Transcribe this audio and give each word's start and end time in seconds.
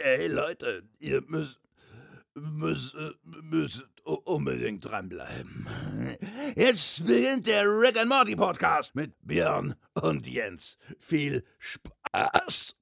Ey, 0.00 0.28
Leute, 0.28 0.84
ihr 1.00 1.22
müsst, 1.26 1.58
müsst, 2.34 2.94
müsst 3.24 3.84
unbedingt 4.04 4.84
dranbleiben. 4.84 5.66
Jetzt 6.54 7.04
beginnt 7.04 7.48
der 7.48 7.64
Rick 7.64 7.98
and 7.98 8.08
Morty 8.08 8.36
Podcast 8.36 8.94
mit 8.94 9.14
Björn 9.22 9.74
und 10.00 10.24
Jens. 10.24 10.78
Viel 11.00 11.44
Spaß! 11.58 12.77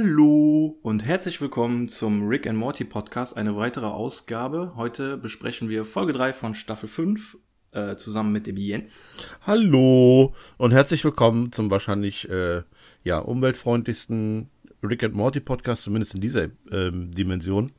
Hallo 0.00 0.78
und 0.82 1.04
herzlich 1.04 1.40
willkommen 1.40 1.88
zum 1.88 2.28
Rick 2.28 2.46
and 2.46 2.56
Morty 2.56 2.84
Podcast, 2.84 3.36
eine 3.36 3.56
weitere 3.56 3.86
Ausgabe. 3.86 4.74
Heute 4.76 5.16
besprechen 5.16 5.68
wir 5.68 5.84
Folge 5.84 6.12
3 6.12 6.34
von 6.34 6.54
Staffel 6.54 6.88
5 6.88 7.36
äh, 7.72 7.96
zusammen 7.96 8.30
mit 8.30 8.46
dem 8.46 8.56
Jens. 8.56 9.16
Hallo 9.42 10.36
und 10.56 10.70
herzlich 10.70 11.04
willkommen 11.04 11.50
zum 11.50 11.68
wahrscheinlich 11.72 12.30
äh, 12.30 12.62
ja, 13.02 13.18
umweltfreundlichsten 13.18 14.48
Rick 14.84 15.02
and 15.02 15.16
Morty 15.16 15.40
Podcast, 15.40 15.82
zumindest 15.82 16.14
in 16.14 16.20
dieser 16.20 16.46
ähm, 16.70 17.10
Dimension, 17.10 17.72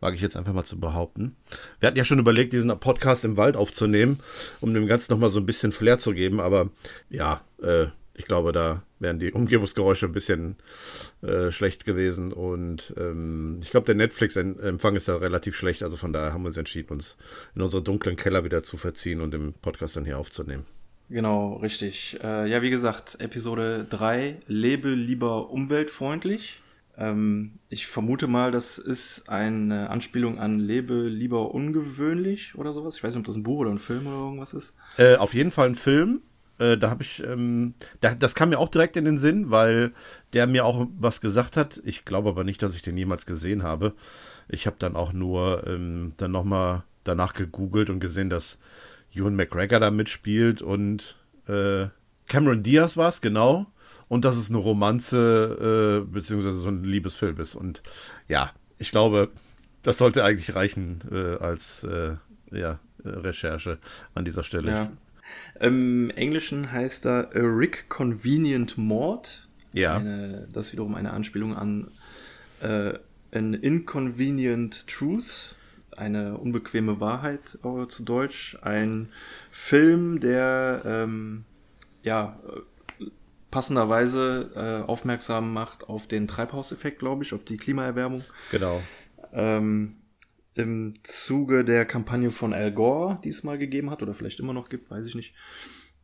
wage 0.00 0.16
ich 0.16 0.22
jetzt 0.22 0.38
einfach 0.38 0.54
mal 0.54 0.64
zu 0.64 0.80
behaupten. 0.80 1.36
Wir 1.78 1.88
hatten 1.88 1.98
ja 1.98 2.04
schon 2.04 2.18
überlegt, 2.18 2.54
diesen 2.54 2.70
Podcast 2.80 3.22
im 3.26 3.36
Wald 3.36 3.54
aufzunehmen, 3.54 4.18
um 4.62 4.72
dem 4.72 4.86
Ganzen 4.86 5.12
nochmal 5.12 5.28
so 5.28 5.40
ein 5.40 5.46
bisschen 5.46 5.72
Flair 5.72 5.98
zu 5.98 6.14
geben, 6.14 6.40
aber 6.40 6.70
ja, 7.10 7.42
äh, 7.62 7.88
ich 8.16 8.24
glaube, 8.24 8.52
da 8.52 8.82
wären 8.98 9.18
die 9.18 9.32
Umgebungsgeräusche 9.32 10.06
ein 10.06 10.12
bisschen 10.12 10.56
äh, 11.22 11.50
schlecht 11.50 11.84
gewesen. 11.84 12.32
Und 12.32 12.94
ähm, 12.96 13.60
ich 13.62 13.70
glaube, 13.70 13.86
der 13.86 13.94
Netflix-Empfang 13.94 14.96
ist 14.96 15.08
ja 15.08 15.16
relativ 15.16 15.56
schlecht. 15.56 15.82
Also 15.82 15.96
von 15.96 16.12
daher 16.12 16.32
haben 16.32 16.42
wir 16.42 16.48
uns 16.48 16.56
entschieden, 16.56 16.92
uns 16.92 17.16
in 17.54 17.62
unsere 17.62 17.82
dunklen 17.82 18.16
Keller 18.16 18.44
wieder 18.44 18.62
zu 18.62 18.76
verziehen 18.76 19.20
und 19.20 19.32
den 19.32 19.52
Podcast 19.54 19.96
dann 19.96 20.04
hier 20.04 20.18
aufzunehmen. 20.18 20.64
Genau, 21.08 21.56
richtig. 21.56 22.18
Äh, 22.22 22.48
ja, 22.48 22.62
wie 22.62 22.70
gesagt, 22.70 23.20
Episode 23.20 23.86
3, 23.88 24.40
Lebe 24.46 24.88
lieber 24.88 25.50
umweltfreundlich. 25.50 26.60
Ähm, 26.98 27.58
ich 27.68 27.86
vermute 27.86 28.26
mal, 28.26 28.50
das 28.50 28.78
ist 28.78 29.28
eine 29.28 29.90
Anspielung 29.90 30.38
an 30.38 30.58
Lebe 30.58 31.06
lieber 31.06 31.54
ungewöhnlich 31.54 32.54
oder 32.56 32.72
sowas. 32.72 32.96
Ich 32.96 33.04
weiß 33.04 33.14
nicht, 33.14 33.20
ob 33.20 33.26
das 33.26 33.36
ein 33.36 33.42
Buch 33.42 33.58
oder 33.58 33.70
ein 33.70 33.78
Film 33.78 34.06
oder 34.06 34.16
irgendwas 34.16 34.54
ist. 34.54 34.76
Äh, 34.96 35.16
auf 35.16 35.34
jeden 35.34 35.50
Fall 35.50 35.68
ein 35.68 35.74
Film. 35.74 36.22
Äh, 36.58 36.78
da 36.78 36.90
habe 36.90 37.02
ich, 37.02 37.22
ähm, 37.22 37.74
da, 38.00 38.14
das 38.14 38.34
kam 38.34 38.50
mir 38.50 38.58
auch 38.58 38.68
direkt 38.68 38.96
in 38.96 39.04
den 39.04 39.18
Sinn, 39.18 39.50
weil 39.50 39.92
der 40.32 40.46
mir 40.46 40.64
auch 40.64 40.86
was 40.98 41.20
gesagt 41.20 41.56
hat. 41.56 41.80
Ich 41.84 42.04
glaube 42.04 42.28
aber 42.28 42.44
nicht, 42.44 42.62
dass 42.62 42.74
ich 42.74 42.82
den 42.82 42.96
jemals 42.96 43.26
gesehen 43.26 43.62
habe. 43.62 43.92
Ich 44.48 44.66
habe 44.66 44.76
dann 44.78 44.96
auch 44.96 45.12
nur 45.12 45.66
ähm, 45.66 46.12
dann 46.16 46.32
nochmal 46.32 46.84
danach 47.04 47.34
gegoogelt 47.34 47.90
und 47.90 48.00
gesehen, 48.00 48.30
dass 48.30 48.58
Ewan 49.14 49.36
McGregor 49.36 49.80
da 49.80 49.90
mitspielt 49.90 50.62
und 50.62 51.16
äh, 51.48 51.86
Cameron 52.28 52.62
Diaz 52.62 52.96
war 52.96 53.08
es, 53.08 53.20
genau. 53.20 53.66
Und 54.08 54.24
dass 54.24 54.36
es 54.36 54.50
eine 54.50 54.58
Romanze 54.58 56.04
äh, 56.04 56.12
beziehungsweise 56.12 56.56
so 56.56 56.68
ein 56.68 56.84
Liebesfilm 56.84 57.40
ist. 57.40 57.54
Und 57.54 57.82
ja, 58.28 58.50
ich 58.78 58.90
glaube, 58.90 59.30
das 59.82 59.98
sollte 59.98 60.24
eigentlich 60.24 60.54
reichen 60.54 61.00
äh, 61.10 61.42
als 61.42 61.84
äh, 61.84 62.16
ja, 62.52 62.78
Recherche 63.04 63.78
an 64.14 64.24
dieser 64.24 64.42
Stelle. 64.42 64.70
Ja. 64.70 64.92
Im 65.60 66.10
Englischen 66.10 66.72
heißt 66.72 67.06
er 67.06 67.30
A 67.34 67.40
Rick 67.40 67.88
Convenient 67.88 68.76
Mord. 68.76 69.48
Ja. 69.72 69.96
Eine, 69.96 70.48
das 70.52 70.66
ist 70.66 70.72
wiederum 70.72 70.94
eine 70.94 71.12
Anspielung 71.12 71.56
an 71.56 71.88
äh, 72.60 72.94
An 73.32 73.54
Inconvenient 73.54 74.86
Truth, 74.86 75.54
eine 75.96 76.38
unbequeme 76.38 77.00
Wahrheit 77.00 77.58
äh, 77.64 77.86
zu 77.86 78.02
Deutsch. 78.02 78.56
Ein 78.62 79.10
Film, 79.50 80.20
der 80.20 80.82
ähm, 80.84 81.44
ja 82.02 82.38
passenderweise 83.50 84.50
äh, 84.54 84.86
aufmerksam 84.86 85.52
macht 85.52 85.88
auf 85.88 86.06
den 86.06 86.28
Treibhauseffekt, 86.28 86.98
glaube 86.98 87.24
ich, 87.24 87.32
auf 87.32 87.44
die 87.44 87.56
Klimaerwärmung. 87.56 88.22
Genau. 88.50 88.82
Ähm, 89.32 89.96
im 90.56 90.94
Zuge 91.02 91.64
der 91.64 91.84
Kampagne 91.84 92.30
von 92.30 92.52
Al 92.52 92.72
Gore, 92.72 93.18
die 93.22 93.28
es 93.28 93.44
mal 93.44 93.58
gegeben 93.58 93.90
hat 93.90 94.02
oder 94.02 94.14
vielleicht 94.14 94.40
immer 94.40 94.54
noch 94.54 94.68
gibt, 94.68 94.90
weiß 94.90 95.06
ich 95.06 95.14
nicht. 95.14 95.34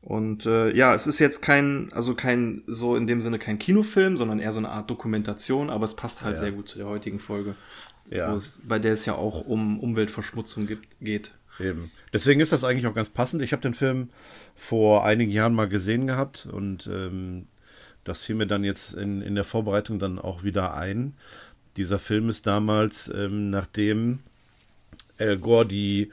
Und 0.02 0.46
äh, 0.46 0.74
ja, 0.76 0.94
es 0.94 1.06
ist 1.06 1.20
jetzt 1.20 1.42
kein, 1.42 1.90
also 1.92 2.14
kein, 2.14 2.64
so 2.66 2.96
in 2.96 3.06
dem 3.06 3.22
Sinne 3.22 3.38
kein 3.38 3.58
Kinofilm, 3.58 4.16
sondern 4.16 4.40
eher 4.40 4.52
so 4.52 4.58
eine 4.58 4.68
Art 4.68 4.90
Dokumentation, 4.90 5.70
aber 5.70 5.84
es 5.84 5.94
passt 5.94 6.22
halt 6.22 6.36
ja. 6.36 6.42
sehr 6.42 6.52
gut 6.52 6.68
zu 6.68 6.78
der 6.78 6.88
heutigen 6.88 7.18
Folge, 7.18 7.54
ja. 8.10 8.34
es, 8.34 8.60
bei 8.66 8.78
der 8.78 8.92
es 8.92 9.06
ja 9.06 9.14
auch 9.14 9.46
um 9.46 9.80
Umweltverschmutzung 9.80 10.66
gibt, 10.66 11.00
geht. 11.00 11.32
Eben. 11.60 11.90
Deswegen 12.12 12.40
ist 12.40 12.52
das 12.52 12.64
eigentlich 12.64 12.86
auch 12.86 12.94
ganz 12.94 13.10
passend. 13.10 13.42
Ich 13.42 13.52
habe 13.52 13.62
den 13.62 13.74
Film 13.74 14.10
vor 14.54 15.04
einigen 15.04 15.30
Jahren 15.30 15.54
mal 15.54 15.68
gesehen 15.68 16.06
gehabt 16.06 16.46
und 16.50 16.88
ähm, 16.88 17.46
das 18.04 18.22
fiel 18.22 18.34
mir 18.34 18.46
dann 18.46 18.64
jetzt 18.64 18.94
in, 18.94 19.22
in 19.22 19.34
der 19.34 19.44
Vorbereitung 19.44 19.98
dann 19.98 20.18
auch 20.18 20.42
wieder 20.42 20.74
ein. 20.74 21.14
Dieser 21.76 21.98
Film 21.98 22.28
ist 22.28 22.46
damals, 22.46 23.12
ähm, 23.14 23.50
nachdem 23.50 24.20
Al 25.22 25.38
Gore 25.38 25.66
die 25.66 26.10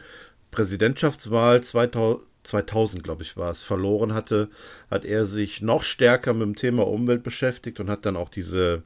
Präsidentschaftswahl 0.52 1.62
2000, 1.62 2.24
2000 2.44 3.04
glaube 3.04 3.24
ich, 3.24 3.38
war 3.38 3.52
es, 3.52 3.64
verloren 3.64 4.14
hatte, 4.14 4.50
hat 4.90 5.06
er 5.06 5.26
sich 5.26 5.62
noch 5.62 5.84
stärker 5.84 6.34
mit 6.34 6.44
dem 6.44 6.56
Thema 6.56 6.88
Umwelt 6.88 7.24
beschäftigt 7.24 7.80
und 7.80 7.90
hat 7.90 8.06
dann 8.06 8.16
auch 8.16 8.30
diese 8.30 8.84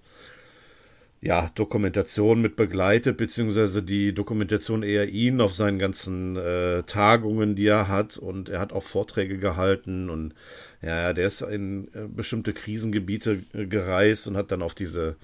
ja, 1.24 1.50
Dokumentation 1.56 2.42
mit 2.42 2.58
begleitet, 2.58 3.16
beziehungsweise 3.16 3.82
die 3.82 4.14
Dokumentation 4.14 4.84
eher 4.84 5.08
ihn 5.08 5.40
auf 5.40 5.54
seinen 5.54 5.80
ganzen 5.80 6.36
äh, 6.36 6.84
Tagungen, 6.84 7.56
die 7.56 7.68
er 7.68 7.88
hat. 7.88 8.18
Und 8.18 8.50
er 8.50 8.60
hat 8.60 8.74
auch 8.74 8.84
Vorträge 8.84 9.38
gehalten 9.38 10.10
und 10.10 10.34
ja, 10.82 11.14
der 11.14 11.26
ist 11.26 11.42
in 11.42 11.88
äh, 11.94 12.08
bestimmte 12.14 12.52
Krisengebiete 12.52 13.40
äh, 13.54 13.66
gereist 13.66 14.28
und 14.28 14.36
hat 14.36 14.52
dann 14.52 14.62
auf 14.62 14.76
diese 14.76 15.16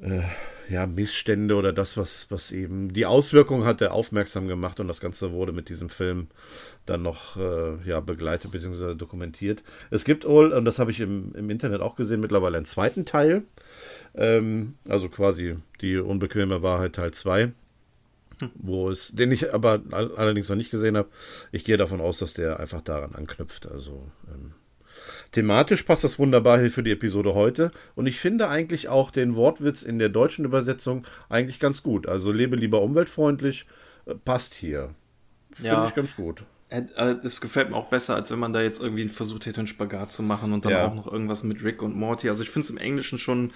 äh, 0.00 0.22
ja, 0.68 0.86
Missstände 0.86 1.54
oder 1.54 1.72
das, 1.72 1.96
was, 1.96 2.30
was 2.30 2.52
eben 2.52 2.92
die 2.92 3.06
Auswirkung 3.06 3.64
hatte, 3.64 3.92
aufmerksam 3.92 4.48
gemacht 4.48 4.80
und 4.80 4.88
das 4.88 5.00
Ganze 5.00 5.32
wurde 5.32 5.52
mit 5.52 5.68
diesem 5.68 5.88
Film 5.88 6.28
dann 6.86 7.02
noch 7.02 7.36
äh, 7.36 7.76
ja, 7.84 8.00
begleitet 8.00 8.50
bzw. 8.50 8.94
dokumentiert. 8.94 9.62
Es 9.90 10.04
gibt 10.04 10.26
wohl, 10.26 10.52
und 10.52 10.64
das 10.64 10.78
habe 10.78 10.90
ich 10.90 11.00
im, 11.00 11.34
im 11.34 11.50
Internet 11.50 11.80
auch 11.80 11.96
gesehen, 11.96 12.20
mittlerweile 12.20 12.56
einen 12.56 12.66
zweiten 12.66 13.04
Teil. 13.04 13.42
Ähm, 14.14 14.74
also 14.88 15.08
quasi 15.08 15.56
die 15.80 15.96
unbequeme 15.96 16.62
Wahrheit 16.62 16.94
Teil 16.94 17.12
2. 17.12 17.52
Wo 18.54 18.90
es, 18.90 19.12
den 19.12 19.32
ich 19.32 19.54
aber 19.54 19.80
allerdings 19.90 20.50
noch 20.50 20.56
nicht 20.56 20.70
gesehen 20.70 20.96
habe. 20.98 21.08
Ich 21.52 21.64
gehe 21.64 21.78
davon 21.78 22.02
aus, 22.02 22.18
dass 22.18 22.34
der 22.34 22.60
einfach 22.60 22.82
daran 22.82 23.14
anknüpft. 23.14 23.66
Also 23.66 24.10
ähm, 24.28 24.52
Thematisch 25.32 25.82
passt 25.82 26.04
das 26.04 26.18
wunderbar 26.18 26.58
hier 26.60 26.70
für 26.70 26.82
die 26.82 26.92
Episode 26.92 27.34
heute. 27.34 27.70
Und 27.94 28.06
ich 28.06 28.18
finde 28.18 28.48
eigentlich 28.48 28.88
auch 28.88 29.10
den 29.10 29.36
Wortwitz 29.36 29.82
in 29.82 29.98
der 29.98 30.08
deutschen 30.08 30.44
Übersetzung 30.44 31.06
eigentlich 31.28 31.60
ganz 31.60 31.82
gut. 31.82 32.06
Also 32.08 32.32
lebe 32.32 32.56
lieber 32.56 32.82
umweltfreundlich, 32.82 33.66
äh, 34.06 34.14
passt 34.14 34.54
hier. 34.54 34.94
Finde 35.52 35.70
ja. 35.70 35.86
ich 35.86 35.94
ganz 35.94 36.14
gut. 36.16 36.44
Das 36.68 37.34
äh, 37.34 37.40
gefällt 37.40 37.70
mir 37.70 37.76
auch 37.76 37.88
besser, 37.88 38.16
als 38.16 38.30
wenn 38.30 38.38
man 38.38 38.52
da 38.52 38.60
jetzt 38.60 38.82
irgendwie 38.82 39.08
versucht 39.08 39.46
hätte, 39.46 39.58
einen 39.58 39.68
Spagat 39.68 40.10
zu 40.10 40.22
machen 40.22 40.52
und 40.52 40.64
dann 40.64 40.72
ja. 40.72 40.86
auch 40.86 40.94
noch 40.94 41.10
irgendwas 41.10 41.44
mit 41.44 41.62
Rick 41.62 41.80
und 41.80 41.94
Morty. 41.94 42.28
Also 42.28 42.42
ich 42.42 42.50
finde 42.50 42.64
es 42.64 42.70
im 42.70 42.78
Englischen 42.78 43.18
schon. 43.18 43.52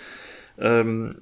Ähm, 0.58 1.16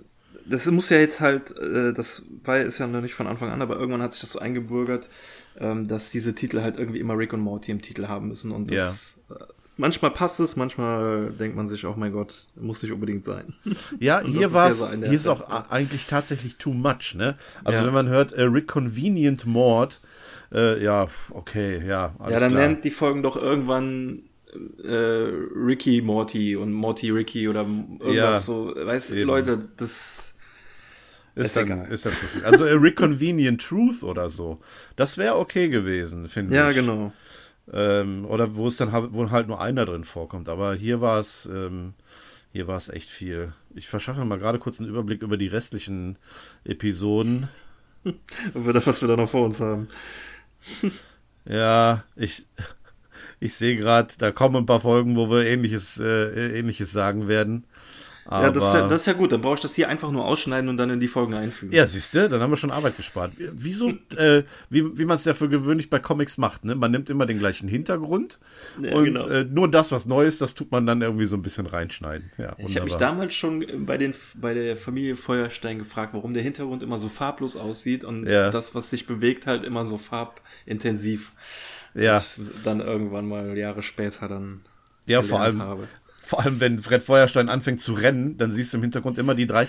das 0.45 0.67
muss 0.67 0.89
ja 0.89 0.99
jetzt 0.99 1.21
halt, 1.21 1.57
äh, 1.59 1.93
das 1.93 2.23
war 2.45 2.59
ist 2.59 2.79
ja 2.79 2.87
noch 2.87 3.01
nicht 3.01 3.15
von 3.15 3.27
Anfang 3.27 3.51
an, 3.51 3.63
aber 3.63 3.77
irgendwann 3.77 4.03
hat 4.03 4.13
sich 4.13 4.21
das 4.21 4.31
so 4.31 4.39
eingebürgert, 4.39 5.11
ähm, 5.59 5.89
dass 5.89 6.11
diese 6.11 6.35
Titel 6.35 6.63
halt 6.63 6.79
irgendwie 6.79 7.01
immer 7.01 7.17
Rick 7.17 7.33
und 7.33 7.41
Morty 7.41 7.71
im 7.71 7.83
Titel 7.83 8.07
haben 8.07 8.29
müssen. 8.29 8.53
Und 8.53 8.71
das, 8.71 9.19
ja. 9.29 9.37
Äh, 9.79 9.81
manchmal 9.81 10.11
passt 10.11 10.41
es, 10.41 10.57
manchmal 10.57 11.31
denkt 11.31 11.57
man 11.57 11.69
sich, 11.69 11.87
oh 11.87 11.95
mein 11.97 12.13
Gott, 12.13 12.49
muss 12.57 12.83
nicht 12.83 12.93
unbedingt 12.93 13.25
sein. 13.25 13.55
Ja, 14.01 14.21
hier 14.21 14.53
war 14.53 14.69
es, 14.69 14.87
hier 14.87 15.13
ist 15.13 15.29
auch 15.29 15.71
eigentlich 15.71 16.07
tatsächlich 16.07 16.57
too 16.57 16.73
much, 16.73 17.15
ne? 17.15 17.37
Also 17.65 17.81
ja. 17.81 17.87
wenn 17.87 17.95
man 17.95 18.09
hört, 18.09 18.33
äh, 18.33 18.43
Reconvenient 18.43 19.47
Mord, 19.47 20.01
äh, 20.53 20.83
ja, 20.83 21.09
okay, 21.31 21.83
ja, 21.87 22.15
alles 22.19 22.35
Ja, 22.35 22.41
dann 22.41 22.53
klar. 22.53 22.69
nennt 22.69 22.85
die 22.85 22.91
Folgen 22.91 23.23
doch 23.23 23.37
irgendwann 23.37 24.23
äh, 24.85 25.31
Ricky 25.55 26.03
Morty 26.03 26.57
und 26.57 26.73
Morty 26.73 27.11
Ricky 27.11 27.49
oder 27.49 27.61
irgendwas 27.61 28.15
ja, 28.15 28.39
so. 28.39 28.75
Weißt 28.75 29.11
du, 29.11 29.25
Leute, 29.25 29.69
das 29.77 30.33
ist, 31.35 31.57
dann, 31.57 31.87
ist 31.87 32.05
dann 32.05 32.13
zu 32.13 32.27
viel. 32.27 32.45
Also 32.45 32.65
a 32.65 32.75
Reconvenient 32.75 33.63
Truth 33.63 34.03
oder 34.03 34.29
so. 34.29 34.59
Das 34.97 35.19
wäre 35.19 35.37
okay 35.37 35.69
gewesen, 35.69 36.29
finde 36.29 36.53
ich. 36.53 36.57
Ja, 36.57 36.73
genau. 36.73 37.13
Ähm, 37.73 38.25
oder 38.25 38.57
wo 38.57 38.67
es 38.67 38.77
dann 38.79 38.93
wo 39.13 39.31
halt 39.31 39.49
nur 39.49 39.61
einer 39.61 39.85
drin 39.85 40.05
vorkommt. 40.05 40.49
Aber 40.49 40.75
hier 40.75 41.01
war 41.01 41.19
es, 41.19 41.47
ähm, 41.47 41.95
hier 42.53 42.67
war 42.67 42.77
es 42.77 42.89
echt 42.89 43.11
viel. 43.11 43.53
Ich 43.75 43.89
verschaffe 43.89 44.25
mal 44.25 44.39
gerade 44.39 44.59
kurz 44.59 44.81
einen 44.81 44.89
Überblick 44.89 45.23
über 45.23 45.37
die 45.37 45.49
restlichen 45.49 46.17
Episoden. 46.65 47.49
was 48.55 49.01
wir 49.01 49.09
da 49.09 49.17
noch 49.17 49.29
vor 49.29 49.45
uns 49.45 49.61
haben. 49.61 49.89
Ja, 51.51 52.05
ich, 52.15 52.47
ich 53.41 53.55
sehe 53.55 53.77
gerade, 53.77 54.13
da 54.19 54.31
kommen 54.31 54.57
ein 54.57 54.67
paar 54.67 54.83
Folgen, 54.83 55.17
wo 55.17 55.31
wir 55.31 55.47
ähnliches, 55.47 55.99
äh, 55.99 56.59
ähnliches 56.59 56.93
sagen 56.93 57.27
werden. 57.27 57.65
Aber 58.31 58.45
ja, 58.45 58.51
das 58.51 58.63
ist 58.63 58.75
ja, 58.75 58.87
das 58.87 59.01
ist 59.01 59.07
ja 59.07 59.15
gut. 59.15 59.33
Dann 59.33 59.41
brauche 59.41 59.55
ich 59.55 59.61
das 59.63 59.75
hier 59.75 59.89
einfach 59.89 60.11
nur 60.11 60.27
ausschneiden 60.27 60.69
und 60.69 60.77
dann 60.77 60.91
in 60.91 61.01
die 61.01 61.09
Folgen 61.09 61.33
einfügen. 61.33 61.73
Ja, 61.73 61.87
siehst 61.87 62.15
du, 62.15 62.29
dann 62.29 62.43
haben 62.43 62.51
wir 62.51 62.57
schon 62.57 62.71
Arbeit 62.71 62.99
gespart. 62.99 63.33
Wieso, 63.39 63.89
äh, 64.17 64.43
wie, 64.69 64.99
wie 64.99 65.07
man 65.07 65.17
es 65.17 65.25
ja 65.25 65.33
für 65.33 65.49
gewöhnlich 65.49 65.89
bei 65.89 65.99
Comics 65.99 66.37
macht, 66.37 66.63
ne? 66.63 66.75
Man 66.75 66.91
nimmt 66.91 67.09
immer 67.09 67.25
den 67.25 67.39
gleichen 67.39 67.71
Hintergrund 67.71 68.39
ja, 68.83 68.95
und 68.95 69.05
genau. 69.05 69.27
äh, 69.29 69.45
nur 69.45 69.71
das, 69.71 69.93
was 69.93 70.05
neu 70.05 70.27
ist, 70.27 70.43
das 70.43 70.55
tut 70.55 70.71
man 70.71 70.85
dann 70.85 71.01
irgendwie 71.01 71.25
so 71.25 71.39
ein 71.39 71.43
bisschen 71.43 71.65
reinschneiden. 71.65 72.31
Ja, 72.37 72.55
ich 72.59 72.77
habe 72.77 72.85
mich 72.85 72.97
damals 72.97 73.33
schon 73.33 73.65
bei, 73.87 73.97
den, 73.97 74.13
bei 74.35 74.53
der 74.53 74.77
Familie 74.77 75.17
Feuerstein 75.17 75.79
gefragt, 75.79 76.13
warum 76.13 76.35
der 76.35 76.43
Hintergrund 76.43 76.83
immer 76.83 76.99
so 76.99 77.09
farblos 77.09 77.57
aussieht 77.57 78.05
und 78.05 78.27
ja. 78.27 78.51
das, 78.51 78.75
was 78.75 78.91
sich 78.91 79.07
bewegt, 79.07 79.47
halt 79.47 79.65
immer 79.65 79.87
so 79.87 79.97
farbintensiv. 79.97 81.33
Ja. 81.95 82.15
Das 82.17 82.39
dann 82.63 82.81
irgendwann 82.81 83.27
mal 83.27 83.57
Jahre 83.57 83.83
später 83.83 84.29
dann 84.29 84.61
ja, 85.07 85.23
vor 85.23 85.41
allem, 85.41 85.63
habe. 85.63 85.89
Vor 86.29 86.45
allem, 86.45 86.61
wenn 86.61 86.79
Fred 86.83 87.03
Feuerstein 87.03 87.49
anfängt 87.49 87.81
zu 87.81 87.95
rennen, 87.95 88.37
dann 88.37 88.53
siehst 88.53 88.75
du 88.75 88.77
im 88.77 88.83
Hintergrund 88.83 89.17
immer 89.17 89.35
die, 89.35 89.47
drei, 89.47 89.67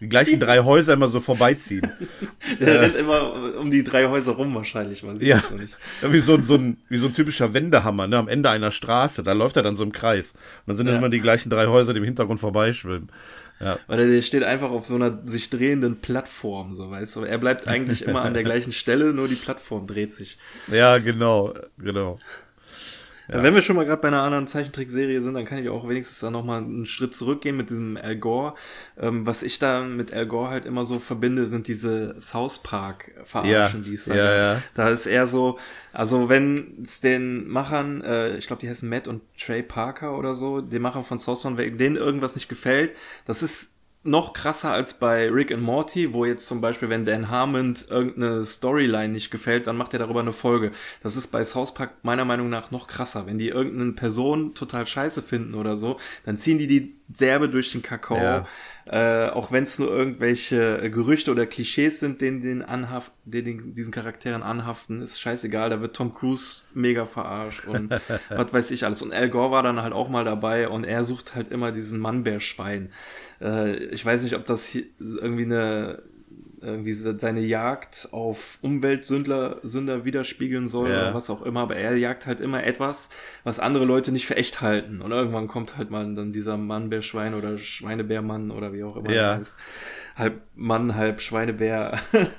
die 0.00 0.08
gleichen 0.08 0.40
drei 0.40 0.58
Häuser 0.64 0.94
immer 0.94 1.06
so 1.06 1.20
vorbeiziehen. 1.20 1.88
Der 2.60 2.66
äh, 2.66 2.78
rennt 2.78 2.96
immer 2.96 3.56
um 3.56 3.70
die 3.70 3.84
drei 3.84 4.08
Häuser 4.08 4.32
rum 4.32 4.52
wahrscheinlich, 4.56 5.04
man 5.04 5.20
sieht 5.20 5.28
ja, 5.28 5.36
das 5.36 5.52
nicht. 5.52 5.76
Wie 6.02 6.18
so, 6.18 6.36
so, 6.42 6.56
ein, 6.56 6.78
wie 6.88 6.98
so 6.98 7.06
ein 7.06 7.12
typischer 7.12 7.54
Wendehammer, 7.54 8.08
ne? 8.08 8.18
Am 8.18 8.26
Ende 8.26 8.50
einer 8.50 8.72
Straße, 8.72 9.22
da 9.22 9.34
läuft 9.34 9.56
er 9.56 9.62
dann 9.62 9.76
so 9.76 9.84
im 9.84 9.92
Kreis. 9.92 10.32
Und 10.32 10.40
dann 10.66 10.76
sind 10.78 10.88
ja. 10.88 10.96
immer 10.96 11.10
die 11.10 11.20
gleichen 11.20 11.48
drei 11.48 11.68
Häuser, 11.68 11.94
die 11.94 11.98
im 11.98 12.04
Hintergrund 12.04 12.40
vorbeischwimmen. 12.40 13.08
Ja. 13.60 13.78
Weil 13.86 14.10
der 14.10 14.22
steht 14.22 14.42
einfach 14.42 14.72
auf 14.72 14.86
so 14.86 14.96
einer 14.96 15.20
sich 15.26 15.48
drehenden 15.48 16.00
Plattform, 16.00 16.74
so 16.74 16.90
weißt 16.90 17.14
du. 17.14 17.20
Er 17.20 17.38
bleibt 17.38 17.68
eigentlich 17.68 18.02
immer 18.02 18.22
an 18.22 18.34
der 18.34 18.42
gleichen 18.42 18.72
Stelle, 18.80 19.12
nur 19.12 19.28
die 19.28 19.36
Plattform 19.36 19.86
dreht 19.86 20.12
sich. 20.12 20.38
Ja, 20.72 20.98
genau, 20.98 21.54
genau. 21.78 22.18
Ja. 23.30 23.42
Wenn 23.42 23.54
wir 23.54 23.62
schon 23.62 23.76
mal 23.76 23.84
gerade 23.84 24.02
bei 24.02 24.08
einer 24.08 24.22
anderen 24.22 24.48
Zeichentrickserie 24.48 25.20
sind, 25.20 25.34
dann 25.34 25.44
kann 25.44 25.58
ich 25.58 25.68
auch 25.68 25.88
wenigstens 25.88 26.18
da 26.18 26.30
nochmal 26.30 26.62
einen 26.62 26.86
Schritt 26.86 27.14
zurückgehen 27.14 27.56
mit 27.56 27.70
diesem 27.70 27.96
Al 27.96 28.16
Gore. 28.16 28.54
Ähm, 28.98 29.24
was 29.24 29.42
ich 29.42 29.58
da 29.58 29.82
mit 29.82 30.12
Al 30.12 30.26
Gore 30.26 30.50
halt 30.50 30.66
immer 30.66 30.84
so 30.84 30.98
verbinde, 30.98 31.46
sind 31.46 31.68
diese 31.68 32.20
South 32.20 32.58
Park 32.62 33.12
Verarschen, 33.22 33.82
ja. 33.82 33.88
die 33.88 33.94
es 33.94 34.06
da 34.06 34.14
ja, 34.14 34.34
ja. 34.34 34.62
Da 34.74 34.88
ist 34.90 35.06
eher 35.06 35.26
so, 35.26 35.58
also 35.92 36.28
wenn 36.28 36.78
es 36.82 37.00
den 37.00 37.48
Machern, 37.48 38.02
äh, 38.02 38.36
ich 38.36 38.48
glaube, 38.48 38.60
die 38.60 38.68
heißen 38.68 38.88
Matt 38.88 39.06
und 39.06 39.22
Trey 39.38 39.62
Parker 39.62 40.18
oder 40.18 40.34
so, 40.34 40.60
den 40.60 40.82
Machern 40.82 41.04
von 41.04 41.18
South 41.18 41.42
Park, 41.42 41.56
denen 41.78 41.96
irgendwas 41.96 42.34
nicht 42.34 42.48
gefällt, 42.48 42.94
das 43.26 43.42
ist 43.42 43.70
noch 44.02 44.32
krasser 44.32 44.72
als 44.72 44.94
bei 44.94 45.28
Rick 45.28 45.52
and 45.52 45.62
Morty, 45.62 46.14
wo 46.14 46.24
jetzt 46.24 46.46
zum 46.46 46.62
Beispiel, 46.62 46.88
wenn 46.88 47.04
Dan 47.04 47.28
Harmon 47.28 47.76
irgendeine 47.90 48.46
Storyline 48.46 49.10
nicht 49.10 49.30
gefällt, 49.30 49.66
dann 49.66 49.76
macht 49.76 49.92
er 49.92 49.98
darüber 49.98 50.20
eine 50.20 50.32
Folge. 50.32 50.70
Das 51.02 51.16
ist 51.16 51.28
bei 51.28 51.44
South 51.44 51.74
Park 51.74 51.92
meiner 52.02 52.24
Meinung 52.24 52.48
nach 52.48 52.70
noch 52.70 52.86
krasser. 52.86 53.26
Wenn 53.26 53.38
die 53.38 53.48
irgendeine 53.48 53.92
Person 53.92 54.54
total 54.54 54.86
scheiße 54.86 55.20
finden 55.20 55.54
oder 55.54 55.76
so, 55.76 55.98
dann 56.24 56.38
ziehen 56.38 56.58
die 56.58 56.66
die 56.66 56.96
derbe 57.08 57.48
durch 57.48 57.72
den 57.72 57.82
Kakao. 57.82 58.16
Ja. 58.16 58.46
Äh, 58.86 59.30
auch 59.30 59.52
wenn 59.52 59.64
es 59.64 59.78
nur 59.78 59.90
irgendwelche 59.90 60.90
Gerüchte 60.90 61.30
oder 61.30 61.46
Klischees 61.46 62.00
sind, 62.00 62.20
denen 62.20 62.40
den 62.40 62.62
anhaft, 62.62 63.12
denen 63.24 63.74
diesen 63.74 63.92
Charakteren 63.92 64.42
anhaften, 64.42 65.02
ist 65.02 65.20
scheißegal. 65.20 65.70
Da 65.70 65.80
wird 65.80 65.94
Tom 65.94 66.14
Cruise 66.14 66.62
mega 66.72 67.04
verarscht 67.04 67.66
und 67.66 67.90
was 68.30 68.52
weiß 68.52 68.70
ich 68.70 68.84
alles. 68.84 69.02
Und 69.02 69.12
Al 69.12 69.28
Gore 69.28 69.50
war 69.50 69.62
dann 69.62 69.82
halt 69.82 69.92
auch 69.92 70.08
mal 70.08 70.24
dabei 70.24 70.68
und 70.68 70.84
er 70.84 71.04
sucht 71.04 71.34
halt 71.34 71.50
immer 71.50 71.70
diesen 71.70 72.00
Mannbärschwein. 72.00 72.90
Äh, 73.40 73.76
ich 73.86 74.04
weiß 74.04 74.22
nicht, 74.22 74.36
ob 74.36 74.46
das 74.46 74.74
irgendwie 74.74 75.44
eine 75.44 76.02
irgendwie 76.62 76.92
seine 76.92 77.40
Jagd 77.40 78.08
auf 78.12 78.58
Umweltsünder 78.62 79.60
Sünder 79.62 80.04
widerspiegeln 80.04 80.68
soll 80.68 80.90
ja. 80.90 81.02
oder 81.02 81.14
was 81.14 81.30
auch 81.30 81.42
immer, 81.42 81.60
aber 81.60 81.76
er 81.76 81.96
jagt 81.96 82.26
halt 82.26 82.40
immer 82.40 82.64
etwas, 82.64 83.08
was 83.44 83.60
andere 83.60 83.84
Leute 83.84 84.12
nicht 84.12 84.26
für 84.26 84.36
echt 84.36 84.60
halten. 84.60 85.00
Und 85.00 85.10
irgendwann 85.10 85.48
kommt 85.48 85.76
halt 85.78 85.90
mal 85.90 86.14
dann 86.14 86.32
dieser 86.32 86.56
Mannbärschwein 86.56 87.34
oder 87.34 87.56
Schweinebärmann 87.56 88.50
oder 88.50 88.72
wie 88.72 88.84
auch 88.84 88.96
immer 88.96 89.10
ja. 89.10 89.36
heißt. 89.36 89.56
Halb 90.16 90.42
Mann, 90.54 90.96
halb 90.96 91.22
Schweinebär 91.22 91.98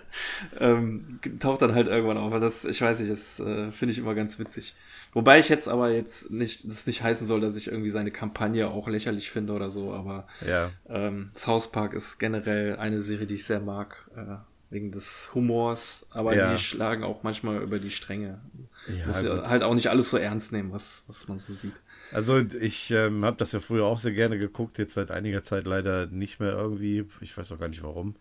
ähm, 0.60 1.20
taucht 1.40 1.64
dann 1.64 1.74
halt 1.74 1.88
irgendwann 1.88 2.18
auf. 2.18 2.32
Das, 2.40 2.66
ich 2.66 2.82
weiß 2.82 3.00
nicht, 3.00 3.12
das 3.12 3.40
äh, 3.40 3.72
finde 3.72 3.94
ich 3.94 3.98
immer 3.98 4.14
ganz 4.14 4.38
witzig. 4.38 4.76
Wobei 5.14 5.40
ich 5.40 5.50
jetzt 5.50 5.68
aber 5.68 5.92
jetzt 5.92 6.32
nicht, 6.32 6.66
das 6.68 6.88
nicht 6.88 7.04
heißen 7.04 7.28
soll, 7.28 7.42
dass 7.42 7.58
ich 7.58 7.68
irgendwie 7.68 7.90
seine 7.90 8.12
Kampagne 8.12 8.70
auch 8.70 8.88
lächerlich 8.88 9.30
finde 9.30 9.54
oder 9.54 9.70
so, 9.70 9.94
aber 9.94 10.28
ja. 10.48 10.72
ähm, 10.88 11.32
South 11.36 11.72
Park 11.72 11.94
ist 11.94 12.18
generell 12.18 12.78
eine 12.78 13.02
Serie, 13.02 13.28
die 13.28 13.36
ich 13.36 13.46
sehr 13.46 13.60
mag, 13.60 14.10
äh, 14.16 14.38
wegen 14.70 14.92
des 14.92 15.30
Humors, 15.34 16.08
aber 16.12 16.34
ja. 16.34 16.54
die 16.54 16.60
schlagen 16.60 17.04
auch 17.04 17.24
manchmal 17.24 17.62
über 17.62 17.78
die 17.78 17.92
Stränge. 17.92 18.40
Ja, 18.88 19.08
Muss 19.08 19.24
ja 19.24 19.50
halt 19.50 19.64
auch 19.64 19.76
nicht 19.76 19.90
alles 19.90 20.10
so 20.10 20.18
ernst 20.18 20.54
nehmen, 20.54 20.72
was, 20.72 21.04
was 21.08 21.28
man 21.28 21.38
so 21.38 21.52
sieht. 21.52 21.74
Also 22.14 22.40
ich 22.40 22.92
ähm, 22.92 23.24
habe 23.24 23.38
das 23.38 23.54
ja 23.54 23.60
früher 23.60 23.86
auch 23.86 24.00
sehr 24.00 24.12
gerne 24.12 24.38
geguckt, 24.38 24.78
jetzt 24.78 24.94
seit 24.94 25.12
einiger 25.12 25.44
Zeit 25.44 25.66
leider 25.66 26.08
nicht 26.08 26.40
mehr 26.40 26.52
irgendwie. 26.52 27.06
Ich 27.22 27.38
weiß 27.38 27.52
auch 27.52 27.60
gar 27.60 27.70
nicht 27.70 27.84
warum. 27.84 28.16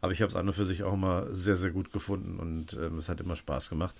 Aber 0.00 0.12
ich 0.12 0.22
habe 0.22 0.30
es 0.30 0.36
an 0.36 0.46
und 0.46 0.54
für 0.54 0.64
sich 0.64 0.82
auch 0.82 0.94
immer 0.94 1.26
sehr, 1.34 1.56
sehr 1.56 1.70
gut 1.70 1.92
gefunden 1.92 2.38
und 2.38 2.74
ähm, 2.74 2.98
es 2.98 3.08
hat 3.08 3.20
immer 3.20 3.36
Spaß 3.36 3.70
gemacht. 3.70 3.96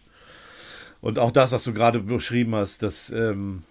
Und 1.01 1.19
auch 1.19 1.31
das, 1.31 1.53
was 1.53 1.65
du 1.65 1.73
gerade 1.73 2.01
beschrieben 2.01 2.55
hast, 2.55 2.83
das 2.83 3.11
ähm, 3.11 3.63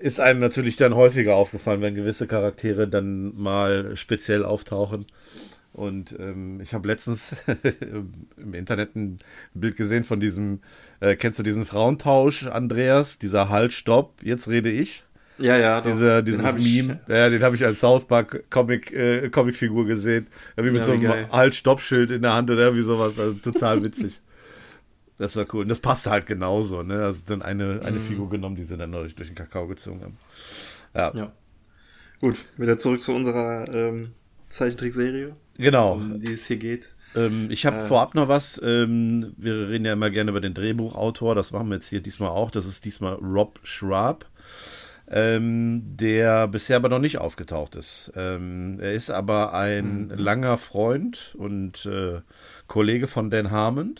ist 0.00 0.20
einem 0.20 0.40
natürlich 0.40 0.76
dann 0.76 0.94
häufiger 0.94 1.36
aufgefallen, 1.36 1.82
wenn 1.82 1.94
gewisse 1.94 2.26
Charaktere 2.26 2.88
dann 2.88 3.36
mal 3.36 3.96
speziell 3.96 4.44
auftauchen. 4.44 5.06
Und 5.72 6.16
ähm, 6.18 6.60
ich 6.60 6.74
habe 6.74 6.88
letztens 6.88 7.44
im 8.36 8.54
Internet 8.54 8.96
ein 8.96 9.18
Bild 9.54 9.76
gesehen 9.76 10.04
von 10.04 10.20
diesem, 10.20 10.60
äh, 11.00 11.14
kennst 11.16 11.38
du 11.38 11.42
diesen 11.42 11.64
Frauentausch, 11.64 12.46
Andreas? 12.46 13.18
Dieser 13.18 13.50
Halt, 13.50 13.72
Stopp, 13.72 14.14
jetzt 14.22 14.48
rede 14.48 14.70
ich. 14.70 15.04
Ja, 15.38 15.56
ja. 15.56 15.80
Doch. 15.80 15.90
Dieser, 15.90 16.22
dieses 16.22 16.52
Meme. 16.52 17.00
Ich, 17.06 17.14
ja, 17.14 17.28
den 17.28 17.42
habe 17.42 17.56
ich 17.56 17.64
als 17.64 17.80
South 17.80 18.04
Park 18.06 18.44
Comic, 18.50 18.92
äh, 18.92 19.30
Comicfigur 19.30 19.86
gesehen. 19.86 20.26
Irgendwie 20.56 20.72
mit 20.72 20.80
ja, 20.80 20.86
so 20.86 20.92
einem 20.92 21.32
Halt-Stopp-Schild 21.32 22.10
in 22.10 22.22
der 22.22 22.34
Hand 22.34 22.50
oder 22.50 22.64
irgendwie 22.64 22.82
sowas. 22.82 23.18
Also 23.18 23.34
total 23.34 23.82
witzig. 23.84 24.20
Das 25.20 25.36
war 25.36 25.44
cool. 25.52 25.62
Und 25.62 25.68
das 25.68 25.80
passte 25.80 26.10
halt 26.10 26.24
genauso, 26.24 26.82
ne? 26.82 27.04
Also 27.04 27.24
dann 27.26 27.42
eine, 27.42 27.82
eine 27.84 27.98
mm. 27.98 28.02
Figur 28.02 28.30
genommen, 28.30 28.56
die 28.56 28.64
sie 28.64 28.78
dann 28.78 28.90
durch, 28.90 29.14
durch 29.14 29.28
den 29.28 29.34
Kakao 29.34 29.66
gezogen 29.66 30.00
haben. 30.00 30.16
Ja. 30.94 31.12
ja. 31.14 31.32
Gut, 32.22 32.38
wieder 32.56 32.78
zurück 32.78 33.02
zu 33.02 33.12
unserer 33.12 33.66
ähm, 33.74 34.12
Zeichentrickserie. 34.48 35.36
Genau. 35.58 35.92
Um 35.92 36.22
die 36.22 36.32
es 36.32 36.46
hier 36.46 36.56
geht. 36.56 36.94
Ähm, 37.14 37.48
ich 37.50 37.66
habe 37.66 37.80
äh, 37.80 37.84
vorab 37.84 38.14
noch 38.14 38.28
was. 38.28 38.62
Ähm, 38.64 39.34
wir 39.36 39.68
reden 39.68 39.84
ja 39.84 39.92
immer 39.92 40.08
gerne 40.08 40.30
über 40.30 40.40
den 40.40 40.54
Drehbuchautor. 40.54 41.34
Das 41.34 41.50
machen 41.50 41.68
wir 41.68 41.74
jetzt 41.74 41.88
hier 41.88 42.00
diesmal 42.00 42.30
auch. 42.30 42.50
Das 42.50 42.64
ist 42.64 42.86
diesmal 42.86 43.12
Rob 43.16 43.60
Schraub. 43.62 44.24
Ähm, 45.06 45.82
der 45.84 46.48
bisher 46.48 46.76
aber 46.76 46.88
noch 46.88 46.98
nicht 46.98 47.18
aufgetaucht 47.18 47.76
ist. 47.76 48.10
Ähm, 48.16 48.78
er 48.80 48.94
ist 48.94 49.10
aber 49.10 49.52
ein 49.52 50.06
mhm. 50.06 50.14
langer 50.14 50.56
Freund 50.56 51.34
und 51.36 51.84
äh, 51.84 52.22
Kollege 52.68 53.06
von 53.06 53.28
Dan 53.28 53.50
Harmon. 53.50 53.96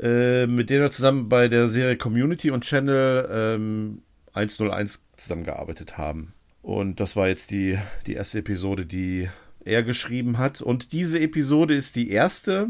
Äh, 0.00 0.46
mit 0.46 0.70
denen 0.70 0.82
wir 0.82 0.90
zusammen 0.90 1.28
bei 1.28 1.48
der 1.48 1.66
Serie 1.66 1.96
Community 1.96 2.50
und 2.50 2.64
Channel 2.64 3.28
ähm, 3.30 4.02
101 4.32 5.02
zusammengearbeitet 5.16 5.98
haben. 5.98 6.32
Und 6.62 7.00
das 7.00 7.16
war 7.16 7.28
jetzt 7.28 7.50
die, 7.50 7.78
die 8.06 8.14
erste 8.14 8.38
Episode, 8.38 8.86
die 8.86 9.28
er 9.62 9.82
geschrieben 9.82 10.38
hat. 10.38 10.62
Und 10.62 10.92
diese 10.92 11.20
Episode 11.20 11.74
ist 11.74 11.96
die 11.96 12.10
erste 12.10 12.68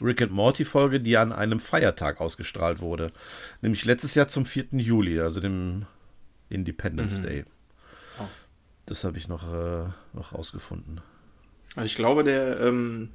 Rick 0.00 0.22
and 0.22 0.32
Morty 0.32 0.64
Folge, 0.64 0.98
die 0.98 1.16
an 1.16 1.32
einem 1.32 1.60
Feiertag 1.60 2.20
ausgestrahlt 2.20 2.80
wurde. 2.80 3.12
Nämlich 3.60 3.84
letztes 3.84 4.16
Jahr 4.16 4.26
zum 4.26 4.44
4. 4.44 4.66
Juli, 4.72 5.20
also 5.20 5.38
dem 5.38 5.86
Independence 6.48 7.20
mhm. 7.20 7.26
Day. 7.26 7.44
Oh. 8.18 8.24
Das 8.86 9.04
habe 9.04 9.16
ich 9.16 9.28
noch, 9.28 9.52
äh, 9.52 9.84
noch 10.12 10.32
rausgefunden. 10.34 11.00
Also 11.76 11.86
ich 11.86 11.94
glaube, 11.94 12.24
der 12.24 12.60
ähm, 12.60 13.10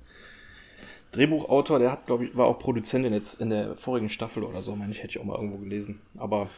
Drehbuchautor, 1.18 1.80
der 1.80 1.92
hat, 1.92 2.06
glaube 2.06 2.26
ich, 2.26 2.38
war 2.38 2.46
auch 2.46 2.60
Produzent 2.60 3.06
in, 3.06 3.14
jetzt 3.14 3.42
in 3.42 3.50
der 3.50 3.76
vorigen 3.76 4.10
Staffel 4.10 4.44
oder 4.44 4.62
so, 4.62 4.76
meine 4.76 4.92
ich, 4.92 5.00
hätte 5.00 5.10
ich 5.10 5.20
auch 5.20 5.26
mal 5.26 5.36
irgendwo 5.36 5.58
gelesen. 5.58 6.00
Aber 6.18 6.50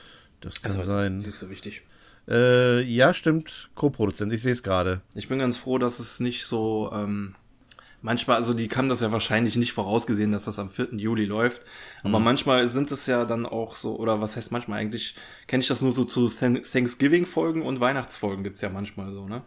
das 0.42 0.62
kann 0.62 0.75
also, 0.75 0.92
sein. 0.92 1.20
Das 1.20 1.30
ist 1.30 1.39
so 1.39 1.50
wichtig. 1.50 1.82
Äh, 2.28 2.82
ja, 2.82 3.13
stimmt, 3.13 3.70
Co-Produzent, 3.75 4.32
ich 4.34 4.42
sehe 4.42 4.51
es 4.51 4.62
gerade. 4.62 5.01
Ich 5.16 5.28
bin 5.28 5.39
ganz 5.39 5.58
froh, 5.58 5.78
dass 5.78 6.00
es 6.00 6.20
nicht 6.20 6.46
so, 6.46 6.92
ähm, 6.94 7.36
manchmal, 8.01 8.38
also 8.38 8.54
die 8.54 8.70
haben 8.70 8.89
das 8.89 9.01
ja 9.01 9.12
wahrscheinlich 9.12 9.56
nicht 9.56 9.74
vorausgesehen, 9.74 10.32
dass 10.32 10.46
das 10.46 10.60
am 10.60 10.70
4. 10.70 10.89
Juli 10.94 11.25
läuft. 11.25 11.62
Aber 12.04 12.20
mhm. 12.20 12.25
manchmal 12.25 12.68
sind 12.68 12.92
es 12.92 13.08
ja 13.08 13.25
dann 13.25 13.46
auch 13.46 13.75
so, 13.75 13.98
oder 13.98 14.22
was 14.22 14.36
heißt 14.36 14.51
manchmal 14.51 14.80
eigentlich, 14.80 15.16
kenne 15.48 15.62
ich 15.62 15.68
das 15.68 15.82
nur 15.82 15.92
so 15.92 16.04
zu 16.04 16.28
Thanksgiving-Folgen 16.28 17.63
und 17.63 17.80
Weihnachtsfolgen 17.80 18.44
gibt's 18.44 18.62
ja 18.62 18.70
manchmal 18.70 19.12
so, 19.12 19.28
ne? 19.28 19.42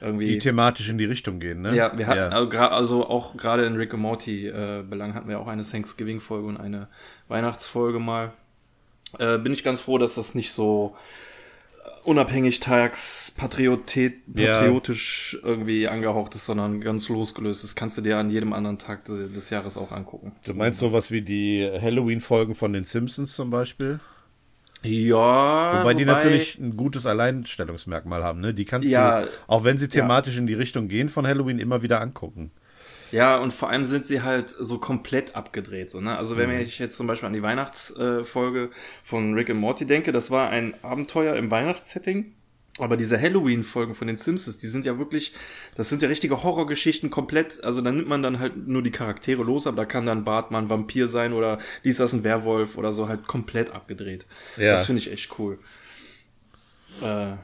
Irgendwie. 0.00 0.26
Die 0.26 0.38
thematisch 0.38 0.90
in 0.90 0.98
die 0.98 1.04
Richtung 1.04 1.40
gehen, 1.40 1.62
ne? 1.62 1.74
Ja, 1.74 1.96
wir 1.96 2.06
hatten, 2.06 2.52
ja. 2.52 2.68
also 2.68 3.08
auch 3.08 3.36
gerade 3.36 3.64
in 3.64 3.76
Rick 3.76 3.94
and 3.94 4.02
Morty 4.02 4.46
äh, 4.46 4.84
Belang 4.88 5.14
hatten 5.14 5.28
wir 5.28 5.40
auch 5.40 5.46
eine 5.46 5.62
Thanksgiving-Folge 5.62 6.46
und 6.46 6.56
eine 6.56 6.88
Weihnachtsfolge 7.28 7.98
mal. 7.98 8.32
Äh, 9.18 9.38
bin 9.38 9.52
ich 9.52 9.64
ganz 9.64 9.80
froh, 9.80 9.98
dass 9.98 10.16
das 10.16 10.34
nicht 10.34 10.52
so 10.52 10.96
unabhängig 12.04 12.60
tags 12.60 13.32
patriotisch 13.36 15.38
ja. 15.42 15.48
irgendwie 15.48 15.88
angehaucht 15.88 16.34
ist, 16.34 16.46
sondern 16.46 16.80
ganz 16.80 17.08
losgelöst. 17.08 17.64
Das 17.64 17.74
kannst 17.74 17.98
du 17.98 18.02
dir 18.02 18.18
an 18.18 18.30
jedem 18.30 18.52
anderen 18.52 18.78
Tag 18.78 19.04
des 19.06 19.50
Jahres 19.50 19.76
auch 19.76 19.92
angucken. 19.92 20.32
Du 20.44 20.54
meinst 20.54 20.78
sowas 20.78 21.10
wie 21.10 21.22
die 21.22 21.68
Halloween-Folgen 21.68 22.54
von 22.54 22.72
den 22.72 22.84
Simpsons 22.84 23.34
zum 23.34 23.50
Beispiel? 23.50 23.98
Ja. 24.82 25.80
Wobei 25.80 25.94
die 25.94 26.04
natürlich 26.04 26.58
ein 26.58 26.76
gutes 26.76 27.06
Alleinstellungsmerkmal 27.06 28.22
haben, 28.22 28.40
ne? 28.40 28.54
Die 28.54 28.64
kannst 28.64 28.88
ja, 28.88 29.22
du, 29.22 29.28
auch 29.46 29.64
wenn 29.64 29.78
sie 29.78 29.88
thematisch 29.88 30.34
ja. 30.34 30.40
in 30.40 30.46
die 30.46 30.54
Richtung 30.54 30.88
gehen 30.88 31.08
von 31.08 31.26
Halloween, 31.26 31.58
immer 31.58 31.82
wieder 31.82 32.00
angucken. 32.00 32.50
Ja, 33.12 33.36
und 33.36 33.52
vor 33.52 33.70
allem 33.70 33.84
sind 33.84 34.04
sie 34.04 34.22
halt 34.22 34.50
so 34.50 34.78
komplett 34.78 35.36
abgedreht. 35.36 35.90
So, 35.90 36.00
ne? 36.00 36.16
Also 36.16 36.36
wenn 36.36 36.50
mhm. 36.50 36.60
ich 36.60 36.78
jetzt 36.78 36.96
zum 36.96 37.06
Beispiel 37.06 37.28
an 37.28 37.32
die 37.32 37.42
Weihnachtsfolge 37.42 38.70
von 39.02 39.34
Rick 39.34 39.50
and 39.50 39.60
Morty 39.60 39.86
denke, 39.86 40.12
das 40.12 40.30
war 40.30 40.50
ein 40.50 40.74
Abenteuer 40.82 41.36
im 41.36 41.50
Weihnachtssetting. 41.50 42.34
Aber 42.78 42.98
diese 42.98 43.20
Halloween-Folgen 43.20 43.94
von 43.94 44.06
den 44.06 44.16
Simpsons, 44.16 44.58
die 44.58 44.66
sind 44.66 44.84
ja 44.84 44.98
wirklich, 44.98 45.32
das 45.76 45.88
sind 45.88 46.02
ja 46.02 46.08
richtige 46.08 46.42
Horrorgeschichten 46.42 47.10
komplett. 47.10 47.64
Also 47.64 47.80
da 47.80 47.90
nimmt 47.90 48.08
man 48.08 48.22
dann 48.22 48.38
halt 48.38 48.68
nur 48.68 48.82
die 48.82 48.90
Charaktere 48.90 49.42
los, 49.42 49.66
aber 49.66 49.78
da 49.78 49.84
kann 49.86 50.04
dann 50.04 50.24
Bartmann 50.24 50.68
Vampir 50.68 51.08
sein 51.08 51.32
oder 51.32 51.58
Lisa 51.82 52.04
ist 52.04 52.12
ein 52.12 52.22
Werwolf 52.22 52.76
oder 52.76 52.92
so 52.92 53.08
halt 53.08 53.26
komplett 53.26 53.70
abgedreht. 53.70 54.26
Ja. 54.58 54.72
Das 54.72 54.86
finde 54.86 55.00
ich 55.00 55.10
echt 55.10 55.38
cool. 55.38 55.58
Äh, 57.02 57.36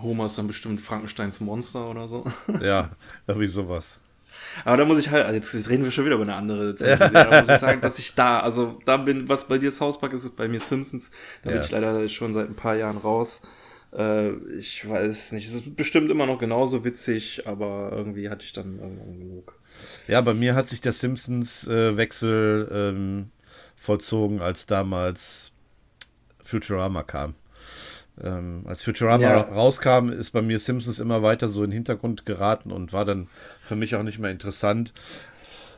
Homer 0.00 0.26
ist 0.26 0.38
dann 0.38 0.46
bestimmt 0.46 0.80
Frankensteins 0.80 1.40
Monster 1.40 1.88
oder 1.88 2.08
so. 2.08 2.24
Ja, 2.62 2.90
irgendwie 3.26 3.46
sowas. 3.46 4.00
Aber 4.64 4.76
da 4.76 4.84
muss 4.84 4.98
ich 4.98 5.10
halt, 5.10 5.26
also 5.26 5.36
jetzt 5.36 5.68
reden 5.68 5.84
wir 5.84 5.90
schon 5.90 6.04
wieder 6.04 6.14
über 6.14 6.24
eine 6.24 6.34
andere 6.34 6.76
Serie. 6.76 7.10
Da 7.12 7.40
muss 7.40 7.48
ich 7.50 7.58
sagen, 7.58 7.80
dass 7.82 7.98
ich 7.98 8.14
da, 8.14 8.40
also 8.40 8.78
da 8.86 8.96
bin, 8.96 9.28
was 9.28 9.46
bei 9.46 9.58
dir 9.58 9.70
South 9.70 10.00
Park 10.00 10.12
ist, 10.14 10.24
ist 10.24 10.36
bei 10.36 10.48
mir 10.48 10.60
Simpsons. 10.60 11.10
Da 11.42 11.50
ja. 11.50 11.56
bin 11.56 11.64
ich 11.64 11.70
leider 11.70 12.08
schon 12.08 12.32
seit 12.32 12.48
ein 12.48 12.54
paar 12.54 12.76
Jahren 12.76 12.96
raus. 12.96 13.42
Äh, 13.92 14.32
ich 14.58 14.88
weiß 14.88 15.32
nicht, 15.32 15.46
es 15.46 15.54
ist 15.54 15.76
bestimmt 15.76 16.10
immer 16.10 16.26
noch 16.26 16.38
genauso 16.38 16.84
witzig, 16.84 17.46
aber 17.46 17.90
irgendwie 17.92 18.28
hatte 18.28 18.44
ich 18.44 18.52
dann 18.52 18.78
irgendwann 18.78 19.18
genug. 19.18 19.58
Ja, 20.06 20.20
bei 20.20 20.34
mir 20.34 20.54
hat 20.54 20.66
sich 20.66 20.80
der 20.80 20.92
Simpsons-Wechsel 20.92 22.68
äh, 22.70 22.88
ähm, 22.90 23.30
vollzogen, 23.76 24.40
als 24.40 24.66
damals 24.66 25.52
Futurama 26.42 27.02
kam. 27.02 27.34
Ähm, 28.22 28.64
als 28.66 28.82
Futurama 28.82 29.22
ja. 29.22 29.40
rauskam, 29.40 30.08
ist 30.10 30.30
bei 30.30 30.42
mir 30.42 30.58
Simpsons 30.58 30.98
immer 30.98 31.22
weiter 31.22 31.46
so 31.46 31.62
in 31.62 31.70
den 31.70 31.76
Hintergrund 31.76 32.26
geraten 32.26 32.72
und 32.72 32.92
war 32.92 33.04
dann 33.04 33.28
für 33.60 33.76
mich 33.76 33.94
auch 33.94 34.02
nicht 34.02 34.18
mehr 34.18 34.30
interessant. 34.30 34.92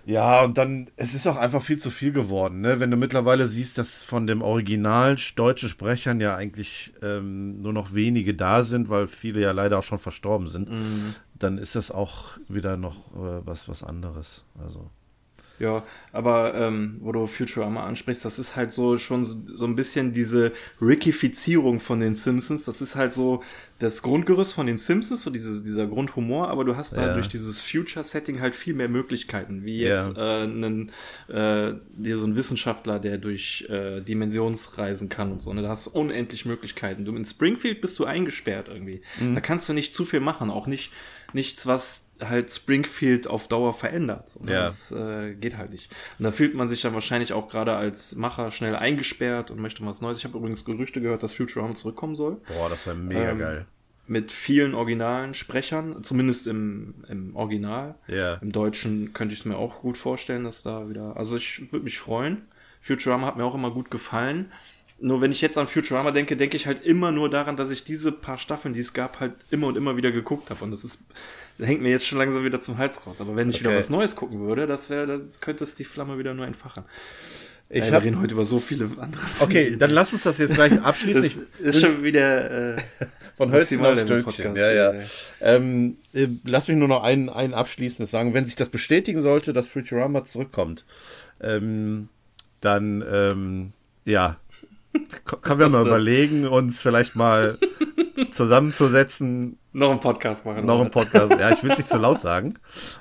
Ja, 0.05 0.43
und 0.43 0.59
dann, 0.59 0.89
es 0.97 1.15
ist 1.15 1.27
auch 1.27 1.37
einfach 1.37 1.63
viel 1.63 1.79
zu 1.79 1.91
viel 1.91 2.13
geworden, 2.13 2.61
ne? 2.61 2.81
Wenn 2.81 2.91
du 2.91 2.97
mittlerweile 2.97 3.47
siehst, 3.47 3.79
dass 3.79 4.03
von 4.03 4.27
dem 4.27 4.43
Original 4.43 5.17
deutsche 5.37 5.69
Sprechern 5.69 6.21
ja 6.21 6.37
eigentlich 6.37 6.93
ähm, 7.03 7.61
nur 7.61 7.73
noch 7.73 7.95
wenige 7.95 8.35
da 8.35 8.63
sind, 8.63 8.89
weil 8.89 9.07
viele 9.07 9.41
ja 9.41 9.53
leider 9.53 9.79
auch 9.79 9.83
schon 9.83 9.99
verstorben 9.99 10.49
sind, 10.49 10.71
mhm. 10.71 11.15
dann 11.39 11.59
ist 11.59 11.77
das 11.77 11.91
auch 11.91 12.39
wieder 12.49 12.77
noch 12.77 13.15
äh, 13.15 13.47
was, 13.47 13.69
was 13.69 13.85
anderes. 13.85 14.45
Also. 14.63 14.91
Ja, 15.61 15.85
aber 16.11 16.55
ähm, 16.55 16.97
wo 17.01 17.13
du 17.13 17.27
Futurama 17.27 17.85
ansprichst, 17.85 18.25
das 18.25 18.39
ist 18.39 18.57
halt 18.57 18.73
so 18.73 18.97
schon 18.97 19.27
so, 19.27 19.37
so 19.45 19.67
ein 19.67 19.77
bisschen 19.77 20.15
diese 20.15 20.53
Rickifizierung 20.81 21.81
von 21.81 22.01
den 22.01 22.15
Simpsons. 22.15 22.65
Das 22.65 22.81
ist 22.81 22.97
halt 22.97 23.13
so 23.13 23.45
das 23.79 24.01
Grundgerüst 24.01 24.55
von 24.55 24.67
den 24.67 24.79
Simpsons, 24.79 25.21
so 25.21 25.29
dieses, 25.29 25.63
dieser 25.63 25.87
Grundhumor, 25.87 26.49
aber 26.49 26.65
du 26.65 26.77
hast 26.77 26.97
da 26.97 27.09
ja. 27.09 27.15
durch 27.15 27.29
dieses 27.29 27.61
Future-Setting 27.61 28.41
halt 28.41 28.57
viel 28.57 28.73
mehr 28.73 28.89
Möglichkeiten, 28.89 29.63
wie 29.67 29.81
jetzt 29.81 30.17
ja. 30.17 30.41
äh, 30.41 30.43
einen, 30.45 30.93
äh, 31.29 31.73
so 32.15 32.25
ein 32.25 32.37
Wissenschaftler, 32.37 32.99
der 32.99 33.19
durch 33.19 33.67
äh, 33.69 34.01
Dimensionsreisen 34.01 35.11
kann 35.11 35.31
und 35.31 35.43
so. 35.43 35.53
Ne? 35.53 35.61
Da 35.61 35.69
hast 35.69 35.89
du 35.89 35.91
unendlich 35.91 36.47
Möglichkeiten. 36.47 37.05
Du 37.05 37.15
in 37.15 37.25
Springfield 37.27 37.83
bist 37.83 37.99
du 37.99 38.07
eingesperrt 38.07 38.69
irgendwie. 38.69 39.03
Mhm. 39.21 39.35
Da 39.35 39.43
kannst 39.43 39.69
du 39.69 39.75
nicht 39.75 39.95
zu 39.95 40.07
viel 40.07 40.21
machen, 40.21 40.51
auch 40.51 40.67
nicht 40.67 40.91
nichts, 41.33 41.67
was 41.67 42.10
halt 42.29 42.53
Springfield 42.53 43.27
auf 43.27 43.49
Dauer 43.49 43.73
verändert. 43.73 44.43
Ne? 44.45 44.53
ja. 44.53 44.65
Das 44.65 44.93
äh, 44.93 45.35
geht 45.35 45.57
halt 45.57 45.71
nicht. 45.71 45.91
Und 46.19 46.25
da 46.25 46.33
fühlt 46.33 46.55
man 46.55 46.69
sich 46.69 46.83
dann 46.83 46.95
wahrscheinlich 46.95 47.33
auch 47.33 47.49
gerade 47.49 47.75
als 47.75 48.15
Macher 48.17 48.51
schnell 48.51 48.77
eingesperrt 48.77 49.51
und 49.51 49.61
möchte 49.61 49.85
was 49.85 50.01
Neues. 50.01 50.19
Ich 50.19 50.25
habe 50.25 50.39
übrigens 50.39 50.65
Gerüchte 50.65 51.01
gehört, 51.01 51.23
dass 51.23 51.33
Futurama 51.33 51.75
zurückkommen 51.75 52.17
soll. 52.17 52.37
Boah, 52.49 52.69
das 52.69 52.87
wäre 52.87 52.97
mega 52.97 53.31
ähm, 53.31 53.39
geil. 53.39 53.67
Mit 54.07 54.33
vielen 54.33 54.75
originalen 54.75 55.35
Sprechern, 55.35 56.03
zumindest 56.03 56.47
im, 56.49 56.95
im 57.09 57.37
Original. 57.37 57.95
Ja. 58.09 58.35
Im 58.35 58.51
Deutschen 58.51 59.13
könnte 59.13 59.35
ich 59.35 59.41
es 59.41 59.47
mir 59.47 59.57
auch 59.57 59.81
gut 59.81 59.97
vorstellen, 59.97 60.45
dass 60.45 60.63
da 60.63 60.89
wieder. 60.89 61.17
Also 61.17 61.37
ich 61.37 61.71
würde 61.73 61.85
mich 61.85 61.99
freuen. 61.99 62.43
Futurama 62.81 63.27
hat 63.27 63.37
mir 63.37 63.45
auch 63.45 63.55
immer 63.55 63.71
gut 63.71 63.91
gefallen. 63.91 64.51
Nur 65.03 65.23
wenn 65.23 65.33
ich 65.33 65.41
jetzt 65.41 65.57
an 65.57 65.67
Futurama 65.67 66.11
denke, 66.11 66.37
denke 66.37 66.57
ich 66.57 66.67
halt 66.67 66.85
immer 66.85 67.11
nur 67.11 67.31
daran, 67.31 67.57
dass 67.57 67.71
ich 67.71 67.85
diese 67.85 68.13
paar 68.13 68.37
Staffeln, 68.37 68.75
die 68.75 68.81
es 68.81 68.93
gab, 68.93 69.19
halt 69.19 69.33
immer 69.51 69.69
und 69.69 69.77
immer 69.77 69.97
wieder 69.97 70.13
geguckt 70.13 70.51
habe. 70.51 70.63
Und 70.63 70.73
das 70.73 70.85
ist, 70.85 71.05
hängt 71.63 71.83
mir 71.83 71.91
jetzt 71.91 72.07
schon 72.07 72.19
langsam 72.19 72.45
wieder 72.45 72.61
zum 72.61 72.79
Hals 72.79 73.07
raus. 73.07 73.21
Aber 73.21 73.37
wenn 73.37 73.51
ich 73.51 73.57
okay. 73.57 73.65
wieder 73.65 73.79
was 73.79 73.91
Neues 73.91 74.17
gucken 74.17 74.41
würde, 74.41 74.67
das 74.67 74.91
wäre, 74.91 75.19
das 75.19 75.41
könnte 75.41 75.65
es 75.65 75.75
die 75.75 75.85
Flamme 75.85 76.19
wieder 76.19 76.35
nur 76.35 76.47
entfachen. 76.47 76.85
Ich 77.73 77.85
ja, 77.85 77.93
wir 77.93 78.03
reden 78.03 78.21
heute 78.21 78.35
über 78.35 78.45
so 78.45 78.59
viele 78.59 78.91
andere. 78.99 79.23
Okay, 79.39 79.77
dann 79.77 79.91
lass 79.91 80.13
uns 80.13 80.25
das 80.25 80.39
jetzt 80.39 80.55
gleich 80.55 80.73
abschließen. 80.83 81.47
das 81.63 81.77
ist 81.77 81.81
schon 81.81 82.03
wieder 82.03 82.75
äh, 82.75 82.77
von 83.37 83.53
Hölzchen 83.53 83.85
auf 83.87 84.01
Stückchen. 84.01 84.57
Ja, 84.57 84.73
ja. 84.73 84.93
ja. 84.93 85.01
Ähm, 85.41 85.97
äh, 86.13 86.27
lass 86.45 86.67
mich 86.67 86.77
nur 86.77 86.89
noch 86.89 87.05
ein, 87.05 87.29
ein 87.29 87.55
abschließendes 87.55 88.11
sagen. 88.11 88.35
Wenn 88.35 88.45
sich 88.45 88.57
das 88.57 88.71
bestätigen 88.71 89.21
sollte, 89.21 89.53
dass 89.53 89.69
Futurama 89.69 90.25
zurückkommt, 90.25 90.85
ähm, 91.41 92.09
dann 92.61 93.05
ähm, 93.09 93.73
ja, 94.05 94.37
können 95.43 95.61
wir 95.61 95.69
mal 95.69 95.87
überlegen, 95.87 96.49
uns 96.49 96.81
vielleicht 96.81 97.15
mal 97.15 97.57
zusammenzusetzen. 98.31 99.59
Noch 99.73 99.91
einen 99.91 100.01
Podcast 100.01 100.45
machen. 100.45 100.65
Noch 100.65 100.81
einen 100.81 100.91
Podcast. 100.91 101.39
Ja, 101.39 101.51
ich 101.51 101.63
will 101.63 101.71
es 101.71 101.79
nicht 101.79 101.89
zu 101.89 101.99
laut 101.99 102.21
sagen. 102.21 102.55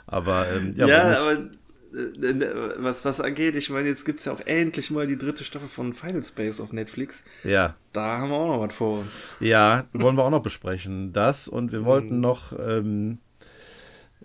Aber 0.07 0.45
ähm, 0.49 0.73
ja, 0.75 0.87
ja 0.87 1.21
aber 1.21 1.31
äh, 1.33 2.75
was 2.77 3.01
das 3.01 3.19
angeht, 3.19 3.55
ich 3.55 3.69
meine, 3.69 3.87
jetzt 3.87 4.05
gibt 4.05 4.19
es 4.19 4.25
ja 4.25 4.33
auch 4.33 4.41
endlich 4.45 4.91
mal 4.91 5.07
die 5.07 5.17
dritte 5.17 5.43
Staffel 5.43 5.67
von 5.67 5.93
Final 5.93 6.23
Space 6.23 6.59
auf 6.59 6.71
Netflix. 6.71 7.23
Ja. 7.43 7.75
Da 7.93 8.19
haben 8.19 8.29
wir 8.29 8.37
auch 8.37 8.57
noch 8.57 8.67
was 8.67 8.73
vor 8.73 8.99
uns. 8.99 9.09
Ja, 9.39 9.85
wollen 9.93 10.15
wir 10.15 10.23
auch 10.23 10.29
noch 10.29 10.43
besprechen. 10.43 11.13
Das 11.13 11.47
und 11.47 11.71
wir 11.71 11.85
wollten 11.85 12.15
mhm. 12.15 12.21
noch 12.21 12.53
ähm, 12.59 13.19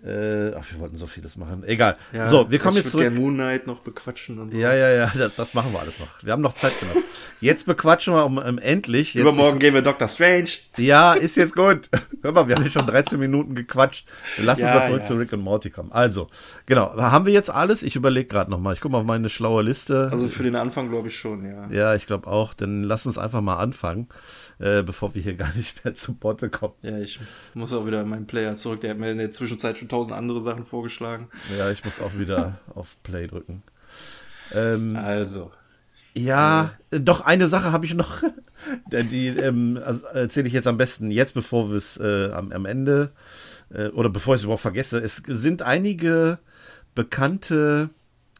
äh, 0.03 0.53
ach, 0.53 0.65
wir 0.71 0.79
wollten 0.79 0.97
so 0.97 1.07
vieles 1.07 1.37
machen. 1.37 1.63
Egal. 1.65 1.95
Ja, 2.11 2.27
so, 2.27 2.51
wir 2.51 2.59
kommen 2.59 2.75
jetzt 2.77 2.91
zurück. 2.91 3.11
Ich 3.11 3.17
Moon 3.17 3.35
Knight 3.35 3.65
noch 3.65 3.79
bequatschen. 3.79 4.39
Und 4.39 4.51
so. 4.51 4.57
Ja, 4.57 4.73
ja, 4.73 4.89
ja, 4.89 5.11
das, 5.15 5.35
das, 5.35 5.53
machen 5.53 5.71
wir 5.71 5.79
alles 5.79 6.01
noch. 6.01 6.21
Wir 6.21 6.33
haben 6.33 6.41
noch 6.41 6.53
Zeit 6.53 6.73
genug. 6.79 7.01
Jetzt 7.39 7.65
bequatschen 7.65 8.13
wir 8.13 8.25
um, 8.25 8.37
um 8.37 8.57
endlich. 8.57 9.13
Jetzt 9.13 9.21
Übermorgen 9.21 9.57
ich, 9.57 9.61
gehen 9.61 9.73
wir 9.73 9.81
Doctor 9.81 10.07
Strange. 10.09 10.49
Ja, 10.77 11.13
ist 11.13 11.37
jetzt 11.37 11.55
gut. 11.55 11.89
Hör 12.21 12.33
mal, 12.33 12.47
wir 12.47 12.55
haben 12.55 12.69
schon 12.69 12.85
13 12.85 13.17
Minuten 13.17 13.55
gequatscht. 13.55 14.05
Lass 14.37 14.59
ja, 14.59 14.67
uns 14.67 14.75
mal 14.75 14.83
zurück 14.83 14.99
ja. 15.01 15.05
zu 15.05 15.15
Rick 15.15 15.31
und 15.31 15.41
Morty 15.41 15.69
kommen. 15.69 15.91
Also, 15.93 16.27
genau. 16.65 16.93
Haben 16.97 17.25
wir 17.25 17.33
jetzt 17.33 17.49
alles? 17.49 17.81
Ich 17.81 17.95
überlege 17.95 18.27
gerade 18.27 18.51
nochmal. 18.51 18.73
Ich 18.73 18.81
gucke 18.81 18.91
mal 18.91 18.99
auf 18.99 19.05
meine 19.05 19.29
schlaue 19.29 19.63
Liste. 19.63 20.09
Also 20.11 20.27
für 20.27 20.43
den 20.43 20.57
Anfang 20.57 20.89
glaube 20.89 21.07
ich 21.07 21.17
schon, 21.17 21.45
ja. 21.45 21.67
Ja, 21.71 21.95
ich 21.95 22.05
glaube 22.05 22.27
auch. 22.27 22.53
Dann 22.53 22.83
lass 22.83 23.05
uns 23.05 23.17
einfach 23.17 23.41
mal 23.41 23.57
anfangen 23.57 24.07
äh, 24.59 24.83
bevor 24.83 25.13
wir 25.15 25.21
hier 25.21 25.33
gar 25.35 25.53
nicht 25.55 25.83
mehr 25.83 25.93
zu 25.93 26.13
Botte 26.13 26.49
kommen. 26.49 26.75
Ja, 26.81 26.97
ich 26.97 27.19
muss 27.53 27.73
auch 27.73 27.85
wieder 27.85 28.03
meinen 28.05 28.27
Player 28.27 28.55
zurück. 28.55 28.81
Der 28.81 28.91
hat 28.91 28.97
mir 28.97 29.11
in 29.11 29.17
der 29.17 29.31
Zwischenzeit 29.31 29.77
schon 29.77 29.89
tausend 29.89 30.13
andere 30.13 30.41
Sachen 30.41 30.63
vorgeschlagen. 30.63 31.29
Ja, 31.57 31.71
ich 31.71 31.83
muss 31.83 32.01
auch 32.01 32.17
wieder 32.17 32.59
auf 32.75 32.95
Play 33.03 33.27
drücken. 33.27 33.63
Ähm, 34.53 34.95
also. 34.95 35.51
Ja, 36.13 36.73
äh, 36.91 36.99
doch 36.99 37.21
eine 37.21 37.47
Sache 37.47 37.71
habe 37.71 37.85
ich 37.85 37.93
noch. 37.93 38.23
Die 38.91 39.27
ähm, 39.27 39.79
also 39.83 40.07
erzähle 40.07 40.47
ich 40.47 40.53
jetzt 40.53 40.67
am 40.67 40.77
besten 40.77 41.11
jetzt, 41.11 41.33
bevor 41.33 41.69
wir 41.69 41.75
es 41.75 41.97
äh, 41.97 42.29
am, 42.31 42.51
am, 42.51 42.65
Ende 42.65 43.11
äh, 43.69 43.89
oder 43.89 44.09
bevor 44.09 44.33
ich 44.33 44.41
es 44.41 44.45
überhaupt 44.45 44.61
vergesse. 44.61 44.99
Es 44.99 45.17
sind 45.17 45.61
einige 45.61 46.39
bekannte 46.95 47.89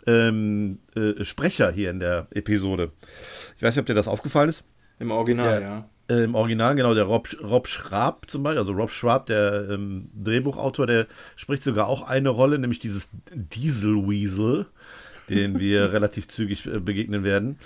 ähm, 0.08 0.80
äh, 0.96 1.24
Sprecher 1.24 1.72
hier 1.72 1.92
in 1.92 2.00
der 2.00 2.28
Episode. 2.32 2.92
Ich 3.58 3.64
weiß 3.64 3.76
nicht, 3.76 3.82
ob 3.82 3.88
dir 3.88 3.94
das 3.94 4.08
aufgefallen 4.08 4.50
ist. 4.50 4.64
Im 5.00 5.12
Original, 5.12 5.60
der, 5.60 5.62
ja. 5.62 5.90
Äh, 6.08 6.24
Im 6.26 6.36
Original, 6.36 6.76
genau, 6.76 6.94
der 6.94 7.06
Rob, 7.06 7.28
Rob 7.42 7.68
Schraab 7.68 8.30
zum 8.30 8.44
Beispiel, 8.44 8.60
also 8.60 8.74
Rob 8.74 8.92
Schraab, 8.92 9.26
der 9.26 9.70
ähm, 9.72 10.10
Drehbuchautor, 10.14 10.86
der 10.86 11.08
spricht 11.36 11.64
sogar 11.64 11.88
auch 11.88 12.08
eine 12.08 12.30
Rolle, 12.30 12.60
nämlich 12.60 12.80
dieses 12.80 13.10
Dieselweasel, 13.34 14.68
den 15.30 15.60
wir 15.60 15.94
relativ 15.94 16.28
zügig 16.28 16.68
äh, 16.68 16.80
begegnen 16.80 17.24
werden. 17.24 17.58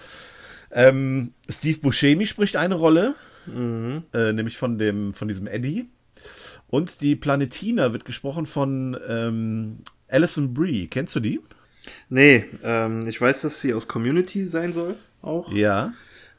Ähm, 0.71 1.33
Steve 1.49 1.79
Buscemi 1.79 2.25
spricht 2.27 2.55
eine 2.55 2.75
Rolle, 2.75 3.15
mhm. 3.45 4.03
äh, 4.13 4.31
nämlich 4.31 4.57
von, 4.57 4.77
dem, 4.77 5.13
von 5.13 5.27
diesem 5.27 5.47
Eddie. 5.47 5.89
Und 6.67 7.01
die 7.01 7.15
Planetina 7.15 7.91
wird 7.91 8.05
gesprochen 8.05 8.45
von 8.45 8.97
ähm, 9.07 9.79
Alison 10.07 10.53
Brie. 10.53 10.87
Kennst 10.87 11.15
du 11.15 11.19
die? 11.19 11.41
Nee, 12.09 12.45
ähm, 12.63 13.07
ich 13.07 13.19
weiß, 13.19 13.41
dass 13.41 13.61
sie 13.61 13.73
aus 13.73 13.87
Community 13.87 14.47
sein 14.47 14.73
soll, 14.73 14.95
auch. 15.21 15.51
Ja. 15.51 15.93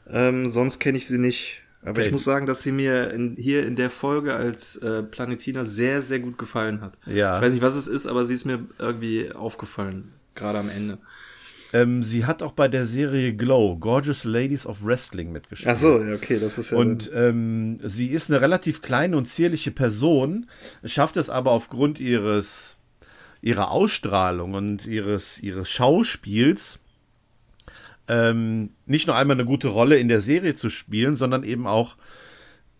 Ähm, 0.09 0.49
sonst 0.49 0.79
kenne 0.79 0.97
ich 0.97 1.07
sie 1.07 1.17
nicht. 1.17 1.60
Aber 1.81 1.91
okay. 1.91 2.05
ich 2.05 2.11
muss 2.11 2.23
sagen, 2.23 2.45
dass 2.45 2.61
sie 2.61 2.71
mir 2.71 3.11
in, 3.11 3.35
hier 3.37 3.65
in 3.65 3.75
der 3.75 3.89
Folge 3.89 4.35
als 4.35 4.75
äh, 4.77 5.01
Planetina 5.01 5.65
sehr, 5.65 6.01
sehr 6.01 6.19
gut 6.19 6.37
gefallen 6.37 6.81
hat. 6.81 6.97
Ja. 7.07 7.37
Ich 7.37 7.41
weiß 7.41 7.53
nicht, 7.53 7.63
was 7.63 7.75
es 7.75 7.87
ist, 7.87 8.05
aber 8.05 8.23
sie 8.23 8.35
ist 8.35 8.45
mir 8.45 8.65
irgendwie 8.77 9.31
aufgefallen, 9.31 10.13
gerade 10.35 10.59
am 10.59 10.69
Ende. 10.69 10.99
ähm, 11.73 12.03
sie 12.03 12.25
hat 12.25 12.43
auch 12.43 12.51
bei 12.51 12.67
der 12.67 12.85
Serie 12.85 13.33
Glow, 13.33 13.77
Gorgeous 13.77 14.25
Ladies 14.25 14.67
of 14.67 14.85
Wrestling 14.85 15.31
mitgespielt. 15.31 15.73
Ach 15.75 15.79
so, 15.79 15.99
ja, 15.99 16.13
okay, 16.13 16.37
das 16.39 16.59
ist 16.59 16.69
ja. 16.69 16.77
Und 16.77 17.09
ähm, 17.15 17.79
sie 17.83 18.07
ist 18.07 18.29
eine 18.29 18.41
relativ 18.41 18.83
kleine 18.83 19.17
und 19.17 19.25
zierliche 19.25 19.71
Person, 19.71 20.47
schafft 20.83 21.17
es 21.17 21.29
aber 21.29 21.51
aufgrund 21.51 21.99
ihres 21.99 22.77
ihrer 23.43 23.71
Ausstrahlung 23.71 24.53
und 24.53 24.85
ihres 24.85 25.41
ihres 25.41 25.71
Schauspiels 25.71 26.77
ähm, 28.11 28.71
nicht 28.85 29.07
nur 29.07 29.15
einmal 29.15 29.37
eine 29.37 29.45
gute 29.45 29.69
Rolle 29.69 29.97
in 29.97 30.09
der 30.09 30.19
Serie 30.19 30.53
zu 30.53 30.69
spielen, 30.69 31.15
sondern 31.15 31.45
eben 31.45 31.65
auch 31.65 31.95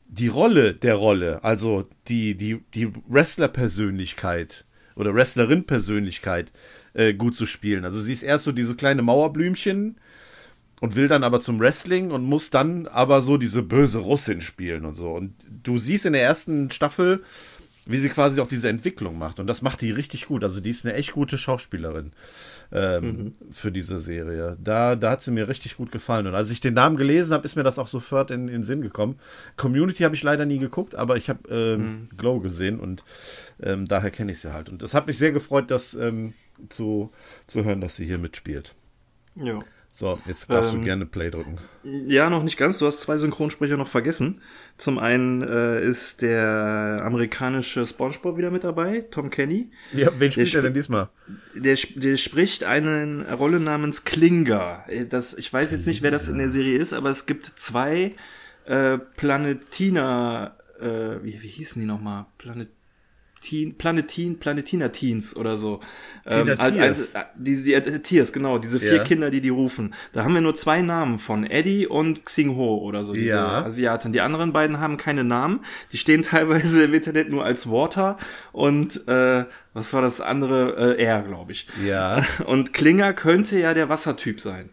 die 0.09 0.27
Rolle 0.27 0.73
der 0.73 0.95
Rolle, 0.95 1.41
also 1.41 1.87
die, 2.09 2.35
die, 2.35 2.61
die 2.73 2.91
Wrestler-Persönlichkeit 3.07 4.65
oder 4.97 5.15
Wrestlerin-Persönlichkeit 5.15 6.51
äh, 6.93 7.13
gut 7.13 7.33
zu 7.37 7.45
spielen. 7.45 7.85
Also 7.85 8.01
sie 8.01 8.11
ist 8.11 8.23
erst 8.23 8.43
so 8.43 8.51
dieses 8.51 8.75
kleine 8.75 9.03
Mauerblümchen 9.03 9.95
und 10.81 10.95
will 10.97 11.07
dann 11.07 11.23
aber 11.23 11.39
zum 11.39 11.61
Wrestling 11.61 12.11
und 12.11 12.25
muss 12.25 12.49
dann 12.49 12.87
aber 12.87 13.21
so 13.21 13.37
diese 13.37 13.63
böse 13.63 13.99
Russin 13.99 14.41
spielen 14.41 14.83
und 14.83 14.95
so. 14.95 15.13
Und 15.13 15.35
du 15.63 15.77
siehst 15.77 16.05
in 16.05 16.11
der 16.11 16.23
ersten 16.23 16.71
Staffel, 16.71 17.23
wie 17.85 17.99
sie 17.99 18.09
quasi 18.09 18.41
auch 18.41 18.49
diese 18.49 18.67
Entwicklung 18.67 19.17
macht. 19.17 19.39
Und 19.39 19.47
das 19.47 19.61
macht 19.61 19.79
die 19.79 19.91
richtig 19.91 20.27
gut. 20.27 20.43
Also 20.43 20.59
die 20.59 20.71
ist 20.71 20.85
eine 20.85 20.95
echt 20.95 21.13
gute 21.13 21.37
Schauspielerin 21.37 22.11
ähm, 22.71 23.05
mhm. 23.05 23.33
für 23.51 23.71
diese 23.71 23.99
Serie. 23.99 24.57
Da, 24.63 24.95
da 24.95 25.11
hat 25.11 25.21
sie 25.21 25.31
mir 25.31 25.47
richtig 25.47 25.77
gut 25.77 25.91
gefallen. 25.91 26.27
Und 26.27 26.35
als 26.35 26.51
ich 26.51 26.61
den 26.61 26.73
Namen 26.73 26.95
gelesen 26.95 27.33
habe, 27.33 27.45
ist 27.45 27.55
mir 27.55 27.63
das 27.63 27.79
auch 27.79 27.87
sofort 27.87 28.31
in, 28.31 28.47
den 28.47 28.63
Sinn 28.63 28.81
gekommen. 28.81 29.19
Community 29.57 30.03
habe 30.03 30.15
ich 30.15 30.23
leider 30.23 30.45
nie 30.45 30.59
geguckt, 30.59 30.95
aber 30.95 31.17
ich 31.17 31.29
habe 31.29 31.49
ähm, 31.49 31.81
mhm. 31.81 32.09
Glow 32.17 32.39
gesehen 32.39 32.79
und 32.79 33.03
ähm, 33.61 33.87
daher 33.87 34.11
kenne 34.11 34.31
ich 34.31 34.39
sie 34.39 34.53
halt. 34.53 34.69
Und 34.69 34.81
das 34.81 34.93
hat 34.93 35.07
mich 35.07 35.17
sehr 35.17 35.31
gefreut, 35.31 35.69
das 35.69 35.93
ähm, 35.93 36.33
zu, 36.69 37.11
zu 37.47 37.63
hören, 37.63 37.81
dass 37.81 37.95
sie 37.95 38.05
hier 38.05 38.17
mitspielt. 38.17 38.75
Ja. 39.35 39.63
So, 39.93 40.19
jetzt 40.25 40.49
darfst 40.49 40.73
ähm, 40.73 40.79
du 40.79 40.85
gerne 40.85 41.05
Play 41.05 41.29
drücken. 41.29 41.57
Ja, 41.83 42.29
noch 42.29 42.43
nicht 42.43 42.57
ganz. 42.57 42.79
Du 42.79 42.85
hast 42.85 43.01
zwei 43.01 43.17
Synchronsprecher 43.17 43.77
noch 43.77 43.87
vergessen. 43.87 44.41
Zum 44.77 44.97
einen 44.97 45.43
äh, 45.43 45.81
ist 45.83 46.21
der 46.21 47.01
amerikanische 47.03 47.85
SpongeBob 47.85 48.37
wieder 48.37 48.51
mit 48.51 48.63
dabei, 48.63 49.01
Tom 49.11 49.29
Kenny. 49.29 49.69
Ja, 49.93 50.09
wen 50.17 50.31
spielt 50.31 50.55
er 50.55 50.61
denn 50.63 50.73
diesmal? 50.73 51.09
Der, 51.55 51.77
der 51.95 52.17
spricht 52.17 52.63
eine 52.63 53.25
Rolle 53.37 53.59
namens 53.59 54.03
Klinger. 54.05 54.85
Das, 55.09 55.33
ich 55.33 55.51
weiß 55.51 55.71
jetzt 55.71 55.85
nicht, 55.87 56.01
wer 56.01 56.11
das 56.11 56.27
in 56.27 56.37
der 56.37 56.49
Serie 56.49 56.77
ist, 56.77 56.93
aber 56.93 57.09
es 57.09 57.25
gibt 57.25 57.45
zwei 57.45 58.15
äh, 58.65 58.97
Planetina, 58.97 60.55
äh, 60.79 61.23
wie, 61.23 61.41
wie 61.43 61.47
hießen 61.47 61.79
die 61.81 61.87
nochmal? 61.87 62.25
Planet 62.37 62.69
Teen, 63.41 63.75
Planetin, 63.77 64.39
Planetina 64.39 64.89
Teens 64.89 65.35
oder 65.35 65.57
so. 65.57 65.79
Ähm, 66.25 66.55
als, 66.57 66.77
als, 66.77 67.13
die, 67.35 67.63
die, 67.63 67.73
äh, 67.73 67.99
Tiers, 67.99 68.31
genau, 68.31 68.59
diese 68.59 68.79
vier 68.79 68.97
ja. 68.97 69.03
Kinder, 69.03 69.31
die 69.31 69.41
die 69.41 69.49
rufen. 69.49 69.93
Da 70.13 70.23
haben 70.23 70.33
wir 70.33 70.41
nur 70.41 70.55
zwei 70.55 70.81
Namen 70.81 71.19
von, 71.19 71.45
Eddie 71.45 71.87
und 71.87 72.25
Xing 72.25 72.55
Ho 72.55 72.77
oder 72.77 73.03
so, 73.03 73.13
diese 73.13 73.29
ja. 73.29 73.63
Asiaten. 73.63 74.13
Die 74.13 74.21
anderen 74.21 74.53
beiden 74.53 74.79
haben 74.79 74.97
keine 74.97 75.23
Namen. 75.23 75.61
Die 75.91 75.97
stehen 75.97 76.21
teilweise 76.23 76.83
im 76.83 76.93
Internet 76.93 77.29
nur 77.29 77.43
als 77.43 77.69
Water 77.69 78.17
und 78.51 79.07
äh, 79.07 79.45
was 79.73 79.93
war 79.93 80.01
das 80.01 80.21
andere? 80.21 80.97
Äh, 80.97 81.01
Air, 81.01 81.23
glaube 81.23 81.53
ich. 81.53 81.67
Ja. 81.85 82.23
Und 82.45 82.73
Klinger 82.73 83.13
könnte 83.13 83.57
ja 83.57 83.73
der 83.73 83.87
Wassertyp 83.87 84.41
sein. 84.41 84.69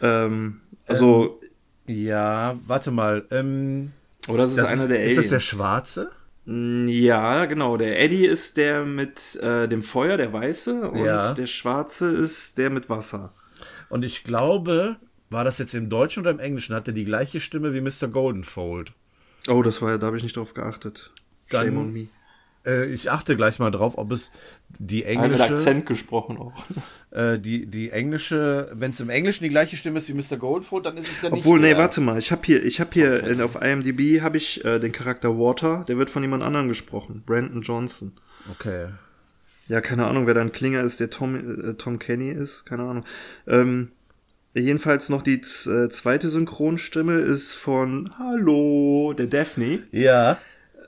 Ähm, 0.00 0.60
also. 0.86 1.40
Ähm, 1.86 1.96
ja, 2.06 2.56
warte 2.64 2.92
mal. 2.92 3.24
Ähm, 3.30 3.92
oder 4.28 4.44
ist 4.44 4.56
es 4.56 4.64
einer 4.64 4.86
der 4.86 4.98
Aliens? 4.98 5.12
Ist 5.12 5.24
das 5.24 5.28
der 5.28 5.40
Schwarze? 5.40 6.10
Mm, 6.44 6.88
ja, 6.88 7.46
genau. 7.46 7.76
Der 7.76 8.00
Eddie 8.00 8.26
ist 8.26 8.56
der 8.56 8.84
mit 8.84 9.36
äh, 9.36 9.68
dem 9.68 9.82
Feuer, 9.82 10.16
der 10.16 10.32
Weiße, 10.32 10.90
und 10.90 11.04
ja. 11.04 11.32
der 11.32 11.46
Schwarze 11.46 12.08
ist 12.08 12.58
der 12.58 12.70
mit 12.70 12.88
Wasser. 12.88 13.32
Und 13.88 14.04
ich 14.04 14.24
glaube, 14.24 14.96
war 15.30 15.44
das 15.44 15.58
jetzt 15.58 15.74
im 15.74 15.90
Deutschen 15.90 16.20
oder 16.20 16.30
im 16.30 16.38
Englischen? 16.38 16.74
Hat 16.74 16.86
er 16.86 16.94
die 16.94 17.04
gleiche 17.04 17.40
Stimme 17.40 17.74
wie 17.74 17.80
Mr. 17.80 18.08
Goldenfold? 18.08 18.92
Oh, 19.48 19.62
das 19.62 19.82
war 19.82 19.90
ja, 19.90 19.98
da 19.98 20.06
habe 20.06 20.16
ich 20.16 20.22
nicht 20.22 20.36
drauf 20.36 20.54
geachtet. 20.54 21.12
Dann, 21.50 21.66
Shame 21.66 21.78
on 21.78 21.92
me. 21.92 22.08
Äh, 22.66 22.86
ich 22.86 23.10
achte 23.10 23.36
gleich 23.36 23.58
mal 23.58 23.70
drauf, 23.70 23.98
ob 23.98 24.10
es 24.12 24.32
die 24.78 25.04
englische. 25.04 25.42
Mit 25.42 25.52
Akzent 25.52 25.86
gesprochen 25.86 26.38
auch. 26.38 26.52
Äh, 27.14 27.38
die, 27.38 27.66
die 27.66 27.90
englische, 27.90 28.72
wenn 28.72 28.90
es 28.90 28.98
im 28.98 29.08
Englischen 29.08 29.44
die 29.44 29.48
gleiche 29.48 29.76
Stimme 29.76 29.98
ist 29.98 30.08
wie 30.08 30.14
Mr. 30.14 30.36
Goldfoot, 30.36 30.84
dann 30.84 30.96
ist 30.96 31.12
es 31.12 31.22
ja 31.22 31.30
nicht. 31.30 31.44
Obwohl, 31.46 31.60
nee, 31.60 31.76
warte 31.76 32.00
mal, 32.00 32.18
ich 32.18 32.32
habe 32.32 32.42
hier, 32.44 32.60
ich 32.64 32.80
habe 32.80 32.90
hier 32.92 33.20
okay. 33.22 33.30
in, 33.30 33.40
auf 33.40 33.54
IMDb 33.54 34.20
habe 34.20 34.36
ich 34.36 34.64
äh, 34.64 34.80
den 34.80 34.90
Charakter 34.90 35.38
Water, 35.38 35.84
der 35.86 35.96
wird 35.96 36.10
von 36.10 36.22
jemand 36.22 36.42
anderem 36.42 36.66
gesprochen, 36.66 37.22
Brandon 37.24 37.62
Johnson. 37.62 38.14
Okay. 38.50 38.88
Ja, 39.68 39.80
keine 39.80 40.06
Ahnung, 40.06 40.26
wer 40.26 40.34
dann 40.34 40.50
Klinger 40.50 40.80
ist, 40.80 40.98
der 40.98 41.08
Tom, 41.08 41.36
äh, 41.36 41.74
Tom 41.74 42.00
Kenny 42.00 42.30
ist, 42.30 42.66
keine 42.66 42.82
Ahnung. 42.82 43.04
Ähm, 43.46 43.92
jedenfalls 44.52 45.08
noch 45.08 45.22
die 45.22 45.40
zweite 45.40 46.28
Synchronstimme 46.28 47.14
ist 47.14 47.52
von 47.54 48.10
Hallo, 48.18 49.14
der 49.16 49.28
Daphne. 49.28 49.84
Ja. 49.92 50.38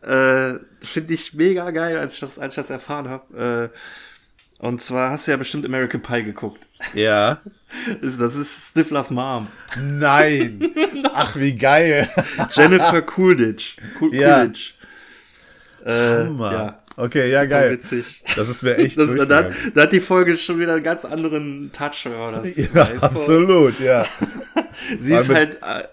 Äh, 0.07 0.61
Finde 0.81 1.15
ich 1.15 1.35
mega 1.35 1.71
geil, 1.71 1.99
als 1.99 2.15
ich 2.15 2.21
das, 2.21 2.39
als 2.39 2.53
ich 2.53 2.57
das 2.57 2.71
erfahren 2.71 3.09
habe. 3.09 3.71
Äh, 3.73 4.65
und 4.65 4.81
zwar 4.81 5.11
hast 5.11 5.27
du 5.27 5.33
ja 5.33 5.37
bestimmt 5.37 5.67
American 5.67 6.01
Pie 6.01 6.23
geguckt. 6.23 6.67
Ja. 6.95 7.41
Das 8.01 8.35
ist 8.35 8.71
Stiflers 8.71 9.11
Mom. 9.11 9.49
Nein. 9.77 10.73
Ach, 11.13 11.37
wie 11.37 11.55
geil. 11.55 12.09
Jennifer 12.53 13.03
Coolidge. 13.03 13.75
Cool, 14.01 14.15
ja. 14.15 14.39
Coolidge. 14.39 14.73
Äh, 15.85 16.25
ja. 16.25 16.79
Okay, 16.97 17.31
ja, 17.31 17.45
geil. 17.45 17.73
Witzig. 17.73 18.23
Das 18.35 18.49
ist 18.49 18.63
mir 18.63 18.77
echt 18.79 18.99
das, 18.99 19.15
da, 19.29 19.51
da, 19.75 19.83
hat 19.83 19.93
die 19.93 20.01
Folge 20.01 20.37
schon 20.37 20.59
wieder 20.59 20.75
einen 20.75 20.83
ganz 20.83 21.05
anderen 21.05 21.71
Touch, 21.71 22.05
wenn 22.05 22.17
man 22.17 22.35
das 22.35 22.57
ja. 22.57 22.89
Absolut, 23.01 23.79
ja. 23.81 24.07
Sie 25.01 25.15
ist 25.15 25.29
halt 25.29 25.61
äh, 25.63 25.85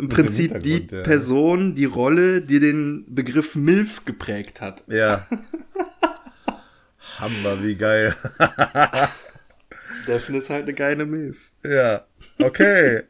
im 0.00 0.08
Prinzip 0.08 0.62
die 0.62 0.88
ja. 0.90 1.02
Person, 1.02 1.74
die 1.74 1.84
Rolle, 1.84 2.40
die 2.40 2.58
den 2.58 3.04
Begriff 3.08 3.54
MILF 3.54 4.04
geprägt 4.04 4.60
hat. 4.60 4.82
Ja. 4.88 5.26
Hammer, 7.18 7.62
wie 7.62 7.74
geil. 7.74 8.14
Daphne 10.06 10.38
ist 10.38 10.48
halt 10.48 10.62
eine 10.62 10.74
geile 10.74 11.04
MILF. 11.04 11.36
Ja, 11.62 12.06
okay. 12.38 13.02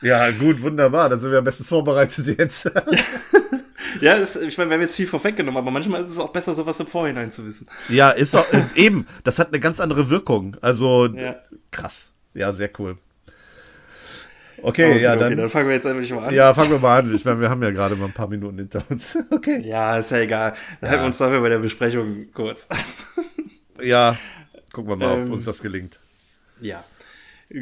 Ja, 0.00 0.32
gut, 0.32 0.60
wunderbar. 0.62 1.08
Dann 1.08 1.20
sind 1.20 1.30
wir 1.30 1.38
am 1.38 1.44
besten 1.44 1.62
vorbereitet 1.62 2.26
jetzt. 2.38 2.64
ja, 4.00 4.18
das, 4.18 4.34
ich 4.34 4.58
meine, 4.58 4.70
wir 4.70 4.74
haben 4.74 4.80
jetzt 4.80 4.96
viel 4.96 5.06
vorweggenommen, 5.06 5.58
aber 5.58 5.70
manchmal 5.70 6.02
ist 6.02 6.10
es 6.10 6.18
auch 6.18 6.32
besser, 6.32 6.54
sowas 6.54 6.80
im 6.80 6.88
Vorhinein 6.88 7.30
zu 7.30 7.46
wissen. 7.46 7.68
Ja, 7.88 8.10
ist 8.10 8.34
auch, 8.34 8.46
eben, 8.74 9.06
das 9.22 9.38
hat 9.38 9.48
eine 9.48 9.60
ganz 9.60 9.78
andere 9.78 10.10
Wirkung. 10.10 10.56
Also, 10.60 11.06
ja. 11.06 11.36
krass. 11.70 12.12
Ja, 12.34 12.52
sehr 12.52 12.70
cool. 12.80 12.96
Okay, 14.62 14.92
okay 14.92 15.02
ja, 15.02 15.16
dann, 15.16 15.36
dann 15.36 15.50
fangen 15.50 15.68
wir 15.68 15.74
jetzt 15.74 15.84
endlich 15.84 16.12
mal 16.12 16.28
an. 16.28 16.34
Ja, 16.34 16.54
fangen 16.54 16.70
wir 16.70 16.78
mal 16.78 17.00
an. 17.00 17.14
Ich 17.14 17.24
meine, 17.24 17.40
wir 17.40 17.50
haben 17.50 17.62
ja 17.62 17.70
gerade 17.70 17.96
mal 17.96 18.06
ein 18.06 18.12
paar 18.12 18.28
Minuten 18.28 18.58
hinter 18.58 18.82
uns. 18.88 19.18
Okay. 19.30 19.62
Ja, 19.66 19.98
ist 19.98 20.10
ja 20.10 20.18
egal. 20.18 20.50
Dann 20.50 20.58
ja. 20.82 20.88
halten 20.88 21.02
wir 21.02 21.06
uns 21.06 21.18
dafür 21.18 21.40
bei 21.40 21.48
der 21.48 21.58
Besprechung 21.58 22.26
kurz. 22.32 22.68
ja, 23.82 24.16
gucken 24.72 24.90
wir 24.90 24.96
mal, 24.96 25.18
ähm, 25.18 25.26
ob 25.26 25.32
uns 25.32 25.46
das 25.46 25.60
gelingt. 25.60 26.00
Ja. 26.60 26.84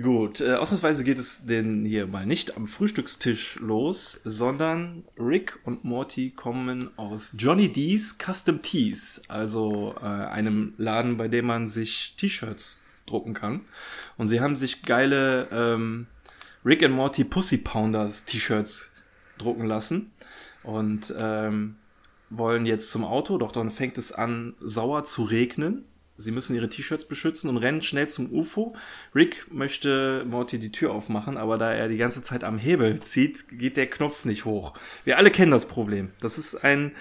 Gut, 0.03 0.41
äh, 0.41 0.55
ausnahmsweise 0.55 1.03
geht 1.03 1.19
es 1.19 1.47
denn 1.47 1.85
hier 1.85 2.07
mal 2.07 2.27
nicht 2.27 2.57
am 2.57 2.67
Frühstückstisch 2.67 3.59
los, 3.61 4.21
sondern 4.25 5.05
Rick 5.19 5.59
und 5.65 5.85
Morty 5.85 6.31
kommen 6.31 6.91
aus 6.97 7.33
Johnny 7.37 7.69
D's 7.69 8.17
Custom 8.19 8.63
Tees, 8.63 9.23
also 9.27 9.95
äh, 10.01 10.05
einem 10.05 10.75
Laden, 10.77 11.17
bei 11.17 11.29
dem 11.29 11.47
man 11.47 11.67
sich 11.67 12.15
T-Shirts 12.17 12.79
drucken 13.07 13.35
kann. 13.35 13.63
Und 14.17 14.29
sie 14.29 14.41
haben 14.41 14.57
sich 14.57 14.83
geile 14.83 15.49
ähm, 15.51 16.07
Rick 16.64 16.83
and 16.83 16.94
Morty 16.94 17.25
Pussy 17.25 17.57
Pounders 17.57 18.27
T-Shirts 18.27 18.92
drucken 19.38 19.66
lassen 19.66 20.12
und 20.62 21.14
ähm, 21.16 21.77
wollen 22.29 22.66
jetzt 22.66 22.90
zum 22.90 23.05
Auto, 23.05 23.38
doch 23.38 23.53
dann 23.53 23.70
fängt 23.70 23.96
es 23.96 24.12
an, 24.12 24.55
sauer 24.61 25.05
zu 25.05 25.23
regnen. 25.23 25.87
Sie 26.16 26.33
müssen 26.33 26.55
ihre 26.55 26.68
T-Shirts 26.68 27.07
beschützen 27.07 27.49
und 27.49 27.57
rennen 27.57 27.81
schnell 27.81 28.09
zum 28.09 28.31
UFO. 28.31 28.77
Rick 29.14 29.46
möchte 29.51 30.27
Morty 30.29 30.59
die 30.59 30.70
Tür 30.70 30.92
aufmachen, 30.92 31.38
aber 31.38 31.57
da 31.57 31.73
er 31.73 31.88
die 31.88 31.96
ganze 31.96 32.23
Zeit 32.23 32.44
am 32.44 32.59
Hebel 32.59 33.01
zieht, 33.01 33.49
geht 33.59 33.79
der 33.79 33.88
Knopf 33.88 34.27
nicht 34.27 34.44
hoch. 34.44 34.75
Wir 35.05 35.16
alle 35.16 35.31
kennen 35.31 35.51
das 35.51 35.64
Problem. 35.64 36.11
Das 36.20 36.37
ist 36.37 36.62
ein, 36.62 36.92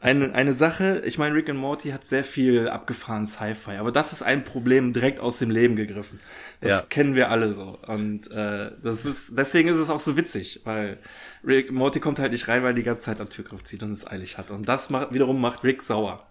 eine, 0.00 0.32
eine 0.32 0.54
Sache. 0.54 1.02
Ich 1.04 1.18
meine, 1.18 1.34
Rick 1.34 1.50
und 1.50 1.58
Morty 1.58 1.90
hat 1.90 2.04
sehr 2.06 2.24
viel 2.24 2.70
abgefahren 2.70 3.26
Sci-Fi, 3.26 3.72
aber 3.72 3.92
das 3.92 4.14
ist 4.14 4.22
ein 4.22 4.46
Problem 4.46 4.94
direkt 4.94 5.20
aus 5.20 5.38
dem 5.38 5.50
Leben 5.50 5.76
gegriffen. 5.76 6.18
Das 6.62 6.70
ja. 6.70 6.86
kennen 6.88 7.16
wir 7.16 7.28
alle 7.28 7.54
so. 7.54 7.76
Und 7.88 8.30
äh, 8.30 8.70
das 8.82 9.04
ist, 9.04 9.36
deswegen 9.36 9.68
ist 9.68 9.78
es 9.78 9.90
auch 9.90 9.98
so 9.98 10.16
witzig, 10.16 10.60
weil 10.62 10.98
Rick, 11.44 11.72
Morty 11.72 11.98
kommt 11.98 12.20
halt 12.20 12.30
nicht 12.30 12.46
rein, 12.46 12.62
weil 12.62 12.70
er 12.70 12.74
die 12.74 12.84
ganze 12.84 13.04
Zeit 13.04 13.20
am 13.20 13.28
Türgriff 13.28 13.64
zieht 13.64 13.82
und 13.82 13.90
es 13.90 14.06
eilig 14.06 14.38
hat. 14.38 14.52
Und 14.52 14.68
das 14.68 14.88
macht, 14.88 15.12
wiederum 15.12 15.40
macht 15.40 15.64
Rick 15.64 15.82
sauer. 15.82 16.24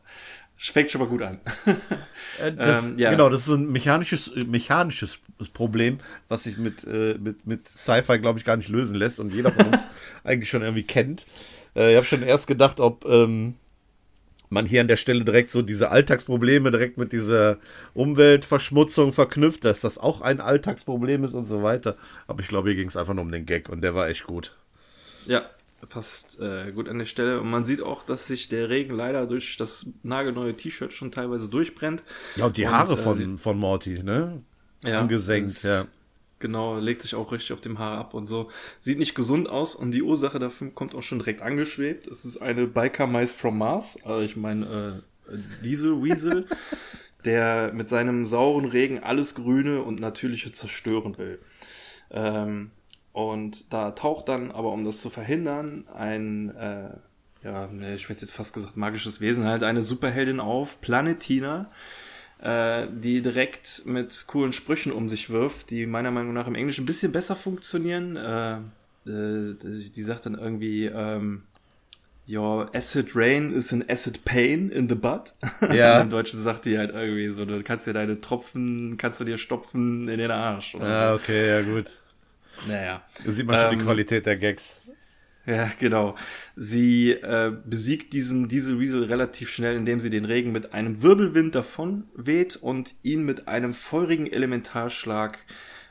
Fängt 0.58 0.90
schon 0.90 1.02
mal 1.02 1.08
gut 1.10 1.22
an. 1.22 1.40
Äh, 2.40 2.54
das, 2.54 2.86
ähm, 2.86 2.98
ja. 2.98 3.12
Genau, 3.12 3.28
das 3.28 3.42
ist 3.42 3.54
ein 3.54 3.70
mechanisches, 3.70 4.32
mechanisches 4.34 5.20
Problem, 5.54 5.98
was 6.30 6.44
sich 6.44 6.58
mit, 6.58 6.86
äh, 6.86 7.18
mit, 7.20 7.46
mit 7.46 7.68
Sci-Fi, 7.68 8.20
glaube 8.20 8.40
ich, 8.40 8.46
gar 8.46 8.56
nicht 8.56 8.70
lösen 8.70 8.96
lässt 8.96 9.20
und 9.20 9.34
jeder 9.34 9.52
von 9.52 9.66
uns 9.66 9.86
eigentlich 10.24 10.50
schon 10.50 10.62
irgendwie 10.62 10.84
kennt. 10.84 11.26
Äh, 11.76 11.92
ich 11.92 11.98
habe 11.98 12.06
schon 12.06 12.24
erst 12.24 12.48
gedacht, 12.48 12.80
ob, 12.80 13.04
ähm, 13.06 13.56
man 14.52 14.66
hier 14.66 14.82
an 14.82 14.88
der 14.88 14.98
Stelle 14.98 15.24
direkt 15.24 15.50
so 15.50 15.62
diese 15.62 15.90
Alltagsprobleme 15.90 16.72
direkt 16.72 16.98
mit 16.98 17.14
dieser 17.14 17.58
Umweltverschmutzung 17.94 19.14
verknüpft, 19.14 19.64
dass 19.64 19.82
das 19.82 19.98
auch 19.98 20.22
ein 20.22 20.42
Alltagsproblem 20.42 21.24
ist 21.24 21.34
und 21.34 21.46
so 21.46 21.64
weiter. 21.64 21.96
Aber 22.28 22.42
ich 22.42 22.50
glaube, 22.50 22.70
hier 22.70 22.76
ging 22.76 22.90
es 22.90 22.98
einfach 22.98 23.14
nur 23.14 23.24
um 23.24 23.32
den 23.32 23.46
Gag 23.46 23.70
und 23.70 23.82
der 23.82 23.96
war 23.96 24.10
echt 24.10 24.26
gut. 24.26 24.56
Ja, 25.26 25.44
passt 25.88 26.40
äh, 26.42 26.72
gut 26.74 26.90
an 26.90 27.00
der 27.00 27.06
Stelle. 27.06 27.40
Und 27.40 27.50
man 27.50 27.64
sieht 27.64 27.82
auch, 27.82 28.04
dass 28.04 28.28
sich 28.28 28.50
der 28.50 28.70
Regen 28.70 28.94
leider 28.96 29.26
durch 29.26 29.56
das 29.56 29.88
nagelneue 30.04 30.56
T-Shirt 30.56 30.92
schon 30.92 31.12
teilweise 31.12 31.50
durchbrennt. 31.50 32.04
Ja, 32.36 32.46
und 32.46 32.58
die 32.58 32.68
Haare 32.68 32.94
und, 32.94 33.00
äh, 33.00 33.04
von, 33.04 33.38
von 33.38 33.58
Morty, 33.58 34.04
ne? 34.04 34.42
Ja. 34.84 35.00
Angesenkt, 35.00 35.64
ja. 35.64 35.86
Genau, 36.42 36.78
legt 36.80 37.04
sich 37.04 37.16
auch 37.16 37.32
richtig 37.32 37.54
auf 37.54 37.62
dem 37.62 37.80
Haar 37.80 38.00
ab 38.00 38.14
und 38.14 38.28
so. 38.28 38.50
Sieht 38.80 39.00
nicht 39.00 39.16
gesund 39.16 39.50
aus 39.50 39.76
und 39.76 39.92
die 39.92 40.02
Ursache 40.02 40.40
dafür 40.40 40.72
kommt 40.72 40.96
auch 40.96 41.04
schon 41.04 41.20
direkt 41.20 41.42
angeschwebt. 41.42 42.08
Es 42.08 42.26
ist 42.26 42.38
eine 42.42 42.68
Biker 42.68 43.08
Mice 43.08 43.32
from 43.32 43.58
Mars, 43.58 44.00
also 44.04 44.22
ich 44.22 44.36
meine 44.36 45.04
äh, 45.30 45.38
Diesel 45.64 46.04
Weasel, 46.04 46.48
der 47.26 47.72
mit 47.74 47.88
seinem 47.88 48.26
sauren 48.26 48.66
Regen 48.66 49.00
alles 49.00 49.36
Grüne 49.36 49.84
und 49.84 50.00
Natürliche 50.00 50.52
zerstören 50.52 51.18
will. 51.18 51.40
Ähm, 52.10 52.72
und 53.14 53.72
da 53.74 53.92
taucht 53.92 54.30
dann, 54.30 54.52
aber 54.52 54.72
um 54.72 54.86
das 54.86 55.02
zu 55.02 55.10
verhindern, 55.10 55.86
ein, 55.94 56.50
äh, 56.56 56.90
ja, 57.44 57.70
ich 57.94 58.10
hätte 58.10 58.22
jetzt 58.22 58.32
fast 58.32 58.54
gesagt, 58.54 58.78
magisches 58.78 59.22
Wesen, 59.22 59.46
halt 59.46 59.64
eine 59.64 59.84
Superheldin 59.84 60.40
auf, 60.40 60.82
Planetina, 60.82 61.72
äh, 62.42 62.88
die 62.92 63.22
direkt 63.22 63.84
mit 63.86 64.26
coolen 64.28 64.52
Sprüchen 64.52 64.92
um 64.92 65.10
sich 65.10 65.30
wirft, 65.30 65.70
die 65.70 65.86
meiner 65.86 66.12
Meinung 66.12 66.34
nach 66.34 66.48
im 66.48 66.56
Englischen 66.56 66.84
ein 66.84 66.88
bisschen 66.88 67.12
besser 67.12 67.36
funktionieren. 67.36 68.16
Äh, 68.18 68.58
äh, 69.10 69.56
die 69.62 70.04
sagt 70.04 70.26
dann 70.26 70.36
irgendwie, 70.36 70.86
ähm, 70.86 71.44
Your 72.28 72.70
acid 72.74 73.16
rain 73.16 73.52
is 73.52 73.74
an 73.74 73.84
acid 73.90 74.24
pain 74.24 74.70
in 74.70 74.88
the 74.88 74.96
butt. 74.96 75.34
Ja. 75.74 76.02
Im 76.02 76.10
Deutschen 76.10 76.42
sagt 76.42 76.66
die 76.66 76.78
halt 76.78 76.92
irgendwie 76.94 77.28
so, 77.30 77.46
du 77.46 77.62
kannst 77.62 77.88
dir 77.88 77.94
deine 77.94 78.22
Tropfen, 78.22 78.96
kannst 78.98 79.20
du 79.20 79.24
dir 79.24 79.38
stopfen 79.38 80.08
in 80.08 80.18
den 80.18 80.32
Arsch. 80.32 80.74
So. 80.74 80.78
okay, 80.78 81.48
ja 81.50 81.62
gut. 81.62 82.00
Naja. 82.68 83.02
Da 83.26 83.32
sieht 83.32 83.46
man 83.46 83.58
schon 83.58 83.74
ähm, 83.74 83.80
die 83.80 83.86
Qualität 83.86 84.26
der 84.26 84.38
Gags. 84.38 84.82
Ja, 85.46 85.72
genau. 85.80 86.16
Sie 86.56 87.12
äh, 87.12 87.52
besiegt 87.66 88.14
diesen 88.14 88.48
Diesel 88.48 88.80
Weasel 88.80 89.04
relativ 89.06 89.50
schnell, 89.50 89.76
indem 89.76 90.00
sie 90.00 90.10
den 90.10 90.26
Regen 90.26 90.52
mit 90.52 90.74
einem 90.74 91.02
Wirbelwind 91.02 91.56
davon 91.56 92.04
weht 92.16 92.56
und 92.56 92.94
ihn 93.02 93.24
mit 93.24 93.48
einem 93.48 93.74
feurigen 93.74 94.32
Elementarschlag 94.32 95.40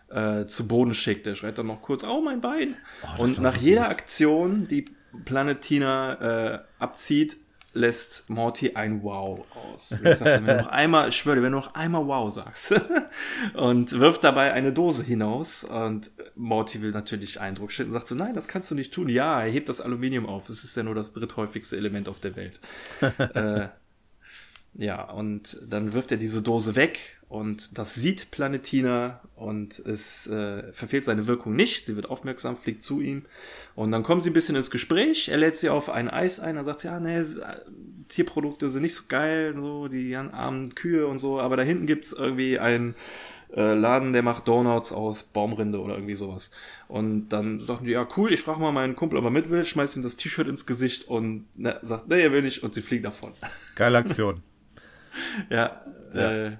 äh, 0.08 0.46
zu 0.46 0.68
Boden 0.68 0.94
schickt. 0.94 1.26
Er 1.26 1.34
schreit 1.34 1.58
dann 1.58 1.66
noch 1.66 1.82
kurz, 1.82 2.04
oh 2.04 2.20
mein 2.20 2.40
Bein. 2.40 2.76
Oh, 3.02 3.22
und 3.22 3.40
nach 3.40 3.56
so 3.56 3.60
jeder 3.60 3.82
gut. 3.82 3.90
Aktion, 3.90 4.68
die 4.68 4.84
Planetina 5.24 6.54
äh, 6.54 6.58
abzieht, 6.78 7.36
lässt 7.72 8.28
Morty 8.28 8.74
ein 8.74 9.02
Wow 9.02 9.44
aus. 9.54 9.90
Gesagt, 10.02 10.24
wenn 10.24 10.46
du 10.46 10.56
noch 10.56 10.66
einmal, 10.66 11.09
ich 11.11 11.16
schwöre, 11.16 11.42
wenn 11.42 11.52
du 11.52 11.59
noch 11.59 11.74
einmal 11.74 12.06
Wow 12.06 12.33
sagst 12.33 12.74
und 13.54 13.92
wirft 13.98 14.24
dabei 14.24 14.52
eine 14.52 14.72
Dose 14.72 15.04
hinaus 15.04 15.64
und 15.64 16.11
Morty 16.35 16.83
will 16.83 16.90
natürlich 16.90 17.40
Eindruck 17.40 17.70
schinden 17.70 17.92
und 17.92 17.94
sagt 17.94 18.09
so, 18.09 18.14
nein, 18.14 18.35
das 18.35 18.48
kannst 18.48 18.70
du 18.70 18.74
nicht 18.74 18.92
tun. 18.92 19.09
Ja, 19.09 19.40
er 19.40 19.50
hebt 19.50 19.68
das 19.68 19.80
Aluminium 19.80 20.26
auf. 20.26 20.48
Es 20.48 20.64
ist 20.64 20.76
ja 20.76 20.83
nur 20.83 20.94
das 20.94 21.12
dritthäufigste 21.12 21.76
Element 21.76 22.09
auf 22.09 22.18
der 22.18 22.35
Welt. 22.37 22.61
äh, 23.35 23.68
ja, 24.74 25.09
und 25.11 25.59
dann 25.68 25.92
wirft 25.92 26.11
er 26.12 26.18
diese 26.18 26.42
Dose 26.42 26.74
weg 26.74 27.19
und 27.30 27.78
das 27.78 27.94
sieht 27.94 28.32
Planetina 28.32 29.20
und 29.36 29.78
es 29.78 30.26
äh, 30.26 30.72
verfehlt 30.72 31.04
seine 31.04 31.28
Wirkung 31.28 31.54
nicht. 31.54 31.86
Sie 31.86 31.94
wird 31.94 32.10
aufmerksam, 32.10 32.56
fliegt 32.56 32.82
zu 32.82 33.00
ihm 33.00 33.24
und 33.76 33.92
dann 33.92 34.02
kommen 34.02 34.20
sie 34.20 34.30
ein 34.30 34.34
bisschen 34.34 34.56
ins 34.56 34.72
Gespräch. 34.72 35.28
Er 35.28 35.36
lädt 35.36 35.56
sie 35.56 35.70
auf 35.70 35.90
ein 35.90 36.10
Eis 36.10 36.40
ein, 36.40 36.56
dann 36.56 36.64
sagt 36.64 36.80
sie, 36.80 36.88
ja, 36.88 36.98
nee, 36.98 37.22
Tierprodukte 38.08 38.68
sind 38.68 38.82
nicht 38.82 38.96
so 38.96 39.04
geil, 39.06 39.54
so 39.54 39.86
die 39.86 40.16
armen 40.16 40.74
Kühe 40.74 41.06
und 41.06 41.20
so, 41.20 41.38
aber 41.40 41.56
da 41.56 41.62
hinten 41.62 41.86
gibt's 41.86 42.10
irgendwie 42.10 42.58
einen 42.58 42.96
äh, 43.56 43.74
Laden, 43.74 44.12
der 44.12 44.24
macht 44.24 44.48
Donuts 44.48 44.92
aus 44.92 45.22
Baumrinde 45.22 45.80
oder 45.80 45.94
irgendwie 45.94 46.16
sowas. 46.16 46.50
Und 46.88 47.28
dann 47.28 47.60
sagen 47.60 47.84
die, 47.84 47.92
ja 47.92 48.08
cool, 48.16 48.32
ich 48.32 48.42
frage 48.42 48.58
mal 48.58 48.72
meinen 48.72 48.96
Kumpel, 48.96 49.16
ob 49.16 49.24
er 49.24 49.30
mit 49.30 49.50
will, 49.50 49.64
schmeißt 49.64 49.96
ihm 49.96 50.02
das 50.02 50.16
T-Shirt 50.16 50.48
ins 50.48 50.66
Gesicht 50.66 51.06
und 51.06 51.46
ne, 51.56 51.78
sagt, 51.82 52.08
nee, 52.08 52.22
er 52.22 52.32
will 52.32 52.42
nicht 52.42 52.64
und 52.64 52.74
sie 52.74 52.82
fliegen 52.82 53.04
davon. 53.04 53.34
Geile 53.76 53.98
Aktion. 53.98 54.42
ja, 55.48 55.84
ja. 56.12 56.46
Äh, 56.46 56.56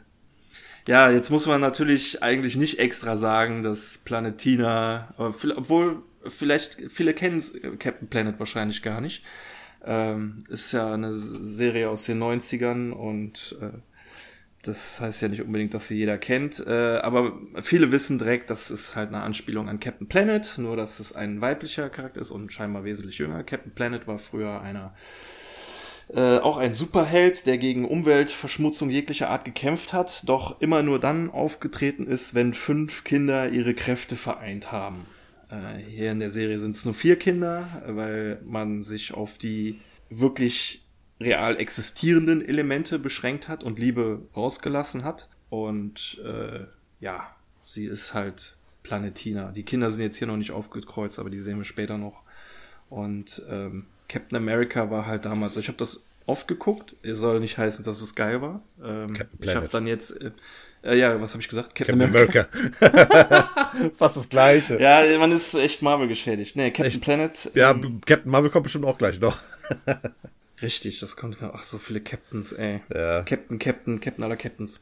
ja, 0.87 1.11
jetzt 1.11 1.31
muss 1.31 1.47
man 1.47 1.61
natürlich 1.61 2.23
eigentlich 2.23 2.57
nicht 2.57 2.79
extra 2.79 3.16
sagen, 3.16 3.62
dass 3.62 3.99
Planetina, 3.99 5.09
obwohl 5.19 6.03
vielleicht 6.27 6.79
viele 6.88 7.14
kennen 7.14 7.43
Captain 7.79 8.09
Planet 8.09 8.38
wahrscheinlich 8.38 8.83
gar 8.83 9.01
nicht. 9.01 9.25
Ähm, 9.85 10.45
ist 10.49 10.73
ja 10.73 10.93
eine 10.93 11.14
Serie 11.14 11.88
aus 11.88 12.05
den 12.05 12.23
90ern 12.23 12.90
und 12.90 13.57
äh, 13.62 13.79
das 14.62 15.01
heißt 15.01 15.23
ja 15.23 15.29
nicht 15.29 15.40
unbedingt, 15.40 15.73
dass 15.73 15.88
sie 15.88 15.97
jeder 15.97 16.19
kennt, 16.19 16.66
äh, 16.66 16.99
aber 16.99 17.33
viele 17.62 17.90
wissen 17.93 18.19
direkt, 18.19 18.51
dass 18.51 18.69
es 18.69 18.95
halt 18.95 19.09
eine 19.09 19.23
Anspielung 19.23 19.71
an 19.71 19.81
Captain 19.81 20.07
Planet, 20.07 20.57
nur 20.59 20.77
dass 20.77 21.01
es 21.01 21.14
ein 21.14 21.40
weiblicher 21.40 21.88
Charakter 21.88 22.21
ist 22.21 22.31
und 22.31 22.53
scheinbar 22.53 22.85
wesentlich 22.85 23.16
jünger. 23.16 23.43
Captain 23.43 23.73
Planet 23.73 24.07
war 24.07 24.19
früher 24.19 24.61
einer 24.61 24.95
äh, 26.12 26.38
auch 26.38 26.57
ein 26.57 26.73
Superheld, 26.73 27.46
der 27.46 27.59
gegen 27.59 27.87
Umweltverschmutzung 27.87 28.90
jeglicher 28.90 29.31
Art 29.31 29.44
gekämpft 29.44 29.92
hat, 29.92 30.29
doch 30.29 30.61
immer 30.61 30.83
nur 30.83 30.99
dann 30.99 31.31
aufgetreten 31.31 32.07
ist, 32.07 32.35
wenn 32.35 32.55
fünf 32.55 33.05
Kinder 33.05 33.49
ihre 33.51 33.75
Kräfte 33.75 34.16
vereint 34.16 34.73
haben. 34.73 35.07
Äh, 35.51 35.79
hier 35.88 36.11
in 36.11 36.20
der 36.20 36.31
Serie 36.31 36.59
sind 36.59 36.75
es 36.75 36.85
nur 36.85 36.94
vier 36.94 37.16
Kinder, 37.16 37.64
weil 37.87 38.40
man 38.44 38.83
sich 38.83 39.14
auf 39.14 39.38
die 39.38 39.81
wirklich 40.09 40.83
real 41.20 41.59
existierenden 41.59 42.44
Elemente 42.44 42.99
beschränkt 42.99 43.49
hat 43.49 43.62
und 43.62 43.79
Liebe 43.79 44.23
rausgelassen 44.35 45.05
hat. 45.05 45.29
Und 45.49 46.20
äh, 46.25 46.64
ja, 46.99 47.35
sie 47.64 47.85
ist 47.85 48.14
halt 48.14 48.57
Planetina. 48.83 49.53
Die 49.53 49.64
Kinder 49.64 49.90
sind 49.90 50.03
jetzt 50.03 50.16
hier 50.16 50.27
noch 50.27 50.37
nicht 50.37 50.51
aufgekreuzt, 50.51 51.18
aber 51.18 51.31
die 51.31 51.38
sehen 51.38 51.59
wir 51.59 51.64
später 51.64 51.99
noch. 51.99 52.23
Und 52.88 53.42
ähm, 53.49 53.87
Captain 54.11 54.37
America 54.37 54.90
war 54.90 55.07
halt 55.07 55.25
damals, 55.25 55.57
ich 55.57 55.68
habe 55.68 55.79
das 55.79 56.05
oft 56.27 56.49
geguckt, 56.49 56.96
es 57.03 57.18
soll 57.18 57.38
nicht 57.38 57.59
heißen, 57.59 57.85
dass 57.85 58.03
es 58.03 58.16
geil 58.16 58.42
war. 58.42 58.61
Ähm, 58.85 59.16
ich 59.40 59.55
habe 59.55 59.68
dann 59.68 59.87
jetzt, 59.87 60.20
äh, 60.20 60.33
äh, 60.83 60.99
ja, 60.99 61.20
was 61.20 61.33
habe 61.33 61.42
ich 61.42 61.49
gesagt? 61.49 61.77
Captain, 61.77 61.99
Captain 61.99 62.16
America. 62.16 62.49
America. 62.81 63.90
Fast 63.96 64.16
das 64.16 64.29
gleiche. 64.29 64.81
Ja, 64.81 65.03
man 65.18 65.31
ist 65.31 65.55
echt 65.55 65.83
Marvel 65.83 66.09
geschädigt. 66.09 66.57
Nee, 66.57 66.73
Captain 66.73 66.87
ich, 66.88 67.01
Planet. 67.01 67.51
Ja, 67.55 67.70
ähm, 67.70 68.01
Captain 68.05 68.31
Marvel 68.31 68.51
kommt 68.51 68.64
bestimmt 68.64 68.85
auch 68.85 68.99
gleich 68.99 69.20
noch. 69.20 69.38
Richtig, 70.62 70.99
das 70.99 71.14
kommt. 71.14 71.38
Ach, 71.40 71.62
so 71.62 71.79
viele 71.79 72.01
Captains, 72.01 72.53
ey. 72.53 72.81
Ja. 72.92 73.23
Captain, 73.23 73.61
Captain, 73.61 74.01
Captain 74.01 74.25
aller 74.25 74.37
Captains. 74.37 74.81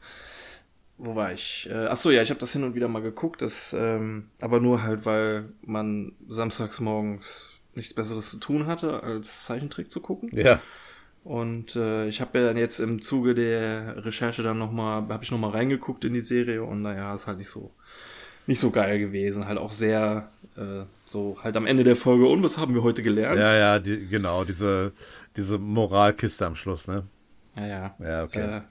Wo 0.97 1.15
war 1.15 1.31
ich? 1.31 1.69
Äh, 1.71 1.85
ach 1.85 1.97
so, 1.97 2.09
ja, 2.09 2.23
ich 2.23 2.31
habe 2.31 2.39
das 2.39 2.51
hin 2.51 2.63
und 2.63 2.73
wieder 2.73 2.87
mal 2.87 3.01
geguckt, 3.01 3.41
das, 3.41 3.73
ähm, 3.73 4.29
aber 4.41 4.59
nur 4.59 4.83
halt, 4.83 5.05
weil 5.05 5.45
man 5.61 6.13
samstags 6.27 6.81
morgens 6.81 7.48
nichts 7.79 7.93
Besseres 7.93 8.29
zu 8.29 8.37
tun 8.37 8.67
hatte, 8.67 9.01
als 9.01 9.45
Zeichentrick 9.45 9.89
zu 9.89 9.99
gucken. 9.99 10.29
Ja. 10.33 10.61
Und 11.23 11.75
äh, 11.75 12.07
ich 12.07 12.21
habe 12.21 12.39
ja 12.39 12.45
dann 12.45 12.57
jetzt 12.57 12.79
im 12.79 13.01
Zuge 13.01 13.35
der 13.35 14.05
Recherche 14.05 14.41
dann 14.41 14.57
nochmal, 14.57 15.07
habe 15.09 15.23
ich 15.23 15.31
nochmal 15.31 15.51
reingeguckt 15.51 16.05
in 16.05 16.13
die 16.13 16.21
Serie 16.21 16.63
und 16.63 16.81
naja, 16.81 17.13
ist 17.13 17.27
halt 17.27 17.37
nicht 17.37 17.49
so, 17.49 17.71
nicht 18.47 18.59
so 18.59 18.71
geil 18.71 18.99
gewesen. 18.99 19.45
Halt 19.45 19.57
auch 19.57 19.71
sehr, 19.71 20.29
äh, 20.55 20.83
so 21.05 21.37
halt 21.43 21.57
am 21.57 21.65
Ende 21.65 21.83
der 21.83 21.95
Folge, 21.95 22.27
und 22.27 22.41
was 22.43 22.57
haben 22.57 22.73
wir 22.73 22.83
heute 22.83 23.03
gelernt? 23.03 23.37
Ja, 23.37 23.55
ja, 23.55 23.79
die, 23.79 24.07
genau, 24.07 24.43
diese, 24.45 24.93
diese 25.35 25.57
Moralkiste 25.57 26.45
am 26.45 26.55
Schluss, 26.55 26.87
ne? 26.87 27.03
Ja, 27.55 27.67
ja. 27.67 27.95
Ja, 27.99 28.23
okay. 28.23 28.57
Äh, 28.57 28.61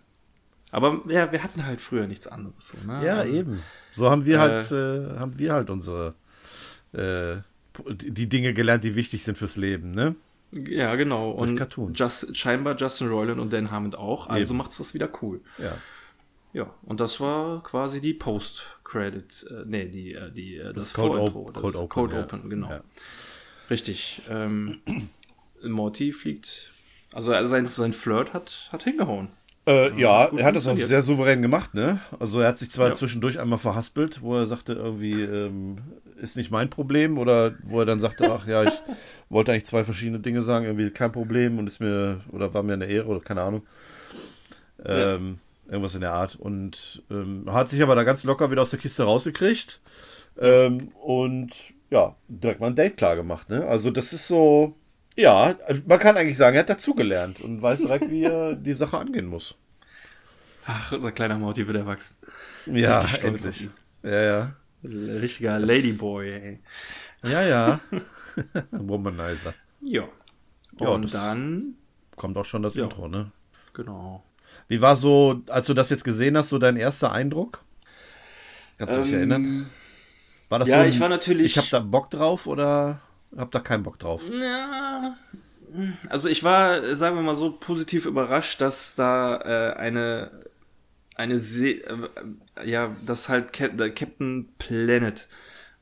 aber 0.70 1.00
ja, 1.08 1.30
wir 1.32 1.42
hatten 1.42 1.66
halt 1.66 1.80
früher 1.80 2.06
nichts 2.06 2.26
anderes. 2.26 2.68
So, 2.68 2.78
ne? 2.86 3.04
Ja, 3.04 3.16
also, 3.16 3.32
eben. 3.32 3.62
So 3.90 4.10
haben 4.10 4.26
wir 4.26 4.40
halt, 4.40 4.70
äh, 4.72 5.18
haben 5.18 5.38
wir 5.38 5.52
halt 5.52 5.70
unsere 5.70 6.14
äh, 6.92 7.36
die 7.86 8.28
Dinge 8.28 8.52
gelernt, 8.54 8.84
die 8.84 8.94
wichtig 8.94 9.24
sind 9.24 9.38
fürs 9.38 9.56
Leben, 9.56 9.90
ne? 9.90 10.14
Ja, 10.52 10.94
genau. 10.96 11.36
Durch 11.36 11.50
und 11.50 11.56
Cartoons. 11.56 11.98
Just, 11.98 12.36
scheinbar 12.36 12.76
Justin 12.76 13.08
Roiland 13.08 13.40
und 13.40 13.52
Dan 13.52 13.70
Hammond 13.70 13.96
auch. 13.96 14.28
Also 14.28 14.54
macht 14.54 14.70
es 14.70 14.78
das 14.78 14.94
wieder 14.94 15.10
cool. 15.22 15.40
Ja. 15.58 15.76
Ja, 16.54 16.74
und 16.82 16.98
das 17.00 17.20
war 17.20 17.62
quasi 17.62 18.00
die 18.00 18.14
Post-Credit, 18.14 19.46
äh, 19.50 19.64
nee, 19.66 19.84
die, 19.84 20.14
äh, 20.14 20.30
die, 20.32 20.56
äh, 20.56 20.72
das, 20.72 20.74
das 20.74 20.94
Cold, 20.94 21.20
Op 21.20 21.52
das 21.52 21.62
Cold 21.62 21.76
Open, 21.76 21.88
Cold 21.88 22.12
ja. 22.12 22.20
Open 22.22 22.50
genau. 22.50 22.70
Ja. 22.70 22.80
Richtig. 23.68 24.22
Ähm, 24.30 24.80
Morty 25.62 26.12
fliegt, 26.12 26.72
also 27.12 27.30
sein, 27.46 27.66
sein 27.66 27.92
Flirt 27.92 28.32
hat, 28.32 28.70
hat 28.72 28.84
hingehauen. 28.84 29.28
Äh, 29.66 30.00
ja, 30.00 30.24
er 30.34 30.46
hat 30.46 30.56
das 30.56 30.66
auch 30.66 30.80
sehr 30.80 31.02
souverän 31.02 31.42
gemacht, 31.42 31.74
ne? 31.74 32.00
Also 32.18 32.40
er 32.40 32.48
hat 32.48 32.58
sich 32.58 32.70
zwar 32.70 32.88
ja. 32.88 32.94
zwischendurch 32.94 33.38
einmal 33.38 33.58
verhaspelt, 33.58 34.22
wo 34.22 34.34
er 34.34 34.46
sagte 34.46 34.72
irgendwie, 34.72 35.20
ähm, 35.20 35.78
ist 36.20 36.36
nicht 36.36 36.50
mein 36.50 36.70
Problem, 36.70 37.18
oder 37.18 37.54
wo 37.62 37.80
er 37.80 37.86
dann 37.86 38.00
sagte, 38.00 38.30
ach 38.32 38.46
ja, 38.46 38.64
ich 38.64 38.82
wollte 39.28 39.52
eigentlich 39.52 39.66
zwei 39.66 39.84
verschiedene 39.84 40.20
Dinge 40.20 40.42
sagen, 40.42 40.64
irgendwie 40.66 40.90
kein 40.90 41.12
Problem 41.12 41.58
und 41.58 41.66
ist 41.66 41.80
mir, 41.80 42.20
oder 42.30 42.52
war 42.54 42.62
mir 42.62 42.74
eine 42.74 42.86
Ehre, 42.86 43.06
oder 43.06 43.20
keine 43.20 43.42
Ahnung. 43.42 43.66
Ähm, 44.84 45.38
ja. 45.66 45.72
Irgendwas 45.72 45.94
in 45.94 46.00
der 46.00 46.12
Art. 46.12 46.36
Und 46.36 47.02
ähm, 47.10 47.44
hat 47.50 47.68
sich 47.68 47.82
aber 47.82 47.94
da 47.94 48.04
ganz 48.04 48.24
locker 48.24 48.50
wieder 48.50 48.62
aus 48.62 48.70
der 48.70 48.78
Kiste 48.78 49.04
rausgekriegt. 49.04 49.80
Ähm, 50.40 50.92
und 51.02 51.52
ja, 51.90 52.14
direkt 52.28 52.60
mal 52.60 52.68
ein 52.68 52.74
Date 52.76 52.96
klar 52.96 53.16
gemacht, 53.16 53.48
ne? 53.50 53.66
Also 53.66 53.90
das 53.90 54.12
ist 54.12 54.28
so, 54.28 54.76
Ja, 55.16 55.54
man 55.86 55.98
kann 55.98 56.16
eigentlich 56.16 56.36
sagen, 56.36 56.54
er 56.56 56.60
hat 56.60 56.70
dazugelernt 56.70 57.40
und 57.40 57.60
weiß 57.60 57.80
direkt, 57.80 58.10
wie 58.10 58.24
er 58.24 58.54
die 58.56 58.72
Sache 58.74 58.98
angehen 58.98 59.26
muss. 59.26 59.56
Ach, 60.66 60.92
unser 60.92 61.12
kleiner 61.12 61.38
Morty 61.38 61.66
wird 61.66 61.76
erwachsen. 61.78 62.16
Ja, 62.66 63.04
endlich. 63.22 63.68
Ja, 64.02 64.22
ja. 64.22 64.56
Richtiger 64.84 65.58
das 65.58 65.68
Ladyboy, 65.68 66.30
ey. 66.30 66.60
Ja, 67.24 67.42
ja. 67.42 67.80
Womanizer. 68.70 69.54
Ja. 69.80 70.04
Und 70.78 71.12
ja, 71.12 71.20
dann 71.20 71.74
kommt 72.16 72.36
auch 72.36 72.44
schon 72.44 72.62
das 72.62 72.74
ja. 72.74 72.84
Intro, 72.84 73.08
ne? 73.08 73.32
Genau. 73.72 74.24
Wie 74.68 74.80
war 74.80 74.96
so, 74.96 75.42
als 75.48 75.66
du 75.66 75.74
das 75.74 75.90
jetzt 75.90 76.04
gesehen 76.04 76.36
hast, 76.36 76.50
so 76.50 76.58
dein 76.58 76.76
erster 76.76 77.12
Eindruck? 77.12 77.64
Kannst 78.78 78.96
du 78.96 79.02
dich 79.02 79.12
ähm, 79.12 79.18
erinnern? 79.18 79.70
War 80.48 80.58
das 80.60 80.68
ja, 80.68 80.76
so 80.76 80.82
ein, 80.82 80.90
ich 80.90 81.00
war 81.00 81.08
natürlich. 81.08 81.46
Ich 81.46 81.58
hab 81.58 81.68
da 81.70 81.80
Bock 81.80 82.10
drauf 82.10 82.46
oder 82.46 83.00
hab 83.36 83.50
da 83.50 83.60
keinen 83.60 83.82
Bock 83.82 83.98
drauf? 83.98 84.22
Ja. 84.40 85.16
Also 86.08 86.28
ich 86.28 86.44
war, 86.44 86.82
sagen 86.96 87.16
wir 87.16 87.22
mal 87.22 87.36
so, 87.36 87.52
positiv 87.52 88.06
überrascht, 88.06 88.60
dass 88.60 88.94
da 88.94 89.36
äh, 89.36 89.76
eine 89.76 90.30
eine 91.18 91.38
Se 91.38 91.72
äh, 91.72 91.84
ja, 92.64 92.96
dass 93.04 93.28
halt 93.28 93.52
Captain 93.52 94.48
Planet 94.58 95.28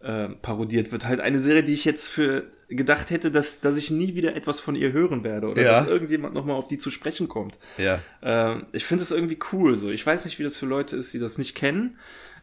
äh, 0.00 0.28
parodiert 0.28 0.92
wird. 0.92 1.06
Halt 1.06 1.20
eine 1.20 1.38
Serie, 1.38 1.62
die 1.62 1.74
ich 1.74 1.84
jetzt 1.84 2.08
für 2.08 2.44
gedacht 2.68 3.10
hätte, 3.10 3.30
dass, 3.30 3.60
dass 3.60 3.78
ich 3.78 3.90
nie 3.90 4.14
wieder 4.14 4.34
etwas 4.34 4.58
von 4.58 4.74
ihr 4.74 4.92
hören 4.92 5.22
werde 5.22 5.48
oder 5.48 5.62
ja. 5.62 5.72
dass 5.72 5.88
irgendjemand 5.88 6.34
nochmal 6.34 6.56
auf 6.56 6.66
die 6.66 6.78
zu 6.78 6.90
sprechen 6.90 7.28
kommt. 7.28 7.58
Ja. 7.78 8.00
Äh, 8.22 8.56
ich 8.72 8.84
finde 8.84 9.02
das 9.04 9.12
irgendwie 9.12 9.38
cool. 9.52 9.78
So, 9.78 9.90
ich 9.90 10.04
weiß 10.04 10.24
nicht, 10.24 10.38
wie 10.38 10.42
das 10.42 10.56
für 10.56 10.66
Leute 10.66 10.96
ist, 10.96 11.14
die 11.14 11.20
das 11.20 11.38
nicht 11.38 11.54
kennen. 11.54 11.96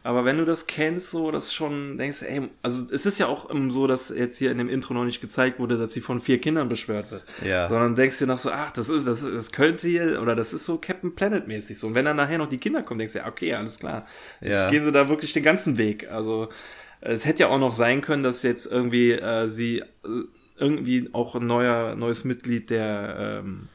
Aber 0.04 0.26
wenn 0.26 0.36
du 0.36 0.44
das 0.44 0.66
kennst, 0.66 1.10
so, 1.10 1.30
das 1.30 1.54
schon 1.54 1.96
denkst, 1.96 2.20
ey, 2.22 2.50
also 2.60 2.84
es 2.92 3.06
ist 3.06 3.18
ja 3.18 3.26
auch 3.26 3.48
so, 3.70 3.86
dass 3.86 4.10
jetzt 4.10 4.36
hier 4.36 4.50
in 4.50 4.58
dem 4.58 4.68
Intro 4.68 4.92
noch 4.92 5.06
nicht 5.06 5.22
gezeigt 5.22 5.58
wurde, 5.58 5.78
dass 5.78 5.94
sie 5.94 6.02
von 6.02 6.20
vier 6.20 6.42
Kindern 6.42 6.68
beschwört 6.68 7.10
wird. 7.10 7.24
Ja. 7.42 7.70
Sondern 7.70 7.96
denkst 7.96 8.18
dir 8.18 8.26
noch 8.26 8.36
so, 8.36 8.50
ach, 8.50 8.70
das 8.70 8.90
ist, 8.90 9.06
das, 9.06 9.22
ist, 9.22 9.34
das 9.34 9.50
könnte 9.50 9.88
hier, 9.88 10.20
oder 10.20 10.36
das 10.36 10.52
ist 10.52 10.66
so 10.66 10.76
Captain 10.76 11.14
Planet 11.14 11.48
mäßig 11.48 11.78
so. 11.78 11.86
Und 11.86 11.94
wenn 11.94 12.04
dann 12.04 12.18
nachher 12.18 12.36
noch 12.36 12.50
die 12.50 12.58
Kinder 12.58 12.82
kommen, 12.82 12.98
denkst 12.98 13.14
du, 13.14 13.20
ja, 13.20 13.26
okay, 13.26 13.54
alles 13.54 13.78
klar. 13.78 14.06
Jetzt 14.42 14.50
ja. 14.50 14.70
gehen 14.70 14.84
sie 14.84 14.92
da 14.92 15.08
wirklich 15.08 15.32
den 15.32 15.42
ganzen 15.42 15.78
Weg. 15.78 16.10
Also, 16.10 16.50
es 17.00 17.24
hätte 17.24 17.44
ja 17.44 17.48
auch 17.48 17.58
noch 17.58 17.72
sein 17.72 18.02
können, 18.02 18.22
dass 18.22 18.42
jetzt 18.42 18.66
irgendwie 18.66 19.12
äh, 19.12 19.48
sie 19.48 19.78
äh, 19.78 19.84
irgendwie 20.58 21.08
auch 21.14 21.34
ein 21.34 21.46
neuer, 21.46 21.94
neues 21.94 22.24
Mitglied 22.24 22.68
der, 22.68 23.40
ähm, 23.42 23.68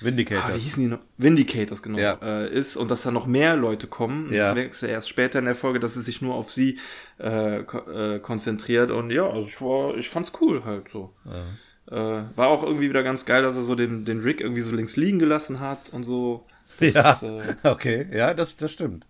Vindicators. 0.00 0.50
Ah, 0.50 0.54
wie 0.54 0.58
hießen 0.58 0.82
die 0.82 0.88
noch? 0.90 0.98
Vindicators, 1.16 1.82
genau, 1.82 1.98
ja. 1.98 2.18
äh, 2.22 2.52
ist 2.52 2.76
und 2.76 2.90
dass 2.90 3.02
da 3.02 3.10
noch 3.10 3.26
mehr 3.26 3.56
Leute 3.56 3.86
kommen. 3.86 4.32
Ja. 4.32 4.48
Das 4.48 4.56
wächst 4.56 4.82
ja 4.82 4.88
erst 4.88 5.08
später 5.08 5.38
in 5.38 5.46
der 5.46 5.54
Folge, 5.54 5.80
dass 5.80 5.96
es 5.96 6.04
sich 6.04 6.20
nur 6.20 6.34
auf 6.34 6.50
sie 6.50 6.78
äh, 7.18 7.62
ko 7.62 7.78
äh, 7.90 8.18
konzentriert 8.18 8.90
und 8.90 9.10
ja, 9.10 9.28
also 9.28 9.48
ich 9.48 9.60
war, 9.60 9.96
ich 9.96 10.10
fand's 10.10 10.32
cool 10.40 10.64
halt 10.64 10.86
so. 10.92 11.14
Ja. 11.24 11.44
Äh, 11.88 12.24
war 12.36 12.48
auch 12.48 12.62
irgendwie 12.62 12.88
wieder 12.88 13.02
ganz 13.02 13.24
geil, 13.24 13.42
dass 13.42 13.56
er 13.56 13.62
so 13.62 13.74
den, 13.74 14.04
den 14.04 14.20
Rick 14.20 14.40
irgendwie 14.40 14.60
so 14.60 14.74
links 14.74 14.96
liegen 14.96 15.18
gelassen 15.18 15.60
hat 15.60 15.90
und 15.92 16.04
so. 16.04 16.44
Das, 16.80 16.94
ja, 16.94 17.20
äh, 17.22 17.54
okay, 17.68 18.06
ja, 18.12 18.34
das, 18.34 18.56
das 18.56 18.72
stimmt. 18.72 19.06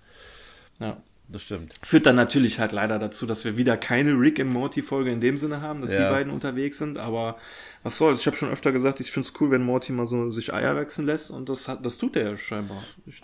Ja. 0.79 0.97
Das 1.29 1.43
stimmt. 1.43 1.75
Führt 1.83 2.07
dann 2.07 2.17
natürlich 2.17 2.61
halt 2.61 2.73
leider 2.73 2.99
dazu, 2.99 3.27
dass 3.27 3.45
wir 3.45 3.57
wieder 3.57 3.77
keine 3.77 4.13
Rick 4.13 4.39
and 4.39 4.53
Morty 4.53 4.81
Folge 4.81 5.11
in 5.11 5.21
dem 5.21 5.39
Sinne 5.39 5.61
haben, 5.61 5.81
dass 5.81 5.93
ja. 5.93 6.09
die 6.09 6.15
beiden 6.15 6.33
unterwegs 6.33 6.79
sind, 6.79 6.99
aber 6.99 7.37
was 7.83 7.99
soll's? 7.99 8.21
Ich 8.21 8.27
habe 8.27 8.37
schon 8.37 8.51
öfter 8.51 8.71
gesagt, 8.71 9.01
ich 9.01 9.11
finde 9.11 9.29
es 9.29 9.41
cool, 9.41 9.51
wenn 9.51 9.63
Morty 9.63 9.93
mal 9.93 10.07
so 10.07 10.31
sich 10.31 10.53
Eier 10.53 10.77
wechseln 10.77 11.07
lässt 11.07 11.31
und 11.31 11.49
das 11.49 11.67
hat, 11.67 11.85
das 11.85 11.99
tut 11.99 12.15
er 12.17 12.31
ja 12.31 12.37
scheinbar. 12.37 12.83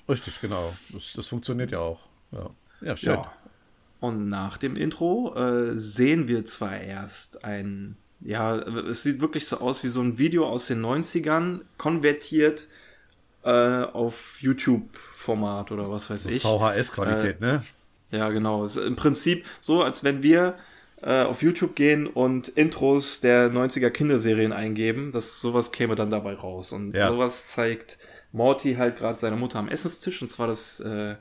Richtig, 0.08 0.40
genau. 0.40 0.74
Das, 0.90 1.12
das 1.14 1.28
funktioniert 1.28 1.70
ja 1.70 1.78
auch. 1.78 2.00
Ja, 2.32 2.50
ja 2.80 2.96
schön. 2.96 3.14
Ja. 3.14 3.32
Und 4.00 4.28
nach 4.28 4.58
dem 4.58 4.74
Intro 4.74 5.34
äh, 5.36 5.78
sehen 5.78 6.26
wir 6.26 6.44
zwar 6.44 6.80
erst 6.80 7.44
ein, 7.44 7.96
ja, 8.20 8.56
es 8.56 9.04
sieht 9.04 9.20
wirklich 9.20 9.46
so 9.46 9.58
aus 9.58 9.84
wie 9.84 9.88
so 9.88 10.00
ein 10.00 10.18
Video 10.18 10.44
aus 10.44 10.66
den 10.66 10.84
90ern, 10.84 11.60
konvertiert 11.78 12.66
äh, 13.44 13.50
auf 13.50 14.40
YouTube-Format 14.40 15.70
oder 15.70 15.88
was 15.88 16.10
weiß 16.10 16.26
ich. 16.26 16.42
VHS-Qualität, 16.42 17.40
äh, 17.40 17.44
ne? 17.44 17.64
Ja, 18.12 18.30
genau. 18.30 18.64
Es 18.64 18.76
ist 18.76 18.86
Im 18.86 18.94
Prinzip 18.94 19.44
so, 19.60 19.82
als 19.82 20.04
wenn 20.04 20.22
wir 20.22 20.54
äh, 21.02 21.22
auf 21.22 21.42
YouTube 21.42 21.74
gehen 21.74 22.06
und 22.06 22.48
Intros 22.48 23.20
der 23.20 23.50
90er 23.50 23.90
Kinderserien 23.90 24.52
eingeben, 24.52 25.10
dass 25.10 25.40
sowas 25.40 25.72
käme 25.72 25.96
dann 25.96 26.10
dabei 26.10 26.34
raus. 26.34 26.70
Und 26.72 26.94
ja. 26.94 27.08
sowas 27.08 27.48
zeigt 27.48 27.98
Morty 28.30 28.74
halt 28.74 28.96
gerade 28.96 29.18
seiner 29.18 29.36
Mutter 29.36 29.58
am 29.58 29.68
Essenstisch, 29.68 30.22
und 30.22 30.30
zwar 30.30 30.46
das 30.46 30.78
äh, 30.80 31.16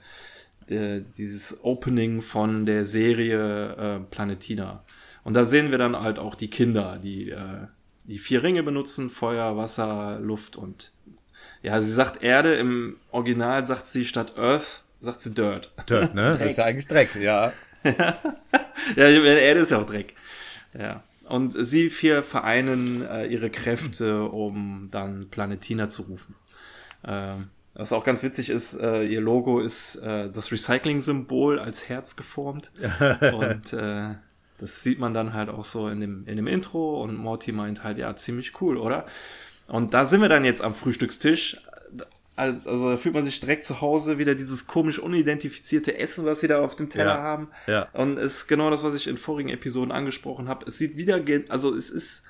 der, 0.69 0.99
dieses 0.99 1.63
Opening 1.63 2.21
von 2.21 2.65
der 2.65 2.85
Serie 2.85 3.73
äh, 3.73 3.99
Planetina. 4.11 4.83
Und 5.23 5.33
da 5.33 5.43
sehen 5.45 5.71
wir 5.71 5.77
dann 5.77 5.99
halt 5.99 6.19
auch 6.19 6.35
die 6.35 6.49
Kinder, 6.49 6.99
die 7.01 7.31
äh, 7.31 7.67
die 8.05 8.19
vier 8.19 8.43
Ringe 8.43 8.63
benutzen, 8.63 9.09
Feuer, 9.09 9.55
Wasser, 9.57 10.19
Luft 10.21 10.55
und 10.55 10.91
ja, 11.63 11.79
sie 11.79 11.93
sagt 11.93 12.23
Erde, 12.23 12.55
im 12.55 12.97
Original 13.11 13.63
sagt 13.65 13.85
sie 13.85 14.05
statt 14.05 14.37
Earth, 14.37 14.83
sagt 15.01 15.21
sie 15.21 15.33
Dirt. 15.33 15.71
Dirt, 15.89 16.15
ne? 16.15 16.31
das 16.31 16.51
ist 16.51 16.57
ja 16.57 16.65
eigentlich 16.65 16.87
Dreck, 16.87 17.15
ja. 17.15 17.51
ja, 17.83 19.07
Erde 19.07 19.59
ist 19.59 19.71
ja 19.71 19.79
auch 19.79 19.85
Dreck. 19.85 20.15
Ja. 20.77 21.03
Und 21.27 21.51
sie 21.51 21.89
vier 21.89 22.23
vereinen 22.23 23.05
äh, 23.05 23.25
ihre 23.25 23.49
Kräfte, 23.49 24.23
um 24.23 24.89
dann 24.91 25.29
Planetina 25.29 25.89
zu 25.89 26.03
rufen. 26.03 26.35
Ähm, 27.05 27.49
was 27.73 27.93
auch 27.93 28.03
ganz 28.03 28.21
witzig 28.21 28.49
ist, 28.49 28.73
äh, 28.73 29.03
ihr 29.03 29.21
Logo 29.21 29.59
ist 29.59 29.95
äh, 29.95 30.29
das 30.29 30.51
Recycling-Symbol 30.51 31.59
als 31.59 31.89
Herz 31.89 32.15
geformt. 32.15 32.71
und 33.33 33.73
äh, 33.73 34.15
das 34.57 34.83
sieht 34.83 34.99
man 34.99 35.13
dann 35.13 35.33
halt 35.33 35.49
auch 35.49 35.65
so 35.65 35.87
in 35.87 35.99
dem, 36.01 36.27
in 36.27 36.35
dem 36.35 36.47
Intro. 36.47 37.01
Und 37.01 37.15
Morty 37.15 37.51
meint 37.51 37.83
halt, 37.83 37.97
ja, 37.97 38.15
ziemlich 38.15 38.61
cool, 38.61 38.77
oder? 38.77 39.05
Und 39.67 39.93
da 39.93 40.05
sind 40.05 40.21
wir 40.21 40.29
dann 40.29 40.43
jetzt 40.43 40.61
am 40.61 40.73
Frühstückstisch 40.73 41.61
als, 42.41 42.65
also 42.65 42.89
da 42.89 42.97
fühlt 42.97 43.13
man 43.13 43.23
sich 43.23 43.39
direkt 43.39 43.65
zu 43.65 43.81
Hause 43.81 44.17
wieder 44.17 44.33
dieses 44.33 44.65
komisch 44.65 44.97
unidentifizierte 44.97 45.99
Essen, 45.99 46.25
was 46.25 46.39
sie 46.39 46.47
da 46.47 46.59
auf 46.59 46.75
dem 46.75 46.89
Teller 46.89 47.15
ja, 47.15 47.21
haben. 47.21 47.49
Ja. 47.67 47.87
Und 47.93 48.17
es 48.17 48.37
ist 48.37 48.47
genau 48.47 48.71
das, 48.71 48.83
was 48.83 48.95
ich 48.95 49.05
in 49.05 49.17
vorigen 49.17 49.49
Episoden 49.49 49.91
angesprochen 49.91 50.47
habe. 50.47 50.65
Es 50.65 50.79
sieht 50.79 50.97
wieder, 50.97 51.19
also 51.49 51.75
es 51.75 51.91
ist, 51.91 52.23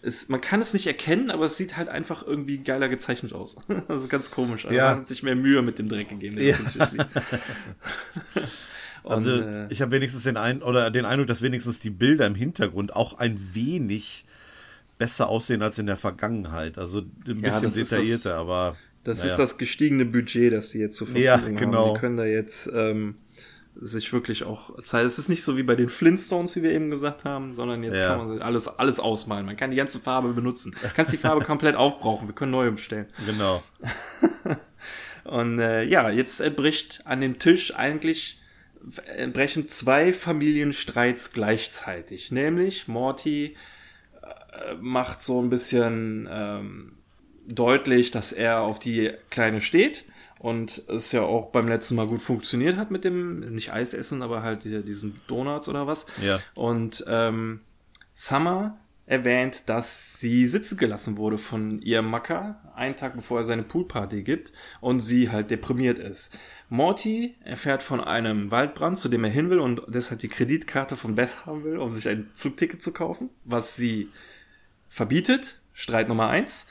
es, 0.00 0.30
man 0.30 0.40
kann 0.40 0.62
es 0.62 0.72
nicht 0.72 0.86
erkennen, 0.86 1.30
aber 1.30 1.44
es 1.44 1.58
sieht 1.58 1.76
halt 1.76 1.90
einfach 1.90 2.26
irgendwie 2.26 2.58
geiler 2.58 2.88
gezeichnet 2.88 3.34
aus. 3.34 3.56
das 3.88 4.02
ist 4.02 4.08
ganz 4.08 4.30
komisch. 4.30 4.64
Also 4.64 4.74
ja. 4.74 4.88
Man 4.88 5.00
hat 5.00 5.06
sich 5.06 5.22
mehr 5.22 5.36
Mühe 5.36 5.60
mit 5.60 5.78
dem 5.78 5.90
Dreck 5.90 6.08
gegeben. 6.08 6.38
Ja. 6.40 6.56
Und, 9.02 9.12
also 9.12 9.42
ich 9.68 9.82
habe 9.82 9.90
wenigstens 9.90 10.22
den 10.22 10.38
ein 10.38 10.62
oder 10.62 10.90
den 10.90 11.04
Eindruck, 11.04 11.26
dass 11.26 11.42
wenigstens 11.42 11.78
die 11.78 11.90
Bilder 11.90 12.26
im 12.26 12.36
Hintergrund 12.36 12.96
auch 12.96 13.18
ein 13.18 13.38
wenig 13.52 14.24
besser 14.96 15.28
aussehen 15.28 15.60
als 15.60 15.78
in 15.78 15.86
der 15.86 15.98
Vergangenheit. 15.98 16.78
Also 16.78 17.00
ein 17.00 17.42
bisschen 17.42 17.42
ja, 17.42 17.60
detaillierter, 17.68 18.30
das, 18.30 18.38
aber 18.38 18.76
das 19.04 19.18
naja. 19.18 19.30
ist 19.30 19.38
das 19.38 19.58
gestiegene 19.58 20.04
Budget, 20.04 20.52
das 20.52 20.70
sie 20.70 20.80
jetzt 20.80 20.96
zur 20.96 21.08
Verfügung 21.08 21.24
ja, 21.24 21.36
genau. 21.36 21.86
haben. 21.86 21.94
Die 21.94 22.00
können 22.00 22.16
da 22.16 22.24
jetzt 22.24 22.70
ähm, 22.72 23.16
sich 23.74 24.12
wirklich 24.12 24.44
auch 24.44 24.80
zeigen. 24.82 25.06
Es 25.06 25.18
ist 25.18 25.28
nicht 25.28 25.42
so 25.42 25.56
wie 25.56 25.62
bei 25.62 25.74
den 25.74 25.88
Flintstones, 25.88 26.54
wie 26.56 26.62
wir 26.62 26.72
eben 26.72 26.90
gesagt 26.90 27.24
haben, 27.24 27.54
sondern 27.54 27.82
jetzt 27.82 27.96
ja. 27.96 28.08
kann 28.08 28.28
man 28.28 28.42
alles, 28.42 28.68
alles 28.68 29.00
ausmalen. 29.00 29.46
Man 29.46 29.56
kann 29.56 29.70
die 29.70 29.76
ganze 29.76 29.98
Farbe 29.98 30.32
benutzen. 30.32 30.74
Du 30.80 30.88
kannst 30.94 31.12
die 31.12 31.16
Farbe 31.16 31.44
komplett 31.44 31.74
aufbrauchen. 31.74 32.28
Wir 32.28 32.34
können 32.34 32.52
neue 32.52 32.72
bestellen. 32.72 33.06
Genau. 33.26 33.62
Und 35.24 35.58
äh, 35.58 35.84
ja, 35.84 36.10
jetzt 36.10 36.42
bricht 36.56 37.02
an 37.04 37.20
dem 37.20 37.38
Tisch 37.38 37.74
eigentlich 37.74 38.38
brechen 39.32 39.68
zwei 39.68 40.12
Familienstreits 40.12 41.32
gleichzeitig. 41.32 42.32
Nämlich 42.32 42.88
Morty 42.88 43.56
äh, 44.22 44.74
macht 44.80 45.22
so 45.22 45.40
ein 45.40 45.50
bisschen 45.50 46.28
ähm, 46.30 46.92
deutlich, 47.46 48.10
dass 48.10 48.32
er 48.32 48.60
auf 48.60 48.78
die 48.78 49.12
Kleine 49.30 49.60
steht 49.60 50.04
und 50.38 50.82
es 50.88 51.12
ja 51.12 51.22
auch 51.22 51.50
beim 51.50 51.68
letzten 51.68 51.94
Mal 51.94 52.06
gut 52.06 52.20
funktioniert 52.20 52.76
hat 52.76 52.90
mit 52.90 53.04
dem, 53.04 53.40
nicht 53.54 53.72
Eis 53.72 53.94
essen, 53.94 54.22
aber 54.22 54.42
halt 54.42 54.64
diesen 54.64 55.20
Donuts 55.28 55.68
oder 55.68 55.86
was. 55.86 56.06
Ja. 56.20 56.40
Und 56.54 57.04
ähm, 57.08 57.60
Summer 58.12 58.76
erwähnt, 59.06 59.68
dass 59.68 60.20
sie 60.20 60.46
sitzen 60.46 60.78
gelassen 60.78 61.16
wurde 61.16 61.36
von 61.36 61.82
ihrem 61.82 62.08
Macker, 62.08 62.60
einen 62.74 62.96
Tag 62.96 63.14
bevor 63.14 63.40
er 63.40 63.44
seine 63.44 63.62
Poolparty 63.62 64.22
gibt 64.22 64.52
und 64.80 65.00
sie 65.00 65.30
halt 65.30 65.50
deprimiert 65.50 65.98
ist. 65.98 66.36
Morty 66.68 67.34
erfährt 67.44 67.82
von 67.82 68.00
einem 68.00 68.50
Waldbrand, 68.50 68.98
zu 68.98 69.08
dem 69.08 69.24
er 69.24 69.30
hin 69.30 69.50
will 69.50 69.58
und 69.58 69.82
deshalb 69.88 70.20
die 70.20 70.28
Kreditkarte 70.28 70.96
von 70.96 71.14
Beth 71.14 71.46
haben 71.46 71.62
will, 71.64 71.78
um 71.78 71.94
sich 71.94 72.08
ein 72.08 72.30
Zugticket 72.34 72.82
zu 72.82 72.92
kaufen, 72.92 73.28
was 73.44 73.76
sie 73.76 74.08
verbietet. 74.88 75.60
Streit 75.74 76.08
Nummer 76.08 76.28
eins. 76.28 76.66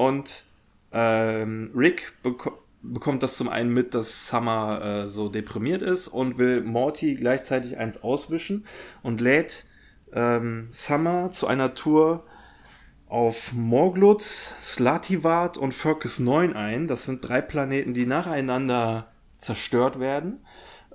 Und 0.00 0.44
ähm, 0.92 1.72
Rick 1.76 2.14
beko 2.22 2.52
bekommt 2.80 3.22
das 3.22 3.36
zum 3.36 3.50
einen 3.50 3.74
mit, 3.74 3.92
dass 3.92 4.28
Summer 4.28 5.02
äh, 5.02 5.08
so 5.08 5.28
deprimiert 5.28 5.82
ist 5.82 6.08
und 6.08 6.38
will 6.38 6.62
Morty 6.62 7.14
gleichzeitig 7.16 7.76
eins 7.76 8.02
auswischen 8.02 8.64
und 9.02 9.20
lädt 9.20 9.66
ähm, 10.14 10.68
Summer 10.70 11.30
zu 11.32 11.46
einer 11.46 11.74
Tour 11.74 12.24
auf 13.08 13.52
Morglutz, 13.52 14.54
Slativat 14.62 15.58
und 15.58 15.74
Furcus 15.74 16.18
9 16.18 16.56
ein. 16.56 16.86
Das 16.86 17.04
sind 17.04 17.28
drei 17.28 17.42
Planeten, 17.42 17.92
die 17.92 18.06
nacheinander 18.06 19.12
zerstört 19.36 20.00
werden. 20.00 20.46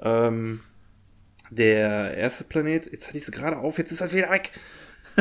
Ähm, 0.02 0.62
der 1.52 2.18
erste 2.18 2.46
Planet, 2.46 2.92
jetzt 2.92 3.08
hatte 3.08 3.20
ich 3.20 3.26
sie 3.26 3.32
gerade 3.32 3.58
auf, 3.58 3.78
jetzt 3.78 3.92
ist 3.92 4.02
er 4.02 4.12
wieder 4.12 4.32
weg. 4.32 4.52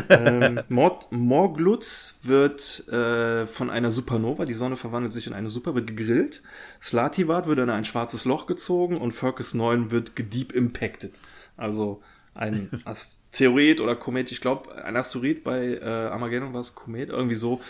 Ähm, 0.08 0.60
Mord, 0.68 1.10
Morglutz 1.10 2.16
wird 2.22 2.88
äh, 2.88 3.46
von 3.46 3.70
einer 3.70 3.90
Supernova, 3.90 4.44
die 4.44 4.54
Sonne 4.54 4.76
verwandelt 4.76 5.12
sich 5.12 5.26
in 5.26 5.32
eine 5.32 5.50
Super, 5.50 5.74
wird 5.74 5.86
gegrillt. 5.86 6.42
Slativat 6.82 7.46
wird 7.46 7.58
in 7.58 7.70
ein 7.70 7.84
schwarzes 7.84 8.24
Loch 8.24 8.46
gezogen 8.46 8.96
und 8.96 9.12
Focus 9.12 9.54
9 9.54 9.90
wird 9.90 10.16
gedeep 10.16 10.52
impacted. 10.52 11.20
Also 11.56 12.02
ein 12.34 12.70
Asteroid 12.84 13.80
oder 13.80 13.96
Komet, 13.96 14.32
ich 14.32 14.40
glaube, 14.40 14.74
ein 14.84 14.96
Asteroid 14.96 15.44
bei 15.44 15.78
äh, 15.80 15.84
Armageddon 15.84 16.52
war 16.52 16.60
es 16.60 16.74
Komet, 16.74 17.10
irgendwie 17.10 17.36
so, 17.36 17.60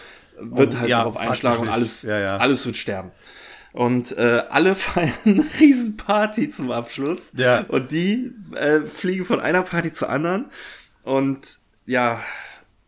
wird 0.41 0.75
oh, 0.75 0.79
halt 0.79 0.89
ja, 0.89 0.99
darauf 0.99 1.17
einschlagen 1.17 1.63
und 1.63 1.69
alles, 1.69 2.03
ja, 2.03 2.19
ja. 2.19 2.37
alles 2.39 2.65
wird 2.67 2.77
sterben. 2.77 3.11
Und 3.73 4.17
äh, 4.17 4.43
alle 4.51 4.75
feiern 4.75 5.13
eine 5.25 5.45
Riesenparty 5.61 6.49
zum 6.49 6.71
Abschluss. 6.71 7.33
Ja. 7.37 7.65
Und 7.69 7.91
die 7.91 8.33
äh, 8.55 8.83
fliegen 8.83 9.25
von 9.25 9.41
einer 9.41 9.63
Party 9.63 9.93
zur 9.93 10.09
anderen. 10.09 10.47
Und 11.03 11.59
ja, 11.87 12.23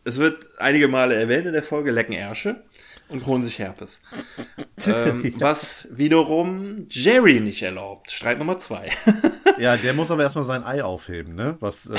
es 0.04 0.18
wird 0.18 0.46
einige 0.58 0.88
Male 0.88 1.14
erwähnt 1.14 1.46
in 1.46 1.52
der 1.52 1.62
Folge, 1.62 1.90
lecken 1.90 2.12
Ärsche 2.12 2.62
und 3.08 3.26
holen 3.26 3.42
sich 3.42 3.58
Herpes. 3.58 4.02
ähm, 4.86 5.24
ja. 5.24 5.30
Was 5.40 5.88
wiederum 5.90 6.86
Jerry 6.90 7.40
nicht 7.40 7.62
erlaubt. 7.62 8.10
Streit 8.10 8.38
Nummer 8.38 8.58
zwei. 8.58 8.90
ja, 9.58 9.76
der 9.76 9.94
muss 9.94 10.10
aber 10.10 10.22
erstmal 10.22 10.44
sein 10.44 10.64
Ei 10.64 10.82
aufheben, 10.82 11.34
ne? 11.34 11.56
Was 11.60 11.86
äh, 11.86 11.98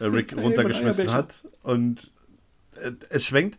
Rick 0.04 0.36
runtergeschmissen 0.36 1.12
hat. 1.12 1.44
Und 1.62 2.10
äh, 2.80 2.92
es 3.10 3.24
schwenkt. 3.24 3.58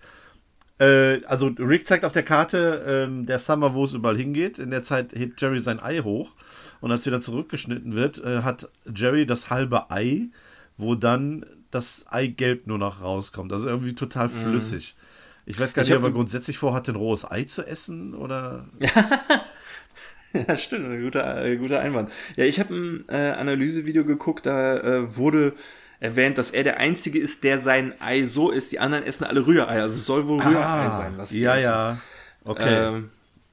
Äh, 0.79 1.23
also 1.25 1.47
Rick 1.47 1.87
zeigt 1.87 2.05
auf 2.05 2.13
der 2.13 2.23
Karte 2.23 2.85
ähm, 2.87 3.25
der 3.25 3.39
Summer, 3.39 3.73
wo 3.73 3.83
es 3.83 3.93
überall 3.93 4.17
hingeht. 4.17 4.59
In 4.59 4.71
der 4.71 4.83
Zeit 4.83 5.13
hebt 5.13 5.41
Jerry 5.41 5.59
sein 5.61 5.81
Ei 5.81 5.99
hoch. 5.99 6.35
Und 6.81 6.91
als 6.91 7.05
wieder 7.05 7.19
zurückgeschnitten 7.19 7.93
wird, 7.93 8.23
äh, 8.23 8.41
hat 8.43 8.69
Jerry 8.93 9.25
das 9.25 9.49
halbe 9.49 9.91
Ei, 9.91 10.29
wo 10.77 10.95
dann 10.95 11.45
das 11.71 12.05
Eigelb 12.09 12.67
nur 12.67 12.77
noch 12.77 13.01
rauskommt. 13.01 13.51
Also 13.53 13.67
irgendwie 13.67 13.95
total 13.95 14.27
mhm. 14.27 14.31
flüssig. 14.31 14.95
Mhm. 14.95 15.09
Ich 15.49 15.59
weiß 15.59 15.73
gar 15.73 15.83
nicht, 15.83 15.95
ob 15.95 16.03
er 16.03 16.11
grundsätzlich 16.11 16.57
vorhat, 16.57 16.87
ein 16.89 16.95
rohes 16.95 17.29
Ei 17.29 17.43
zu 17.43 17.65
essen 17.65 18.13
oder. 18.13 18.67
ja, 20.33 20.57
stimmt, 20.57 20.85
ein 20.91 21.01
guter, 21.01 21.43
äh, 21.43 21.57
guter 21.57 21.79
Einwand. 21.79 22.11
Ja, 22.35 22.45
ich 22.45 22.59
habe 22.59 22.73
ein 22.75 23.05
äh, 23.07 23.31
Analysevideo 23.31 24.05
geguckt, 24.05 24.45
da 24.45 24.77
äh, 24.77 25.15
wurde 25.15 25.53
erwähnt, 25.99 26.37
dass 26.37 26.51
er 26.51 26.63
der 26.63 26.77
Einzige 26.77 27.19
ist, 27.19 27.43
der 27.43 27.57
sein 27.59 27.93
Ei 27.99 28.23
so 28.23 28.51
isst. 28.51 28.71
Die 28.71 28.79
anderen 28.79 29.03
essen 29.05 29.25
alle 29.25 29.45
Rührei. 29.45 29.81
Also 29.81 29.95
es 29.95 30.05
soll 30.05 30.27
wohl 30.27 30.39
Rührei 30.39 30.63
ah, 30.63 30.91
sein, 30.91 31.13
was 31.17 31.31
Ja, 31.31 31.55
essen. 31.55 31.65
ja. 31.65 31.97
Okay. 32.45 32.87
Ähm, 32.87 33.09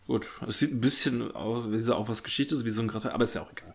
gut, 0.06 0.28
es 0.46 0.58
sieht 0.58 0.72
ein 0.72 0.80
bisschen 0.80 1.34
aus, 1.34 1.64
wie 1.68 1.92
auch 1.92 2.08
was 2.08 2.22
Geschichte, 2.22 2.62
wie 2.64 2.70
so 2.70 2.82
ein 2.82 2.88
Gratin, 2.88 3.10
aber 3.10 3.24
ist 3.24 3.34
ja 3.34 3.42
auch 3.42 3.52
egal. 3.52 3.74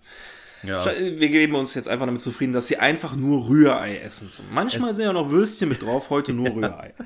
Ja. 0.64 0.86
Wir 0.86 1.30
geben 1.30 1.56
uns 1.56 1.74
jetzt 1.74 1.88
einfach 1.88 2.06
damit 2.06 2.22
zufrieden, 2.22 2.54
dass 2.54 2.68
sie 2.68 2.78
einfach 2.78 3.16
nur 3.16 3.48
Rührei 3.48 3.98
essen. 3.98 4.30
Manchmal 4.54 4.94
sind 4.94 5.06
ja 5.06 5.14
noch 5.14 5.30
Würstchen 5.30 5.70
mit 5.70 5.82
drauf, 5.82 6.10
heute 6.10 6.34
nur 6.34 6.50
Rührei. 6.50 6.94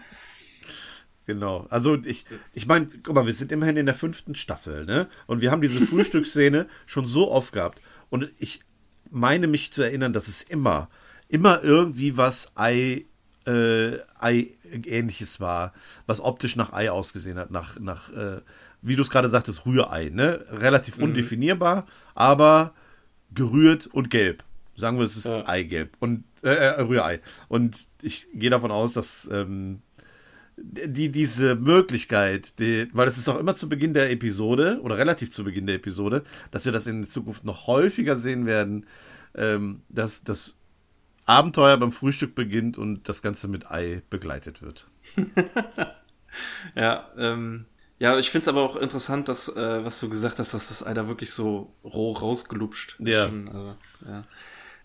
Genau. 1.25 1.65
Also 1.69 1.97
ich, 2.03 2.25
ich 2.53 2.67
meine, 2.67 2.87
guck 3.03 3.15
mal, 3.15 3.25
wir 3.25 3.33
sind 3.33 3.51
immerhin 3.51 3.77
in 3.77 3.87
der 3.87 3.95
fünften 3.95 4.35
Staffel, 4.35 4.85
ne? 4.85 5.07
Und 5.25 5.41
wir 5.41 5.51
haben 5.51 5.61
diese 5.61 5.85
Frühstücksszene 5.85 6.67
schon 6.85 7.07
so 7.07 7.31
oft 7.31 7.51
gehabt. 7.51 7.81
Und 8.09 8.31
ich 8.37 8.61
meine 9.09 9.47
mich 9.47 9.73
zu 9.73 9.81
erinnern, 9.81 10.13
dass 10.13 10.27
es 10.27 10.43
immer, 10.43 10.89
immer 11.27 11.63
irgendwie 11.63 12.15
was 12.17 12.51
Ei, 12.55 13.05
äh, 13.47 13.97
Ei 14.19 14.49
ähnliches 14.71 15.39
war, 15.39 15.73
was 16.05 16.21
optisch 16.21 16.55
nach 16.55 16.73
Ei 16.73 16.91
ausgesehen 16.91 17.39
hat, 17.39 17.49
nach, 17.49 17.79
nach, 17.79 18.11
äh, 18.13 18.41
wie 18.81 18.95
du 18.95 19.01
es 19.01 19.09
gerade 19.09 19.29
sagtest, 19.29 19.65
Rührei, 19.65 20.09
ne? 20.13 20.45
Relativ 20.51 20.97
mhm. 20.97 21.05
undefinierbar, 21.05 21.87
aber 22.13 22.75
gerührt 23.35 23.87
und 23.87 24.09
gelb. 24.09 24.43
Sagen 24.75 24.97
wir, 24.97 25.05
es 25.05 25.15
ist 25.15 25.27
ja. 25.27 25.47
Eigelb 25.47 25.95
und 25.99 26.25
äh, 26.43 26.49
äh, 26.49 26.81
Rührei. 26.81 27.21
Und 27.47 27.87
ich 28.01 28.27
gehe 28.33 28.49
davon 28.49 28.71
aus, 28.71 28.93
dass 28.93 29.29
ähm, 29.31 29.81
die, 30.57 31.11
diese 31.11 31.55
Möglichkeit, 31.55 32.59
die, 32.59 32.87
weil 32.93 33.07
es 33.07 33.17
ist 33.17 33.27
auch 33.27 33.39
immer 33.39 33.55
zu 33.55 33.69
Beginn 33.69 33.93
der 33.93 34.11
Episode 34.11 34.79
oder 34.81 34.97
relativ 34.97 35.31
zu 35.31 35.43
Beginn 35.43 35.67
der 35.67 35.75
Episode, 35.75 36.23
dass 36.51 36.65
wir 36.65 36.71
das 36.71 36.87
in 36.87 37.05
Zukunft 37.05 37.45
noch 37.45 37.67
häufiger 37.67 38.15
sehen 38.15 38.45
werden, 38.45 38.85
ähm, 39.35 39.81
dass 39.89 40.23
das 40.23 40.55
Abenteuer 41.25 41.77
beim 41.77 41.91
Frühstück 41.91 42.35
beginnt 42.35 42.77
und 42.77 43.09
das 43.09 43.21
Ganze 43.21 43.47
mit 43.47 43.71
Ei 43.71 44.01
begleitet 44.09 44.61
wird. 44.61 44.87
ja, 46.75 47.09
ähm, 47.17 47.65
ja, 47.99 48.17
ich 48.19 48.29
finde 48.29 48.43
es 48.43 48.47
aber 48.47 48.61
auch 48.61 48.75
interessant, 48.75 49.29
dass, 49.29 49.47
äh, 49.49 49.85
was 49.85 49.99
du 49.99 50.09
gesagt 50.09 50.39
hast, 50.39 50.53
dass 50.53 50.67
das 50.67 50.85
Ei 50.85 50.93
da 50.93 51.07
wirklich 51.07 51.31
so 51.31 51.73
roh 51.83 52.11
rausgelupscht 52.11 52.99
ist. 52.99 53.07
Ja. 53.07 53.27
Schon, 53.27 53.47
also, 53.47 53.75
ja. 54.07 54.23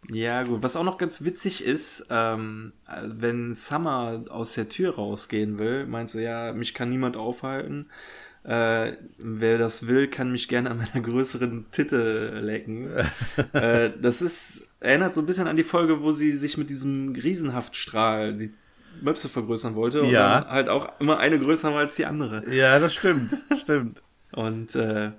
Ja, 0.09 0.43
gut. 0.45 0.63
Was 0.63 0.77
auch 0.77 0.85
noch 0.85 0.99
ganz 0.99 1.25
witzig 1.25 1.63
ist, 1.63 2.07
ähm, 2.11 2.73
wenn 3.05 3.53
Summer 3.53 4.25
aus 4.31 4.55
der 4.55 4.69
Tür 4.69 4.95
rausgehen 4.95 5.59
will, 5.59 5.87
meinst 5.87 6.15
du, 6.15 6.23
ja, 6.23 6.53
mich 6.53 6.73
kann 6.73 6.89
niemand 6.89 7.17
aufhalten. 7.17 7.91
Äh, 8.43 8.93
wer 9.19 9.59
das 9.59 9.87
will, 9.87 10.09
kann 10.09 10.33
mich 10.33 10.49
gerne 10.49 10.71
an 10.71 10.79
meiner 10.79 11.05
größeren 11.07 11.67
Titte 11.73 12.41
lecken. 12.41 12.89
äh, 13.53 13.91
das 14.01 14.23
ist, 14.23 14.69
erinnert 14.81 15.13
so 15.13 15.21
ein 15.21 15.27
bisschen 15.27 15.47
an 15.47 15.57
die 15.57 15.65
Folge, 15.65 16.03
wo 16.03 16.13
sie 16.13 16.33
sich 16.33 16.57
mit 16.57 16.71
diesem 16.71 17.15
Riesenhaftstrahl 17.15 18.35
die 18.37 18.55
Möpse 19.03 19.29
vergrößern 19.29 19.75
wollte 19.75 20.03
und 20.03 20.11
ja. 20.11 20.47
halt 20.49 20.69
auch 20.69 20.89
immer 21.01 21.19
eine 21.19 21.39
größer 21.39 21.73
war 21.73 21.81
als 21.81 21.97
die 21.97 22.07
andere. 22.07 22.49
Ja, 22.51 22.79
das 22.79 22.95
stimmt, 22.95 23.33
stimmt. 23.57 24.03
Und 24.33 24.75
äh, 24.75 25.13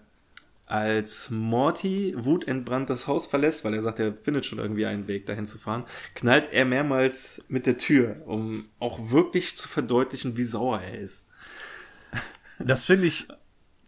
als 0.72 1.30
Morty 1.30 2.14
wutentbrannt 2.16 2.90
das 2.90 3.06
Haus 3.06 3.26
verlässt, 3.26 3.66
weil 3.66 3.74
er 3.74 3.82
sagt, 3.82 4.00
er 4.00 4.14
findet 4.14 4.46
schon 4.46 4.60
irgendwie 4.60 4.86
einen 4.86 5.08
Weg 5.08 5.26
dahin 5.26 5.46
zu 5.46 5.58
fahren, 5.58 5.84
knallt 6.16 6.54
er 6.54 6.64
mehrmals 6.64 7.44
mit 7.50 7.66
der 7.66 7.78
Tür, 7.78 8.22
um 8.26 8.70
auch 8.80 9.12
wirklich 9.12 9.58
zu 9.58 9.68
verdeutlichen, 9.68 10.38
wie 10.38 10.46
sauer 10.46 10.82
er 10.82 11.00
ist. 11.00 11.28
Das 12.60 12.86
finde 12.86 13.08
ich 13.08 13.28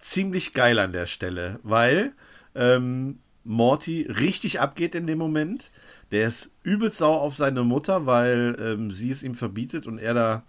ziemlich 0.02 0.54
geil 0.54 0.80
an 0.80 0.92
der 0.92 1.06
Stelle, 1.06 1.60
weil 1.64 2.14
ähm, 2.56 3.20
Morty 3.44 4.04
richtig 4.10 4.60
abgeht 4.60 4.96
in 4.96 5.08
dem 5.08 5.18
Moment. 5.20 5.72
Der 6.14 6.28
ist 6.28 6.54
übelst 6.64 7.00
sauer 7.00 7.20
auf 7.20 7.36
seine 7.36 7.64
Mutter, 7.64 8.06
weil 8.06 8.56
ähm, 8.60 8.92
sie 8.92 9.12
es 9.12 9.24
ihm 9.24 9.36
verbietet 9.36 9.88
und 9.88 9.98
er 9.98 10.14
da 10.14 10.44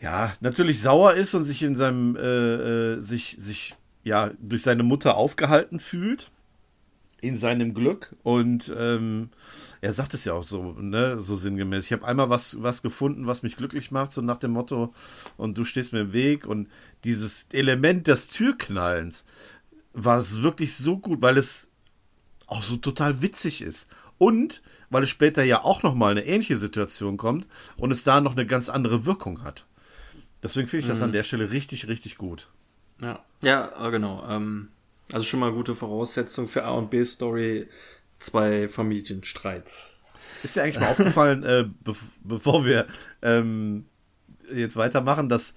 ja 0.00 0.34
natürlich 0.40 0.82
sauer 0.82 1.14
ist 1.14 1.34
und 1.34 1.44
sich 1.44 1.62
in 1.62 1.76
seinem 1.76 2.16
äh, 2.16 2.94
äh, 2.94 3.00
sich 3.00 3.36
sich 3.38 3.74
ja, 4.02 4.30
durch 4.38 4.62
seine 4.62 4.82
Mutter 4.82 5.16
aufgehalten 5.16 5.78
fühlt 5.78 6.30
in 7.20 7.38
seinem 7.38 7.72
Glück 7.72 8.14
und 8.22 8.70
ähm, 8.76 9.30
er 9.80 9.94
sagt 9.94 10.12
es 10.12 10.24
ja 10.26 10.34
auch 10.34 10.44
so, 10.44 10.72
ne, 10.78 11.20
so 11.22 11.36
sinngemäß. 11.36 11.86
Ich 11.86 11.92
habe 11.92 12.06
einmal 12.06 12.28
was, 12.28 12.62
was 12.62 12.82
gefunden, 12.82 13.26
was 13.26 13.42
mich 13.42 13.56
glücklich 13.56 13.90
macht, 13.90 14.12
so 14.12 14.20
nach 14.20 14.38
dem 14.38 14.50
Motto, 14.50 14.92
und 15.38 15.56
du 15.56 15.64
stehst 15.64 15.94
mir 15.94 16.00
im 16.00 16.12
Weg. 16.12 16.46
Und 16.46 16.68
dieses 17.04 17.46
Element 17.52 18.06
des 18.08 18.28
Türknallens 18.28 19.24
war 19.94 20.18
es 20.18 20.42
wirklich 20.42 20.76
so 20.76 20.98
gut, 20.98 21.22
weil 21.22 21.38
es 21.38 21.68
auch 22.46 22.62
so 22.62 22.76
total 22.76 23.22
witzig 23.22 23.62
ist. 23.62 23.88
Und 24.18 24.62
weil 24.90 25.02
es 25.02 25.10
später 25.10 25.42
ja 25.42 25.64
auch 25.64 25.82
nochmal 25.82 26.12
eine 26.12 26.24
ähnliche 26.24 26.56
Situation 26.56 27.16
kommt 27.16 27.48
und 27.76 27.90
es 27.90 28.04
da 28.04 28.20
noch 28.20 28.32
eine 28.32 28.46
ganz 28.46 28.68
andere 28.68 29.06
Wirkung 29.06 29.42
hat. 29.42 29.66
Deswegen 30.42 30.68
finde 30.68 30.82
ich 30.82 30.88
das 30.88 30.98
mhm. 30.98 31.04
an 31.04 31.12
der 31.12 31.22
Stelle 31.24 31.50
richtig, 31.50 31.88
richtig 31.88 32.16
gut. 32.16 32.48
Ja, 33.00 33.24
ja 33.42 33.86
äh, 33.86 33.90
genau. 33.90 34.24
Ähm, 34.28 34.68
also 35.12 35.24
schon 35.24 35.40
mal 35.40 35.52
gute 35.52 35.74
Voraussetzung 35.74 36.48
für 36.48 36.64
A 36.64 36.72
und 36.72 36.90
B 36.90 37.04
Story, 37.04 37.68
zwei 38.18 38.68
Familienstreits. 38.68 39.98
Ist 40.42 40.56
dir 40.56 40.62
eigentlich 40.62 40.80
mal 40.80 40.90
aufgefallen, 40.90 41.42
äh, 41.44 41.64
be 41.82 41.94
bevor 42.22 42.64
wir 42.64 42.86
ähm, 43.22 43.86
jetzt 44.54 44.76
weitermachen, 44.76 45.28
dass 45.28 45.54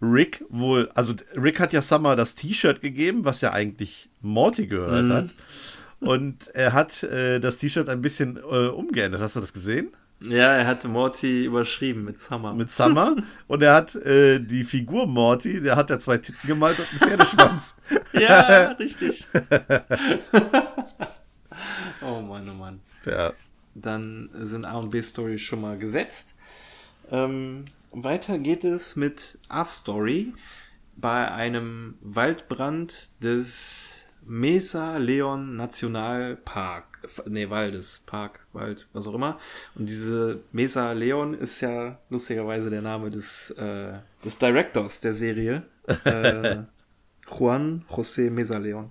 Rick 0.00 0.44
wohl, 0.48 0.90
also 0.94 1.14
Rick 1.34 1.60
hat 1.60 1.72
ja 1.72 1.82
Summer 1.82 2.14
das 2.14 2.34
T-Shirt 2.34 2.80
gegeben, 2.80 3.24
was 3.24 3.40
ja 3.40 3.52
eigentlich 3.52 4.08
Morty 4.20 4.66
gehört 4.66 5.06
mhm. 5.06 5.12
hat. 5.12 5.34
Und 6.00 6.48
er 6.54 6.72
hat 6.72 7.02
äh, 7.02 7.40
das 7.40 7.58
T-Shirt 7.58 7.88
ein 7.88 8.02
bisschen 8.02 8.36
äh, 8.36 8.68
umgeändert. 8.68 9.20
Hast 9.20 9.36
du 9.36 9.40
das 9.40 9.52
gesehen? 9.52 9.92
Ja, 10.20 10.54
er 10.54 10.66
hat 10.66 10.84
Morty 10.84 11.44
überschrieben 11.44 12.04
mit 12.04 12.18
Summer. 12.18 12.52
Mit 12.52 12.70
Summer. 12.70 13.16
und 13.46 13.62
er 13.62 13.74
hat 13.74 13.94
äh, 13.94 14.40
die 14.40 14.64
Figur 14.64 15.06
Morty, 15.06 15.60
der 15.60 15.76
hat 15.76 15.90
ja 15.90 15.98
zwei 15.98 16.18
Titten 16.18 16.46
gemalt 16.46 16.78
und 16.78 16.86
einen 16.90 17.10
Pferdeschwanz. 17.10 17.76
ja, 18.12 18.72
richtig. 18.72 19.26
oh 22.02 22.20
Mann, 22.20 22.48
oh 22.50 22.54
Mann. 22.54 22.80
Tja. 23.02 23.32
Dann 23.74 24.30
sind 24.34 24.64
A 24.64 24.78
und 24.78 24.90
B 24.90 25.00
Story 25.02 25.38
schon 25.38 25.60
mal 25.60 25.78
gesetzt. 25.78 26.34
Ähm, 27.12 27.64
weiter 27.92 28.38
geht 28.38 28.64
es 28.64 28.96
mit 28.96 29.38
A 29.48 29.64
Story 29.64 30.32
bei 30.96 31.30
einem 31.30 31.94
Waldbrand 32.00 33.22
des 33.22 34.07
Mesa 34.28 34.96
Leon 34.98 35.56
Nationalpark 35.56 36.88
nee, 37.26 37.48
Waldes, 37.48 38.02
Park, 38.06 38.40
Wald, 38.52 38.88
was 38.92 39.06
auch 39.06 39.14
immer. 39.14 39.38
Und 39.74 39.88
diese 39.88 40.40
Mesa 40.52 40.92
Leon 40.92 41.34
ist 41.34 41.60
ja 41.60 41.98
lustigerweise 42.10 42.70
der 42.70 42.82
Name 42.82 43.10
des, 43.10 43.50
äh, 43.52 43.94
des 44.24 44.38
Directors 44.38 45.00
der 45.00 45.12
Serie. 45.12 45.62
Äh, 46.04 46.64
Juan 47.26 47.82
José 47.88 48.30
Mesa 48.30 48.58
Leon. 48.58 48.90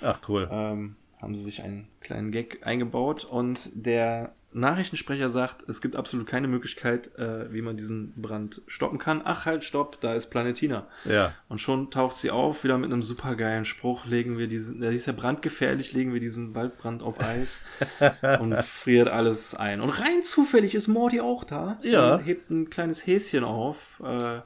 Ach, 0.00 0.20
cool. 0.28 0.48
Ähm, 0.48 0.94
haben 1.20 1.34
sie 1.34 1.42
sich 1.42 1.60
einen 1.60 1.88
kleinen 2.00 2.30
Gag 2.30 2.64
eingebaut 2.64 3.24
und 3.24 3.72
der 3.74 4.32
Nachrichtensprecher 4.56 5.28
sagt, 5.28 5.68
es 5.68 5.82
gibt 5.82 5.96
absolut 5.96 6.26
keine 6.26 6.48
Möglichkeit, 6.48 7.14
äh, 7.18 7.52
wie 7.52 7.60
man 7.60 7.76
diesen 7.76 8.14
Brand 8.16 8.62
stoppen 8.66 8.98
kann. 8.98 9.20
Ach 9.22 9.44
halt, 9.44 9.64
stopp, 9.64 10.00
da 10.00 10.14
ist 10.14 10.30
Planetina. 10.30 10.86
Ja. 11.04 11.34
Und 11.48 11.60
schon 11.60 11.90
taucht 11.90 12.16
sie 12.16 12.30
auf, 12.30 12.64
wieder 12.64 12.78
mit 12.78 12.90
einem 12.90 13.02
supergeilen 13.02 13.66
Spruch, 13.66 14.06
legen 14.06 14.38
wir 14.38 14.46
diesen, 14.46 14.80
der 14.80 14.92
ist 14.92 15.06
ja 15.06 15.12
brandgefährlich, 15.12 15.92
legen 15.92 16.14
wir 16.14 16.20
diesen 16.20 16.54
Waldbrand 16.54 17.02
auf 17.02 17.20
Eis 17.20 17.64
und 18.40 18.56
friert 18.56 19.08
alles 19.08 19.54
ein. 19.54 19.82
Und 19.82 19.90
rein 19.90 20.22
zufällig 20.22 20.74
ist 20.74 20.88
Morty 20.88 21.20
auch 21.20 21.44
da. 21.44 21.78
Ja. 21.82 22.14
Und 22.14 22.24
hebt 22.24 22.50
ein 22.50 22.70
kleines 22.70 23.06
Häschen 23.06 23.44
auf, 23.44 24.02
äh, 24.04 24.40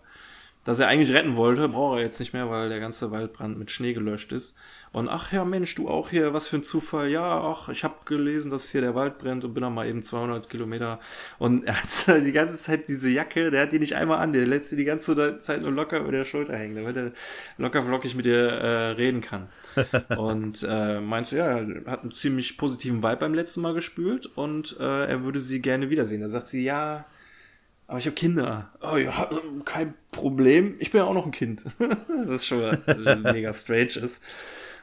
das 0.65 0.81
er 0.81 0.89
eigentlich 0.89 1.17
retten 1.17 1.37
wollte, 1.37 1.69
braucht 1.69 1.99
er 1.99 2.05
jetzt 2.05 2.21
nicht 2.21 2.33
mehr, 2.33 2.51
weil 2.51 2.69
der 2.69 2.81
ganze 2.81 3.11
Waldbrand 3.11 3.59
mit 3.59 3.71
Schnee 3.71 3.95
gelöscht 3.95 4.33
ist. 4.33 4.59
Und 4.93 5.09
ach 5.09 5.33
ja, 5.33 5.45
Mensch, 5.45 5.77
du 5.77 5.89
auch 5.89 6.11
hier, 6.11 6.33
was 6.33 6.49
für 6.49 6.57
ein 6.57 6.65
Zufall. 6.65 7.09
Ja, 7.09 7.41
ach, 7.41 7.69
ich 7.69 7.85
habe 7.85 7.95
gelesen, 8.07 8.51
dass 8.51 8.71
hier 8.71 8.81
der 8.81 8.97
Wald 8.97 9.19
brennt 9.19 9.45
und 9.45 9.55
bin 9.55 9.63
dann 9.63 9.73
mal 9.75 9.87
eben 9.87 10.03
200 10.03 10.49
Kilometer. 10.49 10.99
Und 11.39 11.65
er 11.65 11.77
hat 11.81 12.07
die 12.25 12.33
ganze 12.33 12.57
Zeit 12.57 12.89
diese 12.89 13.09
Jacke, 13.09 13.53
der 13.53 13.63
hat 13.63 13.73
die 13.73 13.79
nicht 13.79 13.95
einmal 13.95 14.19
an, 14.19 14.33
der 14.33 14.47
lässt 14.47 14.71
sie 14.71 14.77
die 14.77 14.85
ganze 14.85 15.39
Zeit 15.39 15.63
nur 15.63 15.71
locker 15.71 16.01
über 16.01 16.11
der 16.11 16.25
Schulter 16.25 16.57
hängen, 16.57 16.75
damit 16.75 16.97
er 16.97 17.13
locker 17.57 17.83
flockig 17.83 18.17
mit 18.17 18.27
dir 18.27 18.49
äh, 18.49 18.91
reden 18.93 19.21
kann. 19.21 19.49
und 20.19 20.67
äh, 20.69 21.01
meinte, 21.01 21.37
ja, 21.37 21.59
er 21.59 21.67
hat 21.87 22.03
einen 22.03 22.13
ziemlich 22.13 22.59
positiven 22.59 23.03
Vibe 23.05 23.17
beim 23.17 23.35
letzten 23.35 23.61
Mal 23.61 23.75
gespült 23.75 24.27
und 24.27 24.77
äh, 24.81 25.07
er 25.07 25.23
würde 25.23 25.39
sie 25.39 25.63
gerne 25.63 25.91
wiedersehen. 25.91 26.21
Da 26.21 26.27
sagt 26.27 26.49
sie, 26.49 26.65
ja, 26.65 27.05
aber 27.87 27.99
ich 27.99 28.07
habe 28.07 28.15
Kinder. 28.15 28.71
Oh 28.83 28.97
ja, 28.97 29.29
kein 29.65 29.95
Problem. 30.11 30.77
Ich 30.79 30.91
bin 30.91 31.01
ja 31.01 31.07
auch 31.07 31.15
noch 31.15 31.27
ein 31.27 31.33
Kind. 31.33 31.65
das 32.09 32.29
ist 32.29 32.47
schon 32.47 32.61
mega 33.23 33.53
strange 33.53 33.97
ist. 33.97 34.21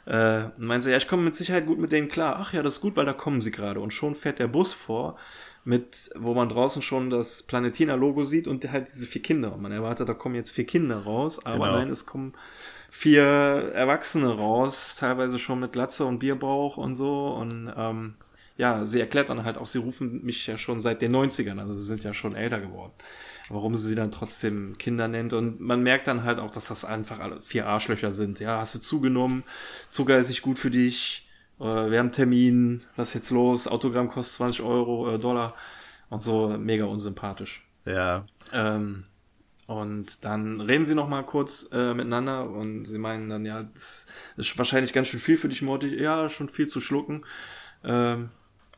Äh, 0.07 0.45
und 0.57 0.65
meinte 0.65 0.85
so, 0.85 0.89
ja, 0.89 0.97
ich 0.97 1.07
komme 1.07 1.23
mit 1.23 1.35
Sicherheit 1.35 1.65
gut 1.65 1.79
mit 1.79 1.91
denen 1.91 2.07
klar. 2.07 2.37
Ach 2.39 2.53
ja, 2.53 2.63
das 2.63 2.75
ist 2.75 2.81
gut, 2.81 2.95
weil 2.95 3.05
da 3.05 3.13
kommen 3.13 3.41
sie 3.41 3.51
gerade. 3.51 3.81
Und 3.81 3.93
schon 3.93 4.15
fährt 4.15 4.39
der 4.39 4.47
Bus 4.47 4.71
vor, 4.73 5.17
mit, 5.65 6.09
wo 6.15 6.33
man 6.33 6.47
draußen 6.47 6.81
schon 6.81 7.09
das 7.09 7.43
Planetina-Logo 7.43 8.23
sieht 8.23 8.47
und 8.47 8.71
halt 8.71 8.87
diese 8.87 9.05
vier 9.05 9.21
Kinder. 9.21 9.53
Und 9.53 9.61
man 9.61 9.73
erwartet, 9.73 10.07
da 10.07 10.13
kommen 10.13 10.35
jetzt 10.35 10.51
vier 10.51 10.65
Kinder 10.65 11.03
raus, 11.03 11.45
aber 11.45 11.65
genau. 11.65 11.77
nein, 11.79 11.89
es 11.89 12.05
kommen 12.05 12.33
vier 12.89 13.23
Erwachsene 13.23 14.29
raus, 14.29 14.95
teilweise 14.97 15.39
schon 15.39 15.59
mit 15.59 15.73
Glatze 15.73 16.05
und 16.05 16.19
Bierbauch 16.19 16.77
und 16.77 16.95
so. 16.95 17.27
Und 17.27 17.69
ähm, 17.75 18.13
ja, 18.55 18.85
sie 18.85 19.01
erklärt 19.01 19.29
dann 19.29 19.43
halt 19.43 19.57
auch, 19.57 19.67
sie 19.67 19.79
rufen 19.79 20.23
mich 20.23 20.47
ja 20.47 20.57
schon 20.57 20.79
seit 20.79 21.01
den 21.01 21.13
90ern, 21.13 21.59
also 21.59 21.73
sie 21.73 21.85
sind 21.85 22.05
ja 22.05 22.13
schon 22.13 22.33
älter 22.33 22.61
geworden. 22.61 22.93
Warum 23.49 23.75
sie 23.75 23.87
sie 23.87 23.95
dann 23.95 24.11
trotzdem 24.11 24.77
Kinder 24.77 25.07
nennt. 25.07 25.33
Und 25.33 25.61
man 25.61 25.81
merkt 25.81 26.07
dann 26.07 26.23
halt 26.23 26.39
auch, 26.39 26.51
dass 26.51 26.67
das 26.67 26.83
einfach 26.83 27.19
alle 27.19 27.39
vier 27.39 27.67
Arschlöcher 27.67 28.11
sind. 28.11 28.39
Ja, 28.39 28.59
hast 28.59 28.75
du 28.75 28.79
zugenommen, 28.79 29.43
Zucker 29.89 30.17
ist 30.17 30.29
nicht 30.29 30.41
gut 30.41 30.59
für 30.59 30.69
dich, 30.69 31.27
äh, 31.59 31.63
wir 31.91 31.99
haben 31.99 32.11
Termin, 32.11 32.83
was 32.95 33.09
ist 33.09 33.15
jetzt 33.15 33.31
los, 33.31 33.67
Autogramm 33.67 34.09
kostet 34.09 34.35
20 34.35 34.61
Euro, 34.61 35.13
äh, 35.13 35.19
Dollar 35.19 35.55
und 36.09 36.21
so, 36.21 36.49
mega 36.49 36.85
unsympathisch. 36.85 37.65
Ja. 37.85 38.25
Ähm, 38.53 39.05
und 39.65 40.23
dann 40.23 40.61
reden 40.61 40.85
sie 40.85 40.95
noch 40.95 41.09
mal 41.09 41.23
kurz 41.23 41.69
äh, 41.73 41.93
miteinander 41.93 42.49
und 42.49 42.85
sie 42.85 42.97
meinen 42.97 43.29
dann, 43.29 43.45
ja, 43.45 43.63
das 43.63 44.07
ist 44.37 44.57
wahrscheinlich 44.57 44.93
ganz 44.93 45.09
schön 45.09 45.19
viel 45.19 45.37
für 45.37 45.49
dich, 45.49 45.61
Morty. 45.61 46.01
Ja, 46.01 46.29
schon 46.29 46.47
viel 46.47 46.67
zu 46.67 46.79
schlucken. 46.79 47.25
Ähm, 47.83 48.29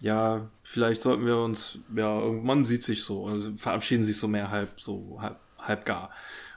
ja, 0.02 0.50
vielleicht 0.64 1.02
sollten 1.02 1.26
wir 1.26 1.38
uns, 1.38 1.80
ja, 1.95 2.20
man 2.20 2.66
sieht 2.66 2.84
sich 2.84 3.04
so, 3.04 3.28
also 3.28 3.54
verabschieden 3.54 4.04
sich 4.04 4.18
so 4.18 4.28
mehr 4.28 4.50
halb, 4.50 4.80
so 4.80 5.18
halb, 5.22 5.38
halb 5.60 5.86
gar. 5.86 6.10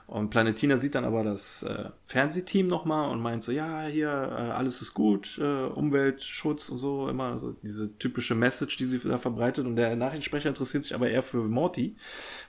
Und 0.05 0.29
Planetina 0.29 0.75
sieht 0.77 0.95
dann 0.95 1.05
aber 1.05 1.23
das 1.23 1.63
äh, 1.63 1.85
Fernsehteam 2.05 2.67
nochmal 2.67 3.09
und 3.09 3.21
meint 3.21 3.41
so, 3.41 3.51
ja, 3.51 3.85
hier, 3.85 4.09
äh, 4.09 4.51
alles 4.51 4.81
ist 4.81 4.93
gut, 4.93 5.39
äh, 5.41 5.63
Umweltschutz 5.65 6.69
und 6.69 6.77
so, 6.77 7.07
immer 7.07 7.39
so 7.39 7.55
diese 7.63 7.97
typische 7.97 8.35
Message, 8.35 8.77
die 8.77 8.85
sie 8.85 8.99
da 8.99 9.17
verbreitet. 9.17 9.65
Und 9.65 9.77
der 9.77 9.95
Nachrichtensprecher 9.95 10.49
interessiert 10.49 10.83
sich 10.83 10.93
aber 10.93 11.09
eher 11.09 11.23
für 11.23 11.37
Morty. 11.37 11.95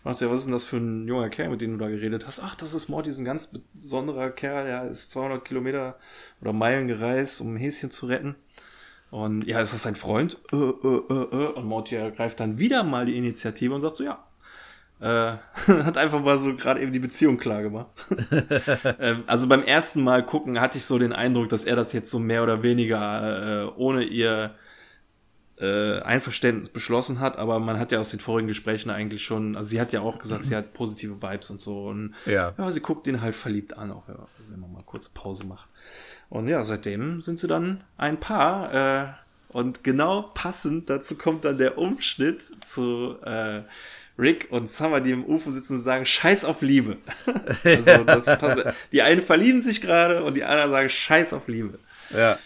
Macht 0.03 0.21
ja, 0.21 0.31
was 0.31 0.41
ist 0.41 0.45
denn 0.47 0.53
das 0.53 0.65
für 0.65 0.79
ein 0.79 1.07
junger 1.07 1.29
Kerl, 1.29 1.49
mit 1.49 1.61
dem 1.61 1.73
du 1.73 1.79
da 1.79 1.89
geredet 1.89 2.27
hast? 2.27 2.41
Ach, 2.41 2.57
das 2.57 2.75
ist 2.75 2.89
Morty, 2.89 3.11
ist 3.11 3.19
ein 3.19 3.25
ganz 3.25 3.51
besonderer 3.73 4.31
Kerl, 4.31 4.67
der 4.67 4.91
ist 4.91 5.13
200 5.13 5.45
Kilometer 5.45 5.97
oder 6.41 6.53
Meilen 6.53 6.89
gereist, 6.89 7.41
um 7.41 7.55
ein 7.55 7.57
Häschen 7.57 7.91
zu 7.91 8.07
retten. 8.07 8.35
Und 9.15 9.47
ja, 9.47 9.61
ist 9.61 9.73
das 9.73 9.85
sein 9.85 9.95
Freund? 9.95 10.39
Äh, 10.53 10.57
äh, 10.57 11.03
äh, 11.09 11.45
äh. 11.45 11.53
Und 11.53 11.67
Morty 11.67 11.95
ergreift 11.95 12.41
dann 12.41 12.59
wieder 12.59 12.83
mal 12.83 13.07
die 13.07 13.17
Initiative 13.17 13.73
und 13.73 13.81
sagt 13.81 13.95
so, 13.95 14.03
ja. 14.03 14.25
Äh, 14.99 15.37
hat 15.85 15.97
einfach 15.97 16.21
mal 16.21 16.37
so 16.41 16.57
gerade 16.57 16.81
eben 16.81 16.93
die 16.93 16.99
Beziehung 16.99 17.37
klar 17.37 17.63
gemacht. 17.63 17.93
ähm, 18.99 19.23
also 19.29 19.47
beim 19.47 19.63
ersten 19.63 20.03
Mal 20.03 20.27
gucken 20.27 20.61
hatte 20.61 20.79
ich 20.79 20.85
so 20.85 20.99
den 20.99 21.13
Eindruck, 21.13 21.49
dass 21.49 21.65
er 21.65 21.77
das 21.77 21.93
jetzt 21.93 22.11
so 22.11 22.19
mehr 22.19 22.43
oder 22.43 22.65
weniger 22.65 23.67
äh, 23.67 23.71
ohne 23.77 24.03
ihr 24.03 24.57
Einverständnis 25.57 26.69
beschlossen 26.69 27.21
hat, 27.21 27.39
aber 27.39 27.61
man 27.61 27.79
hat 27.79 27.93
ja 27.93 28.01
aus 28.01 28.11
den 28.11 28.19
vorigen 28.19 28.49
Gesprächen 28.49 28.91
eigentlich 28.91 29.23
schon, 29.23 29.57
also 29.57 29.69
sie 29.69 29.81
hat 29.81 29.93
ja 29.93 30.01
auch 30.01 30.19
gesagt, 30.19 30.43
sie 30.43 30.57
hat 30.57 30.75
positive 30.75 31.23
Vibes 31.23 31.49
und 31.49 31.61
so 31.61 31.87
und 31.87 32.17
ja, 32.27 32.53
ja 32.59 32.73
sie 32.73 32.81
guckt 32.81 33.07
ihn 33.07 33.21
halt 33.21 33.37
verliebt 33.37 33.79
an, 33.79 33.93
auch 33.93 34.03
wenn 34.51 34.59
man 34.59 34.73
mal 34.73 34.83
kurz 34.83 35.09
Pause 35.09 35.47
macht. 35.47 35.69
Und 36.29 36.49
ja, 36.49 36.65
seitdem 36.65 37.21
sind 37.21 37.39
sie 37.39 37.49
dann 37.49 37.83
ein 37.97 38.19
Paar. 38.19 38.75
Äh, 38.75 39.07
und 39.49 39.85
genau 39.85 40.23
passend 40.35 40.91
dazu 40.91 41.15
kommt 41.15 41.45
dann 41.45 41.59
der 41.59 41.79
Umschnitt 41.79 42.43
zu 42.65 43.17
äh, 43.25 43.61
Rick 44.19 44.49
und 44.51 44.69
Summer, 44.69 45.01
die 45.01 45.11
im 45.11 45.25
UFO 45.25 45.51
sitzen 45.51 45.77
und 45.77 45.83
sagen, 45.83 46.07
Scheiß 46.07 46.45
auf 46.45 46.63
Liebe. 46.63 46.97
also 47.65 48.05
das 48.05 48.25
passt. 48.39 48.65
Die 48.93 49.03
einen 49.03 49.23
verlieben 49.23 49.63
sich 49.63 49.81
gerade 49.81 50.23
und 50.25 50.35
die 50.35 50.45
anderen 50.45 50.71
sagen, 50.71 50.89
Scheiß 50.89 51.33
auf 51.33 51.49
Liebe. 51.49 51.79
Ja. 52.11 52.39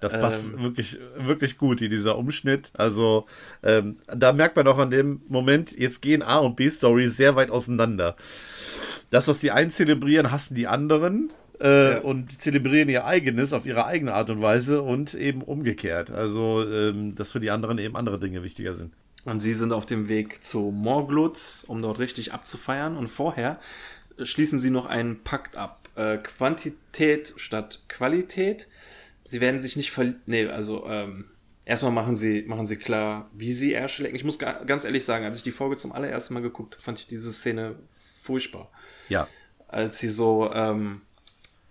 Das 0.00 0.12
passt 0.12 0.52
ähm, 0.52 0.62
wirklich, 0.62 0.98
wirklich 1.16 1.56
gut 1.56 1.80
in 1.80 1.90
dieser 1.90 2.18
Umschnitt. 2.18 2.70
Also 2.74 3.26
ähm, 3.62 3.96
da 4.06 4.32
merkt 4.32 4.56
man 4.56 4.68
auch 4.68 4.78
an 4.78 4.90
dem 4.90 5.22
Moment, 5.28 5.72
jetzt 5.72 6.02
gehen 6.02 6.22
A 6.22 6.38
und 6.38 6.56
B 6.56 6.68
Story 6.68 7.08
sehr 7.08 7.34
weit 7.34 7.50
auseinander. 7.50 8.14
Das, 9.10 9.26
was 9.28 9.38
die 9.38 9.52
einen 9.52 9.70
zelebrieren, 9.70 10.32
hassen 10.32 10.54
die 10.54 10.66
anderen 10.66 11.30
äh, 11.60 11.92
ja. 11.92 11.98
und 12.00 12.40
zelebrieren 12.40 12.88
ihr 12.88 13.04
eigenes 13.04 13.52
auf 13.52 13.66
ihre 13.66 13.86
eigene 13.86 14.14
Art 14.14 14.30
und 14.30 14.42
Weise 14.42 14.82
und 14.82 15.14
eben 15.14 15.42
umgekehrt. 15.42 16.10
Also, 16.10 16.64
ähm, 16.68 17.14
dass 17.14 17.32
für 17.32 17.40
die 17.40 17.50
anderen 17.50 17.78
eben 17.78 17.96
andere 17.96 18.18
Dinge 18.18 18.42
wichtiger 18.42 18.74
sind. 18.74 18.92
Und 19.24 19.40
sie 19.40 19.54
sind 19.54 19.72
auf 19.72 19.86
dem 19.86 20.08
Weg 20.08 20.42
zu 20.42 20.70
Morglutz, 20.70 21.64
um 21.66 21.82
dort 21.82 21.98
richtig 21.98 22.32
abzufeiern. 22.32 22.96
Und 22.96 23.08
vorher 23.08 23.58
schließen 24.22 24.58
sie 24.58 24.70
noch 24.70 24.86
einen 24.86 25.24
Pakt 25.24 25.56
ab. 25.56 25.88
Äh, 25.96 26.18
Quantität 26.18 27.34
statt 27.36 27.82
Qualität. 27.88 28.68
Sie 29.24 29.40
werden 29.40 29.60
sich 29.60 29.76
nicht 29.76 29.90
ver... 29.90 30.14
Nee, 30.26 30.46
also, 30.46 30.86
ähm, 30.86 31.24
erstmal 31.64 31.90
machen 31.90 32.14
sie, 32.14 32.44
machen 32.46 32.66
sie 32.66 32.76
klar, 32.76 33.28
wie 33.34 33.52
sie 33.52 33.72
Ärsche 33.72 34.04
lecken. 34.04 34.16
Ich 34.16 34.24
muss 34.24 34.38
ganz 34.38 34.84
ehrlich 34.84 35.04
sagen, 35.04 35.24
als 35.24 35.36
ich 35.36 35.42
die 35.42 35.50
Folge 35.50 35.76
zum 35.76 35.92
allerersten 35.92 36.32
Mal 36.34 36.40
geguckt 36.40 36.74
habe, 36.74 36.82
fand 36.82 37.00
ich 37.00 37.08
diese 37.08 37.32
Szene 37.32 37.74
furchtbar. 37.88 38.70
Ja. 39.08 39.26
Als 39.66 39.98
sie 39.98 40.08
so, 40.08 40.52
ähm, 40.54 41.02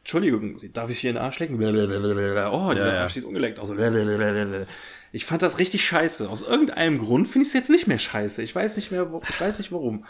Entschuldigung, 0.05 0.59
darf 0.71 0.91
ich 0.91 0.99
hier 0.99 1.09
in 1.09 1.15
den 1.15 1.23
Arsch 1.23 1.39
lecken? 1.39 1.55
Oh, 1.55 2.73
dieser 2.73 2.93
ja, 2.93 3.01
Arsch 3.01 3.13
sieht 3.13 3.23
ungeleckt 3.23 3.57
aus. 3.57 3.71
Ich 5.11 5.25
fand 5.25 5.41
das 5.41 5.57
richtig 5.57 5.83
scheiße. 5.83 6.29
Aus 6.29 6.43
irgendeinem 6.43 6.99
Grund 6.99 7.27
finde 7.27 7.41
ich 7.41 7.47
es 7.47 7.53
jetzt 7.55 7.71
nicht 7.71 7.87
mehr 7.87 7.97
scheiße. 7.97 8.43
Ich 8.43 8.53
weiß 8.53 8.75
nicht 8.75 8.91
mehr, 8.91 9.09
ich 9.27 9.41
weiß 9.41 9.57
nicht 9.57 9.71
warum. 9.71 10.05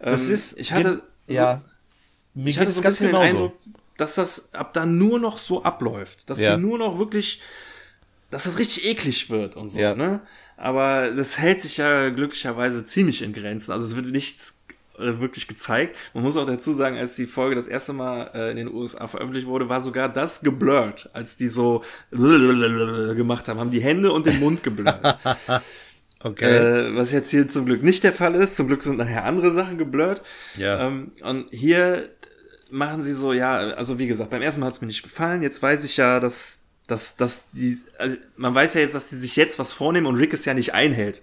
Das 0.00 0.26
ähm, 0.26 0.34
ist, 0.34 0.58
ich 0.58 0.72
hatte, 0.72 1.00
ja, 1.28 1.62
so, 2.34 2.44
ich 2.44 2.58
hatte 2.58 2.72
so 2.72 2.80
ein 2.80 2.86
bisschen 2.88 3.06
den 3.06 3.14
Eindruck, 3.14 3.56
dass 3.96 4.16
das 4.16 4.52
ab 4.52 4.74
da 4.74 4.84
nur 4.84 5.20
noch 5.20 5.38
so 5.38 5.62
abläuft. 5.62 6.28
Dass 6.28 6.40
ja. 6.40 6.56
sie 6.56 6.60
nur 6.60 6.76
noch 6.76 6.98
wirklich, 6.98 7.40
dass 8.32 8.44
das 8.44 8.58
richtig 8.58 8.84
eklig 8.84 9.30
wird 9.30 9.54
und 9.54 9.68
so, 9.68 9.78
ja. 9.78 9.94
ne? 9.94 10.22
Aber 10.56 11.12
das 11.12 11.38
hält 11.38 11.62
sich 11.62 11.76
ja 11.76 12.08
glücklicherweise 12.08 12.84
ziemlich 12.84 13.22
in 13.22 13.32
Grenzen. 13.32 13.70
Also 13.70 13.86
es 13.86 13.94
wird 13.94 14.06
nichts 14.06 14.55
wirklich 14.98 15.48
gezeigt. 15.48 15.96
Man 16.14 16.24
muss 16.24 16.36
auch 16.36 16.46
dazu 16.46 16.72
sagen, 16.72 16.96
als 16.96 17.16
die 17.16 17.26
Folge 17.26 17.54
das 17.54 17.68
erste 17.68 17.92
Mal 17.92 18.30
äh, 18.34 18.50
in 18.50 18.56
den 18.56 18.72
USA 18.72 19.06
veröffentlicht 19.08 19.46
wurde, 19.46 19.68
war 19.68 19.80
sogar 19.80 20.08
das 20.08 20.40
geblurrt, 20.40 21.10
als 21.12 21.36
die 21.36 21.48
so 21.48 21.82
gemacht 22.10 23.48
haben, 23.48 23.60
haben 23.60 23.70
die 23.70 23.80
Hände 23.80 24.12
und 24.12 24.26
den 24.26 24.40
Mund 24.40 24.62
geblurrt. 24.62 25.18
Okay. 26.20 26.56
Äh, 26.56 26.96
was 26.96 27.12
jetzt 27.12 27.30
hier 27.30 27.46
zum 27.46 27.66
Glück 27.66 27.82
nicht 27.82 28.02
der 28.02 28.12
Fall 28.12 28.34
ist. 28.34 28.56
Zum 28.56 28.66
Glück 28.66 28.82
sind 28.82 28.98
nachher 28.98 29.24
andere 29.24 29.52
Sachen 29.52 29.78
geblurrt. 29.78 30.22
Ja. 30.56 30.88
Ähm, 30.88 31.12
und 31.22 31.50
hier 31.50 32.08
machen 32.70 33.02
sie 33.02 33.12
so, 33.12 33.32
ja, 33.32 33.58
also 33.58 33.98
wie 33.98 34.06
gesagt, 34.06 34.30
beim 34.30 34.42
ersten 34.42 34.60
Mal 34.60 34.68
hat 34.68 34.74
es 34.74 34.80
mir 34.80 34.86
nicht 34.86 35.02
gefallen. 35.02 35.42
Jetzt 35.42 35.62
weiß 35.62 35.84
ich 35.84 35.98
ja, 35.98 36.18
dass, 36.18 36.60
dass, 36.86 37.16
dass 37.16 37.50
die, 37.52 37.78
also 37.98 38.16
man 38.36 38.54
weiß 38.54 38.74
ja 38.74 38.80
jetzt, 38.80 38.94
dass 38.94 39.10
sie 39.10 39.18
sich 39.18 39.36
jetzt 39.36 39.58
was 39.58 39.72
vornehmen 39.72 40.06
und 40.06 40.16
Rick 40.16 40.32
es 40.32 40.44
ja 40.44 40.54
nicht 40.54 40.74
einhält. 40.74 41.22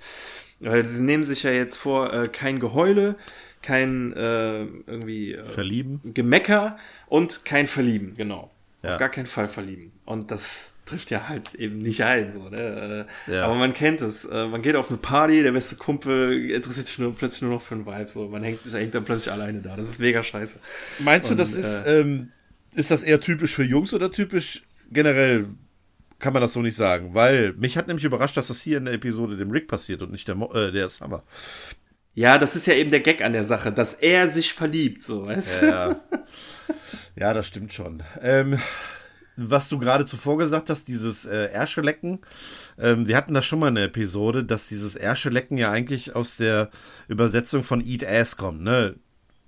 Weil 0.59 0.85
sie 0.85 1.03
nehmen 1.03 1.25
sich 1.25 1.43
ja 1.43 1.51
jetzt 1.51 1.77
vor, 1.77 2.13
äh, 2.13 2.27
kein 2.29 2.59
Geheule, 2.59 3.15
kein 3.63 4.13
äh, 4.13 4.63
irgendwie 4.63 5.33
äh, 5.33 5.45
Verlieben. 5.45 6.01
Gemecker 6.13 6.77
und 7.07 7.45
kein 7.45 7.67
Verlieben, 7.67 8.13
genau. 8.15 8.51
Ja. 8.83 8.93
Auf 8.93 8.99
gar 8.99 9.09
keinen 9.09 9.27
Fall 9.27 9.47
verlieben. 9.47 9.93
Und 10.05 10.29
das 10.29 10.75
trifft 10.85 11.09
ja 11.09 11.29
halt 11.29 11.55
eben 11.55 11.81
nicht 11.81 12.03
ein, 12.03 12.33
so, 12.33 12.49
ne? 12.49 13.07
Äh, 13.27 13.33
ja. 13.33 13.45
Aber 13.45 13.55
man 13.55 13.73
kennt 13.73 14.01
es. 14.01 14.25
Äh, 14.25 14.47
man 14.47 14.61
geht 14.61 14.75
auf 14.75 14.89
eine 14.89 14.97
Party, 14.97 15.41
der 15.41 15.53
beste 15.53 15.77
Kumpel 15.77 16.51
interessiert 16.51 16.87
sich 16.87 16.99
nur 16.99 17.15
plötzlich 17.15 17.43
nur 17.43 17.51
noch 17.51 17.61
für 17.61 17.75
einen 17.75 17.85
Vibe, 17.85 18.09
so. 18.09 18.27
Man 18.27 18.43
hängt, 18.43 18.59
hängt 18.71 18.93
dann 18.93 19.05
plötzlich 19.05 19.31
alleine 19.31 19.61
da. 19.61 19.77
Das 19.77 19.87
ist 19.87 19.99
mega 19.99 20.21
scheiße. 20.21 20.59
Meinst 20.99 21.31
du, 21.31 21.35
das 21.35 21.55
ist, 21.55 21.85
äh, 21.85 22.01
ähm, 22.01 22.33
ist 22.75 22.91
das 22.91 23.03
eher 23.03 23.21
typisch 23.21 23.55
für 23.55 23.63
Jungs 23.63 23.93
oder 23.93 24.11
typisch 24.11 24.63
generell 24.91 25.45
kann 26.19 26.33
man 26.33 26.41
das 26.41 26.53
so 26.53 26.61
nicht 26.61 26.77
sagen, 26.77 27.13
weil 27.13 27.53
mich 27.53 27.75
hat 27.77 27.87
nämlich 27.87 28.05
überrascht, 28.05 28.37
dass 28.37 28.47
das 28.47 28.61
hier 28.61 28.77
in 28.77 28.85
der 28.85 28.93
Episode 28.93 29.35
dem 29.35 29.51
Rick 29.51 29.67
passiert 29.67 30.01
und 30.01 30.11
nicht 30.11 30.27
der, 30.27 30.35
Mo 30.35 30.53
äh, 30.53 30.71
der 30.71 30.87
Summer. 30.87 31.23
Ja, 32.15 32.37
das 32.37 32.55
ist 32.55 32.67
ja 32.67 32.75
eben 32.75 32.91
der 32.91 32.99
Gag 32.99 33.23
an 33.23 33.33
der 33.33 33.43
Sache, 33.43 33.71
dass 33.71 33.95
er 33.95 34.29
sich 34.29 34.53
verliebt, 34.53 35.01
so, 35.01 35.25
weißt 35.25 35.61
du? 35.61 35.65
Ja, 35.67 35.95
ja, 37.15 37.33
das 37.33 37.47
stimmt 37.47 37.73
schon. 37.73 38.03
Ähm, 38.21 38.59
was 39.35 39.67
du 39.69 39.79
gerade 39.79 40.05
zuvor 40.05 40.37
gesagt 40.37 40.69
hast, 40.69 40.87
dieses 40.87 41.25
äh, 41.25 41.45
Erschelecken, 41.45 42.19
ähm, 42.77 43.07
wir 43.07 43.17
hatten 43.17 43.33
da 43.33 43.41
schon 43.41 43.59
mal 43.59 43.67
eine 43.67 43.83
Episode, 43.83 44.43
dass 44.43 44.67
dieses 44.67 44.95
Erschelecken 44.95 45.57
ja 45.57 45.71
eigentlich 45.71 46.15
aus 46.15 46.37
der 46.37 46.69
Übersetzung 47.07 47.63
von 47.63 47.81
Eat 47.81 48.05
Ass 48.05 48.37
kommt, 48.37 48.61
ne? 48.61 48.95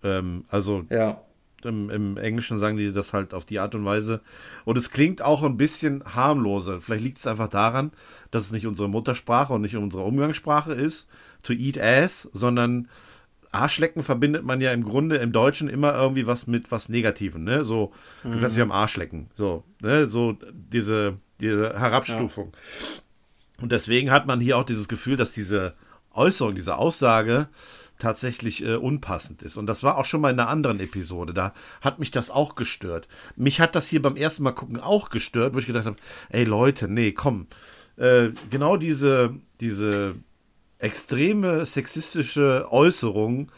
Ähm, 0.03 0.45
also 0.49 0.85
ja. 0.89 1.21
im, 1.63 1.91
im, 1.91 2.17
Englischen 2.17 2.57
sagen 2.57 2.77
die 2.77 2.91
das 2.93 3.13
halt 3.13 3.35
auf 3.35 3.45
die 3.45 3.59
Art 3.59 3.75
und 3.75 3.85
Weise. 3.85 4.21
Und 4.65 4.77
es 4.77 4.89
klingt 4.89 5.21
auch 5.21 5.43
ein 5.43 5.57
bisschen 5.57 6.03
harmloser. 6.15 6.81
Vielleicht 6.81 7.03
liegt 7.03 7.17
es 7.19 7.27
einfach 7.27 7.47
daran, 7.47 7.91
dass 8.31 8.45
es 8.45 8.51
nicht 8.51 8.65
unsere 8.65 8.89
Muttersprache 8.89 9.53
und 9.53 9.61
nicht 9.61 9.75
unsere 9.75 10.03
Umgangssprache 10.03 10.73
ist, 10.73 11.07
to 11.45 11.53
eat 11.53 11.79
ass, 11.79 12.29
sondern 12.33 12.87
Arschlecken 13.51 14.03
verbindet 14.03 14.43
man 14.43 14.61
ja 14.61 14.71
im 14.73 14.83
Grunde 14.83 15.17
im 15.17 15.31
Deutschen 15.31 15.69
immer 15.69 15.95
irgendwie 15.95 16.27
was 16.27 16.45
mit 16.47 16.71
was 16.71 16.89
Negativem, 16.89 17.43
ne? 17.43 17.63
So, 17.63 17.93
mhm. 18.23 18.33
du 18.33 18.39
kannst 18.39 18.55
dich 18.55 18.63
am 18.63 18.71
Arsch 18.71 18.97
lecken. 18.97 19.29
So, 19.33 19.63
ne? 19.81 20.09
So 20.09 20.37
diese, 20.51 21.17
diese 21.39 21.79
Herabstufung. 21.79 22.51
Ja. 22.53 23.61
Und 23.61 23.71
deswegen 23.71 24.11
hat 24.11 24.27
man 24.27 24.39
hier 24.39 24.57
auch 24.57 24.65
dieses 24.65 24.87
Gefühl, 24.87 25.15
dass 25.15 25.31
diese 25.31 25.73
Äußerung, 26.13 26.55
diese 26.55 26.77
Aussage 26.77 27.47
tatsächlich 27.97 28.63
äh, 28.63 28.75
unpassend 28.75 29.41
ist. 29.41 29.55
Und 29.55 29.67
das 29.67 29.81
war 29.83 29.97
auch 29.97 30.05
schon 30.05 30.19
mal 30.19 30.31
in 30.31 30.39
einer 30.39 30.49
anderen 30.49 30.81
Episode. 30.81 31.33
Da 31.33 31.53
hat 31.79 31.99
mich 31.99 32.11
das 32.11 32.29
auch 32.29 32.55
gestört. 32.55 33.07
Mich 33.37 33.61
hat 33.61 33.75
das 33.75 33.87
hier 33.87 34.01
beim 34.01 34.17
ersten 34.17 34.43
Mal 34.43 34.51
gucken 34.51 34.81
auch 34.81 35.09
gestört, 35.09 35.53
wo 35.53 35.59
ich 35.59 35.67
gedacht 35.67 35.85
habe, 35.85 35.95
ey 36.29 36.43
Leute, 36.43 36.89
nee, 36.89 37.13
komm. 37.13 37.47
Äh, 37.95 38.31
genau 38.49 38.75
diese, 38.75 39.35
diese 39.61 40.15
extreme 40.79 41.65
sexistische 41.65 42.67
Äußerung 42.69 43.51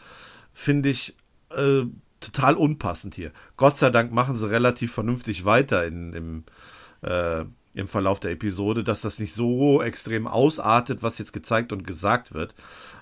finde 0.52 0.88
ich 0.88 1.16
äh, 1.50 1.84
total 2.20 2.54
unpassend 2.54 3.14
hier. 3.14 3.32
Gott 3.56 3.76
sei 3.76 3.90
Dank 3.90 4.12
machen 4.12 4.36
sie 4.36 4.50
relativ 4.50 4.92
vernünftig 4.92 5.44
weiter 5.44 5.86
in, 5.86 6.12
im, 6.12 6.44
äh, 7.02 7.44
im 7.74 7.88
Verlauf 7.88 8.20
der 8.20 8.32
Episode, 8.32 8.82
dass 8.82 9.02
das 9.02 9.18
nicht 9.18 9.32
so 9.32 9.82
extrem 9.82 10.26
ausartet, 10.26 11.02
was 11.02 11.18
jetzt 11.18 11.32
gezeigt 11.32 11.72
und 11.72 11.86
gesagt 11.86 12.34
wird. 12.34 12.54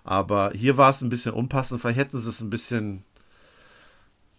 Aber 0.05 0.53
hier 0.55 0.77
war 0.77 0.91
es 0.91 1.01
ein 1.01 1.09
bisschen 1.09 1.33
unpassend. 1.33 1.81
Vielleicht 1.81 1.99
hätten 1.99 2.19
sie 2.19 2.29
es 2.29 2.41
ein 2.41 2.51
bisschen. 2.51 3.05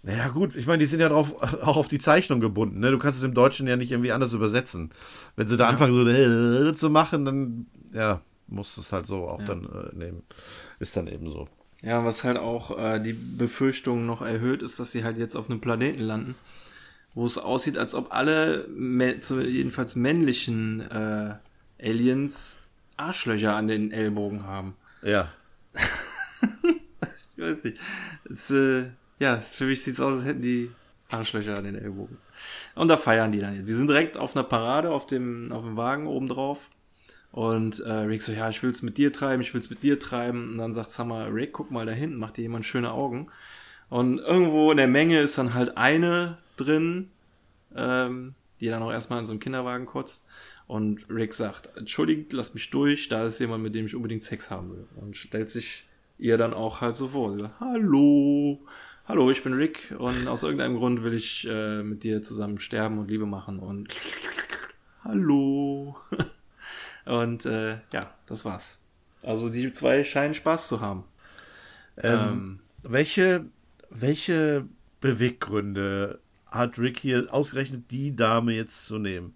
Naja, 0.03 0.29
gut, 0.29 0.55
ich 0.55 0.67
meine, 0.67 0.77
die 0.77 0.85
sind 0.85 0.99
ja 0.99 1.09
drauf, 1.09 1.33
auch 1.63 1.77
auf 1.77 1.87
die 1.87 1.99
Zeichnung 1.99 2.39
gebunden. 2.39 2.79
Ne? 2.79 2.91
Du 2.91 2.99
kannst 2.99 3.19
es 3.19 3.25
im 3.25 3.33
Deutschen 3.33 3.67
ja 3.67 3.75
nicht 3.75 3.91
irgendwie 3.91 4.11
anders 4.11 4.33
übersetzen. 4.33 4.91
Wenn 5.35 5.47
sie 5.47 5.57
da 5.57 5.65
ja. 5.65 5.69
anfangen, 5.71 5.93
so 5.93 6.07
äh, 6.07 6.73
zu 6.73 6.89
machen, 6.89 7.25
dann, 7.25 7.65
ja, 7.93 8.21
muss 8.47 8.77
es 8.77 8.91
halt 8.91 9.07
so 9.07 9.27
auch 9.27 9.39
ja. 9.39 9.45
dann 9.45 9.65
äh, 9.65 9.95
nehmen. 9.95 10.23
Ist 10.79 10.95
dann 10.95 11.07
eben 11.07 11.29
so. 11.29 11.47
Ja, 11.81 12.03
was 12.03 12.23
halt 12.23 12.37
auch 12.37 12.77
äh, 12.77 12.99
die 12.99 13.13
Befürchtung 13.13 14.05
noch 14.05 14.21
erhöht, 14.21 14.63
ist, 14.63 14.79
dass 14.79 14.91
sie 14.91 15.03
halt 15.03 15.17
jetzt 15.17 15.35
auf 15.35 15.49
einem 15.49 15.61
Planeten 15.61 16.01
landen, 16.01 16.35
wo 17.13 17.25
es 17.25 17.37
aussieht, 17.37 17.77
als 17.77 17.93
ob 17.93 18.13
alle, 18.13 18.67
jedenfalls 18.67 19.95
männlichen 19.95 20.81
äh, 20.89 21.35
Aliens 21.79 22.59
Arschlöcher 22.95 23.55
an 23.55 23.67
den 23.67 23.91
Ellbogen 23.91 24.43
haben. 24.43 24.75
Ja. 25.03 25.31
ich 25.75 27.41
weiß 27.41 27.65
nicht. 27.65 27.77
Es, 28.27 28.49
äh, 28.49 28.87
ja, 29.19 29.37
für 29.51 29.65
mich 29.65 29.83
sieht 29.83 29.93
es 29.93 29.99
aus, 29.99 30.15
als 30.15 30.25
hätten 30.25 30.41
die 30.41 30.71
Arschlöcher 31.09 31.57
an 31.57 31.63
den 31.63 31.75
Ellbogen. 31.75 32.17
Und 32.75 32.87
da 32.87 32.97
feiern 32.97 33.31
die 33.31 33.39
dann 33.39 33.55
jetzt. 33.55 33.67
Sie 33.67 33.75
sind 33.75 33.87
direkt 33.87 34.17
auf 34.17 34.35
einer 34.35 34.43
Parade 34.43 34.91
auf 34.91 35.07
dem, 35.07 35.51
auf 35.51 35.63
dem 35.63 35.77
Wagen 35.77 36.07
oben 36.07 36.27
drauf. 36.27 36.69
Und 37.31 37.79
äh, 37.81 37.91
Rick 37.91 38.21
so, 38.21 38.31
ja, 38.31 38.49
ich 38.49 38.63
will's 38.63 38.81
mit 38.81 38.97
dir 38.97 39.13
treiben, 39.13 39.41
ich 39.41 39.53
will's 39.53 39.69
mit 39.69 39.83
dir 39.83 39.99
treiben. 39.99 40.51
Und 40.51 40.57
dann 40.57 40.73
sagt 40.73 40.91
Summer, 40.91 41.33
Rick, 41.33 41.53
guck 41.53 41.71
mal 41.71 41.85
da 41.85 41.91
hinten, 41.91 42.17
macht 42.17 42.37
dir 42.37 42.43
jemand 42.43 42.65
schöne 42.65 42.91
Augen. 42.91 43.29
Und 43.89 44.19
irgendwo 44.19 44.71
in 44.71 44.77
der 44.77 44.87
Menge 44.87 45.19
ist 45.19 45.37
dann 45.37 45.53
halt 45.53 45.77
eine 45.77 46.37
drin, 46.57 47.09
ähm, 47.75 48.33
die 48.59 48.67
dann 48.67 48.81
auch 48.83 48.91
erstmal 48.91 49.19
in 49.19 49.25
so 49.25 49.31
einen 49.31 49.39
Kinderwagen 49.39 49.85
kotzt. 49.85 50.27
Und 50.67 51.09
Rick 51.09 51.33
sagt, 51.33 51.77
entschuldigt, 51.77 52.33
lass 52.33 52.53
mich 52.53 52.69
durch, 52.69 53.07
da 53.07 53.25
ist 53.25 53.39
jemand, 53.39 53.63
mit 53.63 53.75
dem 53.75 53.85
ich 53.85 53.95
unbedingt 53.95 54.23
Sex 54.23 54.51
haben 54.51 54.71
will. 54.71 54.87
Und 54.97 55.15
stellt 55.15 55.49
sich 55.49 55.85
ihr 56.17 56.37
dann 56.37 56.53
auch 56.53 56.81
halt 56.81 56.97
so 56.97 57.09
vor. 57.09 57.31
Sie 57.31 57.39
sagt, 57.39 57.59
hallo, 57.59 58.59
hallo, 59.07 59.31
ich 59.31 59.43
bin 59.43 59.53
Rick 59.53 59.93
und 59.97 60.27
aus 60.27 60.43
irgendeinem 60.43 60.77
Grund 60.77 61.03
will 61.03 61.13
ich 61.13 61.47
äh, 61.49 61.83
mit 61.83 62.03
dir 62.03 62.21
zusammen 62.21 62.59
sterben 62.59 62.97
und 62.97 63.09
Liebe 63.09 63.25
machen 63.25 63.59
und 63.59 63.95
hallo. 65.03 65.95
und 67.07 67.45
äh, 67.45 67.77
ja, 67.93 68.13
das 68.25 68.45
war's. 68.45 68.79
Also 69.23 69.49
die 69.49 69.71
zwei 69.71 70.03
scheinen 70.03 70.33
Spaß 70.33 70.67
zu 70.67 70.81
haben. 70.81 71.03
Ähm, 71.97 72.19
ähm, 72.19 72.59
welche, 72.83 73.45
welche 73.89 74.65
Beweggründe 75.01 76.19
hat 76.45 76.77
Rick 76.79 76.99
hier 76.99 77.27
ausgerechnet, 77.31 77.91
die 77.91 78.15
Dame 78.15 78.53
jetzt 78.53 78.85
zu 78.85 78.99
nehmen? 78.99 79.35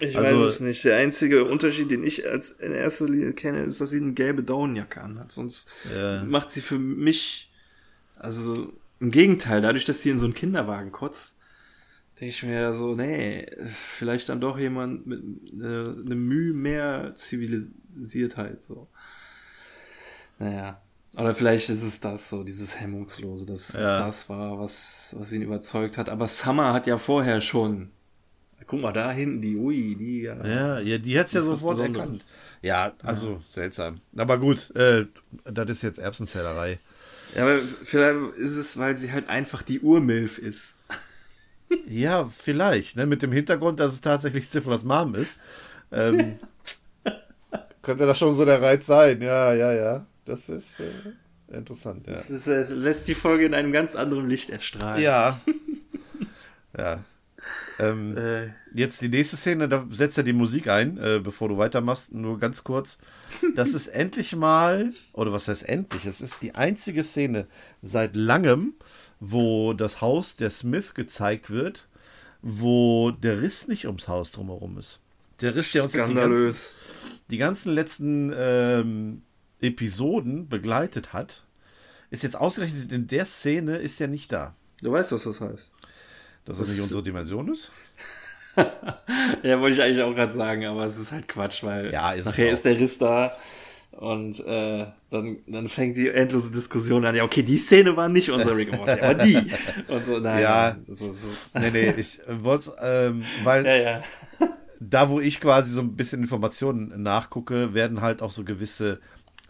Ich 0.00 0.16
also, 0.16 0.44
weiß 0.44 0.50
es 0.50 0.60
nicht. 0.60 0.84
Der 0.84 0.96
einzige 0.96 1.44
Unterschied, 1.44 1.90
den 1.90 2.02
ich 2.02 2.28
als 2.28 2.52
in 2.52 2.72
erster 2.72 3.06
Linie 3.06 3.32
kenne, 3.34 3.62
ist, 3.62 3.80
dass 3.80 3.90
sie 3.90 4.00
eine 4.00 4.12
gelbe 4.12 4.42
Daunenjacke 4.42 5.00
anhat. 5.00 5.30
Sonst 5.30 5.68
ja. 5.94 6.24
macht 6.24 6.50
sie 6.50 6.62
für 6.62 6.78
mich, 6.78 7.50
also 8.18 8.72
im 8.98 9.10
Gegenteil, 9.10 9.60
dadurch, 9.62 9.84
dass 9.84 10.02
sie 10.02 10.10
in 10.10 10.18
so 10.18 10.24
einen 10.24 10.34
Kinderwagen 10.34 10.90
kotzt, 10.90 11.38
denke 12.20 12.34
ich 12.34 12.42
mir 12.42 12.60
ja 12.60 12.72
so, 12.72 12.94
nee, 12.94 13.46
vielleicht 13.96 14.28
dann 14.28 14.40
doch 14.40 14.58
jemand 14.58 15.06
mit 15.06 15.20
äh, 15.54 15.64
eine 15.64 16.14
Mühe 16.14 16.52
mehr 16.52 17.14
Zivilisiertheit, 17.14 18.62
so. 18.62 18.88
Naja. 20.38 20.80
Oder 21.16 21.34
vielleicht 21.34 21.70
ist 21.70 21.82
es 21.82 21.98
das, 21.98 22.28
so 22.28 22.44
dieses 22.44 22.78
Hemmungslose, 22.78 23.44
dass 23.46 23.72
ja. 23.72 23.94
es 23.94 24.00
das 24.00 24.28
war, 24.28 24.60
was, 24.60 25.16
was 25.18 25.32
ihn 25.32 25.42
überzeugt 25.42 25.98
hat. 25.98 26.08
Aber 26.08 26.28
Summer 26.28 26.72
hat 26.72 26.86
ja 26.86 26.98
vorher 26.98 27.40
schon 27.40 27.90
Guck 28.70 28.82
mal, 28.82 28.92
da 28.92 29.10
hinten, 29.10 29.42
die, 29.42 29.58
ui, 29.58 29.96
die. 29.96 30.20
Ja, 30.20 30.46
ja, 30.46 30.78
ja 30.78 30.96
die 30.96 31.18
hat 31.18 31.26
es 31.26 31.32
ja 31.32 31.42
sofort 31.42 31.80
erkannt. 31.80 32.24
Ja, 32.62 32.92
also 33.02 33.32
ja. 33.32 33.40
seltsam. 33.48 34.00
Aber 34.16 34.38
gut, 34.38 34.70
äh, 34.76 35.06
das 35.42 35.70
ist 35.70 35.82
jetzt 35.82 35.98
Erbsenzählerei. 35.98 36.78
Ja, 37.34 37.42
aber 37.42 37.58
vielleicht 37.58 38.36
ist 38.36 38.54
es, 38.54 38.78
weil 38.78 38.96
sie 38.96 39.10
halt 39.10 39.28
einfach 39.28 39.62
die 39.62 39.80
Urmilf 39.80 40.38
ist. 40.38 40.76
Ja, 41.86 42.26
vielleicht, 42.26 42.96
ne? 42.96 43.06
Mit 43.06 43.22
dem 43.22 43.32
Hintergrund, 43.32 43.80
dass 43.80 43.92
es 43.92 44.00
tatsächlich 44.00 44.44
Stiflers 44.44 44.84
Mom 44.84 45.14
ist. 45.14 45.38
Ähm, 45.92 46.38
könnte 47.82 48.06
das 48.06 48.18
schon 48.18 48.34
so 48.34 48.44
der 48.44 48.60
Reiz 48.62 48.86
sein. 48.86 49.20
Ja, 49.22 49.52
ja, 49.52 49.72
ja. 49.72 50.06
Das 50.24 50.48
ist 50.48 50.80
äh, 50.80 50.90
interessant, 51.52 52.06
ja. 52.06 52.14
Das, 52.14 52.30
ist, 52.30 52.46
das 52.46 52.70
lässt 52.70 53.08
die 53.08 53.14
Folge 53.14 53.46
in 53.46 53.54
einem 53.54 53.72
ganz 53.72 53.96
anderen 53.96 54.28
Licht 54.28 54.50
erstrahlen. 54.50 55.02
Ja. 55.02 55.40
ja. 56.78 57.04
Ähm, 57.78 58.16
äh. 58.16 58.48
Jetzt 58.72 59.00
die 59.00 59.08
nächste 59.08 59.36
Szene, 59.36 59.68
da 59.68 59.86
setzt 59.90 60.18
er 60.18 60.24
die 60.24 60.32
Musik 60.32 60.68
ein, 60.68 60.98
äh, 60.98 61.20
bevor 61.22 61.48
du 61.48 61.58
weitermachst, 61.58 62.12
nur 62.12 62.38
ganz 62.38 62.62
kurz. 62.62 62.98
Das 63.56 63.74
ist 63.74 63.88
endlich 63.88 64.36
mal, 64.36 64.92
oder 65.12 65.32
was 65.32 65.48
heißt 65.48 65.68
endlich? 65.68 66.04
Es 66.06 66.20
ist 66.20 66.42
die 66.42 66.54
einzige 66.54 67.02
Szene 67.02 67.46
seit 67.82 68.14
langem, 68.14 68.74
wo 69.20 69.74
das 69.74 70.00
Haus 70.00 70.36
der 70.36 70.50
Smith 70.50 70.94
gezeigt 70.94 71.50
wird, 71.50 71.86
wo 72.42 73.10
der 73.10 73.42
Riss 73.42 73.68
nicht 73.68 73.86
ums 73.86 74.08
Haus 74.08 74.32
drumherum 74.32 74.78
ist. 74.78 75.00
Der 75.40 75.54
Riss, 75.54 75.72
der 75.72 75.84
uns 75.84 75.92
die 75.92 75.98
ganzen, 75.98 76.54
die 77.30 77.38
ganzen 77.38 77.74
letzten 77.74 78.32
ähm, 78.34 79.22
Episoden 79.60 80.48
begleitet 80.48 81.12
hat, 81.12 81.44
ist 82.10 82.22
jetzt 82.22 82.36
ausgerechnet 82.36 82.92
in 82.92 83.06
der 83.06 83.26
Szene, 83.26 83.76
ist 83.76 83.98
ja 84.00 84.06
nicht 84.06 84.32
da. 84.32 84.54
Du 84.82 84.90
weißt, 84.90 85.12
was 85.12 85.24
das 85.24 85.40
heißt. 85.40 85.70
Dass 86.44 86.58
das, 86.58 86.66
das 86.66 86.68
nicht 86.68 86.80
unsere 86.80 87.02
Dimension 87.02 87.52
ist? 87.52 87.70
ja, 89.42 89.60
wollte 89.60 89.76
ich 89.76 89.82
eigentlich 89.82 90.02
auch 90.02 90.14
gerade 90.14 90.32
sagen, 90.32 90.64
aber 90.66 90.84
es 90.86 90.98
ist 90.98 91.12
halt 91.12 91.28
Quatsch, 91.28 91.62
weil 91.62 91.92
ja, 91.92 92.12
ist 92.12 92.24
nachher 92.24 92.50
ist 92.50 92.64
der 92.64 92.78
Riss 92.78 92.98
da 92.98 93.36
und 93.92 94.38
äh, 94.46 94.86
dann, 95.10 95.38
dann 95.46 95.68
fängt 95.68 95.96
die 95.96 96.08
endlose 96.08 96.52
Diskussion 96.52 97.04
an. 97.04 97.14
Ja, 97.14 97.24
okay, 97.24 97.42
die 97.42 97.58
Szene 97.58 97.96
war 97.96 98.08
nicht 98.08 98.30
unser 98.30 98.56
Rick 98.56 98.74
Morty, 98.76 98.92
aber 98.92 99.14
die. 99.14 99.36
Und 99.88 100.04
so, 100.04 100.18
nein. 100.18 100.42
Ja, 100.42 100.76
so, 100.88 101.12
so. 101.12 101.58
nee, 101.58 101.70
nee, 101.72 101.94
ich 101.96 102.20
wollte 102.28 102.72
ähm, 102.80 103.24
weil 103.42 103.66
ja, 103.66 103.76
ja. 103.76 104.02
da, 104.80 105.10
wo 105.10 105.20
ich 105.20 105.40
quasi 105.40 105.72
so 105.72 105.80
ein 105.80 105.96
bisschen 105.96 106.22
Informationen 106.22 107.02
nachgucke, 107.02 107.74
werden 107.74 108.00
halt 108.00 108.22
auch 108.22 108.30
so 108.30 108.44
gewisse 108.44 109.00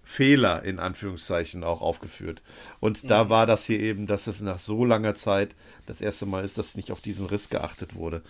Fehler 0.02 0.64
in 0.64 0.80
Anführungszeichen 0.80 1.62
auch 1.62 1.80
aufgeführt. 1.80 2.42
Und 2.80 3.08
da 3.08 3.24
mhm. 3.24 3.28
war 3.28 3.46
das 3.46 3.64
hier 3.66 3.78
eben, 3.78 4.08
dass 4.08 4.26
es 4.26 4.40
nach 4.40 4.58
so 4.58 4.84
langer 4.84 5.14
Zeit 5.14 5.54
das 5.86 6.00
erste 6.00 6.26
Mal 6.26 6.44
ist, 6.44 6.58
dass 6.58 6.74
nicht 6.74 6.90
auf 6.90 7.00
diesen 7.00 7.26
Riss 7.26 7.48
geachtet 7.50 7.94
wurde. 7.94 8.22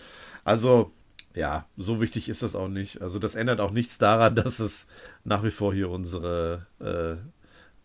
Also, 0.44 0.92
ja, 1.34 1.66
so 1.76 2.00
wichtig 2.00 2.28
ist 2.28 2.42
das 2.42 2.54
auch 2.54 2.68
nicht. 2.68 3.00
Also, 3.02 3.18
das 3.18 3.34
ändert 3.34 3.60
auch 3.60 3.72
nichts 3.72 3.98
daran, 3.98 4.34
dass 4.34 4.58
es 4.58 4.86
nach 5.24 5.42
wie 5.44 5.50
vor 5.50 5.74
hier 5.74 5.90
unsere 5.90 6.66
äh, 6.80 7.16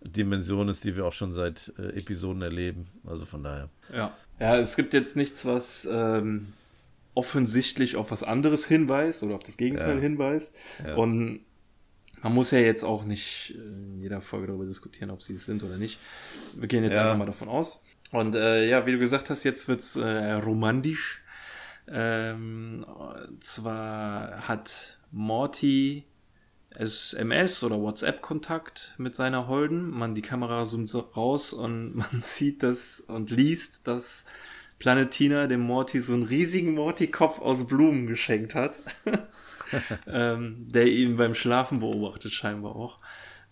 Dimension 0.09 0.69
ist, 0.69 0.83
die 0.83 0.95
wir 0.95 1.05
auch 1.05 1.13
schon 1.13 1.33
seit 1.33 1.73
äh, 1.77 1.97
Episoden 1.97 2.41
erleben. 2.41 2.87
Also 3.05 3.25
von 3.25 3.43
daher. 3.43 3.69
Ja. 3.93 4.15
Ja, 4.39 4.57
es 4.57 4.75
gibt 4.75 4.93
jetzt 4.93 5.15
nichts, 5.15 5.45
was 5.45 5.87
ähm, 5.89 6.53
offensichtlich 7.13 7.95
auf 7.95 8.11
was 8.11 8.23
anderes 8.23 8.65
hinweist 8.65 9.23
oder 9.23 9.35
auf 9.35 9.43
das 9.43 9.57
Gegenteil 9.57 9.95
ja. 9.95 10.01
hinweist. 10.01 10.55
Ja. 10.85 10.95
Und 10.95 11.39
man 12.21 12.33
muss 12.33 12.51
ja 12.51 12.59
jetzt 12.59 12.83
auch 12.83 13.05
nicht 13.05 13.55
in 13.55 14.01
jeder 14.01 14.19
Folge 14.19 14.47
darüber 14.47 14.65
diskutieren, 14.65 15.09
ob 15.11 15.23
sie 15.23 15.35
es 15.35 15.45
sind 15.45 15.63
oder 15.63 15.77
nicht. 15.77 15.99
Wir 16.55 16.67
gehen 16.67 16.83
jetzt 16.83 16.95
ja. 16.95 17.03
einfach 17.03 17.17
mal 17.17 17.25
davon 17.25 17.47
aus. 17.47 17.83
Und 18.11 18.35
äh, 18.35 18.67
ja, 18.67 18.85
wie 18.85 18.91
du 18.91 18.99
gesagt 18.99 19.29
hast, 19.29 19.43
jetzt 19.43 19.67
wird's 19.67 19.95
äh, 19.95 20.33
romantisch. 20.33 21.21
Ähm, 21.88 22.86
zwar 23.39 24.47
hat 24.47 24.97
Morty 25.11 26.05
SMS 26.71 27.63
oder 27.63 27.79
WhatsApp-Kontakt 27.79 28.95
mit 28.97 29.15
seiner 29.15 29.47
Holden. 29.47 29.89
Man 29.89 30.15
die 30.15 30.21
Kamera 30.21 30.65
zoomt 30.65 30.89
so 30.89 30.99
raus 30.99 31.53
und 31.53 31.95
man 31.95 32.21
sieht 32.21 32.63
das 32.63 33.01
und 33.01 33.29
liest, 33.31 33.88
dass 33.88 34.25
Planetina 34.79 35.47
dem 35.47 35.61
Morty 35.61 36.01
so 36.01 36.13
einen 36.13 36.23
riesigen 36.23 36.73
Morty-Kopf 36.73 37.39
aus 37.39 37.65
Blumen 37.65 38.07
geschenkt 38.07 38.55
hat. 38.55 38.79
ähm, 40.07 40.67
der 40.69 40.88
ihn 40.88 41.17
beim 41.17 41.33
Schlafen 41.33 41.79
beobachtet, 41.79 42.31
scheinbar 42.31 42.75
auch. 42.75 42.99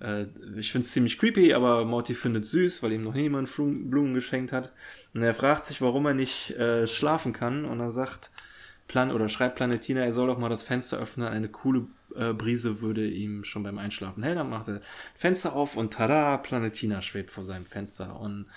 Äh, 0.03 0.25
ich 0.57 0.71
finde 0.71 0.85
es 0.85 0.91
ziemlich 0.91 1.17
creepy, 1.17 1.53
aber 1.53 1.85
Morty 1.85 2.13
findet 2.13 2.45
süß, 2.45 2.83
weil 2.83 2.91
ihm 2.91 3.03
noch 3.03 3.13
niemand 3.13 3.49
Blumen 3.55 4.13
geschenkt 4.13 4.51
hat. 4.51 4.73
Und 5.13 5.23
er 5.23 5.33
fragt 5.33 5.65
sich, 5.65 5.81
warum 5.81 6.05
er 6.05 6.13
nicht 6.13 6.51
äh, 6.51 6.85
schlafen 6.87 7.33
kann. 7.33 7.65
Und 7.65 7.79
er 7.79 7.91
sagt, 7.91 8.31
Plan 8.87 9.11
oder 9.11 9.29
schreibt 9.29 9.55
Planetina, 9.55 10.01
er 10.01 10.13
soll 10.13 10.27
doch 10.27 10.37
mal 10.37 10.49
das 10.49 10.63
Fenster 10.63 10.97
öffnen. 10.99 11.27
Eine 11.27 11.47
coole 11.47 11.87
äh, 12.15 12.33
Brise 12.33 12.81
würde 12.81 13.07
ihm 13.07 13.43
schon 13.43 13.63
beim 13.63 13.77
Einschlafen 13.77 14.23
hell. 14.23 14.35
Dann 14.35 14.49
macht 14.49 14.67
er 14.67 14.81
Fenster 15.15 15.53
auf 15.53 15.77
und 15.77 15.93
tada, 15.93 16.37
Planetina 16.37 17.01
schwebt 17.01 17.31
vor 17.31 17.45
seinem 17.45 17.65
Fenster. 17.65 18.19
Und 18.19 18.47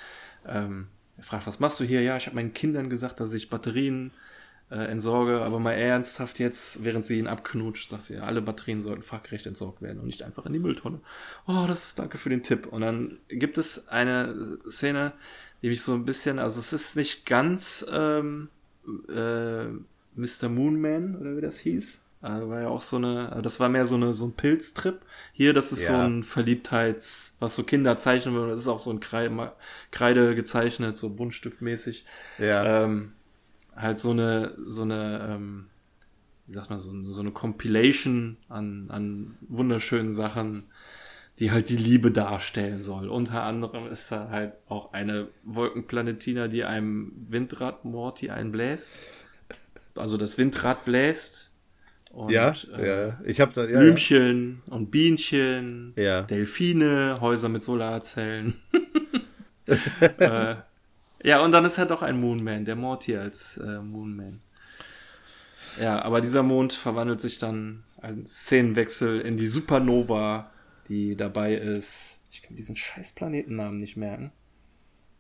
ähm, 0.47 0.88
er 1.16 1.24
fragt, 1.24 1.47
was 1.47 1.61
machst 1.61 1.80
du 1.80 1.84
hier? 1.84 2.03
Ja, 2.03 2.16
ich 2.16 2.26
habe 2.26 2.34
meinen 2.34 2.53
Kindern 2.53 2.90
gesagt, 2.90 3.20
dass 3.20 3.32
ich 3.32 3.49
Batterien 3.49 4.11
äh, 4.71 4.91
entsorge, 4.91 5.43
aber 5.43 5.61
mal 5.61 5.73
ernsthaft 5.73 6.39
jetzt, 6.39 6.83
während 6.83 7.05
sie 7.05 7.19
ihn 7.19 7.29
abknutscht, 7.29 7.91
sagt 7.91 8.05
sie, 8.05 8.19
alle 8.19 8.43
Batterien 8.43 8.83
sollten 8.83 9.03
fachgerecht 9.03 9.47
entsorgt 9.47 9.81
werden 9.81 10.01
und 10.01 10.07
nicht 10.07 10.23
einfach 10.23 10.47
in 10.47 10.53
die 10.53 10.59
Mülltonne. 10.59 11.01
Oh, 11.47 11.64
das 11.69 11.95
danke 11.95 12.19
für 12.19 12.31
den 12.31 12.43
Tipp. 12.43 12.67
Und 12.67 12.81
dann 12.81 13.19
gibt 13.29 13.59
es 13.59 13.89
eine 13.89 14.59
Szene, 14.69 15.12
die 15.62 15.69
mich 15.69 15.83
so 15.83 15.95
ein 15.95 16.05
bisschen, 16.05 16.39
also 16.39 16.59
es 16.59 16.73
ist 16.73 16.97
nicht 16.97 17.27
ganz 17.27 17.87
ähm, 17.93 18.49
äh, 19.09 19.67
Mr. 20.17 20.49
Moonman 20.49 21.17
oder 21.17 21.37
wie 21.37 21.43
das 21.43 21.59
hieß. 21.59 22.03
Also 22.23 22.49
war 22.49 22.62
ja 22.62 22.69
auch 22.69 22.81
so 22.81 22.97
eine, 22.97 23.39
das 23.43 23.61
war 23.61 23.69
mehr 23.69 23.87
so 23.87 23.95
eine 23.95 24.12
so 24.12 24.27
ein 24.27 24.33
Pilztrip. 24.33 25.01
Hier, 25.33 25.53
das 25.53 25.71
ist 25.71 25.85
ja. 25.85 25.89
so 25.89 25.95
ein 25.95 26.25
Verliebtheits, 26.25 27.37
was 27.39 27.55
so 27.55 27.62
Kinder 27.62 27.99
zeichnen 27.99 28.35
würden. 28.35 28.51
Das 28.51 28.62
ist 28.62 28.69
auch 28.69 28.81
so 28.81 28.91
ein 28.91 28.99
Kreide, 29.01 29.53
Kreide 29.93 30.35
gezeichnet, 30.35 30.97
so 30.97 31.11
buntstiftmäßig. 31.11 32.05
Ja. 32.39 32.85
Ähm, 32.85 33.12
halt 33.77 33.99
so 33.99 34.11
eine 34.11 34.55
so 34.66 34.83
eine 34.83 35.29
ähm, 35.31 35.66
wie 36.47 36.53
sagt 36.53 36.70
man 36.70 36.81
so, 36.81 36.93
so 37.12 37.20
eine 37.20 37.33
Compilation 37.33 38.37
an 38.49 38.87
an 38.91 39.37
wunderschönen 39.43 40.14
Sachen, 40.14 40.64
die 41.39 41.51
halt 41.51 41.68
die 41.68 41.77
Liebe 41.77 42.11
darstellen 42.11 42.83
soll. 42.83 43.09
Unter 43.09 43.43
anderem 43.43 43.89
ist 43.89 44.11
da 44.11 44.29
halt 44.31 44.55
auch 44.68 44.93
eine 44.93 45.29
Wolkenplanetina, 45.45 46.49
die 46.49 46.64
einem 46.64 47.12
Windrad 47.29 47.85
Morty 47.85 48.31
einbläst 48.31 49.01
also 49.99 50.16
das 50.16 50.39
Windrad 50.39 50.85
bläst. 50.85 51.53
Und, 52.12 52.31
ja, 52.31 52.55
äh, 52.79 52.89
ja, 52.89 53.20
ich 53.27 53.41
habe 53.41 53.53
da 53.53 53.66
ja, 53.66 53.79
Blümchen 53.79 54.62
ja. 54.66 54.72
und 54.72 54.91
Bienchen, 54.91 55.93
ja. 55.97 56.22
Delfine, 56.22 57.18
Häuser 57.20 57.49
mit 57.49 57.62
Solarzellen. 57.62 58.55
äh, 60.18 60.57
ja, 61.27 61.41
und 61.41 61.51
dann 61.51 61.64
ist 61.64 61.77
halt 61.77 61.91
auch 61.91 62.03
ein 62.03 62.20
Moonman, 62.20 62.64
der 62.64 62.77
Morty 62.77 63.16
als 63.16 63.57
äh, 63.57 63.81
Moonman. 63.81 64.41
Ja, 65.81 66.01
aber 66.03 66.20
dieser 66.20 66.45
Mond 66.45 66.72
verwandelt 66.72 67.20
sich 67.20 67.39
dann 67.39 67.83
als 68.01 68.31
Szenenwechsel 68.43 69.20
in 69.20 69.37
die 69.37 69.49
Supernova, 69.49 70.53
die 70.89 71.16
dabei 71.16 71.55
ist. 71.55 72.22
Ich 72.31 72.43
kann 72.43 72.57
diesen 72.57 72.77
scheiß 72.77 73.12
Planetennamen 73.12 73.77
nicht 73.77 73.97
merken. 73.97 74.31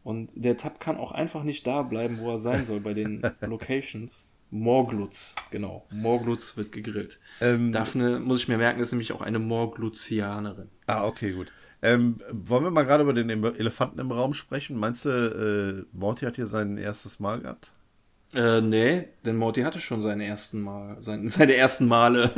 Und 0.04 0.30
der 0.36 0.56
Tab 0.56 0.78
kann 0.78 0.96
auch 0.96 1.10
einfach 1.10 1.42
nicht 1.42 1.66
da 1.66 1.82
bleiben, 1.82 2.20
wo 2.20 2.30
er 2.30 2.38
sein 2.38 2.64
soll 2.64 2.78
bei 2.80 2.94
den 2.94 3.22
Locations. 3.40 4.30
Morglutz, 4.52 5.34
genau. 5.50 5.84
Morglutz 5.90 6.56
wird 6.56 6.70
gegrillt. 6.70 7.18
Ähm, 7.40 7.72
Daphne, 7.72 8.20
muss 8.20 8.38
ich 8.38 8.46
mir 8.46 8.58
merken, 8.58 8.78
ist 8.78 8.92
nämlich 8.92 9.10
auch 9.10 9.22
eine 9.22 9.40
Morglutzianerin. 9.40 10.68
Ah, 10.86 11.04
okay, 11.04 11.32
gut. 11.32 11.52
Ähm, 11.86 12.18
wollen 12.32 12.64
wir 12.64 12.70
mal 12.72 12.84
gerade 12.84 13.04
über 13.04 13.12
den 13.12 13.30
Elefanten 13.30 14.00
im 14.00 14.10
Raum 14.10 14.34
sprechen? 14.34 14.76
Meinst 14.76 15.04
du, 15.04 15.08
äh, 15.10 15.96
Morty 15.96 16.26
hat 16.26 16.34
hier 16.34 16.46
sein 16.46 16.78
erstes 16.78 17.20
Mal 17.20 17.40
gehabt? 17.40 17.72
Äh, 18.34 18.60
nee, 18.60 19.08
denn 19.24 19.36
Morty 19.36 19.62
hatte 19.62 19.78
schon 19.78 20.02
seine 20.02 20.26
ersten 20.26 20.60
Mal, 20.60 21.00
sein, 21.00 21.28
seine 21.28 21.54
ersten 21.54 21.86
Male. 21.86 22.30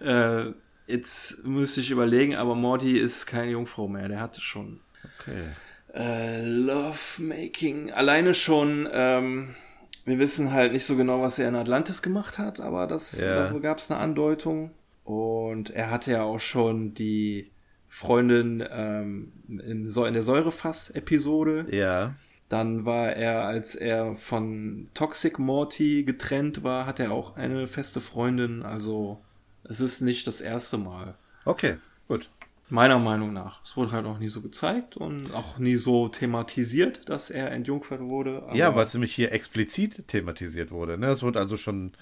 äh, 0.02 0.90
jetzt 0.90 1.44
müsste 1.44 1.82
ich 1.82 1.90
überlegen, 1.90 2.36
aber 2.36 2.54
Morty 2.54 2.98
ist 2.98 3.26
keine 3.26 3.50
Jungfrau 3.50 3.86
mehr, 3.86 4.08
der 4.08 4.20
hatte 4.20 4.40
schon. 4.40 4.80
Okay. 5.20 5.48
Äh, 5.92 6.42
Lovemaking. 6.46 7.92
Alleine 7.92 8.32
schon, 8.32 8.88
ähm, 8.92 9.54
wir 10.06 10.18
wissen 10.18 10.52
halt 10.52 10.72
nicht 10.72 10.86
so 10.86 10.96
genau, 10.96 11.20
was 11.20 11.38
er 11.38 11.50
in 11.50 11.54
Atlantis 11.54 12.00
gemacht 12.00 12.38
hat, 12.38 12.60
aber 12.60 12.86
das, 12.86 13.18
da 13.18 13.52
gab 13.58 13.78
es 13.78 13.90
eine 13.90 14.00
Andeutung. 14.00 14.70
Und 15.04 15.68
er 15.68 15.90
hatte 15.90 16.12
ja 16.12 16.22
auch 16.22 16.40
schon 16.40 16.94
die 16.94 17.50
Freundin 17.94 18.64
ähm, 18.72 19.32
in, 19.46 19.88
so 19.88 20.04
in 20.04 20.14
der 20.14 20.24
Säurefass-Episode. 20.24 21.66
Ja. 21.70 22.14
Dann 22.48 22.84
war 22.84 23.12
er, 23.12 23.44
als 23.44 23.76
er 23.76 24.16
von 24.16 24.88
Toxic 24.94 25.38
Morty 25.38 26.02
getrennt 26.02 26.64
war, 26.64 26.86
hat 26.86 26.98
er 26.98 27.12
auch 27.12 27.36
eine 27.36 27.68
feste 27.68 28.00
Freundin. 28.00 28.64
Also 28.64 29.20
es 29.62 29.78
ist 29.78 30.00
nicht 30.00 30.26
das 30.26 30.40
erste 30.40 30.76
Mal. 30.76 31.14
Okay, 31.44 31.76
gut. 32.08 32.30
Meiner 32.68 32.98
Meinung 32.98 33.32
nach. 33.32 33.62
Es 33.62 33.76
wurde 33.76 33.92
halt 33.92 34.06
auch 34.06 34.18
nie 34.18 34.28
so 34.28 34.40
gezeigt 34.40 34.96
und 34.96 35.32
auch 35.32 35.58
nie 35.58 35.76
so 35.76 36.08
thematisiert, 36.08 37.08
dass 37.08 37.30
er 37.30 37.52
entjungfert 37.52 38.00
wurde. 38.00 38.42
ja, 38.54 38.74
weil 38.74 38.86
es 38.86 38.94
nämlich 38.94 39.14
hier 39.14 39.30
explizit 39.30 40.08
thematisiert 40.08 40.72
wurde. 40.72 40.98
Ne? 40.98 41.06
Es 41.06 41.22
wurde 41.22 41.38
also 41.38 41.56
schon. 41.56 41.92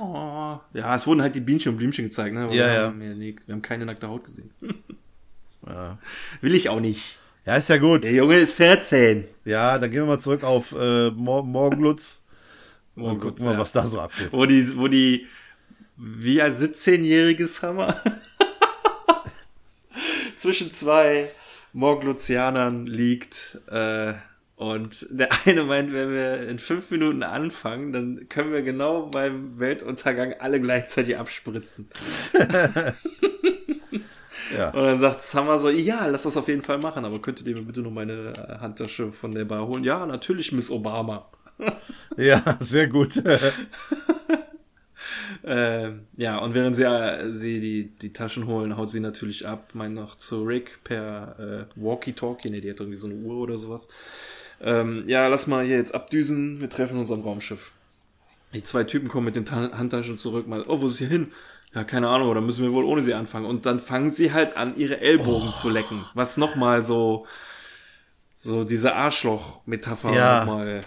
Ja, 0.00 0.62
ja, 0.72 0.94
es 0.94 1.06
wurden 1.06 1.20
halt 1.20 1.34
die 1.34 1.40
Bienchen 1.40 1.72
und 1.72 1.76
Blümchen 1.76 2.06
gezeigt. 2.06 2.34
Ne? 2.34 2.48
Ja, 2.54 2.72
ja. 2.72 2.86
Haben 2.86 3.00
wir, 3.02 3.18
wir, 3.18 3.52
haben 3.52 3.60
keine 3.60 3.84
nackte 3.84 4.08
Haut 4.08 4.24
gesehen. 4.24 4.50
ja. 5.66 5.98
Will 6.40 6.54
ich 6.54 6.68
auch 6.68 6.80
nicht. 6.80 7.18
Ja, 7.44 7.56
ist 7.56 7.68
ja 7.68 7.78
gut. 7.78 8.04
Der 8.04 8.12
Junge 8.12 8.36
ist 8.36 8.54
14. 8.54 9.24
Ja, 9.44 9.78
dann 9.78 9.90
gehen 9.90 10.02
wir 10.02 10.06
mal 10.06 10.20
zurück 10.20 10.44
auf 10.44 10.72
äh, 10.72 11.10
Mor 11.10 11.44
Morgenlutz. 11.44 12.22
und 12.96 13.20
gucken 13.20 13.44
mal, 13.44 13.54
ja. 13.54 13.58
was 13.58 13.72
da 13.72 13.86
so 13.86 14.00
abgeht. 14.00 14.28
Wo 14.32 14.46
die, 14.46 14.76
wo 14.76 14.88
die 14.88 15.26
wie 15.96 16.42
ein 16.42 16.52
17-jähriges 16.52 17.62
Hammer 17.62 18.00
zwischen 20.36 20.72
zwei 20.72 21.28
Morgluzianern 21.72 22.86
liegt. 22.86 23.58
Äh, 23.68 24.14
und 24.56 25.06
der 25.10 25.28
eine 25.44 25.64
meint, 25.64 25.92
wenn 25.92 26.12
wir 26.12 26.48
in 26.48 26.58
fünf 26.58 26.90
Minuten 26.90 27.22
anfangen, 27.22 27.92
dann 27.92 28.28
können 28.28 28.52
wir 28.52 28.62
genau 28.62 29.06
beim 29.06 29.58
Weltuntergang 29.58 30.34
alle 30.38 30.60
gleichzeitig 30.60 31.18
abspritzen. 31.18 31.88
ja. 34.56 34.70
Und 34.70 34.84
dann 34.84 34.98
sagt 34.98 35.22
Summer 35.22 35.58
so, 35.58 35.68
ja, 35.68 36.06
lass 36.06 36.22
das 36.24 36.36
auf 36.36 36.48
jeden 36.48 36.62
Fall 36.62 36.78
machen, 36.78 37.04
aber 37.04 37.20
könntet 37.20 37.46
ihr 37.46 37.54
mir 37.54 37.62
bitte 37.62 37.80
noch 37.80 37.90
meine 37.90 38.32
Handtasche 38.60 39.08
von 39.08 39.34
der 39.34 39.44
Bar 39.44 39.66
holen? 39.66 39.84
Ja, 39.84 40.04
natürlich, 40.06 40.52
Miss 40.52 40.70
Obama. 40.70 41.26
ja, 42.16 42.42
sehr 42.60 42.88
gut. 42.88 43.22
Äh, 45.42 45.90
ja, 46.16 46.38
und 46.38 46.54
während 46.54 46.76
sie, 46.76 46.84
äh, 46.84 47.30
sie 47.30 47.60
die, 47.60 47.90
die 48.00 48.12
Taschen 48.12 48.46
holen, 48.46 48.76
haut 48.76 48.90
sie 48.90 49.00
natürlich 49.00 49.46
ab, 49.46 49.70
meint 49.74 49.94
noch 49.94 50.14
zu 50.14 50.44
Rick 50.44 50.84
per 50.84 51.36
äh, 51.38 51.80
Walkie-Talkie, 51.80 52.50
ne, 52.50 52.60
die 52.60 52.70
hat 52.70 52.80
irgendwie 52.80 52.98
so 52.98 53.08
eine 53.08 53.16
Uhr 53.16 53.36
oder 53.36 53.58
sowas. 53.58 53.88
Ähm, 54.60 55.04
ja, 55.08 55.26
lass 55.26 55.48
mal 55.48 55.64
hier 55.64 55.76
jetzt 55.76 55.94
abdüsen, 55.94 56.60
wir 56.60 56.70
treffen 56.70 56.96
uns 56.96 57.10
am 57.10 57.22
Raumschiff. 57.22 57.72
Die 58.54 58.62
zwei 58.62 58.84
Typen 58.84 59.08
kommen 59.08 59.26
mit 59.26 59.34
den 59.36 59.44
Ta 59.44 59.76
Handtaschen 59.76 60.18
zurück, 60.18 60.46
mal, 60.46 60.64
oh, 60.68 60.80
wo 60.80 60.86
ist 60.86 60.98
sie 60.98 61.06
hin? 61.06 61.32
Ja, 61.74 61.84
keine 61.84 62.08
Ahnung, 62.08 62.28
oder 62.28 62.40
müssen 62.40 62.62
wir 62.62 62.72
wohl 62.72 62.84
ohne 62.84 63.02
sie 63.02 63.14
anfangen? 63.14 63.46
Und 63.46 63.64
dann 63.64 63.80
fangen 63.80 64.10
sie 64.10 64.32
halt 64.32 64.56
an, 64.56 64.76
ihre 64.76 65.00
Ellbogen 65.00 65.48
oh. 65.50 65.52
zu 65.52 65.70
lecken. 65.70 66.04
Was 66.14 66.36
nochmal 66.36 66.84
so, 66.84 67.26
so 68.36 68.64
diese 68.64 68.94
Arschloch-Metapher 68.94 70.12
ja. 70.12 70.40
nochmal 70.44 70.82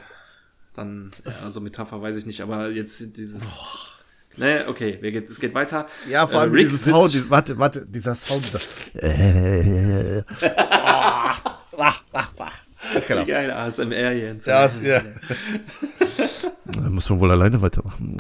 dann, 0.76 1.12
ja, 1.24 1.32
also 1.44 1.62
Metapher 1.62 2.02
weiß 2.02 2.18
ich 2.18 2.26
nicht, 2.26 2.42
aber 2.42 2.70
jetzt 2.70 3.18
dieses, 3.18 3.42
oh. 3.42 3.96
Ne, 4.38 4.66
okay, 4.68 4.98
geht, 4.98 5.30
es 5.30 5.40
geht 5.40 5.54
weiter. 5.54 5.88
Ja, 6.10 6.28
vor 6.28 6.42
allem 6.42 6.54
äh, 6.56 6.60
diesem 6.60 6.78
Sound, 6.78 7.14
die, 7.14 7.30
warte, 7.30 7.58
warte, 7.58 7.86
dieser 7.86 8.14
Sound, 8.16 8.44
dieser. 8.46 8.60
Äh, 9.02 10.24
Wie 12.94 13.26
geil, 13.26 13.50
ASMR 13.50 14.12
Jens. 14.12 14.46
Ja, 14.46 14.66
ja. 14.66 15.02
da 16.66 16.82
muss 16.90 17.10
man 17.10 17.20
wohl 17.22 17.32
alleine 17.32 17.62
weitermachen. 17.62 18.18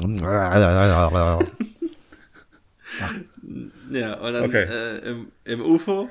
Ja, 3.91 4.13
und 4.15 4.33
dann 4.33 4.43
okay. 4.45 4.63
äh, 4.63 5.09
im, 5.09 5.31
im 5.45 5.61
UFO 5.61 6.09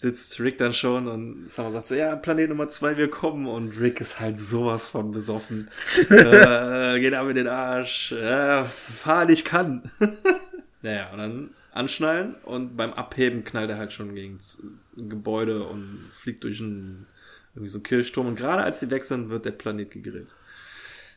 sitzt 0.00 0.40
Rick 0.40 0.56
dann 0.56 0.72
schon 0.72 1.08
und 1.08 1.50
Summer 1.50 1.72
sagt 1.72 1.88
so, 1.88 1.94
ja, 1.94 2.16
Planet 2.16 2.48
Nummer 2.48 2.70
zwei, 2.70 2.96
wir 2.96 3.10
kommen 3.10 3.46
und 3.46 3.78
Rick 3.78 4.00
ist 4.00 4.18
halt 4.18 4.38
sowas 4.38 4.88
von 4.88 5.12
besoffen. 5.12 5.68
äh, 6.10 6.98
geht 7.00 7.12
ab 7.12 7.28
in 7.28 7.36
den 7.36 7.48
Arsch, 7.48 8.12
äh, 8.12 8.64
fahr 8.64 9.28
ich 9.28 9.44
kann. 9.44 9.82
naja, 10.82 11.10
und 11.12 11.18
dann 11.18 11.50
anschnallen 11.72 12.34
und 12.44 12.76
beim 12.76 12.94
Abheben 12.94 13.44
knallt 13.44 13.70
er 13.70 13.78
halt 13.78 13.92
schon 13.92 14.14
gegen 14.14 14.38
das 14.38 14.62
Gebäude 14.96 15.62
und 15.64 16.10
fliegt 16.12 16.44
durch 16.44 16.60
einen, 16.60 17.06
irgendwie 17.54 17.68
so 17.68 17.78
einen 17.78 17.84
Kirchturm 17.84 18.26
und 18.26 18.36
gerade 18.36 18.62
als 18.62 18.80
sie 18.80 18.90
weg 18.90 19.04
sind, 19.04 19.28
wird 19.28 19.44
der 19.44 19.52
Planet 19.52 19.90
gegrillt. 19.90 20.34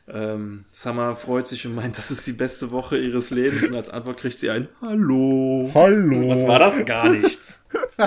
Ähm, 0.06 0.66
Summer 0.70 1.16
freut 1.16 1.46
sich 1.46 1.66
und 1.66 1.74
meint, 1.74 1.96
das 1.96 2.10
ist 2.10 2.26
die 2.26 2.32
beste 2.32 2.70
Woche 2.70 2.98
ihres 2.98 3.30
Lebens 3.30 3.64
und 3.64 3.74
als 3.74 3.88
Antwort 3.88 4.18
kriegt 4.18 4.36
sie 4.36 4.50
ein 4.50 4.68
Hallo. 4.82 5.70
Hallo. 5.72 6.28
Was 6.28 6.46
war 6.46 6.58
das? 6.58 6.84
Gar 6.84 7.08
nichts. 7.08 7.64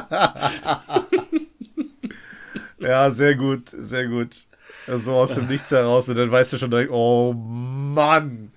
ja, 2.80 3.10
sehr 3.10 3.36
gut, 3.36 3.70
sehr 3.70 4.08
gut. 4.08 4.46
So 4.88 5.14
aus 5.14 5.34
dem 5.34 5.48
Nichts 5.48 5.72
heraus 5.72 6.08
und 6.08 6.18
dann 6.18 6.32
weißt 6.32 6.54
du 6.54 6.58
schon 6.58 6.70
direkt, 6.70 6.92
oh 6.92 7.34
Mann. 7.34 8.52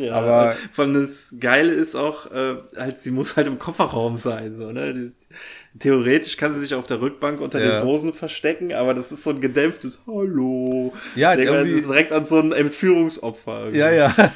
Ja, 0.00 0.14
aber 0.14 0.56
vor 0.72 0.84
allem 0.84 0.94
das 0.94 1.34
Geile 1.38 1.72
ist 1.72 1.94
auch, 1.94 2.30
äh, 2.30 2.56
halt, 2.76 3.00
sie 3.00 3.10
muss 3.10 3.36
halt 3.36 3.46
im 3.46 3.58
Kofferraum 3.58 4.16
sein, 4.16 4.56
so, 4.56 4.72
ne? 4.72 4.94
Das, 4.94 5.26
theoretisch 5.78 6.36
kann 6.36 6.52
sie 6.52 6.60
sich 6.60 6.74
auf 6.74 6.86
der 6.86 7.00
Rückbank 7.00 7.40
unter 7.40 7.60
ja. 7.60 7.78
den 7.78 7.86
Dosen 7.86 8.12
verstecken, 8.12 8.72
aber 8.72 8.94
das 8.94 9.12
ist 9.12 9.22
so 9.22 9.30
ein 9.30 9.40
gedämpftes 9.40 10.00
Hallo. 10.06 10.92
Ja, 11.14 11.36
Denk 11.36 11.48
irgendwie. 11.48 11.72
Das 11.72 11.80
ist 11.82 11.88
direkt 11.88 12.12
an 12.12 12.24
so 12.24 12.38
ein 12.38 12.52
Entführungsopfer. 12.52 13.60
Irgendwie. 13.60 13.78
Ja, 13.78 13.90
ja. 13.92 14.14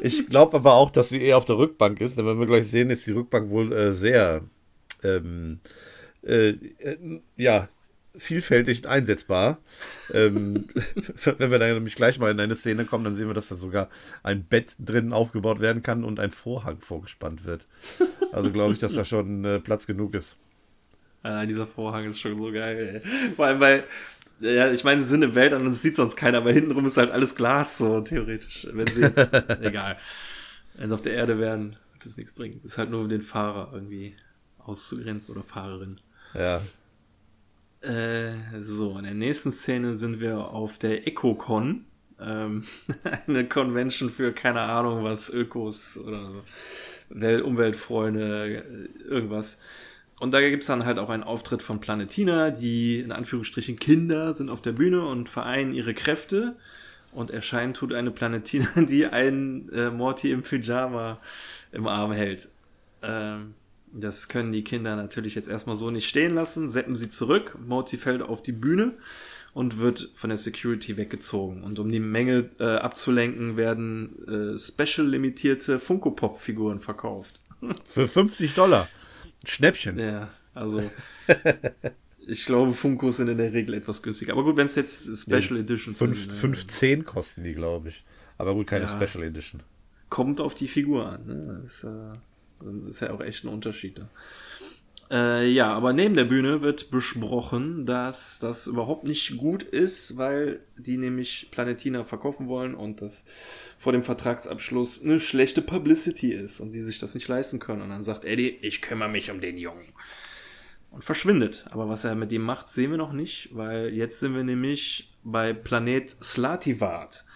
ich 0.00 0.26
glaube 0.28 0.56
aber 0.56 0.74
auch, 0.74 0.90
dass 0.90 1.08
sie 1.08 1.22
eher 1.22 1.38
auf 1.38 1.44
der 1.44 1.58
Rückbank 1.58 2.00
ist, 2.00 2.16
denn 2.16 2.26
wenn 2.26 2.38
wir 2.38 2.46
gleich 2.46 2.68
sehen, 2.68 2.90
ist 2.90 3.06
die 3.06 3.12
Rückbank 3.12 3.50
wohl 3.50 3.72
äh, 3.72 3.92
sehr, 3.92 4.42
ähm, 5.02 5.60
äh, 6.24 6.50
äh 6.50 7.20
ja, 7.36 7.68
vielfältig 8.18 8.88
einsetzbar. 8.88 9.58
ähm, 10.12 10.68
wenn 11.38 11.50
wir 11.50 11.58
dann 11.58 11.74
nämlich 11.74 11.94
gleich 11.94 12.18
mal 12.18 12.30
in 12.30 12.40
eine 12.40 12.54
Szene 12.54 12.84
kommen, 12.84 13.04
dann 13.04 13.14
sehen 13.14 13.26
wir, 13.26 13.34
dass 13.34 13.48
da 13.48 13.54
sogar 13.54 13.88
ein 14.22 14.44
Bett 14.44 14.74
drinnen 14.78 15.12
aufgebaut 15.12 15.60
werden 15.60 15.82
kann 15.82 16.04
und 16.04 16.20
ein 16.20 16.30
Vorhang 16.30 16.80
vorgespannt 16.80 17.44
wird. 17.44 17.66
Also 18.32 18.50
glaube 18.50 18.72
ich, 18.72 18.78
dass 18.78 18.94
da 18.94 19.04
schon 19.04 19.44
äh, 19.44 19.60
Platz 19.60 19.86
genug 19.86 20.14
ist. 20.14 20.36
Ja, 21.24 21.44
dieser 21.44 21.66
Vorhang 21.66 22.04
ist 22.04 22.20
schon 22.20 22.36
so 22.36 22.52
geil. 22.52 23.02
Ey. 23.04 23.32
Vor 23.34 23.46
allem, 23.46 23.60
weil, 23.60 23.84
ja, 24.40 24.70
ich 24.70 24.84
meine, 24.84 25.00
sie 25.00 25.08
sind 25.08 25.22
im 25.22 25.34
Welt 25.34 25.52
und 25.52 25.66
es 25.66 25.82
sieht 25.82 25.96
sonst 25.96 26.14
keiner, 26.14 26.38
aber 26.38 26.52
hintenrum 26.52 26.86
ist 26.86 26.96
halt 26.96 27.10
alles 27.10 27.34
Glas, 27.34 27.78
so 27.78 28.00
theoretisch. 28.00 28.68
Wenn 28.70 28.86
sie 28.86 29.00
jetzt, 29.00 29.32
egal. 29.60 29.98
Wenn 30.74 30.88
sie 30.88 30.94
auf 30.94 31.02
der 31.02 31.14
Erde 31.14 31.38
wären, 31.38 31.76
wird 31.92 32.06
das 32.06 32.16
nichts 32.16 32.32
bringen. 32.32 32.60
Ist 32.64 32.78
halt 32.78 32.90
nur 32.90 33.08
den 33.08 33.22
Fahrer 33.22 33.70
irgendwie 33.72 34.14
auszugrenzen 34.58 35.34
oder 35.34 35.44
Fahrerin. 35.44 36.00
Ja. 36.34 36.60
Äh, 37.86 38.60
so, 38.60 38.98
in 38.98 39.04
der 39.04 39.14
nächsten 39.14 39.52
Szene 39.52 39.94
sind 39.94 40.20
wir 40.20 40.48
auf 40.48 40.78
der 40.78 41.06
EcoCon. 41.06 41.84
Ähm, 42.20 42.64
eine 43.28 43.46
Convention 43.46 44.10
für 44.10 44.32
keine 44.32 44.62
Ahnung 44.62 45.04
was, 45.04 45.30
Ökos 45.30 45.96
oder 45.98 46.30
Welt 47.08 47.44
Umweltfreunde, 47.44 48.88
irgendwas. 49.08 49.58
Und 50.18 50.32
da 50.34 50.40
gibt's 50.40 50.66
dann 50.66 50.84
halt 50.84 50.98
auch 50.98 51.10
einen 51.10 51.22
Auftritt 51.22 51.62
von 51.62 51.78
Planetina, 51.78 52.50
die 52.50 52.98
in 52.98 53.12
Anführungsstrichen 53.12 53.78
Kinder 53.78 54.32
sind 54.32 54.48
auf 54.48 54.62
der 54.62 54.72
Bühne 54.72 55.06
und 55.06 55.28
vereinen 55.28 55.72
ihre 55.72 55.94
Kräfte. 55.94 56.56
Und 57.12 57.30
erscheinen 57.30 57.72
tut 57.74 57.92
eine 57.94 58.10
Planetina, 58.10 58.66
die 58.76 59.06
einen 59.06 59.68
äh, 59.72 59.90
Morty 59.90 60.32
im 60.32 60.42
Pyjama 60.42 61.20
im 61.70 61.86
Arm 61.86 62.12
hält. 62.12 62.48
Ähm, 63.02 63.54
das 63.92 64.28
können 64.28 64.52
die 64.52 64.64
Kinder 64.64 64.96
natürlich 64.96 65.34
jetzt 65.34 65.48
erstmal 65.48 65.76
so 65.76 65.90
nicht 65.90 66.08
stehen 66.08 66.34
lassen, 66.34 66.68
seppen 66.68 66.96
sie 66.96 67.08
zurück, 67.08 67.56
Morty 67.64 67.96
fällt 67.96 68.22
auf 68.22 68.42
die 68.42 68.52
Bühne 68.52 68.94
und 69.54 69.78
wird 69.78 70.10
von 70.14 70.28
der 70.28 70.36
Security 70.36 70.96
weggezogen. 70.96 71.62
Und 71.62 71.78
um 71.78 71.90
die 71.90 72.00
Menge 72.00 72.50
äh, 72.58 72.76
abzulenken, 72.76 73.56
werden 73.56 74.54
äh, 74.54 74.58
special 74.58 75.08
limitierte 75.08 75.78
Funko 75.78 76.10
Pop 76.10 76.38
Figuren 76.38 76.78
verkauft. 76.78 77.40
Für 77.86 78.06
50 78.06 78.52
Dollar. 78.54 78.88
Schnäppchen. 79.44 79.98
Ja, 79.98 80.28
also 80.52 80.82
ich 82.26 82.44
glaube, 82.44 82.74
Funkos 82.74 83.16
sind 83.16 83.28
in 83.28 83.38
der 83.38 83.52
Regel 83.52 83.74
etwas 83.74 84.02
günstiger. 84.02 84.34
Aber 84.34 84.44
gut, 84.44 84.56
wenn 84.56 84.66
es 84.66 84.74
jetzt 84.74 85.04
Special 85.22 85.56
ja, 85.56 85.62
Editions 85.62 85.98
sind. 85.98 86.14
15 86.14 87.00
äh, 87.00 87.02
kosten 87.04 87.44
die, 87.44 87.54
glaube 87.54 87.88
ich. 87.88 88.04
Aber 88.38 88.54
gut, 88.54 88.66
keine 88.66 88.84
ja, 88.84 88.90
Special 88.90 89.24
Edition. 89.24 89.62
Kommt 90.10 90.40
auf 90.40 90.54
die 90.54 90.68
Figur 90.68 91.06
an. 91.06 91.26
Ne? 91.26 91.60
Das, 91.62 91.84
äh, 91.84 92.18
ist 92.88 93.00
ja 93.00 93.12
auch 93.12 93.20
echt 93.20 93.44
ein 93.44 93.48
Unterschied. 93.48 93.98
Da. 93.98 94.08
Äh, 95.10 95.48
ja, 95.50 95.72
aber 95.72 95.92
neben 95.92 96.16
der 96.16 96.24
Bühne 96.24 96.62
wird 96.62 96.90
besprochen, 96.90 97.86
dass 97.86 98.40
das 98.40 98.66
überhaupt 98.66 99.04
nicht 99.04 99.36
gut 99.36 99.62
ist, 99.62 100.16
weil 100.16 100.60
die 100.76 100.96
nämlich 100.96 101.48
Planetina 101.52 102.02
verkaufen 102.02 102.48
wollen 102.48 102.74
und 102.74 103.02
das 103.02 103.26
vor 103.78 103.92
dem 103.92 104.02
Vertragsabschluss 104.02 105.04
eine 105.04 105.20
schlechte 105.20 105.62
Publicity 105.62 106.32
ist 106.32 106.60
und 106.60 106.72
sie 106.72 106.82
sich 106.82 106.98
das 106.98 107.14
nicht 107.14 107.28
leisten 107.28 107.60
können. 107.60 107.82
Und 107.82 107.90
dann 107.90 108.02
sagt 108.02 108.24
Eddie, 108.24 108.58
ich 108.62 108.82
kümmere 108.82 109.08
mich 109.08 109.30
um 109.30 109.40
den 109.40 109.58
Jungen. 109.58 109.84
Und 110.90 111.04
verschwindet. 111.04 111.66
Aber 111.70 111.88
was 111.88 112.04
er 112.04 112.14
mit 112.14 112.32
ihm 112.32 112.42
macht, 112.42 112.66
sehen 112.66 112.90
wir 112.90 112.98
noch 112.98 113.12
nicht, 113.12 113.50
weil 113.52 113.90
jetzt 113.92 114.18
sind 114.18 114.34
wir 114.34 114.44
nämlich 114.44 115.12
bei 115.24 115.52
Planet 115.52 116.16
Slativat. 116.22 117.26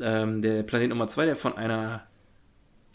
Ähm, 0.00 0.42
der 0.42 0.62
Planet 0.64 0.90
Nummer 0.90 1.06
zwei, 1.06 1.26
der 1.26 1.36
von 1.36 1.56
einer 1.56 2.06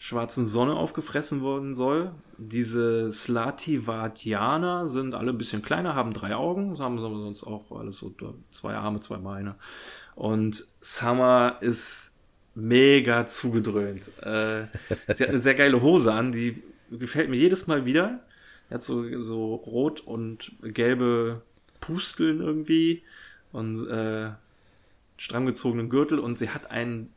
schwarzen 0.02 0.44
Sonne 0.44 0.74
aufgefressen 0.74 1.42
worden 1.42 1.74
soll. 1.74 2.10
Diese 2.36 3.12
Slativatianer 3.12 4.88
sind 4.88 5.14
alle 5.14 5.30
ein 5.30 5.38
bisschen 5.38 5.62
kleiner, 5.62 5.94
haben 5.94 6.12
drei 6.12 6.34
Augen, 6.34 6.70
das 6.70 6.80
haben 6.80 6.98
sie 6.98 7.02
sonst 7.02 7.44
auch 7.44 7.70
alles 7.70 7.98
so 7.98 8.12
zwei 8.50 8.74
Arme, 8.74 8.98
zwei 8.98 9.18
Beine. 9.18 9.54
Und 10.16 10.66
Summer 10.80 11.58
ist 11.60 12.10
mega 12.56 13.28
zugedröhnt. 13.28 14.10
Äh, 14.22 14.64
sie 15.14 15.22
hat 15.22 15.28
eine 15.28 15.38
sehr 15.38 15.54
geile 15.54 15.80
Hose 15.80 16.12
an, 16.12 16.32
die 16.32 16.60
gefällt 16.90 17.30
mir 17.30 17.36
jedes 17.36 17.68
Mal 17.68 17.86
wieder. 17.86 18.24
Er 18.70 18.74
hat 18.74 18.82
so, 18.82 19.20
so 19.20 19.54
rot 19.54 20.00
und 20.00 20.50
gelbe 20.62 21.42
Pusteln 21.80 22.40
irgendwie 22.40 23.04
und 23.52 23.88
äh, 23.88 24.30
stramm 25.16 25.46
gezogenen 25.46 25.90
Gürtel 25.90 26.18
und 26.18 26.38
sie 26.38 26.48
hat 26.48 26.72
einen 26.72 27.12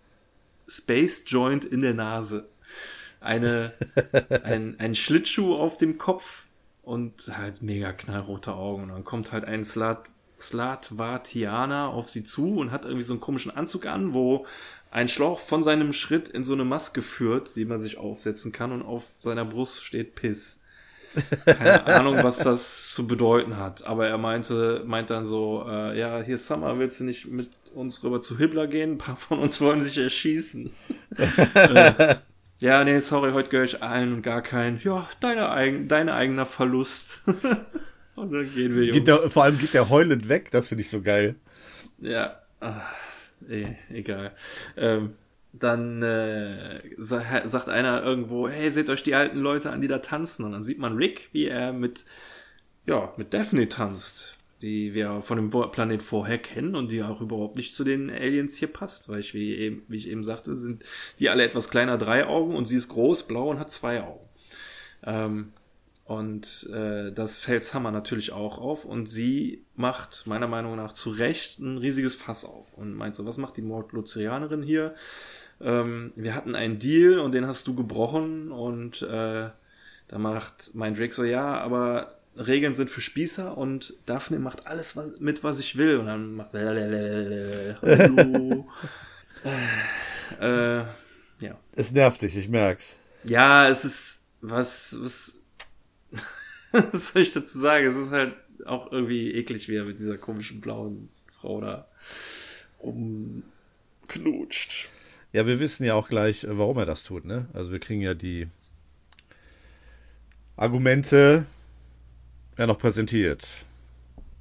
Space 0.68 1.24
Joint 1.26 1.66
in 1.66 1.82
der 1.82 1.96
Nase 1.96 2.48
eine, 3.20 3.74
ein, 4.44 4.76
ein 4.80 4.96
Schlittschuh 4.96 5.56
auf 5.56 5.78
dem 5.78 5.98
Kopf 5.98 6.46
und 6.84 7.32
halt 7.38 7.62
mega 7.62 7.92
knallrote 7.92 8.54
Augen. 8.54 8.84
Und 8.84 8.90
dann 8.90 9.04
kommt 9.04 9.32
halt 9.32 9.46
ein 9.46 9.64
Slat, 9.64 10.06
Slatvatianer 10.40 11.90
auf 11.90 12.10
sie 12.10 12.24
zu 12.24 12.58
und 12.58 12.72
hat 12.72 12.86
irgendwie 12.86 13.04
so 13.04 13.14
einen 13.14 13.22
komischen 13.22 13.56
Anzug 13.56 13.86
an, 13.86 14.14
wo 14.14 14.46
ein 14.92 15.10
Schlauch 15.10 15.40
von 15.40 15.64
seinem 15.64 15.92
Schritt 15.92 16.30
in 16.30 16.44
so 16.44 16.54
eine 16.54 16.64
Maske 16.64 17.02
führt, 17.02 17.56
die 17.56 17.66
man 17.66 17.80
sich 17.80 17.98
aufsetzen 17.98 18.52
kann 18.52 18.72
und 18.72 18.82
auf 18.82 19.14
seiner 19.20 19.46
Brust 19.46 19.84
steht 19.84 20.16
Piss. 20.16 20.62
Keine 21.46 21.86
Ahnung, 21.86 22.18
was 22.22 22.40
das 22.40 22.94
zu 22.94 23.08
bedeuten 23.08 23.58
hat. 23.58 23.86
Aber 23.86 24.08
er 24.08 24.18
meinte, 24.18 24.84
meint 24.86 25.10
dann 25.10 25.26
so, 25.26 25.66
äh, 25.68 25.98
ja, 25.98 26.22
hier 26.22 26.38
Summer, 26.38 26.78
willst 26.78 27.00
du 27.00 27.06
nicht 27.06 27.28
mit 27.28 27.50
uns 27.74 28.04
rüber 28.04 28.22
zu 28.22 28.38
Hibbler 28.38 28.68
gehen? 28.68 28.94
Ein 28.94 28.98
paar 28.98 29.18
von 29.18 29.40
uns 29.40 29.62
wollen 29.62 29.82
sich 29.82 29.98
erschießen. 29.98 30.72
äh, 31.56 32.16
ja, 32.60 32.84
nee, 32.84 33.00
sorry, 33.00 33.32
heute 33.32 33.50
gehöre 33.50 33.66
ich 33.66 33.84
allen 33.84 34.14
und 34.14 34.22
gar 34.22 34.42
keinen. 34.42 34.80
Ja, 34.84 35.10
deine 35.20 35.50
eigen, 35.50 35.88
dein 35.88 36.10
eigener 36.10 36.46
Verlust. 36.46 37.22
und 38.16 38.32
dann 38.32 38.54
gehen 38.54 38.76
wir, 38.76 38.84
Jungs. 38.84 38.98
Geht 38.98 39.08
der, 39.08 39.18
vor 39.18 39.44
allem 39.44 39.58
geht 39.60 39.74
der 39.74 39.90
heulend 39.90 40.30
weg, 40.30 40.52
das 40.52 40.68
finde 40.68 40.82
ich 40.82 40.90
so 40.90 41.02
geil. 41.02 41.36
Ja, 42.00 42.40
ach, 42.60 42.94
eh, 43.50 43.76
egal. 43.92 44.32
Ähm, 44.78 45.14
dann 45.54 46.02
äh, 46.04 46.80
sagt 46.98 47.70
einer 47.70 48.04
irgendwo, 48.04 48.50
hey, 48.50 48.70
seht 48.72 48.90
euch 48.90 49.04
die 49.04 49.16
alten 49.16 49.40
Leute 49.40 49.72
an, 49.72 49.82
die 49.82 49.88
da 49.88 50.00
tanzen. 50.00 50.46
Und 50.46 50.52
dann 50.52 50.64
sieht 50.64 50.80
man 50.80 50.98
Rick, 50.98 51.30
wie 51.32 51.48
er 51.48 51.72
mit, 51.72 52.06
ja, 52.86 53.14
mit 53.18 53.34
Daphne 53.34 53.70
tanzt 53.70 54.36
die 54.62 54.94
wir 54.94 55.22
von 55.22 55.38
dem 55.38 55.50
Planet 55.72 56.02
vorher 56.02 56.38
kennen 56.38 56.76
und 56.76 56.90
die 56.90 57.04
auch 57.04 57.22
überhaupt 57.22 57.58
nicht 57.58 57.74
zu 57.74 57.84
den 57.84 58.10
Aliens 58.10 58.58
hier 58.58 58.70
passt, 58.70 59.10
weil 59.10 59.20
ich, 59.20 59.34
wie, 59.34 59.56
eben, 59.56 59.84
wie 59.88 59.98
ich 59.98 60.10
eben 60.10 60.24
sagte, 60.24 60.56
sind 60.56 60.84
die 61.20 61.30
alle 61.30 61.44
etwas 61.44 61.70
kleiner, 61.70 61.98
drei 61.98 62.26
Augen 62.26 62.56
und 62.56 62.66
sie 62.66 62.78
ist 62.78 62.88
groß, 62.88 63.24
blau 63.28 63.50
und 63.50 63.60
hat 63.60 63.70
zwei 63.70 64.02
Augen. 64.02 64.26
Ähm, 65.04 65.54
und 66.06 66.70
äh, 66.72 67.12
das 67.12 67.40
fällt 67.40 67.64
Summer 67.64 67.92
natürlich 67.92 68.32
auch 68.32 68.60
auf 68.60 68.86
und 68.86 69.08
sie 69.08 69.66
macht 69.76 70.28
meiner 70.28 70.48
Meinung 70.48 70.76
nach 70.76 70.94
zu 70.94 71.10
Recht 71.10 71.60
ein 71.60 71.78
riesiges 71.80 72.16
Fass 72.16 72.46
auf 72.46 72.76
und 72.76 72.94
meint 72.94 73.16
so, 73.16 73.26
was 73.26 73.40
macht 73.40 73.58
die 73.58 73.64
Mordluzerianerin 73.64 74.62
hier? 74.62 74.94
Ähm, 75.60 76.14
wir 76.16 76.36
hatten 76.36 76.56
einen 76.56 76.78
Deal 76.80 77.20
und 77.20 77.34
den 77.34 77.48
hast 77.48 77.66
du 77.68 77.76
gebrochen 77.76 78.52
und 78.52 79.02
äh, 79.02 79.50
da 80.08 80.20
macht 80.20 80.76
mein 80.76 80.94
Drake 80.96 81.14
so, 81.14 81.24
ja, 81.24 81.58
aber 81.58 82.20
Regeln 82.38 82.76
sind 82.76 82.90
für 82.90 83.02
Spießer 83.02 83.58
und 83.58 83.94
Daphne 84.06 84.40
macht 84.40 84.68
alles 84.68 84.96
was, 84.96 85.20
mit, 85.20 85.44
was 85.44 85.60
ich 85.60 85.78
will. 85.78 85.98
Und 85.98 86.08
dann 86.08 86.34
macht 86.34 86.54
Hallo. 86.54 88.68
äh, 90.42 90.80
ja. 91.40 91.60
Es 91.74 91.92
nervt 91.92 92.22
dich, 92.22 92.36
ich 92.36 92.50
merk's. 92.50 93.00
Ja, 93.24 93.70
es 93.70 93.86
ist 93.86 94.22
was, 94.42 94.98
was. 95.00 95.36
Was 96.92 97.10
soll 97.10 97.22
ich 97.22 97.32
dazu 97.32 97.58
sagen? 97.58 97.88
Es 97.88 97.96
ist 97.96 98.12
halt 98.12 98.36
auch 98.66 98.92
irgendwie 98.92 99.32
eklig, 99.32 99.70
wie 99.70 99.78
er 99.78 99.86
mit 99.86 99.98
dieser 99.98 100.18
komischen 100.18 100.60
blauen 100.60 101.08
Frau 101.32 101.62
da 101.62 101.88
rumknutscht. 102.82 104.90
Ja, 105.32 105.48
wir 105.48 105.60
wissen 105.60 105.86
ja 105.86 105.94
auch 105.94 106.10
gleich, 106.10 106.44
äh, 106.44 106.58
warum 106.58 106.78
er 106.78 106.86
das 106.86 107.04
tut, 107.04 107.24
ne? 107.24 107.48
Also 107.54 107.72
wir 107.72 107.80
kriegen 107.80 108.02
ja 108.02 108.14
die 108.14 108.50
Argumente 110.58 111.46
ja 112.58 112.68
noch 112.68 112.78
präsentiert. 112.78 113.48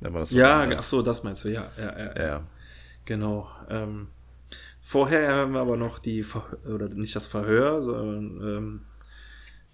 Wenn 0.00 0.12
man 0.12 0.22
das 0.22 0.30
so 0.30 0.38
ja, 0.38 0.68
ach 0.76 0.82
so, 0.82 1.02
das 1.02 1.22
meinst 1.22 1.44
du, 1.44 1.48
ja, 1.48 1.70
ja, 1.78 1.98
ja. 1.98 2.22
ja. 2.22 2.42
Genau. 3.04 3.48
Ähm, 3.68 4.08
vorher 4.80 5.34
haben 5.34 5.52
wir 5.52 5.60
aber 5.60 5.76
noch 5.76 5.98
die, 5.98 6.22
Ver 6.22 6.44
oder 6.66 6.88
nicht 6.88 7.14
das 7.16 7.26
Verhör, 7.26 7.82
sondern 7.82 8.56
ähm, 8.56 8.80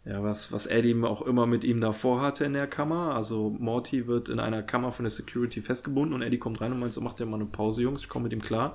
ja, 0.05 0.23
was, 0.23 0.51
was 0.51 0.67
Eddie 0.67 0.97
auch 1.03 1.23
immer 1.23 1.47
mit 1.47 1.63
ihm 1.63 1.81
davor 1.81 2.23
hatte 2.23 2.45
in 2.45 2.55
der 2.55 2.67
Kammer. 2.67 3.15
Also 3.15 3.55
Morty 3.59 4.07
wird 4.07 4.29
in 4.29 4.41
einer 4.41 4.63
Kammer 4.63 4.93
von 4.93 5.05
der 5.05 5.11
Security 5.11 5.61
festgebunden 5.61 6.15
und 6.15 6.23
Eddie 6.23 6.39
kommt 6.39 6.61
rein 6.61 6.73
und 6.73 6.81
meint 6.81 6.93
so, 6.93 7.01
macht 7.01 7.21
ja 7.21 7.27
mal 7.27 7.37
eine 7.37 7.47
Pause, 7.47 7.83
Jungs, 7.83 8.03
ich 8.03 8.09
komme 8.09 8.25
mit 8.25 8.33
ihm 8.33 8.43
klar. 8.43 8.75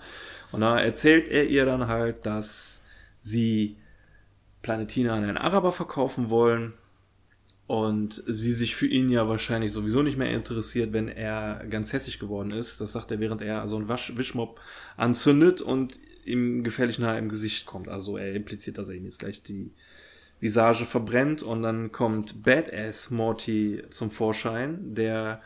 Und 0.52 0.62
da 0.62 0.80
erzählt 0.80 1.28
er 1.28 1.48
ihr 1.48 1.66
dann 1.66 1.88
halt, 1.88 2.26
dass 2.26 2.86
sie 3.22 3.78
Planetina 4.62 5.14
an 5.14 5.24
einen 5.24 5.38
Araber 5.38 5.72
verkaufen 5.72 6.30
wollen 6.30 6.74
und 7.68 8.22
sie 8.28 8.54
sich 8.54 8.76
für 8.76 8.86
ihn 8.86 9.10
ja 9.10 9.28
wahrscheinlich 9.28 9.72
sowieso 9.72 10.04
nicht 10.04 10.18
mehr 10.18 10.32
interessiert, 10.32 10.94
wenn 10.94 11.08
er 11.08 11.66
ganz 11.70 11.94
hässlich 11.94 12.20
geworden 12.20 12.52
ist. 12.52 12.80
Das 12.80 12.94
sagt 12.94 13.12
er, 13.12 13.20
während 13.20 13.42
er 13.42 13.68
so 13.68 13.76
einen 13.76 13.88
Wasch 13.88 14.16
Wischmob 14.16 14.60
anzündet 14.98 15.62
und 15.62 16.00
ihm 16.26 16.64
gefährlich 16.64 17.00
nahe 17.00 17.18
im 17.18 17.30
Gesicht 17.30 17.66
kommt. 17.66 17.88
Also 17.88 18.18
er 18.18 18.34
impliziert, 18.34 18.78
dass 18.78 18.90
er 18.90 18.96
ihm 18.96 19.06
jetzt 19.06 19.20
gleich 19.20 19.42
die 19.42 19.72
Visage 20.40 20.86
verbrennt 20.86 21.42
und 21.42 21.64
dann 21.64 21.92
kommt 21.92 22.44
Badass 22.44 23.10
Morty 23.10 23.84
zum 23.90 24.12
Vorschein, 24.12 24.94
der 24.94 25.42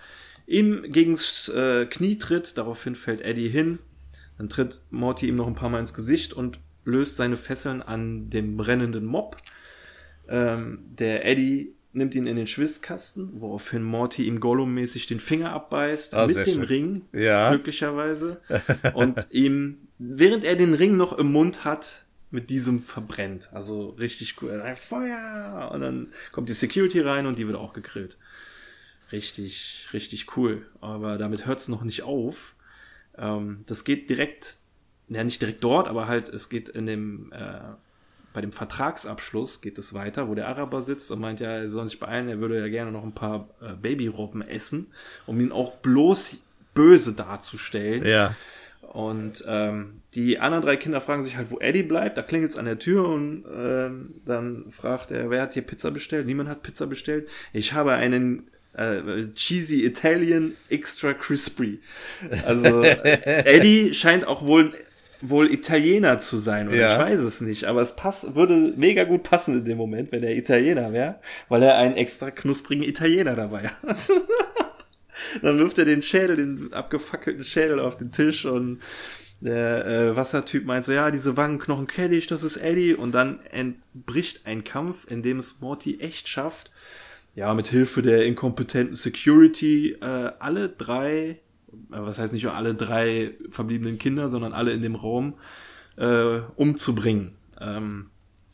ihm 0.45 0.91
gegens 0.91 1.47
äh, 1.49 1.85
Knie 1.85 2.17
tritt. 2.17 2.57
Daraufhin 2.57 2.95
fällt 2.95 3.21
Eddie 3.21 3.49
hin. 3.49 3.79
Dann 4.37 4.49
tritt 4.49 4.81
Morty 4.89 5.27
ihm 5.27 5.37
noch 5.37 5.47
ein 5.47 5.55
paar 5.55 5.69
Mal 5.69 5.79
ins 5.79 5.93
Gesicht 5.93 6.33
und 6.33 6.59
löst 6.83 7.15
seine 7.15 7.37
Fesseln 7.37 7.81
an 7.81 8.29
dem 8.29 8.57
brennenden 8.57 9.05
Mob. 9.05 9.37
Ähm, 10.27 10.79
der 10.89 11.25
Eddie 11.25 11.75
nimmt 11.91 12.15
ihn 12.15 12.27
in 12.27 12.35
den 12.35 12.47
Schwitzkasten, 12.47 13.41
woraufhin 13.41 13.83
Morty 13.83 14.23
ihm 14.23 14.39
Gollum-mäßig 14.39 15.07
den 15.07 15.19
Finger 15.19 15.51
abbeißt 15.53 16.15
oh, 16.15 16.27
mit 16.27 16.35
dem 16.35 16.45
schön. 16.45 16.63
Ring, 16.63 17.01
ja. 17.13 17.49
glücklicherweise. 17.49 18.41
und 18.93 19.27
ihm, 19.31 19.77
während 19.97 20.43
er 20.43 20.55
den 20.55 20.73
Ring 20.73 20.97
noch 20.97 21.17
im 21.17 21.31
Mund 21.31 21.65
hat, 21.65 22.05
mit 22.31 22.49
diesem 22.49 22.81
verbrennt. 22.81 23.49
Also 23.53 23.89
richtig 23.89 24.41
cool. 24.41 24.63
Feuer! 24.75 25.71
Und 25.73 25.81
dann 25.81 26.13
kommt 26.31 26.49
die 26.49 26.53
Security 26.53 26.99
rein 26.99 27.25
und 27.25 27.39
die 27.39 27.47
wird 27.47 27.57
auch 27.57 27.73
gegrillt. 27.73 28.17
Richtig, 29.11 29.87
richtig 29.93 30.37
cool. 30.37 30.67
Aber 30.81 31.17
damit 31.17 31.47
hört 31.47 31.59
es 31.59 31.67
noch 31.67 31.81
nicht 31.81 32.03
auf. 32.03 32.55
Ähm, 33.17 33.63
das 33.65 33.83
geht 33.83 34.09
direkt, 34.09 34.57
ja 35.07 35.23
nicht 35.23 35.41
direkt 35.41 35.63
dort, 35.63 35.87
aber 35.87 36.07
halt, 36.07 36.29
es 36.29 36.49
geht 36.49 36.69
in 36.69 36.85
dem 36.85 37.31
äh, 37.31 37.59
bei 38.33 38.41
dem 38.41 38.51
Vertragsabschluss 38.51 39.61
geht 39.61 39.77
es 39.79 39.93
weiter, 39.93 40.29
wo 40.29 40.35
der 40.35 40.47
Araber 40.47 40.81
sitzt 40.81 41.11
und 41.11 41.19
meint, 41.19 41.39
ja, 41.39 41.49
er 41.49 41.67
soll 41.67 41.87
sich 41.87 41.99
beeilen, 41.99 42.29
er 42.29 42.39
würde 42.39 42.59
ja 42.59 42.67
gerne 42.67 42.91
noch 42.91 43.03
ein 43.03 43.13
paar 43.13 43.49
äh, 43.61 43.73
Babyrobben 43.73 44.41
essen, 44.41 44.87
um 45.25 45.39
ihn 45.39 45.51
auch 45.51 45.77
bloß 45.77 46.43
böse 46.73 47.13
darzustellen. 47.13 48.05
Ja. 48.05 48.35
Und 48.81 49.43
ähm, 49.47 50.01
die 50.15 50.39
anderen 50.39 50.63
drei 50.63 50.75
Kinder 50.75 51.01
fragen 51.01 51.23
sich 51.23 51.37
halt, 51.37 51.51
wo 51.51 51.59
Eddie 51.59 51.83
bleibt. 51.83 52.17
Da 52.17 52.23
klingelt 52.23 52.51
es 52.51 52.57
an 52.57 52.65
der 52.65 52.79
Tür 52.79 53.07
und 53.07 53.45
ähm, 53.55 54.15
dann 54.25 54.65
fragt 54.71 55.11
er, 55.11 55.29
wer 55.29 55.43
hat 55.43 55.53
hier 55.53 55.61
Pizza 55.61 55.91
bestellt? 55.91 56.25
Niemand 56.25 56.49
hat 56.49 56.63
Pizza 56.63 56.87
bestellt. 56.87 57.27
Ich 57.53 57.73
habe 57.73 57.93
einen 57.93 58.49
äh, 58.73 59.27
Cheesy 59.35 59.85
Italian 59.85 60.53
Extra 60.69 61.13
Crispy. 61.13 61.79
Also 62.45 62.81
Eddie 63.23 63.93
scheint 63.93 64.25
auch 64.25 64.43
wohl 64.43 64.71
wohl 65.21 65.51
Italiener 65.51 66.19
zu 66.19 66.37
sein, 66.37 66.69
oder 66.69 66.77
ja. 66.77 66.93
ich 66.93 66.99
weiß 66.99 67.19
es 67.19 67.41
nicht, 67.41 67.65
aber 67.65 67.81
es 67.81 67.95
passt, 67.95 68.35
würde 68.35 68.73
mega 68.77 69.03
gut 69.03 69.23
passen 69.23 69.59
in 69.59 69.65
dem 69.65 69.77
Moment, 69.77 70.11
wenn 70.11 70.23
er 70.23 70.35
Italiener 70.35 70.93
wäre, 70.93 71.19
weil 71.49 71.63
er 71.63 71.77
einen 71.77 71.95
extra 71.95 72.31
knusprigen 72.31 72.83
Italiener 72.83 73.35
dabei 73.35 73.67
hat. 73.67 74.09
Dann 75.41 75.59
wirft 75.59 75.77
er 75.77 75.85
den 75.85 76.01
Schädel, 76.01 76.37
den 76.37 76.73
abgefackelten 76.73 77.43
Schädel 77.43 77.79
auf 77.79 77.97
den 77.97 78.11
Tisch 78.11 78.45
und 78.45 78.79
der 79.41 79.85
äh, 79.85 80.15
Wassertyp 80.15 80.65
meint 80.65 80.83
so, 80.83 80.91
ja, 80.91 81.11
diese 81.11 81.37
Wangenknochen 81.37 81.87
kenne 81.87 82.15
ich, 82.15 82.27
das 82.27 82.43
ist 82.43 82.57
Eddie. 82.57 82.93
Und 82.93 83.13
dann 83.13 83.39
entbricht 83.51 84.45
ein 84.45 84.63
Kampf, 84.63 85.09
in 85.09 85.23
dem 85.23 85.39
es 85.39 85.61
Morty 85.61 85.99
echt 86.01 86.27
schafft, 86.27 86.71
ja, 87.35 87.53
mit 87.53 87.69
Hilfe 87.69 88.01
der 88.01 88.25
inkompetenten 88.25 88.95
Security 88.95 89.95
äh, 90.01 90.31
alle 90.39 90.67
drei 90.67 91.39
was 91.89 92.19
heißt 92.19 92.33
nicht 92.33 92.43
nur 92.43 92.53
alle 92.53 92.75
drei 92.75 93.35
verbliebenen 93.49 93.97
Kinder, 93.97 94.29
sondern 94.29 94.53
alle 94.53 94.71
in 94.73 94.81
dem 94.81 94.95
Raum 94.95 95.35
äh, 95.97 96.39
umzubringen. 96.55 97.35
Ähm, 97.59 98.09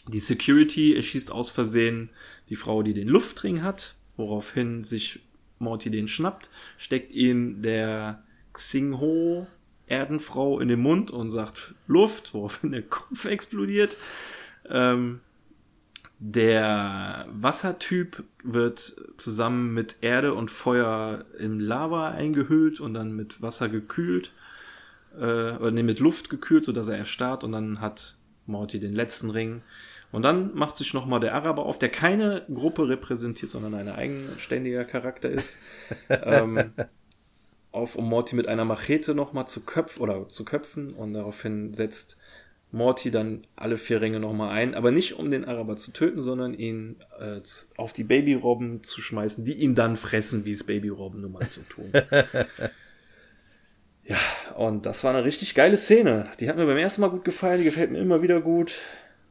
die 0.07 0.19
Security 0.19 0.95
erschießt 0.95 1.31
aus 1.31 1.49
Versehen 1.49 2.09
die 2.49 2.55
Frau, 2.55 2.83
die 2.83 2.93
den 2.93 3.07
Luftring 3.07 3.63
hat, 3.63 3.95
woraufhin 4.17 4.83
sich 4.83 5.21
Morty 5.59 5.89
den 5.89 6.07
schnappt, 6.07 6.49
steckt 6.77 7.11
ihm 7.11 7.61
der 7.61 8.23
Xingho 8.53 9.47
Erdenfrau 9.87 10.59
in 10.59 10.67
den 10.67 10.79
Mund 10.79 11.11
und 11.11 11.31
sagt 11.31 11.75
Luft, 11.87 12.33
woraufhin 12.33 12.71
der 12.71 12.83
Kopf 12.83 13.25
explodiert. 13.25 13.97
Ähm, 14.69 15.21
der 16.19 17.27
Wassertyp 17.29 18.23
wird 18.43 18.95
zusammen 19.17 19.73
mit 19.73 19.97
Erde 20.01 20.33
und 20.33 20.49
Feuer 20.49 21.25
im 21.37 21.59
Lava 21.59 22.09
eingehüllt 22.09 22.79
und 22.79 22.93
dann 22.93 23.15
mit 23.15 23.41
Wasser 23.41 23.69
gekühlt. 23.69 24.31
Äh, 25.17 25.53
oder 25.53 25.71
nee, 25.71 25.83
mit 25.83 25.99
Luft 25.99 26.29
gekühlt, 26.29 26.63
sodass 26.63 26.87
er 26.87 26.97
erstarrt 26.97 27.43
und 27.43 27.51
dann 27.51 27.81
hat 27.81 28.15
Morty 28.45 28.79
den 28.79 28.93
letzten 28.93 29.29
Ring. 29.29 29.61
Und 30.11 30.21
dann 30.21 30.55
macht 30.55 30.77
sich 30.77 30.93
nochmal 30.93 31.19
der 31.19 31.33
Araber 31.33 31.65
auf, 31.65 31.79
der 31.79 31.89
keine 31.89 32.45
Gruppe 32.53 32.87
repräsentiert, 32.87 33.51
sondern 33.51 33.73
ein 33.73 33.89
eigenständiger 33.89 34.85
Charakter 34.85 35.29
ist. 35.29 35.59
ähm, 36.09 36.71
auf, 37.71 37.97
um 37.97 38.07
Morty 38.07 38.35
mit 38.35 38.47
einer 38.47 38.63
Machete 38.63 39.13
nochmal 39.13 39.47
zu 39.47 39.65
köpfen 39.65 40.01
oder 40.01 40.29
zu 40.29 40.45
köpfen 40.45 40.93
und 40.93 41.13
daraufhin 41.13 41.73
setzt 41.73 42.17
Morty 42.75 43.09
dann 43.09 43.47
alle 43.55 43.77
vier 43.77 44.01
Ringe 44.01 44.19
nochmal 44.19 44.49
ein, 44.49 44.75
aber 44.75 44.91
nicht 44.91 45.17
um 45.17 45.31
den 45.31 45.45
Araber 45.45 45.77
zu 45.77 45.91
töten, 45.91 46.21
sondern 46.21 46.53
ihn 46.53 46.97
äh, 47.19 47.39
auf 47.77 47.93
die 47.93 48.03
Babyrobben 48.03 48.83
zu 48.83 49.01
schmeißen, 49.01 49.45
die 49.45 49.53
ihn 49.53 49.75
dann 49.75 49.95
fressen, 49.95 50.45
wie 50.45 50.51
es 50.51 50.65
Babyrobben 50.65 51.21
nun 51.21 51.31
mal 51.31 51.49
zu 51.49 51.61
tun. 51.61 51.91
ja, 54.03 54.17
und 54.57 54.85
das 54.85 55.05
war 55.05 55.15
eine 55.15 55.23
richtig 55.23 55.55
geile 55.55 55.77
Szene. 55.77 56.27
Die 56.39 56.49
hat 56.49 56.57
mir 56.57 56.65
beim 56.65 56.77
ersten 56.77 57.01
Mal 57.01 57.09
gut 57.09 57.23
gefallen, 57.23 57.59
die 57.59 57.63
gefällt 57.63 57.91
mir 57.91 57.99
immer 57.99 58.21
wieder 58.21 58.41
gut. 58.41 58.75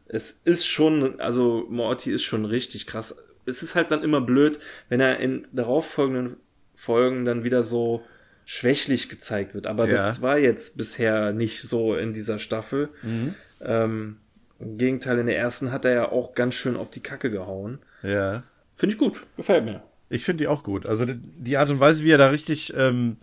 Es 0.07 0.41
ist 0.45 0.67
schon, 0.67 1.21
also 1.21 1.67
Morty 1.69 2.13
ist 2.13 2.25
schon 2.25 2.47
richtig 2.47 2.87
krass. 2.87 3.17
Es 3.45 3.63
ist 3.63 3.75
halt 3.75 3.91
dann 3.91 4.03
immer 4.03 4.23
blöd, 4.23 4.59
wenn 4.89 5.01
er 5.01 5.21
in 5.21 5.47
darauffolgenden 5.53 6.39
Folgen 6.75 7.27
dann 7.27 7.45
wieder 7.45 7.63
so 7.63 8.03
schwächlich 8.45 9.09
gezeigt 9.09 9.55
wird. 9.55 9.67
Aber 9.67 9.87
ja. 9.87 9.95
das 9.95 10.23
war 10.23 10.39
jetzt 10.39 10.77
bisher 10.77 11.33
nicht 11.33 11.63
so 11.63 11.95
in 11.95 12.13
dieser 12.13 12.39
Staffel. 12.39 12.91
Mhm. 13.03 13.35
Ähm, 13.61 14.17
Im 14.61 14.75
Gegenteil, 14.75 15.19
in 15.19 15.27
der 15.27 15.39
ersten 15.39 15.73
hat 15.73 15.85
er 15.85 15.93
ja 15.93 16.13
auch 16.13 16.35
ganz 16.35 16.55
schön 16.55 16.77
auf 16.77 16.91
die 16.91 17.01
Kacke 17.01 17.31
gehauen. 17.31 17.79
Ja. 18.03 18.43
Finde 18.75 18.95
ich 18.95 18.99
gut. 18.99 19.23
Gefällt 19.37 19.65
mir. 19.65 19.83
Ich 20.11 20.25
finde 20.25 20.45
die 20.45 20.49
auch 20.49 20.63
gut. 20.63 20.87
Also 20.87 21.07
die 21.07 21.57
Art 21.57 21.71
und 21.71 21.81
Weise, 21.81 22.05
wie 22.05 22.11
er 22.11 22.19
da 22.19 22.29
richtig, 22.29 22.75
ähm, 22.77 23.17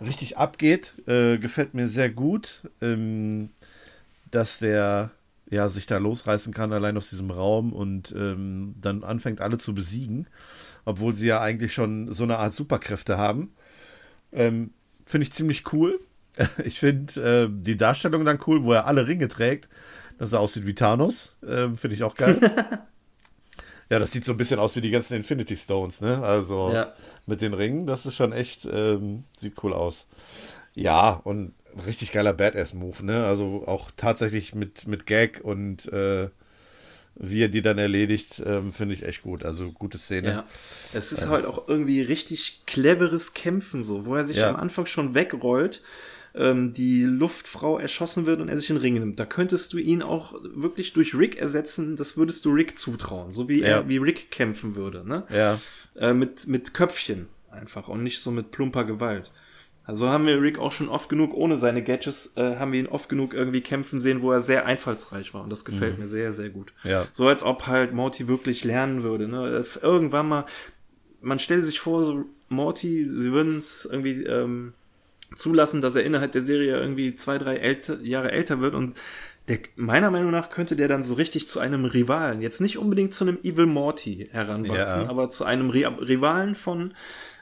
richtig 0.00 0.38
abgeht, 0.38 0.94
äh, 1.06 1.38
gefällt 1.38 1.74
mir 1.74 1.86
sehr 1.86 2.10
gut. 2.10 2.62
Ähm, 2.80 3.50
dass 4.34 4.58
der 4.58 5.10
ja 5.50 5.68
sich 5.68 5.86
da 5.86 5.98
losreißen 5.98 6.52
kann, 6.52 6.72
allein 6.72 6.96
aus 6.96 7.10
diesem 7.10 7.30
Raum 7.30 7.72
und 7.72 8.12
ähm, 8.16 8.74
dann 8.80 9.04
anfängt, 9.04 9.40
alle 9.40 9.58
zu 9.58 9.74
besiegen, 9.74 10.26
obwohl 10.84 11.14
sie 11.14 11.28
ja 11.28 11.40
eigentlich 11.40 11.72
schon 11.72 12.12
so 12.12 12.24
eine 12.24 12.38
Art 12.38 12.52
Superkräfte 12.52 13.18
haben. 13.18 13.54
Ähm, 14.34 14.72
finde 15.06 15.26
ich 15.26 15.32
ziemlich 15.32 15.72
cool. 15.72 15.98
Ich 16.64 16.80
finde 16.80 17.44
äh, 17.44 17.48
die 17.48 17.76
Darstellung 17.76 18.24
dann 18.24 18.40
cool, 18.48 18.64
wo 18.64 18.72
er 18.72 18.88
alle 18.88 19.06
Ringe 19.06 19.28
trägt, 19.28 19.68
dass 20.18 20.32
er 20.32 20.40
aussieht 20.40 20.66
wie 20.66 20.74
Thanos. 20.74 21.36
Ähm, 21.48 21.78
finde 21.78 21.94
ich 21.94 22.02
auch 22.02 22.16
geil. 22.16 22.40
ja, 23.88 24.00
das 24.00 24.10
sieht 24.10 24.24
so 24.24 24.32
ein 24.32 24.36
bisschen 24.36 24.58
aus 24.58 24.74
wie 24.74 24.80
die 24.80 24.90
ganzen 24.90 25.14
Infinity 25.14 25.56
Stones, 25.56 26.00
ne? 26.00 26.20
Also 26.24 26.72
ja. 26.72 26.92
mit 27.26 27.40
den 27.40 27.54
Ringen, 27.54 27.86
das 27.86 28.04
ist 28.04 28.16
schon 28.16 28.32
echt, 28.32 28.64
ähm, 28.64 29.22
sieht 29.36 29.62
cool 29.62 29.72
aus. 29.72 30.08
Ja, 30.74 31.20
und 31.22 31.54
richtig 31.86 32.10
geiler 32.10 32.32
Badass-Move, 32.32 33.04
ne? 33.04 33.26
Also 33.26 33.62
auch 33.66 33.92
tatsächlich 33.96 34.56
mit, 34.56 34.88
mit 34.88 35.06
Gag 35.06 35.40
und 35.42 35.86
äh, 35.92 36.30
wie 37.16 37.42
er 37.42 37.48
die 37.48 37.62
dann 37.62 37.78
erledigt, 37.78 38.42
ähm, 38.44 38.72
finde 38.72 38.94
ich 38.94 39.04
echt 39.04 39.22
gut. 39.22 39.44
Also 39.44 39.70
gute 39.70 39.98
Szene. 39.98 40.28
Ja. 40.28 40.44
Es 40.92 41.12
ist 41.12 41.24
ähm. 41.24 41.30
halt 41.30 41.46
auch 41.46 41.68
irgendwie 41.68 42.00
richtig 42.00 42.62
cleveres 42.66 43.34
Kämpfen, 43.34 43.84
so, 43.84 44.06
wo 44.06 44.16
er 44.16 44.24
sich 44.24 44.38
ja. 44.38 44.50
am 44.50 44.56
Anfang 44.56 44.86
schon 44.86 45.14
wegrollt. 45.14 45.80
ähm, 46.34 46.72
die 46.72 47.04
Luftfrau 47.04 47.78
erschossen 47.78 48.26
wird 48.26 48.40
und 48.40 48.48
er 48.48 48.56
sich 48.56 48.70
in 48.70 48.76
Ring 48.76 48.94
nimmt. 48.94 49.20
Da 49.20 49.24
könntest 49.24 49.72
du 49.72 49.78
ihn 49.78 50.02
auch 50.02 50.34
wirklich 50.42 50.92
durch 50.92 51.14
Rick 51.14 51.36
ersetzen, 51.36 51.96
das 51.96 52.16
würdest 52.16 52.44
du 52.44 52.50
Rick 52.50 52.76
zutrauen, 52.76 53.32
so 53.32 53.48
wie 53.48 53.60
ja. 53.60 53.66
er, 53.66 53.88
wie 53.88 53.98
Rick 53.98 54.30
kämpfen 54.30 54.74
würde, 54.74 55.06
ne? 55.06 55.22
Ja. 55.32 55.60
Äh, 55.96 56.12
mit, 56.12 56.46
mit 56.48 56.74
Köpfchen 56.74 57.28
einfach 57.50 57.88
und 57.88 58.02
nicht 58.02 58.18
so 58.20 58.32
mit 58.32 58.50
plumper 58.50 58.84
Gewalt. 58.84 59.30
Also 59.86 60.08
haben 60.08 60.26
wir 60.26 60.40
Rick 60.40 60.58
auch 60.58 60.72
schon 60.72 60.88
oft 60.88 61.10
genug, 61.10 61.34
ohne 61.34 61.58
seine 61.58 61.82
Gadgets, 61.82 62.32
äh, 62.36 62.56
haben 62.56 62.72
wir 62.72 62.80
ihn 62.80 62.86
oft 62.86 63.08
genug 63.08 63.34
irgendwie 63.34 63.60
kämpfen 63.60 64.00
sehen, 64.00 64.22
wo 64.22 64.32
er 64.32 64.40
sehr 64.40 64.64
einfallsreich 64.64 65.34
war. 65.34 65.42
Und 65.42 65.50
das 65.50 65.64
gefällt 65.64 65.96
mhm. 65.96 66.04
mir 66.04 66.08
sehr, 66.08 66.32
sehr 66.32 66.48
gut. 66.48 66.72
Ja. 66.84 67.06
So 67.12 67.28
als 67.28 67.42
ob 67.42 67.66
halt 67.66 67.92
Morty 67.92 68.26
wirklich 68.26 68.64
lernen 68.64 69.02
würde. 69.02 69.28
Ne? 69.28 69.64
Äh, 69.64 69.84
irgendwann 69.84 70.28
mal, 70.28 70.46
man 71.20 71.38
stellt 71.38 71.64
sich 71.64 71.80
vor, 71.80 72.02
so 72.02 72.24
Morty, 72.48 73.04
sie 73.04 73.32
würden 73.32 73.58
es 73.58 73.86
irgendwie 73.90 74.24
ähm, 74.24 74.72
zulassen, 75.36 75.82
dass 75.82 75.96
er 75.96 76.04
innerhalb 76.04 76.32
der 76.32 76.42
Serie 76.42 76.78
irgendwie 76.78 77.14
zwei, 77.14 77.36
drei 77.36 77.56
älter, 77.56 78.00
Jahre 78.00 78.32
älter 78.32 78.60
wird 78.60 78.74
und 78.74 78.94
der, 79.48 79.58
meiner 79.76 80.10
Meinung 80.10 80.30
nach 80.30 80.48
könnte 80.48 80.76
der 80.76 80.88
dann 80.88 81.04
so 81.04 81.14
richtig 81.14 81.48
zu 81.48 81.60
einem 81.60 81.84
Rivalen, 81.84 82.40
jetzt 82.40 82.60
nicht 82.60 82.78
unbedingt 82.78 83.12
zu 83.12 83.24
einem 83.24 83.38
Evil 83.42 83.66
Morty 83.66 84.28
heranwachsen, 84.32 85.02
ja. 85.02 85.08
aber 85.10 85.28
zu 85.28 85.44
einem 85.44 85.68
Rivalen 85.68 86.54
von, 86.54 86.94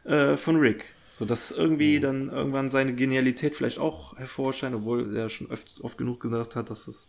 äh, 0.05 0.37
von 0.37 0.57
Rick. 0.57 0.87
So 1.23 1.27
dass 1.27 1.53
irgendwie 1.53 1.99
mhm. 1.99 2.03
dann 2.03 2.29
irgendwann 2.31 2.69
seine 2.69 2.97
Genialität 2.97 3.55
vielleicht 3.55 3.79
auch 3.79 4.19
hervorscheint, 4.19 4.75
obwohl 4.75 5.17
er 5.17 5.31
schon 5.31 5.53
oft, 5.53 5.81
oft 5.81 5.97
genug 5.97 6.19
gesagt 6.19 6.57
hat, 6.57 6.69
dass 6.69 6.89
es 6.89 7.07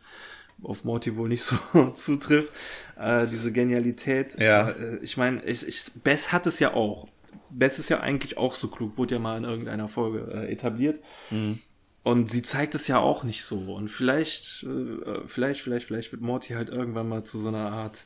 auf 0.61 0.83
Morty 0.83 1.15
wohl 1.15 1.29
nicht 1.29 1.41
so 1.73 1.89
zutrifft. 1.95 2.51
Äh, 2.95 3.25
diese 3.25 3.51
Genialität. 3.51 4.39
Ja. 4.39 4.69
Äh, 4.69 4.97
ich 4.97 5.17
meine, 5.17 5.43
ich, 5.45 5.67
ich, 5.67 5.93
Bess 6.03 6.31
hat 6.31 6.45
es 6.45 6.59
ja 6.59 6.75
auch. 6.75 7.07
Bess 7.49 7.79
ist 7.79 7.89
ja 7.89 8.01
eigentlich 8.01 8.37
auch 8.37 8.53
so 8.53 8.67
klug, 8.67 8.99
wurde 8.99 9.15
ja 9.15 9.19
mal 9.19 9.35
in 9.35 9.45
irgendeiner 9.45 9.87
Folge 9.87 10.31
äh, 10.31 10.51
etabliert. 10.51 10.99
Mhm. 11.31 11.57
Und 12.03 12.29
sie 12.29 12.43
zeigt 12.43 12.75
es 12.75 12.87
ja 12.87 12.99
auch 12.99 13.23
nicht 13.23 13.43
so. 13.43 13.73
Und 13.73 13.87
vielleicht, 13.87 14.61
äh, 14.61 15.25
vielleicht, 15.25 15.61
vielleicht, 15.61 15.87
vielleicht 15.87 16.11
wird 16.11 16.21
Morty 16.21 16.53
halt 16.53 16.69
irgendwann 16.69 17.09
mal 17.09 17.23
zu 17.23 17.39
so 17.39 17.47
einer 17.47 17.71
Art 17.71 18.05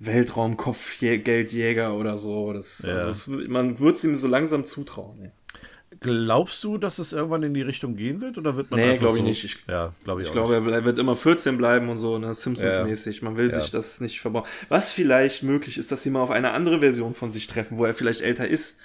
Weltraumkopfgeldjäger 0.00 1.94
oder 1.94 2.18
so. 2.18 2.52
Das, 2.52 2.82
ja. 2.84 2.94
also 2.94 3.10
es, 3.10 3.48
man 3.48 3.78
wird 3.78 3.96
es 3.96 4.04
ihm 4.04 4.16
so 4.16 4.26
langsam 4.26 4.64
zutrauen. 4.64 5.22
Ey. 5.22 5.30
Glaubst 6.00 6.64
du, 6.64 6.78
dass 6.78 6.98
es 6.98 7.12
irgendwann 7.12 7.42
in 7.42 7.52
die 7.52 7.60
Richtung 7.60 7.94
gehen 7.94 8.22
wird 8.22 8.38
oder 8.38 8.56
wird 8.56 8.70
man 8.70 8.80
Nee, 8.80 8.96
glaube 8.96 9.18
ich 9.18 9.22
so, 9.22 9.28
nicht. 9.28 9.44
Ich, 9.44 9.56
ja, 9.68 9.92
glaube 10.02 10.22
ich, 10.22 10.28
ich 10.28 10.32
glaube, 10.32 10.54
er 10.54 10.84
wird 10.84 10.98
immer 10.98 11.14
14 11.14 11.58
bleiben 11.58 11.90
und 11.90 11.98
so, 11.98 12.16
ne, 12.18 12.34
Simpsons-mäßig. 12.34 13.20
Man 13.20 13.36
will 13.36 13.50
ja. 13.50 13.60
sich 13.60 13.70
das 13.70 14.00
nicht 14.00 14.20
verbauen. 14.20 14.46
Was 14.70 14.92
vielleicht 14.92 15.42
möglich 15.42 15.76
ist, 15.76 15.92
dass 15.92 16.02
sie 16.02 16.08
mal 16.08 16.22
auf 16.22 16.30
eine 16.30 16.52
andere 16.52 16.80
Version 16.80 17.12
von 17.12 17.30
sich 17.30 17.46
treffen, 17.46 17.76
wo 17.76 17.84
er 17.84 17.92
vielleicht 17.92 18.22
älter 18.22 18.48
ist 18.48 18.78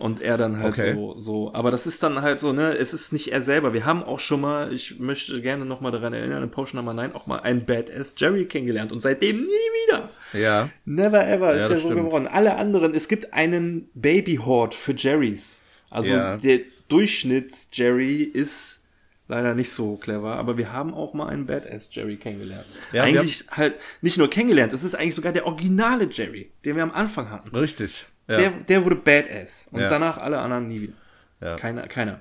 und 0.00 0.22
er 0.22 0.38
dann 0.38 0.58
halt 0.58 0.74
okay. 0.74 0.94
so, 0.94 1.18
so, 1.18 1.54
aber 1.54 1.70
das 1.70 1.86
ist 1.86 2.02
dann 2.02 2.22
halt 2.22 2.40
so, 2.40 2.52
ne, 2.52 2.72
es 2.72 2.92
ist 2.92 3.12
nicht 3.12 3.32
er 3.32 3.40
selber. 3.40 3.74
Wir 3.74 3.84
haben 3.84 4.02
auch 4.02 4.18
schon 4.18 4.40
mal, 4.40 4.72
ich 4.72 4.98
möchte 4.98 5.40
gerne 5.40 5.64
noch 5.64 5.80
mal 5.80 5.90
daran 5.90 6.12
erinnern, 6.12 6.42
in 6.42 6.50
Potion 6.50 6.78
Nummer 6.78 6.94
9 6.94 7.14
auch 7.14 7.26
mal 7.26 7.40
einen 7.40 7.64
Badass 7.64 8.14
Jerry 8.16 8.46
kennengelernt 8.46 8.92
und 8.92 9.00
seitdem 9.00 9.42
nie 9.42 9.46
wieder. 9.46 10.08
Ja. 10.32 10.70
Never 10.84 11.26
ever 11.26 11.52
ist 11.54 11.62
ja, 11.62 11.68
er 11.68 11.78
so 11.78 11.90
stimmt. 11.90 12.06
geworden. 12.06 12.26
Alle 12.26 12.56
anderen, 12.56 12.94
es 12.94 13.08
gibt 13.08 13.34
einen 13.34 13.90
Baby 13.94 14.36
Horde 14.36 14.76
für 14.76 14.94
Jerrys. 14.96 15.60
Also 15.90 16.08
ja. 16.08 16.36
der 16.36 16.60
Durchschnitts 16.88 17.68
Jerry 17.72 18.22
ist 18.22 18.80
leider 19.28 19.54
nicht 19.54 19.70
so 19.70 19.96
clever, 19.96 20.36
aber 20.36 20.58
wir 20.58 20.72
haben 20.72 20.92
auch 20.92 21.14
mal 21.14 21.28
einen 21.28 21.46
Badass 21.46 21.90
Jerry 21.92 22.16
kennengelernt. 22.16 22.66
Ja, 22.92 23.04
eigentlich 23.04 23.44
halt 23.50 23.74
nicht 24.02 24.18
nur 24.18 24.28
kennengelernt, 24.28 24.72
es 24.72 24.82
ist 24.82 24.94
eigentlich 24.94 25.14
sogar 25.14 25.32
der 25.32 25.46
originale 25.46 26.08
Jerry, 26.10 26.50
den 26.64 26.76
wir 26.76 26.82
am 26.82 26.90
Anfang 26.90 27.30
hatten. 27.30 27.54
Richtig. 27.54 28.06
Ja. 28.30 28.36
Der, 28.36 28.50
der 28.50 28.84
wurde 28.84 28.96
Badass. 28.96 29.68
Und 29.72 29.80
ja. 29.80 29.88
danach 29.88 30.18
alle 30.18 30.38
anderen 30.38 30.68
nie 30.68 30.80
wieder. 30.82 30.92
Ja. 31.40 31.56
Keiner. 31.56 31.88
keiner. 31.88 32.20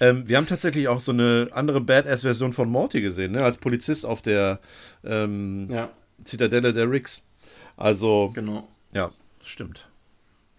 Ähm, 0.00 0.28
wir 0.28 0.36
haben 0.36 0.46
tatsächlich 0.46 0.88
auch 0.88 1.00
so 1.00 1.12
eine 1.12 1.48
andere 1.52 1.80
Badass-Version 1.80 2.52
von 2.52 2.68
Morty 2.68 3.00
gesehen, 3.00 3.32
ne? 3.32 3.42
als 3.42 3.56
Polizist 3.56 4.06
auf 4.06 4.22
der 4.22 4.60
ähm. 5.04 5.68
Zitadelle 6.24 6.72
der 6.72 6.90
Ricks. 6.90 7.22
Also. 7.76 8.30
Genau. 8.34 8.68
Ja, 8.92 9.10
stimmt. 9.44 9.88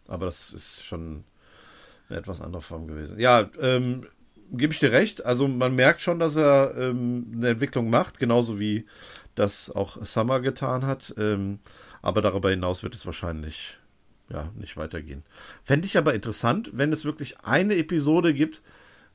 Aber 0.07 0.25
das 0.25 0.53
ist 0.53 0.83
schon 0.83 1.23
eine 2.09 2.19
etwas 2.19 2.41
andere 2.41 2.61
Form 2.61 2.87
gewesen. 2.87 3.17
Ja, 3.19 3.49
ähm, 3.61 4.05
gebe 4.51 4.73
ich 4.73 4.79
dir 4.79 4.91
recht. 4.91 5.25
Also 5.25 5.47
man 5.47 5.75
merkt 5.75 6.01
schon, 6.01 6.19
dass 6.19 6.35
er 6.35 6.75
ähm, 6.77 7.31
eine 7.35 7.49
Entwicklung 7.49 7.89
macht, 7.89 8.19
genauso 8.19 8.59
wie 8.59 8.85
das 9.35 9.71
auch 9.71 10.03
Summer 10.05 10.39
getan 10.39 10.85
hat. 10.85 11.13
Ähm, 11.17 11.59
aber 12.01 12.21
darüber 12.21 12.49
hinaus 12.49 12.83
wird 12.83 12.93
es 12.93 13.05
wahrscheinlich 13.05 13.77
ja, 14.29 14.49
nicht 14.55 14.77
weitergehen. 14.77 15.23
Fände 15.63 15.85
ich 15.85 15.97
aber 15.97 16.13
interessant, 16.13 16.71
wenn 16.73 16.91
es 16.91 17.05
wirklich 17.05 17.39
eine 17.41 17.75
Episode 17.75 18.33
gibt, 18.33 18.63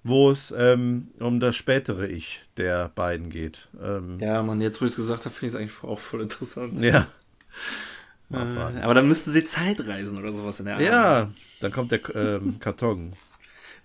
wo 0.03 0.31
es 0.31 0.55
ähm, 0.57 1.09
um 1.19 1.41
das 1.41 1.57
spätere 1.57 2.07
Ich 2.07 2.41
der 2.57 2.91
beiden 2.95 3.31
geht. 3.31 3.69
Ähm, 3.83 4.17
ja, 4.19 4.43
man, 4.43 4.61
jetzt 4.61 4.81
wo 4.81 4.85
ich 4.85 4.93
es 4.93 4.97
gesagt 4.97 5.25
habe, 5.25 5.35
finde 5.35 5.49
ich 5.49 5.55
es 5.55 5.61
eigentlich 5.61 5.85
auch 5.85 5.99
voll 5.99 6.23
interessant. 6.23 6.81
Ja. 6.81 7.07
Äh, 8.33 8.37
aber 8.83 8.95
dann 8.95 9.09
müssten 9.09 9.33
sie 9.33 9.45
Zeitreisen 9.45 10.17
oder 10.17 10.33
sowas 10.33 10.61
in 10.61 10.67
der 10.67 10.77
Art. 10.77 10.83
Ja, 10.85 11.31
dann 11.61 11.73
kommt 11.73 11.91
der 11.91 12.01
ähm, 12.15 12.57
Karton. 12.61 13.13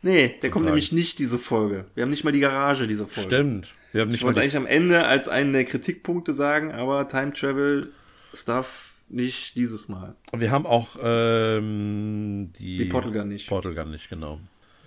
nee, 0.01 0.35
der 0.41 0.51
kommt 0.51 0.65
nämlich 0.65 0.91
nicht 0.91 1.19
diese 1.19 1.39
Folge. 1.39 1.85
Wir 1.95 2.03
haben 2.03 2.11
nicht 2.11 2.23
mal 2.23 2.31
die 2.31 2.39
Garage 2.39 2.87
diese 2.87 3.07
Folge. 3.07 3.29
Stimmt. 3.29 3.73
Wir 3.91 4.01
haben 4.01 4.09
nicht 4.09 4.19
ich 4.19 4.25
wollte 4.25 4.41
eigentlich 4.41 4.57
am 4.57 4.67
Ende 4.67 5.05
als 5.07 5.27
einen 5.27 5.53
der 5.53 5.65
Kritikpunkte 5.65 6.33
sagen, 6.33 6.71
aber 6.71 7.07
Time 7.07 7.33
Travel 7.33 7.91
Stuff 8.33 8.94
nicht 9.07 9.55
dieses 9.55 9.87
Mal. 9.87 10.15
Wir 10.33 10.51
haben 10.51 10.65
auch 10.65 10.97
ähm, 11.01 12.51
die, 12.57 12.77
die 12.77 12.85
Portal 12.85 13.11
Gun 13.11 13.27
nicht. 13.29 13.47
Portal 13.47 13.75
Gun 13.75 13.91
nicht, 13.91 14.09
genau. 14.09 14.39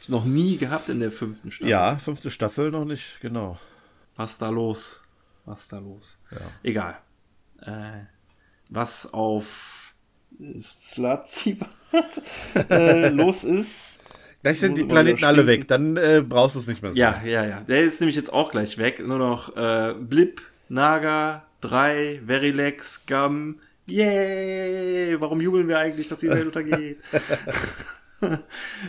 Noch 0.07 0.25
nie 0.25 0.57
gehabt 0.57 0.89
in 0.89 1.01
der 1.01 1.11
fünften 1.11 1.51
Staffel. 1.51 1.71
Ja, 1.71 1.97
fünfte 1.97 2.31
Staffel 2.31 2.71
noch 2.71 2.85
nicht, 2.85 3.19
genau. 3.21 3.59
Was 4.16 4.39
da 4.39 4.49
los? 4.49 5.03
Was 5.45 5.69
da 5.69 5.79
los? 5.79 6.19
Ja. 6.31 6.39
Egal. 6.62 6.99
Äh, 7.62 8.05
was 8.69 9.12
auf 9.12 9.95
Slutty 10.61 11.59
äh, 12.71 13.09
los 13.09 13.45
ist. 13.45 13.99
Gleich 14.43 14.61
sind 14.61 14.79
die 14.79 14.85
Planeten 14.85 15.25
alle 15.25 15.47
weg, 15.47 15.66
dann 15.66 15.97
äh, 15.97 16.23
brauchst 16.27 16.55
du 16.55 16.61
es 16.61 16.69
nicht 16.69 16.81
mehr 16.81 16.93
so. 16.93 16.97
Ja, 16.97 17.21
ja, 17.25 17.45
ja. 17.45 17.61
Der 17.62 17.83
ist 17.83 18.01
nämlich 18.01 18.16
jetzt 18.16 18.33
auch 18.33 18.53
gleich 18.53 18.79
weg. 18.79 19.05
Nur 19.05 19.19
noch 19.19 19.57
äh, 19.57 19.95
Blip, 19.99 20.43
Naga, 20.69 21.45
3, 21.61 22.23
Verilex, 22.25 23.05
Gum, 23.07 23.57
Yay! 23.89 25.20
Warum 25.20 25.41
jubeln 25.41 25.68
wir 25.68 25.78
eigentlich, 25.78 26.09
dass 26.09 26.20
die 26.20 26.28
Welt 26.28 26.47
untergeht? 26.55 26.99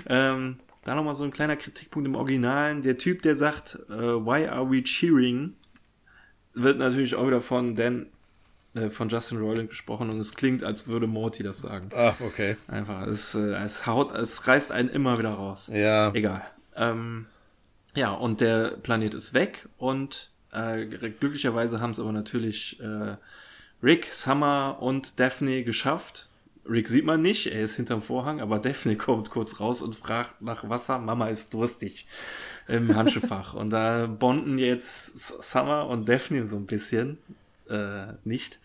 ähm, 0.07 0.59
da 0.83 0.95
nochmal 0.95 1.15
so 1.15 1.23
ein 1.23 1.31
kleiner 1.31 1.55
Kritikpunkt 1.55 2.07
im 2.07 2.15
Originalen. 2.15 2.81
Der 2.81 2.97
Typ, 2.97 3.21
der 3.21 3.35
sagt, 3.35 3.79
äh, 3.89 3.93
Why 3.93 4.47
are 4.47 4.69
we 4.69 4.83
cheering? 4.83 5.55
wird 6.53 6.77
natürlich 6.77 7.15
auch 7.15 7.27
wieder 7.27 7.41
von 7.41 7.75
Dan, 7.75 8.07
äh, 8.73 8.89
von 8.89 9.09
Justin 9.09 9.39
Roiland 9.39 9.69
gesprochen 9.69 10.09
und 10.09 10.19
es 10.19 10.35
klingt, 10.35 10.63
als 10.63 10.87
würde 10.87 11.07
Morty 11.07 11.43
das 11.43 11.59
sagen. 11.59 11.89
Ach, 11.95 12.19
okay. 12.21 12.57
Einfach, 12.67 13.07
es, 13.07 13.35
äh, 13.35 13.55
es 13.55 13.85
haut, 13.85 14.13
es 14.15 14.47
reißt 14.47 14.71
einen 14.71 14.89
immer 14.89 15.17
wieder 15.19 15.31
raus. 15.31 15.69
Ja. 15.73 16.13
Egal. 16.13 16.41
Ähm, 16.75 17.27
ja, 17.95 18.11
und 18.13 18.41
der 18.41 18.77
Planet 18.77 19.13
ist 19.13 19.33
weg 19.33 19.67
und 19.77 20.31
äh, 20.51 20.85
glücklicherweise 20.85 21.81
haben 21.81 21.91
es 21.91 21.99
aber 21.99 22.11
natürlich 22.11 22.79
äh, 22.79 23.15
Rick, 23.81 24.11
Summer 24.11 24.77
und 24.81 25.19
Daphne 25.19 25.63
geschafft. 25.63 26.29
Rick 26.69 26.87
sieht 26.87 27.05
man 27.05 27.21
nicht, 27.21 27.47
er 27.47 27.63
ist 27.63 27.75
hinterm 27.75 28.01
Vorhang, 28.01 28.41
aber 28.41 28.59
Daphne 28.59 28.95
kommt 28.97 29.29
kurz 29.29 29.59
raus 29.59 29.81
und 29.81 29.95
fragt 29.95 30.41
nach 30.41 30.69
Wasser. 30.69 30.99
Mama 30.99 31.27
ist 31.27 31.53
durstig 31.53 32.07
im 32.67 32.95
Handschuhfach. 32.95 33.53
und 33.53 33.71
da 33.71 34.05
bonden 34.07 34.57
jetzt 34.57 35.41
Summer 35.41 35.87
und 35.87 36.07
Daphne 36.07 36.45
so 36.45 36.57
ein 36.57 36.67
bisschen 36.67 37.17
äh, 37.69 38.13
nicht. 38.23 38.59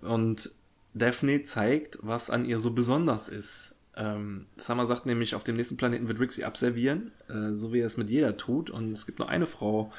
Und 0.00 0.50
Daphne 0.94 1.42
zeigt, 1.42 1.98
was 2.02 2.30
an 2.30 2.44
ihr 2.44 2.58
so 2.58 2.70
besonders 2.70 3.28
ist. 3.28 3.74
Ähm, 3.96 4.46
Summer 4.56 4.86
sagt 4.86 5.06
nämlich, 5.06 5.34
auf 5.34 5.44
dem 5.44 5.56
nächsten 5.56 5.76
Planeten 5.76 6.08
wird 6.08 6.20
Rick 6.20 6.32
sie 6.32 6.44
abservieren, 6.44 7.12
äh, 7.28 7.54
so 7.54 7.72
wie 7.72 7.80
er 7.80 7.86
es 7.86 7.96
mit 7.96 8.10
jeder 8.10 8.36
tut. 8.36 8.70
Und 8.70 8.92
es 8.92 9.06
gibt 9.06 9.18
nur 9.18 9.28
eine 9.28 9.46
Frau, 9.46 9.92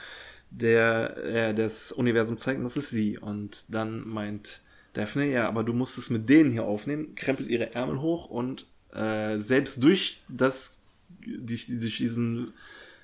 der 0.49 1.17
äh, 1.17 1.53
das 1.53 1.91
Universum 1.91 2.37
zeigt, 2.37 2.59
und 2.59 2.65
das 2.65 2.77
ist 2.77 2.89
sie. 2.89 3.17
Und 3.17 3.73
dann 3.73 4.07
meint 4.07 4.61
Daphne, 4.93 5.31
ja, 5.31 5.47
aber 5.47 5.63
du 5.63 5.73
musst 5.73 5.97
es 5.97 6.09
mit 6.09 6.27
denen 6.29 6.51
hier 6.51 6.63
aufnehmen, 6.63 7.15
krempelt 7.15 7.49
ihre 7.49 7.73
Ärmel 7.73 8.01
hoch 8.01 8.29
und 8.29 8.65
äh, 8.93 9.37
selbst 9.37 9.83
durch 9.83 10.21
das, 10.27 10.79
durch, 11.25 11.67
durch 11.67 11.97
diesen 11.97 12.53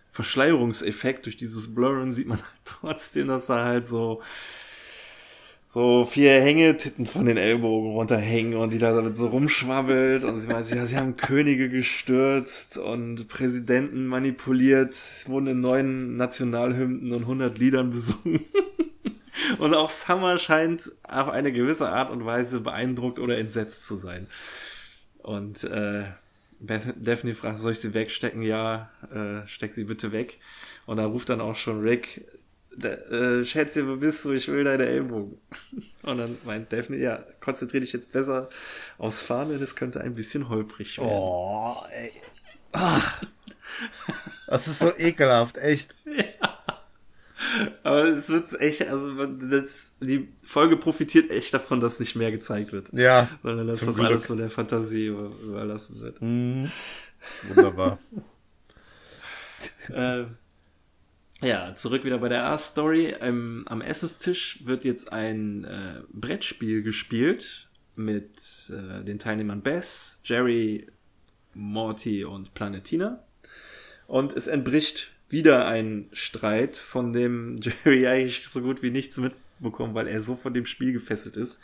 Verschleierungseffekt, 0.09 1.25
durch 1.25 1.37
dieses 1.37 1.73
Blurren 1.73 2.11
sieht 2.11 2.27
man 2.27 2.39
halt 2.39 2.49
trotzdem, 2.65 3.27
dass 3.27 3.47
da 3.47 3.65
halt 3.65 3.85
so 3.85 4.21
so 5.73 6.05
vier 6.05 6.39
Hängetitten 6.39 7.07
von 7.07 7.25
den 7.25 7.37
Ellbogen 7.37 7.93
runterhängen 7.93 8.57
und 8.57 8.71
die 8.71 8.77
da 8.77 8.93
damit 8.93 9.17
so 9.17 9.25
rumschwabbelt 9.25 10.23
und 10.23 10.39
sie 10.39 10.47
weiß, 10.47 10.69
ja, 10.69 10.85
sie 10.85 10.97
haben 10.97 11.17
Könige 11.17 11.67
gestürzt 11.67 12.77
und 12.77 13.27
Präsidenten 13.27 14.05
manipuliert, 14.05 14.95
wurden 15.25 15.47
in 15.47 15.61
neun 15.61 16.15
Nationalhymnen 16.15 17.11
und 17.11 17.25
hundert 17.25 17.57
Liedern 17.57 17.89
besungen. 17.89 18.41
und 19.57 19.73
auch 19.73 19.89
Summer 19.89 20.37
scheint 20.37 20.91
auf 21.07 21.29
eine 21.29 21.51
gewisse 21.51 21.89
Art 21.89 22.11
und 22.11 22.23
Weise 22.23 22.59
beeindruckt 22.59 23.17
oder 23.17 23.39
entsetzt 23.39 23.87
zu 23.87 23.95
sein. 23.95 24.27
Und 25.23 25.63
äh, 25.63 26.03
Daphne 26.59 27.33
fragt, 27.33 27.57
soll 27.57 27.71
ich 27.71 27.79
sie 27.79 27.95
wegstecken? 27.95 28.43
Ja, 28.43 28.91
äh, 29.11 29.47
steck 29.47 29.73
sie 29.73 29.85
bitte 29.85 30.11
weg. 30.11 30.39
Und 30.85 30.97
da 30.97 31.05
ruft 31.07 31.29
dann 31.29 31.41
auch 31.41 31.55
schon 31.55 31.81
Rick, 31.81 32.25
äh, 32.81 33.45
Schätze, 33.45 33.87
wo 33.87 33.95
bist 33.95 34.25
du? 34.25 34.31
Ich 34.31 34.47
will 34.47 34.63
deine 34.63 34.85
Ellbogen. 34.85 35.37
Und 36.03 36.17
dann 36.17 36.37
meint 36.45 36.71
Daphne, 36.71 36.97
ja, 36.97 37.23
konzentriere 37.39 37.81
dich 37.81 37.93
jetzt 37.93 38.11
besser 38.11 38.49
aufs 38.97 39.23
Fahren, 39.23 39.49
denn 39.49 39.61
es 39.61 39.75
könnte 39.75 40.01
ein 40.01 40.15
bisschen 40.15 40.49
holprig 40.49 40.97
werden. 40.97 41.11
Oh, 41.11 41.77
ey. 41.91 42.11
Ach. 42.73 43.23
Das 44.47 44.67
ist 44.67 44.79
so 44.79 44.91
ekelhaft, 44.97 45.57
echt. 45.57 45.95
Ja. 46.05 47.73
Aber 47.83 48.05
es 48.05 48.29
wird 48.29 48.59
echt, 48.61 48.87
also 48.87 49.25
das, 49.25 49.91
die 49.99 50.29
Folge 50.43 50.77
profitiert 50.77 51.29
echt 51.29 51.53
davon, 51.53 51.79
dass 51.79 51.99
nicht 51.99 52.15
mehr 52.15 52.31
gezeigt 52.31 52.71
wird. 52.71 52.87
Ja. 52.93 53.27
Sondern 53.43 53.67
dass 53.67 53.81
das 53.81 53.95
Glück. 53.95 54.07
alles 54.07 54.27
so 54.27 54.35
der 54.35 54.49
Fantasie 54.49 55.07
überlassen 55.07 56.01
wird. 56.01 56.21
Mhm. 56.21 56.71
Wunderbar. 57.49 57.99
äh, 59.89 60.23
ja, 61.43 61.75
zurück 61.75 62.03
wieder 62.03 62.17
bei 62.17 62.29
der 62.29 62.45
A-Story. 62.45 63.15
Ähm, 63.19 63.65
am 63.67 63.81
Essenstisch 63.81 64.65
wird 64.65 64.85
jetzt 64.85 65.11
ein 65.11 65.65
äh, 65.65 66.01
Brettspiel 66.11 66.81
gespielt 66.81 67.67
mit 67.95 68.39
äh, 68.69 69.03
den 69.03 69.19
Teilnehmern 69.19 69.61
Bess, 69.61 70.19
Jerry, 70.23 70.87
Morty 71.53 72.23
und 72.23 72.53
Planetina. 72.53 73.23
Und 74.07 74.33
es 74.33 74.47
entbricht 74.47 75.11
wieder 75.29 75.67
ein 75.67 76.09
Streit, 76.13 76.77
von 76.77 77.13
dem 77.13 77.59
Jerry 77.61 78.07
eigentlich 78.07 78.47
so 78.47 78.61
gut 78.61 78.81
wie 78.81 78.91
nichts 78.91 79.17
mitbekommt, 79.17 79.93
weil 79.95 80.07
er 80.07 80.21
so 80.21 80.35
von 80.35 80.53
dem 80.53 80.65
Spiel 80.65 80.93
gefesselt 80.93 81.37
ist. 81.37 81.59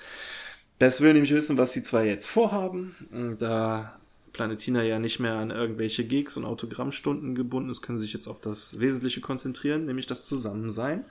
Bess 0.78 1.02
will 1.02 1.14
nämlich 1.14 1.34
wissen, 1.34 1.58
was 1.58 1.74
die 1.74 1.84
zwei 1.84 2.06
jetzt 2.06 2.28
vorhaben. 2.28 3.38
Da 3.38 3.99
Planetina 4.40 4.82
ja 4.84 5.00
nicht 5.00 5.20
mehr 5.20 5.34
an 5.34 5.52
irgendwelche 5.52 6.06
Gigs 6.06 6.38
und 6.38 6.46
Autogrammstunden 6.46 7.36
gebunden 7.36 7.70
ist, 7.70 7.82
können 7.82 7.98
sie 7.98 8.06
sich 8.06 8.14
jetzt 8.14 8.28
auf 8.28 8.40
das 8.40 8.80
Wesentliche 8.80 9.20
konzentrieren, 9.20 9.86
nämlich 9.86 10.08
das 10.08 10.28
Zusammensein. 10.28 11.04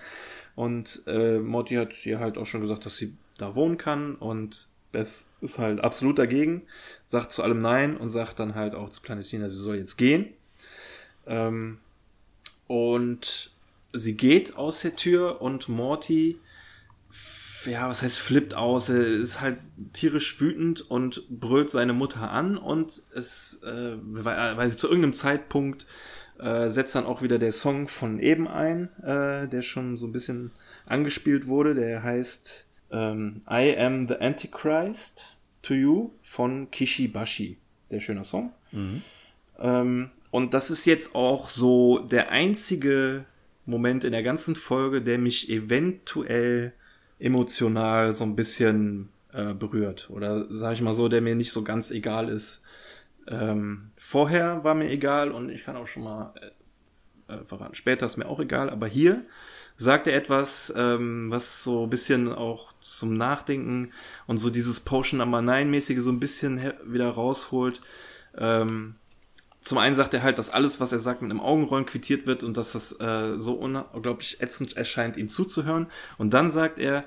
Und 0.56 1.02
äh, 1.06 1.38
Morty 1.38 1.74
hat 1.74 2.06
ihr 2.06 2.20
halt 2.20 2.38
auch 2.38 2.46
schon 2.46 2.62
gesagt, 2.62 2.86
dass 2.86 2.96
sie 2.96 3.18
da 3.36 3.54
wohnen 3.54 3.76
kann 3.76 4.14
und 4.14 4.68
Bess 4.92 5.28
ist 5.42 5.58
halt 5.58 5.82
absolut 5.84 6.18
dagegen, 6.18 6.62
sagt 7.04 7.30
zu 7.30 7.42
allem 7.42 7.60
Nein 7.60 7.98
und 7.98 8.12
sagt 8.12 8.40
dann 8.40 8.54
halt 8.54 8.74
auch 8.74 8.88
zu 8.88 9.02
Planetina, 9.02 9.50
sie 9.50 9.58
soll 9.58 9.76
jetzt 9.76 9.98
gehen. 9.98 10.28
Ähm, 11.26 11.76
und 12.66 13.50
sie 13.92 14.16
geht 14.16 14.56
aus 14.56 14.80
der 14.80 14.96
Tür 14.96 15.42
und 15.42 15.68
Morty 15.68 16.38
ja, 17.64 17.88
was 17.88 18.02
heißt 18.02 18.18
flippt 18.18 18.54
aus, 18.54 18.88
er 18.88 19.04
ist 19.04 19.40
halt 19.40 19.58
tierisch 19.92 20.40
wütend 20.40 20.80
und 20.90 21.24
brüllt 21.28 21.70
seine 21.70 21.92
Mutter 21.92 22.30
an 22.30 22.56
und 22.56 23.02
es, 23.14 23.62
äh, 23.62 23.96
weil, 24.02 24.56
weil 24.56 24.70
sie 24.70 24.76
zu 24.76 24.88
irgendeinem 24.88 25.14
Zeitpunkt 25.14 25.86
äh, 26.38 26.70
setzt 26.70 26.94
dann 26.94 27.06
auch 27.06 27.22
wieder 27.22 27.38
der 27.38 27.52
Song 27.52 27.88
von 27.88 28.20
eben 28.20 28.48
ein, 28.48 28.90
äh, 29.02 29.48
der 29.48 29.62
schon 29.62 29.96
so 29.96 30.06
ein 30.06 30.12
bisschen 30.12 30.52
angespielt 30.86 31.48
wurde, 31.48 31.74
der 31.74 32.02
heißt 32.02 32.66
ähm, 32.90 33.42
I 33.50 33.76
Am 33.76 34.08
the 34.08 34.16
Antichrist 34.16 35.36
to 35.62 35.74
You 35.74 36.10
von 36.22 36.70
Kishibashi. 36.70 37.58
Sehr 37.86 38.00
schöner 38.00 38.24
Song. 38.24 38.52
Mhm. 38.72 39.02
Ähm, 39.58 40.10
und 40.30 40.54
das 40.54 40.70
ist 40.70 40.84
jetzt 40.84 41.14
auch 41.14 41.48
so 41.48 41.98
der 41.98 42.30
einzige 42.30 43.24
Moment 43.66 44.04
in 44.04 44.12
der 44.12 44.22
ganzen 44.22 44.56
Folge, 44.56 45.02
der 45.02 45.18
mich 45.18 45.50
eventuell 45.50 46.72
emotional 47.18 48.12
so 48.12 48.24
ein 48.24 48.36
bisschen 48.36 49.10
äh, 49.32 49.54
berührt. 49.54 50.08
Oder 50.10 50.52
sage 50.52 50.74
ich 50.74 50.80
mal 50.80 50.94
so, 50.94 51.08
der 51.08 51.20
mir 51.20 51.34
nicht 51.34 51.52
so 51.52 51.62
ganz 51.62 51.90
egal 51.90 52.28
ist. 52.28 52.62
Ähm, 53.26 53.90
vorher 53.96 54.64
war 54.64 54.74
mir 54.74 54.90
egal 54.90 55.32
und 55.32 55.50
ich 55.50 55.64
kann 55.64 55.76
auch 55.76 55.86
schon 55.86 56.04
mal 56.04 56.32
äh, 56.40 56.50
äh, 57.28 57.44
verraten, 57.44 57.74
später 57.74 58.06
ist 58.06 58.16
mir 58.16 58.26
auch 58.26 58.40
egal, 58.40 58.70
aber 58.70 58.86
hier 58.86 59.22
sagt 59.76 60.06
er 60.06 60.14
etwas, 60.14 60.72
ähm, 60.76 61.30
was 61.30 61.62
so 61.62 61.84
ein 61.84 61.90
bisschen 61.90 62.32
auch 62.32 62.72
zum 62.80 63.16
Nachdenken 63.16 63.92
und 64.26 64.38
so 64.38 64.50
dieses 64.50 64.80
Potion 64.80 65.18
Number 65.18 65.42
9 65.42 65.70
mäßige 65.70 66.00
so 66.00 66.10
ein 66.10 66.20
bisschen 66.20 66.72
wieder 66.84 67.10
rausholt. 67.10 67.82
Ähm, 68.36 68.94
zum 69.60 69.78
einen 69.78 69.94
sagt 69.94 70.14
er 70.14 70.22
halt, 70.22 70.38
dass 70.38 70.50
alles, 70.50 70.80
was 70.80 70.92
er 70.92 70.98
sagt, 70.98 71.22
mit 71.22 71.30
einem 71.30 71.40
Augenrollen 71.40 71.86
quittiert 71.86 72.26
wird 72.26 72.42
und 72.42 72.56
dass 72.56 72.72
das 72.72 73.00
äh, 73.00 73.38
so 73.38 73.54
unglaublich 73.54 74.40
ätzend 74.40 74.76
erscheint, 74.76 75.16
ihm 75.16 75.30
zuzuhören. 75.30 75.88
Und 76.16 76.32
dann 76.32 76.50
sagt 76.50 76.78
er, 76.78 77.04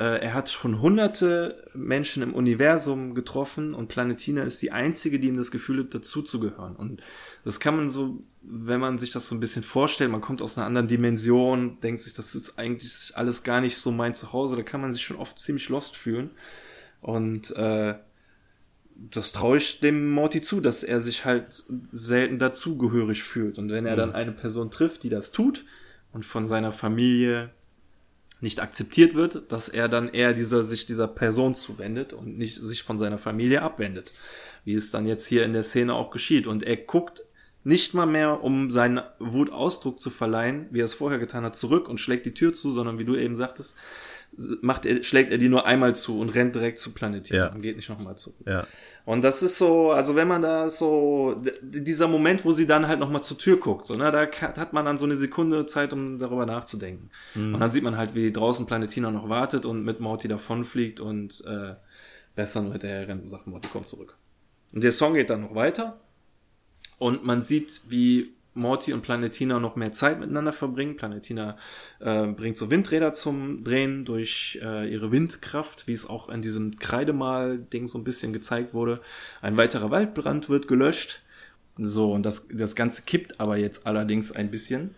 äh, 0.00 0.22
er 0.22 0.32
hat 0.32 0.48
schon 0.48 0.80
hunderte 0.80 1.62
Menschen 1.74 2.22
im 2.22 2.32
Universum 2.32 3.14
getroffen 3.14 3.74
und 3.74 3.88
Planetina 3.88 4.42
ist 4.42 4.62
die 4.62 4.72
einzige, 4.72 5.20
die 5.20 5.28
ihm 5.28 5.36
das 5.36 5.50
Gefühl 5.50 5.80
hat, 5.80 5.94
dazuzugehören. 5.94 6.74
Und 6.74 7.02
das 7.44 7.60
kann 7.60 7.76
man 7.76 7.90
so, 7.90 8.18
wenn 8.40 8.80
man 8.80 8.98
sich 8.98 9.10
das 9.10 9.28
so 9.28 9.34
ein 9.34 9.40
bisschen 9.40 9.62
vorstellt, 9.62 10.10
man 10.10 10.22
kommt 10.22 10.40
aus 10.40 10.56
einer 10.56 10.66
anderen 10.66 10.88
Dimension, 10.88 11.80
denkt 11.82 12.00
sich, 12.00 12.14
das 12.14 12.34
ist 12.34 12.58
eigentlich 12.58 13.12
alles 13.14 13.42
gar 13.42 13.60
nicht 13.60 13.76
so 13.76 13.90
mein 13.90 14.14
Zuhause, 14.14 14.56
da 14.56 14.62
kann 14.62 14.80
man 14.80 14.92
sich 14.94 15.02
schon 15.02 15.18
oft 15.18 15.38
ziemlich 15.38 15.68
lost 15.68 15.98
fühlen. 15.98 16.30
Und 17.02 17.54
äh, 17.56 17.94
das 19.08 19.32
traue 19.32 19.56
ich 19.56 19.80
dem 19.80 20.10
Morty 20.10 20.42
zu, 20.42 20.60
dass 20.60 20.82
er 20.82 21.00
sich 21.00 21.24
halt 21.24 21.46
selten 21.90 22.38
dazugehörig 22.38 23.22
fühlt. 23.22 23.58
Und 23.58 23.70
wenn 23.70 23.86
er 23.86 23.96
dann 23.96 24.10
mhm. 24.10 24.14
eine 24.14 24.32
Person 24.32 24.70
trifft, 24.70 25.02
die 25.02 25.08
das 25.08 25.32
tut 25.32 25.64
und 26.12 26.26
von 26.26 26.46
seiner 26.46 26.72
Familie 26.72 27.50
nicht 28.42 28.60
akzeptiert 28.60 29.14
wird, 29.14 29.50
dass 29.52 29.68
er 29.68 29.88
dann 29.88 30.08
eher 30.08 30.34
dieser, 30.34 30.64
sich 30.64 30.86
dieser 30.86 31.08
Person 31.08 31.54
zuwendet 31.54 32.12
und 32.12 32.38
nicht 32.38 32.56
sich 32.56 32.82
von 32.82 32.98
seiner 32.98 33.18
Familie 33.18 33.62
abwendet. 33.62 34.12
Wie 34.64 34.74
es 34.74 34.90
dann 34.90 35.06
jetzt 35.06 35.26
hier 35.26 35.44
in 35.44 35.54
der 35.54 35.62
Szene 35.62 35.94
auch 35.94 36.10
geschieht. 36.10 36.46
Und 36.46 36.62
er 36.62 36.76
guckt 36.76 37.22
nicht 37.64 37.94
mal 37.94 38.06
mehr, 38.06 38.42
um 38.42 38.70
seinen 38.70 39.00
Wut 39.18 39.50
Ausdruck 39.50 40.00
zu 40.00 40.10
verleihen, 40.10 40.66
wie 40.70 40.80
er 40.80 40.86
es 40.86 40.94
vorher 40.94 41.18
getan 41.18 41.44
hat, 41.44 41.56
zurück 41.56 41.88
und 41.88 41.98
schlägt 41.98 42.26
die 42.26 42.34
Tür 42.34 42.52
zu, 42.52 42.70
sondern 42.70 42.98
wie 42.98 43.04
du 43.04 43.16
eben 43.16 43.36
sagtest, 43.36 43.76
macht 44.62 44.86
er, 44.86 45.02
schlägt 45.02 45.30
er 45.30 45.38
die 45.38 45.48
nur 45.48 45.66
einmal 45.66 45.96
zu 45.96 46.18
und 46.20 46.30
rennt 46.30 46.54
direkt 46.54 46.78
zu 46.78 46.92
Planetier 46.92 47.36
ja. 47.36 47.52
und 47.52 47.62
geht 47.62 47.76
nicht 47.76 47.88
nochmal 47.88 48.16
zurück. 48.16 48.46
Ja. 48.46 48.66
Und 49.04 49.22
das 49.22 49.42
ist 49.42 49.58
so, 49.58 49.90
also 49.90 50.14
wenn 50.14 50.28
man 50.28 50.42
da 50.42 50.70
so, 50.70 51.42
dieser 51.62 52.08
Moment, 52.08 52.44
wo 52.44 52.52
sie 52.52 52.66
dann 52.66 52.86
halt 52.86 53.00
nochmal 53.00 53.22
zur 53.22 53.38
Tür 53.38 53.58
guckt, 53.58 53.86
so, 53.86 53.96
ne, 53.96 54.10
da 54.10 54.26
hat 54.56 54.72
man 54.72 54.84
dann 54.84 54.98
so 54.98 55.06
eine 55.06 55.16
Sekunde 55.16 55.66
Zeit, 55.66 55.92
um 55.92 56.18
darüber 56.18 56.46
nachzudenken. 56.46 57.10
Mhm. 57.34 57.54
Und 57.54 57.60
dann 57.60 57.70
sieht 57.70 57.82
man 57.82 57.96
halt, 57.96 58.14
wie 58.14 58.32
draußen 58.32 58.66
Planetina 58.66 59.10
noch 59.10 59.28
wartet 59.28 59.64
und 59.64 59.84
mit 59.84 60.00
Morty 60.00 60.28
davonfliegt 60.28 61.00
und 61.00 61.44
äh, 61.46 61.74
besser 62.34 62.62
nur 62.62 62.72
hinterher 62.72 63.08
rennt 63.08 63.22
und 63.22 63.28
sagt, 63.28 63.46
Morty, 63.46 63.68
komm 63.72 63.86
zurück. 63.86 64.16
Und 64.72 64.84
der 64.84 64.92
Song 64.92 65.14
geht 65.14 65.30
dann 65.30 65.42
noch 65.42 65.54
weiter 65.54 65.98
und 66.98 67.24
man 67.24 67.42
sieht, 67.42 67.80
wie 67.88 68.34
Morty 68.54 68.92
und 68.92 69.02
Planetina 69.02 69.60
noch 69.60 69.76
mehr 69.76 69.92
Zeit 69.92 70.18
miteinander 70.18 70.52
verbringen. 70.52 70.96
Planetina 70.96 71.56
äh, 72.00 72.26
bringt 72.26 72.56
so 72.56 72.70
Windräder 72.70 73.12
zum 73.12 73.62
Drehen 73.62 74.04
durch 74.04 74.58
äh, 74.62 74.90
ihre 74.90 75.12
Windkraft, 75.12 75.86
wie 75.86 75.92
es 75.92 76.08
auch 76.08 76.28
in 76.28 76.42
diesem 76.42 76.78
Kreidemal-Ding 76.78 77.88
so 77.88 77.98
ein 77.98 78.04
bisschen 78.04 78.32
gezeigt 78.32 78.74
wurde. 78.74 79.00
Ein 79.40 79.56
weiterer 79.56 79.90
Waldbrand 79.90 80.48
wird 80.48 80.66
gelöscht. 80.68 81.22
So, 81.76 82.12
und 82.12 82.24
das, 82.24 82.48
das 82.52 82.74
Ganze 82.74 83.02
kippt 83.02 83.40
aber 83.40 83.56
jetzt 83.56 83.86
allerdings 83.86 84.32
ein 84.32 84.50
bisschen, 84.50 84.94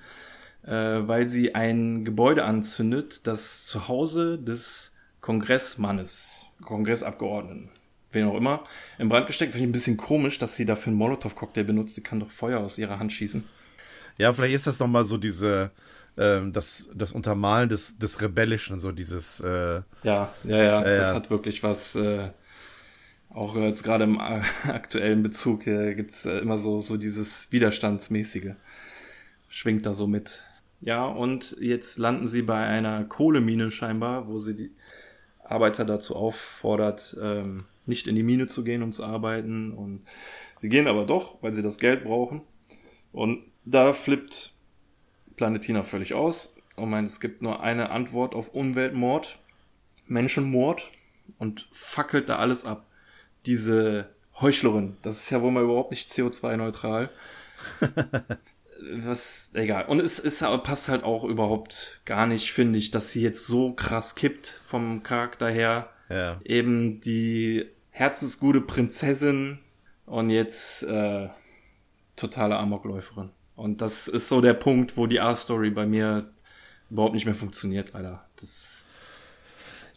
äh, 0.64 0.70
weil 0.70 1.28
sie 1.28 1.54
ein 1.54 2.04
Gebäude 2.04 2.44
anzündet, 2.44 3.26
das 3.26 3.66
Zuhause 3.66 4.38
des 4.38 4.94
Kongressmannes, 5.20 6.46
Kongressabgeordneten 6.64 7.71
wen 8.14 8.26
auch 8.26 8.36
immer, 8.36 8.64
in 8.98 9.08
Brand 9.08 9.26
gesteckt. 9.26 9.52
Finde 9.52 9.64
ich 9.64 9.68
ein 9.70 9.72
bisschen 9.72 9.96
komisch, 9.96 10.38
dass 10.38 10.56
sie 10.56 10.64
dafür 10.64 10.88
einen 10.88 10.98
Molotow-Cocktail 10.98 11.64
benutzt. 11.64 11.94
Sie 11.94 12.02
kann 12.02 12.20
doch 12.20 12.30
Feuer 12.30 12.60
aus 12.60 12.78
ihrer 12.78 12.98
Hand 12.98 13.12
schießen. 13.12 13.44
Ja, 14.18 14.32
vielleicht 14.32 14.54
ist 14.54 14.66
das 14.66 14.78
nochmal 14.78 15.04
so 15.04 15.16
diese, 15.16 15.70
ähm, 16.16 16.52
das, 16.52 16.88
das 16.94 17.12
Untermalen 17.12 17.68
des, 17.68 17.98
des 17.98 18.20
Rebellischen, 18.20 18.80
so 18.80 18.92
dieses. 18.92 19.40
Äh, 19.40 19.82
ja, 20.02 20.32
ja, 20.44 20.62
ja, 20.62 20.82
äh, 20.82 20.98
das 20.98 21.14
hat 21.14 21.30
wirklich 21.30 21.62
was. 21.62 21.96
Äh, 21.96 22.30
auch 23.34 23.56
jetzt 23.56 23.82
gerade 23.82 24.04
im 24.04 24.20
äh, 24.20 24.42
aktuellen 24.68 25.22
Bezug 25.22 25.66
äh, 25.66 25.94
gibt 25.94 26.10
es 26.10 26.26
äh, 26.26 26.38
immer 26.38 26.58
so, 26.58 26.80
so 26.80 26.96
dieses 26.96 27.50
Widerstandsmäßige. 27.50 28.52
Schwingt 29.48 29.86
da 29.86 29.94
so 29.94 30.06
mit. 30.06 30.44
Ja, 30.80 31.06
und 31.06 31.56
jetzt 31.60 31.98
landen 31.98 32.26
sie 32.26 32.42
bei 32.42 32.66
einer 32.66 33.04
Kohlemine 33.04 33.70
scheinbar, 33.70 34.28
wo 34.28 34.38
sie 34.38 34.56
die 34.56 34.70
Arbeiter 35.44 35.84
dazu 35.84 36.16
auffordert, 36.16 37.16
ähm, 37.22 37.64
nicht 37.86 38.06
in 38.06 38.16
die 38.16 38.22
Mine 38.22 38.46
zu 38.46 38.64
gehen, 38.64 38.82
um 38.82 38.92
zu 38.92 39.04
arbeiten. 39.04 39.72
Und 39.72 40.04
sie 40.56 40.68
gehen 40.68 40.86
aber 40.86 41.04
doch, 41.04 41.42
weil 41.42 41.54
sie 41.54 41.62
das 41.62 41.78
Geld 41.78 42.04
brauchen. 42.04 42.42
Und 43.12 43.44
da 43.64 43.92
flippt 43.92 44.52
Planetina 45.36 45.82
völlig 45.82 46.14
aus 46.14 46.56
und 46.76 46.90
meint, 46.90 47.08
es 47.08 47.20
gibt 47.20 47.42
nur 47.42 47.62
eine 47.62 47.90
Antwort 47.90 48.34
auf 48.34 48.54
Umweltmord, 48.54 49.38
Menschenmord 50.06 50.90
und 51.38 51.68
fackelt 51.70 52.28
da 52.28 52.36
alles 52.36 52.64
ab. 52.64 52.86
Diese 53.46 54.08
Heuchlerin, 54.40 54.96
das 55.02 55.20
ist 55.20 55.30
ja 55.30 55.42
wohl 55.42 55.50
mal 55.50 55.64
überhaupt 55.64 55.90
nicht 55.90 56.08
CO2-neutral. 56.08 57.10
Was, 59.04 59.52
egal. 59.54 59.86
Und 59.86 60.00
es 60.00 60.18
ist, 60.18 60.40
passt 60.64 60.88
halt 60.88 61.04
auch 61.04 61.22
überhaupt 61.22 62.00
gar 62.04 62.26
nicht, 62.26 62.52
finde 62.52 62.78
ich, 62.78 62.90
dass 62.90 63.10
sie 63.10 63.22
jetzt 63.22 63.46
so 63.46 63.74
krass 63.74 64.16
kippt 64.16 64.60
vom 64.64 65.04
Charakter 65.04 65.48
her 65.48 65.92
ja. 66.12 66.40
Eben 66.44 67.00
die 67.00 67.66
herzensgute 67.92 68.60
Prinzessin 68.60 69.60
und 70.06 70.30
jetzt 70.30 70.82
äh, 70.82 71.28
totale 72.16 72.56
Amokläuferin. 72.56 73.30
Und 73.54 73.80
das 73.80 74.08
ist 74.08 74.28
so 74.28 74.40
der 74.40 74.54
Punkt, 74.54 74.96
wo 74.96 75.06
die 75.06 75.20
A-Story 75.20 75.70
bei 75.70 75.86
mir 75.86 76.32
überhaupt 76.90 77.14
nicht 77.14 77.26
mehr 77.26 77.34
funktioniert, 77.34 77.92
leider. 77.92 78.26
Das 78.40 78.84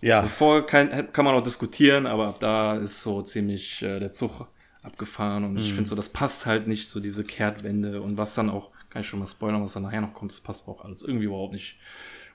ja. 0.01 0.22
Bevor 0.22 0.65
kann, 0.65 1.11
kann 1.11 1.26
man 1.26 1.34
auch 1.34 1.41
diskutieren, 1.41 2.05
aber 2.05 2.27
ab 2.27 2.39
da 2.39 2.76
ist 2.76 3.01
so 3.01 3.22
ziemlich 3.22 3.81
äh, 3.81 3.99
der 3.99 4.11
Zug 4.11 4.47
abgefahren 4.84 5.43
und 5.43 5.53
mhm. 5.53 5.59
ich 5.59 5.73
finde 5.73 5.89
so, 5.89 5.95
das 5.95 6.09
passt 6.09 6.45
halt 6.45 6.67
nicht, 6.67 6.89
so 6.89 6.99
diese 6.99 7.23
Kehrtwende 7.23 8.01
und 8.01 8.17
was 8.17 8.35
dann 8.35 8.49
auch, 8.49 8.69
kann 8.89 9.01
ich 9.01 9.07
schon 9.07 9.19
mal 9.19 9.27
spoilern, 9.27 9.63
was 9.63 9.73
dann 9.73 9.84
nachher 9.84 10.01
noch 10.01 10.13
kommt, 10.13 10.31
das 10.31 10.41
passt 10.41 10.67
auch 10.67 10.84
alles 10.84 11.01
irgendwie 11.01 11.26
überhaupt 11.26 11.53
nicht, 11.53 11.77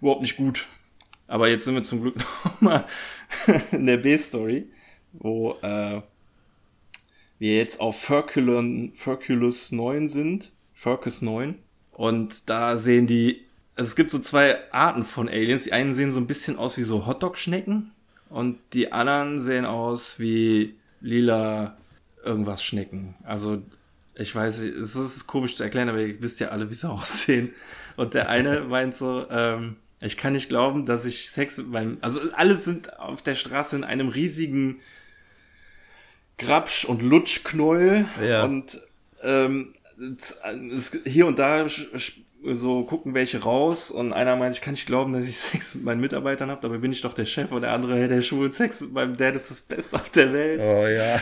überhaupt 0.00 0.22
nicht 0.22 0.36
gut. 0.36 0.66
Aber 1.28 1.48
jetzt 1.48 1.64
sind 1.64 1.74
wir 1.74 1.84
zum 1.84 2.00
Glück 2.00 2.16
noch 2.44 2.60
mal 2.60 2.86
in 3.70 3.86
der 3.86 3.98
B-Story, 3.98 4.68
wo 5.12 5.56
äh, 5.62 6.00
wir 7.38 7.56
jetzt 7.56 7.80
auf 7.80 8.00
Ferculon, 8.00 8.92
Ferculus 8.94 9.72
9 9.72 10.08
sind, 10.08 10.52
Fercus 10.74 11.22
9. 11.22 11.54
Und 11.92 12.48
da 12.48 12.76
sehen 12.76 13.06
die, 13.06 13.42
also 13.76 13.88
es 13.88 13.96
gibt 13.96 14.10
so 14.10 14.18
zwei 14.18 14.58
Arten 14.72 15.04
von 15.04 15.28
Aliens. 15.28 15.64
Die 15.64 15.72
einen 15.72 15.94
sehen 15.94 16.12
so 16.12 16.20
ein 16.20 16.26
bisschen 16.26 16.58
aus 16.58 16.76
wie 16.78 16.82
so 16.82 17.06
Hotdog-Schnecken 17.06 17.92
und 18.28 18.58
die 18.72 18.92
anderen 18.92 19.40
sehen 19.40 19.64
aus 19.64 20.20
wie 20.20 20.74
lila 21.00 21.76
irgendwas 22.24 22.62
Schnecken. 22.62 23.14
Also 23.24 23.62
ich 24.14 24.34
weiß, 24.34 24.60
es 24.62 24.96
ist 24.96 25.26
komisch 25.26 25.56
zu 25.56 25.62
erklären, 25.62 25.88
aber 25.88 26.00
ihr 26.00 26.20
wisst 26.20 26.40
ja 26.40 26.48
alle, 26.48 26.70
wie 26.70 26.74
sie 26.74 26.88
aussehen. 26.90 27.54
Und 27.96 28.14
der 28.14 28.28
eine 28.28 28.60
meint 28.62 28.94
so, 28.94 29.26
ähm, 29.30 29.76
ich 30.00 30.16
kann 30.16 30.32
nicht 30.32 30.48
glauben, 30.48 30.86
dass 30.86 31.04
ich 31.04 31.30
Sex 31.30 31.58
mit 31.58 31.68
meinem, 31.68 31.98
also 32.00 32.20
alle 32.34 32.54
sind 32.54 32.98
auf 32.98 33.22
der 33.22 33.34
Straße 33.34 33.76
in 33.76 33.84
einem 33.84 34.08
riesigen 34.08 34.80
Grabsch- 36.40 36.84
und 36.84 37.02
Lutschknäuel 37.02 38.06
ja. 38.26 38.44
und 38.44 38.80
ähm, 39.22 39.72
hier 41.04 41.26
und 41.26 41.38
da 41.38 41.66
so 42.42 42.84
gucken 42.84 43.14
welche 43.14 43.42
raus 43.42 43.90
und 43.90 44.12
einer 44.12 44.36
meint, 44.36 44.54
ich 44.54 44.62
kann 44.62 44.72
nicht 44.72 44.86
glauben, 44.86 45.12
dass 45.12 45.28
ich 45.28 45.36
Sex 45.38 45.74
mit 45.74 45.84
meinen 45.84 46.00
Mitarbeitern 46.00 46.50
habe, 46.50 46.62
dabei 46.62 46.78
bin 46.78 46.92
ich 46.92 47.02
doch 47.02 47.14
der 47.14 47.26
Chef 47.26 47.52
und 47.52 47.62
der 47.62 47.72
andere, 47.72 47.96
hey, 47.96 48.08
der 48.08 48.22
schwul 48.22 48.50
Sex 48.52 48.80
mit 48.80 48.92
meinem 48.92 49.16
Dad 49.16 49.36
ist 49.36 49.50
das 49.50 49.60
Beste 49.60 49.96
auf 49.96 50.08
der 50.10 50.32
Welt. 50.32 50.60
Oh 50.62 50.86
ja. 50.86 51.16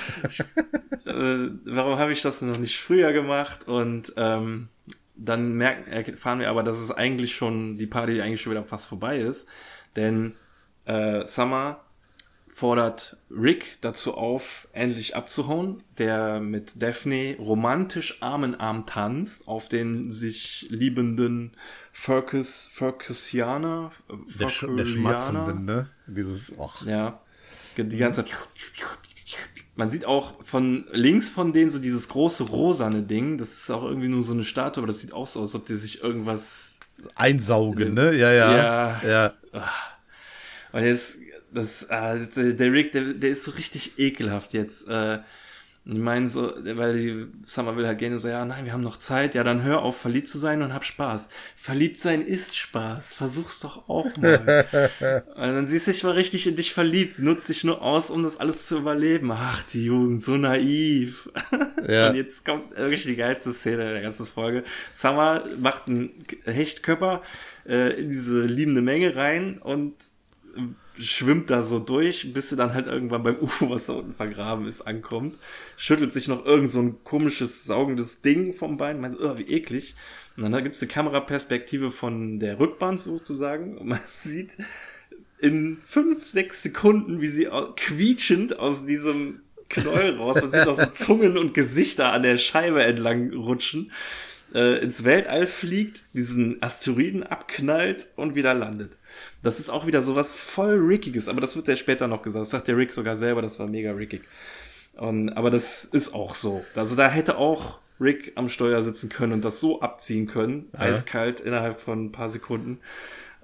äh, 1.12 1.50
warum 1.64 1.98
habe 1.98 2.12
ich 2.12 2.22
das 2.22 2.42
noch 2.42 2.58
nicht 2.58 2.78
früher 2.78 3.12
gemacht? 3.12 3.66
Und 3.66 4.12
ähm, 4.16 4.68
dann 5.16 5.54
merken, 5.54 5.90
erfahren 5.90 6.38
wir 6.38 6.50
aber, 6.50 6.62
dass 6.62 6.78
es 6.78 6.92
eigentlich 6.92 7.34
schon, 7.34 7.76
die 7.78 7.86
Party 7.86 8.20
eigentlich 8.20 8.40
schon 8.40 8.52
wieder 8.52 8.62
fast 8.62 8.86
vorbei 8.86 9.18
ist, 9.18 9.48
denn 9.96 10.34
äh, 10.84 11.26
Summer 11.26 11.80
fordert 12.58 13.16
Rick 13.30 13.78
dazu 13.82 14.14
auf, 14.14 14.66
endlich 14.72 15.14
abzuhauen, 15.14 15.84
der 15.96 16.40
mit 16.40 16.82
Daphne 16.82 17.36
romantisch 17.38 18.20
Arm 18.20 18.42
in 18.42 18.56
Arm 18.56 18.84
tanzt 18.84 19.46
auf 19.46 19.68
den 19.68 20.10
sich 20.10 20.66
liebenden 20.68 21.52
Fergus, 21.92 22.68
Fergusianer. 22.72 23.92
Der, 24.40 24.48
Sch 24.48 24.66
der 24.76 24.86
Schmatzenden, 24.86 25.66
ne? 25.66 25.88
Dieses, 26.08 26.52
och. 26.58 26.84
Ja. 26.84 27.20
Die 27.76 27.96
ganze 27.96 28.24
Zeit. 28.24 28.48
Man 29.76 29.88
sieht 29.88 30.04
auch 30.04 30.42
von 30.42 30.84
links 30.90 31.28
von 31.28 31.52
denen 31.52 31.70
so 31.70 31.78
dieses 31.78 32.08
große 32.08 32.42
rosane 32.42 33.04
Ding. 33.04 33.38
Das 33.38 33.52
ist 33.52 33.70
auch 33.70 33.84
irgendwie 33.84 34.08
nur 34.08 34.24
so 34.24 34.32
eine 34.32 34.44
Statue, 34.44 34.82
aber 34.82 34.88
das 34.88 35.00
sieht 35.00 35.12
auch 35.12 35.28
so 35.28 35.40
aus, 35.40 35.54
als 35.54 35.60
ob 35.62 35.66
die 35.66 35.76
sich 35.76 36.02
irgendwas 36.02 36.80
einsaugen, 37.14 37.94
ne? 37.94 38.16
Ja, 38.16 38.32
ja. 38.32 38.56
Ja. 38.56 39.02
ja. 39.04 39.34
Und 40.72 40.84
jetzt 40.84 41.18
das, 41.52 41.84
äh, 41.84 42.54
der 42.54 42.72
Rick, 42.72 42.92
der, 42.92 43.14
der 43.14 43.30
ist 43.30 43.44
so 43.44 43.52
richtig 43.52 43.98
ekelhaft 43.98 44.54
jetzt. 44.54 44.88
Äh, 44.88 45.18
die 45.90 45.98
meinen 45.98 46.28
so, 46.28 46.52
weil 46.62 46.92
die 46.92 47.26
Summer 47.46 47.74
will 47.74 47.86
halt 47.86 47.98
gerne 47.98 48.18
so, 48.18 48.28
ja, 48.28 48.44
nein, 48.44 48.66
wir 48.66 48.74
haben 48.74 48.82
noch 48.82 48.98
Zeit, 48.98 49.34
ja, 49.34 49.42
dann 49.42 49.62
hör 49.62 49.80
auf, 49.80 49.96
verliebt 49.96 50.28
zu 50.28 50.36
sein 50.36 50.62
und 50.62 50.74
hab 50.74 50.84
Spaß. 50.84 51.30
Verliebt 51.56 51.96
sein 51.96 52.20
ist 52.20 52.58
Spaß, 52.58 53.14
versuch's 53.14 53.60
doch 53.60 53.88
auch 53.88 54.14
mal. 54.18 54.66
und 55.34 55.42
dann 55.42 55.66
siehst 55.66 55.86
du 55.86 55.92
dich 55.92 56.04
mal 56.04 56.12
richtig 56.12 56.46
in 56.46 56.56
dich 56.56 56.74
verliebt, 56.74 57.18
nutzt 57.20 57.48
dich 57.48 57.64
nur 57.64 57.80
aus, 57.80 58.10
um 58.10 58.22
das 58.22 58.38
alles 58.38 58.66
zu 58.66 58.76
überleben. 58.76 59.32
Ach, 59.32 59.62
die 59.62 59.86
Jugend, 59.86 60.22
so 60.22 60.36
naiv. 60.36 61.30
Ja. 61.88 62.08
und 62.10 62.16
jetzt 62.16 62.44
kommt 62.44 62.76
wirklich 62.76 63.04
die 63.04 63.16
geilste 63.16 63.54
Szene 63.54 63.90
der 63.90 64.02
ganzen 64.02 64.26
Folge. 64.26 64.64
Summer 64.92 65.44
macht 65.58 65.88
einen 65.88 66.10
Hechtkörper 66.44 67.22
äh, 67.66 67.98
in 67.98 68.10
diese 68.10 68.44
liebende 68.44 68.82
Menge 68.82 69.16
rein 69.16 69.56
und 69.56 69.94
schwimmt 71.00 71.50
da 71.50 71.62
so 71.62 71.78
durch, 71.78 72.32
bis 72.32 72.50
sie 72.50 72.56
dann 72.56 72.74
halt 72.74 72.86
irgendwann 72.86 73.22
beim 73.22 73.38
UFO, 73.40 73.70
was 73.70 73.86
da 73.86 73.94
unten 73.94 74.14
vergraben 74.14 74.66
ist, 74.66 74.82
ankommt. 74.82 75.38
Schüttelt 75.76 76.12
sich 76.12 76.28
noch 76.28 76.44
irgend 76.44 76.70
so 76.70 76.80
ein 76.80 77.04
komisches, 77.04 77.64
saugendes 77.64 78.22
Ding 78.22 78.52
vom 78.52 78.76
Bein. 78.76 79.00
Meint, 79.00 79.16
oh, 79.20 79.38
wie 79.38 79.50
eklig. 79.50 79.94
Und 80.36 80.50
dann 80.50 80.62
gibt's 80.62 80.80
eine 80.80 80.90
Kameraperspektive 80.90 81.90
von 81.90 82.38
der 82.38 82.60
Rückbahn 82.60 82.98
sozusagen. 82.98 83.76
Und 83.78 83.88
man 83.88 84.00
sieht 84.18 84.56
in 85.40 85.78
fünf, 85.78 86.26
sechs 86.26 86.62
Sekunden, 86.62 87.20
wie 87.20 87.28
sie 87.28 87.48
quietschend 87.76 88.58
aus 88.58 88.86
diesem 88.86 89.40
Knäuel 89.68 90.16
raus, 90.16 90.40
man 90.40 90.50
sieht 90.50 90.66
auch 90.66 90.78
so 90.78 90.86
Zungen 90.86 91.36
und 91.36 91.54
Gesichter 91.54 92.12
an 92.12 92.22
der 92.22 92.38
Scheibe 92.38 92.82
entlang 92.82 93.32
rutschen, 93.32 93.92
äh, 94.54 94.82
ins 94.82 95.04
Weltall 95.04 95.46
fliegt, 95.46 96.04
diesen 96.14 96.62
Asteroiden 96.62 97.22
abknallt 97.22 98.08
und 98.16 98.34
wieder 98.34 98.54
landet. 98.54 98.96
Das 99.42 99.60
ist 99.60 99.70
auch 99.70 99.86
wieder 99.86 100.02
so 100.02 100.16
was 100.16 100.36
voll 100.36 100.76
Rickiges, 100.76 101.28
aber 101.28 101.40
das 101.40 101.56
wird 101.56 101.68
ja 101.68 101.76
später 101.76 102.08
noch 102.08 102.22
gesagt. 102.22 102.42
Das 102.42 102.50
sagt 102.50 102.68
der 102.68 102.76
Rick 102.76 102.92
sogar 102.92 103.16
selber, 103.16 103.42
das 103.42 103.58
war 103.58 103.66
mega 103.66 103.92
rickig. 103.92 104.22
Und, 104.96 105.30
aber 105.30 105.50
das 105.50 105.84
ist 105.84 106.12
auch 106.12 106.34
so. 106.34 106.64
Also 106.74 106.96
da 106.96 107.08
hätte 107.08 107.38
auch 107.38 107.78
Rick 108.00 108.32
am 108.34 108.48
Steuer 108.48 108.82
sitzen 108.82 109.08
können 109.08 109.32
und 109.32 109.44
das 109.44 109.60
so 109.60 109.80
abziehen 109.80 110.26
können, 110.26 110.68
ja. 110.72 110.80
eiskalt 110.80 111.40
innerhalb 111.40 111.80
von 111.80 112.06
ein 112.06 112.12
paar 112.12 112.28
Sekunden. 112.28 112.80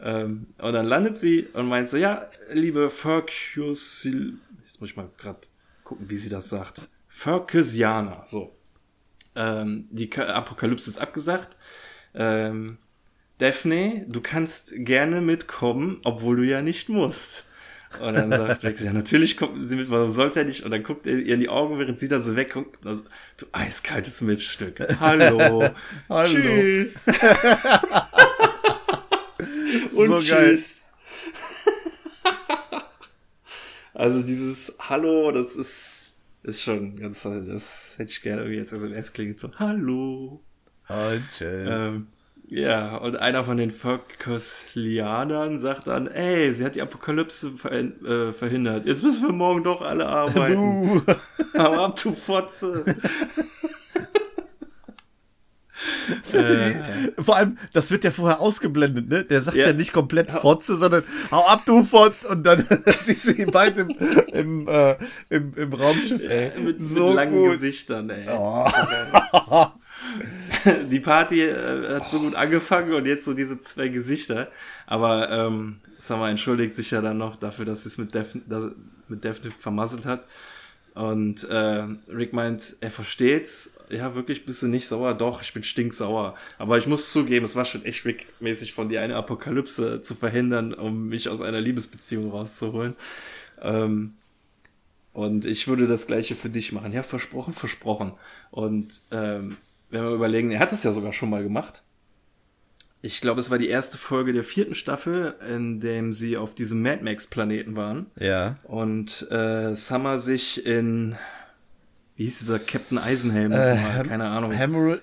Ähm, 0.03 0.47
und 0.59 0.73
dann 0.73 0.87
landet 0.87 1.19
sie 1.19 1.47
und 1.53 1.69
meint 1.69 1.89
so, 1.89 1.97
ja, 1.97 2.29
liebe 2.53 2.91
Fercusil, 2.91 4.35
jetzt 4.65 4.81
muss 4.81 4.91
ich 4.91 4.97
mal 4.97 5.09
gerade 5.17 5.41
gucken, 5.85 6.09
wie 6.09 6.17
sie 6.17 6.29
das 6.29 6.49
sagt. 6.49 6.89
Fercusianer, 7.09 8.25
so. 8.27 8.55
Ähm, 9.37 9.89
die 9.91 10.13
Apokalypse 10.17 10.91
ist 10.91 10.99
abgesagt. 10.99 11.57
Ähm, 12.15 12.79
Daphne, 13.39 14.05
du 14.09 14.21
kannst 14.21 14.75
gerne 14.77 15.21
mitkommen, 15.21 16.01
obwohl 16.05 16.37
du 16.37 16.43
ja 16.45 16.63
nicht 16.63 16.89
musst. 16.89 17.45
Und 18.01 18.15
dann 18.15 18.31
sagt 18.31 18.65
Rex, 18.65 18.83
ja, 18.83 18.93
natürlich 18.93 19.37
kommt 19.37 19.65
sie 19.65 19.77
mit, 19.77 19.91
warum 19.91 20.11
sollte 20.11 20.41
er 20.41 20.47
nicht? 20.47 20.65
Und 20.65 20.71
dann 20.71 20.83
guckt 20.83 21.07
er 21.07 21.17
ihr 21.19 21.35
in 21.35 21.41
die 21.41 21.49
Augen, 21.49 21.79
während 21.79 21.99
sie 21.99 22.09
da 22.09 22.19
so 22.19 22.35
wegguckt. 22.37 22.85
Also, 22.87 23.05
du 23.37 23.47
eiskaltes 23.53 24.21
Mitstück. 24.21 24.81
Hallo. 25.01 25.69
Hallo. 26.09 26.25
Tschüss. 26.25 27.07
Und 29.95 30.07
so 30.09 30.21
tschüss. 30.21 30.93
also 33.93 34.23
dieses 34.23 34.75
Hallo, 34.79 35.31
das 35.33 35.57
ist, 35.57 36.17
ist 36.43 36.63
schon 36.63 36.97
ganz, 36.99 37.23
das 37.23 37.95
hätte 37.97 38.11
ich 38.11 38.23
gerne 38.23 38.43
irgendwie 38.43 38.61
als 38.61 38.73
SMS 38.73 39.13
klingt 39.13 39.39
so, 39.39 39.51
Hallo. 39.59 40.41
Und 40.89 41.25
tschüss. 41.33 41.69
Ähm, 41.69 42.09
ja, 42.49 42.97
und 42.97 43.17
einer 43.17 43.43
von 43.45 43.57
den 43.57 43.71
Völkerslianern 43.71 45.59
sagt 45.59 45.87
dann, 45.87 46.09
ey, 46.09 46.53
sie 46.53 46.65
hat 46.65 46.75
die 46.75 46.83
Apokalypse 46.83 47.53
ver 47.53 47.73
äh, 47.73 48.33
verhindert. 48.33 48.85
Jetzt 48.87 49.03
müssen 49.03 49.27
wir 49.27 49.33
morgen 49.33 49.65
doch 49.65 49.81
alle 49.81 50.07
arbeiten. 50.07 51.03
Hau 51.59 51.73
ab, 51.85 51.99
du 52.03 52.13
Fotze. 52.13 52.85
äh, 56.33 57.23
Vor 57.23 57.37
allem, 57.37 57.57
das 57.73 57.91
wird 57.91 58.05
ja 58.05 58.11
vorher 58.11 58.41
ausgeblendet, 58.41 59.09
ne? 59.09 59.25
Der 59.25 59.41
sagt 59.41 59.57
ja, 59.57 59.69
ja 59.69 59.73
nicht 59.73 59.95
komplett 59.95 60.31
Fotze, 60.31 60.77
sondern 60.77 61.03
hau 61.31 61.47
ab, 61.47 61.63
du 61.65 61.83
Fott! 61.83 62.15
Und 62.29 62.47
dann 62.47 62.67
siehst 63.01 63.27
du 63.27 63.33
ihn 63.33 63.51
beide 63.51 63.83
im, 63.83 63.97
im, 64.33 64.69
äh, 64.69 64.97
im, 65.31 65.55
im 65.55 65.73
Raumschiff, 65.73 66.23
ey. 66.23 66.53
Ja, 66.55 66.61
mit 66.61 66.81
so 66.81 67.09
mit 67.09 67.17
langen 67.17 67.37
gut. 67.37 67.53
Gesichtern, 67.53 68.11
ey. 68.11 68.27
Oh. 68.31 68.67
die 70.91 71.01
Party 71.01 71.43
äh, 71.43 71.97
hat 71.97 72.09
so 72.09 72.21
gut 72.21 72.35
angefangen 72.35 72.93
und 72.93 73.07
jetzt 73.07 73.25
so 73.25 73.35
diese 73.35 73.61
zwei 73.61 73.89
Gesichter. 73.89 74.49
Aber 74.87 75.31
ähm, 75.31 75.81
Summer 75.99 76.29
entschuldigt 76.29 76.75
sich 76.75 76.91
ja 76.91 77.01
dann 77.01 77.19
noch 77.19 77.37
dafür, 77.37 77.65
dass 77.65 77.83
sie 77.83 77.89
es 77.89 77.99
mit 77.99 78.15
Daphne, 78.15 78.43
mit 79.09 79.25
Daphne 79.25 79.51
vermasselt 79.51 80.07
hat. 80.07 80.27
Und 80.95 81.45
äh, 81.45 81.85
Rick 82.09 82.33
meint, 82.33 82.77
er 82.81 82.91
versteht's. 82.91 83.73
Ja, 83.91 84.15
wirklich 84.15 84.47
bist 84.47 84.63
du 84.63 84.69
nicht 84.69 84.89
sauer? 84.89 85.15
Doch, 85.15 85.43
ich 85.43 85.53
bin 85.53 85.63
stinksauer. 85.63 86.37
Aber 86.57 86.79
ich 86.79 86.87
muss 86.87 87.13
zugeben, 87.13 87.45
es 87.45 87.57
war 87.57 87.65
schon 87.65 87.85
echt 87.85 88.05
Rick-mäßig 88.05 88.73
von 88.73 88.89
dir 88.89 89.03
eine 89.03 89.17
Apokalypse 89.17 90.01
zu 90.03 90.15
verhindern, 90.15 90.73
um 90.73 91.09
mich 91.09 91.29
aus 91.29 91.43
einer 91.43 91.61
Liebesbeziehung 91.61 92.31
rauszuholen. 92.31 92.95
Ähm, 93.61 94.15
und 95.13 95.47
ich 95.47 95.69
würde 95.69 95.87
das 95.87 96.07
gleiche 96.07 96.35
für 96.35 96.49
dich 96.49 96.73
machen. 96.73 96.93
Ja, 96.93 97.03
versprochen, 97.03 97.55
versprochen. 97.55 98.13
Und 98.51 99.01
ähm, 99.11 99.57
wenn 99.95 100.03
wir 100.03 100.11
überlegen, 100.11 100.51
er 100.51 100.61
hat 100.61 100.73
das 100.73 100.83
ja 100.83 100.93
sogar 100.93 101.13
schon 101.13 101.31
mal 101.31 101.43
gemacht. 101.43 101.83
Ich 103.01 103.21
glaube, 103.21 103.41
es 103.41 103.51
war 103.51 103.59
die 103.59 103.69
erste 103.69 103.99
Folge 103.99 104.33
der 104.33 104.45
vierten 104.45 104.75
Staffel, 104.75 105.35
in 105.49 105.81
dem 105.81 106.13
sie 106.13 106.37
auf 106.37 106.55
diesem 106.55 106.83
Mad 106.83 107.03
Max 107.03 107.27
Planeten 107.27 107.77
waren. 107.77 108.07
Ja. 108.19 108.57
Und 108.65 109.31
äh, 109.31 109.75
Summer 109.75 110.19
sich 110.19 110.65
in 110.67 111.17
wie 112.17 112.25
hieß 112.25 112.39
dieser 112.39 112.59
Captain 112.61 112.99
Eisenhelm? 112.99 113.53
Äh, 113.53 113.77
Keine 114.07 114.29
Ahnung. 114.29 114.53
Hemorrhage. 114.53 115.03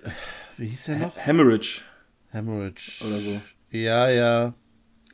Wie 0.57 0.67
hieß 0.67 0.85
der 0.85 0.97
noch? 0.97 1.17
Hemorrhage. 1.17 1.81
Hemorrhage. 2.29 3.03
Oder 3.05 3.19
so. 3.19 3.41
Ja, 3.69 4.09
ja. 4.09 4.53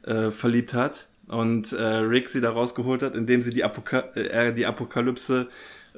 Äh, 0.03 0.29
verliebt 0.29 0.73
hat 0.73 1.07
und 1.27 1.73
äh, 1.73 1.83
Rick 1.83 2.29
sie 2.29 2.39
da 2.39 2.51
rausgeholt 2.51 3.01
hat, 3.01 3.15
indem 3.15 3.41
sie 3.41 3.51
die, 3.51 3.63
Apoka 3.63 3.99
äh, 4.15 4.53
die 4.53 4.65
Apokalypse 4.65 5.49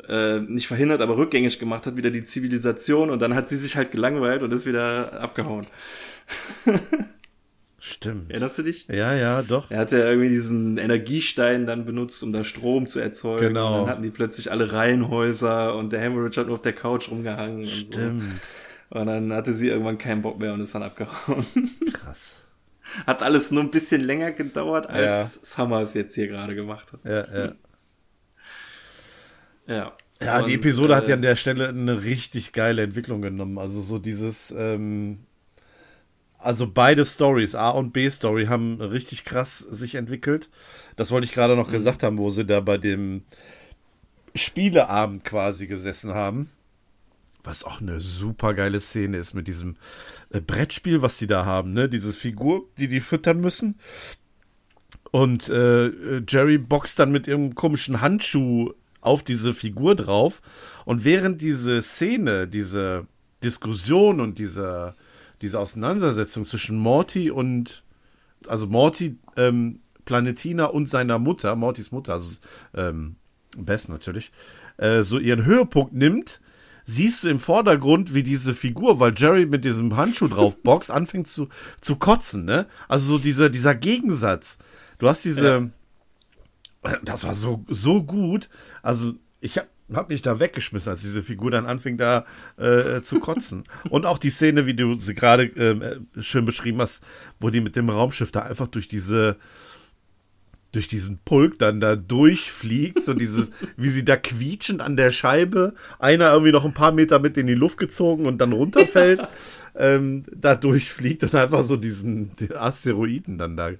äh, 0.08 0.40
nicht 0.40 0.68
verhindert, 0.68 1.02
aber 1.02 1.18
rückgängig 1.18 1.60
gemacht 1.60 1.86
hat, 1.86 1.98
wieder 1.98 2.12
die 2.12 2.24
Zivilisation 2.24 3.10
und 3.10 3.20
dann 3.20 3.36
hat 3.36 3.50
sie 3.50 3.58
sich 3.58 3.76
halt 3.76 3.92
gelangweilt 3.92 4.44
und 4.44 4.54
ist 4.54 4.66
wieder 4.66 5.20
abgehauen. 5.22 5.68
Stimmt. 7.80 8.30
Erinnerst 8.30 8.58
du 8.58 8.64
dich? 8.64 8.88
Ja, 8.88 9.16
ja, 9.16 9.42
doch. 9.42 9.72
Er 9.72 9.80
hatte 9.80 9.98
ja 9.98 10.06
irgendwie 10.06 10.30
diesen 10.30 10.78
Energiestein 10.78 11.66
dann 11.66 11.86
benutzt, 11.86 12.22
um 12.24 12.32
da 12.32 12.44
Strom 12.44 12.88
zu 12.88 13.00
erzeugen. 13.00 13.48
Genau. 13.48 13.68
Und 13.68 13.82
dann 13.82 13.90
hatten 13.90 14.04
die 14.04 14.10
plötzlich 14.10 14.52
alle 14.52 14.74
Reihenhäuser 14.74 15.76
und 15.76 15.94
der 15.94 16.02
Hemorrhage 16.02 16.42
hat 16.42 16.48
nur 16.48 16.56
auf 16.56 16.62
der 16.62 16.74
Couch 16.74 17.10
rumgehangen. 17.10 17.66
Stimmt. 17.66 18.22
Und, 18.22 18.40
so. 18.92 19.00
und 19.00 19.08
dann 19.08 19.34
hatte 19.34 19.54
sie 19.54 19.70
irgendwann 19.70 19.98
keinen 19.98 20.22
Bock 20.22 20.40
mehr 20.40 20.54
und 20.54 20.62
ist 20.62 20.76
dann 20.76 20.84
abgehauen. 20.84 21.46
Krass. 21.94 22.44
Hat 23.08 23.24
alles 23.24 23.52
nur 23.52 23.64
ein 23.64 23.72
bisschen 23.72 24.02
länger 24.02 24.32
gedauert, 24.32 24.88
als 24.88 25.36
ja. 25.36 25.42
Summer 25.44 25.82
es 25.82 25.94
jetzt 25.94 26.16
hier 26.16 26.28
gerade 26.28 26.56
gemacht 26.56 26.92
hat. 26.94 27.00
Ja, 27.06 27.46
ja. 27.46 27.52
Ja. 29.70 29.94
Ja, 30.22 30.40
und, 30.40 30.50
die 30.50 30.56
Episode 30.56 30.94
äh, 30.94 30.96
hat 30.98 31.08
ja 31.08 31.16
an 31.16 31.22
der 31.22 31.38
Stelle 31.38 31.70
eine 31.70 32.04
richtig 32.04 32.52
geile 32.52 32.82
Entwicklung 32.82 33.22
genommen. 33.22 33.58
Also 33.58 33.82
so 33.82 34.00
dieses, 34.00 34.54
ähm, 34.58 35.20
also 36.38 36.68
beide 36.68 37.06
Stories, 37.06 37.56
A 37.56 37.70
und 37.70 37.94
B 37.94 38.10
Story, 38.10 38.48
haben 38.48 38.82
richtig 38.82 39.24
krass 39.24 39.60
sich 39.60 39.96
entwickelt. 39.96 40.50
Das 40.98 41.12
wollte 41.12 41.26
ich 41.26 41.34
gerade 41.34 41.56
noch 41.56 41.70
mhm. 41.70 41.74
gesagt 41.74 42.04
haben, 42.04 42.18
wo 42.18 42.30
sie 42.30 42.46
da 42.46 42.60
bei 42.60 42.78
dem 42.78 43.24
Spieleabend 44.36 45.24
quasi 45.24 45.68
gesessen 45.68 46.14
haben. 46.14 46.50
Was 47.44 47.64
auch 47.64 47.80
eine 47.80 48.02
super 48.02 48.54
geile 48.54 48.82
Szene 48.82 49.18
ist 49.18 49.34
mit 49.34 49.48
diesem 49.48 49.78
äh, 50.32 50.42
Brettspiel, 50.42 51.02
was 51.02 51.18
sie 51.18 51.28
da 51.28 51.46
haben, 51.46 51.72
ne? 51.72 51.88
Dieses 51.88 52.18
Figur, 52.18 52.66
die 52.78 52.90
die 52.90 53.00
füttern 53.00 53.40
müssen. 53.40 53.80
Und 55.12 55.48
äh, 55.50 56.20
Jerry 56.28 56.58
boxt 56.58 57.00
dann 57.00 57.12
mit 57.14 57.28
ihrem 57.28 57.56
komischen 57.56 58.02
Handschuh 58.02 58.74
auf 59.02 59.24
diese 59.24 59.54
Figur 59.54 59.96
drauf. 59.96 60.42
Und 60.86 61.06
während 61.06 61.42
diese 61.42 61.82
Szene, 61.82 62.48
diese 62.48 63.08
Diskussion 63.44 64.20
und 64.20 64.38
diese, 64.40 64.94
diese 65.42 65.60
Auseinandersetzung 65.60 66.46
zwischen 66.46 66.78
Morty 66.78 67.32
und, 67.32 67.84
also 68.48 68.68
Morty, 68.68 69.18
ähm, 69.38 69.80
Planetina 70.06 70.66
und 70.66 70.90
seiner 70.90 71.20
Mutter, 71.20 71.56
Mortys 71.56 71.92
Mutter, 71.92 72.14
also 72.14 72.40
ähm, 72.74 73.16
Beth 73.58 73.88
natürlich, 73.90 74.32
äh, 74.78 75.04
so 75.04 75.20
ihren 75.20 75.46
Höhepunkt 75.46 75.94
nimmt, 75.94 76.42
siehst 76.84 77.24
du 77.24 77.30
im 77.30 77.40
Vordergrund, 77.40 78.16
wie 78.16 78.24
diese 78.24 78.56
Figur, 78.56 79.00
weil 79.00 79.14
Jerry 79.16 79.46
mit 79.46 79.64
diesem 79.64 79.96
Handschuh 79.96 80.28
drauf 80.28 80.58
boxt, 80.64 80.90
anfängt 80.90 81.28
zu, 81.28 81.48
zu 81.82 81.98
kotzen, 81.98 82.46
ne? 82.46 82.66
Also 82.88 83.14
so 83.14 83.18
dieser, 83.20 83.50
dieser 83.50 83.76
Gegensatz. 83.76 84.58
Du 84.98 85.08
hast 85.08 85.24
diese, 85.24 85.48
ja 85.48 85.70
das 87.04 87.24
war 87.24 87.36
so, 87.36 87.66
so 87.68 88.04
gut. 88.04 88.50
Also, 88.82 89.14
ich 89.42 89.58
habe 89.58 89.68
hab 89.94 90.10
mich 90.10 90.22
da 90.22 90.40
weggeschmissen, 90.40 90.92
als 90.92 91.02
diese 91.02 91.24
Figur 91.24 91.52
dann 91.52 91.66
anfing, 91.66 91.98
da 91.98 92.26
äh, 92.58 93.02
zu 93.02 93.20
kotzen. 93.20 93.64
Und 93.90 94.06
auch 94.06 94.18
die 94.18 94.30
Szene, 94.30 94.66
wie 94.66 94.76
du 94.76 94.98
sie 94.98 95.14
gerade 95.14 95.44
äh, 95.44 96.00
schön 96.22 96.46
beschrieben 96.46 96.82
hast, 96.82 97.04
wo 97.40 97.50
die 97.50 97.62
mit 97.62 97.76
dem 97.76 97.90
Raumschiff 97.90 98.32
da 98.32 98.42
einfach 98.42 98.68
durch 98.68 98.88
diese 98.88 99.38
durch 100.72 100.88
diesen 100.88 101.20
Pulk 101.26 101.58
dann 101.60 101.80
da 101.80 101.96
durchfliegt, 101.96 103.02
so 103.02 103.14
dieses, 103.14 103.52
wie 103.78 103.90
sie 103.90 104.06
da 104.06 104.16
quietschend 104.16 104.82
an 104.82 104.98
der 104.98 105.12
Scheibe, 105.12 105.74
einer 106.00 106.32
irgendwie 106.32 106.52
noch 106.52 106.66
ein 106.66 106.74
paar 106.74 106.92
Meter 106.92 107.20
mit 107.20 107.38
in 107.38 107.48
die 107.48 107.56
Luft 107.56 107.78
gezogen 107.78 108.26
und 108.26 108.40
dann 108.40 108.52
runterfällt 108.52 109.22
ähm, 109.80 110.24
da 110.36 110.56
durchfliegt 110.56 111.24
und 111.24 111.36
einfach 111.36 111.64
so 111.64 111.78
diesen 111.78 112.32
Asteroiden 112.56 113.38
dann 113.38 113.56
da 113.56 113.72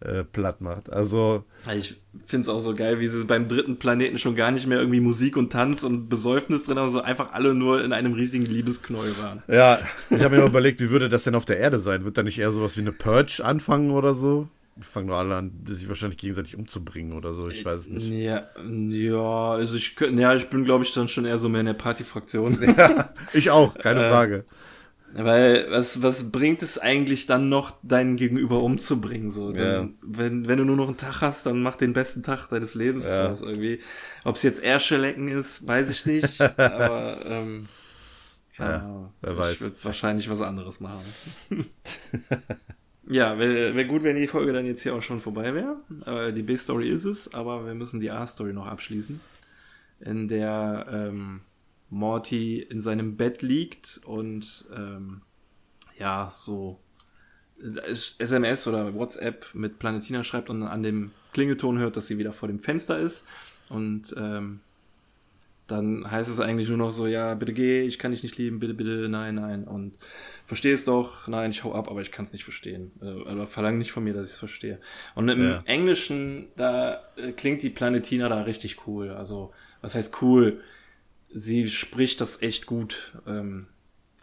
äh, 0.00 0.24
platt 0.24 0.60
macht. 0.60 0.92
Also. 0.92 1.44
Ich 1.76 1.96
finde 2.26 2.42
es 2.42 2.48
auch 2.48 2.60
so 2.60 2.74
geil, 2.74 3.00
wie 3.00 3.08
sie 3.08 3.24
beim 3.24 3.48
dritten 3.48 3.78
Planeten 3.78 4.18
schon 4.18 4.36
gar 4.36 4.50
nicht 4.50 4.66
mehr 4.66 4.78
irgendwie 4.78 5.00
Musik 5.00 5.36
und 5.36 5.50
Tanz 5.50 5.82
und 5.82 6.08
Besäufnis 6.08 6.64
drin 6.64 6.78
haben, 6.78 6.90
sondern 6.90 7.08
einfach 7.08 7.32
alle 7.32 7.54
nur 7.54 7.82
in 7.82 7.92
einem 7.92 8.12
riesigen 8.12 8.46
Liebesknäuel 8.46 9.18
waren. 9.22 9.42
Ja, 9.48 9.80
ich 10.10 10.22
habe 10.22 10.36
mir 10.36 10.44
überlegt, 10.44 10.80
wie 10.80 10.90
würde 10.90 11.08
das 11.08 11.24
denn 11.24 11.34
auf 11.34 11.44
der 11.44 11.58
Erde 11.58 11.78
sein? 11.78 12.04
Wird 12.04 12.18
da 12.18 12.22
nicht 12.22 12.38
eher 12.38 12.52
sowas 12.52 12.76
wie 12.76 12.82
eine 12.82 12.92
Purge 12.92 13.42
anfangen 13.42 13.90
oder 13.90 14.14
so? 14.14 14.48
Fangen 14.80 15.06
nur 15.06 15.16
alle 15.16 15.36
an, 15.36 15.52
sich 15.66 15.88
wahrscheinlich 15.88 16.18
gegenseitig 16.18 16.56
umzubringen 16.56 17.12
oder 17.14 17.32
so. 17.32 17.48
Ich 17.48 17.64
weiß 17.64 17.80
es 17.80 17.88
nicht. 17.88 18.10
Ja, 18.10 18.46
ja 18.68 19.50
also 19.52 19.76
ich, 19.76 19.96
ja, 19.98 20.34
ich 20.34 20.48
bin, 20.48 20.64
glaube 20.64 20.84
ich, 20.84 20.92
dann 20.92 21.08
schon 21.08 21.24
eher 21.24 21.38
so 21.38 21.48
mehr 21.48 21.60
in 21.60 21.66
der 21.66 21.74
Partyfraktion. 21.74 22.58
Ja, 22.76 23.10
ich 23.32 23.50
auch, 23.50 23.76
keine 23.78 24.06
äh, 24.06 24.10
Frage. 24.10 24.44
Weil 25.14 25.66
was, 25.70 26.02
was 26.02 26.30
bringt 26.30 26.62
es 26.62 26.78
eigentlich 26.78 27.26
dann 27.26 27.48
noch, 27.48 27.72
deinen 27.82 28.16
Gegenüber 28.16 28.62
umzubringen? 28.62 29.30
So, 29.30 29.52
dann, 29.52 29.64
ja. 29.64 29.88
wenn, 30.02 30.46
wenn 30.46 30.58
du 30.58 30.64
nur 30.64 30.76
noch 30.76 30.88
einen 30.88 30.98
Tag 30.98 31.22
hast, 31.22 31.46
dann 31.46 31.62
mach 31.62 31.76
den 31.76 31.94
besten 31.94 32.22
Tag 32.22 32.48
deines 32.48 32.74
Lebens 32.74 33.06
ja. 33.06 33.26
draus 33.26 33.40
irgendwie. 33.40 33.80
Ob 34.24 34.36
es 34.36 34.42
jetzt 34.42 34.62
Ärschelecken 34.62 35.28
ist, 35.28 35.66
weiß 35.66 35.88
ich 35.88 36.04
nicht. 36.04 36.40
aber 36.58 37.16
ähm, 37.24 37.66
ja, 38.58 39.10
wer 39.22 39.38
weiß. 39.38 39.54
Ich 39.54 39.60
würde 39.62 39.76
wahrscheinlich 39.84 40.28
was 40.28 40.42
anderes 40.42 40.80
machen. 40.80 41.04
ja, 43.08 43.38
wäre 43.38 43.74
wär 43.74 43.84
gut, 43.84 44.02
wenn 44.02 44.16
die 44.16 44.26
Folge 44.26 44.52
dann 44.52 44.66
jetzt 44.66 44.82
hier 44.82 44.94
auch 44.94 45.02
schon 45.02 45.20
vorbei 45.20 45.54
wäre. 45.54 45.76
Äh, 46.06 46.32
die 46.32 46.42
B-Story 46.42 46.88
ist 46.88 47.04
es, 47.04 47.34
aber 47.34 47.66
wir 47.66 47.74
müssen 47.74 48.00
die 48.00 48.10
A-Story 48.10 48.52
noch 48.52 48.66
abschließen. 48.66 49.20
In 50.00 50.28
der 50.28 50.86
ähm, 50.90 51.40
Morty 51.88 52.60
in 52.60 52.80
seinem 52.80 53.16
Bett 53.16 53.42
liegt 53.42 54.00
und 54.04 54.66
ähm, 54.76 55.22
ja, 55.98 56.28
so 56.30 56.80
SMS 58.18 58.66
oder 58.66 58.94
WhatsApp 58.94 59.46
mit 59.54 59.78
Planetina 59.78 60.22
schreibt 60.22 60.50
und 60.50 60.62
an 60.62 60.82
dem 60.82 61.12
Klingelton 61.32 61.78
hört, 61.78 61.96
dass 61.96 62.06
sie 62.06 62.18
wieder 62.18 62.32
vor 62.32 62.48
dem 62.48 62.58
Fenster 62.58 62.98
ist. 62.98 63.26
Und 63.68 64.14
ähm, 64.18 64.60
dann 65.66 66.10
heißt 66.10 66.30
es 66.30 66.40
eigentlich 66.40 66.68
nur 66.68 66.78
noch 66.78 66.92
so, 66.92 67.06
ja, 67.06 67.34
bitte 67.34 67.52
geh, 67.52 67.82
ich 67.82 67.98
kann 67.98 68.12
dich 68.12 68.22
nicht 68.22 68.38
lieben, 68.38 68.60
bitte, 68.60 68.74
bitte, 68.74 69.08
nein, 69.08 69.34
nein. 69.34 69.64
Und 69.64 69.98
versteh 70.44 70.72
es 70.72 70.84
doch, 70.84 71.26
nein, 71.28 71.50
ich 71.50 71.64
hau 71.64 71.74
ab, 71.74 71.90
aber 71.90 72.02
ich 72.02 72.12
kann 72.12 72.24
es 72.24 72.32
nicht 72.32 72.44
verstehen. 72.44 72.92
Äh, 73.02 73.28
aber 73.28 73.46
verlang 73.46 73.78
nicht 73.78 73.92
von 73.92 74.04
mir, 74.04 74.14
dass 74.14 74.28
ich 74.28 74.34
es 74.34 74.38
verstehe. 74.38 74.80
Und 75.14 75.28
im 75.28 75.42
ja. 75.42 75.62
Englischen, 75.66 76.48
da 76.56 77.02
äh, 77.16 77.32
klingt 77.32 77.62
die 77.62 77.70
Planetina 77.70 78.28
da 78.28 78.42
richtig 78.42 78.86
cool. 78.86 79.10
Also, 79.10 79.52
was 79.80 79.94
heißt 79.94 80.22
cool? 80.22 80.60
sie 81.36 81.68
spricht 81.68 82.20
das 82.20 82.42
echt 82.42 82.66
gut. 82.66 83.12
Ähm, 83.26 83.66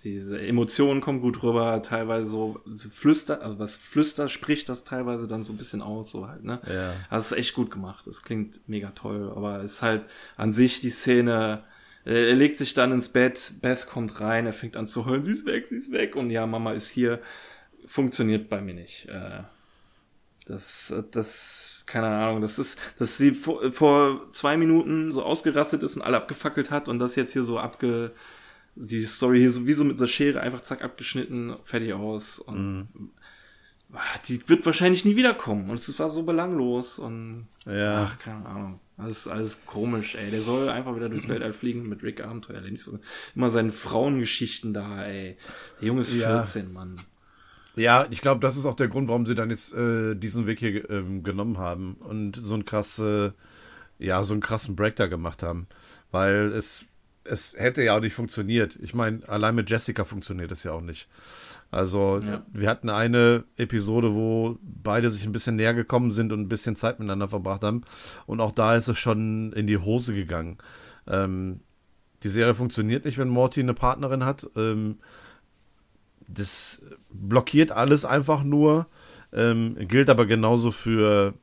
diese 0.03 0.39
Emotionen 0.39 1.01
kommen 1.01 1.21
gut 1.21 1.43
rüber, 1.43 1.81
teilweise 1.81 2.29
so 2.29 2.61
flüster, 2.91 3.41
also 3.41 3.59
was 3.59 3.75
flüster 3.75 4.29
spricht 4.29 4.69
das 4.69 4.83
teilweise 4.83 5.27
dann 5.27 5.43
so 5.43 5.53
ein 5.53 5.57
bisschen 5.57 5.81
aus, 5.81 6.11
so 6.11 6.27
halt, 6.27 6.43
ne? 6.43 6.59
Ja. 6.67 6.93
Also 7.09 7.35
ist 7.35 7.39
echt 7.39 7.53
gut 7.55 7.71
gemacht. 7.71 8.05
Das 8.05 8.23
klingt 8.23 8.67
mega 8.67 8.91
toll, 8.91 9.31
aber 9.35 9.61
es 9.61 9.75
ist 9.75 9.81
halt 9.81 10.03
an 10.37 10.53
sich 10.53 10.81
die 10.81 10.89
Szene, 10.89 11.63
äh, 12.05 12.29
er 12.29 12.35
legt 12.35 12.57
sich 12.57 12.73
dann 12.73 12.91
ins 12.91 13.09
Bett, 13.09 13.53
Beth 13.61 13.87
kommt 13.87 14.19
rein, 14.19 14.45
er 14.45 14.53
fängt 14.53 14.77
an 14.77 14.87
zu 14.87 15.05
heulen, 15.05 15.23
sie 15.23 15.31
ist 15.31 15.45
weg, 15.45 15.65
sie 15.65 15.77
ist 15.77 15.91
weg 15.91 16.15
und 16.15 16.29
ja, 16.29 16.45
Mama 16.45 16.73
ist 16.73 16.89
hier. 16.89 17.21
Funktioniert 17.85 18.47
bei 18.47 18.61
mir 18.61 18.73
nicht. 18.73 19.09
Äh, 19.09 19.43
das, 20.45 20.93
das, 21.11 21.81
keine 21.85 22.07
Ahnung, 22.07 22.41
das 22.41 22.59
ist, 22.59 22.77
dass 22.99 23.17
sie 23.17 23.31
vor, 23.31 23.71
vor 23.71 24.31
zwei 24.33 24.57
Minuten 24.57 25.11
so 25.11 25.23
ausgerastet 25.23 25.83
ist 25.83 25.95
und 25.95 26.01
alle 26.01 26.17
abgefackelt 26.17 26.69
hat 26.71 26.89
und 26.89 26.99
das 26.99 27.15
jetzt 27.15 27.33
hier 27.33 27.43
so 27.43 27.59
abge, 27.59 28.11
die 28.75 29.05
Story 29.05 29.39
hier 29.39 29.51
so 29.51 29.67
wie 29.67 29.73
so 29.73 29.83
mit 29.83 29.99
der 29.99 30.07
Schere 30.07 30.41
einfach 30.41 30.61
zack 30.61 30.83
abgeschnitten, 30.83 31.55
fertig 31.63 31.93
aus 31.93 32.39
und 32.39 32.79
mm. 32.79 33.09
die 34.27 34.47
wird 34.49 34.65
wahrscheinlich 34.65 35.05
nie 35.05 35.15
wiederkommen 35.15 35.69
und 35.69 35.79
es 35.79 35.99
war 35.99 36.09
so 36.09 36.23
belanglos 36.23 36.99
und 36.99 37.47
ja. 37.65 38.03
ach, 38.03 38.19
keine 38.19 38.45
Ahnung. 38.45 38.79
Das 38.97 39.09
ist 39.09 39.27
alles 39.27 39.65
komisch, 39.65 40.15
ey. 40.15 40.29
Der 40.29 40.41
soll 40.41 40.69
einfach 40.69 40.95
wieder 40.95 41.09
durchs 41.09 41.27
Weltall 41.27 41.53
fliegen 41.53 41.89
mit 41.89 42.03
Rick 42.03 42.23
Abenteuer. 42.23 42.61
Nicht 42.61 42.83
so 42.83 42.99
immer 43.35 43.49
seinen 43.49 43.71
Frauengeschichten 43.71 44.73
da, 44.73 45.03
ey. 45.03 45.35
Der 45.81 45.87
Junge 45.87 46.01
ist 46.01 46.11
14, 46.11 46.67
ja. 46.67 46.69
Mann. 46.69 46.95
Ja, 47.75 48.05
ich 48.11 48.21
glaube, 48.21 48.39
das 48.39 48.55
ist 48.55 48.65
auch 48.65 48.75
der 48.75 48.87
Grund, 48.87 49.07
warum 49.07 49.25
sie 49.25 49.33
dann 49.33 49.49
jetzt 49.49 49.73
äh, 49.73 50.13
diesen 50.15 50.45
Weg 50.45 50.59
hier 50.59 50.89
ähm, 50.91 51.23
genommen 51.23 51.57
haben 51.57 51.95
und 51.95 52.35
so 52.35 52.53
ein 52.53 52.65
krasse, 52.65 53.33
ja, 53.97 54.23
so 54.23 54.33
einen 54.33 54.41
krassen 54.41 54.75
Break 54.75 54.95
da 54.95 55.07
gemacht 55.07 55.41
haben. 55.41 55.65
Weil 56.11 56.51
es, 56.55 56.85
es 57.25 57.53
hätte 57.55 57.83
ja 57.83 57.95
auch 57.95 58.01
nicht 58.01 58.13
funktioniert. 58.13 58.77
Ich 58.81 58.93
meine, 58.93 59.27
allein 59.27 59.55
mit 59.55 59.69
Jessica 59.69 60.03
funktioniert 60.03 60.51
es 60.51 60.63
ja 60.63 60.73
auch 60.73 60.81
nicht. 60.81 61.07
Also, 61.71 62.19
ja. 62.19 62.45
wir 62.53 62.69
hatten 62.69 62.89
eine 62.89 63.45
Episode, 63.57 64.13
wo 64.13 64.59
beide 64.61 65.09
sich 65.09 65.25
ein 65.25 65.31
bisschen 65.31 65.55
näher 65.55 65.73
gekommen 65.73 66.11
sind 66.11 66.31
und 66.31 66.41
ein 66.41 66.49
bisschen 66.49 66.75
Zeit 66.75 66.99
miteinander 66.99 67.27
verbracht 67.27 67.63
haben. 67.63 67.81
Und 68.27 68.41
auch 68.41 68.51
da 68.51 68.75
ist 68.75 68.87
es 68.87 68.99
schon 68.99 69.53
in 69.53 69.65
die 69.65 69.79
Hose 69.79 70.13
gegangen. 70.13 70.59
Ähm, 71.07 71.61
die 72.21 72.29
Serie 72.29 72.53
funktioniert 72.53 73.05
nicht, 73.05 73.17
wenn 73.17 73.27
Morty 73.27 73.61
eine 73.61 73.73
Partnerin 73.73 74.23
hat. 74.23 74.47
Ähm, 74.55 74.99
das 76.27 76.83
blockiert 77.09 77.71
alles 77.71 78.05
einfach 78.05 78.43
nur. 78.43 78.87
Ähm, 79.31 79.75
gilt 79.87 80.09
aber 80.09 80.25
genauso 80.25 80.71
für 80.71 81.33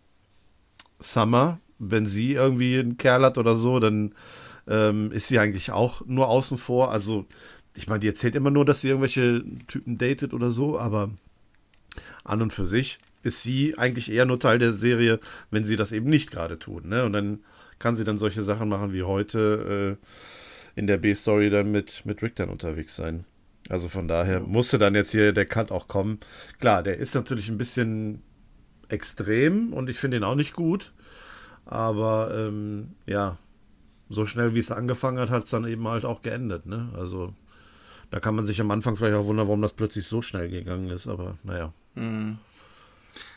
Summer. 1.00 1.58
Wenn 1.78 2.06
sie 2.06 2.34
irgendwie 2.34 2.78
einen 2.78 2.98
Kerl 2.98 3.24
hat 3.24 3.36
oder 3.36 3.56
so, 3.56 3.80
dann 3.80 4.14
ähm, 4.70 5.12
ist 5.12 5.28
sie 5.28 5.38
eigentlich 5.38 5.72
auch 5.72 6.06
nur 6.06 6.28
außen 6.28 6.56
vor. 6.56 6.90
Also, 6.90 7.26
ich 7.74 7.88
meine, 7.88 8.00
die 8.00 8.08
erzählt 8.08 8.36
immer 8.36 8.50
nur, 8.50 8.64
dass 8.64 8.80
sie 8.80 8.88
irgendwelche 8.88 9.44
Typen 9.66 9.98
datet 9.98 10.32
oder 10.32 10.50
so, 10.50 10.78
aber 10.78 11.10
an 12.24 12.40
und 12.40 12.52
für 12.52 12.66
sich 12.66 12.98
ist 13.22 13.42
sie 13.42 13.76
eigentlich 13.76 14.10
eher 14.10 14.24
nur 14.24 14.40
Teil 14.40 14.58
der 14.58 14.72
Serie, 14.72 15.20
wenn 15.50 15.64
sie 15.64 15.76
das 15.76 15.92
eben 15.92 16.08
nicht 16.08 16.30
gerade 16.30 16.58
tut. 16.58 16.86
Ne? 16.86 17.04
Und 17.04 17.12
dann 17.12 17.40
kann 17.78 17.96
sie 17.96 18.04
dann 18.04 18.18
solche 18.18 18.42
Sachen 18.42 18.68
machen 18.68 18.92
wie 18.92 19.02
heute 19.02 19.98
äh, 19.98 20.78
in 20.78 20.86
der 20.86 20.98
B-Story 20.98 21.50
dann 21.50 21.70
mit, 21.70 22.06
mit 22.06 22.22
Rick 22.22 22.36
dann 22.36 22.48
unterwegs 22.48 22.96
sein. 22.96 23.24
Also 23.68 23.88
von 23.88 24.08
daher 24.08 24.40
musste 24.40 24.78
dann 24.78 24.94
jetzt 24.94 25.10
hier 25.10 25.32
der 25.32 25.46
Cut 25.46 25.70
auch 25.70 25.86
kommen. 25.86 26.18
Klar, 26.60 26.82
der 26.82 26.96
ist 26.96 27.14
natürlich 27.14 27.48
ein 27.48 27.58
bisschen 27.58 28.22
extrem 28.88 29.72
und 29.72 29.90
ich 29.90 29.98
finde 29.98 30.16
ihn 30.16 30.24
auch 30.24 30.34
nicht 30.34 30.54
gut. 30.54 30.92
Aber 31.66 32.32
ähm, 32.34 32.92
ja, 33.06 33.36
so 34.10 34.26
schnell 34.26 34.54
wie 34.54 34.58
es 34.58 34.70
angefangen 34.70 35.18
hat, 35.18 35.30
hat 35.30 35.44
es 35.44 35.50
dann 35.50 35.66
eben 35.66 35.86
halt 35.88 36.04
auch 36.04 36.20
geendet. 36.20 36.66
Ne? 36.66 36.90
Also 36.98 37.32
da 38.10 38.18
kann 38.20 38.34
man 38.34 38.44
sich 38.44 38.60
am 38.60 38.70
Anfang 38.70 38.96
vielleicht 38.96 39.16
auch 39.16 39.26
wundern, 39.26 39.46
warum 39.46 39.62
das 39.62 39.72
plötzlich 39.72 40.06
so 40.06 40.20
schnell 40.20 40.50
gegangen 40.50 40.90
ist. 40.90 41.06
Aber 41.06 41.38
naja. 41.44 41.72
Mhm. 41.94 42.38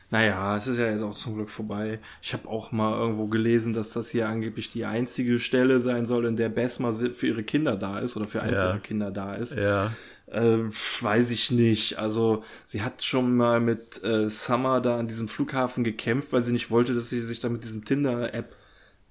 Naja, 0.10 0.58
es 0.58 0.68
ist 0.68 0.78
ja 0.78 0.92
jetzt 0.92 1.02
auch 1.02 1.16
zum 1.16 1.36
Glück 1.36 1.50
vorbei. 1.50 2.00
Ich 2.22 2.34
habe 2.34 2.48
auch 2.48 2.72
mal 2.72 3.00
irgendwo 3.00 3.28
gelesen, 3.28 3.74
dass 3.74 3.94
das 3.94 4.12
hier 4.12 4.30
angeblich 4.30 4.70
die 4.70 4.86
einzige 4.86 5.40
Stelle 5.40 5.80
sein 5.80 6.06
soll, 6.06 6.26
in 6.26 6.36
der 6.36 6.50
Bess 6.50 6.78
mal 6.78 6.94
für 6.94 7.28
ihre 7.28 7.44
Kinder 7.44 7.76
da 7.76 7.98
ist 7.98 8.16
oder 8.16 8.28
für 8.28 8.42
einzelne 8.44 8.74
ja. 8.74 8.78
Kinder 8.78 9.10
da 9.10 9.34
ist. 9.34 9.56
Ja. 9.56 9.92
Äh, 10.28 10.60
weiß 11.02 11.32
ich 11.32 11.50
nicht. 11.50 11.98
Also 11.98 12.44
sie 12.66 12.84
hat 12.84 13.04
schon 13.04 13.36
mal 13.36 13.60
mit 13.60 14.04
äh, 14.04 14.30
Summer 14.30 14.82
da 14.82 15.00
an 15.00 15.08
diesem 15.08 15.28
Flughafen 15.28 15.84
gekämpft, 15.84 16.32
weil 16.32 16.44
sie 16.44 16.54
nicht 16.54 16.70
wollte, 16.70 16.94
dass 16.94 17.10
sie 17.10 17.22
sich 17.22 17.40
da 17.40 17.50
mit 17.50 17.64
diesem 17.64 17.84
Tinder-App 17.84 18.56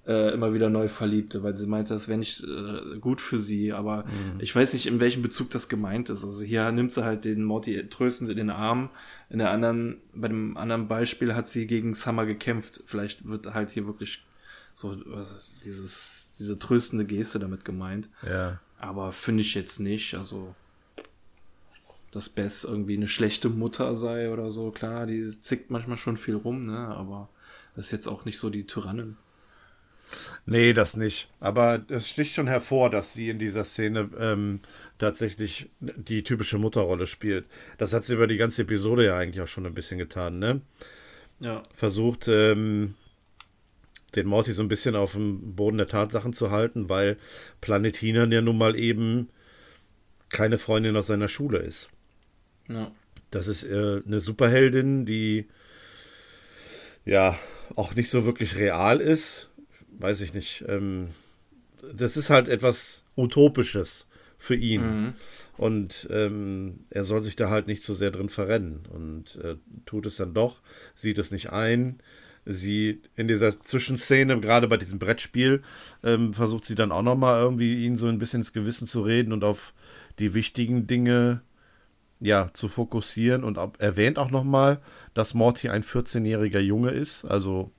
äh, 0.05 0.33
immer 0.33 0.53
wieder 0.53 0.69
neu 0.69 0.89
verliebte, 0.89 1.43
weil 1.43 1.55
sie 1.55 1.67
meinte, 1.67 1.93
das 1.93 2.07
wäre 2.07 2.19
nicht 2.19 2.43
äh, 2.43 2.99
gut 2.99 3.21
für 3.21 3.39
sie. 3.39 3.71
Aber 3.73 4.03
mhm. 4.03 4.39
ich 4.39 4.55
weiß 4.55 4.73
nicht, 4.73 4.85
in 4.85 4.99
welchem 4.99 5.21
Bezug 5.21 5.49
das 5.51 5.69
gemeint 5.69 6.09
ist. 6.09 6.23
Also 6.23 6.43
hier 6.43 6.71
nimmt 6.71 6.91
sie 6.91 7.03
halt 7.03 7.25
den 7.25 7.43
Morty 7.43 7.87
tröstend 7.89 8.29
in 8.29 8.37
den 8.37 8.49
Arm. 8.49 8.89
In 9.29 9.39
der 9.39 9.51
anderen, 9.51 10.01
bei 10.13 10.27
dem 10.27 10.57
anderen 10.57 10.87
Beispiel 10.87 11.33
hat 11.35 11.47
sie 11.47 11.67
gegen 11.67 11.95
Summer 11.95 12.25
gekämpft. 12.25 12.83
Vielleicht 12.85 13.27
wird 13.27 13.53
halt 13.53 13.71
hier 13.71 13.87
wirklich 13.87 14.25
so 14.73 14.89
also 14.89 15.33
dieses, 15.63 16.27
diese 16.37 16.59
tröstende 16.59 17.05
Geste 17.05 17.39
damit 17.39 17.63
gemeint. 17.63 18.09
Ja. 18.27 18.59
Aber 18.79 19.13
finde 19.13 19.41
ich 19.41 19.53
jetzt 19.55 19.79
nicht. 19.79 20.15
Also 20.15 20.53
dass 22.13 22.29
Bess 22.29 22.63
irgendwie 22.63 22.95
eine 22.95 23.07
schlechte 23.07 23.49
Mutter 23.49 23.95
sei 23.95 24.31
oder 24.31 24.51
so. 24.51 24.69
Klar, 24.69 25.07
die 25.07 25.23
zickt 25.27 25.71
manchmal 25.71 25.97
schon 25.97 26.17
viel 26.17 26.35
rum, 26.35 26.67
ne? 26.67 26.77
Aber 26.77 27.29
das 27.75 27.85
ist 27.85 27.91
jetzt 27.91 28.07
auch 28.07 28.25
nicht 28.25 28.37
so 28.37 28.51
die 28.51 28.67
Tyrannen. 28.67 29.17
Nee, 30.45 30.73
das 30.73 30.97
nicht. 30.97 31.29
Aber 31.39 31.85
es 31.89 32.09
sticht 32.09 32.33
schon 32.33 32.47
hervor, 32.47 32.89
dass 32.89 33.13
sie 33.13 33.29
in 33.29 33.39
dieser 33.39 33.63
Szene 33.63 34.09
ähm, 34.19 34.59
tatsächlich 34.97 35.69
die 35.79 36.23
typische 36.23 36.57
Mutterrolle 36.57 37.07
spielt. 37.07 37.45
Das 37.77 37.93
hat 37.93 38.03
sie 38.03 38.13
über 38.13 38.27
die 38.27 38.37
ganze 38.37 38.63
Episode 38.63 39.05
ja 39.05 39.17
eigentlich 39.17 39.41
auch 39.41 39.47
schon 39.47 39.65
ein 39.65 39.73
bisschen 39.73 39.97
getan, 39.97 40.39
ne? 40.39 40.61
Ja. 41.39 41.63
Versucht, 41.73 42.27
ähm, 42.27 42.95
den 44.15 44.27
Morty 44.27 44.51
so 44.51 44.61
ein 44.61 44.69
bisschen 44.69 44.95
auf 44.95 45.13
dem 45.13 45.55
Boden 45.55 45.77
der 45.77 45.87
Tatsachen 45.87 46.33
zu 46.33 46.51
halten, 46.51 46.89
weil 46.89 47.17
Planetina 47.61 48.25
ja 48.25 48.41
nun 48.41 48.57
mal 48.57 48.75
eben 48.77 49.29
keine 50.29 50.57
Freundin 50.57 50.95
aus 50.95 51.07
seiner 51.07 51.27
Schule 51.27 51.59
ist. 51.59 51.89
Ja. 52.67 52.91
Das 53.31 53.47
ist 53.47 53.63
äh, 53.63 54.01
eine 54.05 54.19
Superheldin, 54.19 55.05
die 55.05 55.47
ja 57.05 57.37
auch 57.75 57.95
nicht 57.95 58.09
so 58.09 58.25
wirklich 58.25 58.57
real 58.57 58.99
ist 58.99 59.49
weiß 59.99 60.21
ich 60.21 60.33
nicht. 60.33 60.63
Ähm, 60.67 61.09
das 61.93 62.17
ist 62.17 62.29
halt 62.29 62.47
etwas 62.47 63.03
Utopisches 63.15 64.07
für 64.37 64.55
ihn. 64.55 64.81
Mhm. 64.81 65.13
Und 65.57 66.07
ähm, 66.11 66.85
er 66.89 67.03
soll 67.03 67.21
sich 67.21 67.35
da 67.35 67.49
halt 67.49 67.67
nicht 67.67 67.83
so 67.83 67.93
sehr 67.93 68.11
drin 68.11 68.29
verrennen. 68.29 68.83
Und 68.89 69.37
äh, 69.37 69.55
tut 69.85 70.05
es 70.05 70.17
dann 70.17 70.33
doch, 70.33 70.61
sieht 70.95 71.17
es 71.19 71.31
nicht 71.31 71.51
ein. 71.51 71.99
Sie 72.45 73.01
in 73.15 73.29
dieser 73.29 73.49
Zwischenszene, 73.57 74.39
gerade 74.41 74.67
bei 74.67 74.75
diesem 74.75 74.99
Brettspiel, 74.99 75.61
ähm, 76.03 76.33
versucht 76.33 76.65
sie 76.65 76.75
dann 76.75 76.91
auch 76.91 77.01
nochmal 77.01 77.41
irgendwie 77.41 77.85
ihn 77.85 77.95
so 77.97 78.07
ein 78.07 78.19
bisschen 78.19 78.41
ins 78.41 78.51
Gewissen 78.51 78.85
zu 78.85 79.01
reden 79.01 79.31
und 79.31 79.45
auf 79.45 79.73
die 80.19 80.33
wichtigen 80.33 80.87
Dinge 80.87 81.41
ja, 82.19 82.49
zu 82.53 82.69
fokussieren 82.69 83.43
und 83.43 83.57
erwähnt 83.79 84.17
auch 84.17 84.31
nochmal, 84.31 84.81
dass 85.13 85.33
Morty 85.33 85.69
ein 85.69 85.83
14-jähriger 85.83 86.59
Junge 86.59 86.91
ist. 86.91 87.25
Also 87.25 87.71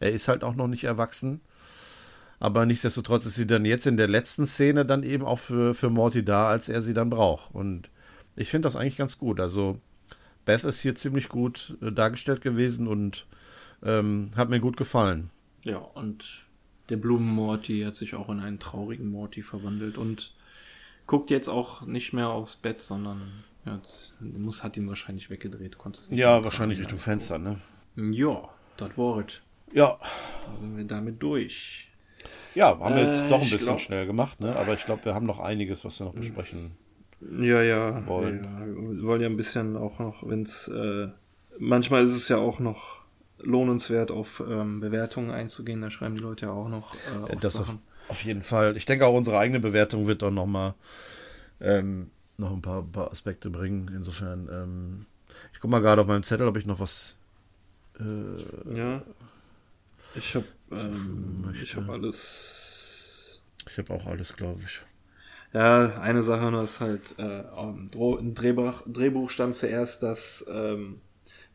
er 0.00 0.12
ist 0.12 0.28
halt 0.28 0.42
auch 0.42 0.54
noch 0.54 0.68
nicht 0.68 0.84
erwachsen. 0.84 1.40
Aber 2.40 2.64
nichtsdestotrotz 2.64 3.26
ist 3.26 3.34
sie 3.34 3.46
dann 3.46 3.66
jetzt 3.66 3.86
in 3.86 3.98
der 3.98 4.08
letzten 4.08 4.46
Szene 4.46 4.86
dann 4.86 5.02
eben 5.02 5.24
auch 5.24 5.38
für, 5.38 5.74
für 5.74 5.90
Morty 5.90 6.24
da, 6.24 6.48
als 6.48 6.70
er 6.70 6.80
sie 6.80 6.94
dann 6.94 7.10
braucht. 7.10 7.54
Und 7.54 7.90
ich 8.34 8.48
finde 8.48 8.66
das 8.66 8.76
eigentlich 8.76 8.96
ganz 8.96 9.18
gut. 9.18 9.38
Also 9.40 9.78
Beth 10.46 10.64
ist 10.64 10.80
hier 10.80 10.94
ziemlich 10.94 11.28
gut 11.28 11.76
äh, 11.82 11.92
dargestellt 11.92 12.40
gewesen 12.40 12.88
und 12.88 13.26
ähm, 13.82 14.30
hat 14.36 14.48
mir 14.48 14.58
gut 14.58 14.78
gefallen. 14.78 15.30
Ja, 15.64 15.76
und 15.76 16.46
der 16.88 16.96
Blumen-Morty 16.96 17.82
hat 17.82 17.94
sich 17.94 18.14
auch 18.14 18.30
in 18.30 18.40
einen 18.40 18.58
traurigen 18.58 19.10
Morty 19.10 19.42
verwandelt 19.42 19.98
und 19.98 20.34
guckt 21.06 21.30
jetzt 21.30 21.48
auch 21.48 21.82
nicht 21.82 22.14
mehr 22.14 22.30
aufs 22.30 22.56
Bett, 22.56 22.80
sondern 22.80 23.44
hat, 23.66 24.14
muss, 24.20 24.64
hat 24.64 24.78
ihn 24.78 24.88
wahrscheinlich 24.88 25.28
weggedreht. 25.28 25.76
Konnte 25.76 26.00
es 26.00 26.10
nicht 26.10 26.20
ja, 26.20 26.42
wahrscheinlich 26.42 26.78
Richtung 26.78 26.96
Fenster, 26.96 27.38
ne? 27.38 27.60
Ja, 27.96 28.48
das 28.78 28.96
Wort. 28.96 29.42
Ja. 29.72 29.98
Da 30.52 30.58
sind 30.58 30.76
wir 30.76 30.84
damit 30.84 31.22
durch. 31.22 31.89
Ja, 32.54 32.78
haben 32.78 32.94
wir 32.94 33.04
jetzt 33.04 33.24
äh, 33.24 33.28
doch 33.28 33.42
ein 33.42 33.50
bisschen 33.50 33.66
glaub, 33.66 33.80
schnell 33.80 34.06
gemacht, 34.06 34.40
ne? 34.40 34.56
aber 34.56 34.74
ich 34.74 34.84
glaube, 34.84 35.04
wir 35.04 35.14
haben 35.14 35.26
noch 35.26 35.38
einiges, 35.38 35.84
was 35.84 35.98
wir 36.00 36.06
noch 36.06 36.14
besprechen 36.14 36.72
ja, 37.20 37.62
ja, 37.62 38.06
wollen. 38.06 38.44
Ja, 38.44 38.66
wir 38.66 39.02
wollen 39.02 39.20
ja 39.20 39.28
ein 39.28 39.36
bisschen 39.36 39.76
auch 39.76 39.98
noch, 39.98 40.26
wenn 40.26 40.42
es 40.42 40.68
äh, 40.68 41.08
manchmal 41.58 42.02
ist 42.04 42.12
es 42.12 42.28
ja 42.28 42.38
auch 42.38 42.58
noch 42.58 43.00
lohnenswert, 43.38 44.10
auf 44.10 44.42
ähm, 44.48 44.80
Bewertungen 44.80 45.30
einzugehen. 45.30 45.80
Da 45.80 45.90
schreiben 45.90 46.14
die 46.14 46.20
Leute 46.20 46.46
ja 46.46 46.52
auch 46.52 46.68
noch. 46.68 46.94
Äh, 46.94 47.36
das 47.40 47.60
auf, 47.60 47.74
auf, 48.08 48.22
jeden 48.24 48.42
Fall. 48.42 48.76
Ich 48.76 48.86
denke 48.86 49.06
auch 49.06 49.14
unsere 49.14 49.38
eigene 49.38 49.60
Bewertung 49.60 50.06
wird 50.06 50.22
dann 50.22 50.34
noch 50.34 50.46
mal 50.46 50.74
ähm, 51.60 52.10
noch 52.38 52.52
ein 52.52 52.62
paar, 52.62 52.82
paar, 52.82 53.10
Aspekte 53.10 53.50
bringen. 53.50 53.90
Insofern, 53.94 54.48
ähm, 54.50 55.06
ich 55.52 55.60
gucke 55.60 55.70
mal 55.70 55.80
gerade 55.80 56.00
auf 56.00 56.06
meinem 56.06 56.22
Zettel, 56.22 56.48
ob 56.48 56.56
ich 56.56 56.66
noch 56.66 56.80
was. 56.80 57.16
Äh, 57.98 58.76
ja. 58.76 59.02
Ich 60.14 60.34
habe 60.34 60.46
ähm, 60.72 61.54
ich 61.62 61.76
habe 61.76 61.92
alles. 61.92 63.40
Ich 63.68 63.78
habe 63.78 63.94
auch 63.94 64.06
alles, 64.06 64.34
glaube 64.34 64.60
ich. 64.64 64.80
Ja, 65.52 66.00
eine 66.00 66.22
Sache 66.22 66.50
nur 66.50 66.62
ist 66.62 66.80
halt, 66.80 67.18
äh, 67.18 67.42
im 68.18 68.34
Drehbuch, 68.34 68.82
Drehbuch 68.86 69.30
stand 69.30 69.56
zuerst, 69.56 70.02
dass 70.02 70.44
ähm, 70.48 71.00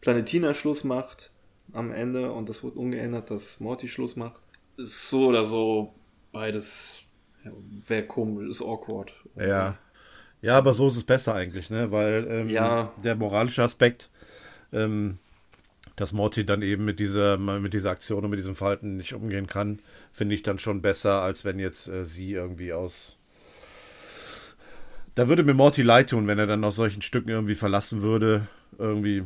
Planetina 0.01 0.53
Schluss 0.53 0.83
macht 0.83 1.31
am 1.71 1.91
Ende 1.91 2.31
und 2.31 2.49
das 2.49 2.61
wurde 2.63 2.77
ungeändert, 2.77 3.31
dass 3.31 3.59
Morty 3.61 3.87
Schluss 3.87 4.15
macht. 4.15 4.41
Ist 4.77 5.09
so 5.09 5.27
oder 5.27 5.45
so 5.45 5.93
beides 6.33 7.05
ja, 7.45 7.51
wäre 7.87 8.03
komisch, 8.03 8.49
ist 8.49 8.61
awkward. 8.61 9.13
Ja. 9.37 9.77
Ja, 10.41 10.57
aber 10.57 10.73
so 10.73 10.87
ist 10.87 10.97
es 10.97 11.03
besser 11.03 11.33
eigentlich, 11.33 11.69
ne? 11.69 11.89
Weil 11.91 12.27
ähm, 12.29 12.49
ja. 12.49 12.93
der 13.03 13.15
moralische 13.15 13.63
Aspekt 13.63 14.09
ähm, 14.71 15.17
dass 15.95 16.13
Morty 16.13 16.45
dann 16.45 16.61
eben 16.61 16.85
mit 16.85 16.99
dieser, 16.99 17.37
mit 17.37 17.73
dieser 17.73 17.91
Aktion 17.91 18.23
und 18.23 18.29
mit 18.29 18.39
diesem 18.39 18.55
Verhalten 18.55 18.97
nicht 18.97 19.13
umgehen 19.13 19.47
kann, 19.47 19.79
finde 20.11 20.35
ich 20.35 20.43
dann 20.43 20.59
schon 20.59 20.81
besser, 20.81 21.21
als 21.21 21.45
wenn 21.45 21.59
jetzt 21.59 21.87
äh, 21.87 22.05
sie 22.05 22.33
irgendwie 22.33 22.73
aus. 22.73 23.17
Da 25.15 25.29
würde 25.29 25.43
mir 25.43 25.53
Morty 25.53 25.81
leid 25.81 26.09
tun, 26.09 26.27
wenn 26.27 26.39
er 26.39 26.47
dann 26.47 26.63
aus 26.63 26.75
solchen 26.75 27.01
Stücken 27.01 27.29
irgendwie 27.29 27.55
verlassen 27.55 28.01
würde. 28.01 28.47
Irgendwie, 28.77 29.23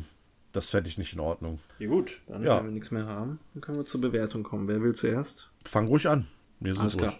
das 0.52 0.68
fände 0.68 0.88
ich 0.88 0.98
nicht 0.98 1.14
in 1.14 1.20
Ordnung. 1.20 1.58
Ja, 1.80 1.88
gut, 1.88 2.20
dann, 2.28 2.44
ja. 2.44 2.58
wenn 2.58 2.66
wir 2.66 2.72
nichts 2.72 2.92
mehr 2.92 3.06
haben, 3.06 3.40
dann 3.54 3.60
können 3.60 3.78
wir 3.78 3.84
zur 3.84 4.00
Bewertung 4.00 4.44
kommen. 4.44 4.68
Wer 4.68 4.80
will 4.82 4.94
zuerst? 4.94 5.50
Fang 5.64 5.88
ruhig 5.88 6.08
an. 6.08 6.26
Mir 6.60 6.74
ist 6.74 6.80
Alles 6.80 6.96
klar. 6.96 7.12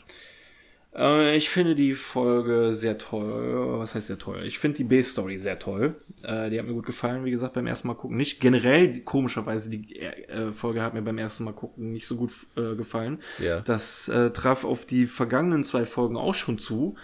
Äh, 0.94 1.36
ich 1.36 1.48
finde 1.50 1.74
die 1.74 1.94
Folge 1.94 2.72
sehr 2.72 2.98
toll. 2.98 3.78
Was 3.78 3.94
heißt 3.94 4.08
sehr 4.08 4.18
toll? 4.18 4.42
Ich 4.44 4.58
finde 4.58 4.78
die 4.78 4.84
B-Story 4.84 5.38
sehr 5.38 5.58
toll. 5.58 5.96
Äh, 6.22 6.50
die 6.50 6.58
hat 6.58 6.66
mir 6.66 6.72
gut 6.72 6.86
gefallen, 6.86 7.24
wie 7.24 7.30
gesagt, 7.30 7.54
beim 7.54 7.66
ersten 7.66 7.88
Mal 7.88 7.94
gucken. 7.94 8.16
Nicht 8.16 8.40
generell, 8.40 9.00
komischerweise, 9.00 9.70
die 9.70 10.00
äh, 10.00 10.52
Folge 10.52 10.82
hat 10.82 10.94
mir 10.94 11.02
beim 11.02 11.18
ersten 11.18 11.44
Mal 11.44 11.52
gucken 11.52 11.92
nicht 11.92 12.06
so 12.06 12.16
gut 12.16 12.32
äh, 12.56 12.74
gefallen. 12.74 13.20
Ja. 13.38 13.60
Das 13.60 14.08
äh, 14.08 14.30
traf 14.30 14.64
auf 14.64 14.86
die 14.86 15.06
vergangenen 15.06 15.64
zwei 15.64 15.86
Folgen 15.86 16.16
auch 16.16 16.34
schon 16.34 16.58
zu. 16.58 16.96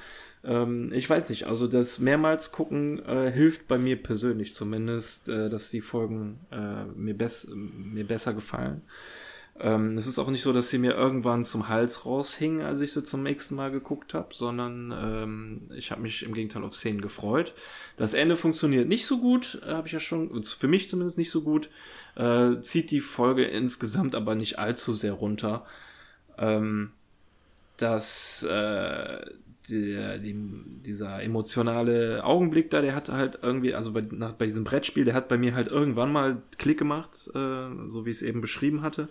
Ähm, 0.45 0.91
ich 0.93 1.09
weiß 1.09 1.31
nicht, 1.31 1.45
also 1.45 1.67
das 1.67 1.99
mehrmals 1.99 2.53
gucken 2.53 3.05
äh, 3.05 3.31
hilft 3.31 3.69
bei 3.69 3.79
mir 3.79 4.03
persönlich 4.03 4.55
zumindest, 4.55 5.29
dass 5.29 5.71
die 5.71 5.81
Folgen 5.81 6.41
mir, 6.95 7.15
bess 7.15 7.49
mir 7.55 8.07
besser 8.07 8.33
gefallen. 8.33 8.83
Ähm, 9.59 9.97
es 9.97 10.07
ist 10.07 10.19
auch 10.19 10.28
nicht 10.28 10.43
so, 10.43 10.53
dass 10.53 10.69
sie 10.69 10.78
mir 10.78 10.95
irgendwann 10.95 11.43
zum 11.43 11.69
Hals 11.69 12.05
raushingen, 12.05 12.62
als 12.62 12.81
ich 12.81 12.93
sie 12.93 13.03
zum 13.03 13.23
nächsten 13.23 13.55
Mal 13.55 13.70
geguckt 13.70 14.12
habe, 14.12 14.35
sondern 14.35 14.93
ähm, 14.93 15.70
ich 15.74 15.91
habe 15.91 16.03
mich 16.03 16.23
im 16.23 16.35
Gegenteil 16.35 16.62
auf 16.62 16.74
Szenen 16.74 17.01
gefreut. 17.01 17.55
Das 17.97 18.12
Ende 18.12 18.37
funktioniert 18.37 18.89
nicht 18.89 19.07
so 19.07 19.19
gut, 19.19 19.61
äh, 19.66 19.70
habe 19.70 19.87
ich 19.87 19.93
ja 19.93 20.01
schon, 20.01 20.45
für 20.45 20.69
mich 20.69 20.89
zumindest 20.89 21.16
nicht 21.16 21.31
so 21.31 21.43
gut. 21.43 21.70
Äh, 22.16 22.61
zieht 22.61 22.91
die 22.91 23.01
Folge 23.01 23.45
insgesamt 23.45 24.15
aber 24.15 24.35
nicht 24.35 24.59
allzu 24.59 24.93
sehr 24.93 25.15
runter. 25.15 25.65
Ähm, 26.39 26.93
dass 27.77 28.43
äh, 28.43 29.20
der, 29.68 30.18
die, 30.18 30.34
dieser 30.84 31.22
emotionale 31.22 32.24
Augenblick 32.24 32.70
da, 32.70 32.80
der 32.80 32.94
hatte 32.94 33.14
halt 33.14 33.38
irgendwie, 33.43 33.74
also 33.74 33.93
bei, 33.93 34.02
nach, 34.02 34.32
bei 34.32 34.47
diesem 34.47 34.64
Brettspiel, 34.64 35.05
der 35.05 35.14
hat 35.14 35.28
bei 35.28 35.38
mir 35.38 35.55
halt 35.55 35.68
irgendwann 35.68 36.12
mal 36.12 36.43
Klick 36.59 36.78
gemacht, 36.78 37.30
äh, 37.34 37.68
so 37.88 38.06
wie 38.06 38.10
ich 38.10 38.16
es 38.16 38.22
eben 38.22 38.40
beschrieben 38.40 38.82
hatte. 38.82 39.09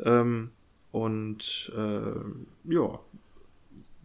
Ähm, 0.00 0.50
und 0.92 1.72
äh, 1.76 2.72
ja, 2.72 3.00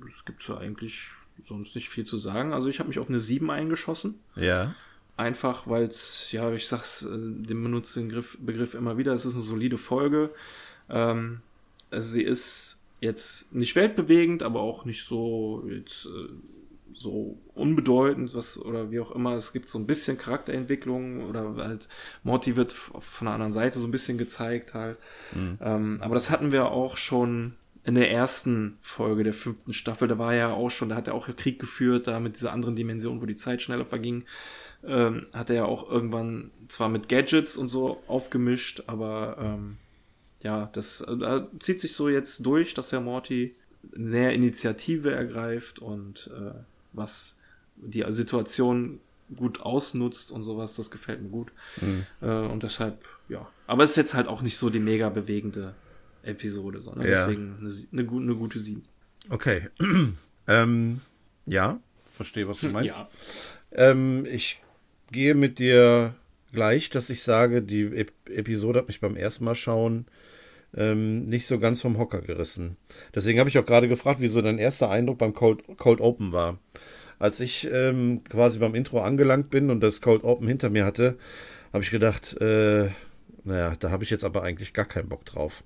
es 0.07 0.25
gibt 0.25 0.43
so 0.43 0.55
eigentlich 0.55 1.11
sonst 1.45 1.75
nicht 1.75 1.89
viel 1.89 2.05
zu 2.05 2.17
sagen. 2.17 2.53
Also 2.53 2.69
ich 2.69 2.79
habe 2.79 2.89
mich 2.89 2.99
auf 2.99 3.09
eine 3.09 3.19
7 3.19 3.49
eingeschossen. 3.49 4.19
Ja. 4.35 4.75
Einfach, 5.17 5.67
weil 5.67 5.85
es, 5.85 6.31
ja, 6.31 6.51
ich 6.51 6.67
sag's, 6.67 7.03
äh, 7.03 7.09
den 7.09 7.63
benutze 7.63 7.99
den 7.99 8.09
Begriff, 8.09 8.37
Begriff 8.39 8.73
immer 8.73 8.97
wieder, 8.97 9.13
es 9.13 9.25
ist 9.25 9.35
eine 9.35 9.43
solide 9.43 9.77
Folge. 9.77 10.31
Ähm, 10.89 11.41
sie 11.91 12.23
ist 12.23 12.81
jetzt 13.05 13.53
nicht 13.53 13.75
weltbewegend, 13.75 14.43
aber 14.43 14.61
auch 14.61 14.85
nicht 14.85 15.05
so 15.05 15.63
jetzt, 15.69 16.05
äh, 16.05 16.29
so 16.93 17.37
unbedeutend, 17.53 18.33
was 18.33 18.57
oder 18.57 18.91
wie 18.91 18.99
auch 18.99 19.11
immer. 19.11 19.35
Es 19.35 19.53
gibt 19.53 19.69
so 19.69 19.77
ein 19.77 19.87
bisschen 19.87 20.17
Charakterentwicklung 20.17 21.29
oder 21.29 21.55
halt 21.57 21.87
Morty 22.23 22.55
wird 22.55 22.73
von 22.73 23.25
der 23.25 23.33
anderen 23.33 23.51
Seite 23.51 23.79
so 23.79 23.87
ein 23.87 23.91
bisschen 23.91 24.17
gezeigt 24.17 24.73
halt. 24.73 24.97
Mhm. 25.33 25.57
Ähm, 25.61 25.97
aber 26.01 26.15
das 26.15 26.29
hatten 26.29 26.51
wir 26.51 26.71
auch 26.71 26.97
schon 26.97 27.55
in 27.83 27.95
der 27.95 28.11
ersten 28.11 28.77
Folge 28.81 29.23
der 29.23 29.33
fünften 29.33 29.73
Staffel. 29.73 30.07
Da 30.07 30.17
war 30.17 30.33
ja 30.33 30.53
auch 30.53 30.71
schon, 30.71 30.89
da 30.89 30.95
hat 30.95 31.07
er 31.07 31.13
auch 31.13 31.27
Krieg 31.35 31.59
geführt, 31.59 32.07
da 32.07 32.19
mit 32.19 32.35
dieser 32.35 32.51
anderen 32.51 32.75
Dimension, 32.75 33.21
wo 33.21 33.25
die 33.25 33.35
Zeit 33.35 33.61
schneller 33.61 33.85
verging. 33.85 34.23
Ähm, 34.83 35.27
hat 35.33 35.49
er 35.49 35.55
ja 35.55 35.65
auch 35.65 35.89
irgendwann 35.89 36.51
zwar 36.67 36.89
mit 36.89 37.09
Gadgets 37.09 37.57
und 37.57 37.67
so 37.67 38.01
aufgemischt, 38.07 38.83
aber 38.87 39.37
ähm, 39.39 39.77
ja, 40.45 40.69
das 40.73 41.01
äh, 41.01 41.41
zieht 41.59 41.81
sich 41.81 41.93
so 41.93 42.07
jetzt 42.07 42.45
durch, 42.45 42.75
dass 42.75 42.91
Herr 42.91 43.01
Morty 43.01 43.55
mehr 43.95 44.31
Initiative 44.31 45.11
ergreift 45.11 45.79
und 45.79 46.29
äh, 46.35 46.51
was 46.93 47.39
die 47.77 48.05
Situation 48.09 48.99
gut 49.35 49.61
ausnutzt 49.61 50.31
und 50.31 50.43
sowas, 50.43 50.75
das 50.75 50.91
gefällt 50.91 51.23
mir 51.23 51.29
gut. 51.29 51.51
Mhm. 51.81 52.05
Äh, 52.21 52.27
und 52.27 52.61
deshalb, 52.61 53.03
ja. 53.27 53.49
Aber 53.65 53.83
es 53.83 53.91
ist 53.91 53.95
jetzt 53.95 54.13
halt 54.13 54.27
auch 54.27 54.43
nicht 54.43 54.55
so 54.55 54.69
die 54.69 54.79
mega 54.79 55.09
bewegende 55.09 55.73
Episode, 56.21 56.79
sondern 56.79 57.07
ja. 57.07 57.25
deswegen 57.25 57.57
eine, 57.59 58.03
eine, 58.03 58.21
eine, 58.21 58.35
gute 58.35 58.59
7. 58.59 58.83
Okay. 59.31 59.69
ähm, 60.47 61.01
ja, 61.47 61.79
verstehe, 62.11 62.47
was 62.47 62.59
du 62.59 62.67
meinst. 62.67 62.99
Ja. 62.99 63.09
Ähm, 63.71 64.27
ich 64.27 64.61
gehe 65.11 65.33
mit 65.33 65.57
dir 65.57 66.13
gleich, 66.53 66.91
dass 66.91 67.09
ich 67.09 67.23
sage, 67.23 67.63
die 67.63 67.85
Ep 67.85 68.11
Episode 68.29 68.77
hat 68.77 68.87
mich 68.87 69.01
beim 69.01 69.15
ersten 69.15 69.43
Mal 69.43 69.55
schauen 69.55 70.05
ähm, 70.75 71.25
nicht 71.25 71.47
so 71.47 71.59
ganz 71.59 71.81
vom 71.81 71.97
Hocker 71.97 72.21
gerissen. 72.21 72.77
Deswegen 73.13 73.39
habe 73.39 73.49
ich 73.49 73.57
auch 73.57 73.65
gerade 73.65 73.87
gefragt, 73.87 74.17
wieso 74.19 74.41
dein 74.41 74.57
erster 74.57 74.89
Eindruck 74.89 75.17
beim 75.17 75.33
Cold, 75.33 75.63
Cold 75.77 76.01
Open 76.01 76.31
war. 76.31 76.59
Als 77.17 77.39
ich 77.39 77.67
ähm, 77.71 78.23
quasi 78.27 78.59
beim 78.59 78.75
Intro 78.75 79.01
angelangt 79.01 79.49
bin 79.49 79.69
und 79.69 79.81
das 79.81 80.01
Cold 80.01 80.23
Open 80.23 80.47
hinter 80.47 80.69
mir 80.69 80.85
hatte, 80.85 81.17
habe 81.71 81.83
ich 81.83 81.91
gedacht, 81.91 82.39
äh, 82.41 82.89
naja, 83.43 83.73
da 83.79 83.91
habe 83.91 84.03
ich 84.03 84.09
jetzt 84.09 84.25
aber 84.25 84.43
eigentlich 84.43 84.73
gar 84.73 84.85
keinen 84.85 85.07
Bock 85.07 85.23
drauf. 85.25 85.63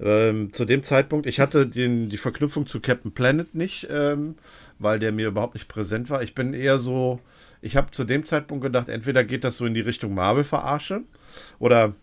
Ähm, 0.00 0.52
zu 0.52 0.64
dem 0.64 0.82
Zeitpunkt, 0.82 1.26
ich 1.26 1.40
hatte 1.40 1.66
den, 1.66 2.08
die 2.08 2.18
Verknüpfung 2.18 2.66
zu 2.66 2.80
Captain 2.80 3.12
Planet 3.12 3.54
nicht, 3.54 3.88
ähm, 3.90 4.36
weil 4.78 4.98
der 4.98 5.10
mir 5.10 5.28
überhaupt 5.28 5.54
nicht 5.54 5.68
präsent 5.68 6.08
war. 6.10 6.22
Ich 6.22 6.34
bin 6.34 6.54
eher 6.54 6.78
so, 6.78 7.20
ich 7.62 7.76
habe 7.76 7.90
zu 7.90 8.04
dem 8.04 8.24
Zeitpunkt 8.24 8.62
gedacht, 8.62 8.88
entweder 8.88 9.24
geht 9.24 9.42
das 9.42 9.56
so 9.56 9.66
in 9.66 9.74
die 9.74 9.80
Richtung 9.80 10.14
Marvel-Verarsche 10.14 11.02
oder 11.58 11.94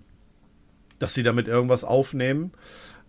dass 1.00 1.14
sie 1.14 1.24
damit 1.24 1.48
irgendwas 1.48 1.84
aufnehmen. 1.84 2.52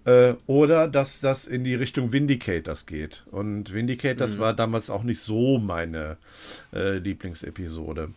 Äh, 0.05 0.35
oder 0.47 0.87
dass 0.87 1.21
das 1.21 1.47
in 1.47 1.65
die 1.65 1.75
Richtung 1.75 2.13
Vindicators 2.13 2.87
geht. 2.87 3.25
Und 3.31 3.75
Vindicators 3.75 4.37
mhm. 4.37 4.39
war 4.39 4.55
damals 4.55 4.89
auch 4.89 5.03
nicht 5.03 5.21
so 5.21 5.59
meine 5.59 6.17
äh, 6.73 6.99
Lieblingsepisode. 6.99 8.11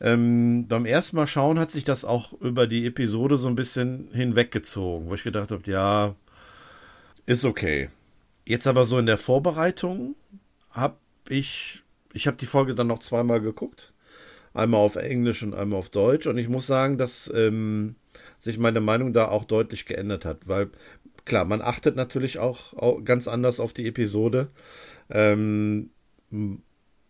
Ähm, 0.00 0.66
beim 0.68 0.86
ersten 0.86 1.16
Mal 1.16 1.26
schauen 1.26 1.58
hat 1.58 1.70
sich 1.70 1.84
das 1.84 2.04
auch 2.04 2.32
über 2.40 2.66
die 2.66 2.86
Episode 2.86 3.36
so 3.36 3.48
ein 3.48 3.56
bisschen 3.56 4.08
hinweggezogen, 4.12 5.08
wo 5.08 5.14
ich 5.14 5.24
gedacht 5.24 5.50
habe, 5.50 5.62
ja, 5.70 6.14
ist 7.26 7.44
okay. 7.44 7.90
Jetzt 8.44 8.66
aber 8.66 8.84
so 8.84 8.98
in 8.98 9.06
der 9.06 9.18
Vorbereitung 9.18 10.14
habe 10.70 10.96
ich, 11.28 11.82
ich 12.12 12.26
habe 12.26 12.36
die 12.36 12.46
Folge 12.46 12.74
dann 12.74 12.88
noch 12.88 12.98
zweimal 12.98 13.40
geguckt. 13.40 13.92
Einmal 14.52 14.80
auf 14.80 14.94
Englisch 14.96 15.42
und 15.42 15.54
einmal 15.54 15.80
auf 15.80 15.90
Deutsch. 15.90 16.26
Und 16.28 16.38
ich 16.38 16.48
muss 16.48 16.66
sagen, 16.66 16.96
dass 16.96 17.32
ähm, 17.34 17.96
sich 18.44 18.58
meine 18.58 18.80
Meinung 18.80 19.14
da 19.14 19.28
auch 19.28 19.44
deutlich 19.44 19.86
geändert 19.86 20.26
hat, 20.26 20.46
weil 20.46 20.70
klar, 21.24 21.46
man 21.46 21.62
achtet 21.62 21.96
natürlich 21.96 22.38
auch, 22.38 22.74
ganz 23.04 23.26
anders 23.26 23.58
auf 23.58 23.72
die 23.72 23.86
Episode. 23.86 24.48
Ähm, 25.08 25.90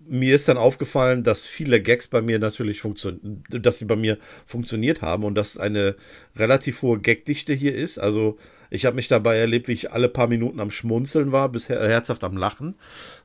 mir 0.07 0.37
ist 0.37 0.47
dann 0.47 0.59
aufgefallen, 0.59 1.25
dass 1.25 1.45
viele 1.45 1.83
Gags 1.83 2.07
bei 2.07 2.23
mir 2.23 2.39
natürlich 2.39 2.81
funktionieren, 2.81 3.43
dass 3.49 3.79
sie 3.79 3.85
bei 3.85 3.97
mir 3.97 4.19
funktioniert 4.47 5.03
haben 5.03 5.25
und 5.25 5.35
dass 5.35 5.57
eine 5.57 5.97
relativ 6.37 6.83
hohe 6.83 7.01
Gagdichte 7.01 7.53
hier 7.53 7.75
ist. 7.75 7.99
Also 7.99 8.39
ich 8.71 8.87
habe 8.87 8.97
mich 8.97 9.09
dabei 9.09 9.37
erlebt, 9.37 9.67
wie 9.67 9.73
ich 9.73 9.91
alle 9.91 10.09
paar 10.09 10.29
Minuten 10.29 10.61
am 10.61 10.71
Schmunzeln 10.71 11.33
war, 11.33 11.49
bis 11.49 11.69
herzhaft 11.69 12.23
am 12.23 12.37
Lachen, 12.37 12.77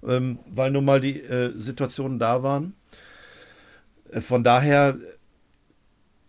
ähm, 0.07 0.39
weil 0.49 0.71
nun 0.71 0.85
mal 0.85 1.01
die 1.01 1.21
äh, 1.21 1.51
Situationen 1.55 2.17
da 2.17 2.41
waren. 2.41 2.73
Äh, 4.11 4.21
von 4.21 4.43
daher 4.43 4.97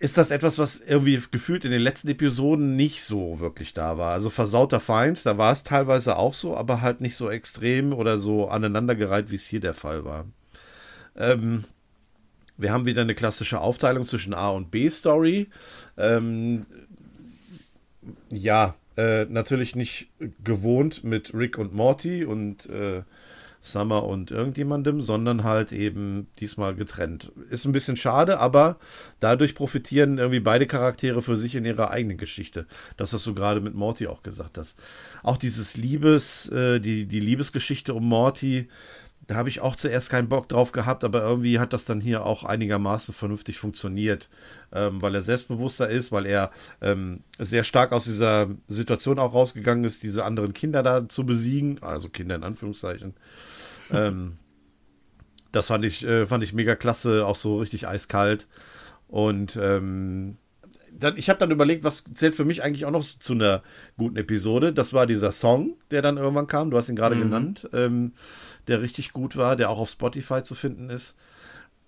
ist 0.01 0.17
das 0.17 0.31
etwas, 0.31 0.59
was 0.59 0.81
irgendwie 0.81 1.23
gefühlt 1.31 1.67
in 1.67 1.71
den 1.71 1.83
letzten 1.83 2.09
Episoden 2.09 2.75
nicht 2.75 3.05
so 3.05 3.39
wirklich 3.39 3.75
da 3.75 3.99
war. 3.99 4.13
Also 4.13 4.31
versauter 4.31 4.81
Feind, 4.81 5.25
da 5.27 5.37
war 5.37 5.53
es 5.53 5.63
teilweise 5.63 6.17
auch 6.17 6.33
so, 6.33 6.57
aber 6.57 6.81
halt 6.81 7.03
nicht 7.03 7.17
so 7.17 7.31
extrem 7.31 7.93
oder 7.93 8.19
so 8.19 8.49
aneinandergereiht, 8.49 9.31
wie 9.31 9.35
es 9.37 9.47
hier 9.47 9.61
der 9.61 9.75
Fall 9.75 10.07
war. 10.07 10.25
Ähm, 11.17 11.65
wir 12.57 12.73
haben 12.73 12.87
wieder 12.87 13.03
eine 13.03 13.15
klassische 13.15 13.61
Aufteilung 13.61 14.07
zwischen 14.07 14.33
A 14.33 14.49
und 14.49 14.71
B-Story. 14.71 15.49
Ähm, 15.99 16.65
ja, 18.31 18.75
äh, 18.97 19.27
natürlich 19.27 19.77
nicht 19.77 20.09
gewohnt 20.43 21.05
mit 21.05 21.35
Rick 21.35 21.59
und 21.59 21.75
Morty 21.75 22.25
und 22.25 22.71
äh, 22.71 23.03
Summer 23.61 24.05
und 24.05 24.31
irgendjemandem, 24.31 25.01
sondern 25.03 25.45
halt 25.45 25.73
eben 25.73 26.29
diesmal 26.39 26.75
getrennt. 26.75 27.31
Ist 27.51 27.67
ein 27.67 27.73
bisschen 27.73 27.97
schade, 27.97 28.39
aber 28.39 28.79
dadurch 29.21 29.55
profitieren 29.55 30.19
irgendwie 30.19 30.41
beide 30.41 30.67
Charaktere 30.67 31.21
für 31.21 31.37
sich 31.37 31.55
in 31.55 31.67
ihrer 31.67 31.91
eigenen 31.91 32.17
Geschichte. 32.17 32.67
Das, 32.97 33.13
was 33.13 33.23
du 33.25 33.35
gerade 33.35 33.61
mit 33.61 33.75
Morty 33.75 34.07
auch 34.07 34.23
gesagt 34.23 34.57
hast. 34.57 34.79
Auch 35.23 35.37
dieses 35.37 35.77
Liebes, 35.77 36.49
äh, 36.49 36.81
die, 36.81 37.05
die 37.07 37.21
Liebesgeschichte 37.21 37.93
um 37.93 38.09
Morty, 38.09 38.69
da 39.31 39.37
habe 39.37 39.49
ich 39.49 39.61
auch 39.61 39.77
zuerst 39.77 40.11
keinen 40.11 40.29
Bock 40.29 40.49
drauf 40.49 40.73
gehabt, 40.73 41.05
aber 41.05 41.23
irgendwie 41.23 41.61
hat 41.61 41.73
das 41.73 41.85
dann 41.85 42.01
hier 42.01 42.27
auch 42.27 42.43
einigermaßen 42.43 43.15
vernünftig 43.15 43.59
funktioniert, 43.59 44.29
ähm, 44.73 45.01
weil 45.01 45.15
er 45.15 45.21
selbstbewusster 45.21 45.89
ist, 45.89 46.11
weil 46.11 46.27
er 46.27 46.51
ähm, 46.81 47.21
sehr 47.39 47.63
stark 47.63 47.93
aus 47.93 48.07
dieser 48.07 48.49
Situation 48.67 49.21
auch 49.21 49.33
rausgegangen 49.33 49.85
ist, 49.85 50.03
diese 50.03 50.25
anderen 50.25 50.53
Kinder 50.53 50.83
da 50.83 51.09
zu 51.09 51.25
besiegen, 51.25 51.81
also 51.81 52.09
Kinder 52.09 52.35
in 52.35 52.43
Anführungszeichen. 52.43 53.15
ähm, 53.93 54.39
das 55.53 55.69
fand 55.69 55.85
ich, 55.85 56.05
äh, 56.05 56.27
fand 56.27 56.43
ich 56.43 56.53
mega 56.53 56.75
klasse, 56.75 57.25
auch 57.25 57.37
so 57.37 57.59
richtig 57.59 57.87
eiskalt. 57.87 58.49
Und 59.07 59.57
ähm, 59.63 60.39
dann, 61.01 61.17
ich 61.17 61.29
habe 61.29 61.39
dann 61.39 61.51
überlegt, 61.51 61.83
was 61.83 62.05
zählt 62.15 62.37
für 62.37 62.45
mich 62.45 62.63
eigentlich 62.63 62.85
auch 62.85 62.91
noch 62.91 63.05
zu 63.05 63.33
einer 63.33 63.63
guten 63.97 64.17
Episode. 64.17 64.73
Das 64.73 64.93
war 64.93 65.07
dieser 65.07 65.33
Song, 65.33 65.77
der 65.91 66.03
dann 66.03 66.19
irgendwann 66.19 66.47
kam. 66.47 66.71
Du 66.71 66.77
hast 66.77 66.89
ihn 66.89 66.97
gerade 66.97 67.17
mhm. 67.17 67.23
genannt, 67.23 67.69
ähm, 67.73 68.13
der 68.69 68.83
richtig 68.83 69.13
gut 69.13 69.37
war, 69.37 69.57
der 69.57 69.71
auch 69.71 69.79
auf 69.79 69.91
Spotify 69.91 70.43
zu 70.43 70.55
finden 70.55 70.91
ist, 70.91 71.17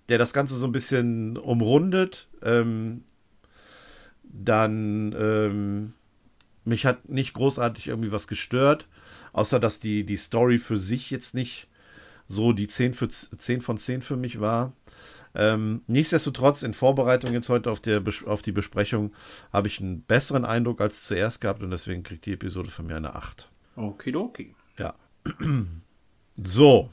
der 0.08 0.18
das 0.18 0.32
Ganze 0.32 0.56
so 0.56 0.66
ein 0.66 0.72
bisschen 0.72 1.36
umrundet. 1.36 2.28
Ähm, 2.42 3.04
dann 4.24 5.14
ähm, 5.18 5.92
mich 6.64 6.86
hat 6.86 7.08
nicht 7.08 7.34
großartig 7.34 7.88
irgendwie 7.88 8.12
was 8.12 8.28
gestört, 8.28 8.88
außer 9.32 9.60
dass 9.60 9.78
die, 9.78 10.04
die 10.04 10.16
Story 10.16 10.58
für 10.58 10.78
sich 10.78 11.10
jetzt 11.10 11.34
nicht 11.34 11.68
so 12.28 12.52
die 12.52 12.66
10, 12.68 12.94
für, 12.94 13.08
10 13.08 13.60
von 13.60 13.78
10 13.78 14.00
für 14.02 14.16
mich 14.16 14.40
war. 14.40 14.72
Ähm, 15.34 15.82
nichtsdestotrotz, 15.86 16.62
in 16.62 16.74
Vorbereitung 16.74 17.32
jetzt 17.32 17.48
heute 17.48 17.70
auf, 17.70 17.80
der, 17.80 18.02
auf 18.26 18.42
die 18.42 18.52
Besprechung, 18.52 19.12
habe 19.52 19.68
ich 19.68 19.80
einen 19.80 20.02
besseren 20.02 20.44
Eindruck 20.44 20.80
als 20.80 21.04
zuerst 21.04 21.40
gehabt 21.40 21.62
und 21.62 21.70
deswegen 21.70 22.02
kriegt 22.02 22.26
die 22.26 22.32
Episode 22.32 22.70
von 22.70 22.86
mir 22.86 22.96
eine 22.96 23.14
8. 23.14 23.50
Okidoki. 23.76 24.54
Ja. 24.78 24.94
so. 26.36 26.90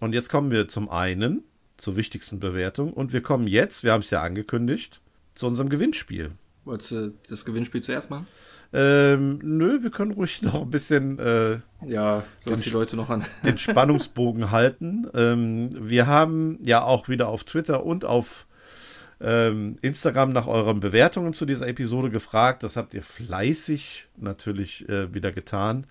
Und 0.00 0.12
jetzt 0.12 0.28
kommen 0.28 0.50
wir 0.50 0.68
zum 0.68 0.88
einen 0.88 1.44
zur 1.76 1.96
wichtigsten 1.96 2.40
Bewertung 2.40 2.92
und 2.92 3.12
wir 3.12 3.22
kommen 3.22 3.46
jetzt, 3.46 3.84
wir 3.84 3.92
haben 3.92 4.02
es 4.02 4.10
ja 4.10 4.22
angekündigt, 4.22 5.00
zu 5.34 5.46
unserem 5.46 5.68
Gewinnspiel. 5.68 6.32
Wolltest 6.64 6.90
du 6.90 7.14
das 7.28 7.44
Gewinnspiel 7.44 7.82
zuerst 7.82 8.10
machen? 8.10 8.26
Ähm, 8.72 9.38
nö, 9.42 9.82
wir 9.82 9.90
können 9.90 10.12
ruhig 10.12 10.42
noch 10.42 10.62
ein 10.62 10.70
bisschen 10.70 11.18
äh, 11.18 11.58
ja, 11.86 12.22
so 12.40 12.50
den, 12.50 12.60
die 12.60 12.70
Leute 12.70 12.96
noch 12.96 13.10
an. 13.10 13.24
den 13.44 13.58
Spannungsbogen 13.58 14.50
halten. 14.50 15.06
Ähm, 15.14 15.70
wir 15.78 16.06
haben 16.06 16.58
ja 16.62 16.82
auch 16.82 17.08
wieder 17.08 17.28
auf 17.28 17.44
Twitter 17.44 17.84
und 17.84 18.04
auf 18.04 18.46
ähm, 19.20 19.76
Instagram 19.82 20.32
nach 20.32 20.46
euren 20.46 20.80
Bewertungen 20.80 21.32
zu 21.32 21.44
dieser 21.44 21.66
Episode 21.66 22.10
gefragt. 22.10 22.62
Das 22.62 22.76
habt 22.76 22.94
ihr 22.94 23.02
fleißig 23.02 24.08
natürlich 24.16 24.88
äh, 24.88 25.12
wieder 25.12 25.32
getan. 25.32 25.86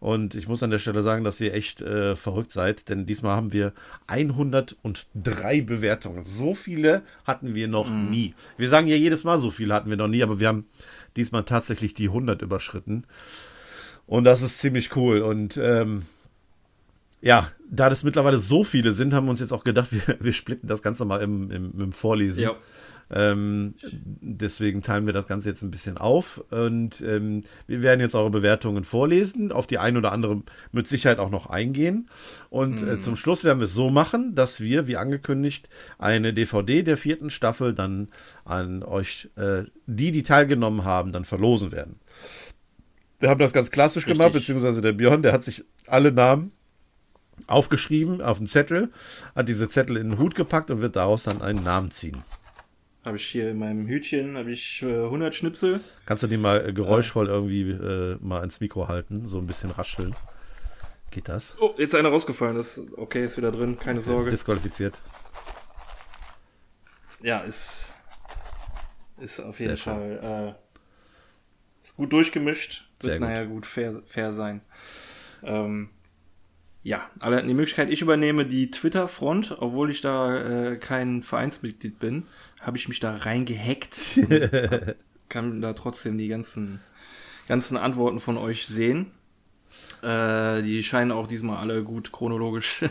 Und 0.00 0.34
ich 0.34 0.48
muss 0.48 0.62
an 0.62 0.70
der 0.70 0.78
Stelle 0.78 1.02
sagen, 1.02 1.24
dass 1.24 1.40
ihr 1.40 1.54
echt 1.54 1.82
äh, 1.82 2.16
verrückt 2.16 2.52
seid, 2.52 2.88
denn 2.88 3.06
diesmal 3.06 3.36
haben 3.36 3.52
wir 3.52 3.72
103 4.06 5.62
Bewertungen. 5.62 6.24
So 6.24 6.54
viele 6.54 7.02
hatten 7.24 7.54
wir 7.54 7.68
noch 7.68 7.90
mm. 7.90 8.10
nie. 8.10 8.34
Wir 8.56 8.68
sagen 8.68 8.86
ja 8.86 8.96
jedes 8.96 9.24
Mal, 9.24 9.38
so 9.38 9.50
viele 9.50 9.74
hatten 9.74 9.90
wir 9.90 9.96
noch 9.96 10.08
nie, 10.08 10.22
aber 10.22 10.38
wir 10.40 10.48
haben 10.48 10.66
diesmal 11.16 11.44
tatsächlich 11.44 11.94
die 11.94 12.08
100 12.08 12.42
überschritten. 12.42 13.04
Und 14.06 14.24
das 14.24 14.42
ist 14.42 14.58
ziemlich 14.58 14.94
cool. 14.96 15.20
Und 15.20 15.56
ähm, 15.56 16.02
ja, 17.20 17.50
da 17.68 17.90
das 17.90 18.04
mittlerweile 18.04 18.38
so 18.38 18.62
viele 18.64 18.92
sind, 18.92 19.12
haben 19.12 19.26
wir 19.26 19.30
uns 19.30 19.40
jetzt 19.40 19.52
auch 19.52 19.64
gedacht, 19.64 19.88
wir, 19.92 20.16
wir 20.20 20.32
splitten 20.32 20.68
das 20.68 20.82
Ganze 20.82 21.04
mal 21.04 21.20
im, 21.22 21.50
im, 21.50 21.80
im 21.80 21.92
Vorlesen. 21.92 22.44
Ja. 22.44 22.54
Ähm, 23.08 23.74
deswegen 23.82 24.82
teilen 24.82 25.06
wir 25.06 25.12
das 25.12 25.28
Ganze 25.28 25.48
jetzt 25.48 25.62
ein 25.62 25.70
bisschen 25.70 25.96
auf 25.96 26.42
und 26.50 27.00
ähm, 27.00 27.44
wir 27.68 27.82
werden 27.82 28.00
jetzt 28.00 28.16
eure 28.16 28.30
Bewertungen 28.30 28.82
vorlesen, 28.82 29.52
auf 29.52 29.68
die 29.68 29.78
ein 29.78 29.96
oder 29.96 30.10
andere 30.10 30.42
mit 30.72 30.88
Sicherheit 30.88 31.20
auch 31.20 31.30
noch 31.30 31.48
eingehen. 31.48 32.06
Und 32.50 32.82
äh, 32.82 32.94
mhm. 32.94 33.00
zum 33.00 33.16
Schluss 33.16 33.44
werden 33.44 33.60
wir 33.60 33.66
es 33.66 33.74
so 33.74 33.90
machen, 33.90 34.34
dass 34.34 34.60
wir, 34.60 34.88
wie 34.88 34.96
angekündigt, 34.96 35.68
eine 35.98 36.34
DVD 36.34 36.82
der 36.82 36.96
vierten 36.96 37.30
Staffel 37.30 37.74
dann 37.74 38.08
an 38.44 38.82
euch, 38.82 39.30
äh, 39.36 39.64
die, 39.86 40.10
die 40.10 40.24
teilgenommen 40.24 40.84
haben, 40.84 41.12
dann 41.12 41.24
verlosen 41.24 41.70
werden. 41.70 42.00
Wir 43.18 43.30
haben 43.30 43.38
das 43.38 43.52
ganz 43.52 43.70
klassisch 43.70 44.06
Richtig. 44.06 44.18
gemacht, 44.18 44.32
beziehungsweise 44.32 44.82
der 44.82 44.92
Björn, 44.92 45.22
der 45.22 45.32
hat 45.32 45.44
sich 45.44 45.64
alle 45.86 46.12
Namen 46.12 46.52
aufgeschrieben 47.46 48.20
auf 48.20 48.38
einen 48.38 48.46
Zettel, 48.46 48.90
hat 49.34 49.48
diese 49.48 49.68
Zettel 49.68 49.96
in 49.96 50.10
den 50.10 50.18
Hut 50.18 50.34
gepackt 50.34 50.70
und 50.70 50.80
wird 50.80 50.96
daraus 50.96 51.22
dann 51.22 51.42
einen 51.42 51.62
Namen 51.62 51.90
ziehen. 51.90 52.22
Habe 53.06 53.18
ich 53.18 53.26
hier 53.26 53.52
in 53.52 53.60
meinem 53.60 53.86
Hütchen 53.86 54.36
habe 54.36 54.50
ich 54.50 54.82
äh, 54.82 55.04
100 55.04 55.32
Schnipsel. 55.32 55.78
Kannst 56.06 56.24
du 56.24 56.26
die 56.26 56.36
mal 56.36 56.68
äh, 56.68 56.72
geräuschvoll 56.72 57.28
irgendwie 57.28 57.70
äh, 57.70 58.18
mal 58.20 58.42
ins 58.42 58.58
Mikro 58.58 58.88
halten, 58.88 59.28
so 59.28 59.38
ein 59.38 59.46
bisschen 59.46 59.70
rascheln? 59.70 60.12
Geht 61.12 61.28
das? 61.28 61.56
Oh, 61.60 61.72
jetzt 61.78 61.90
ist 61.90 61.94
einer 61.94 62.08
rausgefallen. 62.08 62.56
Das 62.56 62.82
okay, 62.96 63.24
ist 63.24 63.36
wieder 63.36 63.52
drin, 63.52 63.78
keine 63.78 64.00
Sorge. 64.00 64.30
Disqualifiziert. 64.30 65.00
Ja, 67.22 67.38
ist 67.42 67.86
ist 69.20 69.38
auf 69.38 69.60
jeden 69.60 69.76
Sehr 69.76 69.94
Fall 69.94 70.56
äh, 70.56 71.80
ist 71.80 71.96
gut 71.96 72.12
durchgemischt. 72.12 72.88
Wird 72.94 73.02
Sehr 73.02 73.18
gut. 73.20 73.28
naja 73.28 73.44
gut 73.44 73.66
fair, 73.66 74.02
fair 74.04 74.32
sein. 74.32 74.62
Ähm, 75.44 75.90
ja, 76.82 77.08
alle 77.20 77.36
hatten 77.36 77.48
die 77.48 77.54
Möglichkeit, 77.54 77.90
ich 77.90 78.00
übernehme 78.00 78.46
die 78.46 78.70
Twitter-Front, 78.70 79.56
obwohl 79.58 79.90
ich 79.90 80.02
da 80.02 80.36
äh, 80.72 80.76
kein 80.76 81.22
Vereinsmitglied 81.22 81.98
bin, 81.98 82.26
habe 82.60 82.76
ich 82.76 82.88
mich 82.88 83.00
da 83.00 83.16
reingehackt 83.16 84.20
kann 85.28 85.60
da 85.60 85.72
trotzdem 85.72 86.18
die 86.18 86.28
ganzen, 86.28 86.80
ganzen 87.48 87.76
Antworten 87.76 88.20
von 88.20 88.36
euch 88.36 88.66
sehen. 88.66 89.10
Äh, 90.02 90.62
die 90.62 90.82
scheinen 90.82 91.10
auch 91.10 91.26
diesmal 91.26 91.56
alle 91.56 91.82
gut 91.82 92.12
chronologisch 92.12 92.82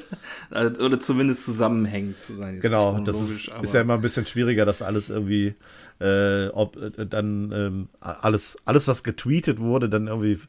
äh, 0.52 0.66
oder 0.84 1.00
zumindest 1.00 1.46
zusammenhängend 1.46 2.20
zu 2.22 2.34
sein. 2.34 2.60
genau, 2.60 3.00
das 3.00 3.22
ist, 3.22 3.48
ist, 3.48 3.74
ja 3.74 3.82
immer 3.82 3.94
ein 3.94 4.02
bisschen 4.02 4.26
schwieriger, 4.26 4.66
das 4.66 4.82
alles 4.82 5.10
irgendwie, 5.10 5.54
äh, 6.00 6.48
ob 6.48 6.76
äh, 6.78 7.06
dann 7.06 7.52
ähm, 7.52 7.90
alles, 8.00 8.58
alles, 8.66 8.88
was 8.88 9.04
getweetet 9.04 9.60
wurde, 9.60 9.88
dann 9.88 10.08
irgendwie 10.08 10.40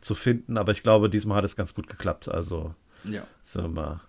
zu 0.00 0.14
finden. 0.14 0.56
Aber 0.56 0.72
ich 0.72 0.82
glaube, 0.82 1.10
diesmal 1.10 1.38
hat 1.38 1.44
es 1.44 1.54
ganz 1.54 1.74
gut 1.74 1.86
geklappt. 1.86 2.28
Also 2.28 2.74
ja. 3.04 3.22
Sind 3.42 3.62
wir 3.62 3.68
mal 3.68 4.00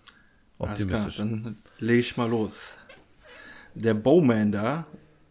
optimistisch. 0.57 1.15
Klar, 1.15 1.27
dann 1.27 1.57
lege 1.79 1.99
ich 1.99 2.17
mal 2.17 2.29
los. 2.29 2.77
Der 3.81 3.93
Bowman 3.93 4.51
da, 4.51 4.85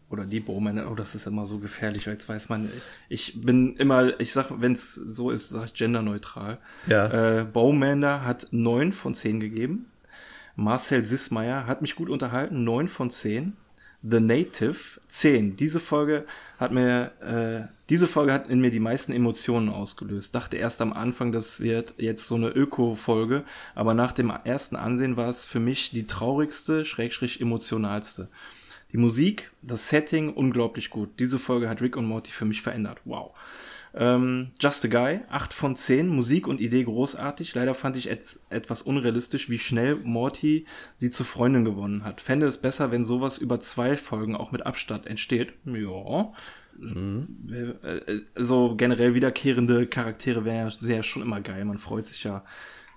oder 0.08 0.24
die 0.24 0.40
Bowman, 0.40 0.86
oh, 0.86 0.94
das 0.94 1.14
ist 1.14 1.26
immer 1.26 1.46
so 1.46 1.58
gefährlich, 1.58 2.06
jetzt 2.06 2.28
weiß 2.28 2.48
man, 2.48 2.70
ich 3.08 3.40
bin 3.40 3.76
immer, 3.76 4.18
ich 4.20 4.32
sag, 4.32 4.46
wenn 4.60 4.72
es 4.72 4.94
so 4.94 5.30
ist, 5.30 5.48
sag 5.48 5.66
ich 5.66 5.74
genderneutral. 5.74 6.58
Ja. 6.86 7.40
Äh, 7.40 7.44
Bowmander 7.44 8.24
hat 8.24 8.48
neun 8.52 8.92
von 8.92 9.14
zehn 9.14 9.40
gegeben. 9.40 9.86
Marcel 10.54 11.04
Sismeier 11.04 11.66
hat 11.66 11.82
mich 11.82 11.96
gut 11.96 12.08
unterhalten, 12.08 12.64
neun 12.64 12.88
von 12.88 13.10
zehn. 13.10 13.56
The 14.08 14.20
Native 14.20 15.00
10. 15.08 15.56
Diese 15.56 15.80
Folge 15.80 16.26
hat 16.58 16.70
mir, 16.70 17.10
äh, 17.20 17.75
diese 17.88 18.08
Folge 18.08 18.32
hat 18.32 18.48
in 18.48 18.60
mir 18.60 18.70
die 18.70 18.80
meisten 18.80 19.12
Emotionen 19.12 19.68
ausgelöst. 19.68 20.34
Dachte 20.34 20.56
erst 20.56 20.80
am 20.80 20.92
Anfang, 20.92 21.30
das 21.30 21.60
wird 21.60 21.94
jetzt 21.98 22.26
so 22.26 22.34
eine 22.34 22.48
Öko-Folge, 22.48 23.44
aber 23.74 23.94
nach 23.94 24.12
dem 24.12 24.30
ersten 24.30 24.76
Ansehen 24.76 25.16
war 25.16 25.28
es 25.28 25.44
für 25.44 25.60
mich 25.60 25.90
die 25.90 26.06
traurigste, 26.06 26.84
schrägstrich 26.84 27.40
emotionalste. 27.40 28.28
Die 28.92 28.98
Musik, 28.98 29.50
das 29.62 29.88
Setting, 29.88 30.32
unglaublich 30.32 30.90
gut. 30.90 31.10
Diese 31.18 31.38
Folge 31.38 31.68
hat 31.68 31.80
Rick 31.80 31.96
und 31.96 32.06
Morty 32.06 32.32
für 32.32 32.44
mich 32.44 32.62
verändert. 32.62 32.98
Wow. 33.04 33.32
Ähm, 33.94 34.48
Just 34.60 34.84
a 34.84 34.88
Guy, 34.88 35.20
8 35.30 35.54
von 35.54 35.74
10, 35.74 36.08
Musik 36.08 36.46
und 36.46 36.60
Idee 36.60 36.84
großartig. 36.84 37.54
Leider 37.54 37.74
fand 37.74 37.96
ich 37.96 38.10
et 38.10 38.38
etwas 38.50 38.82
unrealistisch, 38.82 39.48
wie 39.48 39.58
schnell 39.58 39.96
Morty 39.96 40.66
sie 40.96 41.10
zur 41.10 41.26
Freundin 41.26 41.64
gewonnen 41.64 42.04
hat. 42.04 42.20
Fände 42.20 42.46
es 42.46 42.58
besser, 42.58 42.90
wenn 42.90 43.04
sowas 43.04 43.38
über 43.38 43.58
zwei 43.60 43.96
Folgen 43.96 44.36
auch 44.36 44.52
mit 44.52 44.66
Abstand 44.66 45.06
entsteht. 45.06 45.54
Ja. 45.64 46.30
Mhm. 46.78 47.26
Äh, 47.82 48.20
so 48.36 48.76
generell 48.76 49.14
wiederkehrende 49.14 49.86
Charaktere 49.86 50.44
wäre 50.44 50.70
ja 50.80 51.02
schon 51.02 51.22
immer 51.22 51.40
geil. 51.40 51.64
Man 51.64 51.78
freut 51.78 52.06
sich 52.06 52.24
ja, 52.24 52.44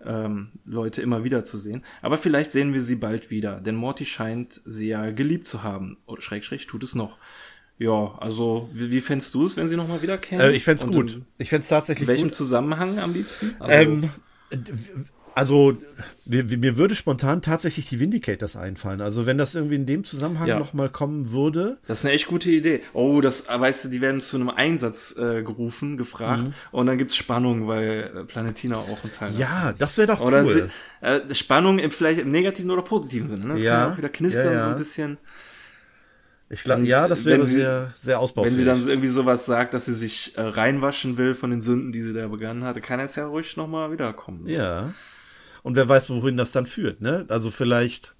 ähm, 0.06 0.50
Leute 0.66 1.02
immer 1.02 1.24
wieder 1.24 1.46
zu 1.46 1.58
sehen. 1.58 1.84
Aber 2.02 2.18
vielleicht 2.18 2.52
sehen 2.52 2.74
wir 2.74 2.82
sie 2.82 2.96
bald 2.96 3.30
wieder, 3.30 3.60
denn 3.60 3.76
Morty 3.76 4.06
scheint 4.06 4.62
sie 4.66 4.90
ja 4.90 5.12
geliebt 5.12 5.48
zu 5.48 5.64
haben. 5.64 5.98
Oder 6.06 6.22
schräg, 6.22 6.46
schräg 6.46 6.68
tut 6.68 6.84
es 6.84 6.96
noch. 6.96 7.18
Ja, 7.78 8.16
also 8.20 8.70
wie, 8.74 8.92
wie 8.92 9.02
fändest 9.02 9.34
du 9.34 9.46
es, 9.46 9.56
wenn 9.56 9.68
sie 9.70 9.78
nochmal 9.78 10.02
wiederkehren? 10.02 10.52
Äh, 10.52 10.56
ich 10.56 10.64
fände 10.64 10.84
es 10.84 10.92
gut. 10.92 11.22
ich 11.38 11.50
fände 11.50 11.64
es 11.64 11.70
tatsächlich 11.70 12.08
gut. 12.08 12.10
In 12.10 12.16
welchem 12.16 12.28
gut. 12.30 12.36
Zusammenhang 12.36 13.00
am 13.00 13.14
liebsten? 13.14 13.56
Also, 13.60 13.74
ähm, 13.74 14.10
also 15.36 15.78
mir, 16.26 16.44
mir, 16.44 16.78
würde 16.78 16.96
spontan 16.96 17.42
tatsächlich 17.42 17.90
die 17.90 18.00
Vindicators 18.00 18.56
einfallen. 18.56 19.02
Also 19.02 19.26
wenn 19.26 19.38
das 19.38 19.56
irgendwie 19.56 19.76
in 19.76 19.86
dem 19.86 20.04
Zusammenhang 20.04 20.48
ja. 20.48 20.60
nochmal 20.60 20.90
kommen 20.90 21.32
würde. 21.32 21.78
Das 21.88 22.00
ist 22.00 22.06
eine 22.06 22.14
echt 22.14 22.28
gute 22.28 22.50
Idee. 22.50 22.82
Oh, 22.94 23.22
das, 23.22 23.48
weißt 23.48 23.86
du, 23.86 23.90
die 23.90 24.02
werden 24.02 24.22
zu 24.22 24.38
einem 24.38 24.50
Einsatz 24.50 25.16
äh, 25.18 25.44
gerufen, 25.44 25.98
gefragt 25.98 26.48
mhm. 26.48 26.54
und 26.72 26.88
dann 26.88 26.98
gibt's 26.98 27.16
Spannung, 27.16 27.68
weil 27.68 28.12
äh, 28.16 28.24
Planetina 28.26 28.78
auch 28.78 29.04
ein 29.04 29.12
Teil 29.12 29.32
Ja, 29.38 29.74
das 29.78 29.98
wäre 29.98 30.08
doch 30.08 30.22
oder 30.22 30.44
cool. 30.44 30.70
Äh, 31.02 31.22
Spannung 31.34 31.80
im, 31.80 31.92
vielleicht 31.92 32.20
im 32.20 32.32
negativen 32.32 32.72
oder 32.72 32.82
positiven 32.82 33.30
Sinne. 33.30 33.46
Ne? 33.46 33.54
Das 33.54 33.64
ja. 33.64 33.84
kann 33.84 33.94
auch 33.94 33.98
wieder 33.98 34.10
knistern, 34.10 34.54
ja, 34.54 34.66
so 34.66 34.70
ein 34.72 34.78
bisschen. 34.78 35.18
Ich 36.52 36.64
glaube, 36.64 36.82
ja, 36.82 37.08
das 37.08 37.26
wäre 37.26 37.46
sehr, 37.46 37.94
sehr 37.96 38.20
ausbaufähig. 38.20 38.54
Wenn 38.54 38.60
sie 38.60 38.66
dann 38.66 38.88
irgendwie 38.88 39.08
sowas 39.08 39.46
sagt, 39.46 39.76
dass 39.76 39.86
sie 39.86 39.94
sich 39.94 40.36
äh, 40.36 40.42
reinwaschen 40.42 41.18
will 41.18 41.36
von 41.36 41.52
den 41.52 41.62
Sünden, 41.62 41.92
die 41.92 42.02
sie 42.02 42.12
da 42.12 42.28
begangen 42.28 42.64
hatte, 42.64 42.82
kann 42.82 43.00
es 43.00 43.16
ja 43.16 43.28
ruhig 43.28 43.56
nochmal 43.56 43.92
wiederkommen. 43.92 44.46
Ne? 44.46 44.54
Ja. 44.54 44.94
Und 45.70 45.76
wer 45.76 45.88
weiß, 45.88 46.10
wohin 46.10 46.36
das 46.36 46.52
dann 46.52 46.66
führt, 46.66 47.00
ne? 47.00 47.28
Also 47.30 47.52
vielleicht 47.52 48.16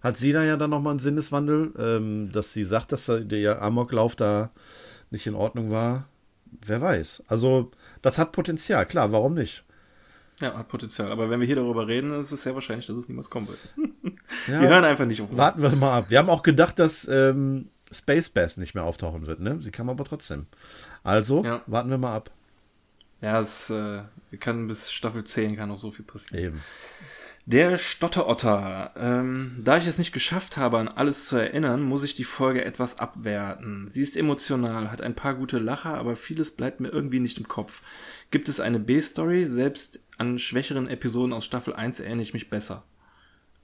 hat 0.00 0.16
sie 0.16 0.30
da 0.30 0.44
ja 0.44 0.56
dann 0.56 0.70
nochmal 0.70 0.92
einen 0.92 1.00
Sinneswandel, 1.00 1.72
ähm, 1.76 2.30
dass 2.30 2.52
sie 2.52 2.62
sagt, 2.62 2.92
dass 2.92 3.10
der 3.12 3.60
Amoklauf 3.60 4.14
da 4.14 4.52
nicht 5.10 5.26
in 5.26 5.34
Ordnung 5.34 5.72
war. 5.72 6.06
Wer 6.64 6.80
weiß. 6.80 7.24
Also, 7.26 7.72
das 8.00 8.16
hat 8.16 8.30
Potenzial, 8.30 8.86
klar, 8.86 9.10
warum 9.10 9.34
nicht? 9.34 9.64
Ja, 10.40 10.54
hat 10.56 10.68
Potenzial. 10.68 11.10
Aber 11.10 11.30
wenn 11.30 11.40
wir 11.40 11.48
hier 11.48 11.56
darüber 11.56 11.88
reden, 11.88 12.12
ist 12.12 12.30
es 12.30 12.44
sehr 12.44 12.54
wahrscheinlich, 12.54 12.86
dass 12.86 12.96
es 12.96 13.08
niemals 13.08 13.28
kommen 13.28 13.48
wird. 13.48 13.58
ja, 14.46 14.60
wir 14.60 14.68
hören 14.68 14.84
einfach 14.84 15.04
nicht 15.04 15.20
auf 15.20 15.30
uns. 15.30 15.36
Warten 15.36 15.62
wir 15.62 15.70
mal 15.70 15.98
ab. 15.98 16.10
Wir 16.10 16.20
haben 16.20 16.30
auch 16.30 16.44
gedacht, 16.44 16.78
dass 16.78 17.08
ähm, 17.08 17.70
Space 17.90 18.28
Bath 18.28 18.56
nicht 18.56 18.76
mehr 18.76 18.84
auftauchen 18.84 19.26
wird, 19.26 19.40
ne? 19.40 19.58
Sie 19.60 19.72
kam 19.72 19.90
aber 19.90 20.04
trotzdem. 20.04 20.46
Also, 21.02 21.42
ja. 21.42 21.60
warten 21.66 21.90
wir 21.90 21.98
mal 21.98 22.14
ab. 22.14 22.30
Ja, 23.24 23.40
es 23.40 23.70
äh, 23.70 24.02
kann 24.38 24.68
bis 24.68 24.92
Staffel 24.92 25.24
10 25.24 25.56
kann 25.56 25.70
noch 25.70 25.78
so 25.78 25.90
viel 25.90 26.04
passieren. 26.04 26.44
Eben. 26.44 26.60
Der 27.46 27.78
Stotterotter. 27.78 28.92
Ähm, 28.98 29.62
da 29.64 29.78
ich 29.78 29.86
es 29.86 29.96
nicht 29.96 30.12
geschafft 30.12 30.58
habe, 30.58 30.76
an 30.76 30.88
alles 30.88 31.26
zu 31.26 31.36
erinnern, 31.36 31.80
muss 31.80 32.04
ich 32.04 32.14
die 32.14 32.24
Folge 32.24 32.66
etwas 32.66 32.98
abwerten. 32.98 33.88
Sie 33.88 34.02
ist 34.02 34.18
emotional, 34.18 34.90
hat 34.90 35.00
ein 35.00 35.14
paar 35.14 35.34
gute 35.34 35.58
Lacher, 35.58 35.94
aber 35.94 36.16
vieles 36.16 36.50
bleibt 36.50 36.80
mir 36.80 36.90
irgendwie 36.90 37.20
nicht 37.20 37.38
im 37.38 37.48
Kopf. 37.48 37.80
Gibt 38.30 38.50
es 38.50 38.60
eine 38.60 38.78
B-Story? 38.78 39.46
Selbst 39.46 40.04
an 40.18 40.38
schwächeren 40.38 40.86
Episoden 40.86 41.32
aus 41.32 41.46
Staffel 41.46 41.72
1 41.72 42.00
erinnere 42.00 42.24
ich 42.24 42.34
mich 42.34 42.50
besser. 42.50 42.84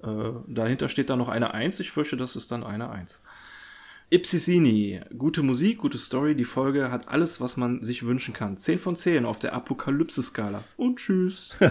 Äh, 0.02 0.30
dahinter 0.46 0.88
steht 0.88 1.10
da 1.10 1.16
noch 1.16 1.28
eine 1.28 1.52
1. 1.52 1.80
Ich 1.80 1.90
fürchte, 1.90 2.16
das 2.16 2.34
ist 2.34 2.50
dann 2.50 2.64
eine 2.64 2.88
1. 2.88 3.22
Ipsisini. 4.10 5.00
Gute 5.16 5.42
Musik, 5.42 5.78
gute 5.78 5.98
Story. 5.98 6.34
Die 6.34 6.44
Folge 6.44 6.90
hat 6.90 7.08
alles, 7.08 7.40
was 7.40 7.56
man 7.56 7.84
sich 7.84 8.04
wünschen 8.04 8.34
kann. 8.34 8.56
10 8.56 8.80
von 8.80 8.96
10 8.96 9.24
auf 9.24 9.38
der 9.38 9.54
Apokalypse-Skala. 9.54 10.64
Und 10.76 10.98
tschüss. 10.98 11.54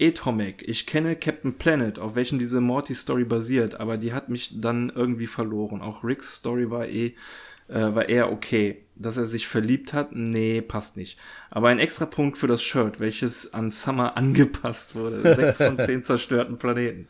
Atomic. 0.00 0.66
Ich 0.66 0.86
kenne 0.86 1.14
Captain 1.14 1.54
Planet, 1.54 2.00
auf 2.00 2.16
welchem 2.16 2.40
diese 2.40 2.60
Morty-Story 2.60 3.24
basiert, 3.24 3.78
aber 3.78 3.96
die 3.96 4.12
hat 4.12 4.28
mich 4.28 4.60
dann 4.60 4.90
irgendwie 4.90 5.26
verloren. 5.26 5.82
Auch 5.82 6.02
Ricks 6.02 6.36
Story 6.36 6.70
war 6.70 6.88
eh, 6.88 7.14
äh, 7.68 7.94
war 7.94 8.08
eher 8.08 8.32
okay. 8.32 8.86
Dass 8.96 9.18
er 9.18 9.26
sich 9.26 9.46
verliebt 9.46 9.92
hat, 9.92 10.14
nee, 10.14 10.62
passt 10.62 10.96
nicht. 10.96 11.16
Aber 11.50 11.68
ein 11.68 11.78
extra 11.78 12.06
Punkt 12.06 12.38
für 12.38 12.48
das 12.48 12.62
Shirt, 12.62 12.98
welches 12.98 13.54
an 13.54 13.70
Summer 13.70 14.16
angepasst 14.16 14.96
wurde. 14.96 15.36
Sechs 15.36 15.58
von 15.58 15.76
zehn 15.76 16.02
zerstörten 16.02 16.58
Planeten. 16.58 17.06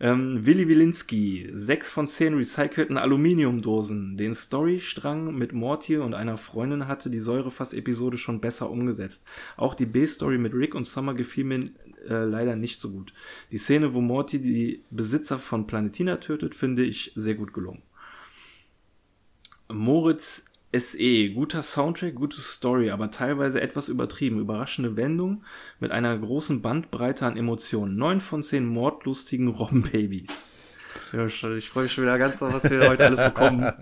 Ähm, 0.00 0.46
Willi 0.46 0.68
Wilinski, 0.68 1.50
sechs 1.52 1.90
von 1.90 2.06
zehn 2.06 2.34
recycelten 2.34 2.96
Aluminiumdosen. 2.96 4.16
Den 4.16 4.34
Storystrang 4.34 5.34
mit 5.34 5.52
Morty 5.52 5.96
und 5.96 6.14
einer 6.14 6.38
Freundin 6.38 6.86
hatte 6.86 7.10
die 7.10 7.18
Säurefass-Episode 7.18 8.16
schon 8.16 8.40
besser 8.40 8.70
umgesetzt. 8.70 9.24
Auch 9.56 9.74
die 9.74 9.86
B-Story 9.86 10.38
mit 10.38 10.54
Rick 10.54 10.76
und 10.76 10.84
Summer 10.84 11.14
gefiel 11.14 11.44
mir 11.44 11.70
äh, 12.08 12.24
leider 12.24 12.54
nicht 12.54 12.80
so 12.80 12.90
gut. 12.90 13.12
Die 13.50 13.58
Szene, 13.58 13.92
wo 13.92 14.00
Morty 14.00 14.40
die 14.40 14.82
Besitzer 14.90 15.38
von 15.38 15.66
Planetina 15.66 16.16
tötet, 16.16 16.54
finde 16.54 16.84
ich 16.84 17.12
sehr 17.16 17.34
gut 17.34 17.52
gelungen. 17.52 17.82
Moritz 19.70 20.46
SE, 20.72 21.30
guter 21.30 21.62
Soundtrack, 21.62 22.14
gute 22.14 22.40
Story, 22.40 22.90
aber 22.90 23.10
teilweise 23.10 23.60
etwas 23.60 23.88
übertrieben. 23.88 24.38
Überraschende 24.38 24.96
Wendung 24.96 25.42
mit 25.80 25.92
einer 25.92 26.16
großen 26.16 26.60
Bandbreite 26.60 27.24
an 27.24 27.36
Emotionen. 27.36 27.96
Neun 27.96 28.20
von 28.20 28.42
zehn 28.42 28.66
mordlustigen 28.66 29.48
Robbenbabys. 29.48 30.50
Ich 31.56 31.70
freue 31.70 31.84
mich 31.84 31.92
schon 31.92 32.04
wieder 32.04 32.18
ganz 32.18 32.38
drauf, 32.38 32.52
was 32.52 32.70
wir 32.70 32.86
heute 32.86 33.06
alles 33.06 33.22
bekommen. 33.22 33.60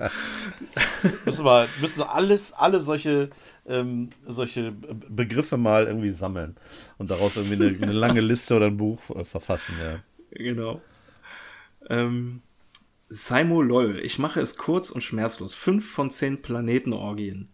müssen 1.24 1.44
wir, 1.44 1.68
müssen 1.80 2.00
wir 2.00 2.14
alles, 2.14 2.52
alle 2.52 2.78
solche, 2.78 3.30
ähm, 3.66 4.10
solche 4.24 4.70
Begriffe 4.70 5.56
mal 5.56 5.86
irgendwie 5.86 6.10
sammeln 6.10 6.54
und 6.98 7.10
daraus 7.10 7.36
irgendwie 7.36 7.54
eine, 7.54 7.82
eine 7.82 7.92
lange 7.92 8.20
Liste 8.20 8.54
oder 8.54 8.66
ein 8.66 8.76
Buch 8.76 9.10
äh, 9.10 9.24
verfassen, 9.24 9.74
ja. 9.82 9.98
Genau. 10.30 10.80
Ähm, 11.88 12.42
Saimo 13.08 13.62
LOL, 13.62 14.00
ich 14.00 14.18
mache 14.18 14.40
es 14.40 14.56
kurz 14.56 14.90
und 14.90 15.02
schmerzlos. 15.02 15.54
5 15.54 15.88
von 15.88 16.10
10 16.10 16.42
Planetenorgien. 16.42 17.48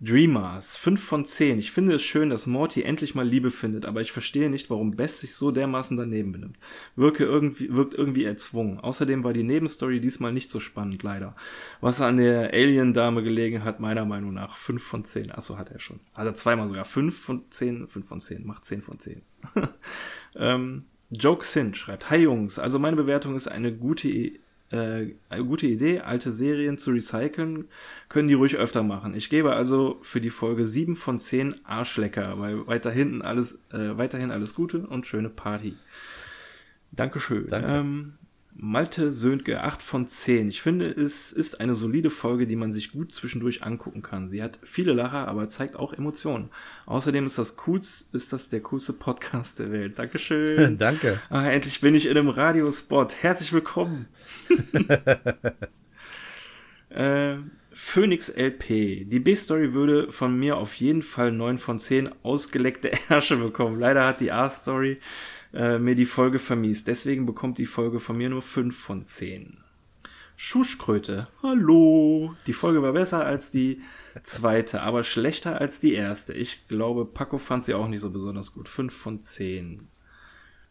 Dreamers, 0.00 0.76
5 0.78 1.04
von 1.04 1.24
10. 1.24 1.58
Ich 1.58 1.70
finde 1.70 1.94
es 1.94 2.02
schön, 2.02 2.30
dass 2.30 2.46
Morty 2.48 2.82
endlich 2.82 3.14
mal 3.14 3.28
Liebe 3.28 3.50
findet, 3.52 3.84
aber 3.84 4.00
ich 4.00 4.10
verstehe 4.10 4.50
nicht, 4.50 4.70
warum 4.70 4.96
Bess 4.96 5.20
sich 5.20 5.34
so 5.34 5.52
dermaßen 5.52 5.96
daneben 5.96 6.32
benimmt. 6.32 6.58
Wirke 6.96 7.24
irgendwie, 7.24 7.72
wirkt 7.72 7.94
irgendwie 7.94 8.24
erzwungen. 8.24 8.80
Außerdem 8.80 9.22
war 9.22 9.34
die 9.34 9.44
Nebenstory 9.44 10.00
diesmal 10.00 10.32
nicht 10.32 10.50
so 10.50 10.58
spannend, 10.58 11.02
leider. 11.04 11.36
Was 11.80 12.00
an 12.00 12.16
der 12.16 12.52
Alien-Dame 12.52 13.22
gelegen 13.22 13.62
hat, 13.62 13.78
meiner 13.78 14.06
Meinung 14.06 14.34
nach 14.34 14.56
5 14.56 14.82
von 14.82 15.04
10. 15.04 15.30
Achso, 15.30 15.58
hat 15.58 15.70
er 15.70 15.78
schon. 15.78 16.00
Er 16.16 16.34
zweimal 16.34 16.66
sogar. 16.66 16.86
5 16.86 17.16
von 17.16 17.44
10, 17.50 17.86
5 17.86 18.08
von 18.08 18.20
10. 18.20 18.46
Macht 18.46 18.64
10 18.64 18.80
von 18.82 18.98
10. 18.98 19.22
ähm, 20.34 20.86
Joke 21.10 21.44
Sin 21.44 21.74
schreibt, 21.74 22.10
Hi 22.10 22.18
Jungs, 22.18 22.58
also 22.58 22.78
meine 22.78 22.96
Bewertung 22.96 23.34
ist 23.34 23.48
eine 23.48 23.72
gute, 23.72 24.08
äh, 24.08 24.38
eine 25.28 25.44
gute 25.44 25.66
Idee, 25.66 26.00
alte 26.00 26.30
Serien 26.30 26.78
zu 26.78 26.92
recyceln, 26.92 27.66
können 28.08 28.28
die 28.28 28.34
ruhig 28.34 28.56
öfter 28.56 28.82
machen. 28.82 29.14
Ich 29.14 29.28
gebe 29.28 29.54
also 29.54 29.98
für 30.02 30.20
die 30.20 30.30
Folge 30.30 30.64
7 30.64 30.94
von 30.94 31.18
10 31.18 31.64
Arschlecker, 31.64 32.38
weil 32.38 32.66
weiter 32.66 32.90
hinten 32.90 33.22
alles, 33.22 33.54
äh, 33.72 33.98
weiterhin 33.98 34.30
alles 34.30 34.54
Gute 34.54 34.86
und 34.86 35.06
schöne 35.06 35.30
Party. 35.30 35.74
Dankeschön. 36.92 37.46
Danke. 37.48 37.68
Ähm, 37.68 38.12
Malte 38.54 39.12
Söhnke, 39.12 39.62
8 39.62 39.82
von 39.82 40.06
10. 40.06 40.48
Ich 40.48 40.60
finde, 40.60 40.86
es 40.86 41.32
ist 41.32 41.60
eine 41.60 41.74
solide 41.74 42.10
Folge, 42.10 42.46
die 42.46 42.56
man 42.56 42.72
sich 42.72 42.92
gut 42.92 43.14
zwischendurch 43.14 43.62
angucken 43.62 44.02
kann. 44.02 44.28
Sie 44.28 44.42
hat 44.42 44.58
viele 44.64 44.92
Lacher, 44.92 45.28
aber 45.28 45.48
zeigt 45.48 45.76
auch 45.76 45.92
Emotionen. 45.92 46.50
Außerdem 46.86 47.26
ist 47.26 47.38
das 47.38 47.56
coolste, 47.56 48.16
ist 48.16 48.32
das 48.32 48.48
der 48.48 48.60
coolste 48.60 48.92
Podcast 48.92 49.60
der 49.60 49.70
Welt. 49.70 49.98
Dankeschön. 49.98 50.78
Danke. 50.78 51.20
Ah, 51.30 51.46
endlich 51.46 51.80
bin 51.80 51.94
ich 51.94 52.06
in 52.06 52.16
einem 52.16 52.28
Radiospot. 52.28 53.22
Herzlich 53.22 53.52
willkommen. 53.52 54.06
äh, 56.90 57.36
Phoenix 57.72 58.28
LP. 58.28 59.08
Die 59.08 59.20
B-Story 59.20 59.72
würde 59.72 60.10
von 60.10 60.38
mir 60.38 60.56
auf 60.56 60.74
jeden 60.74 61.02
Fall 61.02 61.32
9 61.32 61.56
von 61.56 61.78
10 61.78 62.10
ausgeleckte 62.22 62.90
Ärsche 63.08 63.36
bekommen. 63.36 63.78
Leider 63.78 64.06
hat 64.06 64.20
die 64.20 64.32
A-Story 64.32 64.98
äh, 65.52 65.78
mir 65.78 65.94
die 65.94 66.06
Folge 66.06 66.38
vermiest. 66.38 66.86
Deswegen 66.86 67.26
bekommt 67.26 67.58
die 67.58 67.66
Folge 67.66 68.00
von 68.00 68.16
mir 68.16 68.28
nur 68.28 68.42
5 68.42 68.76
von 68.76 69.04
10. 69.04 69.58
Schuschkröte. 70.36 71.28
Hallo. 71.42 72.34
Die 72.46 72.54
Folge 72.54 72.82
war 72.82 72.92
besser 72.92 73.24
als 73.26 73.50
die 73.50 73.82
zweite, 74.22 74.82
aber 74.82 75.04
schlechter 75.04 75.60
als 75.60 75.80
die 75.80 75.92
erste. 75.92 76.32
Ich 76.32 76.66
glaube, 76.66 77.04
Paco 77.04 77.38
fand 77.38 77.64
sie 77.64 77.74
auch 77.74 77.88
nicht 77.88 78.00
so 78.00 78.10
besonders 78.10 78.54
gut. 78.54 78.68
5 78.68 78.94
von 78.94 79.20
10. 79.20 79.88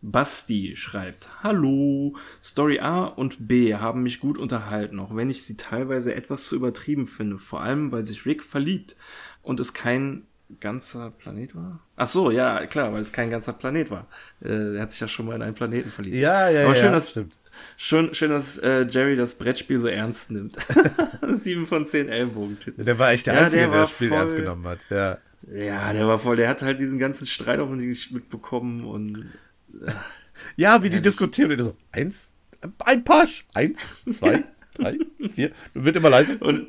Basti 0.01 0.75
schreibt, 0.77 1.43
Hallo, 1.43 2.15
Story 2.43 2.79
A 2.79 3.03
und 3.03 3.47
B 3.47 3.75
haben 3.75 4.01
mich 4.01 4.21
gut 4.21 4.37
unterhalten, 4.37 4.97
auch 4.99 5.15
wenn 5.15 5.29
ich 5.29 5.43
sie 5.43 5.57
teilweise 5.57 6.15
etwas 6.15 6.45
zu 6.47 6.55
übertrieben 6.55 7.05
finde, 7.05 7.37
vor 7.37 7.61
allem 7.61 7.91
weil 7.91 8.05
sich 8.05 8.25
Rick 8.25 8.43
verliebt 8.43 8.95
und 9.41 9.59
es 9.59 9.73
kein 9.73 10.25
ganzer 10.59 11.11
Planet 11.11 11.55
war? 11.55 11.79
Ach 11.95 12.07
so, 12.07 12.31
ja, 12.31 12.65
klar, 12.65 12.91
weil 12.93 13.01
es 13.01 13.11
kein 13.11 13.29
ganzer 13.29 13.53
Planet 13.53 13.91
war. 13.91 14.07
Äh, 14.43 14.75
er 14.75 14.81
hat 14.81 14.91
sich 14.91 15.01
ja 15.01 15.07
schon 15.07 15.25
mal 15.25 15.35
in 15.35 15.41
einen 15.41 15.53
Planeten 15.53 15.89
verliebt. 15.89 16.15
Ja, 16.15 16.49
ja, 16.49 16.65
Aber 16.65 16.75
schön, 16.75 16.85
ja, 16.85 16.91
dass, 16.91 17.11
stimmt. 17.11 17.33
Schön, 17.77 18.13
schön, 18.13 18.31
dass 18.31 18.57
äh, 18.57 18.85
Jerry 18.89 19.15
das 19.15 19.35
Brettspiel 19.35 19.79
so 19.79 19.87
ernst 19.87 20.31
nimmt. 20.31 20.55
Sieben 21.31 21.65
von 21.65 21.85
zehn 21.85 22.09
Ellbogentitel. 22.09 22.83
Der 22.83 22.97
war 22.97 23.11
echt 23.11 23.27
der 23.27 23.35
ja, 23.35 23.41
Einzige, 23.41 23.63
der, 23.63 23.71
der 23.71 23.81
das 23.81 23.89
Spiel 23.91 24.09
voll, 24.09 24.17
ernst 24.17 24.35
genommen 24.35 24.65
hat. 24.65 24.79
Ja. 24.89 25.17
ja, 25.53 25.93
der 25.93 26.07
war 26.07 26.19
voll, 26.19 26.37
der 26.37 26.49
hat 26.49 26.61
halt 26.61 26.79
diesen 26.79 26.99
ganzen 26.99 27.27
Streit 27.27 27.59
auf 27.59 27.69
sich 27.79 28.11
mitbekommen 28.11 28.85
und 28.85 29.25
äh, 29.85 29.91
Ja, 30.55 30.81
wie 30.83 30.89
die 30.89 31.01
diskutieren. 31.01 31.51
Und 31.51 31.59
so, 31.59 31.77
eins, 31.91 32.33
ein 32.85 33.03
Pasch, 33.03 33.45
eins, 33.53 33.97
zwei, 34.11 34.43
drei, 34.73 34.97
vier. 35.35 35.51
Wird 35.73 35.95
immer 35.95 36.09
leiser. 36.09 36.41
Und 36.41 36.67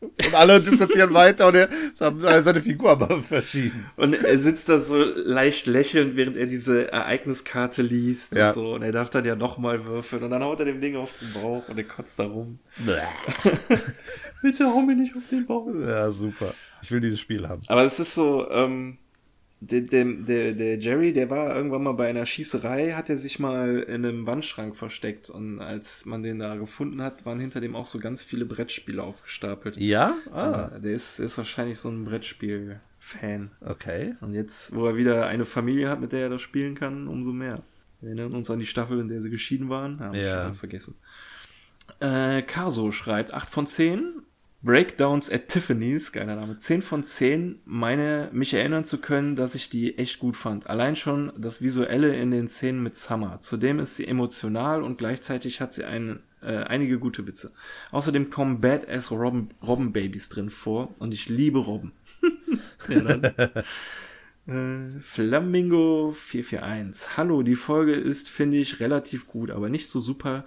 und 0.00 0.34
alle 0.34 0.60
diskutieren 0.60 1.12
weiter 1.12 1.48
und 1.48 1.54
er 1.56 1.68
seine 1.94 2.62
Figur 2.62 2.90
aber 2.90 3.22
verschieden. 3.22 3.86
Und 3.96 4.14
er 4.14 4.38
sitzt 4.38 4.68
da 4.68 4.80
so 4.80 5.02
leicht 5.02 5.66
lächelnd, 5.66 6.16
während 6.16 6.36
er 6.36 6.46
diese 6.46 6.90
Ereigniskarte 6.90 7.82
liest 7.82 8.34
ja. 8.34 8.48
und 8.48 8.54
so. 8.54 8.74
Und 8.74 8.82
er 8.82 8.92
darf 8.92 9.10
dann 9.10 9.24
ja 9.24 9.36
nochmal 9.36 9.84
würfeln. 9.84 10.22
Und 10.22 10.30
dann 10.30 10.42
haut 10.42 10.60
er 10.60 10.66
dem 10.66 10.80
Ding 10.80 10.96
auf 10.96 11.12
den 11.18 11.32
Bauch 11.34 11.68
und 11.68 11.78
er 11.78 11.84
kotzt 11.84 12.18
da 12.18 12.24
rum. 12.24 12.54
Bitte 14.42 14.64
hau 14.64 14.80
mir 14.80 14.96
nicht 14.96 15.14
auf 15.14 15.28
den 15.30 15.46
Bauch. 15.46 15.68
Ja, 15.86 16.10
super. 16.10 16.54
Ich 16.82 16.90
will 16.90 17.00
dieses 17.00 17.20
Spiel 17.20 17.46
haben. 17.46 17.62
Aber 17.66 17.84
es 17.84 18.00
ist 18.00 18.14
so, 18.14 18.50
ähm, 18.50 18.96
der, 19.60 19.82
der, 19.82 20.52
der, 20.52 20.78
Jerry, 20.78 21.12
der 21.12 21.28
war 21.28 21.54
irgendwann 21.54 21.82
mal 21.82 21.92
bei 21.92 22.08
einer 22.08 22.24
Schießerei, 22.24 22.92
hat 22.92 23.10
er 23.10 23.18
sich 23.18 23.38
mal 23.38 23.80
in 23.80 24.06
einem 24.06 24.26
Wandschrank 24.26 24.74
versteckt 24.74 25.28
und 25.28 25.60
als 25.60 26.06
man 26.06 26.22
den 26.22 26.38
da 26.38 26.56
gefunden 26.56 27.02
hat, 27.02 27.26
waren 27.26 27.38
hinter 27.38 27.60
dem 27.60 27.76
auch 27.76 27.84
so 27.84 27.98
ganz 27.98 28.22
viele 28.22 28.46
Brettspiele 28.46 29.02
aufgestapelt. 29.02 29.76
Ja? 29.76 30.16
Ah. 30.32 30.70
der 30.78 30.92
ist, 30.92 31.20
ist 31.20 31.36
wahrscheinlich 31.36 31.78
so 31.78 31.90
ein 31.90 32.06
Brettspiel-Fan. 32.06 33.50
Okay. 33.60 34.14
Und 34.22 34.32
jetzt, 34.32 34.74
wo 34.74 34.86
er 34.86 34.96
wieder 34.96 35.26
eine 35.26 35.44
Familie 35.44 35.90
hat, 35.90 36.00
mit 36.00 36.12
der 36.12 36.20
er 36.20 36.30
das 36.30 36.42
spielen 36.42 36.74
kann, 36.74 37.06
umso 37.06 37.32
mehr. 37.32 37.62
Wir 38.00 38.10
erinnern 38.10 38.32
uns 38.32 38.50
an 38.50 38.60
die 38.60 38.66
Staffel, 38.66 38.98
in 38.98 39.08
der 39.08 39.20
sie 39.20 39.28
geschieden 39.28 39.68
waren. 39.68 40.00
Haben 40.00 40.14
ja. 40.14 40.44
schon 40.44 40.54
vergessen. 40.54 40.94
Äh, 42.00 42.40
Caso 42.42 42.92
schreibt 42.92 43.34
8 43.34 43.50
von 43.50 43.66
10. 43.66 44.22
Breakdowns 44.62 45.30
at 45.32 45.48
Tiffany's, 45.48 46.12
geiler 46.12 46.36
Name, 46.36 46.58
10 46.58 46.82
von 46.82 47.02
10, 47.02 47.60
meine, 47.64 48.28
mich 48.32 48.52
erinnern 48.52 48.84
zu 48.84 48.98
können, 48.98 49.34
dass 49.34 49.54
ich 49.54 49.70
die 49.70 49.96
echt 49.96 50.18
gut 50.18 50.36
fand. 50.36 50.68
Allein 50.68 50.96
schon 50.96 51.32
das 51.38 51.62
Visuelle 51.62 52.14
in 52.14 52.30
den 52.30 52.46
Szenen 52.46 52.82
mit 52.82 52.94
Summer. 52.94 53.40
Zudem 53.40 53.78
ist 53.78 53.96
sie 53.96 54.06
emotional 54.06 54.82
und 54.82 54.98
gleichzeitig 54.98 55.62
hat 55.62 55.72
sie 55.72 55.84
ein, 55.84 56.20
äh, 56.42 56.56
einige 56.56 56.98
gute 56.98 57.26
Witze. 57.26 57.52
Außerdem 57.90 58.28
kommen 58.28 58.60
Badass 58.60 59.10
Robben, 59.10 59.48
Robben-Babys 59.66 60.28
drin 60.28 60.50
vor 60.50 60.94
und 60.98 61.14
ich 61.14 61.30
liebe 61.30 61.60
Robben. 61.60 61.92
ja, 62.88 63.00
dann. 63.00 63.24
Äh, 64.46 65.00
Flamingo 65.00 66.12
441. 66.16 67.16
Hallo, 67.16 67.42
die 67.42 67.56
Folge 67.56 67.92
ist, 67.92 68.28
finde 68.28 68.56
ich, 68.56 68.80
relativ 68.80 69.26
gut, 69.26 69.50
aber 69.50 69.68
nicht 69.68 69.88
so 69.88 70.00
super 70.00 70.44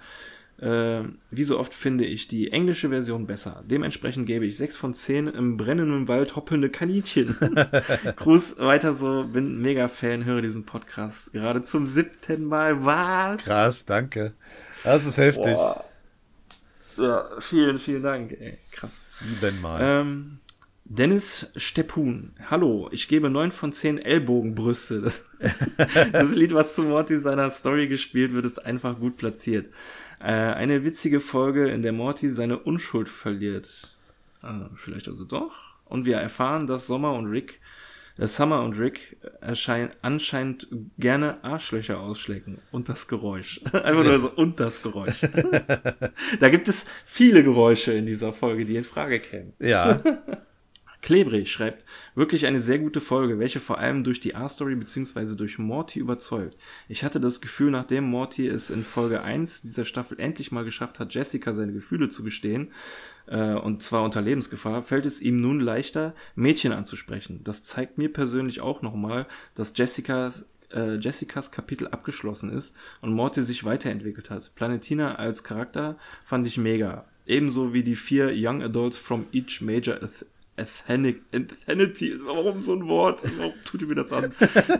äh, 0.60 1.02
wie 1.30 1.44
so 1.44 1.58
oft 1.58 1.74
finde 1.74 2.04
ich 2.04 2.28
die 2.28 2.52
englische 2.52 2.88
Version 2.88 3.26
besser. 3.26 3.62
Dementsprechend 3.68 4.26
gebe 4.26 4.46
ich 4.46 4.56
6 4.56 4.76
von 4.76 4.94
10 4.94 5.28
im 5.28 5.56
brennenden 5.56 6.08
Wald 6.08 6.36
hoppelnde 6.36 6.70
Kaninchen. 6.70 7.36
Gruß 8.16 8.58
weiter 8.58 8.94
so, 8.94 9.24
bin 9.24 9.60
mega 9.60 9.88
Fan, 9.88 10.24
höre 10.24 10.42
diesen 10.42 10.64
Podcast 10.64 11.32
gerade 11.32 11.62
zum 11.62 11.86
siebten 11.86 12.44
Mal. 12.44 12.84
Was? 12.84 13.44
Krass, 13.44 13.84
danke. 13.84 14.32
Das 14.84 15.06
ist 15.06 15.18
heftig. 15.18 15.54
Boah. 15.54 15.84
Ja, 16.96 17.28
vielen, 17.40 17.78
vielen 17.80 18.02
Dank. 18.02 18.32
Ey, 18.32 18.58
krass. 18.70 19.18
Siebenmal. 19.18 19.80
Ähm, 19.82 20.38
Dennis 20.84 21.50
Steppun. 21.56 22.34
Hallo, 22.50 22.88
ich 22.92 23.08
gebe 23.08 23.30
9 23.30 23.52
von 23.52 23.72
10 23.72 23.98
Ellbogenbrüste. 23.98 25.00
Das, 25.00 25.24
das 26.12 26.34
Lied, 26.34 26.54
was 26.54 26.74
zu 26.74 26.82
Morty 26.82 27.18
seiner 27.18 27.50
Story 27.50 27.88
gespielt 27.88 28.34
wird, 28.34 28.44
ist 28.44 28.64
einfach 28.64 29.00
gut 29.00 29.16
platziert. 29.16 29.66
Äh, 30.24 30.54
eine 30.54 30.84
witzige 30.84 31.20
Folge, 31.20 31.68
in 31.68 31.82
der 31.82 31.92
Morty 31.92 32.30
seine 32.30 32.58
Unschuld 32.58 33.10
verliert. 33.10 33.94
Ah, 34.40 34.70
vielleicht 34.74 35.06
also 35.06 35.26
doch. 35.26 35.52
Und 35.84 36.06
wir 36.06 36.16
erfahren, 36.16 36.66
dass 36.66 36.86
Sommer 36.86 37.12
und 37.12 37.26
Rick, 37.26 37.60
äh, 38.16 38.26
Summer 38.26 38.62
und 38.62 38.78
Rick 38.78 39.18
erschein, 39.42 39.90
anscheinend 40.00 40.66
gerne 40.98 41.44
Arschlöcher 41.44 42.00
ausschlecken. 42.00 42.56
Und 42.70 42.88
das 42.88 43.06
Geräusch. 43.06 43.60
Einfach 43.72 44.02
nur 44.02 44.18
so, 44.18 44.30
und 44.30 44.58
das 44.60 44.82
Geräusch. 44.82 45.20
da 46.40 46.48
gibt 46.48 46.68
es 46.68 46.86
viele 47.04 47.44
Geräusche 47.44 47.92
in 47.92 48.06
dieser 48.06 48.32
Folge, 48.32 48.64
die 48.64 48.76
in 48.76 48.84
Frage 48.84 49.20
kämen. 49.20 49.52
Ja. 49.58 50.00
Klebrig 51.04 51.52
schreibt, 51.52 51.84
wirklich 52.14 52.46
eine 52.46 52.60
sehr 52.60 52.78
gute 52.78 53.02
Folge, 53.02 53.38
welche 53.38 53.60
vor 53.60 53.76
allem 53.76 54.04
durch 54.04 54.20
die 54.20 54.30
R-Story 54.30 54.74
bzw. 54.74 55.36
durch 55.36 55.58
Morty 55.58 55.98
überzeugt. 55.98 56.56
Ich 56.88 57.04
hatte 57.04 57.20
das 57.20 57.42
Gefühl, 57.42 57.70
nachdem 57.70 58.04
Morty 58.04 58.46
es 58.46 58.70
in 58.70 58.84
Folge 58.84 59.22
1 59.22 59.60
dieser 59.60 59.84
Staffel 59.84 60.18
endlich 60.18 60.50
mal 60.50 60.64
geschafft 60.64 60.98
hat, 60.98 61.12
Jessica 61.12 61.52
seine 61.52 61.74
Gefühle 61.74 62.08
zu 62.08 62.24
gestehen, 62.24 62.72
äh, 63.26 63.52
und 63.52 63.82
zwar 63.82 64.02
unter 64.02 64.22
Lebensgefahr, 64.22 64.82
fällt 64.82 65.04
es 65.04 65.20
ihm 65.20 65.42
nun 65.42 65.60
leichter, 65.60 66.14
Mädchen 66.36 66.72
anzusprechen. 66.72 67.42
Das 67.44 67.64
zeigt 67.64 67.98
mir 67.98 68.10
persönlich 68.10 68.62
auch 68.62 68.80
nochmal, 68.80 69.26
dass 69.54 69.74
Jessicas 69.76 70.46
äh, 70.72 70.94
Jessicas 70.94 71.52
Kapitel 71.52 71.86
abgeschlossen 71.88 72.50
ist 72.50 72.78
und 73.02 73.12
Morty 73.12 73.42
sich 73.42 73.64
weiterentwickelt 73.64 74.30
hat. 74.30 74.54
Planetina 74.54 75.16
als 75.16 75.44
Charakter 75.44 75.98
fand 76.24 76.46
ich 76.46 76.56
mega. 76.56 77.04
Ebenso 77.26 77.74
wie 77.74 77.82
die 77.82 77.96
vier 77.96 78.32
Young 78.34 78.62
Adults 78.62 78.96
from 78.96 79.26
each 79.32 79.60
major 79.60 79.96
Ethanity, 80.56 82.18
warum 82.24 82.62
so 82.62 82.74
ein 82.74 82.86
Wort? 82.86 83.24
Warum 83.38 83.52
tut 83.64 83.82
ihr 83.82 83.88
mir 83.88 83.96
das 83.96 84.12
an? 84.12 84.32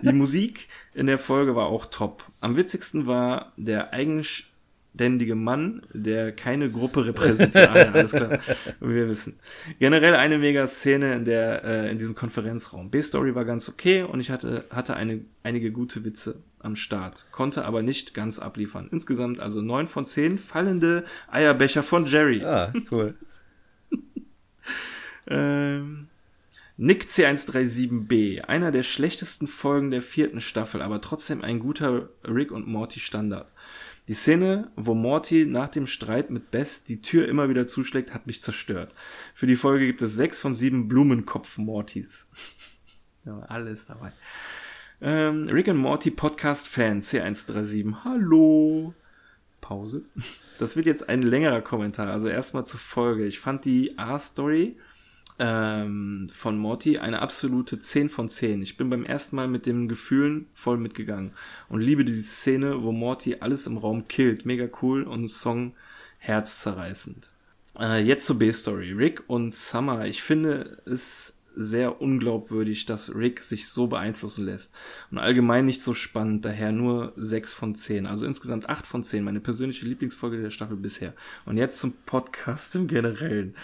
Die 0.02 0.12
Musik 0.12 0.68
in 0.94 1.06
der 1.06 1.18
Folge 1.18 1.56
war 1.56 1.66
auch 1.66 1.86
top. 1.86 2.24
Am 2.40 2.56
witzigsten 2.56 3.06
war 3.06 3.52
der 3.56 3.92
eigenständige 3.92 5.34
Mann, 5.34 5.82
der 5.92 6.30
keine 6.30 6.70
Gruppe 6.70 7.06
repräsentiert. 7.06 7.70
ah, 7.70 7.76
ja, 7.76 7.92
alles 7.92 8.12
klar. 8.12 8.38
Wir 8.80 9.08
wissen. 9.08 9.38
Generell 9.80 10.14
eine 10.14 10.38
mega 10.38 10.68
Szene 10.68 11.14
in 11.14 11.24
der, 11.24 11.64
äh, 11.64 11.90
in 11.90 11.98
diesem 11.98 12.14
Konferenzraum. 12.14 12.90
B-Story 12.90 13.34
war 13.34 13.44
ganz 13.44 13.68
okay 13.68 14.04
und 14.04 14.20
ich 14.20 14.30
hatte, 14.30 14.64
hatte 14.70 14.94
eine, 14.94 15.24
einige 15.42 15.72
gute 15.72 16.04
Witze 16.04 16.36
am 16.60 16.76
Start, 16.76 17.26
konnte 17.32 17.64
aber 17.64 17.82
nicht 17.82 18.14
ganz 18.14 18.38
abliefern. 18.38 18.88
Insgesamt 18.92 19.40
also 19.40 19.60
neun 19.60 19.88
von 19.88 20.04
zehn 20.04 20.38
fallende 20.38 21.04
Eierbecher 21.28 21.82
von 21.82 22.06
Jerry. 22.06 22.44
Ah, 22.44 22.72
cool. 22.92 23.16
Ähm, 25.26 26.08
Nick 26.76 27.04
C137b, 27.04 28.42
einer 28.42 28.72
der 28.72 28.82
schlechtesten 28.82 29.46
Folgen 29.46 29.92
der 29.92 30.02
vierten 30.02 30.40
Staffel, 30.40 30.82
aber 30.82 31.00
trotzdem 31.00 31.42
ein 31.42 31.60
guter 31.60 32.08
Rick 32.24 32.50
und 32.50 32.66
Morty 32.66 32.98
Standard. 32.98 33.52
Die 34.08 34.14
Szene, 34.14 34.70
wo 34.76 34.92
Morty 34.92 35.46
nach 35.46 35.68
dem 35.68 35.86
Streit 35.86 36.30
mit 36.30 36.50
Bess 36.50 36.84
die 36.84 37.00
Tür 37.00 37.26
immer 37.26 37.48
wieder 37.48 37.66
zuschlägt, 37.66 38.12
hat 38.12 38.26
mich 38.26 38.42
zerstört. 38.42 38.92
Für 39.34 39.46
die 39.46 39.56
Folge 39.56 39.86
gibt 39.86 40.02
es 40.02 40.14
sechs 40.14 40.40
von 40.40 40.52
sieben 40.52 40.88
Blumenkopf-Mortys. 40.88 42.26
ja, 43.24 43.38
alles 43.48 43.86
dabei. 43.86 44.12
Ähm, 45.00 45.48
Rick 45.48 45.68
und 45.68 45.78
Morty 45.78 46.10
Podcast-Fan 46.10 47.00
C137. 47.00 48.04
Hallo. 48.04 48.94
Pause. 49.60 50.02
Das 50.60 50.76
wird 50.76 50.86
jetzt 50.86 51.08
ein 51.08 51.22
längerer 51.22 51.62
Kommentar. 51.62 52.10
Also 52.10 52.28
erstmal 52.28 52.64
zur 52.64 52.78
Folge. 52.78 53.26
Ich 53.26 53.40
fand 53.40 53.64
die 53.64 53.98
A-Story 53.98 54.76
ähm, 55.38 56.28
von 56.32 56.56
Morty 56.58 56.98
eine 56.98 57.20
absolute 57.20 57.80
10 57.80 58.08
von 58.08 58.28
10. 58.28 58.62
Ich 58.62 58.76
bin 58.76 58.90
beim 58.90 59.04
ersten 59.04 59.36
Mal 59.36 59.48
mit 59.48 59.66
den 59.66 59.88
Gefühlen 59.88 60.46
voll 60.54 60.78
mitgegangen 60.78 61.32
und 61.68 61.80
liebe 61.80 62.04
diese 62.04 62.22
Szene, 62.22 62.82
wo 62.82 62.92
Morty 62.92 63.36
alles 63.40 63.66
im 63.66 63.76
Raum 63.76 64.06
killt. 64.06 64.46
Mega 64.46 64.68
cool 64.82 65.02
und 65.02 65.28
Song 65.28 65.74
herzzerreißend. 66.18 67.32
Äh, 67.78 68.02
jetzt 68.04 68.26
zur 68.26 68.38
B-Story. 68.38 68.92
Rick 68.92 69.24
und 69.26 69.54
Summer. 69.54 70.06
Ich 70.06 70.22
finde 70.22 70.78
es 70.86 71.40
sehr 71.56 72.00
unglaubwürdig, 72.00 72.86
dass 72.86 73.14
Rick 73.14 73.40
sich 73.40 73.68
so 73.68 73.86
beeinflussen 73.86 74.44
lässt. 74.44 74.74
Und 75.10 75.18
allgemein 75.18 75.66
nicht 75.66 75.82
so 75.82 75.94
spannend, 75.94 76.44
daher 76.44 76.72
nur 76.72 77.12
6 77.16 77.52
von 77.52 77.74
10. 77.74 78.06
Also 78.06 78.26
insgesamt 78.26 78.68
8 78.68 78.86
von 78.86 79.02
10, 79.02 79.24
meine 79.24 79.40
persönliche 79.40 79.86
Lieblingsfolge 79.86 80.40
der 80.40 80.50
Staffel 80.50 80.76
bisher. 80.76 81.14
Und 81.44 81.56
jetzt 81.56 81.80
zum 81.80 81.94
Podcast 82.06 82.74
im 82.76 82.86
Generellen. 82.86 83.54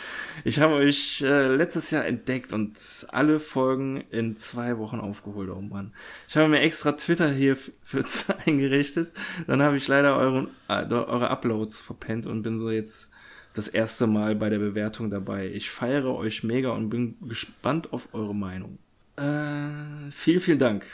Ich 0.44 0.60
habe 0.60 0.74
euch 0.74 1.22
äh, 1.22 1.54
letztes 1.54 1.90
Jahr 1.90 2.04
entdeckt 2.06 2.52
und 2.52 2.78
alle 3.10 3.40
Folgen 3.40 4.04
in 4.10 4.36
zwei 4.36 4.78
Wochen 4.78 5.00
aufgeholt, 5.00 5.50
oh 5.50 5.60
Mann. 5.60 5.92
Ich 6.28 6.36
habe 6.36 6.48
mir 6.48 6.60
extra 6.60 6.92
Twitter 6.92 7.30
hier 7.30 7.56
für 7.56 8.04
eingerichtet. 8.46 9.12
Dann 9.46 9.62
habe 9.62 9.76
ich 9.76 9.88
leider 9.88 10.16
euren, 10.16 10.48
äh, 10.68 10.84
eure 10.92 11.30
Uploads 11.30 11.78
verpennt 11.78 12.26
und 12.26 12.42
bin 12.42 12.58
so 12.58 12.70
jetzt 12.70 13.10
das 13.54 13.68
erste 13.68 14.06
Mal 14.06 14.36
bei 14.36 14.48
der 14.48 14.58
Bewertung 14.58 15.10
dabei. 15.10 15.48
Ich 15.48 15.70
feiere 15.70 16.14
euch 16.14 16.44
mega 16.44 16.70
und 16.70 16.90
bin 16.90 17.16
gespannt 17.26 17.92
auf 17.92 18.14
eure 18.14 18.34
Meinung. 18.34 18.78
Äh, 19.16 20.10
vielen, 20.10 20.40
vielen 20.40 20.58
Dank. 20.58 20.86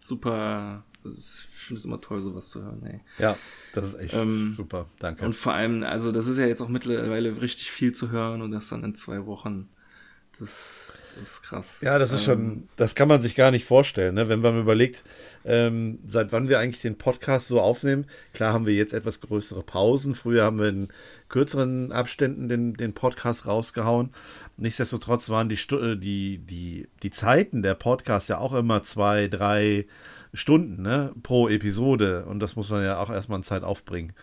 Super. 0.00 0.84
Ist, 1.04 1.48
ich 1.50 1.66
finde 1.66 1.78
es 1.78 1.84
immer 1.84 2.00
toll, 2.00 2.20
sowas 2.22 2.48
zu 2.48 2.62
hören. 2.62 2.82
Ey. 2.84 3.00
Ja, 3.18 3.36
das 3.72 3.88
ist 3.88 3.94
echt 4.00 4.14
ähm, 4.14 4.52
super. 4.52 4.86
Danke. 4.98 5.24
Und 5.24 5.34
vor 5.34 5.54
allem, 5.54 5.82
also 5.82 6.12
das 6.12 6.26
ist 6.26 6.38
ja 6.38 6.46
jetzt 6.46 6.60
auch 6.60 6.68
mittlerweile 6.68 7.40
richtig 7.40 7.70
viel 7.70 7.92
zu 7.92 8.10
hören 8.10 8.42
und 8.42 8.52
das 8.52 8.68
dann 8.68 8.84
in 8.84 8.94
zwei 8.94 9.26
Wochen. 9.26 9.68
Das 10.38 11.02
das 11.14 11.22
ist 11.22 11.42
krass. 11.42 11.78
Ja, 11.82 11.98
das 11.98 12.12
ist 12.12 12.26
ähm, 12.26 12.34
schon, 12.34 12.68
das 12.76 12.94
kann 12.94 13.08
man 13.08 13.20
sich 13.20 13.34
gar 13.34 13.50
nicht 13.50 13.66
vorstellen, 13.66 14.14
ne? 14.14 14.28
wenn 14.28 14.40
man 14.40 14.58
überlegt, 14.58 15.04
ähm, 15.44 15.98
seit 16.06 16.32
wann 16.32 16.48
wir 16.48 16.58
eigentlich 16.58 16.80
den 16.80 16.96
Podcast 16.96 17.48
so 17.48 17.60
aufnehmen. 17.60 18.06
Klar 18.32 18.52
haben 18.52 18.66
wir 18.66 18.74
jetzt 18.74 18.94
etwas 18.94 19.20
größere 19.20 19.62
Pausen. 19.62 20.14
Früher 20.14 20.44
haben 20.44 20.58
wir 20.58 20.68
in 20.68 20.88
kürzeren 21.28 21.92
Abständen 21.92 22.48
den, 22.48 22.74
den 22.74 22.94
Podcast 22.94 23.46
rausgehauen. 23.46 24.10
Nichtsdestotrotz 24.56 25.28
waren 25.28 25.48
die, 25.48 25.58
äh, 25.74 25.96
die, 25.96 26.38
die, 26.38 26.88
die 27.02 27.10
Zeiten 27.10 27.62
der 27.62 27.74
Podcast 27.74 28.28
ja 28.28 28.38
auch 28.38 28.54
immer 28.54 28.82
zwei, 28.82 29.28
drei 29.28 29.86
Stunden 30.32 30.82
ne? 30.82 31.12
pro 31.22 31.48
Episode. 31.48 32.24
Und 32.24 32.40
das 32.40 32.56
muss 32.56 32.70
man 32.70 32.84
ja 32.84 32.98
auch 32.98 33.10
erstmal 33.10 33.38
in 33.38 33.44
Zeit 33.44 33.64
aufbringen. 33.64 34.14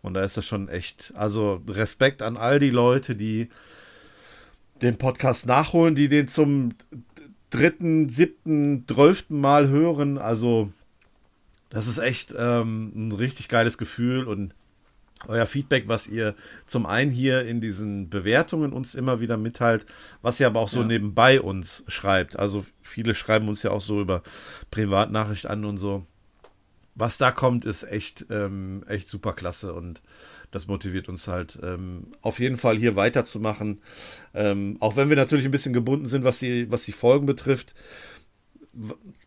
Und 0.00 0.14
da 0.14 0.22
ist 0.22 0.36
das 0.36 0.46
schon 0.46 0.68
echt, 0.68 1.12
also 1.14 1.62
Respekt 1.68 2.22
an 2.22 2.36
all 2.36 2.58
die 2.58 2.70
Leute, 2.70 3.16
die 3.16 3.50
den 4.82 4.98
Podcast 4.98 5.46
nachholen, 5.46 5.94
die 5.94 6.08
den 6.08 6.28
zum 6.28 6.74
dritten, 7.50 8.08
siebten, 8.08 8.84
zwölften 8.86 9.40
Mal 9.40 9.68
hören. 9.68 10.18
Also, 10.18 10.72
das 11.70 11.86
ist 11.86 11.98
echt 11.98 12.34
ähm, 12.36 12.92
ein 12.94 13.12
richtig 13.12 13.48
geiles 13.48 13.78
Gefühl 13.78 14.24
und 14.24 14.54
euer 15.26 15.46
Feedback, 15.46 15.88
was 15.88 16.08
ihr 16.08 16.34
zum 16.66 16.86
einen 16.86 17.10
hier 17.10 17.44
in 17.44 17.60
diesen 17.60 18.08
Bewertungen 18.08 18.72
uns 18.72 18.94
immer 18.94 19.20
wieder 19.20 19.36
mitteilt, 19.36 19.84
was 20.22 20.38
ihr 20.38 20.46
aber 20.46 20.60
auch 20.60 20.68
so 20.68 20.80
ja. 20.80 20.86
nebenbei 20.86 21.40
uns 21.40 21.84
schreibt. 21.88 22.38
Also 22.38 22.64
viele 22.82 23.14
schreiben 23.14 23.48
uns 23.48 23.62
ja 23.62 23.72
auch 23.72 23.80
so 23.80 24.00
über 24.00 24.22
Privatnachricht 24.70 25.46
an 25.46 25.64
und 25.64 25.78
so. 25.78 26.06
Was 26.98 27.16
da 27.16 27.30
kommt, 27.30 27.64
ist 27.64 27.84
echt, 27.84 28.26
ähm, 28.28 28.82
echt 28.88 29.06
super 29.06 29.32
klasse 29.32 29.72
und 29.72 30.02
das 30.50 30.66
motiviert 30.66 31.08
uns 31.08 31.28
halt 31.28 31.56
ähm, 31.62 32.08
auf 32.22 32.40
jeden 32.40 32.56
Fall 32.56 32.76
hier 32.76 32.96
weiterzumachen. 32.96 33.80
Ähm, 34.34 34.76
auch 34.80 34.96
wenn 34.96 35.08
wir 35.08 35.14
natürlich 35.14 35.44
ein 35.44 35.52
bisschen 35.52 35.72
gebunden 35.72 36.06
sind, 36.06 36.24
was 36.24 36.40
die, 36.40 36.68
was 36.72 36.84
die 36.84 36.92
Folgen 36.92 37.24
betrifft. 37.24 37.76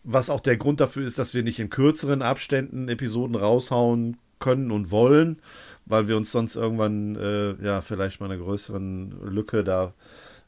Was 0.03 0.29
auch 0.29 0.41
der 0.41 0.57
Grund 0.57 0.81
dafür 0.81 1.05
ist, 1.05 1.17
dass 1.17 1.33
wir 1.33 1.43
nicht 1.43 1.59
in 1.59 1.69
kürzeren 1.69 2.21
Abständen 2.21 2.89
Episoden 2.89 3.37
raushauen 3.37 4.17
können 4.39 4.69
und 4.69 4.91
wollen, 4.91 5.39
weil 5.85 6.09
wir 6.09 6.17
uns 6.17 6.31
sonst 6.33 6.57
irgendwann 6.57 7.15
äh, 7.15 7.53
ja 7.63 7.81
vielleicht 7.81 8.19
mal 8.19 8.29
eine 8.29 8.41
größeren 8.41 9.33
Lücke 9.33 9.63
da 9.63 9.93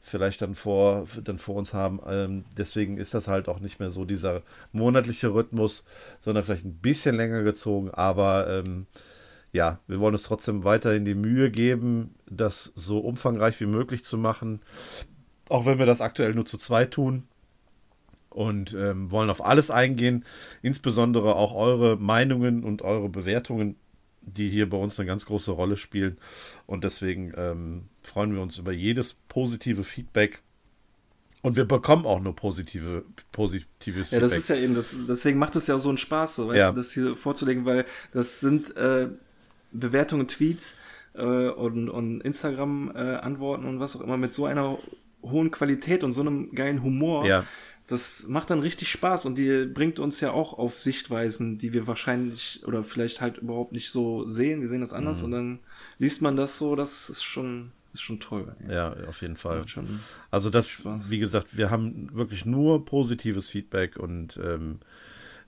vielleicht 0.04 0.42
dann 0.42 0.54
vor, 0.54 1.06
dann 1.24 1.38
vor 1.38 1.56
uns 1.56 1.74
haben. 1.74 1.98
Ähm, 2.06 2.44
deswegen 2.56 2.98
ist 2.98 3.14
das 3.14 3.26
halt 3.26 3.48
auch 3.48 3.58
nicht 3.58 3.80
mehr 3.80 3.90
so 3.90 4.04
dieser 4.04 4.42
monatliche 4.72 5.34
Rhythmus, 5.34 5.84
sondern 6.20 6.44
vielleicht 6.44 6.66
ein 6.66 6.76
bisschen 6.76 7.16
länger 7.16 7.42
gezogen, 7.42 7.90
aber 7.90 8.48
ähm, 8.48 8.86
ja, 9.52 9.78
wir 9.86 10.00
wollen 10.00 10.14
uns 10.14 10.24
trotzdem 10.24 10.64
weiterhin 10.64 11.04
die 11.04 11.14
Mühe 11.14 11.50
geben, 11.50 12.14
das 12.28 12.72
so 12.74 12.98
umfangreich 12.98 13.58
wie 13.60 13.66
möglich 13.66 14.04
zu 14.04 14.18
machen. 14.18 14.60
Auch 15.48 15.64
wenn 15.64 15.78
wir 15.78 15.86
das 15.86 16.00
aktuell 16.00 16.34
nur 16.34 16.44
zu 16.44 16.58
zweit 16.58 16.90
tun. 16.90 17.24
Und 18.30 18.74
ähm, 18.74 19.12
wollen 19.12 19.30
auf 19.30 19.44
alles 19.44 19.70
eingehen, 19.70 20.24
insbesondere 20.60 21.36
auch 21.36 21.54
eure 21.54 21.96
Meinungen 21.96 22.64
und 22.64 22.82
eure 22.82 23.08
Bewertungen, 23.08 23.76
die 24.26 24.50
hier 24.50 24.68
bei 24.68 24.76
uns 24.76 24.98
eine 24.98 25.06
ganz 25.06 25.26
große 25.26 25.52
Rolle 25.52 25.76
spielen. 25.76 26.18
Und 26.66 26.84
deswegen 26.84 27.32
ähm, 27.36 27.84
freuen 28.02 28.34
wir 28.34 28.42
uns 28.42 28.58
über 28.58 28.72
jedes 28.72 29.14
positive 29.28 29.84
Feedback. 29.84 30.42
Und 31.42 31.56
wir 31.56 31.66
bekommen 31.66 32.06
auch 32.06 32.20
nur 32.20 32.34
positive, 32.34 33.04
positives 33.30 34.08
Feedback. 34.08 34.12
Ja, 34.12 34.20
das 34.20 34.36
ist 34.36 34.48
ja 34.48 34.56
eben, 34.56 34.74
das, 34.74 34.96
deswegen 35.06 35.38
macht 35.38 35.56
es 35.56 35.66
ja 35.66 35.74
auch 35.74 35.80
so 35.80 35.90
einen 35.90 35.98
Spaß, 35.98 36.36
so, 36.36 36.48
weißt 36.48 36.58
ja. 36.58 36.70
du, 36.70 36.76
das 36.78 36.92
hier 36.92 37.14
vorzulegen, 37.16 37.66
weil 37.66 37.84
das 38.12 38.40
sind 38.40 38.74
äh, 38.78 39.08
Bewertungen, 39.70 40.26
Tweets 40.26 40.76
äh, 41.14 41.48
und, 41.48 41.90
und 41.90 42.22
Instagram-Antworten 42.22 43.64
äh, 43.64 43.68
und 43.68 43.80
was 43.80 43.94
auch 43.94 44.00
immer 44.00 44.16
mit 44.16 44.32
so 44.32 44.46
einer 44.46 44.78
hohen 45.22 45.50
Qualität 45.50 46.04
und 46.04 46.12
so 46.12 46.22
einem 46.22 46.54
geilen 46.54 46.82
Humor. 46.82 47.26
Ja. 47.26 47.44
Das 47.86 48.26
macht 48.28 48.50
dann 48.50 48.60
richtig 48.60 48.90
Spaß 48.90 49.26
und 49.26 49.36
die 49.36 49.66
bringt 49.66 49.98
uns 49.98 50.20
ja 50.20 50.32
auch 50.32 50.58
auf 50.58 50.78
Sichtweisen, 50.78 51.58
die 51.58 51.74
wir 51.74 51.86
wahrscheinlich 51.86 52.62
oder 52.66 52.82
vielleicht 52.82 53.20
halt 53.20 53.38
überhaupt 53.38 53.72
nicht 53.72 53.90
so 53.90 54.26
sehen. 54.26 54.62
Wir 54.62 54.68
sehen 54.68 54.80
das 54.80 54.94
anders 54.94 55.18
mhm. 55.18 55.24
und 55.24 55.30
dann 55.32 55.58
liest 55.98 56.22
man 56.22 56.36
das 56.36 56.56
so, 56.56 56.76
das 56.76 57.10
ist 57.10 57.22
schon, 57.22 57.72
ist 57.92 58.00
schon 58.00 58.20
toll. 58.20 58.56
Ja, 58.68 58.94
auf 59.06 59.20
jeden 59.20 59.36
Fall. 59.36 59.66
Also 60.30 60.48
das, 60.48 60.84
wie 61.10 61.18
gesagt, 61.18 61.56
wir 61.56 61.70
haben 61.70 62.08
wirklich 62.14 62.46
nur 62.46 62.86
positives 62.86 63.50
Feedback 63.50 63.98
und 63.98 64.38
ähm, 64.42 64.78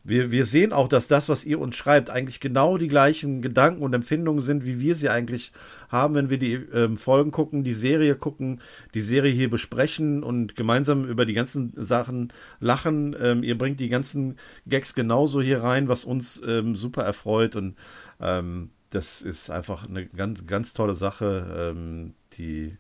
wir, 0.06 0.30
wir 0.30 0.44
sehen 0.44 0.72
auch, 0.72 0.86
dass 0.86 1.08
das, 1.08 1.28
was 1.28 1.44
ihr 1.44 1.58
uns 1.58 1.74
schreibt, 1.74 2.10
eigentlich 2.10 2.38
genau 2.38 2.78
die 2.78 2.86
gleichen 2.86 3.42
Gedanken 3.42 3.82
und 3.82 3.92
Empfindungen 3.92 4.40
sind, 4.40 4.64
wie 4.64 4.80
wir 4.80 4.94
sie 4.94 5.08
eigentlich 5.08 5.50
haben, 5.88 6.14
wenn 6.14 6.30
wir 6.30 6.38
die 6.38 6.54
ähm, 6.54 6.96
Folgen 6.96 7.32
gucken, 7.32 7.64
die 7.64 7.74
Serie 7.74 8.14
gucken, 8.14 8.60
die 8.94 9.02
Serie 9.02 9.32
hier 9.32 9.50
besprechen 9.50 10.22
und 10.22 10.54
gemeinsam 10.54 11.04
über 11.06 11.26
die 11.26 11.34
ganzen 11.34 11.72
Sachen 11.74 12.32
lachen. 12.60 13.16
Ähm, 13.20 13.42
ihr 13.42 13.58
bringt 13.58 13.80
die 13.80 13.88
ganzen 13.88 14.36
Gags 14.68 14.94
genauso 14.94 15.42
hier 15.42 15.64
rein, 15.64 15.88
was 15.88 16.04
uns 16.04 16.40
ähm, 16.46 16.76
super 16.76 17.02
erfreut 17.02 17.56
und 17.56 17.74
ähm, 18.20 18.70
das 18.90 19.22
ist 19.22 19.50
einfach 19.50 19.88
eine 19.88 20.06
ganz, 20.06 20.46
ganz 20.46 20.72
tolle 20.72 20.94
Sache, 20.94 21.74
ähm, 21.74 22.14
die, 22.38 22.76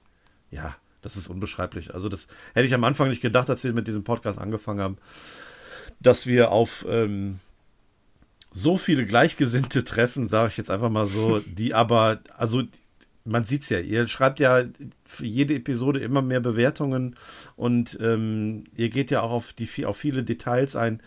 ja, 0.52 0.76
das 1.02 1.16
ist 1.16 1.26
unbeschreiblich. 1.26 1.92
Also 1.92 2.08
das 2.08 2.28
hätte 2.54 2.66
ich 2.66 2.74
am 2.74 2.84
Anfang 2.84 3.08
nicht 3.08 3.20
gedacht, 3.20 3.50
als 3.50 3.64
wir 3.64 3.72
mit 3.72 3.88
diesem 3.88 4.04
Podcast 4.04 4.38
angefangen 4.38 4.80
haben 4.80 4.98
dass 6.00 6.26
wir 6.26 6.52
auf 6.52 6.86
ähm, 6.88 7.40
so 8.52 8.76
viele 8.76 9.04
Gleichgesinnte 9.04 9.84
treffen, 9.84 10.28
sage 10.28 10.48
ich 10.48 10.56
jetzt 10.56 10.70
einfach 10.70 10.90
mal 10.90 11.06
so, 11.06 11.40
die 11.40 11.74
aber, 11.74 12.20
also 12.36 12.62
man 13.24 13.44
sieht 13.44 13.62
es 13.62 13.68
ja, 13.68 13.80
ihr 13.80 14.08
schreibt 14.08 14.40
ja 14.40 14.64
für 15.04 15.26
jede 15.26 15.54
Episode 15.54 16.00
immer 16.00 16.22
mehr 16.22 16.40
Bewertungen 16.40 17.16
und 17.56 17.98
ähm, 18.00 18.64
ihr 18.74 18.88
geht 18.88 19.10
ja 19.10 19.20
auch 19.20 19.30
auf, 19.30 19.52
die, 19.52 19.84
auf 19.84 19.96
viele 19.96 20.24
Details 20.24 20.76
ein. 20.76 21.02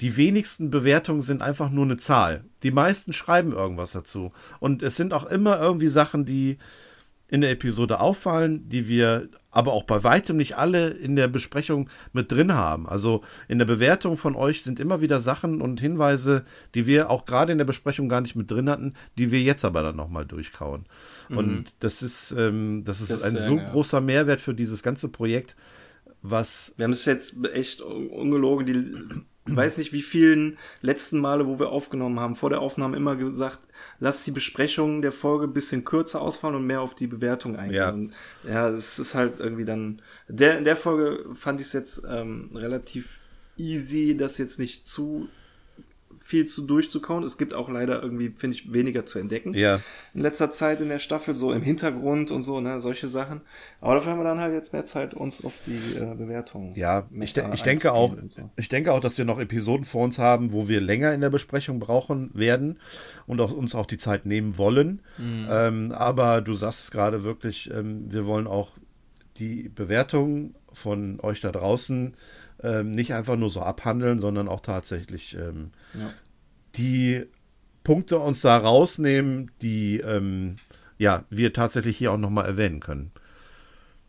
Die 0.00 0.16
wenigsten 0.16 0.70
Bewertungen 0.70 1.22
sind 1.22 1.42
einfach 1.42 1.70
nur 1.70 1.84
eine 1.84 1.96
Zahl. 1.96 2.44
Die 2.62 2.70
meisten 2.70 3.12
schreiben 3.12 3.52
irgendwas 3.52 3.92
dazu. 3.92 4.32
Und 4.60 4.82
es 4.82 4.96
sind 4.96 5.14
auch 5.14 5.24
immer 5.24 5.58
irgendwie 5.58 5.88
Sachen, 5.88 6.26
die 6.26 6.58
in 7.28 7.40
der 7.40 7.50
Episode 7.50 8.00
auffallen, 8.00 8.68
die 8.68 8.88
wir 8.88 9.28
aber 9.50 9.72
auch 9.72 9.84
bei 9.84 10.04
weitem 10.04 10.36
nicht 10.36 10.56
alle 10.56 10.90
in 10.90 11.16
der 11.16 11.28
Besprechung 11.28 11.88
mit 12.12 12.30
drin 12.30 12.54
haben. 12.54 12.86
Also 12.86 13.22
in 13.48 13.58
der 13.58 13.64
Bewertung 13.64 14.16
von 14.16 14.36
euch 14.36 14.62
sind 14.62 14.78
immer 14.78 15.00
wieder 15.00 15.18
Sachen 15.18 15.60
und 15.60 15.80
Hinweise, 15.80 16.44
die 16.74 16.86
wir 16.86 17.10
auch 17.10 17.24
gerade 17.24 17.52
in 17.52 17.58
der 17.58 17.64
Besprechung 17.64 18.08
gar 18.08 18.20
nicht 18.20 18.36
mit 18.36 18.50
drin 18.50 18.68
hatten, 18.68 18.94
die 19.16 19.32
wir 19.32 19.40
jetzt 19.40 19.64
aber 19.64 19.82
dann 19.82 19.96
nochmal 19.96 20.26
durchkauen. 20.26 20.84
Mhm. 21.28 21.38
Und 21.38 21.74
das 21.80 22.02
ist, 22.02 22.32
ähm, 22.32 22.84
das 22.84 23.00
ist 23.00 23.10
das 23.10 23.22
ein 23.22 23.38
so 23.38 23.56
ja. 23.56 23.70
großer 23.70 24.00
Mehrwert 24.00 24.40
für 24.40 24.54
dieses 24.54 24.82
ganze 24.82 25.08
Projekt, 25.08 25.56
was. 26.22 26.74
Wir 26.76 26.84
haben 26.84 26.92
es 26.92 27.06
jetzt 27.06 27.36
echt 27.54 27.80
ungelogen, 27.80 28.66
die 28.66 29.24
weiß 29.46 29.78
nicht, 29.78 29.92
wie 29.92 30.02
vielen 30.02 30.58
letzten 30.82 31.20
Male, 31.20 31.46
wo 31.46 31.58
wir 31.58 31.70
aufgenommen 31.70 32.20
haben, 32.20 32.34
vor 32.34 32.50
der 32.50 32.60
Aufnahme 32.60 32.96
immer 32.96 33.16
gesagt, 33.16 33.60
lass 34.00 34.24
die 34.24 34.30
Besprechung 34.30 35.02
der 35.02 35.12
Folge 35.12 35.46
ein 35.46 35.52
bisschen 35.52 35.84
kürzer 35.84 36.20
ausfallen 36.20 36.56
und 36.56 36.66
mehr 36.66 36.80
auf 36.80 36.94
die 36.94 37.06
Bewertung 37.06 37.56
eingehen. 37.56 38.12
Ja, 38.44 38.50
ja 38.50 38.68
es 38.70 38.98
ist 38.98 39.14
halt 39.14 39.34
irgendwie 39.38 39.64
dann. 39.64 40.02
Der, 40.28 40.58
in 40.58 40.64
der 40.64 40.76
Folge 40.76 41.34
fand 41.34 41.60
ich 41.60 41.68
es 41.68 41.72
jetzt 41.72 42.02
ähm, 42.10 42.50
relativ 42.54 43.20
easy, 43.56 44.16
das 44.16 44.38
jetzt 44.38 44.58
nicht 44.58 44.86
zu 44.86 45.28
viel 46.26 46.46
zu 46.46 46.66
durchzukauen. 46.66 47.22
Es 47.22 47.38
gibt 47.38 47.54
auch 47.54 47.68
leider 47.68 48.02
irgendwie, 48.02 48.30
finde 48.30 48.56
ich, 48.56 48.72
weniger 48.72 49.06
zu 49.06 49.20
entdecken. 49.20 49.54
Ja. 49.54 49.80
In 50.12 50.22
letzter 50.22 50.50
Zeit 50.50 50.80
in 50.80 50.88
der 50.88 50.98
Staffel, 50.98 51.36
so 51.36 51.52
im 51.52 51.62
Hintergrund 51.62 52.32
und 52.32 52.42
so, 52.42 52.60
ne, 52.60 52.80
solche 52.80 53.06
Sachen. 53.06 53.42
Aber 53.80 53.94
dafür 53.94 54.12
haben 54.12 54.18
wir 54.18 54.24
dann 54.24 54.40
halt 54.40 54.52
jetzt 54.52 54.72
mehr 54.72 54.84
Zeit, 54.84 55.14
uns 55.14 55.44
auf 55.44 55.54
die 55.66 55.98
äh, 55.98 56.16
Bewertung. 56.16 56.72
Ja, 56.74 57.06
ich, 57.20 57.32
de 57.32 57.44
ich 57.54 57.62
denke 57.62 57.92
auch, 57.92 58.16
so. 58.26 58.50
ich 58.56 58.68
denke 58.68 58.92
auch, 58.92 58.98
dass 58.98 59.18
wir 59.18 59.24
noch 59.24 59.38
Episoden 59.38 59.84
vor 59.84 60.02
uns 60.02 60.18
haben, 60.18 60.52
wo 60.52 60.66
wir 60.66 60.80
länger 60.80 61.14
in 61.14 61.20
der 61.20 61.30
Besprechung 61.30 61.78
brauchen 61.78 62.30
werden 62.34 62.80
und 63.28 63.40
auch, 63.40 63.52
uns 63.52 63.76
auch 63.76 63.86
die 63.86 63.98
Zeit 63.98 64.26
nehmen 64.26 64.58
wollen. 64.58 65.02
Mhm. 65.18 65.46
Ähm, 65.48 65.92
aber 65.92 66.40
du 66.40 66.54
sagst 66.54 66.82
es 66.82 66.90
gerade 66.90 67.22
wirklich, 67.22 67.70
ähm, 67.70 68.06
wir 68.10 68.26
wollen 68.26 68.48
auch 68.48 68.70
die 69.38 69.68
Bewertung 69.68 70.56
von 70.72 71.20
euch 71.20 71.40
da 71.40 71.52
draußen 71.52 72.14
ähm, 72.62 72.90
nicht 72.90 73.14
einfach 73.14 73.36
nur 73.36 73.50
so 73.50 73.60
abhandeln, 73.60 74.18
sondern 74.18 74.48
auch 74.48 74.60
tatsächlich 74.60 75.34
ähm, 75.34 75.70
ja. 75.94 76.10
die 76.76 77.26
Punkte 77.84 78.18
uns 78.18 78.40
da 78.40 78.56
rausnehmen, 78.56 79.50
die 79.62 80.00
ähm, 80.00 80.56
ja, 80.98 81.24
wir 81.30 81.52
tatsächlich 81.52 81.96
hier 81.98 82.12
auch 82.12 82.18
nochmal 82.18 82.46
erwähnen 82.46 82.80
können. 82.80 83.12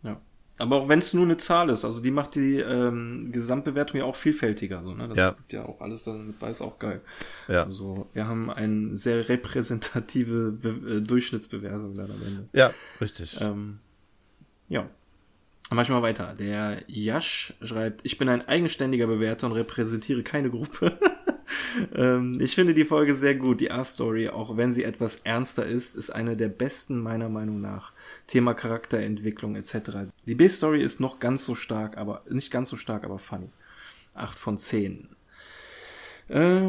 Ja. 0.04 0.20
Aber 0.58 0.78
auch 0.78 0.90
wenn 0.90 1.00
es 1.00 1.14
nur 1.14 1.26
eine 1.26 1.38
Zahl 1.38 1.70
ist, 1.70 1.86
also 1.86 2.00
die 2.00 2.10
macht 2.10 2.36
die 2.36 2.56
ähm, 2.56 3.32
Gesamtbewertung 3.32 4.00
ja 4.00 4.06
auch 4.06 4.16
vielfältiger. 4.16 4.82
So, 4.84 4.94
ne? 4.94 5.08
Das 5.10 5.18
ja. 5.18 5.30
gibt 5.32 5.54
ja 5.54 5.66
auch 5.66 5.82
alles 5.82 6.06
damit 6.06 6.40
bei, 6.40 6.50
ist 6.50 6.62
auch 6.62 6.80
geil. 6.80 7.02
Ja. 7.48 7.64
Also 7.64 8.08
wir 8.14 8.28
haben 8.28 8.50
eine 8.50 8.96
sehr 8.96 9.30
repräsentative 9.30 10.52
Be 10.52 10.70
äh, 10.70 11.02
Durchschnittsbewertung 11.02 11.94
dann 11.94 12.10
am 12.10 12.22
Ende. 12.26 12.50
Ja, 12.54 12.72
richtig. 13.00 13.40
Ähm, 13.42 13.80
ja. 14.70 14.90
Manchmal 15.70 16.02
weiter. 16.02 16.34
Der 16.40 16.84
Yash 16.88 17.54
schreibt, 17.62 18.06
ich 18.06 18.18
bin 18.18 18.30
ein 18.30 18.48
eigenständiger 18.48 19.08
Bewerter 19.08 19.48
und 19.48 19.54
repräsentiere 19.54 20.24
keine 20.24 20.50
Gruppe. 20.50 20.98
ähm, 21.96 22.40
ich 22.40 22.56
finde 22.56 22.74
die 22.74 22.86
Folge 22.86 23.14
sehr 23.14 23.36
gut. 23.36 23.60
Die 23.60 23.72
A-Story, 23.72 24.30
auch 24.30 24.56
wenn 24.56 24.72
sie 24.72 24.86
etwas 24.86 25.18
ernster 25.26 25.66
ist, 25.66 25.98
ist 25.98 26.10
eine 26.10 26.38
der 26.38 26.48
besten 26.48 27.02
meiner 27.02 27.28
Meinung 27.28 27.60
nach. 27.60 27.92
Thema 28.28 28.54
Charakterentwicklung 28.54 29.58
etc. 29.58 30.10
Die 30.26 30.36
B-Story 30.36 30.82
ist 30.82 31.02
noch 31.02 31.20
ganz 31.20 31.44
so 31.44 31.54
stark, 31.54 31.98
aber 31.98 32.24
nicht 32.30 32.50
ganz 32.50 32.70
so 32.70 32.78
stark, 32.78 33.04
aber 33.04 33.20
funny. 33.20 33.50
8 34.14 34.40
von 34.40 34.58
10. 34.58 35.10
Äh, 36.30 36.62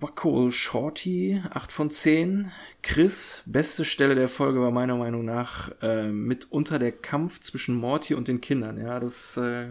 Wacko 0.00 0.50
Shorty, 0.50 1.40
8 1.50 1.70
von 1.70 1.90
10. 1.90 2.50
Chris, 2.82 3.42
beste 3.46 3.84
Stelle 3.84 4.16
der 4.16 4.28
Folge 4.28 4.60
war 4.60 4.72
meiner 4.72 4.96
Meinung 4.96 5.24
nach 5.24 5.70
äh, 5.80 6.08
mitunter 6.08 6.80
der 6.80 6.90
Kampf 6.90 7.40
zwischen 7.40 7.76
Morty 7.76 8.14
und 8.14 8.26
den 8.26 8.40
Kindern. 8.40 8.78
Ja, 8.78 8.98
das 8.98 9.36
äh, 9.36 9.68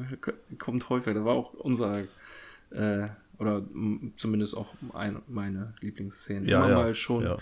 kommt 0.57 0.89
häufig. 0.89 1.13
Das 1.13 1.25
war 1.25 1.35
auch 1.35 1.53
unser, 1.53 2.03
äh, 2.71 3.07
oder 3.37 3.63
zumindest 4.15 4.55
auch 4.55 4.73
ein, 4.93 5.21
meine 5.27 5.73
Lieblingsszene. 5.81 6.49
Ja, 6.49 6.59
Immer 6.59 6.69
ja, 6.69 6.75
mal 6.77 6.95
schon 6.95 7.37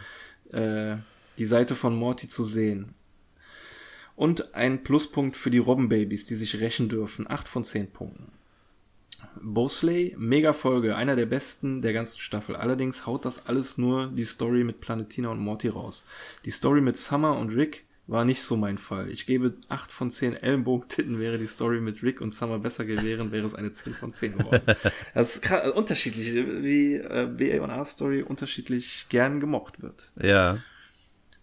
ja. 0.52 0.94
äh, 0.94 0.98
die 1.38 1.46
Seite 1.46 1.76
von 1.76 1.96
Morty 1.96 2.28
zu 2.28 2.44
sehen. 2.44 2.90
Und 4.16 4.56
ein 4.56 4.84
Pluspunkt 4.84 5.38
für 5.38 5.52
die 5.52 5.60
Robbenbabys, 5.60 6.26
die 6.26 6.36
sich 6.36 6.60
rächen 6.60 6.90
dürfen. 6.90 7.30
8 7.30 7.48
von 7.48 7.64
10 7.64 7.92
Punkten. 7.92 8.32
Bosley, 9.42 10.16
mega 10.18 10.54
Folge, 10.54 10.96
einer 10.96 11.16
der 11.16 11.26
besten 11.26 11.82
der 11.82 11.94
ganzen 11.94 12.20
Staffel. 12.20 12.56
Allerdings 12.56 13.06
haut 13.06 13.26
das 13.26 13.48
alles 13.48 13.78
nur 13.78 14.08
die 14.08 14.24
Story 14.24 14.64
mit 14.64 14.82
Planetina 14.82 15.30
und 15.30 15.40
Morty 15.40 15.68
raus. 15.70 16.06
Die 16.46 16.52
Story 16.52 16.82
mit 16.82 16.98
Summer 16.98 17.38
und 17.38 17.50
Rick 17.50 17.86
war 18.08 18.26
nicht 18.26 18.42
so 18.42 18.58
mein 18.58 18.78
Fall. 18.78 19.10
Ich 19.10 19.26
gebe 19.26 19.54
8 19.70 19.92
von 19.92 20.12
10 20.12 20.36
Ellenbogentitten, 20.36 21.20
wäre 21.20 21.38
die 21.38 21.46
Story 21.46 21.80
mit 21.80 22.04
Rick 22.04 22.20
und 22.20 22.32
Summer 22.32 22.60
besser 22.60 22.86
gewesen, 22.86 23.32
wäre 23.32 23.48
es 23.48 23.56
eine 23.56 23.72
10 23.72 23.94
von 23.94 24.14
10 24.14 24.38
geworden. 24.38 24.62
Das 25.14 25.36
ist 25.36 25.42
krass, 25.42 25.62
also 25.62 25.76
unterschiedlich, 25.76 26.34
wie 26.64 26.96
äh, 26.96 27.28
BA&A-Story 27.28 28.24
unterschiedlich 28.24 29.06
gern 29.10 29.40
gemocht 29.40 29.82
wird. 29.82 30.12
Ja. 30.22 30.58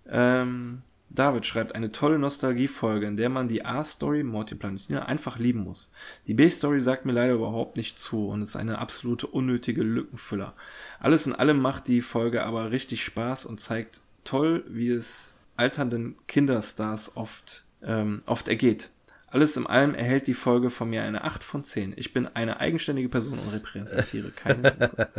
Ähm, 0.09 0.82
David 1.12 1.45
schreibt 1.45 1.74
eine 1.74 1.91
tolle 1.91 2.20
Nostalgiefolge, 2.20 3.07
in 3.07 3.16
der 3.16 3.28
man 3.28 3.49
die 3.49 3.65
A-Story 3.65 4.23
Morty 4.23 4.55
Planetina 4.55 5.07
einfach 5.07 5.39
lieben 5.39 5.65
muss. 5.65 5.93
Die 6.28 6.35
B-Story 6.35 6.81
sagt 6.81 7.05
mir 7.05 7.12
leider 7.12 7.35
überhaupt 7.35 7.77
nicht 7.77 7.99
zu 7.99 8.28
und 8.28 8.43
ist 8.43 8.55
eine 8.55 8.78
absolute 8.78 9.27
unnötige 9.27 9.82
Lückenfüller. 9.82 10.55
Alles 11.01 11.27
in 11.27 11.35
allem 11.35 11.61
macht 11.61 11.89
die 11.89 12.01
Folge 12.01 12.45
aber 12.45 12.70
richtig 12.70 13.05
Spaß 13.05 13.45
und 13.45 13.61
zeigt 13.61 14.01
toll, 14.23 14.65
wie 14.69 14.91
es 14.91 15.37
alternden 15.57 16.16
Kinderstars 16.28 17.16
oft, 17.16 17.65
ähm, 17.82 18.23
oft 18.27 18.47
ergeht. 18.49 18.91
Alles 19.27 19.57
in 19.57 19.66
allem 19.66 19.95
erhält 19.95 20.28
die 20.28 20.35
Folge 20.35 20.70
von 20.70 20.91
mir 20.91 21.03
eine 21.03 21.24
8 21.24 21.43
von 21.43 21.65
10. 21.65 21.95
Ich 21.97 22.12
bin 22.12 22.28
eine 22.28 22.61
eigenständige 22.61 23.09
Person 23.09 23.39
und 23.39 23.53
repräsentiere 23.53 24.31
keine. 24.31 24.74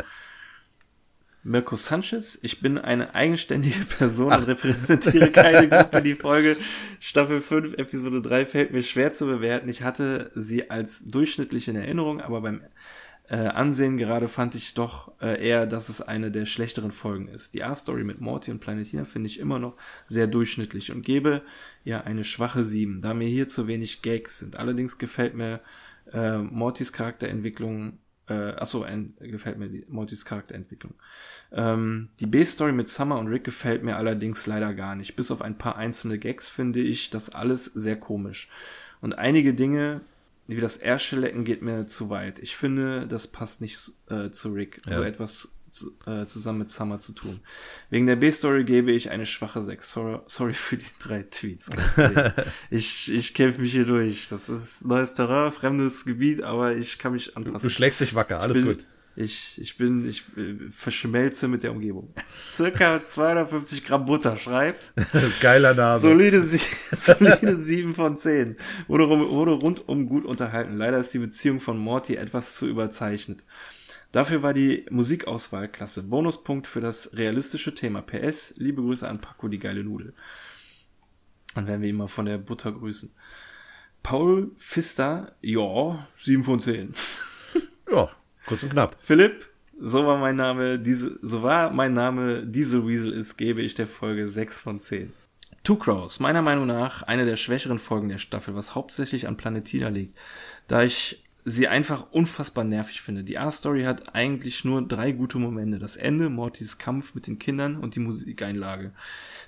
Mirko 1.43 1.75
Sanchez. 1.75 2.39
Ich 2.43 2.61
bin 2.61 2.77
eine 2.77 3.15
eigenständige 3.15 3.83
Person 3.97 4.33
und 4.33 4.47
repräsentiere 4.47 5.31
keine 5.31 5.67
Gruppe. 5.69 6.01
Die 6.01 6.15
Folge 6.15 6.57
Staffel 6.99 7.41
5, 7.41 7.77
Episode 7.77 8.21
3 8.21 8.45
fällt 8.45 8.71
mir 8.71 8.83
schwer 8.83 9.11
zu 9.11 9.25
bewerten. 9.25 9.69
Ich 9.69 9.81
hatte 9.81 10.31
sie 10.35 10.69
als 10.69 11.05
durchschnittlich 11.07 11.67
in 11.67 11.75
Erinnerung, 11.75 12.21
aber 12.21 12.41
beim 12.41 12.61
äh, 13.27 13.47
Ansehen 13.47 13.97
gerade 13.97 14.27
fand 14.27 14.55
ich 14.55 14.73
doch 14.73 15.13
äh, 15.21 15.41
eher, 15.41 15.65
dass 15.65 15.89
es 15.89 16.01
eine 16.01 16.31
der 16.31 16.45
schlechteren 16.45 16.91
Folgen 16.91 17.27
ist. 17.27 17.53
Die 17.53 17.63
A-Story 17.63 18.03
mit 18.03 18.21
Morty 18.21 18.51
und 18.51 18.59
Planetina 18.59 19.05
finde 19.05 19.27
ich 19.27 19.39
immer 19.39 19.57
noch 19.57 19.77
sehr 20.05 20.27
durchschnittlich 20.27 20.91
und 20.91 21.01
gebe 21.01 21.41
ja 21.83 22.01
eine 22.01 22.23
schwache 22.23 22.63
7, 22.63 22.99
da 22.99 23.13
mir 23.13 23.27
hier 23.27 23.47
zu 23.47 23.67
wenig 23.67 24.01
Gags 24.01 24.39
sind. 24.39 24.57
Allerdings 24.57 24.97
gefällt 24.97 25.33
mir 25.33 25.61
äh, 26.13 26.37
Mortys 26.37 26.91
Charakterentwicklung 26.93 27.99
äh, 28.27 28.33
achso, 28.33 28.83
ein, 28.83 29.13
gefällt 29.19 29.57
mir 29.57 29.69
die 29.69 29.85
Mortys 29.87 30.25
Charakterentwicklung. 30.25 30.93
Ähm, 31.51 32.09
die 32.19 32.27
B-Story 32.27 32.71
mit 32.71 32.87
Summer 32.87 33.19
und 33.19 33.27
Rick 33.27 33.43
gefällt 33.43 33.83
mir 33.83 33.97
allerdings 33.97 34.45
leider 34.45 34.73
gar 34.73 34.95
nicht. 34.95 35.15
Bis 35.15 35.31
auf 35.31 35.41
ein 35.41 35.57
paar 35.57 35.75
einzelne 35.75 36.17
Gags 36.17 36.47
finde 36.47 36.79
ich 36.79 37.09
das 37.09 37.29
alles 37.29 37.65
sehr 37.65 37.99
komisch. 37.99 38.49
Und 39.01 39.17
einige 39.17 39.53
Dinge, 39.53 40.01
wie 40.47 40.61
das 40.61 40.77
Erschelecken, 40.77 41.43
geht 41.43 41.61
mir 41.61 41.87
zu 41.87 42.09
weit. 42.09 42.39
Ich 42.39 42.55
finde, 42.55 43.07
das 43.07 43.27
passt 43.27 43.61
nicht 43.61 43.91
äh, 44.09 44.29
zu 44.29 44.53
Rick. 44.53 44.81
Ja. 44.85 44.95
So 44.95 45.03
etwas 45.03 45.57
zu, 45.71 45.97
äh, 46.05 46.25
zusammen 46.25 46.59
mit 46.59 46.69
Summer 46.69 46.99
zu 46.99 47.13
tun. 47.13 47.39
Wegen 47.89 48.05
der 48.05 48.17
B-Story 48.17 48.63
gebe 48.63 48.91
ich 48.91 49.09
eine 49.09 49.25
schwache 49.25 49.61
6. 49.61 49.89
Sorry, 49.89 50.19
sorry 50.27 50.53
für 50.53 50.77
die 50.77 50.85
drei 50.99 51.23
Tweets. 51.23 51.69
ich 52.69 53.11
ich 53.11 53.33
kämpfe 53.33 53.61
mich 53.61 53.71
hier 53.71 53.85
durch. 53.85 54.27
Das 54.29 54.49
ist 54.49 54.85
neues 54.85 55.13
Terrain, 55.13 55.51
fremdes 55.51 56.05
Gebiet, 56.05 56.43
aber 56.43 56.75
ich 56.75 56.99
kann 56.99 57.13
mich 57.13 57.35
anpassen. 57.37 57.59
Du, 57.59 57.67
du 57.67 57.69
schlägst 57.69 58.01
dich 58.01 58.13
wacker, 58.13 58.39
alles 58.39 58.57
bin, 58.57 58.65
gut. 58.65 58.85
Ich, 59.15 59.57
ich 59.57 59.77
bin, 59.77 60.07
ich 60.07 60.23
äh, 60.37 60.55
verschmelze 60.71 61.49
mit 61.49 61.63
der 61.63 61.71
Umgebung. 61.71 62.13
Circa 62.49 63.01
250 63.05 63.85
Gramm 63.85 64.05
Butter 64.05 64.37
schreibt. 64.37 64.93
Geiler 65.41 65.73
Name. 65.73 65.99
Solide, 65.99 66.41
solide 66.41 67.57
7 67.57 67.93
von 67.93 68.15
10. 68.15 68.55
Wurde, 68.87 69.09
wurde 69.09 69.51
rundum 69.51 70.07
gut 70.07 70.23
unterhalten. 70.23 70.77
Leider 70.77 70.99
ist 70.99 71.13
die 71.13 71.19
Beziehung 71.19 71.59
von 71.59 71.77
Morty 71.77 72.15
etwas 72.15 72.55
zu 72.55 72.67
überzeichnet. 72.67 73.43
Dafür 74.11 74.43
war 74.43 74.53
die 74.53 74.85
Musikauswahl 74.89 75.69
klasse. 75.69 76.03
Bonuspunkt 76.03 76.67
für 76.67 76.81
das 76.81 77.15
realistische 77.15 77.73
Thema. 77.73 78.01
PS, 78.01 78.55
liebe 78.57 78.81
Grüße 78.81 79.07
an 79.07 79.21
Paco, 79.21 79.47
die 79.47 79.59
geile 79.59 79.83
Nudel. 79.83 80.13
Dann 81.55 81.67
werden 81.67 81.81
wir 81.81 81.89
ihn 81.89 81.95
mal 81.95 82.07
von 82.07 82.25
der 82.25 82.37
Butter 82.37 82.71
grüßen. 82.71 83.13
Paul 84.03 84.51
Pfister, 84.57 85.35
ja, 85.41 86.07
7 86.17 86.43
von 86.43 86.59
10. 86.59 86.93
Ja, 87.91 88.09
kurz 88.45 88.63
und 88.63 88.69
knapp. 88.69 88.95
Philipp, 88.99 89.49
so 89.77 90.05
war 90.05 90.17
mein 90.17 90.37
Name, 90.37 90.79
diese, 90.79 91.19
so 91.21 91.43
war 91.43 91.71
mein 91.71 91.93
Name 91.93 92.45
Diesel 92.45 92.87
Weasel 92.87 93.11
ist, 93.11 93.35
gebe 93.35 93.61
ich 93.61 93.73
der 93.73 93.87
Folge 93.87 94.29
6 94.29 94.61
von 94.61 94.79
10. 94.79 95.11
Two 95.65 95.75
Crows, 95.75 96.21
meiner 96.21 96.41
Meinung 96.41 96.67
nach 96.67 97.03
eine 97.03 97.25
der 97.25 97.35
schwächeren 97.35 97.79
Folgen 97.79 98.07
der 98.07 98.17
Staffel, 98.17 98.55
was 98.55 98.75
hauptsächlich 98.75 99.27
an 99.27 99.35
Planetina 99.35 99.89
liegt. 99.89 100.17
Da 100.69 100.83
ich 100.83 101.21
sie 101.43 101.67
einfach 101.67 102.11
unfassbar 102.11 102.63
nervig 102.63 103.01
finde. 103.01 103.23
Die 103.23 103.37
A-Story 103.37 103.83
hat 103.83 104.15
eigentlich 104.15 104.63
nur 104.63 104.87
drei 104.87 105.11
gute 105.11 105.39
Momente. 105.39 105.79
Das 105.79 105.95
Ende, 105.95 106.29
Mortys 106.29 106.77
Kampf 106.77 107.15
mit 107.15 107.27
den 107.27 107.39
Kindern 107.39 107.77
und 107.77 107.95
die 107.95 107.99
Musikeinlage. 107.99 108.91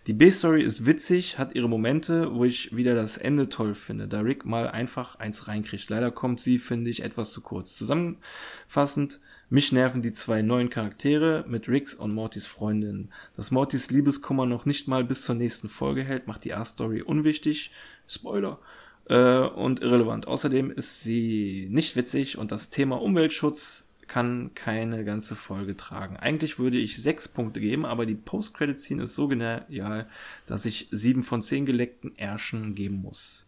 Die 0.07 0.13
B-Story 0.13 0.63
ist 0.63 0.85
witzig, 0.85 1.37
hat 1.37 1.55
ihre 1.55 1.69
Momente, 1.69 2.33
wo 2.33 2.45
ich 2.45 2.75
wieder 2.75 2.95
das 2.95 3.17
Ende 3.17 3.47
toll 3.47 3.75
finde, 3.75 4.07
da 4.07 4.21
Rick 4.21 4.43
mal 4.43 4.67
einfach 4.67 5.15
eins 5.15 5.47
reinkriegt. 5.47 5.89
Leider 5.89 6.11
kommt 6.11 6.41
sie, 6.41 6.59
finde 6.59 6.89
ich, 6.89 7.03
etwas 7.03 7.31
zu 7.31 7.41
kurz. 7.41 7.75
Zusammenfassend, 7.75 9.19
mich 9.49 9.71
nerven 9.71 10.01
die 10.01 10.13
zwei 10.13 10.41
neuen 10.41 10.69
Charaktere 10.69 11.45
mit 11.47 11.69
Ricks 11.69 11.93
und 11.93 12.13
Mortys 12.13 12.45
Freundin. 12.45 13.09
Dass 13.37 13.51
Mortys 13.51 13.91
Liebeskummer 13.91 14.45
noch 14.47 14.65
nicht 14.65 14.87
mal 14.87 15.03
bis 15.03 15.21
zur 15.21 15.35
nächsten 15.35 15.69
Folge 15.69 16.03
hält, 16.03 16.27
macht 16.27 16.43
die 16.43 16.53
A-Story 16.53 17.01
unwichtig. 17.03 17.71
Spoiler 18.07 18.59
äh, 19.05 19.39
und 19.39 19.81
irrelevant. 19.81 20.27
Außerdem 20.27 20.71
ist 20.71 21.01
sie 21.01 21.67
nicht 21.69 21.95
witzig 21.95 22.37
und 22.37 22.51
das 22.51 22.69
Thema 22.69 23.01
Umweltschutz 23.01 23.89
kann 24.07 24.53
keine 24.53 25.05
ganze 25.05 25.35
Folge 25.35 25.75
tragen. 25.75 26.17
Eigentlich 26.17 26.59
würde 26.59 26.77
ich 26.77 27.01
sechs 27.01 27.27
Punkte 27.27 27.59
geben, 27.59 27.85
aber 27.85 28.05
die 28.05 28.15
Post-Credit-Scene 28.15 29.03
ist 29.03 29.15
so 29.15 29.27
genial, 29.27 30.07
dass 30.45 30.65
ich 30.65 30.87
sieben 30.91 31.23
von 31.23 31.41
zehn 31.41 31.65
geleckten 31.65 32.17
Ärschen 32.17 32.75
geben 32.75 33.01
muss. 33.01 33.47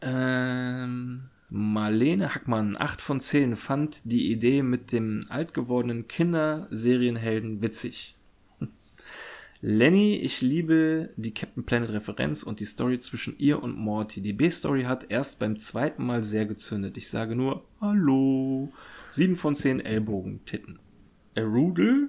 Ähm, 0.00 1.24
Marlene 1.50 2.34
Hackmann, 2.34 2.76
acht 2.78 3.00
von 3.00 3.20
zehn, 3.20 3.56
fand 3.56 4.10
die 4.10 4.30
Idee 4.30 4.62
mit 4.62 4.92
dem 4.92 5.22
alt 5.28 5.54
gewordenen 5.54 6.06
Kinderserienhelden 6.06 7.62
witzig. 7.62 8.14
Lenny, 9.60 10.14
ich 10.14 10.40
liebe 10.40 11.10
die 11.16 11.34
Captain 11.34 11.64
Planet 11.64 11.90
Referenz 11.90 12.44
und 12.44 12.60
die 12.60 12.64
Story 12.64 13.00
zwischen 13.00 13.36
ihr 13.38 13.60
und 13.60 13.76
Morty. 13.76 14.20
Die 14.20 14.32
B-Story 14.32 14.84
hat 14.84 15.10
erst 15.10 15.40
beim 15.40 15.56
zweiten 15.58 16.06
Mal 16.06 16.22
sehr 16.22 16.46
gezündet. 16.46 16.96
Ich 16.96 17.10
sage 17.10 17.34
nur 17.34 17.64
Hallo. 17.80 18.72
Sieben 19.10 19.34
von 19.34 19.56
zehn 19.56 19.80
Ellbogen, 19.80 20.44
Titten. 20.44 20.78
Erudel? 21.34 22.08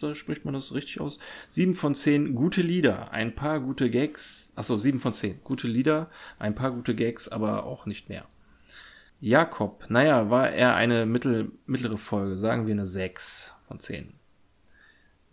Da 0.00 0.14
spricht 0.14 0.44
man 0.44 0.54
das 0.54 0.72
richtig 0.72 1.00
aus. 1.00 1.18
Sieben 1.48 1.74
von 1.74 1.96
zehn 1.96 2.36
gute 2.36 2.62
Lieder, 2.62 3.10
ein 3.10 3.34
paar 3.34 3.58
gute 3.58 3.90
Gags. 3.90 4.52
Achso, 4.54 4.78
sieben 4.78 5.00
von 5.00 5.12
zehn 5.12 5.40
gute 5.42 5.66
Lieder, 5.66 6.08
ein 6.38 6.54
paar 6.54 6.70
gute 6.70 6.94
Gags, 6.94 7.28
aber 7.28 7.64
auch 7.64 7.84
nicht 7.84 8.08
mehr. 8.08 8.26
Jakob, 9.20 9.86
naja, 9.88 10.30
war 10.30 10.50
er 10.50 10.76
eine 10.76 11.04
mittel, 11.04 11.50
mittlere 11.66 11.98
Folge, 11.98 12.38
sagen 12.38 12.66
wir 12.66 12.74
eine 12.74 12.86
sechs 12.86 13.54
von 13.66 13.80
zehn. 13.80 14.12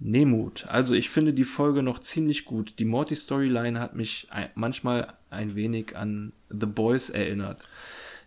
Nemut. 0.03 0.65
Also 0.67 0.95
ich 0.95 1.09
finde 1.09 1.31
die 1.31 1.43
Folge 1.43 1.83
noch 1.83 1.99
ziemlich 1.99 2.45
gut. 2.45 2.73
Die 2.79 2.85
Morty-Storyline 2.85 3.79
hat 3.79 3.95
mich 3.95 4.27
manchmal 4.55 5.13
ein 5.29 5.55
wenig 5.55 5.95
an 5.95 6.33
The 6.49 6.65
Boys 6.65 7.11
erinnert. 7.11 7.69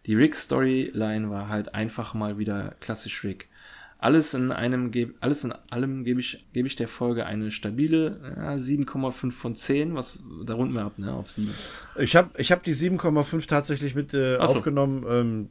Die 0.06 0.14
Rick-Storyline 0.14 1.30
war 1.30 1.48
halt 1.48 1.74
einfach 1.74 2.14
mal 2.14 2.38
wieder 2.38 2.74
klassisch 2.80 3.24
Rick. 3.24 3.48
Alles 3.98 4.34
in 4.34 4.52
einem, 4.52 4.92
alles 5.20 5.44
in 5.44 5.54
allem 5.70 6.04
gebe 6.04 6.20
ich, 6.20 6.44
gebe 6.52 6.68
ich 6.68 6.76
der 6.76 6.88
Folge 6.88 7.26
eine 7.26 7.50
stabile 7.50 8.20
ja, 8.36 8.52
7,5 8.54 9.32
von 9.32 9.56
10, 9.56 9.94
was 9.94 10.22
da 10.44 10.54
runden 10.54 10.74
wir 10.74 10.82
ab, 10.82 10.98
ne, 10.98 11.12
auf 11.12 11.30
7. 11.30 11.50
Ich 11.98 12.14
habe 12.14 12.30
ich 12.36 12.52
hab 12.52 12.62
die 12.62 12.74
7,5 12.74 13.48
tatsächlich 13.48 13.94
mit 13.94 14.12
äh, 14.12 14.34
so. 14.36 14.40
aufgenommen. 14.40 15.06
Ähm, 15.08 15.48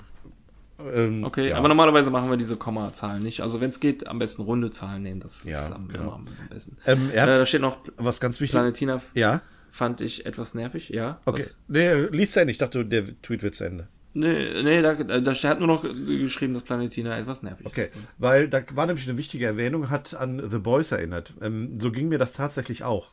ähm, 0.93 1.23
okay, 1.23 1.49
ja. 1.49 1.57
aber 1.57 1.67
normalerweise 1.67 2.09
machen 2.09 2.29
wir 2.29 2.37
diese 2.37 2.55
Kommazahlen 2.55 3.23
nicht. 3.23 3.41
Also 3.41 3.61
wenn 3.61 3.69
es 3.69 3.79
geht, 3.79 4.07
am 4.07 4.19
besten 4.19 4.41
runde 4.43 4.71
Zahlen 4.71 5.03
nehmen. 5.03 5.19
Das 5.19 5.43
ja, 5.43 5.65
ist 5.65 5.71
am, 5.71 5.87
genau. 5.87 6.13
am 6.13 6.27
besten. 6.49 6.77
Ähm, 6.85 7.09
äh, 7.11 7.15
da 7.15 7.45
steht 7.45 7.61
noch 7.61 7.77
was 7.97 8.19
ganz 8.19 8.39
wichtig. 8.39 8.53
Planetina 8.53 9.01
ja? 9.13 9.41
fand 9.69 10.01
ich 10.01 10.25
etwas 10.25 10.53
nervig, 10.53 10.89
ja. 10.89 11.19
Okay. 11.25 11.43
Was? 11.43 11.57
Nee, 11.67 11.93
liest 12.11 12.33
zu 12.33 12.41
Ende. 12.41 12.51
Ich 12.51 12.57
dachte, 12.57 12.85
der 12.85 13.05
Tweet 13.21 13.43
wird 13.43 13.55
zu 13.55 13.63
Ende. 13.63 13.87
Nee, 14.15 14.61
nee, 14.61 14.81
da, 14.81 14.93
da 14.93 15.33
hat 15.33 15.59
nur 15.59 15.67
noch 15.67 15.81
geschrieben, 15.81 16.53
dass 16.53 16.61
Planetina 16.61 17.17
etwas 17.17 17.41
nervig 17.41 17.65
okay. 17.65 17.85
ist. 17.85 17.95
Okay, 17.95 18.07
weil 18.19 18.47
da 18.47 18.61
war 18.73 18.85
nämlich 18.85 19.07
eine 19.09 19.17
wichtige 19.17 19.47
Erwähnung, 19.47 19.89
hat 19.89 20.13
an 20.13 20.49
The 20.51 20.59
Boys 20.59 20.91
erinnert. 20.91 21.33
Ähm, 21.41 21.79
so 21.79 21.91
ging 21.91 22.09
mir 22.09 22.19
das 22.19 22.33
tatsächlich 22.33 22.83
auch. 22.83 23.09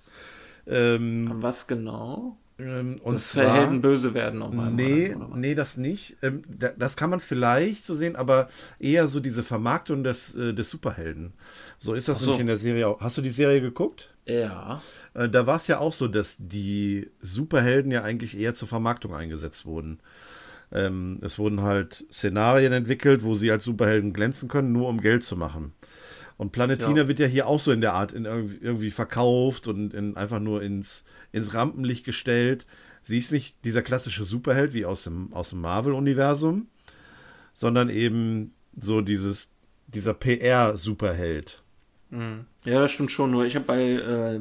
Ähm, 0.66 1.30
Was 1.42 1.66
genau? 1.66 2.36
Ähm, 2.60 3.00
und 3.02 3.14
das 3.14 3.30
zwar, 3.30 3.54
Helden 3.54 3.80
böse 3.80 4.14
werden 4.14 4.42
auf 4.42 4.50
einmal. 4.50 4.70
Nee, 4.70 5.16
nee, 5.34 5.54
das 5.54 5.76
nicht. 5.76 6.16
Ähm, 6.22 6.42
das 6.76 6.96
kann 6.96 7.10
man 7.10 7.20
vielleicht 7.20 7.84
so 7.84 7.94
sehen, 7.94 8.16
aber 8.16 8.48
eher 8.78 9.06
so 9.08 9.20
diese 9.20 9.42
Vermarktung 9.42 10.04
des, 10.04 10.34
äh, 10.34 10.52
des 10.52 10.70
Superhelden. 10.70 11.32
So 11.78 11.94
ist 11.94 12.08
das 12.08 12.20
so. 12.20 12.26
nämlich 12.26 12.40
in 12.40 12.46
der 12.48 12.56
Serie 12.56 12.88
auch. 12.88 13.00
Hast 13.00 13.16
du 13.16 13.22
die 13.22 13.30
Serie 13.30 13.60
geguckt? 13.60 14.10
Ja. 14.26 14.82
Äh, 15.14 15.28
da 15.28 15.46
war 15.46 15.56
es 15.56 15.66
ja 15.66 15.78
auch 15.78 15.92
so, 15.92 16.08
dass 16.08 16.36
die 16.38 17.10
Superhelden 17.20 17.90
ja 17.90 18.02
eigentlich 18.02 18.38
eher 18.38 18.54
zur 18.54 18.68
Vermarktung 18.68 19.14
eingesetzt 19.14 19.66
wurden. 19.66 20.00
Ähm, 20.72 21.18
es 21.22 21.38
wurden 21.38 21.62
halt 21.62 22.04
Szenarien 22.12 22.72
entwickelt, 22.72 23.24
wo 23.24 23.34
sie 23.34 23.50
als 23.50 23.64
Superhelden 23.64 24.12
glänzen 24.12 24.48
können, 24.48 24.72
nur 24.72 24.88
um 24.88 25.00
Geld 25.00 25.24
zu 25.24 25.36
machen. 25.36 25.72
Und 26.40 26.52
Planetina 26.52 27.02
ja. 27.02 27.06
wird 27.06 27.18
ja 27.18 27.26
hier 27.26 27.46
auch 27.46 27.60
so 27.60 27.70
in 27.70 27.82
der 27.82 27.92
Art 27.92 28.14
in 28.14 28.24
irgendwie 28.24 28.90
verkauft 28.90 29.68
und 29.68 29.92
in, 29.92 30.16
einfach 30.16 30.40
nur 30.40 30.62
ins, 30.62 31.04
ins 31.32 31.52
Rampenlicht 31.52 32.02
gestellt. 32.02 32.66
Sie 33.02 33.18
ist 33.18 33.30
nicht 33.30 33.62
dieser 33.66 33.82
klassische 33.82 34.24
Superheld 34.24 34.72
wie 34.72 34.86
aus 34.86 35.04
dem, 35.04 35.34
aus 35.34 35.50
dem 35.50 35.60
Marvel-Universum, 35.60 36.68
sondern 37.52 37.90
eben 37.90 38.54
so 38.74 39.02
dieses, 39.02 39.48
dieser 39.86 40.14
PR-Superheld. 40.14 41.62
Mhm. 42.08 42.46
Ja, 42.64 42.80
das 42.80 42.92
stimmt 42.92 43.10
schon. 43.10 43.32
Nur 43.32 43.44
ich 43.44 43.54
habe 43.54 43.66
bei, 43.66 43.82
äh, 43.82 44.40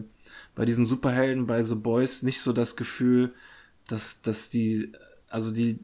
bei 0.55 0.63
diesen 0.63 0.85
Superhelden, 0.85 1.47
bei 1.47 1.63
The 1.63 1.75
Boys, 1.75 2.23
nicht 2.23 2.39
so 2.39 2.53
das 2.53 2.77
Gefühl, 2.77 3.33
dass, 3.89 4.21
dass 4.21 4.49
die, 4.49 4.93
also 5.27 5.51
die, 5.51 5.79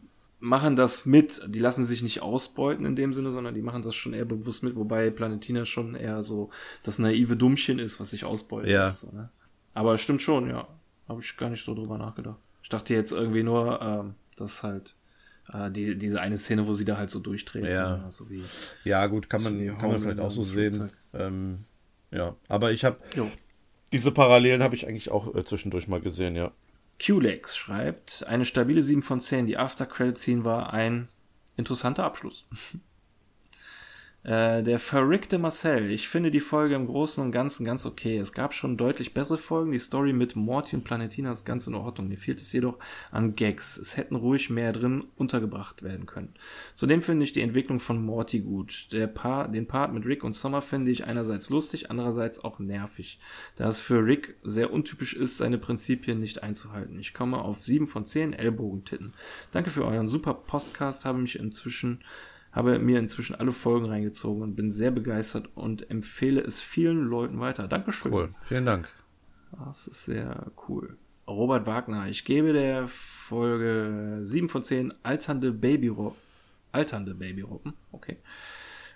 machen 0.45 0.75
das 0.75 1.05
mit. 1.05 1.41
Die 1.47 1.59
lassen 1.59 1.83
sich 1.83 2.03
nicht 2.03 2.21
ausbeuten 2.21 2.85
in 2.85 2.95
dem 2.95 3.13
Sinne, 3.13 3.31
sondern 3.31 3.55
die 3.55 3.61
machen 3.61 3.81
das 3.81 3.95
schon 3.95 4.13
eher 4.13 4.25
bewusst 4.25 4.63
mit, 4.63 4.75
wobei 4.75 5.09
Planetina 5.09 5.65
schon 5.65 5.95
eher 5.95 6.23
so 6.23 6.51
das 6.83 6.99
naive 6.99 7.35
Dummchen 7.35 7.79
ist, 7.79 7.99
was 7.99 8.11
sich 8.11 8.23
ausbeutet. 8.23 8.69
Ja. 8.69 8.87
Ist, 8.87 9.11
ne? 9.11 9.29
Aber 9.73 9.97
stimmt 9.97 10.21
schon, 10.21 10.49
ja. 10.49 10.67
Habe 11.09 11.21
ich 11.21 11.35
gar 11.37 11.49
nicht 11.49 11.65
so 11.65 11.73
drüber 11.73 11.97
nachgedacht. 11.97 12.37
Ich 12.63 12.69
dachte 12.69 12.93
jetzt 12.93 13.11
irgendwie 13.11 13.43
nur, 13.43 13.81
ähm, 13.81 14.15
dass 14.37 14.63
halt 14.63 14.95
äh, 15.51 15.69
die, 15.71 15.97
diese 15.97 16.21
eine 16.21 16.37
Szene, 16.37 16.67
wo 16.67 16.73
sie 16.73 16.85
da 16.85 16.97
halt 16.97 17.09
so 17.09 17.19
durchdreht. 17.19 17.65
Ja, 17.65 17.97
so, 17.97 18.05
also 18.05 18.29
wie, 18.29 18.43
ja 18.83 19.05
gut, 19.07 19.29
kann 19.29 19.43
man, 19.43 19.77
kann 19.77 19.89
man 19.89 19.99
vielleicht 19.99 20.19
auch 20.19 20.31
so 20.31 20.43
sehen. 20.43 20.91
Ähm, 21.13 21.65
ja, 22.11 22.35
aber 22.47 22.71
ich 22.71 22.85
habe 22.85 22.97
diese 23.91 24.11
Parallelen 24.11 24.63
habe 24.63 24.75
ich 24.75 24.87
eigentlich 24.87 25.11
auch 25.11 25.33
äh, 25.35 25.43
zwischendurch 25.43 25.87
mal 25.87 26.01
gesehen, 26.01 26.35
ja. 26.35 26.51
Qlex 26.99 27.55
schreibt, 27.55 28.25
eine 28.27 28.45
stabile 28.45 28.83
7 28.83 29.01
von 29.03 29.19
10. 29.19 29.47
Die 29.47 29.57
After-Credit-Scene 29.57 30.43
war 30.43 30.73
ein 30.73 31.07
interessanter 31.57 32.03
Abschluss. 32.03 32.45
Äh, 34.25 34.63
der 34.63 34.79
verrückte 34.79 35.37
Marcel. 35.37 35.91
Ich 35.91 36.09
finde 36.09 36.31
die 36.31 36.39
Folge 36.39 36.73
im 36.73 36.87
Großen 36.87 37.23
und 37.23 37.31
Ganzen 37.31 37.63
ganz 37.63 37.85
okay. 37.85 38.17
Es 38.17 38.33
gab 38.33 38.55
schon 38.55 38.75
deutlich 38.75 39.13
bessere 39.13 39.37
Folgen. 39.37 39.71
Die 39.71 39.77
Story 39.77 40.13
mit 40.13 40.35
Morty 40.35 40.75
und 40.75 40.83
Planetina 40.83 41.31
ist 41.31 41.45
ganz 41.45 41.67
in 41.67 41.75
Ordnung. 41.75 42.07
Mir 42.07 42.17
fehlt 42.17 42.39
es 42.39 42.51
jedoch 42.51 42.79
an 43.11 43.35
Gags. 43.35 43.77
Es 43.77 43.97
hätten 43.97 44.15
ruhig 44.15 44.49
mehr 44.49 44.73
drin 44.73 45.03
untergebracht 45.15 45.83
werden 45.83 46.07
können. 46.07 46.33
Zudem 46.73 47.03
finde 47.03 47.23
ich 47.23 47.33
die 47.33 47.41
Entwicklung 47.41 47.79
von 47.79 48.03
Morty 48.03 48.39
gut. 48.39 48.87
Der 48.91 49.05
Paar, 49.05 49.47
den 49.47 49.67
Part 49.67 49.93
mit 49.93 50.07
Rick 50.07 50.23
und 50.23 50.33
Summer 50.33 50.63
finde 50.63 50.91
ich 50.91 51.05
einerseits 51.05 51.51
lustig, 51.51 51.91
andererseits 51.91 52.43
auch 52.43 52.57
nervig. 52.57 53.19
Da 53.57 53.67
es 53.67 53.79
für 53.79 54.03
Rick 54.03 54.37
sehr 54.41 54.73
untypisch 54.73 55.13
ist, 55.13 55.37
seine 55.37 55.59
Prinzipien 55.59 56.19
nicht 56.19 56.41
einzuhalten. 56.41 56.97
Ich 56.97 57.13
komme 57.13 57.37
auf 57.37 57.63
7 57.63 57.85
von 57.85 58.07
10 58.07 58.33
Ellbogentitten. 58.33 59.13
Danke 59.51 59.69
für 59.69 59.85
euren 59.85 60.07
super 60.07 60.33
Podcast. 60.33 61.05
Habe 61.05 61.19
mich 61.19 61.37
inzwischen 61.37 61.99
habe 62.55 62.79
mir 62.79 62.99
inzwischen 62.99 63.35
alle 63.35 63.51
Folgen 63.51 63.87
reingezogen 63.87 64.41
und 64.41 64.55
bin 64.55 64.71
sehr 64.71 64.91
begeistert 64.91 65.49
und 65.55 65.89
empfehle 65.91 66.41
es 66.41 66.61
vielen 66.61 67.03
Leuten 67.03 67.39
weiter. 67.39 67.67
Dankeschön. 67.67 68.13
Cool, 68.13 68.29
vielen 68.41 68.65
Dank. 68.65 68.89
Das 69.51 69.87
ist 69.87 70.05
sehr 70.05 70.51
cool. 70.67 70.97
Robert 71.27 71.65
Wagner, 71.65 72.07
ich 72.07 72.23
gebe 72.23 72.53
der 72.53 72.87
Folge 72.87 74.19
7 74.21 74.47
von 74.47 74.63
10 74.63 74.93
alternde 75.03 75.51
Baby 75.51 75.93
alternde 76.71 77.15
Babyroppen. 77.15 77.73
Okay. 77.91 78.17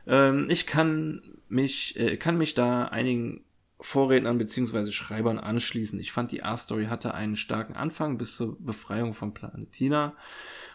Ähm, 0.05 0.47
ich 0.49 0.65
kann 0.65 1.21
mich, 1.47 1.99
äh, 1.99 2.17
kann 2.17 2.37
mich 2.37 2.53
da 2.55 2.85
einigen 2.85 3.43
Vorrednern 3.81 4.37
beziehungsweise 4.37 4.91
Schreibern 4.91 5.39
anschließen. 5.39 5.99
Ich 5.99 6.11
fand, 6.11 6.31
die 6.31 6.43
A-Story 6.43 6.87
hatte 6.87 7.13
einen 7.13 7.35
starken 7.35 7.75
Anfang 7.75 8.17
bis 8.17 8.35
zur 8.35 8.57
Befreiung 8.59 9.13
von 9.13 9.33
Planetina 9.33 10.15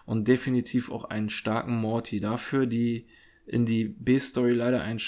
und 0.06 0.26
definitiv 0.26 0.90
auch 0.90 1.05
einen 1.05 1.28
starken 1.28 1.76
Morty. 1.76 2.20
Dafür 2.20 2.66
die 2.66 3.06
in 3.47 3.66
die 3.66 3.85
B-Story 3.85 4.52
leider 4.52 4.81
ein 4.82 4.98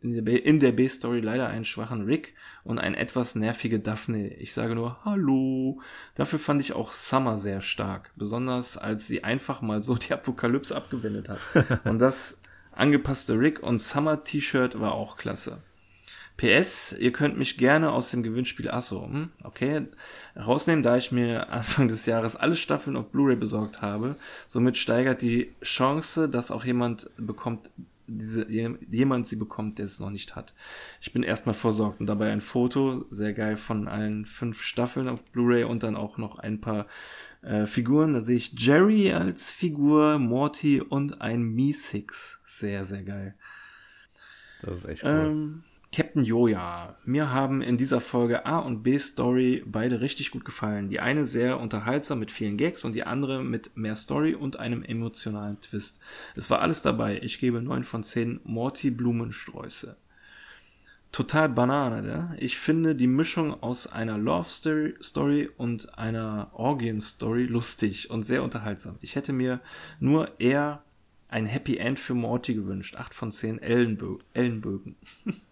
in 0.00 0.60
der 0.60 0.72
B-Story 0.72 1.18
leider 1.20 1.48
einen 1.48 1.64
schwachen 1.64 2.02
Rick 2.02 2.34
und 2.62 2.78
ein 2.78 2.94
etwas 2.94 3.34
nervige 3.34 3.80
Daphne. 3.80 4.28
Ich 4.34 4.54
sage 4.54 4.76
nur 4.76 5.04
Hallo. 5.04 5.80
Dafür 6.14 6.38
fand 6.38 6.60
ich 6.60 6.72
auch 6.72 6.92
Summer 6.92 7.36
sehr 7.36 7.62
stark, 7.62 8.12
besonders 8.14 8.76
als 8.76 9.08
sie 9.08 9.24
einfach 9.24 9.60
mal 9.60 9.82
so 9.82 9.94
die 9.96 10.12
Apokalypse 10.12 10.76
abgewendet 10.76 11.28
hat. 11.28 11.40
und 11.84 11.98
das 11.98 12.42
angepasste 12.70 13.40
Rick 13.40 13.60
und 13.60 13.80
Summer 13.80 14.22
T-Shirt 14.22 14.78
war 14.78 14.92
auch 14.92 15.16
klasse. 15.16 15.62
PS, 16.38 16.92
ihr 16.92 17.12
könnt 17.12 17.36
mich 17.36 17.58
gerne 17.58 17.90
aus 17.90 18.12
dem 18.12 18.22
Gewinnspiel 18.22 18.70
Asso, 18.70 19.04
hm, 19.04 19.30
okay, 19.42 19.82
rausnehmen, 20.36 20.84
da 20.84 20.96
ich 20.96 21.10
mir 21.10 21.52
Anfang 21.52 21.88
des 21.88 22.06
Jahres 22.06 22.36
alle 22.36 22.56
Staffeln 22.56 22.96
auf 22.96 23.10
Blu-ray 23.10 23.36
besorgt 23.36 23.82
habe. 23.82 24.14
Somit 24.46 24.78
steigert 24.78 25.20
die 25.20 25.52
Chance, 25.62 26.28
dass 26.28 26.52
auch 26.52 26.64
jemand 26.64 27.10
bekommt, 27.16 27.70
diese, 28.06 28.48
jemand 28.48 29.26
sie 29.26 29.34
bekommt, 29.34 29.78
der 29.78 29.86
es 29.86 29.98
noch 29.98 30.10
nicht 30.10 30.36
hat. 30.36 30.54
Ich 31.00 31.12
bin 31.12 31.24
erstmal 31.24 31.56
versorgt 31.56 31.98
und 31.98 32.06
dabei 32.06 32.30
ein 32.30 32.40
Foto, 32.40 33.04
sehr 33.10 33.32
geil, 33.32 33.56
von 33.56 33.88
allen 33.88 34.24
fünf 34.24 34.62
Staffeln 34.62 35.08
auf 35.08 35.24
Blu-ray 35.24 35.64
und 35.64 35.82
dann 35.82 35.96
auch 35.96 36.18
noch 36.18 36.38
ein 36.38 36.60
paar 36.60 36.86
äh, 37.42 37.66
Figuren. 37.66 38.12
Da 38.12 38.20
sehe 38.20 38.36
ich 38.36 38.52
Jerry 38.56 39.12
als 39.12 39.50
Figur, 39.50 40.20
Morty 40.20 40.80
und 40.80 41.20
ein 41.20 41.42
Meesix. 41.42 42.38
Sehr, 42.44 42.84
sehr 42.84 43.02
geil. 43.02 43.34
Das 44.62 44.78
ist 44.78 44.84
echt 44.86 45.02
cool. 45.04 45.10
Ähm, 45.10 45.64
Captain 45.90 46.22
Joja. 46.22 46.96
Mir 47.04 47.32
haben 47.32 47.62
in 47.62 47.78
dieser 47.78 48.00
Folge 48.00 48.44
A 48.44 48.58
und 48.58 48.82
B 48.82 48.98
Story 48.98 49.64
beide 49.66 50.00
richtig 50.00 50.30
gut 50.30 50.44
gefallen. 50.44 50.88
Die 50.88 51.00
eine 51.00 51.24
sehr 51.24 51.58
unterhaltsam 51.58 52.18
mit 52.18 52.30
vielen 52.30 52.58
Gags 52.58 52.84
und 52.84 52.92
die 52.92 53.04
andere 53.04 53.42
mit 53.42 53.76
mehr 53.76 53.96
Story 53.96 54.34
und 54.34 54.58
einem 54.58 54.82
emotionalen 54.82 55.60
Twist. 55.60 56.00
Es 56.36 56.50
war 56.50 56.60
alles 56.60 56.82
dabei. 56.82 57.18
Ich 57.22 57.38
gebe 57.38 57.62
9 57.62 57.84
von 57.84 58.04
10 58.04 58.40
Morty 58.44 58.90
Blumensträuße. 58.90 59.96
Total 61.10 61.48
Banane, 61.48 62.02
ne? 62.02 62.36
Ich 62.38 62.58
finde 62.58 62.94
die 62.94 63.06
Mischung 63.06 63.62
aus 63.62 63.86
einer 63.86 64.18
Love 64.18 64.48
Story 65.00 65.48
und 65.56 65.98
einer 65.98 66.50
Orgien 66.52 67.00
Story 67.00 67.44
lustig 67.44 68.10
und 68.10 68.24
sehr 68.24 68.42
unterhaltsam. 68.42 68.98
Ich 69.00 69.16
hätte 69.16 69.32
mir 69.32 69.60
nur 70.00 70.38
eher 70.38 70.82
ein 71.30 71.46
Happy 71.46 71.78
End 71.78 71.98
für 71.98 72.12
Morty 72.12 72.52
gewünscht. 72.52 72.96
8 72.96 73.14
von 73.14 73.32
10 73.32 73.58
Ellenbö 73.58 74.18
Ellenbögen. 74.34 74.96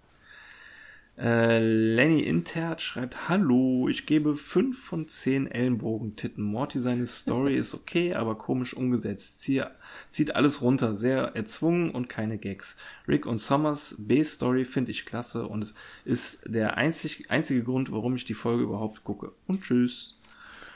Äh, 1.19 1.61
Lenny 1.61 2.21
Intert 2.21 2.83
schreibt, 2.83 3.29
Hallo, 3.31 3.89
ich 3.89 4.05
gebe 4.05 4.37
5 4.37 4.79
von 4.79 5.09
10 5.09 5.51
Ellenbogentitten. 5.51 6.45
Morty, 6.45 6.79
seine 6.79 7.07
Story 7.07 7.57
ist 7.57 7.75
okay, 7.75 8.15
aber 8.15 8.37
komisch 8.37 8.75
umgesetzt. 8.75 9.41
Zieh, 9.41 9.63
zieht 10.11 10.37
alles 10.37 10.61
runter, 10.61 10.95
sehr 10.95 11.35
erzwungen 11.35 11.91
und 11.91 12.11
keine 12.11 12.37
Gags. 12.37 12.77
Rick 13.09 13.25
und 13.25 13.39
Summers 13.39 13.97
B-Story 13.99 14.67
finde 14.67 14.91
ich 14.91 15.07
klasse 15.07 15.47
und 15.47 15.73
ist 16.05 16.43
der 16.45 16.77
einzig, 16.77 17.31
einzige 17.31 17.63
Grund, 17.63 17.93
warum 17.93 18.15
ich 18.17 18.27
die 18.27 18.35
Folge 18.35 18.65
überhaupt 18.65 19.03
gucke. 19.03 19.33
Und 19.47 19.63
tschüss. 19.63 20.19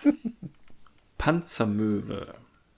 Panzermöwe. 1.19 2.35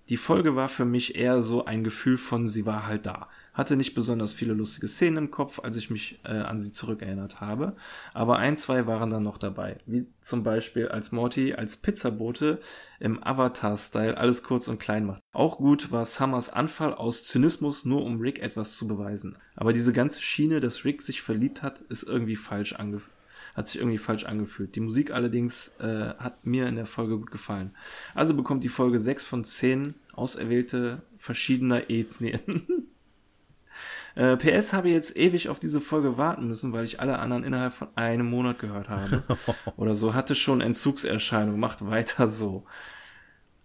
Die 0.08 0.16
Folge 0.16 0.56
war 0.56 0.68
für 0.68 0.84
mich 0.84 1.14
eher 1.14 1.42
so 1.42 1.64
ein 1.64 1.84
Gefühl 1.84 2.18
von, 2.18 2.48
sie 2.48 2.66
war 2.66 2.86
halt 2.88 3.06
da. 3.06 3.28
Hatte 3.52 3.76
nicht 3.76 3.94
besonders 3.94 4.32
viele 4.32 4.54
lustige 4.54 4.88
Szenen 4.88 5.16
im 5.18 5.30
Kopf, 5.30 5.60
als 5.62 5.76
ich 5.76 5.90
mich 5.90 6.20
äh, 6.24 6.28
an 6.28 6.58
sie 6.58 6.72
zurückerinnert 6.72 7.40
habe. 7.40 7.76
Aber 8.14 8.38
ein, 8.38 8.56
zwei 8.56 8.86
waren 8.86 9.10
dann 9.10 9.22
noch 9.22 9.38
dabei. 9.38 9.76
Wie 9.86 10.06
zum 10.20 10.42
Beispiel 10.42 10.88
als 10.88 11.12
Morty 11.12 11.54
als 11.54 11.76
Pizzabote 11.76 12.60
im 12.98 13.22
Avatar-Style 13.22 14.16
alles 14.16 14.42
kurz 14.42 14.68
und 14.68 14.78
klein 14.78 15.04
macht. 15.04 15.22
Auch 15.32 15.58
gut 15.58 15.92
war 15.92 16.04
Summers 16.04 16.50
Anfall 16.50 16.94
aus 16.94 17.24
Zynismus, 17.24 17.84
nur 17.84 18.04
um 18.04 18.20
Rick 18.20 18.40
etwas 18.40 18.76
zu 18.76 18.88
beweisen. 18.88 19.36
Aber 19.56 19.72
diese 19.72 19.92
ganze 19.92 20.22
Schiene, 20.22 20.60
dass 20.60 20.84
Rick 20.84 21.02
sich 21.02 21.20
verliebt 21.20 21.62
hat, 21.62 21.80
ist 21.80 22.04
irgendwie 22.04 22.36
falsch 22.36 22.74
angefühlt 22.74 23.12
hat 23.54 23.68
sich 23.68 23.80
irgendwie 23.80 23.98
falsch 23.98 24.24
angefühlt. 24.24 24.74
Die 24.76 24.80
Musik 24.80 25.12
allerdings 25.12 25.76
äh, 25.78 26.14
hat 26.18 26.46
mir 26.46 26.66
in 26.66 26.76
der 26.76 26.86
Folge 26.86 27.18
gut 27.18 27.30
gefallen. 27.30 27.74
Also 28.14 28.34
bekommt 28.34 28.64
die 28.64 28.68
Folge 28.68 28.98
6 28.98 29.26
von 29.26 29.44
10 29.44 29.94
auserwählte 30.14 31.02
verschiedener 31.16 31.90
Ethnien. 31.90 32.40
Äh, 34.14 34.36
PS 34.36 34.72
habe 34.72 34.90
jetzt 34.90 35.16
ewig 35.16 35.48
auf 35.48 35.58
diese 35.58 35.80
Folge 35.80 36.18
warten 36.18 36.46
müssen, 36.48 36.72
weil 36.72 36.84
ich 36.84 37.00
alle 37.00 37.18
anderen 37.18 37.44
innerhalb 37.44 37.72
von 37.72 37.88
einem 37.94 38.26
Monat 38.26 38.58
gehört 38.58 38.88
habe. 38.88 39.22
Oder 39.76 39.94
so, 39.94 40.14
hatte 40.14 40.34
schon 40.34 40.60
Entzugserscheinung, 40.60 41.58
macht 41.58 41.86
weiter 41.88 42.28
so. 42.28 42.66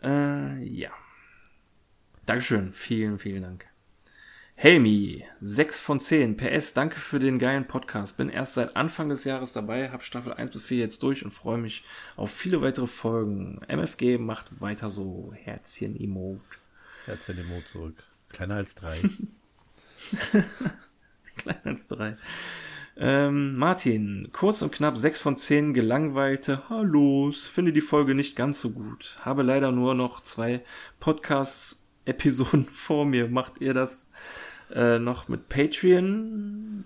Äh, 0.01 0.63
ja. 0.63 0.91
Dankeschön, 2.25 2.73
vielen, 2.73 3.19
vielen 3.19 3.43
Dank. 3.43 3.67
Helmi, 4.59 5.23
6 5.39 5.79
von 5.79 5.99
10. 5.99 6.35
PS, 6.35 6.73
danke 6.73 6.99
für 6.99 7.19
den 7.19 7.37
geilen 7.37 7.67
Podcast. 7.67 8.17
Bin 8.17 8.29
erst 8.29 8.55
seit 8.55 8.75
Anfang 8.75 9.07
des 9.07 9.23
Jahres 9.23 9.53
dabei, 9.53 9.91
hab 9.91 10.03
Staffel 10.03 10.33
1 10.33 10.49
bis 10.49 10.63
4 10.63 10.77
jetzt 10.79 11.03
durch 11.03 11.23
und 11.23 11.29
freue 11.29 11.59
mich 11.59 11.83
auf 12.15 12.31
viele 12.31 12.61
weitere 12.61 12.87
Folgen. 12.87 13.61
MFG 13.67 14.17
macht 14.17 14.59
weiter 14.59 14.89
so. 14.89 15.31
Herzchen-Emote. 15.35 16.41
Herzchen-Emote 17.05 17.65
zurück. 17.65 18.03
Kleiner 18.29 18.55
als 18.55 18.73
drei. 18.73 18.97
Kleiner 21.37 21.65
als 21.65 21.87
drei. 21.87 22.17
Ähm, 22.99 23.57
Martin, 23.57 24.29
kurz 24.31 24.63
und 24.63 24.71
knapp 24.71 24.97
6 24.97 25.19
von 25.19 25.37
10 25.37 25.75
gelangweilte 25.75 26.67
Hallos. 26.69 27.45
Finde 27.45 27.71
die 27.71 27.81
Folge 27.81 28.15
nicht 28.15 28.35
ganz 28.35 28.59
so 28.59 28.71
gut. 28.71 29.17
Habe 29.21 29.43
leider 29.43 29.71
nur 29.71 29.93
noch 29.93 30.21
zwei 30.21 30.61
Podcasts-Episoden 30.99 32.65
vor 32.71 33.05
mir. 33.05 33.29
Macht 33.29 33.61
ihr 33.61 33.75
das 33.75 34.09
äh, 34.73 34.97
noch 34.97 35.27
mit 35.27 35.47
Patreon? 35.47 36.85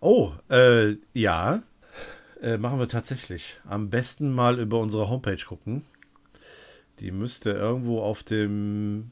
Oh, 0.00 0.32
äh, 0.50 0.96
ja. 1.14 1.62
Äh, 2.42 2.58
machen 2.58 2.78
wir 2.78 2.88
tatsächlich. 2.88 3.58
Am 3.66 3.88
besten 3.88 4.34
mal 4.34 4.60
über 4.60 4.78
unsere 4.78 5.08
Homepage 5.08 5.42
gucken. 5.42 5.82
Die 7.00 7.12
müsste 7.12 7.52
irgendwo 7.52 8.02
auf 8.02 8.22
dem 8.22 9.10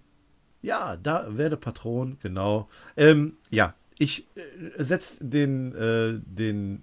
ja, 0.65 0.97
da 0.97 1.37
werde 1.37 1.57
Patron, 1.57 2.17
genau. 2.23 2.69
Ähm, 2.97 3.37
ja, 3.51 3.75
ich 3.99 4.27
äh, 4.35 4.83
setze 4.83 5.25
den, 5.25 5.75
äh, 5.75 6.19
den 6.25 6.83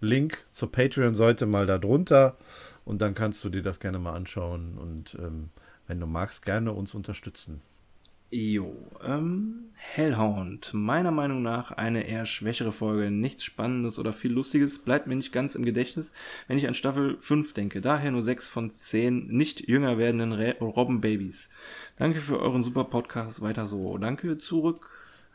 Link 0.00 0.44
zur 0.52 0.70
Patreon-Seite 0.70 1.46
mal 1.46 1.66
da 1.66 1.78
drunter 1.78 2.36
und 2.84 3.02
dann 3.02 3.14
kannst 3.14 3.44
du 3.44 3.50
dir 3.50 3.62
das 3.62 3.80
gerne 3.80 3.98
mal 3.98 4.14
anschauen 4.14 4.78
und 4.78 5.14
ähm, 5.16 5.50
wenn 5.88 5.98
du 5.98 6.06
magst, 6.06 6.44
gerne 6.44 6.72
uns 6.72 6.94
unterstützen. 6.94 7.60
Jo, 8.32 8.72
ähm, 9.02 9.70
Hellhound. 9.74 10.72
Meiner 10.72 11.10
Meinung 11.10 11.42
nach 11.42 11.72
eine 11.72 12.06
eher 12.06 12.26
schwächere 12.26 12.70
Folge. 12.70 13.10
Nichts 13.10 13.42
Spannendes 13.42 13.98
oder 13.98 14.12
viel 14.12 14.30
Lustiges 14.30 14.78
bleibt 14.78 15.08
mir 15.08 15.16
nicht 15.16 15.32
ganz 15.32 15.56
im 15.56 15.64
Gedächtnis, 15.64 16.12
wenn 16.46 16.56
ich 16.56 16.68
an 16.68 16.76
Staffel 16.76 17.16
5 17.18 17.54
denke. 17.54 17.80
Daher 17.80 18.12
nur 18.12 18.22
6 18.22 18.46
von 18.46 18.70
10 18.70 19.26
nicht 19.26 19.66
jünger 19.66 19.98
werdenden 19.98 20.32
Robbenbabys. 20.60 21.50
Danke 21.96 22.20
für 22.20 22.38
euren 22.38 22.62
super 22.62 22.84
Podcast. 22.84 23.42
Weiter 23.42 23.66
so. 23.66 23.98
Danke 23.98 24.38
zurück. 24.38 24.88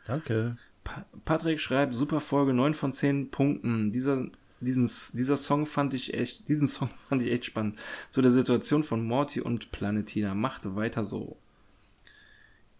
Danke. 0.06 0.56
Pa 0.82 1.04
Patrick 1.26 1.60
schreibt, 1.60 1.94
super 1.94 2.22
Folge, 2.22 2.54
9 2.54 2.72
von 2.72 2.94
10 2.94 3.30
Punkten. 3.30 3.92
Dieser, 3.92 4.24
diesen, 4.60 4.88
dieser 5.12 5.36
Song 5.36 5.66
fand 5.66 5.92
ich 5.92 6.14
echt, 6.14 6.48
diesen 6.48 6.66
Song 6.66 6.88
fand 7.10 7.20
ich 7.20 7.30
echt 7.30 7.44
spannend. 7.44 7.78
Zu 8.08 8.22
der 8.22 8.30
Situation 8.30 8.84
von 8.84 9.04
Morty 9.04 9.42
und 9.42 9.70
Planetina. 9.70 10.34
Macht 10.34 10.76
weiter 10.76 11.04
so. 11.04 11.36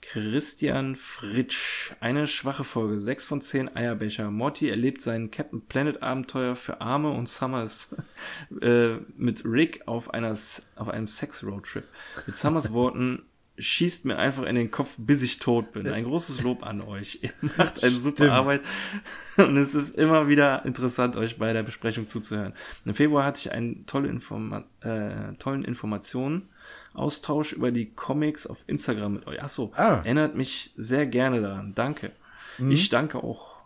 Christian 0.01 0.97
Fritsch. 0.97 1.93
Eine 2.01 2.27
schwache 2.27 2.65
Folge. 2.65 3.01
6 3.01 3.25
von 3.25 3.41
10 3.41 3.77
Eierbecher. 3.77 4.31
Morty 4.31 4.69
erlebt 4.69 5.01
sein 5.01 5.31
Captain 5.31 5.61
Planet 5.61 6.03
Abenteuer 6.03 6.57
für 6.57 6.81
Arme 6.81 7.11
und 7.11 7.29
Summers 7.29 7.95
äh, 8.61 8.97
mit 9.17 9.45
Rick 9.45 9.87
auf, 9.87 10.15
einer, 10.15 10.37
auf 10.77 10.89
einem 10.89 11.09
Sex-Roadtrip. 11.09 11.85
Mit 12.27 12.37
Summers 12.37 12.73
Worten 12.73 13.23
schießt 13.59 14.05
mir 14.05 14.19
einfach 14.19 14.45
in 14.45 14.55
den 14.55 14.71
Kopf, 14.71 14.95
bis 14.99 15.23
ich 15.23 15.39
tot 15.39 15.73
bin. 15.73 15.89
Ein 15.89 16.05
großes 16.05 16.43
Lob 16.43 16.65
an 16.65 16.81
euch. 16.81 17.21
Ihr 17.23 17.33
macht 17.57 17.83
eine 17.83 17.93
super 17.93 18.17
Stimmt. 18.17 18.31
Arbeit 18.33 18.61
und 19.37 19.57
es 19.57 19.75
ist 19.75 19.97
immer 19.97 20.29
wieder 20.29 20.65
interessant, 20.65 21.17
euch 21.17 21.39
bei 21.39 21.53
der 21.53 21.63
Besprechung 21.63 22.09
zuzuhören. 22.09 22.53
Im 22.85 22.95
Februar 22.95 23.25
hatte 23.25 23.41
ich 23.41 23.53
einen 23.53 23.87
tolle 23.87 24.09
Informa 24.09 24.65
äh, 24.81 25.35
tollen 25.39 25.65
Informationen 25.65 26.49
Austausch 26.97 27.53
über 27.53 27.71
die 27.71 27.87
Comics 27.93 28.47
auf 28.47 28.65
Instagram 28.67 29.15
mit 29.15 29.27
euch. 29.27 29.43
Achso, 29.43 29.73
ah. 29.75 30.01
erinnert 30.05 30.35
mich 30.35 30.73
sehr 30.77 31.07
gerne 31.07 31.41
daran. 31.41 31.73
Danke. 31.75 32.11
Mhm. 32.59 32.71
Ich 32.71 32.89
danke 32.89 33.19
auch. 33.19 33.57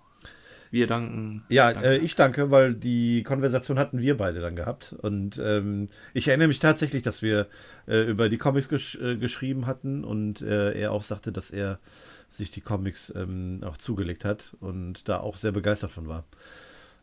Wir 0.72 0.86
danken. 0.86 1.42
Ja, 1.48 1.72
danke. 1.72 1.88
Äh, 1.88 1.98
ich 1.98 2.14
danke, 2.14 2.50
weil 2.52 2.74
die 2.74 3.24
Konversation 3.24 3.78
hatten 3.78 4.00
wir 4.00 4.16
beide 4.16 4.40
dann 4.40 4.54
gehabt. 4.54 4.94
Und 5.00 5.40
ähm, 5.44 5.88
ich 6.14 6.28
erinnere 6.28 6.48
mich 6.48 6.60
tatsächlich, 6.60 7.02
dass 7.02 7.22
wir 7.22 7.48
äh, 7.88 8.08
über 8.08 8.28
die 8.28 8.38
Comics 8.38 8.68
gesch 8.68 8.96
äh, 8.96 9.16
geschrieben 9.16 9.66
hatten 9.66 10.04
und 10.04 10.42
äh, 10.42 10.72
er 10.72 10.92
auch 10.92 11.02
sagte, 11.02 11.32
dass 11.32 11.50
er 11.50 11.80
sich 12.28 12.52
die 12.52 12.60
Comics 12.60 13.12
ähm, 13.16 13.62
auch 13.64 13.76
zugelegt 13.76 14.24
hat 14.24 14.56
und 14.60 15.08
da 15.08 15.18
auch 15.18 15.36
sehr 15.36 15.50
begeistert 15.50 15.90
von 15.90 16.06
war. 16.06 16.24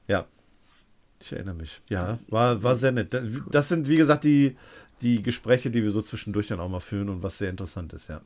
Ja, 0.08 0.26
ich 1.22 1.34
erinnere 1.34 1.56
mich. 1.56 1.82
Ja, 1.90 2.20
war, 2.30 2.64
war 2.64 2.76
sehr 2.76 2.94
nett. 2.94 3.16
Das 3.52 3.68
sind, 3.68 3.90
wie 3.90 3.98
gesagt, 3.98 4.24
die, 4.24 4.56
die 5.02 5.22
Gespräche, 5.22 5.70
die 5.72 5.84
wir 5.84 5.92
so 5.92 6.02
zwischendurch 6.02 6.48
dann 6.48 6.60
auch 6.60 6.70
mal 6.70 6.80
führen 6.80 7.10
und 7.10 7.24
was 7.24 7.38
sehr 7.38 7.50
interessant 7.50 7.94
ist, 7.94 8.08
ja. 8.08 8.22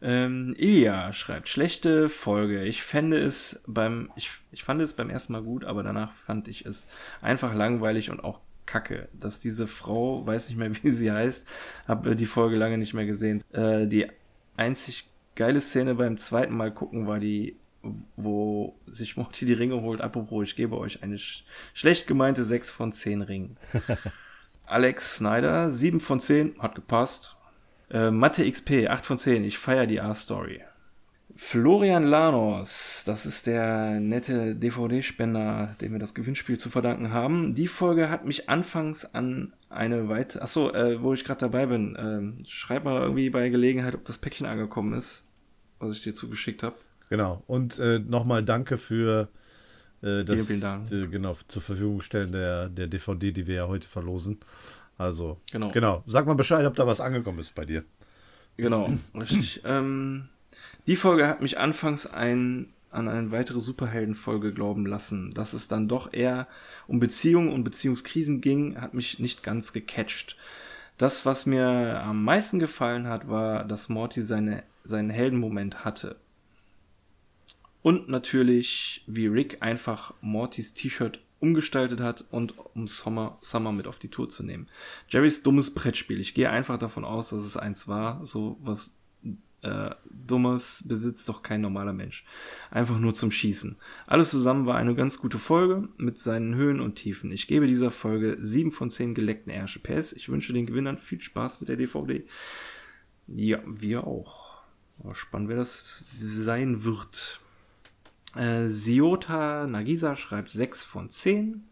Ähm, 0.00 0.54
Ilja 0.56 1.12
schreibt, 1.12 1.48
schlechte 1.48 2.08
Folge. 2.08 2.64
Ich 2.64 2.82
fände 2.82 3.18
es 3.18 3.62
beim, 3.66 4.12
ich, 4.14 4.30
ich 4.52 4.62
fand 4.62 4.80
es 4.80 4.92
beim 4.92 5.10
ersten 5.10 5.32
Mal 5.32 5.42
gut, 5.42 5.64
aber 5.64 5.82
danach 5.82 6.12
fand 6.12 6.46
ich 6.46 6.64
es 6.64 6.88
einfach 7.20 7.52
langweilig 7.52 8.10
und 8.10 8.22
auch 8.22 8.40
kacke. 8.64 9.08
Dass 9.18 9.40
diese 9.40 9.66
Frau, 9.66 10.24
weiß 10.24 10.48
nicht 10.48 10.58
mehr, 10.58 10.70
wie 10.82 10.90
sie 10.90 11.10
heißt, 11.10 11.48
habe 11.88 12.14
die 12.14 12.26
Folge 12.26 12.56
lange 12.56 12.78
nicht 12.78 12.94
mehr 12.94 13.06
gesehen. 13.06 13.42
Äh, 13.52 13.88
die 13.88 14.06
einzig 14.56 15.08
geile 15.34 15.60
Szene 15.60 15.94
beim 15.96 16.18
zweiten 16.18 16.56
Mal 16.56 16.72
gucken 16.72 17.06
war 17.06 17.18
die, 17.18 17.56
wo 18.16 18.78
sich 18.86 19.16
Morty 19.16 19.46
die 19.46 19.52
Ringe 19.52 19.80
holt. 19.82 20.00
Apropos, 20.00 20.44
ich 20.44 20.56
gebe 20.56 20.78
euch 20.78 21.02
eine 21.02 21.18
sch 21.18 21.44
schlecht 21.74 22.06
gemeinte 22.06 22.44
6 22.44 22.70
von 22.70 22.92
10 22.92 23.22
Ringen. 23.22 23.56
Alex 24.68 25.16
Snyder, 25.16 25.70
7 25.70 26.00
von 26.00 26.20
10, 26.20 26.56
hat 26.58 26.74
gepasst. 26.74 27.36
Äh, 27.90 28.10
Mathe 28.10 28.48
XP, 28.50 28.88
8 28.88 29.06
von 29.06 29.18
10. 29.18 29.44
Ich 29.44 29.58
feiere 29.58 29.86
die 29.86 30.00
A-Story. 30.00 30.60
Florian 31.40 32.04
Lanos, 32.04 33.04
das 33.06 33.24
ist 33.24 33.46
der 33.46 34.00
nette 34.00 34.56
DVD-Spender, 34.56 35.76
dem 35.80 35.92
wir 35.92 36.00
das 36.00 36.14
Gewinnspiel 36.14 36.58
zu 36.58 36.68
verdanken 36.68 37.12
haben. 37.12 37.54
Die 37.54 37.68
Folge 37.68 38.10
hat 38.10 38.26
mich 38.26 38.48
anfangs 38.48 39.14
an 39.14 39.52
eine 39.70 40.08
weitere, 40.08 40.42
achso, 40.42 40.72
äh, 40.72 41.00
wo 41.00 41.14
ich 41.14 41.24
gerade 41.24 41.40
dabei 41.40 41.66
bin, 41.66 41.94
äh, 41.94 42.44
schreib 42.44 42.84
mal 42.84 43.02
irgendwie 43.02 43.30
bei 43.30 43.48
Gelegenheit, 43.50 43.94
ob 43.94 44.04
das 44.04 44.18
Päckchen 44.18 44.46
angekommen 44.46 44.94
ist, 44.94 45.24
was 45.78 45.94
ich 45.94 46.02
dir 46.02 46.12
zugeschickt 46.12 46.64
habe. 46.64 46.74
Genau, 47.08 47.44
und 47.46 47.78
äh, 47.78 48.00
nochmal 48.00 48.42
danke 48.42 48.76
für 48.76 49.28
äh, 50.02 50.24
das 50.24 50.46
vielen, 50.46 50.60
vielen 50.60 51.04
Die, 51.04 51.10
genau, 51.10 51.36
zur 51.48 51.62
Verfügung 51.62 52.02
stellen 52.02 52.32
der, 52.32 52.68
der 52.68 52.86
DVD, 52.86 53.32
die 53.32 53.46
wir 53.46 53.54
ja 53.54 53.68
heute 53.68 53.88
verlosen. 53.88 54.38
Also, 54.96 55.38
genau. 55.50 55.70
genau. 55.70 56.02
Sag 56.06 56.26
mal 56.26 56.34
Bescheid, 56.34 56.66
ob 56.66 56.74
da 56.74 56.86
was 56.86 57.00
angekommen 57.00 57.38
ist 57.38 57.54
bei 57.54 57.64
dir. 57.64 57.84
Genau, 58.56 58.92
richtig. 59.14 59.62
ähm, 59.64 60.28
die 60.86 60.96
Folge 60.96 61.28
hat 61.28 61.40
mich 61.40 61.58
anfangs 61.58 62.06
ein, 62.06 62.68
an 62.90 63.08
eine 63.08 63.30
weitere 63.30 63.60
Superheldenfolge 63.60 64.52
glauben 64.52 64.86
lassen. 64.86 65.34
Dass 65.34 65.52
es 65.52 65.68
dann 65.68 65.86
doch 65.88 66.12
eher 66.12 66.48
um 66.86 66.98
Beziehungen 66.98 67.52
und 67.52 67.64
Beziehungskrisen 67.64 68.40
ging, 68.40 68.80
hat 68.80 68.94
mich 68.94 69.18
nicht 69.18 69.42
ganz 69.42 69.72
gecatcht. 69.72 70.36
Das, 70.96 71.24
was 71.24 71.46
mir 71.46 72.02
am 72.02 72.24
meisten 72.24 72.58
gefallen 72.58 73.06
hat, 73.06 73.28
war, 73.28 73.64
dass 73.64 73.88
Morty 73.88 74.20
seine, 74.20 74.64
seinen 74.84 75.10
Heldenmoment 75.10 75.84
hatte. 75.84 76.16
Und 77.82 78.08
natürlich, 78.08 79.04
wie 79.06 79.26
Rick 79.26 79.58
einfach 79.60 80.14
Mortys 80.20 80.74
T-Shirt 80.74 81.20
umgestaltet 81.40 82.00
hat 82.00 82.24
und 82.30 82.54
um 82.74 82.88
Summer, 82.88 83.38
Summer 83.42 83.72
mit 83.72 83.86
auf 83.86 83.98
die 83.98 84.08
Tour 84.08 84.28
zu 84.28 84.42
nehmen. 84.42 84.66
Jerrys 85.08 85.42
dummes 85.42 85.72
Brettspiel. 85.72 86.20
Ich 86.20 86.34
gehe 86.34 86.50
einfach 86.50 86.78
davon 86.78 87.04
aus, 87.04 87.30
dass 87.30 87.44
es 87.44 87.56
eins 87.56 87.86
war. 87.86 88.24
So 88.26 88.58
was 88.60 88.96
äh, 89.62 89.90
Dummes 90.04 90.84
besitzt 90.86 91.28
doch 91.28 91.42
kein 91.42 91.60
normaler 91.60 91.92
Mensch. 91.92 92.24
Einfach 92.70 92.98
nur 92.98 93.14
zum 93.14 93.30
Schießen. 93.30 93.76
Alles 94.06 94.30
zusammen 94.30 94.66
war 94.66 94.76
eine 94.76 94.94
ganz 94.94 95.18
gute 95.18 95.38
Folge 95.38 95.88
mit 95.96 96.18
seinen 96.18 96.54
Höhen 96.54 96.80
und 96.80 96.96
Tiefen. 96.96 97.32
Ich 97.32 97.46
gebe 97.46 97.66
dieser 97.66 97.90
Folge 97.90 98.38
7 98.40 98.70
von 98.70 98.90
10 98.90 99.14
geleckten 99.14 99.52
Ärsche. 99.52 99.80
PS, 99.80 100.12
ich 100.12 100.28
wünsche 100.28 100.52
den 100.52 100.66
Gewinnern 100.66 100.98
viel 100.98 101.20
Spaß 101.20 101.60
mit 101.60 101.68
der 101.68 101.76
DVD. 101.76 102.24
Ja, 103.26 103.60
wir 103.66 104.06
auch. 104.06 104.48
Spannend, 105.12 105.48
wer 105.48 105.56
das 105.56 106.04
sein 106.18 106.82
wird. 106.84 107.40
Äh, 108.36 108.68
Siota 108.68 109.66
Nagisa 109.66 110.16
schreibt 110.16 110.50
6 110.50 110.84
von 110.84 111.10
10. 111.10 111.64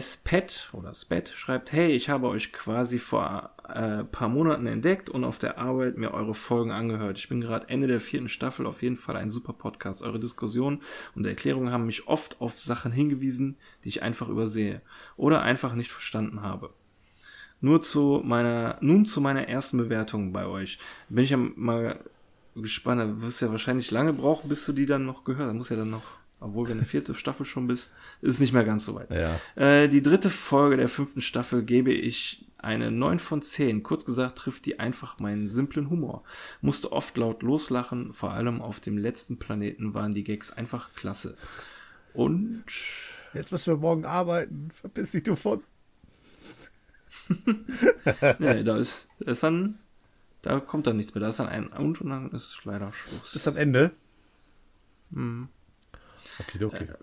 Spet 0.00 0.68
oder 0.72 0.94
Spet 0.94 1.32
schreibt, 1.34 1.72
hey, 1.72 1.92
ich 1.92 2.10
habe 2.10 2.28
euch 2.28 2.52
quasi 2.52 2.98
vor 2.98 3.52
äh, 3.66 4.04
paar 4.04 4.28
Monaten 4.28 4.66
entdeckt 4.66 5.08
und 5.08 5.24
auf 5.24 5.38
der 5.38 5.56
Arbeit 5.56 5.96
mir 5.96 6.12
eure 6.12 6.34
Folgen 6.34 6.70
angehört. 6.70 7.18
Ich 7.18 7.30
bin 7.30 7.40
gerade 7.40 7.70
Ende 7.70 7.86
der 7.86 8.02
vierten 8.02 8.28
Staffel, 8.28 8.66
auf 8.66 8.82
jeden 8.82 8.96
Fall 8.96 9.16
ein 9.16 9.30
super 9.30 9.54
Podcast. 9.54 10.02
Eure 10.02 10.20
Diskussionen 10.20 10.82
und 11.14 11.26
Erklärungen 11.26 11.72
haben 11.72 11.86
mich 11.86 12.06
oft 12.06 12.40
auf 12.42 12.58
Sachen 12.58 12.92
hingewiesen, 12.92 13.56
die 13.84 13.88
ich 13.88 14.02
einfach 14.02 14.28
übersehe 14.28 14.82
oder 15.16 15.40
einfach 15.40 15.74
nicht 15.74 15.90
verstanden 15.90 16.42
habe. 16.42 16.70
Nur 17.62 17.80
zu 17.80 18.20
meiner, 18.22 18.76
nun 18.82 19.06
zu 19.06 19.22
meiner 19.22 19.48
ersten 19.48 19.78
Bewertung 19.78 20.32
bei 20.32 20.46
euch. 20.46 20.78
Bin 21.08 21.24
ich 21.24 21.30
ja 21.30 21.38
mal 21.38 21.98
gespannt. 22.62 23.00
Du 23.00 23.22
wirst 23.22 23.42
ja 23.42 23.50
wahrscheinlich 23.50 23.90
lange 23.90 24.12
brauchen, 24.12 24.48
bis 24.48 24.64
du 24.66 24.72
die 24.72 24.86
dann 24.86 25.04
noch 25.04 25.24
gehört. 25.24 25.48
Da 25.48 25.54
muss 25.54 25.68
ja 25.68 25.76
dann 25.76 25.90
noch, 25.90 26.18
obwohl 26.40 26.68
wenn 26.68 26.78
eine 26.78 26.86
vierte 26.86 27.14
Staffel 27.14 27.46
schon 27.46 27.66
bist, 27.66 27.94
ist 28.20 28.34
es 28.34 28.40
nicht 28.40 28.52
mehr 28.52 28.64
ganz 28.64 28.84
so 28.84 28.94
weit. 28.94 29.10
Ja. 29.10 29.40
Äh, 29.54 29.88
die 29.88 30.02
dritte 30.02 30.30
Folge 30.30 30.76
der 30.76 30.88
fünften 30.88 31.20
Staffel 31.20 31.62
gebe 31.62 31.92
ich 31.92 32.44
eine 32.58 32.90
9 32.90 33.18
von 33.20 33.42
10. 33.42 33.82
Kurz 33.82 34.04
gesagt 34.04 34.38
trifft 34.38 34.66
die 34.66 34.80
einfach 34.80 35.18
meinen 35.18 35.46
simplen 35.46 35.90
Humor. 35.90 36.24
Musste 36.60 36.92
oft 36.92 37.16
laut 37.16 37.42
loslachen, 37.42 38.12
vor 38.12 38.32
allem 38.32 38.60
auf 38.60 38.80
dem 38.80 38.98
letzten 38.98 39.38
Planeten 39.38 39.94
waren 39.94 40.12
die 40.12 40.24
Gags 40.24 40.52
einfach 40.52 40.94
klasse. 40.94 41.36
Und 42.14 42.64
jetzt 43.32 43.52
müssen 43.52 43.72
wir 43.72 43.78
morgen 43.78 44.04
arbeiten. 44.04 44.70
Verpiss 44.72 45.12
dich 45.12 45.22
du 45.22 45.36
von. 45.36 45.62
nee, 48.38 48.62
da 48.64 48.78
ist, 48.78 49.08
da 49.20 49.30
ist 49.30 49.42
dann 49.42 49.78
da 50.42 50.60
kommt 50.60 50.86
dann 50.86 50.96
nichts 50.96 51.14
mehr. 51.14 51.20
Da 51.20 51.28
ist 51.28 51.40
dann 51.40 51.48
ein 51.48 51.68
und 51.68 52.00
und 52.00 52.10
dann 52.10 52.30
ist 52.30 52.60
leider 52.64 52.92
Schluss. 52.92 53.32
Bis 53.32 53.48
am 53.48 53.56
Ende? 53.56 53.90
Mhm. 55.10 55.48
Okay, 56.38 56.64
okay. 56.64 56.84
Äh, 56.84 56.94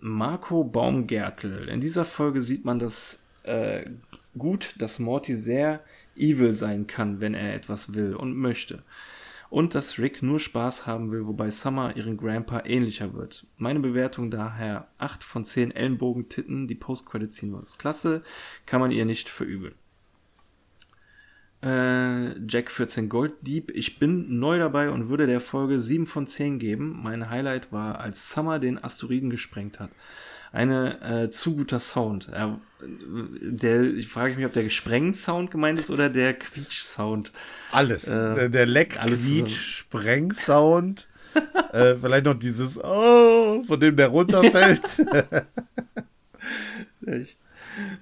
Marco 0.00 0.64
Baumgärtel. 0.64 1.68
In 1.68 1.80
dieser 1.80 2.04
Folge 2.04 2.40
sieht 2.40 2.64
man 2.64 2.78
das 2.78 3.22
äh, 3.42 3.90
gut, 4.36 4.74
dass 4.78 4.98
Morty 4.98 5.34
sehr 5.34 5.82
evil 6.16 6.54
sein 6.54 6.86
kann, 6.86 7.20
wenn 7.20 7.34
er 7.34 7.54
etwas 7.54 7.94
will 7.94 8.14
und 8.14 8.36
möchte. 8.36 8.82
Und 9.48 9.74
dass 9.74 9.98
Rick 9.98 10.22
nur 10.22 10.40
Spaß 10.40 10.86
haben 10.86 11.12
will, 11.12 11.26
wobei 11.26 11.50
Summer 11.50 11.96
ihren 11.96 12.16
Grandpa 12.16 12.62
ähnlicher 12.64 13.14
wird. 13.14 13.46
Meine 13.56 13.80
Bewertung 13.80 14.30
daher 14.30 14.88
8 14.98 15.22
von 15.22 15.44
10 15.44 15.70
Ellenbogentitten, 15.70 16.66
die 16.66 16.74
Post-Credit-Scene 16.74 17.52
war 17.52 17.62
klasse, 17.78 18.22
kann 18.66 18.80
man 18.80 18.90
ihr 18.90 19.04
nicht 19.04 19.28
verübeln. 19.28 19.74
Äh, 21.66 22.38
Jack 22.46 22.70
14 22.70 23.08
Gold 23.08 23.32
Dieb. 23.42 23.72
Ich 23.74 23.98
bin 23.98 24.38
neu 24.38 24.58
dabei 24.58 24.90
und 24.90 25.08
würde 25.08 25.26
der 25.26 25.40
Folge 25.40 25.80
7 25.80 26.06
von 26.06 26.28
10 26.28 26.60
geben. 26.60 27.00
Mein 27.02 27.28
Highlight 27.28 27.72
war, 27.72 27.98
als 27.98 28.30
Summer 28.30 28.60
den 28.60 28.82
Asteroiden 28.82 29.30
gesprengt 29.30 29.80
hat. 29.80 29.90
Eine 30.52 31.02
äh, 31.02 31.28
zu 31.28 31.56
guter 31.56 31.80
Sound. 31.80 32.28
Er, 32.32 32.60
der, 32.80 33.82
ich 33.82 34.06
frage 34.06 34.36
mich, 34.36 34.46
ob 34.46 34.52
der 34.52 34.62
Gesprengt-Sound 34.62 35.50
gemeint 35.50 35.80
ist 35.80 35.90
oder 35.90 36.08
der 36.08 36.34
Quietsch-Sound. 36.34 37.32
Alles. 37.72 38.06
Äh, 38.06 38.34
der, 38.34 38.48
der 38.48 38.66
Leck-Quietsch-Spreng-Sound. 38.66 41.08
äh, 41.72 41.96
vielleicht 41.96 42.26
noch 42.26 42.38
dieses 42.38 42.78
Oh, 42.82 43.64
von 43.64 43.80
dem 43.80 43.96
der 43.96 44.06
runterfällt. 44.08 45.00
Echt. 47.06 47.38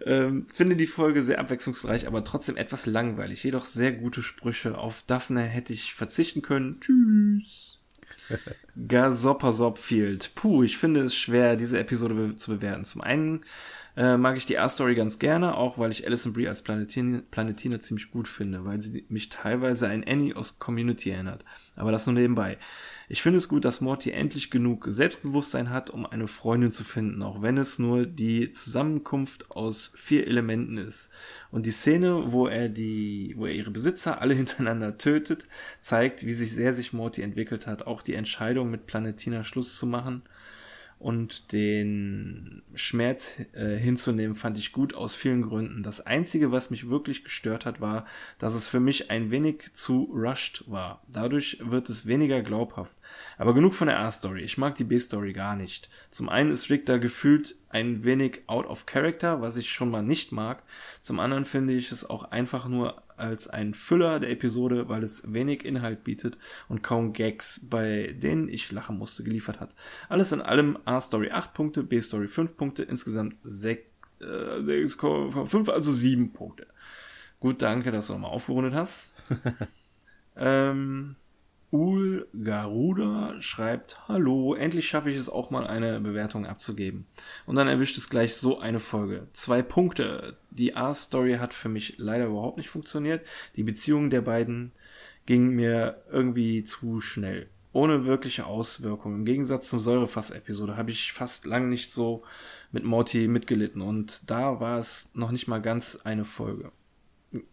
Ähm, 0.06 0.46
finde 0.52 0.76
die 0.76 0.86
Folge 0.86 1.22
sehr 1.22 1.38
abwechslungsreich, 1.38 2.06
aber 2.06 2.24
trotzdem 2.24 2.56
etwas 2.56 2.86
langweilig. 2.86 3.42
Jedoch 3.44 3.64
sehr 3.64 3.92
gute 3.92 4.22
Sprüche. 4.22 4.78
Auf 4.78 5.02
Daphne 5.06 5.42
hätte 5.42 5.72
ich 5.72 5.94
verzichten 5.94 6.42
können. 6.42 6.80
Tschüss. 6.80 7.80
Gasoppersopfield. 8.88 10.34
Puh, 10.34 10.62
ich 10.62 10.78
finde 10.78 11.02
es 11.02 11.14
schwer, 11.14 11.56
diese 11.56 11.78
Episode 11.78 12.14
be 12.14 12.36
zu 12.36 12.50
bewerten. 12.50 12.84
Zum 12.84 13.00
einen 13.00 13.40
äh, 13.96 14.16
mag 14.16 14.36
ich 14.36 14.46
die 14.46 14.58
A-Story 14.58 14.94
ganz 14.94 15.18
gerne, 15.18 15.56
auch 15.56 15.78
weil 15.78 15.90
ich 15.90 16.06
Alison 16.06 16.32
Brie 16.32 16.48
als 16.48 16.62
Planetine, 16.62 17.22
Planetine 17.30 17.80
ziemlich 17.80 18.10
gut 18.10 18.28
finde, 18.28 18.64
weil 18.64 18.80
sie 18.80 19.06
mich 19.08 19.28
teilweise 19.28 19.88
an 19.88 20.04
Annie 20.06 20.34
aus 20.34 20.58
Community 20.58 21.10
erinnert. 21.10 21.44
Aber 21.76 21.92
das 21.92 22.06
nur 22.06 22.14
nebenbei. 22.14 22.58
Ich 23.08 23.22
finde 23.22 23.38
es 23.38 23.48
gut, 23.48 23.64
dass 23.64 23.82
Morty 23.82 24.10
endlich 24.10 24.50
genug 24.50 24.84
Selbstbewusstsein 24.88 25.68
hat, 25.70 25.90
um 25.90 26.06
eine 26.06 26.26
Freundin 26.26 26.72
zu 26.72 26.84
finden, 26.84 27.22
auch 27.22 27.42
wenn 27.42 27.58
es 27.58 27.78
nur 27.78 28.06
die 28.06 28.50
Zusammenkunft 28.50 29.50
aus 29.50 29.92
vier 29.94 30.26
Elementen 30.26 30.78
ist. 30.78 31.10
Und 31.50 31.66
die 31.66 31.70
Szene, 31.70 32.32
wo 32.32 32.46
er 32.46 32.70
die, 32.70 33.34
wo 33.36 33.46
er 33.46 33.52
ihre 33.52 33.70
Besitzer 33.70 34.22
alle 34.22 34.34
hintereinander 34.44 34.96
tötet, 34.96 35.46
zeigt, 35.80 36.24
wie 36.24 36.32
sich 36.32 36.52
sehr 36.52 36.72
sich 36.72 36.92
Morty 36.94 37.20
entwickelt 37.20 37.66
hat. 37.66 37.86
Auch 37.86 38.00
die 38.00 38.14
Entscheidung, 38.14 38.70
mit 38.70 38.86
Planetina 38.86 39.44
Schluss 39.44 39.76
zu 39.76 39.86
machen 39.86 40.22
und 40.98 41.52
den 41.52 42.62
Schmerz 42.74 43.34
äh, 43.52 43.76
hinzunehmen, 43.76 44.34
fand 44.34 44.56
ich 44.56 44.72
gut 44.72 44.94
aus 44.94 45.14
vielen 45.14 45.42
Gründen. 45.42 45.82
Das 45.82 46.00
Einzige, 46.00 46.52
was 46.52 46.70
mich 46.70 46.88
wirklich 46.88 47.24
gestört 47.24 47.66
hat, 47.66 47.80
war, 47.80 48.06
dass 48.38 48.54
es 48.54 48.68
für 48.68 48.80
mich 48.80 49.10
ein 49.10 49.30
wenig 49.30 49.72
zu 49.74 50.10
rushed 50.14 50.64
war. 50.66 51.02
Dadurch 51.08 51.58
wird 51.60 51.90
es 51.90 52.06
weniger 52.06 52.42
glaubhaft. 52.42 52.96
Aber 53.36 53.54
genug 53.54 53.74
von 53.74 53.88
der 53.88 54.00
A-Story. 54.00 54.42
Ich 54.42 54.58
mag 54.58 54.76
die 54.76 54.84
B-Story 54.84 55.32
gar 55.32 55.56
nicht. 55.56 55.88
Zum 56.10 56.28
einen 56.28 56.50
ist 56.50 56.70
Rick 56.70 56.86
da 56.86 56.98
gefühlt 56.98 57.56
ein 57.74 58.04
wenig 58.04 58.42
out 58.46 58.66
of 58.66 58.86
character, 58.86 59.42
was 59.42 59.56
ich 59.56 59.70
schon 59.70 59.90
mal 59.90 60.02
nicht 60.02 60.30
mag. 60.30 60.62
Zum 61.00 61.18
anderen 61.18 61.44
finde 61.44 61.72
ich 61.72 61.90
es 61.90 62.08
auch 62.08 62.30
einfach 62.30 62.68
nur 62.68 63.02
als 63.16 63.48
ein 63.48 63.74
Füller 63.74 64.20
der 64.20 64.30
Episode, 64.30 64.88
weil 64.88 65.02
es 65.02 65.32
wenig 65.32 65.64
Inhalt 65.64 66.04
bietet 66.04 66.38
und 66.68 66.84
kaum 66.84 67.12
Gags, 67.12 67.66
bei 67.68 68.14
denen 68.16 68.48
ich 68.48 68.70
lachen 68.70 68.96
musste, 68.96 69.24
geliefert 69.24 69.58
hat. 69.58 69.74
Alles 70.08 70.30
in 70.30 70.40
allem 70.40 70.78
A-Story 70.84 71.32
8 71.32 71.52
Punkte, 71.52 71.82
B-Story 71.82 72.28
5 72.28 72.56
Punkte, 72.56 72.84
insgesamt 72.84 73.34
6,5, 73.44 75.68
äh, 75.68 75.72
also 75.72 75.92
7 75.92 76.32
Punkte. 76.32 76.68
Gut, 77.40 77.60
danke, 77.60 77.90
dass 77.90 78.06
du 78.06 78.12
nochmal 78.12 78.30
aufgerundet 78.30 78.74
hast. 78.74 79.16
ähm, 80.36 81.16
Ul 81.74 82.28
Garuda 82.44 83.34
schreibt, 83.40 84.06
hallo, 84.06 84.54
endlich 84.54 84.86
schaffe 84.86 85.10
ich 85.10 85.16
es 85.16 85.28
auch 85.28 85.50
mal 85.50 85.66
eine 85.66 85.98
Bewertung 86.00 86.46
abzugeben. 86.46 87.04
Und 87.46 87.56
dann 87.56 87.66
erwischt 87.66 87.98
es 87.98 88.08
gleich 88.08 88.36
so 88.36 88.60
eine 88.60 88.78
Folge. 88.78 89.26
Zwei 89.32 89.60
Punkte. 89.60 90.36
Die 90.52 90.76
A-Story 90.76 91.38
hat 91.40 91.52
für 91.52 91.68
mich 91.68 91.94
leider 91.98 92.26
überhaupt 92.26 92.58
nicht 92.58 92.68
funktioniert. 92.68 93.26
Die 93.56 93.64
Beziehung 93.64 94.08
der 94.10 94.20
beiden 94.20 94.70
ging 95.26 95.48
mir 95.48 96.00
irgendwie 96.12 96.62
zu 96.62 97.00
schnell. 97.00 97.48
Ohne 97.72 98.04
wirkliche 98.04 98.46
Auswirkungen. 98.46 99.16
Im 99.16 99.24
Gegensatz 99.24 99.68
zum 99.68 99.80
Säurefass-Episode 99.80 100.76
habe 100.76 100.92
ich 100.92 101.12
fast 101.12 101.44
lang 101.44 101.68
nicht 101.70 101.90
so 101.90 102.22
mit 102.70 102.84
Morty 102.84 103.26
mitgelitten. 103.26 103.82
Und 103.82 104.30
da 104.30 104.60
war 104.60 104.78
es 104.78 105.10
noch 105.14 105.32
nicht 105.32 105.48
mal 105.48 105.60
ganz 105.60 105.96
eine 106.04 106.24
Folge 106.24 106.70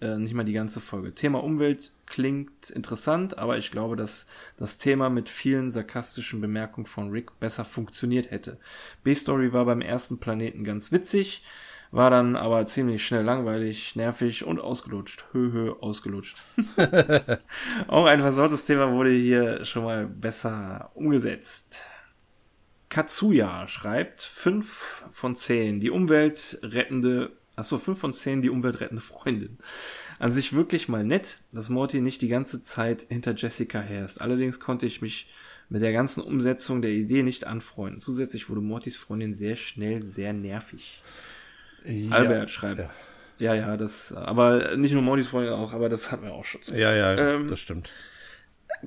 äh, 0.01 0.17
nicht 0.17 0.33
mal 0.33 0.43
die 0.43 0.53
ganze 0.53 0.79
Folge. 0.79 1.13
Thema 1.13 1.43
Umwelt 1.43 1.91
klingt 2.05 2.69
interessant, 2.69 3.37
aber 3.37 3.57
ich 3.57 3.71
glaube, 3.71 3.95
dass 3.95 4.27
das 4.57 4.77
Thema 4.77 5.09
mit 5.09 5.29
vielen 5.29 5.69
sarkastischen 5.69 6.41
Bemerkungen 6.41 6.85
von 6.85 7.09
Rick 7.11 7.39
besser 7.39 7.65
funktioniert 7.65 8.31
hätte. 8.31 8.59
B-Story 9.03 9.53
war 9.53 9.65
beim 9.65 9.81
ersten 9.81 10.19
Planeten 10.19 10.63
ganz 10.63 10.91
witzig, 10.91 11.43
war 11.91 12.09
dann 12.09 12.35
aber 12.35 12.65
ziemlich 12.65 13.05
schnell 13.05 13.23
langweilig, 13.23 13.95
nervig 13.95 14.45
und 14.45 14.59
ausgelutscht. 14.59 15.25
Höhö, 15.33 15.73
ausgelutscht. 15.79 16.41
Auch 17.87 18.05
ein 18.05 18.21
versautes 18.21 18.65
Thema 18.65 18.91
wurde 18.93 19.11
hier 19.11 19.65
schon 19.65 19.83
mal 19.83 20.07
besser 20.07 20.91
umgesetzt. 20.93 21.81
Katsuya 22.91 23.67
schreibt 23.67 24.21
5 24.21 25.05
von 25.11 25.35
10. 25.35 25.79
Die 25.79 25.89
Umwelt 25.89 26.59
rettende 26.61 27.31
Achso, 27.61 27.77
5 27.77 27.99
von 27.99 28.11
10 28.11 28.41
die 28.41 28.49
umweltrettende 28.49 29.03
Freundin. 29.03 29.59
An 30.17 30.31
sich 30.31 30.53
wirklich 30.53 30.89
mal 30.89 31.03
nett, 31.03 31.37
dass 31.51 31.69
Morty 31.69 32.01
nicht 32.01 32.23
die 32.23 32.27
ganze 32.27 32.63
Zeit 32.63 33.05
hinter 33.09 33.35
Jessica 33.35 33.79
herrscht. 33.79 34.19
Allerdings 34.19 34.59
konnte 34.59 34.87
ich 34.87 35.03
mich 35.03 35.27
mit 35.69 35.83
der 35.83 35.93
ganzen 35.93 36.21
Umsetzung 36.21 36.81
der 36.81 36.89
Idee 36.89 37.21
nicht 37.21 37.45
anfreunden. 37.45 38.01
Zusätzlich 38.01 38.49
wurde 38.49 38.61
Mortys 38.61 38.95
Freundin 38.95 39.35
sehr 39.35 39.55
schnell 39.57 40.01
sehr 40.01 40.33
nervig. 40.33 41.03
Ja, 41.85 42.15
Albert 42.15 42.49
schreibt. 42.49 42.79
Ja. 42.79 42.89
ja, 43.37 43.53
ja, 43.53 43.77
das, 43.77 44.11
aber 44.11 44.75
nicht 44.75 44.93
nur 44.93 45.03
Mortys 45.03 45.27
Freundin 45.27 45.53
auch, 45.53 45.73
aber 45.73 45.87
das 45.87 46.11
hatten 46.11 46.23
wir 46.23 46.33
auch 46.33 46.45
schon. 46.45 46.61
Ja, 46.75 46.95
ja, 46.95 47.15
ähm, 47.15 47.47
das 47.47 47.59
stimmt. 47.59 47.91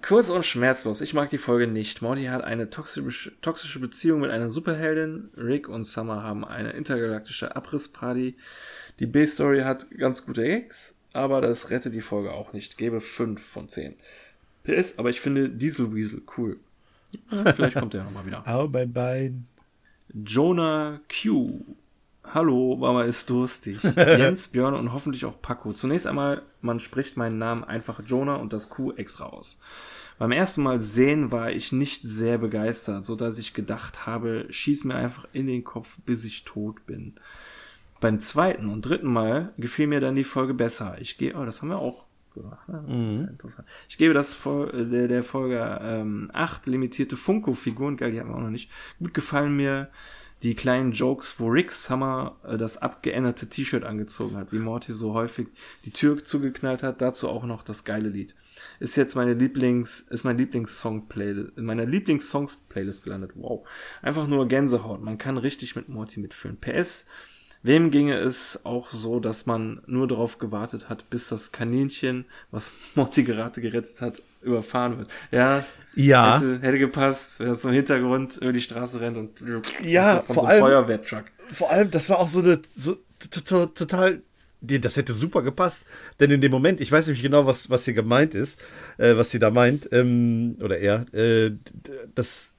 Kurz 0.02 0.28
und 0.28 0.44
schmerzlos. 0.44 1.01
Ich 1.01 1.15
mag 1.15 1.31
die 1.31 1.39
Folge 1.39 1.66
nicht. 1.66 2.02
Morty 2.02 2.24
hat 2.24 2.43
eine 2.43 2.70
toxische, 2.70 3.32
toxische 3.40 3.78
Beziehung 3.78 4.20
mit 4.20 4.31
einer 4.31 4.51
Superheldin. 4.51 5.31
Rick 5.36 5.69
und 5.69 5.85
Summer 5.85 6.23
haben 6.23 6.44
eine 6.44 6.70
intergalaktische 6.70 7.55
Abrissparty. 7.55 8.36
Die 8.98 9.06
B-Story 9.06 9.61
hat 9.61 9.90
ganz 9.97 10.27
gute 10.27 10.43
Gags, 10.44 10.97
aber 11.12 11.40
das 11.40 11.70
rettet 11.70 11.94
die 11.94 12.01
Folge 12.01 12.32
auch 12.32 12.52
nicht. 12.52 12.77
Gebe 12.77 13.01
5 13.01 13.43
von 13.43 13.69
10. 13.69 13.94
PS, 14.65 14.98
aber 14.98 15.11
ich 15.11 15.20
finde 15.20 15.48
Diesel 15.51 15.94
Weasel 15.94 16.23
cool. 16.36 16.59
Vielleicht 17.28 17.77
kommt 17.77 17.94
er 17.94 18.05
nochmal 18.05 18.27
wieder. 18.27 18.47
Au, 18.47 18.66
mein 18.69 18.93
Bein. 18.93 19.47
Jonah 20.12 21.01
Q 21.09 21.65
Hallo, 22.33 22.77
Mama 22.77 23.03
ist 23.03 23.29
durstig. 23.29 23.83
Jens, 23.97 24.49
Björn 24.49 24.75
und 24.75 24.93
hoffentlich 24.93 25.25
auch 25.25 25.41
Paco. 25.41 25.73
Zunächst 25.73 26.07
einmal, 26.07 26.43
man 26.63 26.81
spricht 26.81 27.17
meinen 27.17 27.39
Namen 27.39 27.65
einfach 27.65 28.01
Jonah 28.05 28.37
und 28.37 28.53
das 28.53 28.71
Q 28.71 28.93
extra 28.93 29.27
aus. 29.27 29.61
Beim 30.19 30.33
ersten 30.33 30.63
Mal 30.63 30.81
sehen 30.81 31.31
war 31.31 31.51
ich 31.51 31.73
nicht 31.73 32.03
sehr 32.03 32.39
begeistert, 32.39 33.03
so 33.03 33.17
dass 33.17 33.39
ich 33.39 33.53
gedacht 33.53 34.07
habe, 34.07 34.47
schieß 34.49 34.85
mir 34.85 34.95
einfach 34.95 35.27
in 35.33 35.47
den 35.47 35.65
Kopf, 35.65 35.99
bis 36.07 36.25
ich 36.25 36.45
tot 36.45 36.87
bin. 36.87 37.15
Beim 38.01 38.21
zweiten 38.21 38.69
und 38.69 38.83
dritten 38.83 39.13
Mal 39.13 39.53
gefiel 39.59 39.87
mir 39.87 40.01
dann 40.01 40.15
die 40.15 40.25
Folge 40.25 40.55
besser. 40.55 40.97
Ich 41.01 41.19
gehe, 41.19 41.35
oh, 41.35 41.45
das 41.45 41.63
haben 41.63 41.69
wir 41.69 41.79
auch 41.79 42.07
gemacht. 42.33 42.69
Ne? 42.69 42.85
Mhm. 42.87 43.39
Ich 43.89 43.99
gebe 43.99 44.15
das 44.15 44.37
der, 44.43 45.09
der 45.09 45.25
Folge 45.25 45.79
ähm, 45.83 46.31
8 46.33 46.67
limitierte 46.67 47.17
Funko-Figuren, 47.17 47.97
geil, 47.97 48.13
die 48.13 48.21
haben 48.21 48.29
wir 48.31 48.37
auch 48.37 48.41
noch 48.41 48.51
nicht. 48.51 48.71
Gut 48.99 49.15
gefallen 49.15 49.57
mir 49.57 49.91
die 50.45 50.55
kleinen 50.55 50.93
Jokes, 50.93 51.41
wo 51.41 51.49
Rick 51.49 51.73
Summer 51.73 52.37
äh, 52.47 52.59
das 52.59 52.77
abgeänderte 52.77 53.49
T-Shirt 53.49 53.83
angezogen 53.83 54.37
hat, 54.37 54.53
wie 54.53 54.59
Morty 54.59 54.93
so 54.93 55.15
häufig 55.15 55.49
die 55.87 55.91
Tür 55.91 56.23
zugeknallt 56.23 56.83
hat, 56.83 57.01
dazu 57.01 57.31
auch 57.31 57.45
noch 57.45 57.65
das 57.65 57.85
geile 57.85 58.11
Lied. 58.11 58.35
Ist 58.79 58.97
jetzt 58.97 59.16
meine 59.16 59.33
Lieblings, 59.33 60.01
ist 60.01 60.25
mein 60.25 60.37
Lieblingssong-Playlist, 60.37 61.57
in 61.57 61.65
meiner 61.65 61.87
Lieblingssongs-Playlist 61.87 63.05
gelandet. 63.05 63.33
Wow. 63.37 63.66
Einfach 64.03 64.27
nur 64.27 64.47
Gänsehaut. 64.47 65.03
Man 65.03 65.16
kann 65.16 65.39
richtig 65.39 65.77
mit 65.77 65.89
Morty 65.89 66.21
mitfühlen. 66.21 66.59
PS, 66.61 67.07
Wem 67.65 67.91
ginge 67.91 68.12
es 68.12 68.66
auch 68.66 68.91
so, 68.91 69.20
dass 69.20 69.47
man 69.47 69.81
nur 69.86 70.07
darauf 70.07 70.39
gewartet 70.39 70.91
hat, 70.91 71.09
bis 71.09 71.28
das 71.28 71.51
Kaninchen, 71.51 72.27
was 72.51 72.73
Morty 72.95 73.24
gerade 73.24 73.62
gerettet 73.62 74.03
hat, 74.03 74.20
überfahren 74.43 74.99
wird? 74.99 75.11
Ja, 75.31 75.65
ja. 75.95 76.39
Hätte, 76.39 76.61
hätte 76.61 76.78
gepasst, 76.78 77.41
wenn 77.41 77.49
das 77.49 77.62
so 77.62 77.69
im 77.69 77.74
Hintergrund 77.74 78.36
über 78.36 78.53
die 78.53 78.61
Straße 78.61 79.01
rennt 79.01 79.16
und 79.16 79.31
ja, 79.82 80.20
von 80.20 80.35
vor 80.35 80.45
so 80.45 80.49
allem, 80.51 80.61
Feuerwehrtruck. 80.61 81.24
Vor 81.53 81.70
allem, 81.70 81.91
das 81.91 82.11
war 82.11 82.19
auch 82.19 82.28
so 82.28 82.41
eine 82.41 82.61
so, 82.70 82.99
total 83.31 84.20
das 84.61 84.97
hätte 84.97 85.12
super 85.12 85.43
gepasst, 85.43 85.85
denn 86.20 86.31
in 86.31 86.41
dem 86.41 86.51
Moment, 86.51 86.81
ich 86.81 86.91
weiß 86.91 87.09
nicht 87.09 87.23
genau, 87.23 87.47
was, 87.47 87.69
was 87.69 87.85
hier 87.85 87.93
gemeint 87.93 88.35
ist, 88.35 88.61
äh, 88.97 89.16
was 89.16 89.31
sie 89.31 89.39
da 89.39 89.51
meint, 89.51 89.91
ähm, 89.93 90.57
oder 90.62 90.78
er, 90.78 91.05
äh, 91.12 91.53
das 92.15 92.55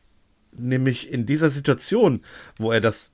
nämlich 0.51 1.11
in 1.11 1.25
dieser 1.25 1.49
Situation, 1.49 2.21
wo 2.57 2.71
er 2.71 2.81
das 2.81 3.11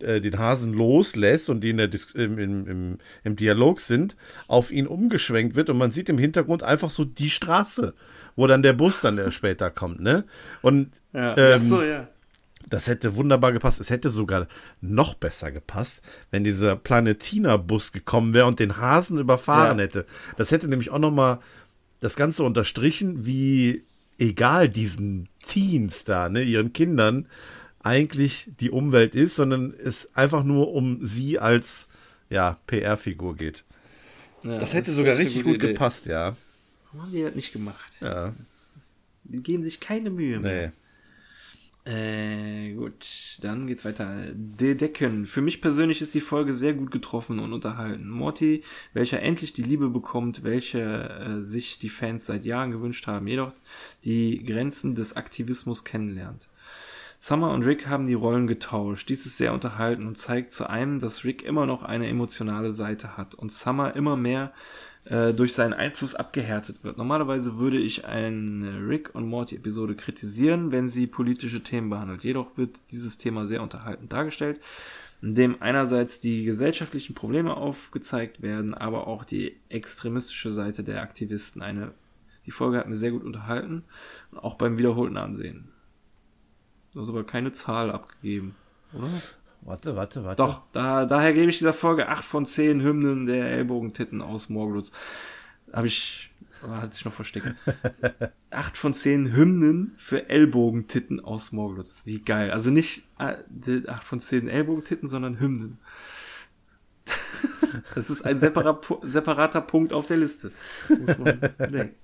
äh, 0.00 0.20
den 0.20 0.38
Hasen 0.38 0.72
loslässt 0.72 1.50
und 1.50 1.62
die 1.62 1.70
in 1.70 1.76
der 1.76 1.90
im, 2.14 2.38
im, 2.38 2.98
im, 3.22 3.36
Dialog 3.36 3.80
sind, 3.80 4.16
auf 4.48 4.70
ihn 4.70 4.86
umgeschwenkt 4.86 5.56
wird 5.56 5.70
und 5.70 5.78
man 5.78 5.90
sieht 5.90 6.08
im 6.08 6.18
Hintergrund 6.18 6.62
einfach 6.62 6.90
so 6.90 7.04
die 7.04 7.30
Straße, 7.30 7.94
wo 8.36 8.46
dann 8.46 8.62
der 8.62 8.72
Bus 8.72 9.00
dann 9.00 9.30
später 9.30 9.70
kommt, 9.70 10.00
ne? 10.00 10.24
Und 10.62 10.92
ja. 11.12 11.36
Ähm, 11.36 11.68
so, 11.68 11.82
ja. 11.82 12.08
Das 12.68 12.88
hätte 12.88 13.14
wunderbar 13.16 13.52
gepasst. 13.52 13.80
Es 13.80 13.90
hätte 13.90 14.10
sogar 14.10 14.48
noch 14.80 15.14
besser 15.14 15.52
gepasst, 15.52 16.02
wenn 16.30 16.44
dieser 16.44 16.76
Planetina-Bus 16.76 17.92
gekommen 17.92 18.32
wäre 18.32 18.46
und 18.46 18.58
den 18.58 18.78
Hasen 18.78 19.18
überfahren 19.18 19.78
ja. 19.78 19.84
hätte. 19.84 20.06
Das 20.38 20.50
hätte 20.50 20.68
nämlich 20.68 20.90
auch 20.90 20.98
noch 20.98 21.10
mal 21.10 21.40
das 22.00 22.16
Ganze 22.16 22.42
unterstrichen, 22.42 23.26
wie 23.26 23.82
egal 24.18 24.68
diesen 24.68 25.28
Teens 25.44 26.04
da, 26.04 26.28
ne, 26.28 26.42
ihren 26.42 26.72
Kindern, 26.72 27.26
eigentlich 27.84 28.50
die 28.60 28.70
Umwelt 28.70 29.14
ist, 29.14 29.36
sondern 29.36 29.74
es 29.74 30.14
einfach 30.16 30.42
nur 30.42 30.72
um 30.72 31.04
sie 31.04 31.38
als 31.38 31.88
ja, 32.30 32.58
PR-Figur 32.66 33.36
geht. 33.36 33.64
Ja, 34.42 34.58
das 34.58 34.74
hätte 34.74 34.86
das 34.86 34.96
sogar 34.96 35.18
richtig 35.18 35.44
gut 35.44 35.56
Idee. 35.56 35.68
gepasst, 35.68 36.06
ja. 36.06 36.36
Warum 36.86 37.02
haben 37.02 37.12
die 37.12 37.22
das 37.22 37.34
nicht 37.34 37.52
gemacht? 37.52 37.98
Ja. 38.00 38.32
Die 39.24 39.42
geben 39.42 39.62
sich 39.62 39.80
keine 39.80 40.10
Mühe 40.10 40.40
mehr. 40.40 40.66
Nee. 40.66 40.72
Äh, 41.86 42.72
gut, 42.72 43.38
dann 43.42 43.66
geht's 43.66 43.84
weiter. 43.84 44.28
De 44.32 44.74
Decken. 44.74 45.26
Für 45.26 45.42
mich 45.42 45.60
persönlich 45.60 46.00
ist 46.00 46.14
die 46.14 46.22
Folge 46.22 46.54
sehr 46.54 46.72
gut 46.72 46.90
getroffen 46.90 47.38
und 47.38 47.52
unterhalten. 47.52 48.08
Morty, 48.08 48.62
welcher 48.94 49.20
endlich 49.20 49.52
die 49.52 49.62
Liebe 49.62 49.90
bekommt, 49.90 50.44
welche 50.44 50.80
äh, 50.80 51.42
sich 51.42 51.78
die 51.78 51.90
Fans 51.90 52.24
seit 52.24 52.46
Jahren 52.46 52.70
gewünscht 52.70 53.06
haben, 53.06 53.26
jedoch 53.26 53.52
die 54.04 54.42
Grenzen 54.42 54.94
des 54.94 55.16
Aktivismus 55.16 55.84
kennenlernt. 55.84 56.48
Summer 57.26 57.52
und 57.52 57.62
Rick 57.62 57.86
haben 57.86 58.06
die 58.06 58.12
Rollen 58.12 58.46
getauscht. 58.46 59.08
Dies 59.08 59.24
ist 59.24 59.38
sehr 59.38 59.54
unterhalten 59.54 60.06
und 60.06 60.18
zeigt 60.18 60.52
zu 60.52 60.68
einem, 60.68 61.00
dass 61.00 61.24
Rick 61.24 61.42
immer 61.42 61.64
noch 61.64 61.82
eine 61.82 62.06
emotionale 62.06 62.74
Seite 62.74 63.16
hat 63.16 63.34
und 63.34 63.50
Summer 63.50 63.96
immer 63.96 64.14
mehr 64.14 64.52
äh, 65.06 65.32
durch 65.32 65.54
seinen 65.54 65.72
Einfluss 65.72 66.14
abgehärtet 66.14 66.84
wird. 66.84 66.98
Normalerweise 66.98 67.56
würde 67.56 67.78
ich 67.78 68.04
eine 68.04 68.86
Rick 68.86 69.14
und 69.14 69.26
Morty 69.26 69.56
Episode 69.56 69.94
kritisieren, 69.94 70.70
wenn 70.70 70.86
sie 70.86 71.06
politische 71.06 71.62
Themen 71.62 71.88
behandelt. 71.88 72.24
Jedoch 72.24 72.58
wird 72.58 72.82
dieses 72.90 73.16
Thema 73.16 73.46
sehr 73.46 73.62
unterhaltend 73.62 74.12
dargestellt, 74.12 74.60
indem 75.22 75.62
einerseits 75.62 76.20
die 76.20 76.44
gesellschaftlichen 76.44 77.14
Probleme 77.14 77.56
aufgezeigt 77.56 78.42
werden, 78.42 78.74
aber 78.74 79.06
auch 79.06 79.24
die 79.24 79.56
extremistische 79.70 80.52
Seite 80.52 80.84
der 80.84 81.00
Aktivisten. 81.00 81.62
Eine, 81.62 81.92
die 82.44 82.50
Folge 82.50 82.76
hat 82.76 82.86
mir 82.86 82.96
sehr 82.96 83.12
gut 83.12 83.24
unterhalten, 83.24 83.82
auch 84.34 84.56
beim 84.56 84.76
wiederholten 84.76 85.16
Ansehen. 85.16 85.70
Du 86.94 87.00
hast 87.00 87.08
aber 87.08 87.24
keine 87.24 87.52
Zahl 87.52 87.90
abgegeben, 87.90 88.54
oder? 88.92 89.08
Warte, 89.62 89.96
warte, 89.96 90.24
warte. 90.24 90.42
Doch, 90.42 90.62
da, 90.72 91.06
daher 91.06 91.32
gebe 91.32 91.50
ich 91.50 91.58
dieser 91.58 91.72
Folge 91.72 92.08
8 92.08 92.24
von 92.24 92.46
10 92.46 92.82
Hymnen 92.82 93.26
der 93.26 93.50
Ellbogentitten 93.50 94.22
aus 94.22 94.48
Morglutz. 94.48 94.92
Habe 95.72 95.86
ich, 95.88 96.30
hat 96.62 96.94
sich 96.94 97.04
noch 97.04 97.14
versteckt. 97.14 97.56
8 98.50 98.76
von 98.76 98.94
10 98.94 99.34
Hymnen 99.34 99.92
für 99.96 100.28
Ellbogentitten 100.28 101.18
aus 101.18 101.50
Morglutz. 101.50 102.02
Wie 102.04 102.20
geil. 102.20 102.50
Also 102.50 102.70
nicht 102.70 103.04
äh, 103.18 103.88
8 103.88 104.04
von 104.04 104.20
10 104.20 104.48
Ellbogentitten, 104.48 105.08
sondern 105.08 105.40
Hymnen. 105.40 105.78
das 107.94 108.10
ist 108.10 108.22
ein 108.22 108.38
separat, 108.38 108.86
separater 109.02 109.62
Punkt 109.62 109.92
auf 109.92 110.06
der 110.06 110.18
Liste. 110.18 110.52
Muss 110.88 111.18
man 111.18 111.40
bedenken. 111.58 111.96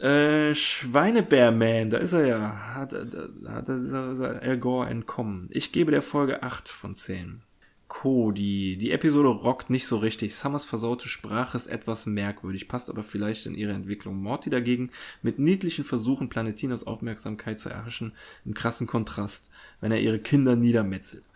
Äh, 0.00 0.54
Schweinebärman, 0.54 1.90
da 1.90 1.98
ist 1.98 2.14
er 2.14 2.26
ja. 2.26 2.74
Hat, 2.74 2.92
da, 2.92 3.52
hat 3.52 3.68
er 3.68 4.42
Al 4.42 4.58
Gore 4.58 4.88
entkommen. 4.88 5.48
Ich 5.50 5.72
gebe 5.72 5.90
der 5.90 6.00
Folge 6.00 6.42
8 6.42 6.70
von 6.70 6.94
10. 6.94 7.42
Cody. 7.88 8.78
Die 8.80 8.92
Episode 8.92 9.28
rockt 9.28 9.68
nicht 9.68 9.86
so 9.86 9.98
richtig. 9.98 10.34
Summers 10.34 10.64
versaute 10.64 11.08
Sprache 11.08 11.56
ist 11.56 11.66
etwas 11.66 12.06
merkwürdig, 12.06 12.68
passt 12.68 12.88
aber 12.88 13.02
vielleicht 13.02 13.44
in 13.44 13.54
ihre 13.54 13.72
Entwicklung. 13.72 14.22
Morty 14.22 14.48
dagegen 14.48 14.90
mit 15.22 15.38
niedlichen 15.38 15.84
Versuchen, 15.84 16.30
Planetinas 16.30 16.86
Aufmerksamkeit 16.86 17.60
zu 17.60 17.68
erhaschen, 17.68 18.12
im 18.46 18.54
krassen 18.54 18.86
Kontrast, 18.86 19.50
wenn 19.80 19.92
er 19.92 20.00
ihre 20.00 20.20
Kinder 20.20 20.56
niedermetzelt. 20.56 21.28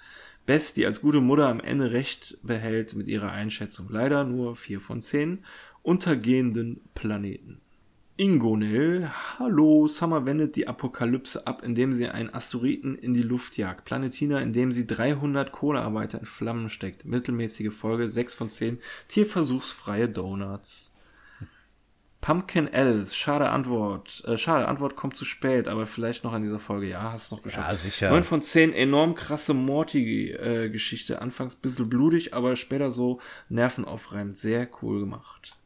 Best, 0.46 0.78
die 0.78 0.86
als 0.86 1.02
gute 1.02 1.20
Mutter 1.20 1.48
am 1.48 1.60
Ende 1.60 1.90
recht 1.90 2.38
behält 2.42 2.94
mit 2.94 3.08
ihrer 3.08 3.32
Einschätzung. 3.32 3.88
Leider 3.90 4.24
nur 4.24 4.56
4 4.56 4.80
von 4.80 5.02
10. 5.02 5.44
Untergehenden 5.82 6.80
Planeten. 6.94 7.60
Ingonel, 8.16 9.10
hallo, 9.40 9.88
Summer 9.88 10.24
wendet 10.24 10.54
die 10.54 10.68
Apokalypse 10.68 11.48
ab, 11.48 11.64
indem 11.64 11.92
sie 11.94 12.08
einen 12.08 12.32
Asteroiden 12.32 12.96
in 12.96 13.12
die 13.12 13.22
Luft 13.22 13.56
jagt. 13.56 13.84
Planetina, 13.84 14.38
indem 14.38 14.70
sie 14.70 14.86
300 14.86 15.50
Kohlearbeiter 15.50 16.20
in 16.20 16.26
Flammen 16.26 16.70
steckt. 16.70 17.04
Mittelmäßige 17.04 17.74
Folge, 17.74 18.08
6 18.08 18.34
von 18.34 18.50
10. 18.50 18.78
Tierversuchsfreie 19.08 20.08
Donuts. 20.08 20.92
Pumpkin 22.20 22.72
Alice, 22.72 23.16
schade 23.16 23.50
Antwort. 23.50 24.22
Äh, 24.28 24.38
schade, 24.38 24.68
Antwort 24.68 24.94
kommt 24.94 25.16
zu 25.16 25.24
spät, 25.24 25.66
aber 25.66 25.88
vielleicht 25.88 26.22
noch 26.22 26.32
an 26.32 26.42
dieser 26.42 26.60
Folge. 26.60 26.88
Ja, 26.88 27.10
hast 27.10 27.32
du 27.32 27.34
noch 27.34 27.42
geschafft. 27.42 27.68
Ja, 27.68 27.74
sicher. 27.74 28.10
9 28.10 28.22
von 28.22 28.40
10, 28.40 28.72
enorm 28.74 29.16
krasse 29.16 29.54
Morty-Geschichte. 29.54 31.20
Anfangs 31.20 31.56
bisschen 31.56 31.90
blutig, 31.90 32.32
aber 32.32 32.54
später 32.54 32.92
so 32.92 33.20
nervenaufreibend. 33.48 34.36
Sehr 34.36 34.68
cool 34.82 35.00
gemacht. 35.00 35.56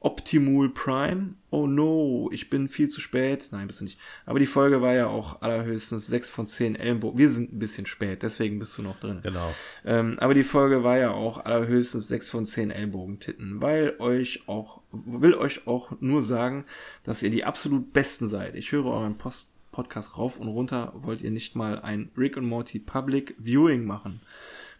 Optimul 0.00 0.70
Prime. 0.70 1.34
Oh 1.50 1.66
no, 1.66 2.30
ich 2.32 2.48
bin 2.48 2.68
viel 2.68 2.88
zu 2.88 3.02
spät. 3.02 3.48
Nein, 3.52 3.66
bist 3.66 3.80
du 3.80 3.84
nicht. 3.84 3.98
Aber 4.24 4.38
die 4.38 4.46
Folge 4.46 4.80
war 4.80 4.94
ja 4.94 5.06
auch 5.08 5.42
allerhöchstens 5.42 6.06
6 6.06 6.30
von 6.30 6.46
10 6.46 6.74
Ellenbogen. 6.74 7.18
Wir 7.18 7.28
sind 7.28 7.52
ein 7.52 7.58
bisschen 7.58 7.86
spät, 7.86 8.22
deswegen 8.22 8.58
bist 8.58 8.78
du 8.78 8.82
noch 8.82 8.98
drin. 8.98 9.20
Genau. 9.22 9.54
Ähm, 9.84 10.18
aber 10.18 10.32
die 10.32 10.44
Folge 10.44 10.82
war 10.82 10.96
ja 10.96 11.10
auch 11.10 11.44
allerhöchstens 11.44 12.08
6 12.08 12.30
von 12.30 12.46
10 12.46 12.70
Ellbogentitten, 12.70 13.60
weil 13.60 13.94
euch 13.98 14.48
auch, 14.48 14.80
will 14.90 15.34
euch 15.34 15.66
auch 15.66 15.92
nur 16.00 16.22
sagen, 16.22 16.64
dass 17.04 17.22
ihr 17.22 17.30
die 17.30 17.44
absolut 17.44 17.92
Besten 17.92 18.26
seid. 18.26 18.54
Ich 18.54 18.72
höre 18.72 18.86
euren 18.86 19.18
Post 19.18 19.50
Podcast 19.70 20.18
rauf 20.18 20.40
und 20.40 20.48
runter. 20.48 20.92
Wollt 20.94 21.22
ihr 21.22 21.30
nicht 21.30 21.56
mal 21.56 21.78
ein 21.80 22.10
Rick 22.16 22.36
und 22.36 22.46
Morty 22.46 22.78
Public 22.78 23.34
Viewing 23.38 23.84
machen? 23.84 24.20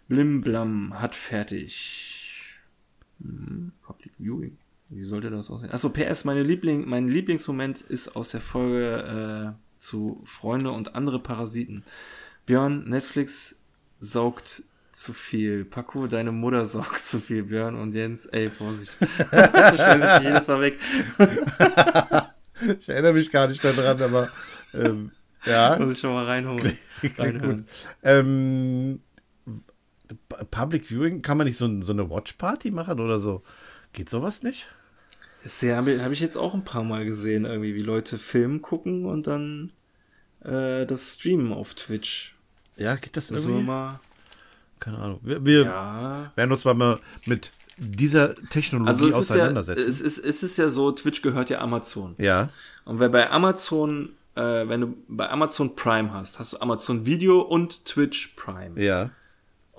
Blim 0.09 0.41
Blam 0.41 1.01
hat 1.01 1.15
fertig. 1.15 2.59
Hm, 3.21 3.73
Public 3.83 4.13
Viewing. 4.19 4.59
Wie 4.91 5.05
sollte 5.05 5.31
das 5.31 5.51
aussehen? 5.51 5.71
Achso, 5.71 5.89
PS, 5.89 6.25
meine 6.25 6.43
Liebling, 6.43 6.89
mein 6.89 7.07
Lieblingsmoment 7.07 7.81
ist 7.83 8.17
aus 8.17 8.31
der 8.31 8.41
Folge 8.41 9.55
äh, 9.57 9.81
zu 9.81 10.21
Freunde 10.25 10.73
und 10.73 10.97
andere 10.97 11.21
Parasiten. 11.21 11.85
Björn, 12.45 12.89
Netflix 12.89 13.55
saugt 14.01 14.65
zu 14.91 15.13
viel. 15.13 15.65
Paco, 15.65 16.09
deine 16.09 16.33
Mutter 16.33 16.67
saugt 16.67 16.99
zu 17.01 17.21
viel. 17.21 17.45
Björn 17.45 17.77
und 17.77 17.95
Jens, 17.95 18.27
ey, 18.27 18.51
Vorsicht. 18.51 18.93
Stellen 19.29 20.03
sich 20.03 20.29
jedes 20.29 20.49
Mal 20.49 20.61
weg. 20.61 20.79
ich 22.81 22.89
erinnere 22.89 23.13
mich 23.13 23.31
gar 23.31 23.47
nicht 23.47 23.63
mehr 23.63 23.73
dran, 23.73 24.03
aber 24.03 24.29
ähm, 24.75 25.13
ja. 25.45 25.79
Muss 25.79 25.95
ich 25.95 26.01
schon 26.01 26.13
mal 26.13 26.27
reinholen. 26.27 26.77
Gut. 27.01 27.65
Ähm, 28.03 29.01
Public 30.51 30.85
Viewing, 30.85 31.23
kann 31.23 31.39
man 31.39 31.47
nicht 31.47 31.57
so, 31.57 31.81
so 31.81 31.93
eine 31.93 32.11
Watch 32.11 32.33
Party 32.33 32.73
machen 32.73 32.99
oder 32.99 33.21
so? 33.21 33.45
Geht 33.93 34.11
sowas 34.11 34.43
nicht? 34.43 34.67
Das 35.43 35.63
habe 35.63 36.03
hab 36.03 36.13
ich 36.13 36.21
jetzt 36.21 36.37
auch 36.37 36.55
ein 36.55 36.65
paar 36.65 36.85
Mal 36.85 37.05
gesehen, 37.05 37.45
irgendwie, 37.45 37.75
wie 37.75 37.83
Leute 37.83 38.19
Film 38.19 38.61
gucken 38.61 39.07
und 39.07 39.27
dann 39.27 39.73
äh, 40.45 40.87
das 40.87 41.15
streamen 41.15 41.53
auf 41.53 41.75
Twitch. 41.75 42.35
Ja, 42.77 42.97
geht 42.97 43.17
das 43.17 43.31
irgendwie? 43.31 43.53
Also 43.53 43.63
mal, 43.63 44.01
Keine 44.79 44.99
Ahnung. 44.99 45.21
Wir, 45.23 45.45
wir 45.45 45.63
ja. 45.65 46.33
werden 46.35 46.51
uns 46.51 46.65
mal 46.65 46.99
mit 47.27 47.53
dieser 47.79 48.35
Technologie 48.51 48.91
also 48.91 49.19
auseinandersetzen. 49.19 49.83
Ja, 49.83 49.89
es, 49.89 50.01
ist, 50.01 50.19
es 50.19 50.43
ist 50.43 50.57
ja 50.59 50.69
so, 50.69 50.93
Twitch 50.93 51.23
gehört 51.23 51.51
ja 51.51 51.61
Amazon. 51.61 52.15
Ja. 52.19 52.49
Und 52.85 53.01
wer 53.01 53.09
bei 53.09 53.31
Amazon, 53.31 54.11
äh, 54.35 54.69
wenn 54.69 54.81
du 54.83 54.97
bei 55.09 55.31
Amazon 55.31 55.75
Prime 55.77 56.13
hast, 56.13 56.39
hast 56.39 56.53
du 56.53 56.61
Amazon 56.61 57.07
Video 57.07 57.41
und 57.41 57.85
Twitch 57.87 58.35
Prime. 58.37 58.81
Ja. 58.81 59.11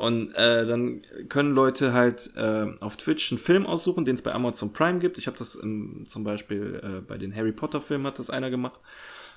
Und 0.02 0.34
äh, 0.34 0.66
dann 0.66 1.04
können 1.30 1.54
Leute 1.54 1.94
halt 1.94 2.32
äh, 2.36 2.66
auf 2.80 2.98
Twitch 2.98 3.32
einen 3.32 3.38
Film 3.38 3.68
aussuchen, 3.68 4.04
den 4.04 4.16
es 4.16 4.24
bei 4.24 4.34
Amazon 4.34 4.74
Prime 4.74 4.98
gibt. 4.98 5.20
Ich 5.20 5.28
habe 5.28 5.38
das 5.38 5.54
im, 5.54 6.06
zum 6.08 6.24
Beispiel 6.24 6.82
äh, 6.84 7.02
bei 7.02 7.20
den 7.20 7.36
Harry 7.36 7.52
Potter 7.52 7.82
Filmen 7.82 8.08
hat 8.08 8.18
das 8.18 8.32
einer 8.32 8.50
gemacht. 8.50 8.80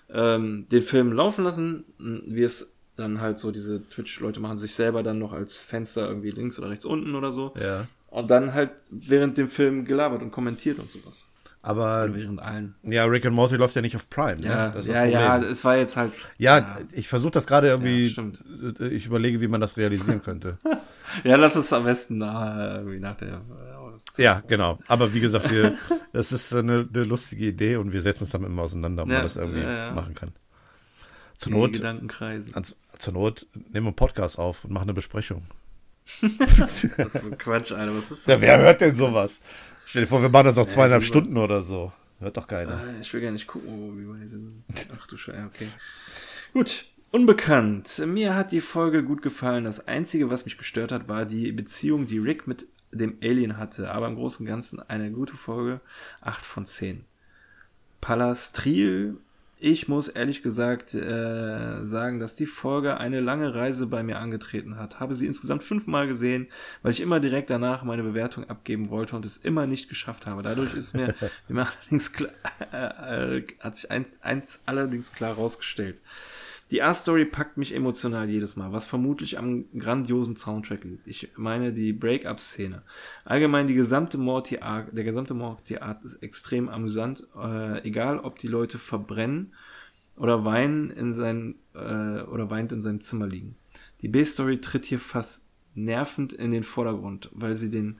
Ähm, 0.09 0.67
den 0.73 0.83
Film 0.83 1.13
laufen 1.13 1.45
lassen, 1.45 1.85
wie 1.99 2.45
es 2.45 2.73
dann 2.97 3.21
halt 3.21 3.39
so 3.39 3.51
diese 3.51 3.87
Twitch-Leute 3.91 4.41
machen 4.41 4.57
sich 4.57 4.75
selber 4.75 5.03
dann 5.03 5.19
noch 5.19 5.35
als 5.35 5.55
Fenster 5.55 6.09
irgendwie 6.09 6.31
links 6.31 6.59
oder 6.59 6.71
rechts 6.71 6.87
unten 6.87 7.15
oder 7.15 7.31
so. 7.31 7.53
Ja. 7.61 7.87
Und 8.09 8.31
dann 8.31 8.55
halt 8.55 8.71
während 8.91 9.37
dem 9.37 9.51
Film 9.51 9.85
gelabert 9.85 10.23
und 10.23 10.31
kommentiert 10.31 10.79
und 10.79 10.91
sowas. 10.91 11.29
Aber 11.67 12.15
während 12.15 12.43
allen. 12.43 12.75
Ja, 12.83 13.07
Rick 13.07 13.25
and 13.25 13.35
Morty 13.35 13.57
läuft 13.57 13.75
ja 13.75 13.81
nicht 13.81 13.97
auf 13.97 14.11
Prime. 14.11 14.37
Ne? 14.37 14.49
Ja, 14.49 14.79
ja, 14.83 15.05
ja, 15.07 15.39
es 15.39 15.65
war 15.65 15.79
jetzt 15.79 15.97
halt. 15.97 16.13
Ja, 16.37 16.59
ja. 16.59 16.79
ich 16.93 17.09
versuche 17.09 17.31
das 17.31 17.47
gerade 17.47 17.69
irgendwie. 17.69 18.05
Ja, 18.07 18.87
ich 18.87 19.07
überlege, 19.07 19.41
wie 19.41 19.49
man 19.49 19.63
das 19.63 19.79
realisieren 19.79 20.23
könnte. 20.23 20.59
ja, 21.25 21.37
lass 21.37 21.57
es 21.57 21.73
am 21.73 21.85
besten 21.85 22.19
nach, 22.19 22.77
irgendwie 22.77 23.01
nach 23.01 23.17
der. 23.17 23.41
Ja, 24.19 24.43
genau. 24.47 24.79
Aber 24.89 25.15
wie 25.15 25.21
gesagt, 25.21 25.51
wir, 25.51 25.75
das 26.13 26.33
ist 26.33 26.55
eine, 26.55 26.87
eine 26.93 27.05
lustige 27.05 27.47
Idee 27.47 27.77
und 27.77 27.95
wir 27.95 28.03
setzen 28.03 28.25
uns 28.25 28.33
damit 28.33 28.51
immer 28.51 28.65
auseinander, 28.65 29.05
ob 29.05 29.09
man 29.09 29.23
das 29.23 29.37
irgendwie 29.37 29.63
machen 29.95 30.13
kann. 30.13 30.33
Zur 31.37 31.53
Not. 31.53 31.73
Gedankenkreisen. 31.73 32.53
zur 32.99 33.15
Not 33.15 33.47
nehmen 33.55 33.73
wir 33.73 33.81
einen 33.89 33.97
Podcast 33.97 34.39
auf 34.39 34.65
und 34.65 34.73
machen 34.73 34.85
eine 34.85 34.95
Besprechung. 34.95 35.45
das 36.59 36.85
ist 36.85 37.39
Quatsch, 37.39 37.73
Alter. 37.73 37.97
Was 37.97 38.11
ist 38.11 38.29
das? 38.29 38.35
Ja, 38.35 38.41
wer 38.43 38.59
hört 38.59 38.83
denn 38.83 38.95
sowas? 38.95 39.41
Stell 39.87 40.03
dir 40.03 40.09
vor, 40.09 40.23
wir 40.23 40.29
machen 40.29 40.47
das 40.47 40.57
noch 40.57 40.67
zweieinhalb 40.67 41.03
ja, 41.03 41.07
Stunden 41.07 41.37
oder 41.37 41.63
so. 41.63 41.93
Hört 42.21 42.37
doch 42.37 42.47
keiner. 42.47 42.73
Äh, 42.73 43.01
ich 43.03 43.13
will 43.13 43.21
gar 43.21 43.31
nicht 43.31 43.47
gucken, 43.47 43.69
oh, 43.71 43.93
wie 43.97 44.09
weit 44.09 44.31
Ach 44.99 45.07
du 45.07 45.17
Scheiße, 45.17 45.45
okay. 45.47 45.69
Gut. 46.53 46.87
Unbekannt. 47.11 48.03
Mir 48.07 48.35
hat 48.35 48.51
die 48.51 48.61
Folge 48.61 49.05
gut 49.05 49.23
gefallen. 49.23 49.65
Das 49.65 49.87
Einzige, 49.87 50.31
was 50.31 50.47
mich 50.47 50.59
gestört 50.59 50.91
hat, 50.91 51.07
war 51.07 51.27
die 51.27 51.53
Beziehung, 51.53 52.09
die 52.09 52.19
Rick 52.19 52.49
mit 52.49 52.67
dem 52.91 53.19
Alien 53.23 53.57
hatte. 53.57 53.93
Aber 53.93 54.09
im 54.09 54.17
Großen 54.17 54.45
und 54.45 54.51
Ganzen 54.51 54.81
eine 54.81 55.13
gute 55.13 55.37
Folge. 55.37 55.81
8 56.23 56.45
von 56.45 56.67
10. 56.67 57.05
Palastril 58.01 59.17
ich 59.61 59.89
muss 59.89 60.09
ehrlich 60.09 60.43
gesagt 60.43 60.95
äh, 60.95 61.85
sagen, 61.85 62.19
dass 62.19 62.37
die 62.37 62.47
Folge 62.47 62.99
eine 62.99 63.21
lange 63.21 63.55
Reise 63.55 63.87
bei 63.87 64.03
mir 64.03 64.19
angetreten 64.19 64.77
hat. 64.77 65.01
Habe 65.01 65.15
sie 65.15 65.27
insgesamt 65.27 65.65
fünfmal 65.65 66.07
gesehen, 66.07 66.49
weil 66.83 66.93
ich 66.93 67.01
immer 67.01 67.21
direkt 67.21 67.51
danach 67.51 67.83
meine 67.85 68.03
Bewertung 68.03 68.49
abgeben 68.51 68.91
wollte 68.91 69.17
und 69.17 69.25
es 69.25 69.39
immer 69.39 69.67
nicht 69.67 69.89
geschafft 69.89 70.27
habe. 70.27 70.43
Dadurch 70.43 70.75
ist 70.75 70.95
mir, 70.95 71.15
mir 71.49 71.67
allerdings 71.67 72.13
klar, 72.13 72.31
äh, 72.73 73.39
äh, 73.39 73.47
hat 73.61 73.77
sich 73.77 73.91
eins, 73.91 74.19
eins 74.23 74.61
allerdings 74.67 75.13
klar 75.13 75.35
rausgestellt. 75.35 76.01
Die 76.71 76.83
A-Story 76.83 77.27
packt 77.27 77.57
mich 77.57 77.75
emotional 77.75 78.29
jedes 78.29 78.57
Mal, 78.57 78.73
was 78.73 78.87
vermutlich 78.87 79.39
am 79.39 79.67
grandiosen 79.79 80.37
Soundtrack 80.37 80.85
liegt. 80.85 81.07
Ich 81.07 81.29
meine 81.37 81.73
die 81.73 81.93
Break-up-Szene. 81.93 82.83
Allgemein 83.25 83.67
die 83.67 83.75
gesamte 83.75 84.17
Morty 84.17 84.59
Arc, 84.59 84.95
der 84.95 85.05
gesamte 85.05 85.35
Morty 85.35 85.77
Art 85.77 86.03
ist 86.05 86.23
extrem 86.23 86.69
amüsant, 86.69 87.27
äh, 87.37 87.87
egal 87.87 88.19
ob 88.19 88.39
die 88.39 88.49
Leute 88.49 88.79
verbrennen 88.79 89.53
oder 90.17 90.45
weinen 90.45 90.91
in 90.91 91.13
sein 91.13 91.57
äh, 91.75 92.23
oder 92.23 92.51
weint 92.51 92.73
in 92.73 92.81
seinem 92.81 93.03
Zimmer 93.03 93.27
liegen. 93.27 93.57
Die 94.01 94.09
B-Story 94.09 94.61
tritt 94.61 94.87
hier 94.87 95.01
fast 95.01 95.47
nervend 95.75 96.33
in 96.33 96.51
den 96.51 96.65
Vordergrund, 96.65 97.31
weil 97.33 97.57
sie 97.57 97.71
den 97.71 97.99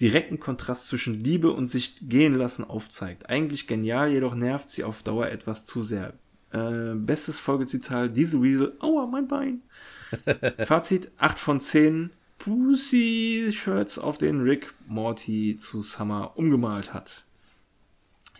direkten 0.00 0.40
Kontrast 0.40 0.86
zwischen 0.86 1.22
Liebe 1.22 1.52
und 1.52 1.68
sich 1.68 1.96
gehen 2.08 2.34
lassen 2.34 2.64
aufzeigt. 2.64 3.30
Eigentlich 3.30 3.66
genial, 3.66 4.10
jedoch 4.10 4.34
nervt 4.34 4.68
sie 4.68 4.84
auf 4.84 5.02
Dauer 5.02 5.28
etwas 5.28 5.64
zu 5.64 5.82
sehr. 5.82 6.14
Äh, 6.52 6.94
bestes 6.94 7.38
Folgezitat, 7.38 8.16
diese 8.16 8.42
Weasel, 8.42 8.76
aua, 8.80 9.06
mein 9.06 9.26
Bein. 9.26 9.62
Fazit, 10.66 11.10
8 11.18 11.38
von 11.38 11.60
10 11.60 12.10
Pussy-Shirts, 12.38 13.98
auf 13.98 14.18
denen 14.18 14.42
Rick 14.42 14.74
Morty 14.86 15.56
zu 15.58 15.82
Summer 15.82 16.32
umgemalt 16.36 16.92
hat. 16.92 17.24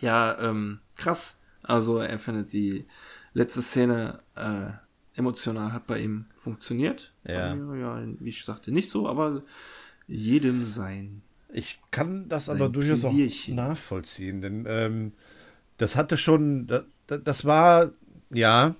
Ja, 0.01 0.37
ähm, 0.39 0.79
krass. 0.95 1.39
Also 1.63 1.99
er 1.99 2.19
findet 2.19 2.51
die 2.53 2.85
letzte 3.33 3.61
Szene 3.61 4.19
äh, 4.35 4.71
emotional 5.15 5.73
hat 5.73 5.87
bei 5.87 5.99
ihm 5.99 6.25
funktioniert. 6.33 7.11
Ja. 7.23 7.55
Mir, 7.55 7.79
ja. 7.79 8.03
Wie 8.19 8.29
ich 8.29 8.43
sagte, 8.43 8.71
nicht 8.71 8.89
so, 8.89 9.07
aber 9.07 9.43
jedem 10.07 10.65
sein. 10.65 11.21
Ich 11.51 11.79
kann 11.91 12.27
das 12.29 12.49
aber 12.49 12.69
durchaus 12.69 13.05
auch 13.05 13.13
nachvollziehen, 13.47 14.41
denn 14.41 14.65
ähm, 14.67 15.13
das 15.77 15.95
hatte 15.95 16.17
schon, 16.17 16.67
das, 16.67 16.83
das 17.23 17.45
war, 17.45 17.91
ja, 18.33 18.75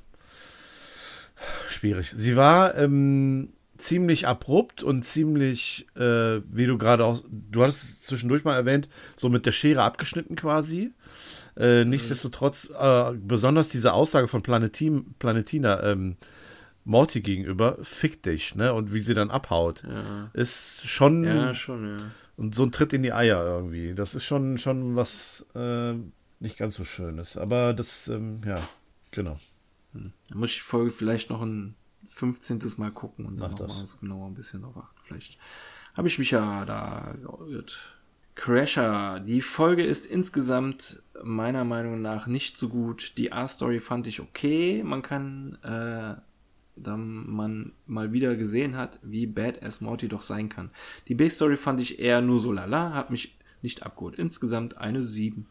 schwierig. 1.70 2.12
Sie 2.16 2.36
war 2.36 2.76
ähm, 2.78 3.50
ziemlich 3.78 4.28
abrupt 4.28 4.84
und 4.84 5.04
ziemlich, 5.04 5.88
äh, 5.96 6.42
wie 6.50 6.66
du 6.66 6.78
gerade 6.78 7.06
auch, 7.06 7.24
du 7.30 7.64
hattest 7.64 8.06
zwischendurch 8.06 8.44
mal 8.44 8.56
erwähnt, 8.56 8.88
so 9.16 9.30
mit 9.30 9.46
der 9.46 9.52
Schere 9.52 9.84
abgeschnitten 9.84 10.36
quasi. 10.36 10.92
Äh, 11.58 11.86
nichtsdestotrotz, 11.86 12.72
äh, 12.80 13.12
besonders 13.16 13.70
diese 13.70 13.94
Aussage 13.94 14.28
von 14.28 14.42
Planetin, 14.42 15.14
Planetina, 15.20 15.84
ähm, 15.84 16.18
Morty 16.86 17.22
gegenüber, 17.22 17.78
fick 17.82 18.24
dich, 18.24 18.56
ne? 18.56 18.74
Und 18.74 18.94
wie 18.94 19.02
sie 19.02 19.14
dann 19.14 19.32
abhaut, 19.32 19.84
Ja. 19.88 20.30
ist 20.34 20.86
schon, 20.88 21.24
Ja, 21.24 21.54
schon, 21.56 21.98
ja. 21.98 22.04
und 22.36 22.56
so 22.56 22.64
ein 22.64 22.72
Tritt 22.74 22.92
in 22.92 23.04
die 23.04 23.14
Eier 23.14 23.42
irgendwie. 23.46 23.94
Das 23.94 24.16
ist 24.16 24.26
schon, 24.26 24.58
schon 24.58 24.96
was 24.98 25.46
äh, 25.56 25.94
nicht 26.42 26.58
ganz 26.58 26.76
so 26.76 26.84
Schönes. 26.84 27.38
Aber 27.38 27.74
das, 27.74 28.10
ähm, 28.10 28.40
ja, 28.46 28.56
genau. 29.14 29.40
Da 29.94 30.36
muss 30.36 30.50
ich 30.50 30.58
die 30.58 30.62
Folge 30.62 30.92
vielleicht 30.92 31.30
noch 31.30 31.42
ein 31.42 31.76
15. 32.06 32.60
Mal 32.78 32.92
gucken 32.92 33.26
und 33.26 33.40
dann 33.40 33.52
nochmal 33.52 33.88
so 33.88 33.98
genauer 33.98 34.28
ein 34.28 34.34
bisschen 34.34 34.62
drauf 34.62 34.78
achten. 34.78 35.00
Vielleicht 35.04 35.38
habe 35.94 36.08
ich 36.08 36.20
mich 36.20 36.32
ja 36.32 36.66
da 36.66 37.14
geirrt. 37.22 37.80
Crasher. 38.36 39.20
Die 39.20 39.42
Folge 39.42 39.86
ist 39.86 40.06
insgesamt 40.06 41.04
meiner 41.24 41.64
Meinung 41.64 42.02
nach 42.02 42.26
nicht 42.26 42.58
so 42.58 42.70
gut. 42.70 43.14
Die 43.18 43.32
A-Story 43.32 43.80
fand 43.80 44.08
ich 44.08 44.20
okay. 44.20 44.82
Man 44.84 45.04
kann, 45.04 45.60
äh, 45.62 46.16
da 46.76 46.98
man 46.98 47.74
mal 47.86 48.12
wieder 48.12 48.36
gesehen 48.36 48.76
hat, 48.76 49.00
wie 49.04 49.28
badass 49.28 49.82
Morty 49.82 50.08
doch 50.08 50.24
sein 50.24 50.50
kann. 50.50 50.72
Die 51.08 51.16
B-Story 51.16 51.58
fand 51.58 51.80
ich 51.80 52.00
eher 52.00 52.22
nur 52.22 52.40
so 52.40 52.52
lala, 52.52 52.94
hat 52.94 53.12
mich 53.12 53.38
nicht 53.62 53.84
abgeholt. 53.84 54.16
Insgesamt 54.18 54.78
eine 54.78 55.04
7. 55.04 55.46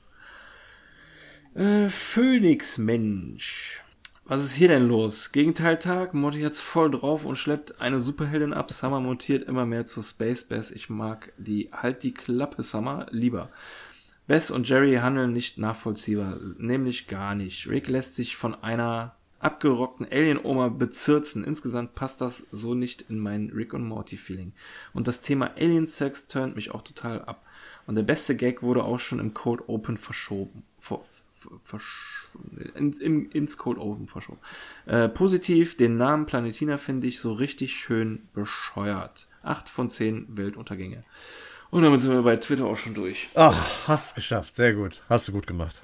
Äh, 1.55 1.91
Phoenix 1.91 2.79
Mensch. 2.79 3.85
Was 4.25 4.43
ist 4.43 4.55
hier 4.55 4.69
denn 4.69 4.89
los? 4.89 5.33
Gegenteiltag, 5.33 6.15
Morty 6.15 6.41
hat's 6.41 6.63
voll 6.63 6.91
drauf 6.91 7.27
und 7.27 7.37
schleppt 7.37 7.79
eine 7.79 8.01
Superheldin 8.01 8.55
ab. 8.55 8.73
Summer 8.73 9.01
montiert 9.01 9.47
immer 9.47 9.67
mehr 9.67 9.85
zu 9.85 10.03
Space 10.03 10.45
Bess. 10.45 10.71
Ich 10.71 10.89
mag 10.89 11.31
die 11.37 11.69
Halt 11.71 12.05
die 12.05 12.15
Klappe 12.15 12.63
Summer 12.63 13.07
lieber. 13.11 13.51
Bess 14.27 14.51
und 14.51 14.67
Jerry 14.67 14.95
handeln 14.95 15.35
nicht 15.35 15.59
nachvollziehbar, 15.59 16.39
nämlich 16.57 17.07
gar 17.07 17.35
nicht. 17.35 17.69
Rick 17.69 17.89
lässt 17.89 18.15
sich 18.17 18.35
von 18.35 18.55
einer 18.55 19.15
abgerockten 19.39 20.07
Alien-Oma 20.11 20.69
bezirzen. 20.69 21.45
Insgesamt 21.45 21.95
passt 21.95 22.23
das 22.23 22.47
so 22.51 22.75
nicht 22.75 23.03
in 23.11 23.19
mein 23.19 23.51
Rick 23.55 23.75
und 23.75 23.85
Morty-Feeling. 23.85 24.55
Und 24.95 25.07
das 25.07 25.21
Thema 25.21 25.51
Alien-Sex 25.59 26.29
turnt 26.29 26.57
mich 26.57 26.71
auch 26.71 26.83
total 26.83 27.23
ab. 27.27 27.45
Und 27.87 27.97
der 27.97 28.05
beste 28.05 28.37
Gag 28.37 28.63
wurde 28.63 28.85
auch 28.85 29.01
schon 29.01 29.19
im 29.19 29.35
Cold 29.35 29.69
Open 29.69 29.99
verschoben. 29.99 30.63
Ver, 30.79 31.01
ins, 32.75 32.99
im, 32.99 33.31
ins 33.31 33.57
Cold 33.57 33.79
Open 33.79 34.09
verschoben. 34.09 34.39
Äh, 34.87 35.09
positiv, 35.09 35.77
den 35.77 35.97
Namen 35.97 36.27
Planetina 36.27 36.79
finde 36.79 37.07
ich 37.07 37.21
so 37.21 37.33
richtig 37.33 37.75
schön 37.77 38.29
bescheuert. 38.35 39.29
Acht 39.43 39.69
von 39.69 39.89
zehn 39.89 40.27
Weltuntergänge. 40.29 41.05
Und 41.71 41.83
damit 41.83 42.01
sind 42.01 42.13
wir 42.13 42.23
bei 42.23 42.37
Twitter 42.37 42.67
auch 42.67 42.77
schon 42.77 42.95
durch. 42.95 43.29
Ach, 43.35 43.89
hast 43.89 44.15
geschafft. 44.15 44.55
Sehr 44.55 44.75
gut. 44.75 45.03
Hast 45.09 45.29
du 45.29 45.33
gut 45.33 45.47
gemacht. 45.47 45.83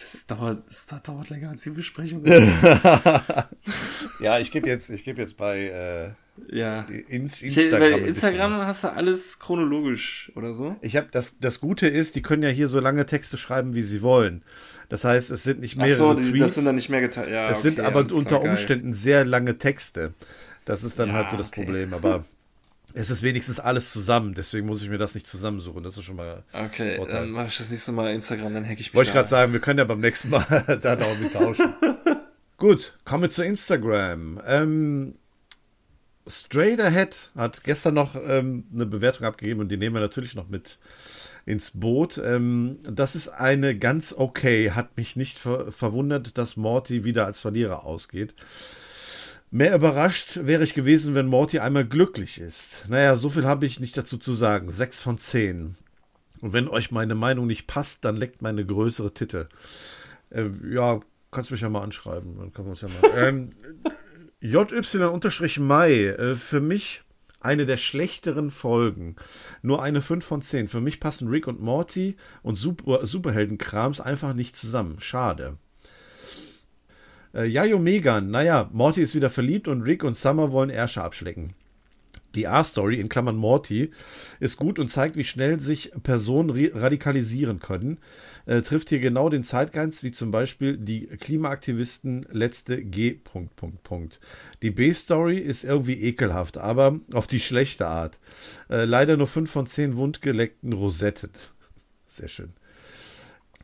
Das 0.00 0.26
dauert, 0.26 0.62
das 0.68 1.02
dauert 1.02 1.30
länger 1.30 1.50
als 1.50 1.62
die 1.62 1.70
Besprechung. 1.70 2.22
Ja, 4.20 4.38
ich 4.38 4.52
gebe 4.52 4.68
jetzt, 4.68 4.88
ich 4.90 5.04
gebe 5.04 5.20
jetzt 5.20 5.36
bei 5.36 5.66
äh, 5.66 6.10
ja. 6.50 6.82
in, 7.08 7.26
Ich, 7.26 7.42
Instagram. 7.42 7.80
bisschen 7.80 8.06
Instagram 8.06 8.54
hast 8.66 8.84
du 8.84 8.92
alles 8.92 9.38
chronologisch 9.38 10.32
oder 10.34 10.54
so. 10.54 10.76
Ich 10.80 10.96
habe 10.96 11.08
das, 11.10 11.38
das 11.38 11.60
Gute 11.60 11.86
ist, 11.88 12.14
die 12.16 12.22
können 12.22 12.42
ja 12.42 12.48
hier 12.48 12.68
so 12.68 12.80
lange 12.80 13.06
Texte 13.06 13.36
schreiben, 13.38 13.74
wie 13.74 13.82
sie 13.82 14.02
wollen. 14.02 14.42
Das 14.88 15.04
heißt, 15.04 15.30
es 15.30 15.42
sind 15.42 15.60
nicht 15.60 15.76
mehrere 15.76 15.94
so, 15.96 16.14
die, 16.14 16.22
Tweets. 16.24 16.38
das 16.40 16.54
sind 16.56 16.64
dann 16.66 16.74
nicht 16.74 16.88
mehr 16.88 17.00
geteilt. 17.00 17.30
Ja, 17.30 17.48
es 17.48 17.62
sind 17.62 17.78
okay, 17.78 17.86
aber 17.86 18.00
alles 18.00 18.12
unter 18.12 18.40
geil. 18.40 18.50
Umständen 18.50 18.92
sehr 18.92 19.24
lange 19.24 19.58
Texte. 19.58 20.14
Das 20.64 20.84
ist 20.84 20.98
dann 20.98 21.08
Ja, 21.08 21.14
halt 21.14 21.28
so 21.30 21.36
das 21.36 21.48
okay. 21.48 21.62
Problem. 21.64 21.94
Aber 21.94 22.24
es 22.94 23.08
ist 23.10 23.22
wenigstens 23.22 23.58
alles 23.58 23.90
zusammen. 23.92 24.34
Deswegen 24.34 24.66
muss 24.66 24.82
ich 24.82 24.88
mir 24.90 24.98
das 24.98 25.14
nicht 25.14 25.26
zusammensuchen. 25.26 25.82
Das 25.82 25.96
ist 25.96 26.04
schon 26.04 26.16
mal. 26.16 26.42
Okay, 26.52 26.96
Vorteil. 26.96 27.22
dann 27.22 27.30
mache 27.30 27.46
ich 27.48 27.56
das 27.58 27.70
nächste 27.70 27.92
Mal 27.92 28.12
Instagram, 28.12 28.52
dann 28.54 28.64
hack 28.64 28.72
ich 28.80 28.88
mich 28.88 28.94
Wollte 28.94 29.08
ich 29.10 29.14
gerade 29.14 29.28
sagen, 29.28 29.52
wir 29.52 29.60
können 29.60 29.78
ja 29.78 29.84
beim 29.84 30.00
nächsten 30.00 30.28
Mal 30.30 30.78
dann 30.82 31.02
auch 31.02 31.18
mit 31.18 31.32
tauschen. 31.32 31.72
Gut, 32.58 32.96
kommen 33.04 33.22
wir 33.24 33.30
zu 33.30 33.44
Instagram. 33.44 34.40
Ähm, 34.46 35.14
Straight 36.26 36.80
Ahead 36.80 37.30
hat 37.36 37.64
gestern 37.64 37.94
noch 37.94 38.14
ähm, 38.14 38.64
eine 38.72 38.86
Bewertung 38.86 39.26
abgegeben 39.26 39.60
und 39.60 39.68
die 39.68 39.76
nehmen 39.76 39.96
wir 39.96 40.00
natürlich 40.00 40.34
noch 40.34 40.48
mit 40.48 40.78
ins 41.46 41.72
Boot. 41.72 42.20
Ähm, 42.24 42.78
das 42.84 43.16
ist 43.16 43.28
eine 43.28 43.76
ganz 43.76 44.14
okay. 44.16 44.70
Hat 44.70 44.96
mich 44.96 45.16
nicht 45.16 45.38
ver 45.38 45.72
verwundert, 45.72 46.38
dass 46.38 46.56
Morty 46.56 47.04
wieder 47.04 47.26
als 47.26 47.40
Verlierer 47.40 47.84
ausgeht. 47.84 48.34
Mehr 49.50 49.74
überrascht 49.74 50.40
wäre 50.44 50.64
ich 50.64 50.74
gewesen, 50.74 51.14
wenn 51.14 51.26
Morty 51.26 51.58
einmal 51.58 51.84
glücklich 51.84 52.40
ist. 52.40 52.86
Naja, 52.88 53.16
so 53.16 53.28
viel 53.28 53.44
habe 53.44 53.66
ich 53.66 53.80
nicht 53.80 53.98
dazu 53.98 54.16
zu 54.16 54.32
sagen. 54.32 54.70
Sechs 54.70 55.00
von 55.00 55.18
zehn. 55.18 55.76
Und 56.40 56.52
wenn 56.52 56.68
euch 56.68 56.90
meine 56.90 57.14
Meinung 57.14 57.46
nicht 57.46 57.66
passt, 57.66 58.04
dann 58.04 58.16
leckt 58.16 58.40
meine 58.40 58.64
größere 58.64 59.12
Titte. 59.12 59.48
Äh, 60.30 60.46
ja, 60.70 61.00
kannst 61.30 61.50
mich 61.50 61.60
ja 61.60 61.68
mal 61.68 61.82
anschreiben. 61.82 62.38
Dann 62.38 62.52
können 62.52 62.68
wir 62.68 62.70
uns 62.70 62.80
ja 62.80 62.88
mal. 62.88 63.10
ähm, 63.28 63.50
JY-Mai, 64.42 66.06
äh, 66.06 66.34
für 66.34 66.60
mich 66.60 67.02
eine 67.38 67.64
der 67.64 67.76
schlechteren 67.76 68.50
Folgen. 68.50 69.14
Nur 69.62 69.82
eine 69.82 70.02
5 70.02 70.24
von 70.24 70.42
10. 70.42 70.66
Für 70.66 70.80
mich 70.80 70.98
passen 70.98 71.28
Rick 71.28 71.46
und 71.46 71.60
Morty 71.60 72.16
und 72.42 72.56
Super 72.56 73.06
Superheldenkrams 73.06 74.00
einfach 74.00 74.34
nicht 74.34 74.56
zusammen. 74.56 74.96
Schade. 75.00 75.58
Äh, 77.32 77.46
Yayo 77.46 77.78
Megan, 77.78 78.30
naja, 78.30 78.68
Morty 78.72 79.00
ist 79.00 79.14
wieder 79.14 79.30
verliebt 79.30 79.68
und 79.68 79.82
Rick 79.82 80.02
und 80.02 80.16
Summer 80.16 80.50
wollen 80.50 80.70
Ärsche 80.70 81.02
abschlecken. 81.02 81.54
Die 82.34 82.48
A-Story, 82.48 82.98
in 82.98 83.08
Klammern 83.08 83.36
Morty, 83.36 83.90
ist 84.40 84.56
gut 84.56 84.78
und 84.78 84.88
zeigt, 84.88 85.16
wie 85.16 85.24
schnell 85.24 85.60
sich 85.60 85.92
Personen 86.02 86.50
radikalisieren 86.74 87.60
können. 87.60 87.98
Äh, 88.46 88.62
trifft 88.62 88.88
hier 88.88 89.00
genau 89.00 89.28
den 89.28 89.44
Zeitgeist, 89.44 90.02
wie 90.02 90.12
zum 90.12 90.30
Beispiel 90.30 90.76
die 90.76 91.06
Klimaaktivisten 91.06 92.26
letzte 92.30 92.82
G. 92.82 93.12
Punkt, 93.12 93.56
Punkt, 93.56 93.82
Punkt. 93.82 94.20
Die 94.62 94.70
B-Story 94.70 95.38
ist 95.38 95.64
irgendwie 95.64 96.00
ekelhaft, 96.00 96.58
aber 96.58 97.00
auf 97.12 97.26
die 97.26 97.40
schlechte 97.40 97.86
Art. 97.86 98.18
Äh, 98.68 98.84
leider 98.84 99.16
nur 99.16 99.26
5 99.26 99.50
von 99.50 99.66
10 99.66 99.96
wundgeleckten 99.96 100.72
Rosetten. 100.72 101.30
Sehr 102.06 102.28
schön. 102.28 102.52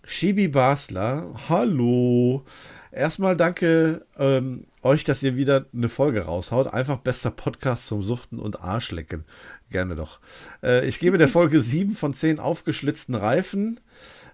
Shibi 0.04 0.48
Basler, 0.48 1.34
hallo. 1.50 2.44
Erstmal 2.90 3.36
danke 3.36 4.06
ähm, 4.18 4.64
euch, 4.82 5.04
dass 5.04 5.22
ihr 5.22 5.36
wieder 5.36 5.66
eine 5.74 5.90
Folge 5.90 6.22
raushaut. 6.22 6.72
Einfach 6.72 6.98
bester 6.98 7.30
Podcast 7.30 7.86
zum 7.86 8.02
Suchten 8.02 8.38
und 8.38 8.62
Arschlecken. 8.62 9.24
Gerne 9.70 9.96
doch. 9.96 10.20
Äh, 10.62 10.86
ich 10.86 10.98
gebe 10.98 11.18
der 11.18 11.28
Folge 11.28 11.60
7 11.60 11.94
von 11.94 12.14
10 12.14 12.40
aufgeschlitzten 12.40 13.14
Reifen 13.14 13.80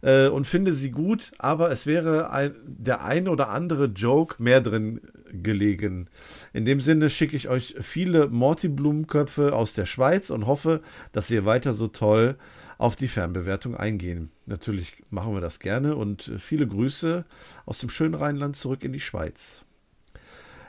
äh, 0.04 0.28
und 0.28 0.46
finde 0.46 0.72
sie 0.72 0.90
gut, 0.90 1.32
aber 1.38 1.70
es 1.70 1.86
wäre 1.86 2.30
ein, 2.30 2.54
der 2.66 3.04
ein 3.04 3.26
oder 3.26 3.48
andere 3.48 3.86
Joke 3.86 4.36
mehr 4.42 4.60
drin 4.60 5.00
gelegen. 5.32 6.08
In 6.52 6.64
dem 6.64 6.80
Sinne 6.80 7.10
schicke 7.10 7.36
ich 7.36 7.48
euch 7.48 7.74
viele 7.80 8.28
Morty-Blumenköpfe 8.28 9.52
aus 9.54 9.74
der 9.74 9.86
Schweiz 9.86 10.30
und 10.30 10.46
hoffe, 10.46 10.80
dass 11.12 11.30
ihr 11.30 11.44
weiter 11.44 11.72
so 11.72 11.88
toll 11.88 12.36
auf 12.78 12.96
die 12.96 13.08
Fernbewertung 13.08 13.76
eingehen. 13.76 14.30
Natürlich 14.46 15.02
machen 15.10 15.34
wir 15.34 15.40
das 15.40 15.58
gerne 15.58 15.96
und 15.96 16.30
viele 16.38 16.66
Grüße 16.66 17.24
aus 17.64 17.78
dem 17.78 17.90
schönen 17.90 18.14
Rheinland 18.14 18.56
zurück 18.56 18.84
in 18.84 18.92
die 18.92 19.00
Schweiz. 19.00 19.63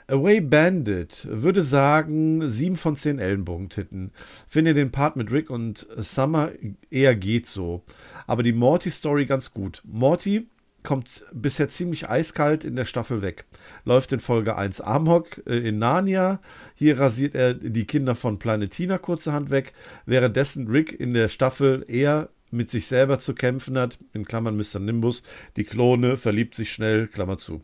Away 0.07 0.39
Bandit 0.39 1.27
würde 1.29 1.63
sagen 1.63 2.47
7 2.47 2.77
von 2.77 2.95
10 2.95 3.17
Ellenbogentitten. 3.17 4.11
Finde 4.47 4.75
den 4.75 4.91
Part 4.91 5.15
mit 5.15 5.31
Rick 5.31 5.49
und 5.49 5.87
Summer 5.97 6.51
eher 6.91 7.15
geht 7.15 7.47
so. 7.47 7.83
Aber 8.27 8.43
die 8.43 8.53
Morty-Story 8.53 9.25
ganz 9.25 9.51
gut. 9.51 9.81
Morty 9.83 10.47
kommt 10.83 11.25
bisher 11.33 11.69
ziemlich 11.69 12.07
eiskalt 12.07 12.63
in 12.63 12.75
der 12.75 12.85
Staffel 12.85 13.23
weg. 13.23 13.45
Läuft 13.83 14.13
in 14.13 14.19
Folge 14.19 14.55
1 14.55 14.79
Amok 14.81 15.41
äh, 15.47 15.57
in 15.57 15.79
Narnia. 15.79 16.39
Hier 16.75 16.99
rasiert 16.99 17.33
er 17.33 17.55
die 17.55 17.85
Kinder 17.85 18.13
von 18.13 18.37
Planetina 18.37 18.99
kurzerhand 18.99 19.49
weg, 19.49 19.73
währenddessen 20.05 20.67
Rick 20.67 20.97
in 20.97 21.15
der 21.15 21.29
Staffel 21.29 21.83
eher 21.87 22.29
mit 22.51 22.69
sich 22.69 22.85
selber 22.85 23.17
zu 23.17 23.33
kämpfen 23.33 23.77
hat, 23.77 23.97
in 24.13 24.25
Klammern 24.25 24.55
Mr. 24.55 24.79
Nimbus, 24.79 25.23
die 25.57 25.63
Klone, 25.63 26.15
verliebt 26.15 26.53
sich 26.53 26.71
schnell, 26.71 27.07
Klammer 27.07 27.39
zu. 27.39 27.63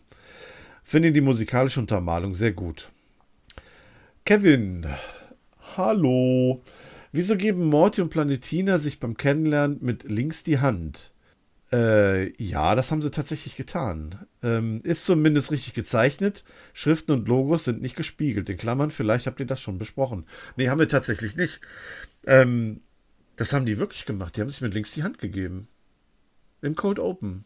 Finde 0.91 1.13
die 1.13 1.21
musikalische 1.21 1.79
Untermalung 1.79 2.35
sehr 2.35 2.51
gut. 2.51 2.91
Kevin, 4.25 4.85
hallo. 5.77 6.65
Wieso 7.13 7.37
geben 7.37 7.67
Morty 7.67 8.01
und 8.01 8.09
Planetina 8.09 8.77
sich 8.77 8.99
beim 8.99 9.15
Kennenlernen 9.15 9.77
mit 9.79 10.03
links 10.03 10.43
die 10.43 10.59
Hand? 10.59 11.13
Äh, 11.71 12.33
ja, 12.43 12.75
das 12.75 12.91
haben 12.91 13.01
sie 13.01 13.09
tatsächlich 13.09 13.55
getan. 13.55 14.27
Ähm, 14.43 14.81
ist 14.83 15.05
zumindest 15.05 15.53
richtig 15.53 15.75
gezeichnet. 15.75 16.43
Schriften 16.73 17.13
und 17.13 17.25
Logos 17.25 17.63
sind 17.63 17.81
nicht 17.81 17.95
gespiegelt. 17.95 18.49
In 18.49 18.57
Klammern, 18.57 18.91
vielleicht 18.91 19.27
habt 19.27 19.39
ihr 19.39 19.45
das 19.45 19.61
schon 19.61 19.77
besprochen. 19.77 20.25
Nee, 20.57 20.67
haben 20.67 20.79
wir 20.79 20.89
tatsächlich 20.89 21.37
nicht. 21.37 21.61
Ähm, 22.27 22.81
das 23.37 23.53
haben 23.53 23.65
die 23.65 23.77
wirklich 23.77 24.05
gemacht. 24.05 24.35
Die 24.35 24.41
haben 24.41 24.49
sich 24.49 24.59
mit 24.59 24.73
links 24.73 24.91
die 24.91 25.03
Hand 25.03 25.19
gegeben. 25.19 25.69
Im 26.61 26.75
Cold 26.75 26.99
Open. 26.99 27.45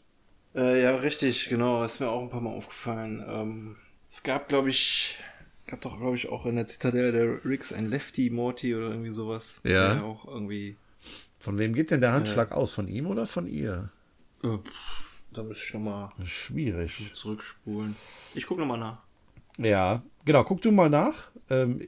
Äh, 0.56 0.82
ja, 0.82 0.95
richtig, 0.95 1.50
genau. 1.50 1.84
Ist 1.84 2.00
mir 2.00 2.09
auch 2.09 2.22
ein 2.22 2.30
paar 2.30 2.42
Mal 2.42 2.51
aufgefallen. 2.51 3.24
Ähm, 3.27 3.75
es 4.09 4.24
gab, 4.24 4.48
glaube 4.48 4.69
ich, 4.69 5.17
gab 5.67 5.82
doch, 5.82 6.00
glaube 6.00 6.16
ich, 6.16 6.30
auch 6.30 6.45
in 6.45 6.56
der 6.56 6.67
Zitadelle 6.67 7.11
der 7.11 7.45
Ricks 7.45 7.74
ein 7.74 7.90
Lefty 7.90 8.30
Morty 8.30 8.75
oder 8.75 8.90
irgendwie 8.90 9.11
sowas. 9.11 9.59
Ja. 9.64 9.95
Der 9.95 10.03
auch 10.03 10.25
irgendwie. 10.25 10.77
Von 11.40 11.58
wem 11.58 11.74
geht 11.74 11.92
denn 11.92 12.01
der 12.01 12.14
Handschlag 12.14 12.51
äh, 12.51 12.53
aus? 12.53 12.74
Von 12.74 12.88
ihm 12.88 13.08
oder 13.08 13.25
von 13.25 13.48
ihr? 13.48 13.90
Äh, 14.43 14.58
da 15.32 15.43
müsste 15.43 15.64
ich 15.64 15.69
schon 15.69 15.84
mal 15.84 16.11
schwierig 16.24 17.11
zurückspulen. 17.14 17.95
Ich 18.34 18.48
gucke 18.48 18.61
nochmal 18.61 18.80
nach. 18.80 19.00
Ja, 19.58 20.03
genau, 20.24 20.43
guck 20.43 20.61
du 20.61 20.72
mal 20.72 20.90
nach. 20.90 21.30
Ähm, 21.50 21.88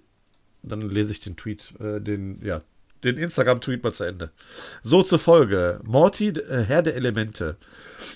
dann 0.63 0.81
lese 0.81 1.13
ich 1.13 1.19
den 1.21 1.37
Tweet, 1.37 1.73
äh, 1.79 2.01
den, 2.01 2.43
ja, 2.43 2.61
den 3.03 3.17
Instagram-Tweet 3.17 3.83
mal 3.83 3.93
zu 3.93 4.03
Ende. 4.03 4.31
So 4.83 5.03
zur 5.03 5.19
Folge. 5.19 5.79
Morty, 5.83 6.29
äh, 6.29 6.63
Herr 6.63 6.81
der 6.81 6.95
Elemente. 6.95 7.57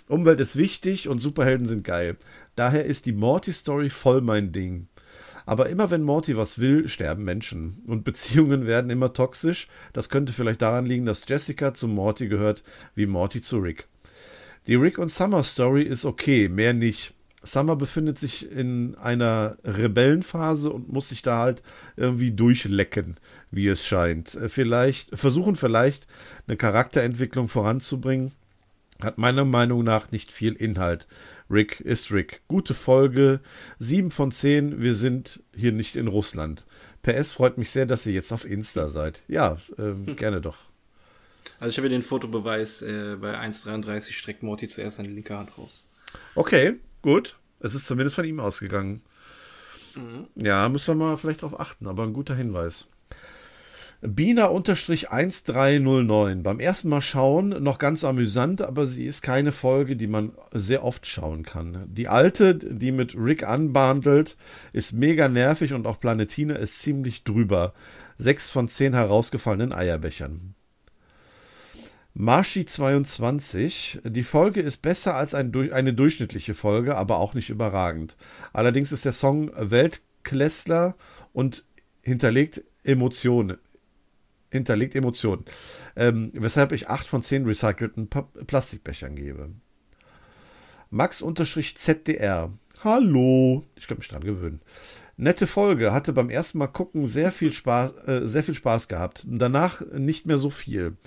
Umwelt 0.07 0.39
ist 0.39 0.55
wichtig 0.55 1.07
und 1.07 1.19
Superhelden 1.19 1.65
sind 1.65 1.83
geil. 1.83 2.17
Daher 2.55 2.85
ist 2.85 3.05
die 3.05 3.13
Morty-Story 3.13 3.89
voll 3.89 4.21
mein 4.21 4.51
Ding. 4.51 4.87
Aber 5.45 5.69
immer 5.69 5.89
wenn 5.91 6.03
Morty 6.03 6.37
was 6.37 6.59
will, 6.59 6.87
sterben 6.87 7.23
Menschen. 7.23 7.83
Und 7.87 8.03
Beziehungen 8.03 8.65
werden 8.67 8.91
immer 8.91 9.13
toxisch. 9.13 9.67
Das 9.93 10.09
könnte 10.09 10.33
vielleicht 10.33 10.61
daran 10.61 10.85
liegen, 10.85 11.05
dass 11.05 11.27
Jessica 11.27 11.73
zu 11.73 11.87
Morty 11.87 12.27
gehört, 12.27 12.63
wie 12.95 13.05
Morty 13.05 13.41
zu 13.41 13.57
Rick. 13.57 13.87
Die 14.67 14.75
Rick 14.75 14.97
und 14.97 15.09
Summer 15.09 15.43
Story 15.43 15.83
ist 15.83 16.05
okay, 16.05 16.47
mehr 16.47 16.73
nicht. 16.73 17.13
Summer 17.43 17.75
befindet 17.75 18.19
sich 18.19 18.51
in 18.51 18.95
einer 18.95 19.57
Rebellenphase 19.63 20.71
und 20.71 20.91
muss 20.91 21.09
sich 21.09 21.21
da 21.21 21.39
halt 21.39 21.63
irgendwie 21.97 22.31
durchlecken, 22.31 23.17
wie 23.49 23.67
es 23.67 23.85
scheint. 23.85 24.37
Vielleicht, 24.47 25.17
versuchen 25.17 25.55
vielleicht 25.55 26.07
eine 26.47 26.57
Charakterentwicklung 26.57 27.47
voranzubringen. 27.47 28.31
Hat 29.01 29.17
meiner 29.17 29.45
Meinung 29.45 29.83
nach 29.83 30.11
nicht 30.11 30.31
viel 30.31 30.53
Inhalt. 30.53 31.07
Rick 31.49 31.79
ist 31.79 32.11
Rick. 32.11 32.41
Gute 32.47 32.75
Folge. 32.75 33.39
Sieben 33.79 34.11
von 34.11 34.31
zehn. 34.31 34.83
Wir 34.83 34.93
sind 34.93 35.41
hier 35.55 35.71
nicht 35.71 35.95
in 35.95 36.07
Russland. 36.07 36.65
PS 37.01 37.31
freut 37.31 37.57
mich 37.57 37.71
sehr, 37.71 37.87
dass 37.87 38.05
ihr 38.05 38.13
jetzt 38.13 38.31
auf 38.31 38.45
Insta 38.45 38.89
seid. 38.89 39.23
Ja, 39.27 39.57
ähm, 39.79 40.05
hm. 40.05 40.15
gerne 40.17 40.41
doch. 40.41 40.57
Also 41.59 41.71
ich 41.71 41.77
habe 41.77 41.89
den 41.89 42.03
Fotobeweis, 42.03 42.83
äh, 42.83 43.17
bei 43.19 43.39
1,33 43.39 44.11
streckt 44.11 44.43
Morty 44.43 44.67
zuerst 44.67 44.97
seine 44.97 45.09
linke 45.09 45.35
Hand 45.35 45.57
raus. 45.57 45.87
Okay, 46.35 46.75
gut. 47.01 47.37
Es 47.59 47.75
ist 47.75 47.85
zumindest 47.85 48.15
von 48.15 48.25
ihm 48.25 48.39
ausgegangen. 48.39 49.01
Mhm. 49.95 50.27
Ja, 50.35 50.67
müssen 50.69 50.97
wir 50.97 51.05
mal 51.05 51.17
vielleicht 51.17 51.43
darauf 51.43 51.59
achten, 51.59 51.87
aber 51.87 52.03
ein 52.03 52.13
guter 52.13 52.35
Hinweis. 52.35 52.87
Bina-1309. 54.03 56.41
Beim 56.41 56.59
ersten 56.59 56.89
Mal 56.89 57.01
schauen 57.01 57.49
noch 57.61 57.77
ganz 57.77 58.03
amüsant, 58.03 58.63
aber 58.63 58.87
sie 58.87 59.05
ist 59.05 59.21
keine 59.21 59.51
Folge, 59.51 59.95
die 59.95 60.07
man 60.07 60.31
sehr 60.51 60.83
oft 60.83 61.05
schauen 61.05 61.43
kann. 61.43 61.85
Die 61.87 62.07
alte, 62.07 62.55
die 62.55 62.91
mit 62.91 63.15
Rick 63.15 63.43
anbandelt, 63.43 64.37
ist 64.73 64.93
mega 64.93 65.27
nervig 65.27 65.73
und 65.73 65.85
auch 65.85 65.99
Planetine 65.99 66.55
ist 66.55 66.79
ziemlich 66.79 67.23
drüber. 67.23 67.75
Sechs 68.17 68.49
von 68.49 68.67
zehn 68.67 68.95
herausgefallenen 68.95 69.71
Eierbechern. 69.71 70.55
Marschi 72.13 72.65
22. 72.65 74.01
Die 74.03 74.23
Folge 74.23 74.61
ist 74.61 74.77
besser 74.77 75.15
als 75.15 75.33
ein, 75.33 75.53
eine 75.71 75.93
durchschnittliche 75.93 76.53
Folge, 76.53 76.97
aber 76.97 77.17
auch 77.17 77.33
nicht 77.33 77.49
überragend. 77.49 78.17
Allerdings 78.51 78.91
ist 78.91 79.05
der 79.05 79.13
Song 79.13 79.51
Weltklässler 79.55 80.95
und 81.31 81.63
hinterlegt 82.01 82.63
Emotionen. 82.83 83.57
Hinterlegt 84.49 84.95
Emotionen. 84.95 85.45
Ähm, 85.95 86.31
weshalb 86.33 86.73
ich 86.73 86.89
8 86.89 87.07
von 87.07 87.23
10 87.23 87.45
recycelten 87.45 88.09
pa 88.09 88.23
Plastikbechern 88.45 89.15
gebe. 89.15 89.51
Max-ZDR. 90.89 92.51
Hallo. 92.83 93.63
Ich 93.75 93.87
kann 93.87 93.97
mich 93.97 94.09
dran 94.09 94.25
gewöhnen. 94.25 94.59
Nette 95.15 95.47
Folge, 95.47 95.93
hatte 95.93 96.11
beim 96.13 96.29
ersten 96.29 96.57
Mal 96.57 96.67
gucken 96.67 97.05
sehr 97.05 97.31
viel 97.31 97.53
Spaß, 97.53 98.07
äh, 98.07 98.27
sehr 98.27 98.43
viel 98.43 98.55
Spaß 98.55 98.89
gehabt. 98.89 99.23
Danach 99.25 99.81
nicht 99.93 100.25
mehr 100.25 100.37
so 100.37 100.49
viel. 100.49 100.97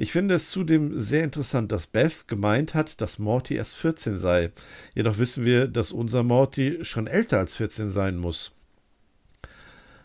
Ich 0.00 0.12
finde 0.12 0.36
es 0.36 0.48
zudem 0.48 1.00
sehr 1.00 1.24
interessant, 1.24 1.72
dass 1.72 1.88
Beth 1.88 2.28
gemeint 2.28 2.72
hat, 2.74 3.00
dass 3.00 3.18
Morty 3.18 3.56
erst 3.56 3.74
14 3.78 4.16
sei. 4.16 4.52
Jedoch 4.94 5.18
wissen 5.18 5.44
wir, 5.44 5.66
dass 5.66 5.90
unser 5.90 6.22
Morty 6.22 6.78
schon 6.82 7.08
älter 7.08 7.38
als 7.38 7.54
14 7.54 7.90
sein 7.90 8.16
muss. 8.16 8.52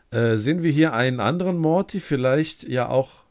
Äh, 0.10 0.38
sehen 0.38 0.64
wir 0.64 0.72
hier 0.72 0.94
einen 0.94 1.20
anderen 1.20 1.60
Morty, 1.60 2.00
vielleicht 2.00 2.64
ja 2.64 2.90
auch 2.90 3.24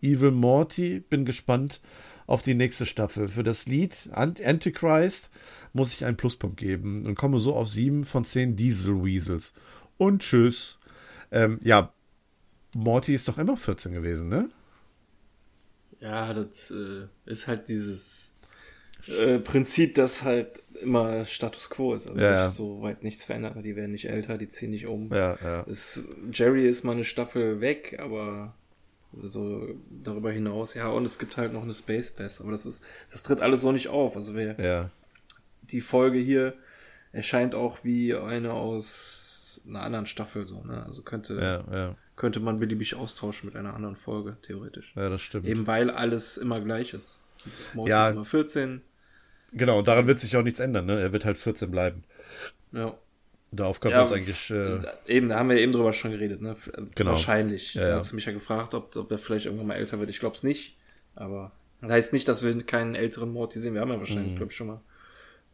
Evil 0.00 0.30
Morty. 0.30 1.00
Bin 1.00 1.26
gespannt 1.26 1.82
auf 2.26 2.40
die 2.40 2.54
nächste 2.54 2.86
Staffel. 2.86 3.28
Für 3.28 3.42
das 3.42 3.66
Lied 3.66 4.08
Antichrist 4.12 5.28
muss 5.74 5.92
ich 5.92 6.06
einen 6.06 6.16
Pluspunkt 6.16 6.56
geben 6.56 7.04
und 7.04 7.16
komme 7.16 7.38
so 7.38 7.54
auf 7.54 7.68
7 7.68 8.06
von 8.06 8.24
10 8.24 8.56
Diesel 8.56 9.04
Weasels. 9.04 9.52
Und 9.98 10.22
tschüss. 10.22 10.78
Ähm, 11.30 11.60
ja, 11.62 11.92
Morty 12.74 13.14
ist 13.14 13.28
doch 13.28 13.36
immer 13.36 13.58
14 13.58 13.92
gewesen, 13.92 14.30
ne? 14.30 14.48
Ja, 16.00 16.32
das 16.32 16.70
äh, 16.70 17.06
ist 17.26 17.46
halt 17.46 17.68
dieses 17.68 18.32
äh, 19.06 19.38
Prinzip, 19.38 19.94
das 19.94 20.22
halt 20.22 20.62
immer 20.82 21.24
Status 21.24 21.70
quo 21.70 21.94
ist. 21.94 22.06
Also 22.06 22.20
ja. 22.20 22.50
so 22.50 22.82
weit 22.82 23.02
nichts 23.02 23.24
verändert. 23.24 23.56
Die 23.64 23.76
werden 23.76 23.92
nicht 23.92 24.08
älter, 24.08 24.38
die 24.38 24.48
ziehen 24.48 24.70
nicht 24.70 24.86
um. 24.86 25.12
Ja, 25.12 25.38
ja. 25.42 25.64
Es, 25.68 26.02
Jerry 26.32 26.66
ist 26.66 26.84
mal 26.84 26.92
eine 26.92 27.04
Staffel 27.04 27.60
weg, 27.60 27.98
aber 28.00 28.54
so 29.22 29.68
darüber 29.90 30.30
hinaus, 30.30 30.74
ja, 30.74 30.88
und 30.88 31.04
es 31.04 31.18
gibt 31.18 31.38
halt 31.38 31.52
noch 31.52 31.62
eine 31.62 31.74
Space 31.74 32.10
Bass, 32.10 32.42
aber 32.42 32.50
das 32.50 32.66
ist, 32.66 32.84
das 33.10 33.22
tritt 33.22 33.40
alles 33.40 33.62
so 33.62 33.72
nicht 33.72 33.88
auf. 33.88 34.16
Also 34.16 34.34
wer 34.34 34.60
ja. 34.60 34.90
die 35.62 35.80
Folge 35.80 36.18
hier 36.18 36.54
erscheint 37.10 37.54
auch 37.54 37.84
wie 37.84 38.14
eine 38.14 38.52
aus 38.52 39.62
einer 39.66 39.82
anderen 39.82 40.06
Staffel, 40.06 40.46
so, 40.46 40.62
ne? 40.62 40.84
Also 40.86 41.02
könnte. 41.02 41.34
Ja, 41.40 41.64
ja 41.74 41.96
könnte 42.18 42.40
man 42.40 42.58
beliebig 42.58 42.96
austauschen 42.96 43.46
mit 43.46 43.56
einer 43.56 43.74
anderen 43.74 43.96
Folge, 43.96 44.36
theoretisch. 44.42 44.92
Ja, 44.96 45.08
das 45.08 45.22
stimmt. 45.22 45.46
Eben 45.46 45.66
weil 45.66 45.88
alles 45.88 46.36
immer 46.36 46.60
gleich 46.60 46.92
ist. 46.92 47.24
Morty 47.74 47.90
ja, 47.90 48.08
ist 48.08 48.14
immer 48.14 48.24
14. 48.24 48.82
Genau, 49.52 49.80
daran 49.80 50.06
wird 50.06 50.18
sich 50.18 50.36
auch 50.36 50.42
nichts 50.42 50.60
ändern, 50.60 50.84
ne? 50.84 51.00
Er 51.00 51.12
wird 51.12 51.24
halt 51.24 51.38
14 51.38 51.70
bleiben. 51.70 52.04
Ja. 52.72 52.92
Darauf 53.50 53.80
können 53.80 53.92
ja, 53.92 53.98
wir 53.98 54.02
uns 54.02 54.12
eigentlich. 54.12 54.50
Äh, 54.50 54.78
eben, 55.06 55.30
da 55.30 55.38
haben 55.38 55.48
wir 55.48 55.56
eben 55.56 55.72
drüber 55.72 55.94
schon 55.94 56.10
geredet, 56.10 56.42
ne? 56.42 56.54
Genau. 56.96 57.12
Wahrscheinlich. 57.12 57.74
Ja, 57.74 57.88
ja. 57.88 57.96
Hast 57.96 58.10
du 58.10 58.16
mich 58.16 58.26
ja 58.26 58.32
gefragt, 58.32 58.74
ob, 58.74 58.94
ob 58.96 59.10
er 59.10 59.18
vielleicht 59.18 59.46
irgendwann 59.46 59.68
mal 59.68 59.76
älter 59.76 59.98
wird. 60.00 60.10
Ich 60.10 60.20
glaube 60.20 60.36
es 60.36 60.42
nicht. 60.42 60.76
Aber 61.14 61.52
das 61.80 61.92
heißt 61.92 62.12
nicht, 62.12 62.28
dass 62.28 62.42
wir 62.42 62.62
keinen 62.64 62.94
älteren 62.94 63.32
Morty 63.32 63.58
sehen. 63.60 63.72
Wir 63.72 63.80
haben 63.80 63.90
ja 63.90 63.98
wahrscheinlich, 63.98 64.32
mhm. 64.32 64.36
glaube 64.36 64.50
ich, 64.50 64.56
schon 64.56 64.66
mal. 64.66 64.80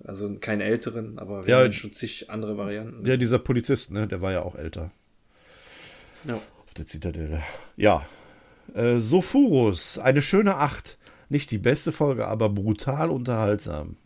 Also 0.03 0.35
keinen 0.41 0.61
älteren, 0.61 1.21
aber 1.21 1.47
wir 1.47 1.55
ja, 1.55 1.63
haben 1.63 1.73
schon 1.73 1.93
zig 1.93 2.31
andere 2.31 2.57
Varianten. 2.57 3.07
Ja, 3.07 3.17
dieser 3.17 3.39
Polizist, 3.39 3.93
ne? 3.93 4.09
Der 4.09 4.21
war 4.21 4.33
ja 4.33 4.43
auch 4.43 4.57
älter. 4.57 4.91
Ja 6.25 6.41
der 6.77 6.87
Zitadelle. 6.87 7.43
Ja. 7.77 8.05
Äh, 8.75 9.01
Sophurus, 9.01 9.99
eine 9.99 10.23
schöne 10.23 10.57
Acht. 10.57 10.99
Nicht 11.29 11.51
die 11.51 11.59
beste 11.59 11.93
Folge, 11.93 12.27
aber 12.29 12.49
brutal 12.51 13.11
unterhaltsam. 13.11 13.97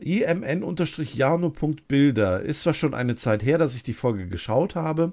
imn-jano.bilder 0.00 2.42
ist 2.42 2.60
zwar 2.60 2.74
schon 2.74 2.94
eine 2.94 3.16
Zeit 3.16 3.42
her, 3.42 3.58
dass 3.58 3.74
ich 3.74 3.82
die 3.82 3.92
Folge 3.92 4.28
geschaut 4.28 4.74
habe, 4.74 5.12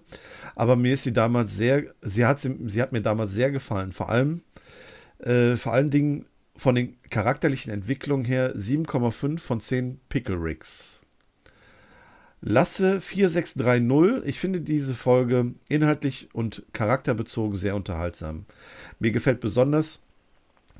aber 0.55 0.75
mir 0.75 0.93
ist 0.93 1.03
sie 1.03 1.13
damals 1.13 1.55
sehr, 1.55 1.83
sie 2.01 2.25
hat, 2.25 2.39
sie, 2.39 2.57
sie 2.67 2.81
hat 2.81 2.91
mir 2.91 3.01
damals 3.01 3.31
sehr 3.31 3.51
gefallen. 3.51 3.91
Vor 3.91 4.09
allem, 4.09 4.41
äh, 5.19 5.55
vor 5.55 5.73
allen 5.73 5.89
Dingen 5.89 6.25
von 6.55 6.75
den 6.75 6.97
charakterlichen 7.09 7.71
Entwicklungen 7.71 8.25
her 8.25 8.55
7,5 8.55 9.39
von 9.39 9.59
10 9.59 9.99
Pickle 10.09 10.35
Ricks. 10.35 11.05
Lasse 12.41 13.01
4630. 13.01 14.27
Ich 14.27 14.39
finde 14.39 14.61
diese 14.61 14.95
Folge 14.95 15.53
inhaltlich 15.67 16.29
und 16.33 16.63
charakterbezogen 16.73 17.55
sehr 17.55 17.75
unterhaltsam. 17.75 18.45
Mir 18.99 19.11
gefällt 19.11 19.39
besonders, 19.41 20.01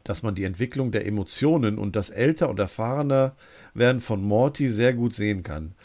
dass 0.03 0.23
man 0.23 0.35
die 0.35 0.45
Entwicklung 0.45 0.91
der 0.91 1.05
Emotionen 1.05 1.77
und 1.77 1.95
das 1.95 2.09
älter 2.09 2.49
und 2.49 2.59
erfahrener 2.59 3.35
werden 3.73 4.01
von 4.01 4.23
Morty 4.23 4.69
sehr 4.69 4.93
gut 4.93 5.13
sehen 5.13 5.43
kann. 5.43 5.75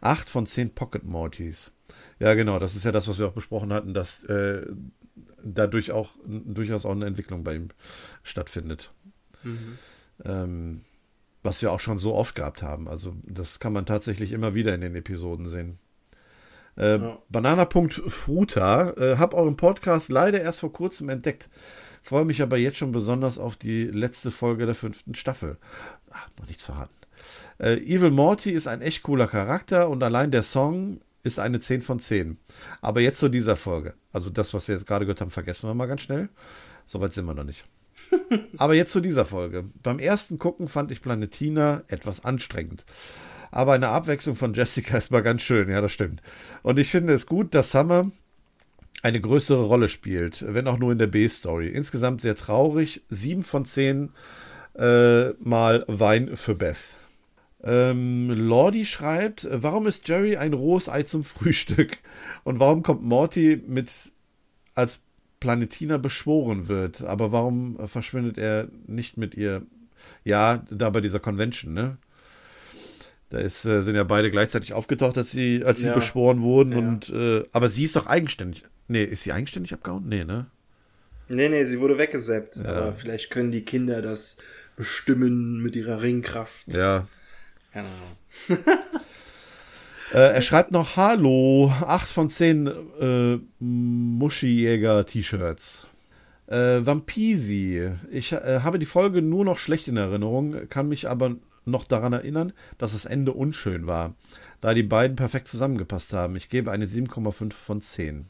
Acht 0.00 0.30
von 0.30 0.46
zehn 0.46 0.70
Pocket 0.70 1.04
Mortys. 1.04 1.72
Ja, 2.20 2.34
genau, 2.34 2.58
das 2.58 2.76
ist 2.76 2.84
ja 2.84 2.92
das, 2.92 3.08
was 3.08 3.18
wir 3.18 3.26
auch 3.26 3.32
besprochen 3.32 3.72
hatten, 3.72 3.92
dass 3.92 4.22
äh, 4.24 4.62
dadurch 5.42 5.90
auch 5.90 6.10
durchaus 6.24 6.86
auch 6.86 6.92
eine 6.92 7.06
Entwicklung 7.06 7.44
bei 7.44 7.56
ihm 7.56 7.68
stattfindet. 8.22 8.92
Mhm. 9.42 9.78
Ähm, 10.24 10.80
was 11.44 11.62
wir 11.62 11.70
auch 11.70 11.78
schon 11.78 12.00
so 12.00 12.14
oft 12.14 12.34
gehabt 12.34 12.62
haben. 12.62 12.88
Also 12.88 13.14
das 13.22 13.60
kann 13.60 13.72
man 13.72 13.86
tatsächlich 13.86 14.32
immer 14.32 14.54
wieder 14.54 14.74
in 14.74 14.80
den 14.80 14.96
Episoden 14.96 15.46
sehen. 15.46 15.78
Äh, 16.76 16.96
ja. 16.96 17.18
Banana.fruta, 17.28 18.90
äh, 18.96 19.16
hab 19.18 19.34
euren 19.34 19.56
Podcast 19.56 20.10
leider 20.10 20.40
erst 20.40 20.60
vor 20.60 20.72
kurzem 20.72 21.10
entdeckt. 21.10 21.50
Freue 22.02 22.24
mich 22.24 22.42
aber 22.42 22.56
jetzt 22.56 22.78
schon 22.78 22.92
besonders 22.92 23.38
auf 23.38 23.56
die 23.56 23.84
letzte 23.84 24.30
Folge 24.30 24.66
der 24.66 24.74
fünften 24.74 25.14
Staffel. 25.14 25.58
Ach, 26.10 26.28
noch 26.38 26.48
nichts 26.48 26.64
verraten. 26.64 26.94
Äh, 27.58 27.76
Evil 27.76 28.10
Morty 28.10 28.50
ist 28.50 28.66
ein 28.66 28.80
echt 28.80 29.02
cooler 29.02 29.26
Charakter 29.26 29.88
und 29.88 30.02
allein 30.02 30.30
der 30.30 30.42
Song 30.42 31.00
ist 31.22 31.38
eine 31.38 31.60
10 31.60 31.82
von 31.82 32.00
10. 32.00 32.38
Aber 32.80 33.00
jetzt 33.00 33.18
zu 33.18 33.28
dieser 33.28 33.56
Folge. 33.56 33.94
Also 34.12 34.30
das, 34.30 34.54
was 34.54 34.66
wir 34.68 34.74
jetzt 34.74 34.86
gerade 34.86 35.04
gehört 35.04 35.20
haben, 35.20 35.30
vergessen 35.30 35.68
wir 35.68 35.74
mal 35.74 35.86
ganz 35.86 36.02
schnell. 36.02 36.30
Soweit 36.86 37.12
sind 37.12 37.26
wir 37.26 37.34
noch 37.34 37.44
nicht. 37.44 37.64
Aber 38.56 38.74
jetzt 38.74 38.92
zu 38.92 39.00
dieser 39.00 39.24
Folge. 39.24 39.64
Beim 39.82 39.98
ersten 39.98 40.38
Gucken 40.38 40.68
fand 40.68 40.90
ich 40.90 41.02
Planetina 41.02 41.82
etwas 41.88 42.24
anstrengend. 42.24 42.84
Aber 43.50 43.72
eine 43.72 43.88
Abwechslung 43.88 44.34
von 44.34 44.54
Jessica 44.54 44.96
ist 44.96 45.12
mal 45.12 45.22
ganz 45.22 45.42
schön, 45.42 45.68
ja, 45.68 45.80
das 45.80 45.92
stimmt. 45.92 46.22
Und 46.62 46.78
ich 46.78 46.90
finde 46.90 47.12
es 47.12 47.26
gut, 47.26 47.54
dass 47.54 47.70
Summer 47.70 48.10
eine 49.02 49.20
größere 49.20 49.62
Rolle 49.62 49.88
spielt, 49.88 50.44
wenn 50.48 50.66
auch 50.66 50.78
nur 50.78 50.90
in 50.90 50.98
der 50.98 51.06
B-Story. 51.06 51.68
Insgesamt 51.68 52.22
sehr 52.22 52.34
traurig. 52.34 53.02
Sieben 53.10 53.44
von 53.44 53.64
zehn 53.64 54.10
äh, 54.76 55.30
Mal 55.40 55.84
Wein 55.86 56.36
für 56.36 56.54
Beth. 56.54 56.96
Ähm, 57.62 58.30
Lordi 58.30 58.84
schreibt, 58.84 59.48
warum 59.50 59.86
ist 59.86 60.08
Jerry 60.08 60.36
ein 60.36 60.52
rohes 60.52 60.88
Ei 60.88 61.02
zum 61.02 61.22
Frühstück? 61.22 61.98
Und 62.44 62.60
warum 62.60 62.82
kommt 62.82 63.02
Morty 63.02 63.62
mit 63.66 64.12
als 64.74 65.00
Planetina 65.44 65.98
beschworen 65.98 66.68
wird? 66.68 67.02
Aber 67.02 67.30
warum 67.30 67.76
verschwindet 67.86 68.38
er 68.38 68.68
nicht 68.86 69.18
mit 69.18 69.34
ihr? 69.34 69.60
Ja, 70.24 70.64
da 70.70 70.88
bei 70.88 71.02
dieser 71.02 71.20
Convention, 71.20 71.74
ne? 71.74 71.98
Da 73.28 73.38
ist, 73.40 73.66
äh, 73.66 73.82
sind 73.82 73.94
ja 73.94 74.04
beide 74.04 74.30
gleichzeitig 74.30 74.72
aufgetaucht, 74.72 75.18
als 75.18 75.32
sie, 75.32 75.62
als 75.62 75.80
sie 75.80 75.88
ja. 75.88 75.94
beschworen 75.94 76.40
wurden. 76.40 76.72
Ja. 76.72 76.78
Und, 76.78 77.10
äh, 77.10 77.42
aber 77.52 77.68
sie 77.68 77.84
ist 77.84 77.94
doch 77.94 78.06
eigenständig. 78.06 78.64
Nee, 78.88 79.04
ist 79.04 79.22
sie 79.22 79.32
eigenständig 79.32 79.74
abgehauen? 79.74 80.08
Nee, 80.08 80.24
ne? 80.24 80.46
Nee, 81.28 81.50
nee, 81.50 81.64
sie 81.66 81.78
wurde 81.78 81.98
weggesäppt. 81.98 82.56
Ja. 82.56 82.72
Aber 82.72 82.92
vielleicht 82.94 83.28
können 83.28 83.50
die 83.50 83.66
Kinder 83.66 84.00
das 84.00 84.38
bestimmen 84.76 85.62
mit 85.62 85.76
ihrer 85.76 86.00
Ringkraft. 86.00 86.72
Ja. 86.72 87.06
Keine 87.72 87.88
Ahnung. 87.88 88.16
äh, 90.12 90.34
er 90.34 90.42
schreibt 90.42 90.72
noch 90.72 90.96
Hallo, 90.96 91.72
8 91.80 92.08
von 92.08 92.30
10 92.30 92.66
äh, 93.00 93.38
Muschi-Jäger-T-Shirts. 93.58 95.86
Äh, 96.46 96.84
Vampisi. 96.84 97.90
Ich 98.10 98.32
äh, 98.32 98.60
habe 98.62 98.78
die 98.78 98.86
Folge 98.86 99.22
nur 99.22 99.44
noch 99.44 99.58
schlecht 99.58 99.88
in 99.88 99.96
Erinnerung, 99.96 100.68
kann 100.68 100.88
mich 100.88 101.08
aber 101.08 101.36
noch 101.64 101.86
daran 101.86 102.12
erinnern, 102.12 102.52
dass 102.76 102.92
das 102.92 103.06
Ende 103.06 103.32
unschön 103.32 103.86
war, 103.86 104.14
da 104.60 104.74
die 104.74 104.82
beiden 104.82 105.16
perfekt 105.16 105.48
zusammengepasst 105.48 106.12
haben. 106.12 106.36
Ich 106.36 106.50
gebe 106.50 106.70
eine 106.70 106.86
7,5 106.86 107.52
von 107.52 107.80
10. 107.80 108.26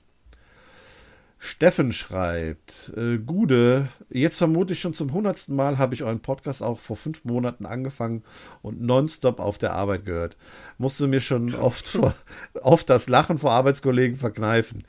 Steffen 1.44 1.92
schreibt, 1.92 2.90
äh, 2.96 3.18
Gude, 3.18 3.90
jetzt 4.08 4.38
vermutlich 4.38 4.80
schon 4.80 4.94
zum 4.94 5.12
hundertsten 5.12 5.54
Mal 5.54 5.76
habe 5.76 5.94
ich 5.94 6.02
euren 6.02 6.20
Podcast 6.20 6.62
auch 6.62 6.80
vor 6.80 6.96
fünf 6.96 7.22
Monaten 7.26 7.66
angefangen 7.66 8.22
und 8.62 8.80
nonstop 8.80 9.40
auf 9.40 9.58
der 9.58 9.74
Arbeit 9.74 10.06
gehört. 10.06 10.38
Musste 10.78 11.06
mir 11.06 11.20
schon 11.20 11.54
oft, 11.60 11.86
vor, 11.86 12.14
oft 12.62 12.88
das 12.88 13.10
Lachen 13.10 13.36
vor 13.36 13.52
Arbeitskollegen 13.52 14.16
verkneifen. 14.16 14.84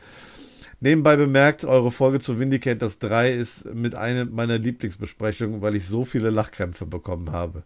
Nebenbei 0.80 1.18
bemerkt, 1.18 1.66
eure 1.66 1.92
Folge 1.92 2.22
zu 2.22 2.40
Vindicators 2.40 3.00
3 3.00 3.34
ist 3.34 3.66
mit 3.74 3.96
einer 3.96 4.24
meiner 4.24 4.58
Lieblingsbesprechungen, 4.58 5.62
weil 5.62 5.76
ich 5.76 5.86
so 5.86 6.06
viele 6.06 6.30
Lachkrämpfe 6.30 6.86
bekommen 6.86 7.34
habe. 7.34 7.64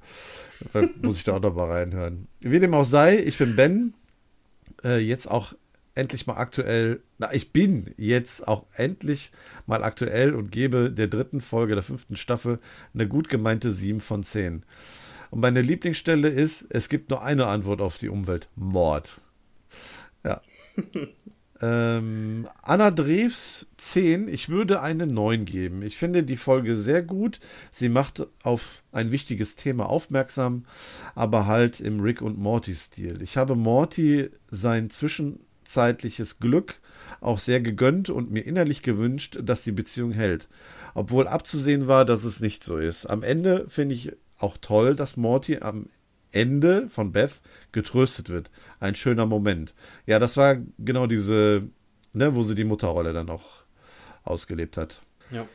muss 1.04 1.18
ich 1.18 1.24
da 1.26 1.36
auch 1.36 1.42
noch 1.42 1.54
mal 1.54 1.70
reinhören. 1.70 2.28
Wie 2.40 2.60
dem 2.60 2.74
auch 2.74 2.86
sei, 2.86 3.20
ich 3.20 3.38
bin 3.38 3.56
Ben, 3.56 3.94
äh, 4.84 4.98
jetzt 4.98 5.30
auch 5.30 5.54
endlich 6.00 6.26
mal 6.26 6.38
aktuell, 6.38 7.02
na, 7.18 7.34
ich 7.34 7.52
bin 7.52 7.94
jetzt 7.98 8.48
auch 8.48 8.66
endlich 8.74 9.32
mal 9.68 9.84
aktuell 9.84 10.34
und 10.34 10.52
gebe 10.52 10.92
der 10.92 11.08
dritten 11.08 11.42
Folge 11.42 11.76
der 11.76 11.84
fünften 11.84 12.16
Staffel 12.16 12.60
eine 12.94 13.08
gut 13.08 13.30
gemeinte 13.30 13.72
7 13.72 14.02
von 14.02 14.24
10. 14.24 14.64
Und 15.30 15.42
meine 15.42 15.62
Lieblingsstelle 15.62 16.30
ist, 16.30 16.66
es 16.70 16.90
gibt 16.90 17.10
nur 17.10 17.22
eine 17.22 17.48
Antwort 17.48 17.82
auf 17.82 17.98
die 17.98 18.10
Umwelt: 18.10 18.50
Mord. 18.56 19.20
Ja. 20.26 20.42
ähm, 21.62 22.48
Anna 22.62 22.92
Drews 22.92 23.68
10, 23.78 24.28
ich 24.28 24.50
würde 24.50 24.82
eine 24.82 25.06
9 25.06 25.46
geben. 25.46 25.82
Ich 25.82 25.98
finde 25.98 26.24
die 26.24 26.38
Folge 26.38 26.76
sehr 26.76 27.04
gut. 27.04 27.40
Sie 27.72 27.90
macht 27.90 28.26
auf 28.44 28.82
ein 28.92 29.12
wichtiges 29.12 29.56
Thema 29.56 29.88
aufmerksam, 29.88 30.66
aber 31.14 31.46
halt 31.46 31.80
im 31.80 32.00
Rick 32.00 32.22
und 32.22 32.40
Morty-Stil. 32.40 33.22
Ich 33.22 33.38
habe 33.38 33.56
Morty 33.56 34.30
sein 34.50 34.90
Zwischen 34.90 35.42
zeitliches 35.70 36.40
Glück 36.40 36.80
auch 37.22 37.40
sehr 37.40 37.62
gegönnt 37.62 38.10
und 38.10 38.32
mir 38.32 38.46
innerlich 38.46 38.82
gewünscht, 38.82 39.40
dass 39.42 39.64
die 39.64 39.72
Beziehung 39.72 40.12
hält. 40.12 40.48
Obwohl 40.94 41.28
abzusehen 41.28 41.88
war, 41.88 42.06
dass 42.06 42.24
es 42.24 42.40
nicht 42.40 42.64
so 42.64 42.78
ist. 42.78 43.06
Am 43.06 43.24
Ende 43.24 43.66
finde 43.68 43.96
ich 43.96 44.12
auch 44.38 44.58
toll, 44.58 44.96
dass 44.96 45.18
Morty 45.18 45.58
am 45.58 45.88
Ende 46.32 46.90
von 46.90 47.12
Beth 47.12 47.42
getröstet 47.72 48.30
wird. 48.30 48.50
Ein 48.80 48.96
schöner 48.96 49.26
Moment. 49.26 49.74
Ja, 50.06 50.20
das 50.20 50.38
war 50.38 50.58
genau 50.78 51.08
diese, 51.08 51.64
ne, 52.14 52.36
wo 52.36 52.44
sie 52.44 52.56
die 52.56 52.64
Mutterrolle 52.64 53.14
dann 53.14 53.30
auch 53.30 53.64
ausgelebt 54.24 54.78
hat. 54.78 55.02
Ja. 55.32 55.48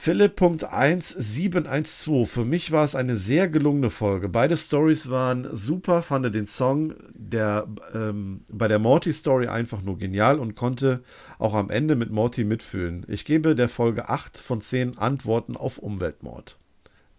Philipp.1712. 0.00 2.26
Für 2.26 2.44
mich 2.44 2.70
war 2.70 2.84
es 2.84 2.94
eine 2.94 3.16
sehr 3.16 3.48
gelungene 3.48 3.90
Folge. 3.90 4.28
Beide 4.28 4.56
Stories 4.56 5.10
waren 5.10 5.48
super, 5.56 6.02
fand 6.02 6.32
den 6.32 6.46
Song 6.46 6.94
der, 7.14 7.66
ähm, 7.92 8.42
bei 8.52 8.68
der 8.68 8.78
Morty-Story 8.78 9.48
einfach 9.48 9.82
nur 9.82 9.98
genial 9.98 10.38
und 10.38 10.54
konnte 10.54 11.02
auch 11.40 11.54
am 11.54 11.68
Ende 11.68 11.96
mit 11.96 12.12
Morty 12.12 12.44
mitfühlen. 12.44 13.04
Ich 13.08 13.24
gebe 13.24 13.56
der 13.56 13.68
Folge 13.68 14.08
8 14.08 14.38
von 14.38 14.60
10 14.60 14.98
Antworten 14.98 15.56
auf 15.56 15.78
Umweltmord. 15.78 16.60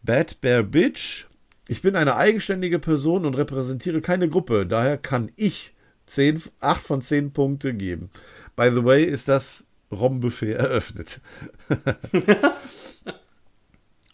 Bad 0.02 0.40
Bear 0.40 0.64
Bitch. 0.64 1.26
Ich 1.68 1.82
bin 1.82 1.98
eine 1.98 2.16
eigenständige 2.16 2.80
Person 2.80 3.26
und 3.26 3.34
repräsentiere 3.34 4.00
keine 4.00 4.30
Gruppe. 4.30 4.66
Daher 4.66 4.98
kann 4.98 5.34
ich 5.36 5.76
10, 6.06 6.44
8 6.62 6.82
von 6.82 7.02
10 7.02 7.34
Punkte 7.34 7.74
geben. 7.74 8.10
By 8.56 8.70
the 8.74 8.86
way, 8.86 9.04
ist 9.04 9.28
das 9.28 9.66
Rombuffet 9.92 10.54
eröffnet. 10.54 11.22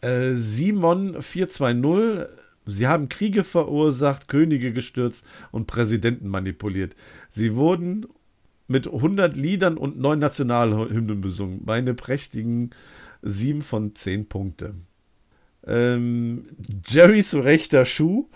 äh, 0.02 0.34
Simon 0.34 1.22
420. 1.22 2.28
Sie 2.68 2.88
haben 2.88 3.10
Kriege 3.10 3.44
verursacht, 3.44 4.28
Könige 4.28 4.74
gestürzt 4.74 5.26
und 5.52 5.68
Präsidenten 5.68 6.30
manipuliert. 6.30 6.96
Sie 7.30 7.56
wurden 7.56 8.08
mit 8.68 8.88
100 8.88 9.36
Liedern 9.36 9.78
und 9.78 10.00
neun 10.00 10.20
Nationalhymnen 10.20 11.22
besungen. 11.22 11.62
Meine 11.66 11.94
prächtigen 11.94 12.72
7 13.22 13.62
von 13.62 13.94
10 13.94 14.28
Punkte. 14.28 14.74
Ähm, 15.68 16.48
Jerry 16.88 17.24
zu 17.24 17.40
rechter 17.40 17.86
Schuh. 17.86 18.30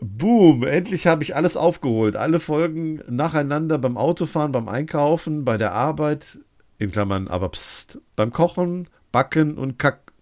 Boom, 0.00 0.64
endlich 0.64 1.06
habe 1.06 1.22
ich 1.22 1.34
alles 1.34 1.56
aufgeholt. 1.56 2.16
Alle 2.16 2.40
Folgen 2.40 3.02
nacheinander 3.08 3.78
beim 3.78 3.96
Autofahren, 3.96 4.52
beim 4.52 4.68
Einkaufen, 4.68 5.44
bei 5.44 5.56
der 5.56 5.72
Arbeit, 5.72 6.38
in 6.80 6.90
Klammern, 6.90 7.28
aber 7.28 7.50
pst, 7.50 8.00
beim 8.16 8.32
Kochen, 8.32 8.88
Backen 9.12 9.56
und 9.56 9.78
Kack. 9.78 10.12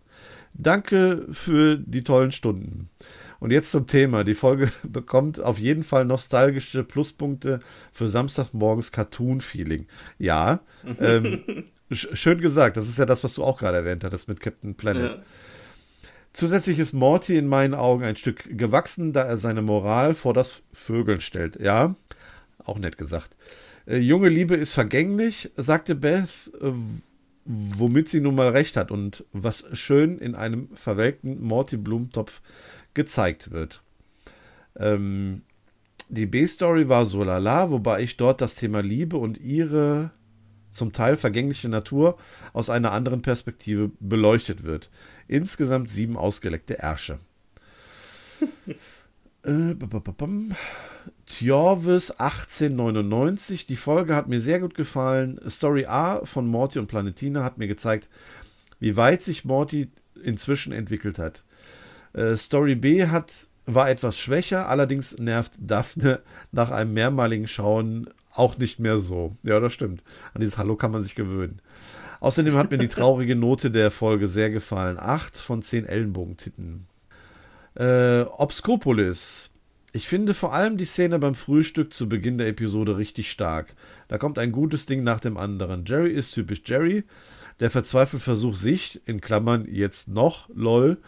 Danke 0.52 1.26
für 1.30 1.76
die 1.76 2.02
tollen 2.02 2.32
Stunden. 2.32 2.90
Und 3.38 3.52
jetzt 3.52 3.70
zum 3.70 3.86
Thema. 3.86 4.24
Die 4.24 4.34
Folge 4.34 4.72
bekommt 4.82 5.40
auf 5.40 5.58
jeden 5.58 5.84
Fall 5.84 6.04
nostalgische 6.04 6.82
Pluspunkte 6.82 7.60
für 7.92 8.08
Samstagmorgens 8.08 8.90
Cartoon-Feeling. 8.90 9.86
Ja, 10.18 10.60
ähm, 11.00 11.64
schön 11.92 12.40
gesagt. 12.40 12.76
Das 12.76 12.88
ist 12.88 12.98
ja 12.98 13.06
das, 13.06 13.22
was 13.22 13.34
du 13.34 13.44
auch 13.44 13.58
gerade 13.58 13.78
erwähnt 13.78 14.02
hattest 14.02 14.28
mit 14.28 14.40
Captain 14.40 14.74
Planet. 14.74 15.12
Ja. 15.12 15.22
Zusätzlich 16.32 16.80
ist 16.80 16.92
Morty 16.92 17.36
in 17.36 17.46
meinen 17.46 17.74
Augen 17.74 18.02
ein 18.02 18.16
Stück 18.16 18.58
gewachsen, 18.58 19.12
da 19.12 19.22
er 19.22 19.36
seine 19.36 19.62
Moral 19.62 20.14
vor 20.14 20.34
das 20.34 20.62
Vögeln 20.72 21.20
stellt. 21.20 21.58
Ja, 21.60 21.94
auch 22.64 22.78
nett 22.78 22.98
gesagt. 22.98 23.36
Äh, 23.88 23.98
junge 23.98 24.28
Liebe 24.28 24.54
ist 24.54 24.72
vergänglich, 24.72 25.50
sagte 25.56 25.94
Beth, 25.94 26.52
äh, 26.60 26.72
womit 27.44 28.08
sie 28.08 28.20
nun 28.20 28.34
mal 28.34 28.50
recht 28.50 28.76
hat 28.76 28.90
und 28.90 29.24
was 29.32 29.64
schön 29.72 30.18
in 30.18 30.34
einem 30.34 30.68
verwelkten 30.74 31.42
Morty-Blumentopf 31.42 32.42
gezeigt 32.92 33.50
wird. 33.50 33.82
Ähm, 34.76 35.42
die 36.10 36.26
B-Story 36.26 36.88
war 36.88 37.06
so 37.06 37.24
lala, 37.24 37.70
wobei 37.70 38.02
ich 38.02 38.16
dort 38.18 38.40
das 38.42 38.54
Thema 38.54 38.80
Liebe 38.80 39.16
und 39.16 39.38
ihre 39.38 40.10
zum 40.70 40.92
Teil 40.92 41.16
vergängliche 41.16 41.70
Natur 41.70 42.18
aus 42.52 42.68
einer 42.68 42.92
anderen 42.92 43.22
Perspektive 43.22 43.90
beleuchtet 44.00 44.64
wird. 44.64 44.90
Insgesamt 45.26 45.90
sieben 45.90 46.18
ausgeleckte 46.18 46.74
Ärsche. 46.78 47.18
äh, 49.42 49.74
Tjorvis 51.26 52.10
1899. 52.12 53.66
Die 53.66 53.76
Folge 53.76 54.14
hat 54.14 54.28
mir 54.28 54.40
sehr 54.40 54.60
gut 54.60 54.74
gefallen. 54.74 55.40
Story 55.48 55.86
A 55.86 56.24
von 56.24 56.46
Morty 56.46 56.78
und 56.78 56.86
Planetina 56.86 57.44
hat 57.44 57.58
mir 57.58 57.68
gezeigt, 57.68 58.08
wie 58.80 58.96
weit 58.96 59.22
sich 59.22 59.44
Morty 59.44 59.90
inzwischen 60.22 60.72
entwickelt 60.72 61.18
hat. 61.18 61.44
Äh, 62.12 62.36
Story 62.36 62.74
B 62.74 63.06
hat, 63.06 63.32
war 63.66 63.90
etwas 63.90 64.18
schwächer, 64.18 64.68
allerdings 64.68 65.18
nervt 65.18 65.52
Daphne 65.60 66.20
nach 66.52 66.70
einem 66.70 66.94
mehrmaligen 66.94 67.48
Schauen 67.48 68.08
auch 68.32 68.56
nicht 68.56 68.78
mehr 68.78 68.98
so. 68.98 69.36
Ja, 69.42 69.60
das 69.60 69.74
stimmt. 69.74 70.02
An 70.32 70.40
dieses 70.40 70.58
Hallo 70.58 70.76
kann 70.76 70.92
man 70.92 71.02
sich 71.02 71.14
gewöhnen. 71.14 71.60
Außerdem 72.20 72.54
hat 72.54 72.70
mir 72.70 72.78
die 72.78 72.88
traurige 72.88 73.36
Note 73.36 73.70
der 73.70 73.90
Folge 73.90 74.28
sehr 74.28 74.50
gefallen. 74.50 74.98
Acht 74.98 75.36
von 75.36 75.62
zehn 75.62 75.84
Ellenbogentitten. 75.86 76.86
Äh, 77.78 78.22
Obscopolis. 78.22 79.50
Ich 79.92 80.08
finde 80.08 80.34
vor 80.34 80.52
allem 80.52 80.76
die 80.76 80.84
Szene 80.84 81.20
beim 81.20 81.36
Frühstück 81.36 81.94
zu 81.94 82.08
Beginn 82.08 82.36
der 82.36 82.48
Episode 82.48 82.98
richtig 82.98 83.30
stark. 83.30 83.74
Da 84.08 84.18
kommt 84.18 84.38
ein 84.38 84.50
gutes 84.50 84.86
Ding 84.86 85.04
nach 85.04 85.20
dem 85.20 85.36
anderen. 85.36 85.84
Jerry 85.86 86.10
ist 86.10 86.32
typisch 86.32 86.62
Jerry. 86.64 87.04
Der 87.60 87.70
verzweifelt 87.70 88.22
versucht 88.22 88.58
sich, 88.58 89.00
in 89.06 89.20
Klammern 89.20 89.66
jetzt 89.70 90.08
noch, 90.08 90.48
lol, 90.52 90.98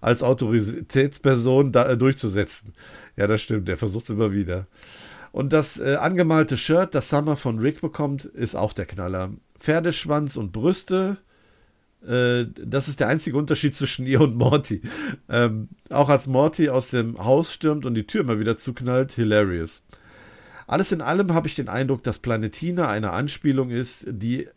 als 0.00 0.22
Autoritätsperson 0.22 1.72
da, 1.72 1.88
äh, 1.88 1.96
durchzusetzen. 1.96 2.74
Ja, 3.16 3.26
das 3.26 3.42
stimmt, 3.42 3.66
der 3.66 3.76
versucht 3.76 4.04
es 4.04 4.10
immer 4.10 4.32
wieder. 4.32 4.68
Und 5.32 5.52
das 5.52 5.80
äh, 5.80 5.96
angemalte 5.96 6.56
Shirt, 6.56 6.94
das 6.94 7.08
Summer 7.08 7.36
von 7.36 7.58
Rick 7.58 7.80
bekommt, 7.80 8.24
ist 8.24 8.54
auch 8.54 8.72
der 8.72 8.86
Knaller. 8.86 9.32
Pferdeschwanz 9.58 10.36
und 10.36 10.52
Brüste, 10.52 11.18
äh, 12.06 12.46
das 12.54 12.88
ist 12.88 13.00
der 13.00 13.08
einzige 13.08 13.36
Unterschied 13.36 13.76
zwischen 13.76 14.06
ihr 14.06 14.20
und 14.20 14.36
Morty. 14.36 14.82
Ähm, 15.28 15.68
auch 15.90 16.08
als 16.08 16.26
Morty 16.26 16.68
aus 16.70 16.90
dem 16.90 17.18
Haus 17.18 17.52
stürmt 17.52 17.84
und 17.84 17.94
die 17.94 18.06
Tür 18.06 18.22
immer 18.22 18.38
wieder 18.38 18.56
zuknallt, 18.56 19.12
hilarious. 19.12 19.82
Alles 20.66 20.92
in 20.92 21.00
allem 21.00 21.34
habe 21.34 21.48
ich 21.48 21.56
den 21.56 21.68
Eindruck, 21.68 22.02
dass 22.04 22.18
Planetina 22.18 22.88
eine 22.88 23.10
Anspielung 23.10 23.70
ist, 23.70 24.06
die 24.08 24.48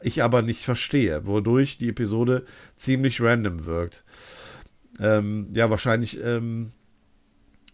ich 0.00 0.22
aber 0.22 0.42
nicht 0.42 0.64
verstehe, 0.64 1.26
wodurch 1.26 1.78
die 1.78 1.88
Episode 1.88 2.44
ziemlich 2.76 3.20
random 3.20 3.64
wirkt. 3.64 4.04
Ähm, 5.00 5.48
ja, 5.52 5.70
wahrscheinlich, 5.70 6.20
ähm, 6.22 6.72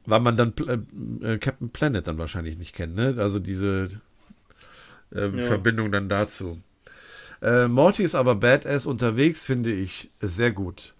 weil 0.06 0.20
man 0.20 0.36
dann 0.36 0.54
äh, 1.22 1.38
Captain 1.38 1.70
Planet 1.70 2.06
dann 2.06 2.18
wahrscheinlich 2.18 2.56
nicht 2.56 2.74
kennt, 2.74 2.94
ne? 2.94 3.16
Also 3.18 3.38
diese 3.40 3.88
ähm, 5.12 5.38
ja. 5.38 5.46
Verbindung 5.46 5.90
dann 5.90 6.08
dazu. 6.08 6.62
Äh, 7.42 7.68
Morty 7.68 8.02
ist 8.02 8.14
aber 8.14 8.34
badass 8.34 8.86
unterwegs, 8.86 9.42
finde 9.42 9.72
ich 9.72 10.10
sehr 10.20 10.50
gut. 10.52 10.94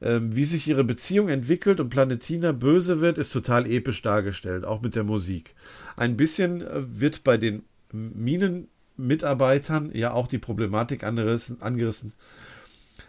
Ähm, 0.00 0.34
wie 0.36 0.44
sich 0.44 0.68
ihre 0.68 0.84
Beziehung 0.84 1.28
entwickelt 1.28 1.80
und 1.80 1.90
Planetina 1.90 2.52
böse 2.52 3.00
wird, 3.00 3.18
ist 3.18 3.32
total 3.32 3.66
episch 3.66 4.02
dargestellt, 4.02 4.64
auch 4.64 4.80
mit 4.80 4.94
der 4.94 5.04
Musik. 5.04 5.54
Ein 5.96 6.16
bisschen 6.16 6.62
äh, 6.62 7.00
wird 7.00 7.24
bei 7.24 7.36
den 7.36 7.64
Minenmitarbeitern 7.92 9.90
ja 9.94 10.12
auch 10.12 10.28
die 10.28 10.38
Problematik 10.38 11.02
angerissen, 11.02 11.62
angerissen, 11.62 12.12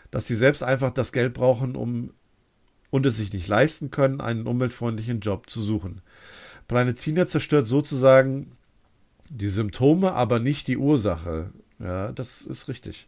dass 0.10 0.26
sie 0.26 0.36
selbst 0.36 0.64
einfach 0.64 0.92
das 0.92 1.12
Geld 1.12 1.34
brauchen, 1.34 1.76
um 1.76 2.12
und 2.92 3.06
es 3.06 3.18
sich 3.18 3.32
nicht 3.34 3.48
leisten 3.48 3.92
können, 3.92 4.20
einen 4.20 4.48
umweltfreundlichen 4.48 5.20
Job 5.20 5.48
zu 5.48 5.62
suchen. 5.62 6.02
Planetina 6.68 7.28
zerstört 7.28 7.68
sozusagen 7.68 8.52
die 9.30 9.48
Symptome, 9.48 10.14
aber 10.14 10.40
nicht 10.40 10.68
die 10.68 10.78
Ursache. 10.78 11.52
Ja, 11.80 12.12
das 12.12 12.42
ist 12.42 12.68
richtig. 12.68 13.08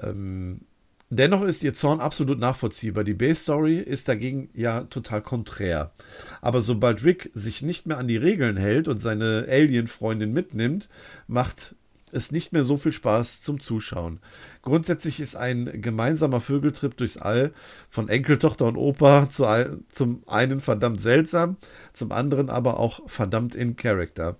Ähm, 0.00 0.62
dennoch 1.10 1.42
ist 1.42 1.62
ihr 1.62 1.74
Zorn 1.74 2.00
absolut 2.00 2.38
nachvollziehbar. 2.38 3.04
Die 3.04 3.14
B-Story 3.14 3.78
ist 3.78 4.08
dagegen 4.08 4.48
ja 4.54 4.84
total 4.84 5.22
konträr. 5.22 5.92
Aber 6.40 6.60
sobald 6.60 7.04
Rick 7.04 7.30
sich 7.34 7.62
nicht 7.62 7.86
mehr 7.86 7.98
an 7.98 8.08
die 8.08 8.16
Regeln 8.16 8.56
hält 8.56 8.88
und 8.88 8.98
seine 8.98 9.46
Alien-Freundin 9.48 10.32
mitnimmt, 10.32 10.88
macht 11.26 11.74
es 12.14 12.30
nicht 12.30 12.52
mehr 12.52 12.64
so 12.64 12.76
viel 12.76 12.92
Spaß 12.92 13.42
zum 13.42 13.60
Zuschauen. 13.60 14.20
Grundsätzlich 14.62 15.18
ist 15.18 15.34
ein 15.34 15.82
gemeinsamer 15.82 16.40
Vögeltrip 16.40 16.96
durchs 16.96 17.16
All 17.16 17.52
von 17.88 18.08
Enkeltochter 18.08 18.66
und 18.66 18.76
Opa 18.76 19.28
zu, 19.28 19.44
zum 19.90 20.22
einen 20.26 20.60
verdammt 20.60 21.00
seltsam, 21.00 21.56
zum 21.92 22.12
anderen 22.12 22.50
aber 22.50 22.78
auch 22.78 23.00
verdammt 23.08 23.56
in 23.56 23.74
Character. 23.74 24.36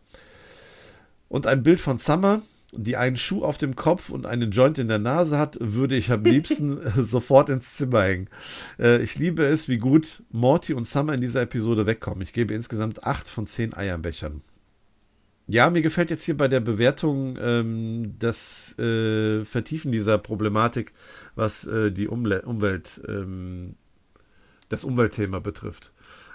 Und 1.28 1.48
ein 1.48 1.64
Bild 1.64 1.80
von 1.80 1.98
Summer, 1.98 2.42
die 2.76 2.96
einen 2.96 3.16
Schuh 3.16 3.42
auf 3.42 3.58
dem 3.58 3.76
Kopf 3.76 4.10
und 4.10 4.26
einen 4.26 4.50
Joint 4.50 4.78
in 4.78 4.88
der 4.88 4.98
Nase 4.98 5.38
hat, 5.38 5.56
würde 5.60 5.96
ich 5.96 6.10
am 6.10 6.24
liebsten 6.24 6.80
sofort 6.96 7.50
ins 7.50 7.74
Zimmer 7.74 8.02
hängen. 8.02 8.28
Äh, 8.78 9.02
ich 9.02 9.16
liebe 9.16 9.44
es, 9.44 9.68
wie 9.68 9.78
gut 9.78 10.22
Morty 10.30 10.74
und 10.74 10.86
Summer 10.86 11.14
in 11.14 11.20
dieser 11.20 11.42
Episode 11.42 11.86
wegkommen. 11.86 12.22
Ich 12.22 12.32
gebe 12.32 12.54
insgesamt 12.54 13.04
8 13.04 13.28
von 13.28 13.46
10 13.46 13.74
Eierbechern. 13.74 14.42
Ja, 15.46 15.68
mir 15.68 15.82
gefällt 15.82 16.10
jetzt 16.10 16.24
hier 16.24 16.36
bei 16.36 16.48
der 16.48 16.60
Bewertung 16.60 17.36
ähm, 17.38 18.14
das 18.18 18.78
äh, 18.78 19.44
Vertiefen 19.44 19.92
dieser 19.92 20.16
Problematik, 20.16 20.92
was 21.34 21.66
äh, 21.66 21.92
die 21.92 22.08
Umle 22.08 22.42
Umwelt, 22.42 23.00
ähm, 23.06 23.74
das 24.70 24.84
Umweltthema 24.84 25.40
betrifft. 25.40 25.92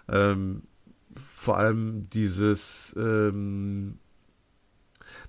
Ähm, 0.07 0.61
vor 1.35 1.57
allem 1.57 2.07
dieses 2.11 2.95
ähm, 2.99 3.97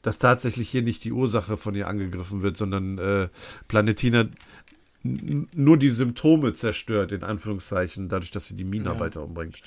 dass 0.03 0.19
tatsächlich 0.19 0.69
hier 0.71 0.83
nicht 0.83 1.05
die 1.05 1.13
Ursache 1.13 1.57
von 1.57 1.75
ihr 1.75 1.89
angegriffen 1.89 2.43
wird, 2.43 2.57
sondern 2.57 2.99
äh, 2.99 3.29
Planetina 3.69 4.27
nur 5.03 5.79
die 5.79 5.89
Symptome 5.89 6.53
zerstört, 6.53 7.13
in 7.13 7.23
Anführungszeichen, 7.23 8.09
dadurch, 8.09 8.31
dass 8.31 8.47
sie 8.47 8.55
die 8.55 8.65
Minenarbeiter 8.65 9.21
ja, 9.21 9.27
umbringt. 9.27 9.63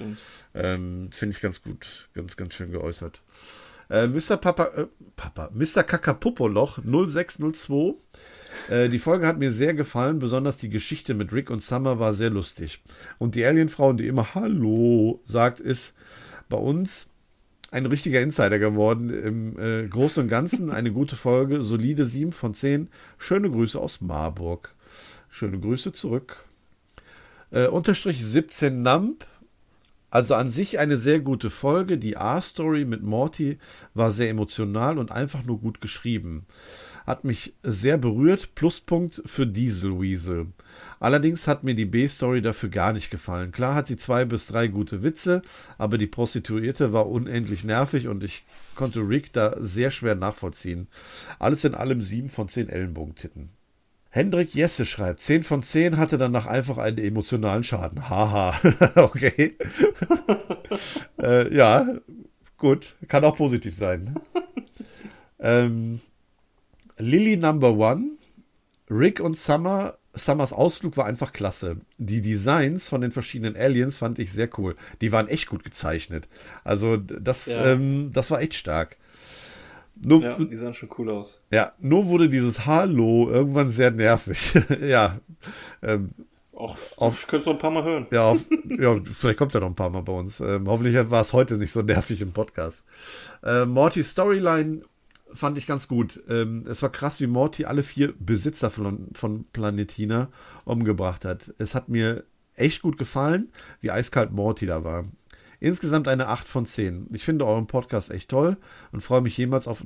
Ähm, 0.53 1.10
Finde 1.12 1.36
ich 1.36 1.42
ganz 1.42 1.64
gut, 1.64 2.10
ganz, 2.14 2.36
ganz 2.38 2.53
schön 2.53 2.72
geäußert. 2.72 3.22
Äh, 3.90 4.08
Mr. 4.08 4.38
Papa, 4.38 4.66
äh, 4.76 4.88
Papa, 5.16 5.50
Mr. 5.53 5.84
Kakapopoloch 5.84 6.80
0602. 6.84 7.95
Äh, 8.70 8.90
die 8.90 9.00
Folge 9.00 9.28
hat 9.28 9.40
mir 9.40 9.52
sehr 9.52 9.74
gefallen, 9.74 10.20
besonders 10.20 10.58
die 10.58 10.70
Geschichte 10.70 11.16
mit 11.16 11.34
Rick 11.34 11.50
und 11.50 11.62
Summer 11.64 12.00
war 12.00 12.14
sehr 12.14 12.30
lustig. 12.30 12.82
Und 13.18 13.36
die 13.36 13.45
Alienfrau, 13.45 13.94
die 13.94 14.08
immer 14.08 14.36
Hallo 14.36 15.22
sagt, 15.26 15.60
ist 15.60 15.95
bei 16.48 16.58
uns 16.58 17.10
ein 17.74 17.88
richtiger 17.88 18.22
Insider 18.22 18.60
geworden. 18.60 19.10
Im 19.10 19.60
äh, 19.60 19.88
Großen 19.88 20.24
und 20.24 20.30
Ganzen 20.30 20.72
eine 20.72 20.92
gute 20.92 21.16
Folge, 21.16 21.64
solide 21.64 22.06
7 22.06 22.32
von 22.32 22.53
10. 22.53 22.88
Schöne 23.18 23.50
Grüße 23.50 23.80
aus 23.80 24.00
Marburg. 24.00 24.74
Schöne 25.27 25.60
Grüße 25.60 25.92
zurück. 25.92 26.45
Äh, 27.52 27.68
unterstrich 27.68 28.24
17 28.24 28.84
Nump. 28.84 29.26
Also 30.11 30.35
an 30.35 30.52
sich 30.52 30.77
eine 30.77 30.98
sehr 30.98 31.19
gute 31.19 31.50
Folge. 31.50 31.98
Die 31.98 32.16
A-Story 32.16 32.85
mit 32.85 33.02
Morty 33.02 33.58
war 33.95 34.11
sehr 34.11 34.30
emotional 34.30 35.00
und 35.00 35.11
einfach 35.11 35.43
nur 35.43 35.60
gut 35.60 35.82
geschrieben. 35.82 36.45
Hat 37.08 37.24
mich 37.24 37.53
sehr 37.64 37.98
berührt. 37.98 38.53
Pluspunkt 38.53 39.24
für 39.26 39.48
Diesel 39.48 40.00
Weasel. 40.00 40.48
Allerdings 41.03 41.49
hat 41.49 41.65
mir 41.65 41.75
die 41.75 41.83
B-Story 41.83 42.41
dafür 42.41 42.69
gar 42.69 42.93
nicht 42.93 43.11
gefallen. 43.11 43.51
Klar 43.51 43.75
hat 43.75 43.88
sie 43.88 43.98
zwei 43.98 44.23
bis 44.23 44.48
drei 44.48 44.67
gute 44.67 45.03
Witze, 45.03 45.41
aber 45.77 45.98
die 45.98 46.07
Prostituierte 46.07 46.93
war 46.93 47.09
unendlich 47.09 47.65
nervig 47.65 48.07
und 48.07 48.23
ich 48.23 48.45
konnte 48.73 49.01
Rick 49.01 49.33
da 49.33 49.53
sehr 49.59 49.91
schwer 49.91 50.15
nachvollziehen. 50.15 50.88
Alles 51.40 51.65
in 51.65 51.75
allem 51.75 52.01
sieben 52.01 52.30
von 52.30 52.48
zehn 52.48 52.69
Ellenbogentitten. 52.69 53.49
Hendrik 54.11 54.56
Jesse 54.56 54.85
schreibt, 54.85 55.19
10 55.19 55.43
von 55.43 55.61
10 55.61 55.98
hatte 55.98 56.17
danach 56.17 56.45
einfach 56.45 56.77
einen 56.77 56.99
emotionalen 56.99 57.65
Schaden. 57.65 58.09
Haha, 58.09 58.53
okay. 58.95 59.57
äh, 61.22 61.53
ja, 61.53 61.85
gut, 62.57 62.95
kann 63.09 63.25
auch 63.25 63.35
positiv 63.35 63.75
sein. 63.75 64.15
ähm, 65.40 65.99
Lily 66.98 67.35
Number 67.35 67.73
One, 67.73 68.11
Rick 68.90 69.19
und 69.19 69.38
Summer 69.38 69.98
Summers 70.16 70.53
Ausflug 70.53 70.98
war 70.98 71.06
einfach 71.06 71.33
klasse. 71.33 71.77
Die 71.98 72.22
Designs 72.22 72.88
von 72.88 73.01
den 73.01 73.11
verschiedenen 73.11 73.56
Aliens 73.56 73.98
fand 73.98 74.19
ich 74.19 74.32
sehr 74.32 74.50
cool. 74.58 74.75
Die 75.01 75.11
waren 75.11 75.27
echt 75.27 75.48
gut 75.48 75.64
gezeichnet. 75.64 76.27
Also 76.64 76.98
das, 76.98 77.48
ja. 77.48 77.74
ähm, 77.74 78.11
das 78.14 78.30
war 78.32 78.42
echt 78.42 78.53
stark. 78.53 78.98
Nur, 79.95 80.22
ja, 80.22 80.38
die 80.38 80.56
sahen 80.56 80.74
schon 80.74 80.90
cool 80.98 81.09
aus. 81.09 81.42
Ja, 81.51 81.72
nur 81.80 82.08
wurde 82.08 82.30
dieses 82.30 82.66
Hallo 82.66 83.30
irgendwann 83.30 83.69
sehr 83.69 83.92
nervig. 83.92 84.53
ja. 84.82 85.19
Ähm, 85.82 86.11
Och, 86.56 86.77
auf, 86.98 87.19
ich 87.19 87.27
könnte 87.27 87.42
es 87.42 87.45
noch 87.48 87.53
ein 87.53 87.59
paar 87.59 87.72
Mal 87.72 87.83
hören. 87.83 88.06
Ja, 88.11 88.30
auf, 88.30 88.45
ja 88.69 88.95
vielleicht 89.11 89.40
kommt 89.40 89.51
es 89.51 89.56
ja 89.56 89.59
noch 89.59 89.69
ein 89.69 89.75
paar 89.75 89.90
Mal 89.90 90.01
bei 90.01 90.14
uns. 90.14 90.40
Ähm, 90.40 90.67
hoffentlich 90.67 90.95
war 91.09 91.22
es 91.22 91.33
heute 91.33 91.58
nicht 91.58 91.72
so 91.72 91.82
nervig 91.82 92.22
im 92.22 92.32
Podcast. 92.32 92.85
Äh, 93.43 93.66
Mortys 93.66 94.11
Storyline 94.11 94.83
fand 95.34 95.58
ich 95.58 95.68
ganz 95.68 95.88
gut. 95.88 96.22
Ähm, 96.30 96.64
es 96.68 96.82
war 96.82 96.92
krass, 96.92 97.20
wie 97.20 97.28
Morty 97.28 97.66
alle 97.66 97.84
vier 97.84 98.14
Besitzer 98.20 98.70
von, 98.70 99.10
von 99.14 99.45
Planetina 99.52 100.30
umgebracht 100.66 101.26
hat. 101.26 101.53
Es 101.58 101.76
hat 101.76 101.90
mir 101.90 102.24
echt 102.56 102.82
gut 102.82 102.98
gefallen, 102.98 103.52
wie 103.82 103.92
eiskalt 103.92 104.32
Morty 104.32 104.66
da 104.66 104.84
war. 104.84 105.06
Insgesamt 105.60 106.08
eine 106.10 106.28
8 106.28 106.48
von 106.48 106.66
10. 106.66 107.08
Ich 107.14 107.24
finde 107.24 107.45
euren 107.45 107.68
Podcast 107.68 108.12
echt 108.12 108.30
toll 108.30 108.58
und 108.92 109.02
freue 109.02 109.22
mich 109.22 109.38
jemals 109.38 109.68
auf 109.68 109.84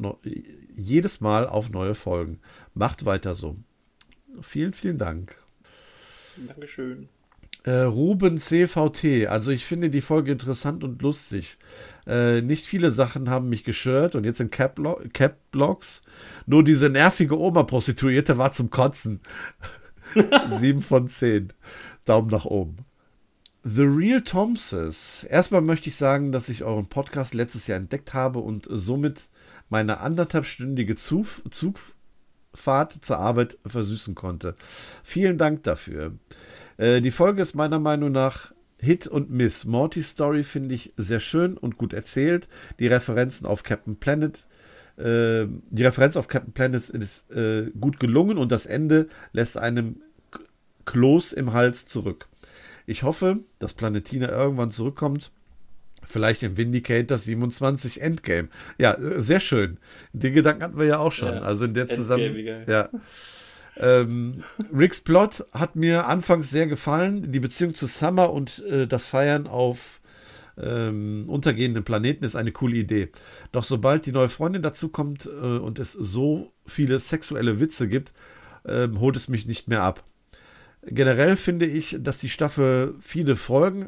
jedes 0.75 1.21
Mal 1.21 1.47
auf 1.47 1.69
neue 1.69 1.93
Folgen. 1.93 2.39
Macht 2.73 3.05
weiter 3.05 3.35
so. 3.35 3.57
Vielen, 4.41 4.73
vielen 4.73 4.97
Dank. 4.97 5.37
Dankeschön. 6.47 7.09
Äh, 7.67 7.81
Ruben 7.81 8.37
CVT. 8.37 9.27
Also 9.27 9.51
ich 9.51 9.65
finde 9.65 9.89
die 9.89 9.99
Folge 9.99 10.31
interessant 10.31 10.85
und 10.85 11.01
lustig. 11.01 11.57
Äh, 12.07 12.39
nicht 12.41 12.65
viele 12.65 12.91
Sachen 12.91 13.29
haben 13.29 13.49
mich 13.49 13.65
geschört 13.65 14.15
und 14.15 14.23
jetzt 14.23 14.39
in 14.39 14.49
Cap-Blocks. 14.49 16.01
Nur 16.45 16.63
diese 16.63 16.87
nervige 16.87 17.37
Oma-Prostituierte 17.37 18.37
war 18.37 18.53
zum 18.53 18.69
Kotzen. 18.69 19.19
Sieben 20.59 20.79
von 20.79 21.09
zehn. 21.09 21.51
Daumen 22.05 22.29
nach 22.29 22.45
oben. 22.45 22.77
The 23.65 23.83
Real 23.83 24.21
Thompsons. 24.21 25.25
Erstmal 25.25 25.59
möchte 25.59 25.89
ich 25.89 25.97
sagen, 25.97 26.31
dass 26.31 26.47
ich 26.47 26.63
euren 26.63 26.87
Podcast 26.87 27.33
letztes 27.33 27.67
Jahr 27.67 27.79
entdeckt 27.79 28.13
habe 28.13 28.39
und 28.39 28.65
somit 28.71 29.23
meine 29.67 29.99
anderthalbstündige 29.99 30.95
Zug, 30.95 31.27
Zugfahrt 31.51 32.93
zur 32.93 33.17
Arbeit 33.19 33.57
versüßen 33.65 34.15
konnte. 34.15 34.55
Vielen 35.03 35.37
Dank 35.37 35.63
dafür. 35.63 36.13
Äh, 36.77 37.01
die 37.01 37.11
Folge 37.11 37.41
ist 37.41 37.55
meiner 37.55 37.79
Meinung 37.79 38.11
nach 38.11 38.53
Hit 38.79 39.07
und 39.07 39.29
Miss. 39.29 39.65
Morty's 39.65 40.09
Story 40.09 40.43
finde 40.43 40.75
ich 40.75 40.93
sehr 40.97 41.19
schön 41.19 41.57
und 41.57 41.77
gut 41.77 41.93
erzählt. 41.93 42.47
Die 42.79 42.87
Referenzen 42.87 43.47
auf 43.47 43.63
Captain 43.63 43.97
Planet, 43.97 44.45
äh, 44.97 45.45
die 45.69 45.83
Referenz 45.83 46.15
auf 46.15 46.27
Captain 46.27 46.53
Planet 46.53 46.89
ist 46.89 47.31
äh, 47.31 47.71
gut 47.79 47.99
gelungen 47.99 48.37
und 48.37 48.51
das 48.51 48.65
Ende 48.65 49.09
lässt 49.33 49.57
einem 49.57 50.01
Kloß 50.85 51.33
im 51.33 51.53
Hals 51.53 51.87
zurück. 51.87 52.27
Ich 52.85 53.03
hoffe, 53.03 53.39
dass 53.59 53.73
Planetina 53.73 54.29
irgendwann 54.29 54.71
zurückkommt. 54.71 55.31
Vielleicht 56.03 56.41
im 56.43 56.55
Vindicator 56.55 57.17
27 57.17 58.01
Endgame. 58.01 58.47
Ja, 58.77 58.93
äh, 58.93 59.19
sehr 59.19 59.39
schön. 59.39 59.77
Den 60.13 60.33
Gedanken 60.33 60.63
hatten 60.63 60.79
wir 60.79 60.85
ja 60.85 60.99
auch 60.99 61.11
schon. 61.11 61.33
Ja, 61.33 61.41
also 61.41 61.65
in 61.65 61.73
der 61.73 61.87
Zusammenhang. 61.89 62.63
Ja. 62.67 62.89
Ähm, 63.79 64.43
Ricks 64.73 64.99
Plot 65.01 65.45
hat 65.51 65.75
mir 65.75 66.07
anfangs 66.07 66.49
sehr 66.49 66.67
gefallen. 66.67 67.31
Die 67.31 67.39
Beziehung 67.39 67.73
zu 67.75 67.85
Summer 67.87 68.31
und 68.31 68.63
äh, 68.65 68.87
das 68.87 69.05
Feiern 69.05 69.47
auf 69.47 70.01
ähm, 70.57 71.25
untergehenden 71.27 71.83
Planeten 71.83 72.25
ist 72.25 72.35
eine 72.35 72.51
coole 72.51 72.77
Idee. 72.77 73.09
Doch 73.51 73.63
sobald 73.63 74.05
die 74.05 74.11
neue 74.11 74.29
Freundin 74.29 74.63
dazu 74.63 74.89
kommt 74.89 75.27
äh, 75.27 75.29
und 75.29 75.77
es 75.79 75.93
so 75.93 76.51
viele 76.65 76.99
sexuelle 76.99 77.59
Witze 77.59 77.87
gibt, 77.87 78.13
äh, 78.63 78.87
holt 78.97 79.15
es 79.15 79.27
mich 79.27 79.45
nicht 79.45 79.67
mehr 79.67 79.83
ab. 79.83 80.03
Generell 80.83 81.35
finde 81.35 81.65
ich, 81.65 81.97
dass 81.99 82.17
die 82.17 82.29
Staffel 82.29 82.95
viele 82.99 83.35
Folgen 83.35 83.87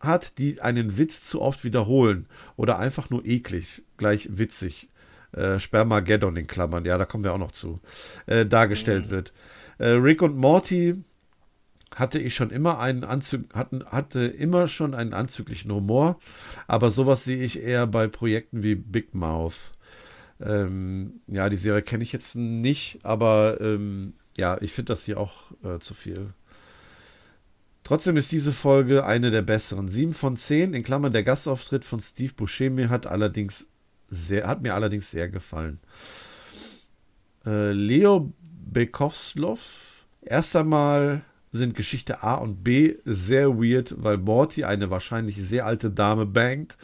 hat, 0.00 0.38
die 0.38 0.60
einen 0.60 0.96
Witz 0.96 1.22
zu 1.24 1.40
oft 1.40 1.64
wiederholen 1.64 2.26
oder 2.56 2.78
einfach 2.78 3.10
nur 3.10 3.24
eklig, 3.24 3.82
gleich 3.96 4.28
witzig 4.30 4.88
äh, 5.32 5.58
Spermageddon 5.58 6.36
in 6.36 6.46
Klammern, 6.46 6.84
ja, 6.84 6.98
da 6.98 7.04
kommen 7.04 7.24
wir 7.24 7.32
auch 7.32 7.38
noch 7.38 7.52
zu, 7.52 7.80
äh, 8.26 8.46
dargestellt 8.46 9.06
mhm. 9.06 9.10
wird. 9.10 9.32
Äh, 9.78 9.88
Rick 9.88 10.22
und 10.22 10.36
Morty 10.36 11.02
hatte 11.94 12.18
ich 12.18 12.34
schon 12.34 12.50
immer 12.50 12.78
einen 12.78 13.04
Anzug, 13.04 13.52
hatten, 13.54 13.84
hatte 13.86 14.26
immer 14.26 14.68
schon 14.68 14.94
einen 14.94 15.14
anzüglichen 15.14 15.72
Humor, 15.72 16.18
aber 16.66 16.90
sowas 16.90 17.24
sehe 17.24 17.42
ich 17.42 17.60
eher 17.62 17.86
bei 17.86 18.08
Projekten 18.08 18.62
wie 18.62 18.74
Big 18.74 19.14
Mouth. 19.14 19.72
Ähm, 20.40 21.20
ja, 21.26 21.48
die 21.48 21.56
Serie 21.56 21.82
kenne 21.82 22.04
ich 22.04 22.12
jetzt 22.12 22.36
nicht, 22.36 23.00
aber 23.02 23.60
ähm, 23.60 24.14
ja, 24.36 24.56
ich 24.60 24.72
finde 24.72 24.92
das 24.92 25.04
hier 25.04 25.18
auch 25.18 25.50
äh, 25.64 25.80
zu 25.80 25.94
viel. 25.94 26.32
Trotzdem 27.82 28.16
ist 28.16 28.32
diese 28.32 28.52
Folge 28.52 29.04
eine 29.04 29.30
der 29.30 29.42
besseren. 29.42 29.88
7 29.88 30.12
von 30.12 30.36
10, 30.36 30.74
in 30.74 30.82
Klammern 30.82 31.12
der 31.12 31.24
Gastauftritt 31.24 31.84
von 31.84 32.00
Steve 32.00 32.34
Buscemi 32.34 32.88
hat 32.88 33.06
allerdings 33.06 33.67
sehr, 34.08 34.46
hat 34.46 34.62
mir 34.62 34.74
allerdings 34.74 35.10
sehr 35.10 35.28
gefallen. 35.28 35.80
Äh, 37.46 37.72
Leo 37.72 38.32
Bekovslov. 38.40 40.06
Erst 40.22 40.56
einmal 40.56 41.22
sind 41.52 41.74
Geschichte 41.74 42.22
A 42.22 42.34
und 42.34 42.62
B 42.62 42.96
sehr 43.04 43.58
weird, 43.58 43.94
weil 43.98 44.18
Morty 44.18 44.64
eine 44.64 44.90
wahrscheinlich 44.90 45.36
sehr 45.36 45.64
alte 45.64 45.90
Dame 45.90 46.26
bangt 46.26 46.76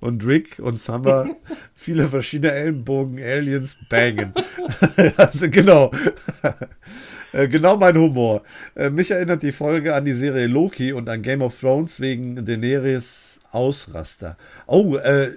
und 0.00 0.26
Rick 0.26 0.58
und 0.58 0.80
Summer 0.80 1.28
viele 1.74 2.08
verschiedene 2.08 2.52
Ellenbogen 2.52 3.22
Aliens 3.22 3.76
bangen. 3.88 4.32
also 5.16 5.50
genau. 5.50 5.90
Äh, 7.30 7.46
genau 7.46 7.76
mein 7.76 7.94
Humor. 7.94 8.42
Äh, 8.74 8.88
mich 8.88 9.10
erinnert 9.10 9.42
die 9.42 9.52
Folge 9.52 9.94
an 9.94 10.06
die 10.06 10.14
Serie 10.14 10.46
Loki 10.46 10.94
und 10.94 11.10
an 11.10 11.20
Game 11.20 11.42
of 11.42 11.60
Thrones 11.60 12.00
wegen 12.00 12.46
Daenerys 12.46 13.38
Ausraster. 13.50 14.38
Oh, 14.66 14.96
äh, 14.96 15.36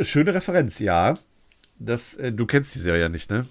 Schöne 0.00 0.34
Referenz, 0.34 0.78
ja. 0.78 1.18
Das, 1.78 2.14
äh, 2.14 2.32
du 2.32 2.46
kennst 2.46 2.74
die 2.74 2.80
Serie 2.80 3.02
ja 3.02 3.08
nicht, 3.08 3.30
ne? 3.30 3.46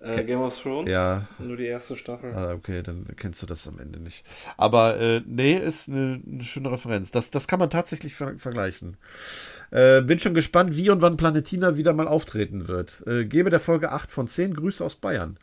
Äh, 0.00 0.24
Game 0.24 0.40
of 0.40 0.58
Thrones? 0.58 0.90
Ja. 0.90 1.28
Nur 1.38 1.58
die 1.58 1.66
erste 1.66 1.94
Staffel. 1.94 2.32
Ah, 2.34 2.52
okay, 2.52 2.82
dann 2.82 3.06
kennst 3.16 3.42
du 3.42 3.46
das 3.46 3.68
am 3.68 3.78
Ende 3.78 4.00
nicht. 4.00 4.24
Aber 4.56 4.98
äh, 4.98 5.20
nee, 5.26 5.56
ist 5.56 5.90
eine, 5.90 6.22
eine, 6.26 6.42
schöne 6.42 6.72
Referenz. 6.72 7.10
Das, 7.10 7.30
das 7.30 7.46
kann 7.46 7.58
man 7.58 7.68
tatsächlich 7.68 8.14
ver 8.14 8.38
vergleichen. 8.38 8.96
Äh, 9.70 10.00
bin 10.00 10.18
schon 10.18 10.32
gespannt, 10.32 10.74
wie 10.74 10.88
und 10.88 11.02
wann 11.02 11.18
Planetina 11.18 11.76
wieder 11.76 11.92
mal 11.92 12.08
auftreten 12.08 12.66
wird. 12.66 13.02
Äh, 13.06 13.26
gebe 13.26 13.50
der 13.50 13.60
Folge 13.60 13.92
8 13.92 14.10
von 14.10 14.26
10 14.26 14.54
Grüße 14.54 14.82
aus 14.82 14.96
Bayern. 14.96 15.36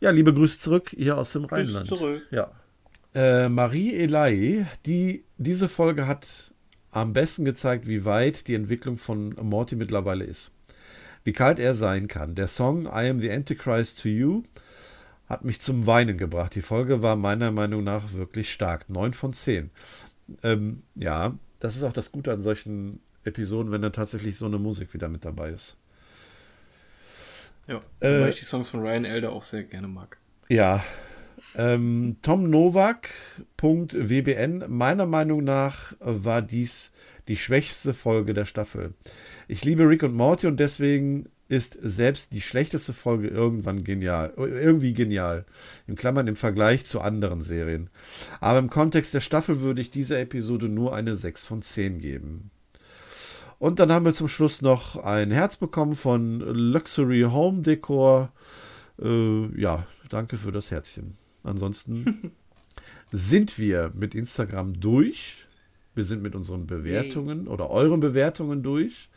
Ja, 0.00 0.10
liebe 0.10 0.34
Grüße 0.34 0.58
zurück 0.58 0.90
hier 0.94 1.16
aus 1.16 1.32
dem 1.32 1.46
Grüße 1.46 1.54
Rheinland. 1.54 1.88
zurück. 1.88 2.22
Ja. 2.30 2.50
Äh, 3.14 3.48
Marie 3.48 3.96
Elai, 3.96 4.66
die 4.84 5.24
diese 5.38 5.68
Folge 5.68 6.06
hat 6.06 6.51
am 6.92 7.12
besten 7.12 7.44
gezeigt, 7.44 7.88
wie 7.88 8.04
weit 8.04 8.46
die 8.46 8.54
Entwicklung 8.54 8.98
von 8.98 9.34
Morty 9.42 9.74
mittlerweile 9.74 10.24
ist. 10.24 10.52
Wie 11.24 11.32
kalt 11.32 11.58
er 11.58 11.74
sein 11.74 12.06
kann. 12.06 12.34
Der 12.34 12.48
Song 12.48 12.84
I 12.84 13.08
Am 13.08 13.18
the 13.18 13.30
Antichrist 13.30 14.00
to 14.02 14.08
You 14.08 14.42
hat 15.28 15.44
mich 15.44 15.60
zum 15.60 15.86
Weinen 15.86 16.18
gebracht. 16.18 16.54
Die 16.54 16.62
Folge 16.62 17.00
war 17.00 17.16
meiner 17.16 17.50
Meinung 17.50 17.82
nach 17.82 18.12
wirklich 18.12 18.52
stark. 18.52 18.90
9 18.90 19.12
von 19.12 19.32
10. 19.32 19.70
Ähm, 20.42 20.82
ja, 20.94 21.34
das 21.60 21.76
ist 21.76 21.84
auch 21.84 21.92
das 21.92 22.12
Gute 22.12 22.32
an 22.32 22.42
solchen 22.42 23.00
Episoden, 23.24 23.72
wenn 23.72 23.82
dann 23.82 23.92
tatsächlich 23.92 24.36
so 24.36 24.46
eine 24.46 24.58
Musik 24.58 24.92
wieder 24.92 25.08
mit 25.08 25.24
dabei 25.24 25.50
ist. 25.50 25.76
Ja, 27.68 27.80
äh, 28.00 28.20
weil 28.20 28.30
ich 28.30 28.40
die 28.40 28.44
Songs 28.44 28.68
von 28.68 28.80
Ryan 28.80 29.04
Elder 29.04 29.32
auch 29.32 29.44
sehr 29.44 29.62
gerne 29.62 29.88
mag. 29.88 30.18
Ja, 30.48 30.84
ähm, 31.56 32.16
Tom 32.22 32.48
Novak.wbn, 32.50 33.04
meiner 34.68 35.06
Meinung 35.06 35.44
nach 35.44 35.94
war 36.00 36.42
dies 36.42 36.92
die 37.28 37.36
schwächste 37.36 37.94
Folge 37.94 38.34
der 38.34 38.44
Staffel. 38.44 38.94
Ich 39.48 39.64
liebe 39.64 39.88
Rick 39.88 40.02
und 40.02 40.14
Morty 40.14 40.46
und 40.46 40.58
deswegen 40.58 41.28
ist 41.48 41.78
selbst 41.82 42.32
die 42.32 42.40
schlechteste 42.40 42.94
Folge 42.94 43.28
irgendwann 43.28 43.84
genial, 43.84 44.32
irgendwie 44.36 44.94
genial. 44.94 45.44
In 45.86 45.96
Klammern 45.96 46.26
im 46.26 46.36
Vergleich 46.36 46.86
zu 46.86 47.02
anderen 47.02 47.42
Serien. 47.42 47.90
Aber 48.40 48.58
im 48.58 48.70
Kontext 48.70 49.12
der 49.12 49.20
Staffel 49.20 49.60
würde 49.60 49.82
ich 49.82 49.90
dieser 49.90 50.18
Episode 50.18 50.68
nur 50.68 50.94
eine 50.94 51.14
6 51.14 51.44
von 51.44 51.60
10 51.60 51.98
geben. 51.98 52.50
Und 53.58 53.78
dann 53.78 53.92
haben 53.92 54.06
wir 54.06 54.14
zum 54.14 54.28
Schluss 54.28 54.62
noch 54.62 54.96
ein 54.96 55.30
Herz 55.30 55.56
bekommen 55.56 55.94
von 55.94 56.40
Luxury 56.40 57.26
Home 57.30 57.62
Decor. 57.62 58.32
Äh, 59.00 59.60
ja, 59.60 59.86
danke 60.08 60.38
für 60.38 60.52
das 60.52 60.70
Herzchen. 60.70 61.18
Ansonsten 61.44 62.32
sind 63.12 63.58
wir 63.58 63.92
mit 63.94 64.14
Instagram 64.14 64.80
durch. 64.80 65.36
Wir 65.94 66.04
sind 66.04 66.22
mit 66.22 66.34
unseren 66.34 66.66
Bewertungen 66.66 67.48
oder 67.48 67.68
euren 67.70 68.00
Bewertungen 68.00 68.62
durch. 68.62 69.08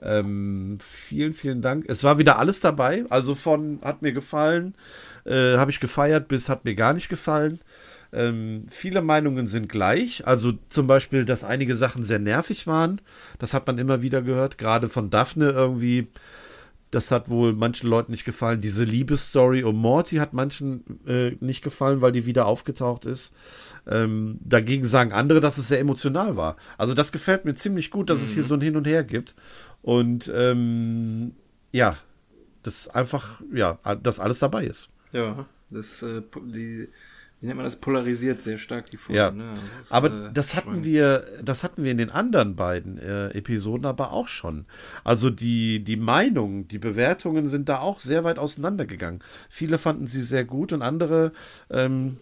Ähm, 0.00 0.78
vielen, 0.80 1.32
vielen 1.32 1.62
Dank. 1.62 1.84
Es 1.88 2.04
war 2.04 2.18
wieder 2.18 2.38
alles 2.38 2.60
dabei. 2.60 3.04
Also 3.08 3.34
von 3.34 3.78
hat 3.82 4.02
mir 4.02 4.12
gefallen, 4.12 4.74
äh, 5.24 5.56
habe 5.56 5.70
ich 5.70 5.80
gefeiert, 5.80 6.28
bis 6.28 6.48
hat 6.48 6.64
mir 6.64 6.74
gar 6.74 6.92
nicht 6.92 7.08
gefallen. 7.08 7.60
Ähm, 8.12 8.64
viele 8.68 9.02
Meinungen 9.02 9.46
sind 9.46 9.68
gleich. 9.68 10.26
Also 10.26 10.54
zum 10.68 10.86
Beispiel, 10.86 11.24
dass 11.24 11.44
einige 11.44 11.76
Sachen 11.76 12.04
sehr 12.04 12.18
nervig 12.18 12.66
waren. 12.66 13.00
Das 13.38 13.54
hat 13.54 13.66
man 13.66 13.78
immer 13.78 14.02
wieder 14.02 14.22
gehört. 14.22 14.58
Gerade 14.58 14.88
von 14.88 15.10
Daphne 15.10 15.50
irgendwie 15.50 16.08
das 16.90 17.10
hat 17.10 17.28
wohl 17.28 17.52
manchen 17.52 17.88
Leuten 17.88 18.12
nicht 18.12 18.24
gefallen. 18.24 18.60
Diese 18.60 18.84
Liebesstory 18.84 19.62
um 19.62 19.76
Morty 19.76 20.16
hat 20.16 20.32
manchen 20.32 20.84
äh, 21.06 21.36
nicht 21.40 21.62
gefallen, 21.62 22.00
weil 22.00 22.12
die 22.12 22.24
wieder 22.24 22.46
aufgetaucht 22.46 23.04
ist. 23.04 23.34
Ähm, 23.86 24.38
dagegen 24.40 24.84
sagen 24.84 25.12
andere, 25.12 25.40
dass 25.40 25.58
es 25.58 25.68
sehr 25.68 25.80
emotional 25.80 26.36
war. 26.36 26.56
Also 26.78 26.94
das 26.94 27.12
gefällt 27.12 27.44
mir 27.44 27.54
ziemlich 27.54 27.90
gut, 27.90 28.08
dass 28.10 28.20
mhm. 28.20 28.24
es 28.24 28.32
hier 28.32 28.42
mhm. 28.42 28.46
so 28.46 28.54
ein 28.54 28.60
Hin 28.62 28.76
und 28.76 28.86
Her 28.86 29.04
gibt. 29.04 29.34
Und 29.82 30.30
ähm, 30.34 31.32
ja, 31.72 31.96
das 32.62 32.88
einfach, 32.88 33.42
ja, 33.52 33.78
dass 34.02 34.20
alles 34.20 34.38
dabei 34.38 34.64
ist. 34.64 34.88
Ja, 35.12 35.46
das, 35.70 36.02
äh, 36.02 36.22
die, 36.46 36.88
wie 37.40 37.46
nennt 37.46 37.56
man 37.56 37.64
das, 37.64 37.76
polarisiert 37.76 38.42
sehr 38.42 38.58
stark 38.58 38.90
die 38.90 38.96
Folge. 38.96 39.18
Ja. 39.18 39.30
Ne? 39.30 39.50
Das 39.50 39.84
ist, 39.86 39.92
aber 39.92 40.08
äh, 40.08 40.32
das 40.32 40.56
hatten 40.56 40.82
wir, 40.82 41.24
das 41.42 41.62
hatten 41.62 41.84
wir 41.84 41.92
in 41.92 41.98
den 41.98 42.10
anderen 42.10 42.56
beiden 42.56 42.98
äh, 42.98 43.28
Episoden 43.28 43.86
aber 43.86 44.12
auch 44.12 44.26
schon. 44.26 44.66
Also 45.04 45.30
die, 45.30 45.84
die 45.84 45.96
Meinungen, 45.96 46.66
die 46.66 46.78
Bewertungen 46.78 47.48
sind 47.48 47.68
da 47.68 47.78
auch 47.78 48.00
sehr 48.00 48.24
weit 48.24 48.38
auseinandergegangen. 48.38 49.22
Viele 49.48 49.78
fanden 49.78 50.08
sie 50.08 50.22
sehr 50.22 50.44
gut 50.44 50.72
und 50.72 50.82
andere 50.82 51.32
ähm, 51.70 52.16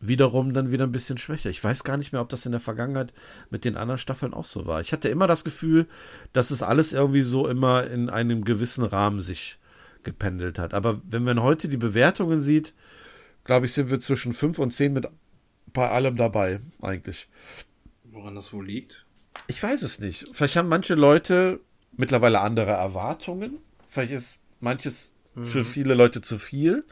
wiederum 0.00 0.52
dann 0.52 0.70
wieder 0.70 0.84
ein 0.84 0.92
bisschen 0.92 1.16
schwächer. 1.16 1.48
Ich 1.48 1.62
weiß 1.62 1.84
gar 1.84 1.96
nicht 1.96 2.12
mehr, 2.12 2.20
ob 2.20 2.28
das 2.28 2.44
in 2.44 2.52
der 2.52 2.60
Vergangenheit 2.60 3.14
mit 3.48 3.64
den 3.64 3.76
anderen 3.76 3.98
Staffeln 3.98 4.34
auch 4.34 4.44
so 4.44 4.66
war. 4.66 4.82
Ich 4.82 4.92
hatte 4.92 5.08
immer 5.08 5.28
das 5.28 5.44
Gefühl, 5.44 5.86
dass 6.34 6.50
es 6.50 6.62
alles 6.62 6.92
irgendwie 6.92 7.22
so 7.22 7.48
immer 7.48 7.86
in 7.86 8.10
einem 8.10 8.44
gewissen 8.44 8.84
Rahmen 8.84 9.20
sich 9.20 9.58
gependelt 10.02 10.58
hat. 10.58 10.74
Aber 10.74 11.00
wenn 11.06 11.24
man 11.24 11.42
heute 11.42 11.68
die 11.68 11.76
Bewertungen 11.76 12.40
sieht, 12.40 12.74
glaube 13.50 13.66
ich, 13.66 13.72
sind 13.72 13.90
wir 13.90 13.98
zwischen 13.98 14.32
5 14.32 14.60
und 14.60 14.70
10 14.70 14.92
mit 14.92 15.08
bei 15.72 15.88
allem 15.88 16.16
dabei, 16.16 16.60
eigentlich. 16.80 17.28
Woran 18.04 18.36
das 18.36 18.52
wohl 18.52 18.64
liegt? 18.64 19.06
Ich 19.48 19.60
weiß 19.60 19.82
es 19.82 19.98
nicht. 19.98 20.28
Vielleicht 20.32 20.54
haben 20.54 20.68
manche 20.68 20.94
Leute 20.94 21.58
mittlerweile 21.96 22.42
andere 22.42 22.70
Erwartungen. 22.70 23.58
Vielleicht 23.88 24.12
ist 24.12 24.38
manches 24.60 25.10
mhm. 25.34 25.46
für 25.46 25.64
viele 25.64 25.94
Leute 25.94 26.20
zu 26.20 26.38
viel, 26.38 26.84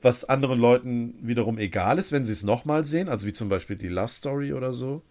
was 0.00 0.24
anderen 0.24 0.58
Leuten 0.58 1.18
wiederum 1.20 1.58
egal 1.58 1.98
ist, 1.98 2.12
wenn 2.12 2.24
sie 2.24 2.32
es 2.32 2.44
nochmal 2.44 2.86
sehen. 2.86 3.10
Also 3.10 3.26
wie 3.26 3.34
zum 3.34 3.50
Beispiel 3.50 3.76
die 3.76 3.88
Last 3.88 4.16
Story 4.16 4.54
oder 4.54 4.72
so. 4.72 5.02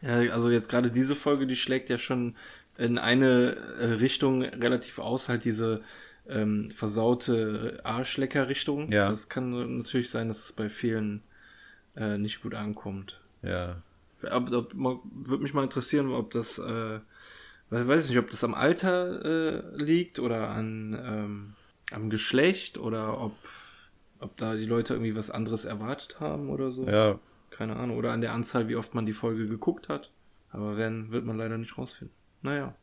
Ja, 0.00 0.32
also 0.32 0.48
jetzt 0.48 0.68
gerade 0.68 0.92
diese 0.92 1.16
Folge, 1.16 1.48
die 1.48 1.56
schlägt 1.56 1.90
ja 1.90 1.98
schon 1.98 2.36
in 2.78 2.98
eine 2.98 3.56
äh, 3.80 3.84
Richtung 3.94 4.42
relativ 4.42 5.00
aus, 5.00 5.28
halt 5.28 5.44
diese 5.44 5.82
ähm, 6.28 6.70
versaute 6.70 7.80
Arschlecker-Richtung. 7.84 8.90
Ja. 8.90 9.08
Das 9.08 9.28
kann 9.28 9.78
natürlich 9.78 10.10
sein, 10.10 10.28
dass 10.28 10.44
es 10.44 10.52
bei 10.52 10.68
vielen 10.68 11.22
äh, 11.96 12.18
nicht 12.18 12.42
gut 12.42 12.54
ankommt. 12.54 13.20
Ja. 13.42 13.82
Aber, 14.22 14.58
ob, 14.58 14.74
würde 14.74 15.42
mich 15.42 15.54
mal 15.54 15.64
interessieren, 15.64 16.10
ob 16.10 16.30
das, 16.30 16.58
äh, 16.58 17.00
weiß 17.70 18.04
ich 18.04 18.10
nicht, 18.10 18.18
ob 18.18 18.30
das 18.30 18.42
am 18.44 18.54
Alter 18.54 19.24
äh, 19.24 19.76
liegt 19.76 20.18
oder 20.18 20.48
an 20.48 20.98
ähm, 21.04 21.54
am 21.92 22.08
Geschlecht 22.08 22.78
oder 22.78 23.20
ob 23.20 23.32
ob 24.24 24.36
da 24.36 24.54
die 24.54 24.64
Leute 24.64 24.94
irgendwie 24.94 25.14
was 25.14 25.30
anderes 25.30 25.64
erwartet 25.64 26.18
haben 26.18 26.48
oder 26.48 26.72
so. 26.72 26.86
Ja. 26.86 27.18
Keine 27.50 27.76
Ahnung. 27.76 27.98
Oder 27.98 28.12
an 28.12 28.20
der 28.20 28.32
Anzahl, 28.32 28.68
wie 28.68 28.76
oft 28.76 28.94
man 28.94 29.06
die 29.06 29.12
Folge 29.12 29.46
geguckt 29.46 29.88
hat. 29.88 30.10
Aber 30.50 30.76
werden, 30.76 31.12
wird 31.12 31.24
man 31.24 31.36
leider 31.36 31.58
nicht 31.58 31.76
rausfinden. 31.76 32.14
Naja. 32.42 32.74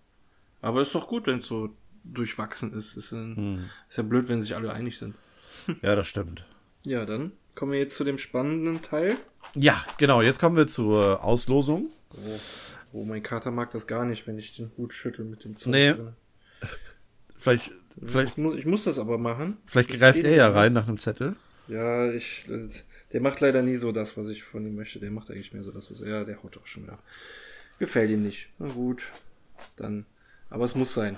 Aber 0.62 0.82
ist 0.82 0.94
doch 0.94 1.08
gut, 1.08 1.26
wenn 1.26 1.40
es 1.40 1.48
so 1.48 1.74
durchwachsen 2.04 2.74
ist. 2.74 2.98
Ist, 2.98 3.12
ein, 3.12 3.36
hm. 3.36 3.70
ist 3.90 3.98
ja 3.98 4.04
blöd, 4.04 4.28
wenn 4.28 4.42
sich 4.42 4.56
alle 4.56 4.74
einig 4.74 4.98
sind. 4.98 5.16
Ja, 5.84 5.96
das 5.96 6.08
stimmt. 6.08 6.46
Ja, 6.86 7.06
dann 7.06 7.34
kommen 7.54 7.72
wir 7.72 7.80
jetzt 7.80 7.96
zu 7.96 8.04
dem 8.04 8.18
spannenden 8.18 8.82
Teil. 8.82 9.16
Ja, 9.54 9.84
genau. 9.98 10.22
Jetzt 10.22 10.40
kommen 10.40 10.56
wir 10.56 10.66
zur 10.68 11.24
Auslosung. 11.24 11.90
Oh, 12.12 12.40
oh 12.94 13.04
mein 13.04 13.22
Kater 13.22 13.52
mag 13.52 13.70
das 13.72 13.86
gar 13.86 14.06
nicht, 14.06 14.26
wenn 14.26 14.40
ich 14.40 14.56
den 14.56 14.72
Hut 14.78 14.94
schüttel 14.94 15.26
mit 15.26 15.44
dem 15.44 15.58
Zeug. 15.58 15.72
Nee. 15.72 15.96
Vielleicht, 17.36 17.74
vielleicht. 18.04 18.32
Ich 18.32 18.38
muss, 18.38 18.58
ich 18.58 18.66
muss 18.66 18.84
das 18.86 18.98
aber 18.98 19.18
machen. 19.18 19.58
Vielleicht 19.66 19.90
greift 19.90 20.24
er 20.24 20.36
ja 20.36 20.50
rein 20.50 20.74
nach 20.74 20.88
einem 20.88 20.98
Zettel. 20.98 21.36
Ja, 21.68 22.12
ich. 22.12 22.46
Der 23.14 23.22
macht 23.22 23.40
leider 23.42 23.62
nie 23.62 23.76
so 23.76 23.92
das, 23.92 24.18
was 24.18 24.30
ich 24.30 24.44
von 24.44 24.66
ihm 24.66 24.76
möchte. 24.76 25.00
Der 25.00 25.12
macht 25.12 25.30
eigentlich 25.30 25.54
mehr 25.54 25.64
so 25.64 25.72
das, 25.72 25.92
was 25.92 26.02
er. 26.02 26.10
Ja, 26.10 26.24
der 26.24 26.42
haut 26.42 26.56
doch 26.56 26.66
schon 26.66 26.84
wieder. 26.84 27.00
Gefällt 27.80 28.10
ihm 28.10 28.24
nicht. 28.24 28.50
Na 28.58 28.68
gut. 28.68 29.04
Dann. 29.76 30.06
Aber 30.50 30.66
es 30.66 30.76
muss 30.76 30.94
sein. 30.94 31.18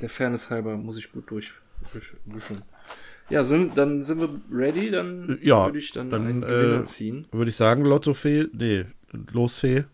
Der 0.00 0.08
Fairness 0.08 0.50
halber 0.50 0.76
muss 0.76 0.98
ich 0.98 1.10
gut 1.12 1.30
durchwischen. 1.30 2.62
Ja, 3.30 3.44
sind, 3.44 3.76
dann 3.76 4.02
sind 4.02 4.20
wir 4.20 4.40
ready. 4.50 4.90
Dann 4.90 5.38
ja, 5.42 5.66
würde 5.66 5.78
ich 5.78 5.92
dann, 5.92 6.10
dann 6.10 6.26
einen 6.26 6.40
Gewinner 6.40 6.80
äh, 6.80 6.84
ziehen. 6.84 7.26
Würde 7.30 7.50
ich 7.50 7.56
sagen, 7.56 7.84
Lottofee. 7.84 8.46
Nee, 8.52 8.86
Losfee. 9.32 9.84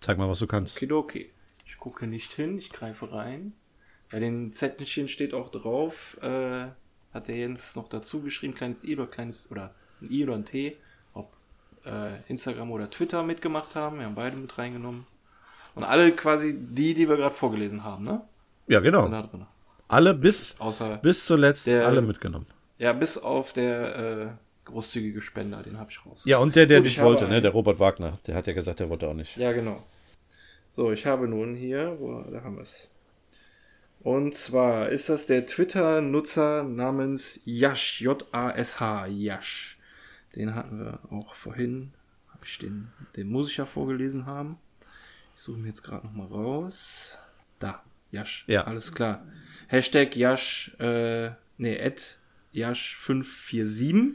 Zeig 0.00 0.18
mal, 0.18 0.28
was 0.28 0.38
du 0.38 0.46
kannst. 0.46 0.76
Okay, 0.76 0.92
okay. 0.92 1.30
Ich 1.66 1.76
gucke 1.78 2.06
nicht 2.06 2.32
hin, 2.32 2.58
ich 2.58 2.70
greife 2.70 3.12
rein. 3.12 3.52
Bei 4.10 4.20
den 4.20 4.52
Zettelchen 4.52 5.08
steht 5.08 5.34
auch 5.34 5.50
drauf, 5.50 6.18
äh, 6.22 6.66
hat 7.12 7.28
der 7.28 7.36
Jens 7.36 7.76
noch 7.76 7.88
dazu 7.88 8.20
geschrieben, 8.20 8.54
kleines 8.54 8.84
I 8.84 8.94
oder 8.96 9.06
kleines, 9.06 9.50
oder 9.50 9.74
ein 10.00 10.10
I 10.10 10.24
oder 10.24 10.34
ein 10.34 10.44
T, 10.44 10.76
ob 11.14 11.32
äh, 11.84 12.20
Instagram 12.28 12.70
oder 12.70 12.90
Twitter 12.90 13.22
mitgemacht 13.22 13.74
haben. 13.74 13.98
Wir 13.98 14.06
haben 14.06 14.14
beide 14.14 14.36
mit 14.36 14.56
reingenommen. 14.58 15.06
Und 15.74 15.84
alle 15.84 16.12
quasi 16.12 16.54
die, 16.54 16.94
die 16.94 17.08
wir 17.08 17.16
gerade 17.16 17.34
vorgelesen 17.34 17.84
haben, 17.84 18.04
ne? 18.04 18.22
Ja, 18.66 18.80
genau. 18.80 19.10
Alle 19.88 20.14
bis, 20.14 20.56
Außer 20.58 20.98
bis 20.98 21.26
zuletzt 21.26 21.66
der, 21.66 21.86
alle 21.86 22.00
mitgenommen. 22.00 22.46
Ja, 22.78 22.92
bis 22.92 23.18
auf 23.18 23.52
der 23.52 23.96
äh, 23.96 24.28
großzügige 24.64 25.20
Spender, 25.20 25.62
den 25.62 25.78
habe 25.78 25.90
ich 25.90 26.04
raus. 26.06 26.22
Ja, 26.24 26.38
und 26.38 26.56
der, 26.56 26.66
der 26.66 26.78
Gut, 26.78 26.86
nicht 26.86 27.00
wollte, 27.02 27.28
ne? 27.28 27.42
Der 27.42 27.50
Robert 27.50 27.78
Wagner, 27.78 28.18
der 28.26 28.34
hat 28.34 28.46
ja 28.46 28.52
gesagt, 28.52 28.80
der 28.80 28.88
wollte 28.88 29.08
auch 29.08 29.14
nicht. 29.14 29.36
Ja, 29.36 29.52
genau. 29.52 29.84
So, 30.70 30.90
ich 30.90 31.06
habe 31.06 31.28
nun 31.28 31.54
hier, 31.54 31.96
wo, 31.98 32.22
da 32.22 32.42
haben 32.42 32.56
wir 32.56 32.62
es. 32.62 32.88
Und 34.00 34.34
zwar 34.34 34.88
ist 34.88 35.08
das 35.08 35.26
der 35.26 35.46
Twitter-Nutzer 35.46 36.64
namens 36.64 37.40
Yash, 37.44 38.00
J-A-S-H, 38.00 39.06
Yash. 39.06 39.78
Den 40.34 40.54
hatten 40.54 40.80
wir 40.80 40.98
auch 41.10 41.34
vorhin, 41.34 41.92
habe 42.30 42.44
ich 42.44 42.58
den, 42.58 42.90
den 43.16 43.28
muss 43.28 43.50
ich 43.50 43.58
ja 43.58 43.66
vorgelesen 43.66 44.26
haben. 44.26 44.58
Ich 45.36 45.42
suche 45.42 45.58
mir 45.58 45.68
jetzt 45.68 45.84
gerade 45.84 46.06
nochmal 46.06 46.26
raus. 46.28 47.18
Da, 47.58 47.82
Yash, 48.12 48.44
ja. 48.46 48.64
alles 48.64 48.92
klar. 48.92 49.26
Hashtag 49.68 50.14
Yash, 50.16 50.76
äh, 50.78 51.30
nee, 51.56 51.80
at 51.80 52.18
Yash547. 52.54 54.12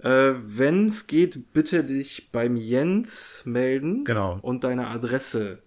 Äh, 0.00 0.34
Wenn 0.42 0.86
es 0.86 1.06
geht, 1.06 1.52
bitte 1.52 1.84
dich 1.84 2.30
beim 2.32 2.56
Jens 2.56 3.42
melden 3.46 4.04
genau. 4.04 4.38
und 4.42 4.64
deine 4.64 4.88
Adresse 4.88 5.62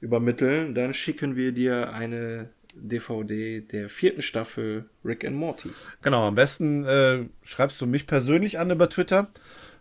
übermitteln, 0.00 0.74
dann 0.74 0.92
schicken 0.94 1.36
wir 1.36 1.52
dir 1.52 1.92
eine 1.92 2.50
DVD 2.74 3.60
der 3.60 3.88
vierten 3.88 4.22
Staffel 4.22 4.88
Rick 5.04 5.24
and 5.24 5.36
Morty. 5.36 5.70
Genau, 6.02 6.28
am 6.28 6.34
besten 6.34 6.84
äh, 6.84 7.24
schreibst 7.42 7.80
du 7.80 7.86
mich 7.86 8.06
persönlich 8.06 8.58
an 8.58 8.70
über 8.70 8.88
Twitter, 8.88 9.28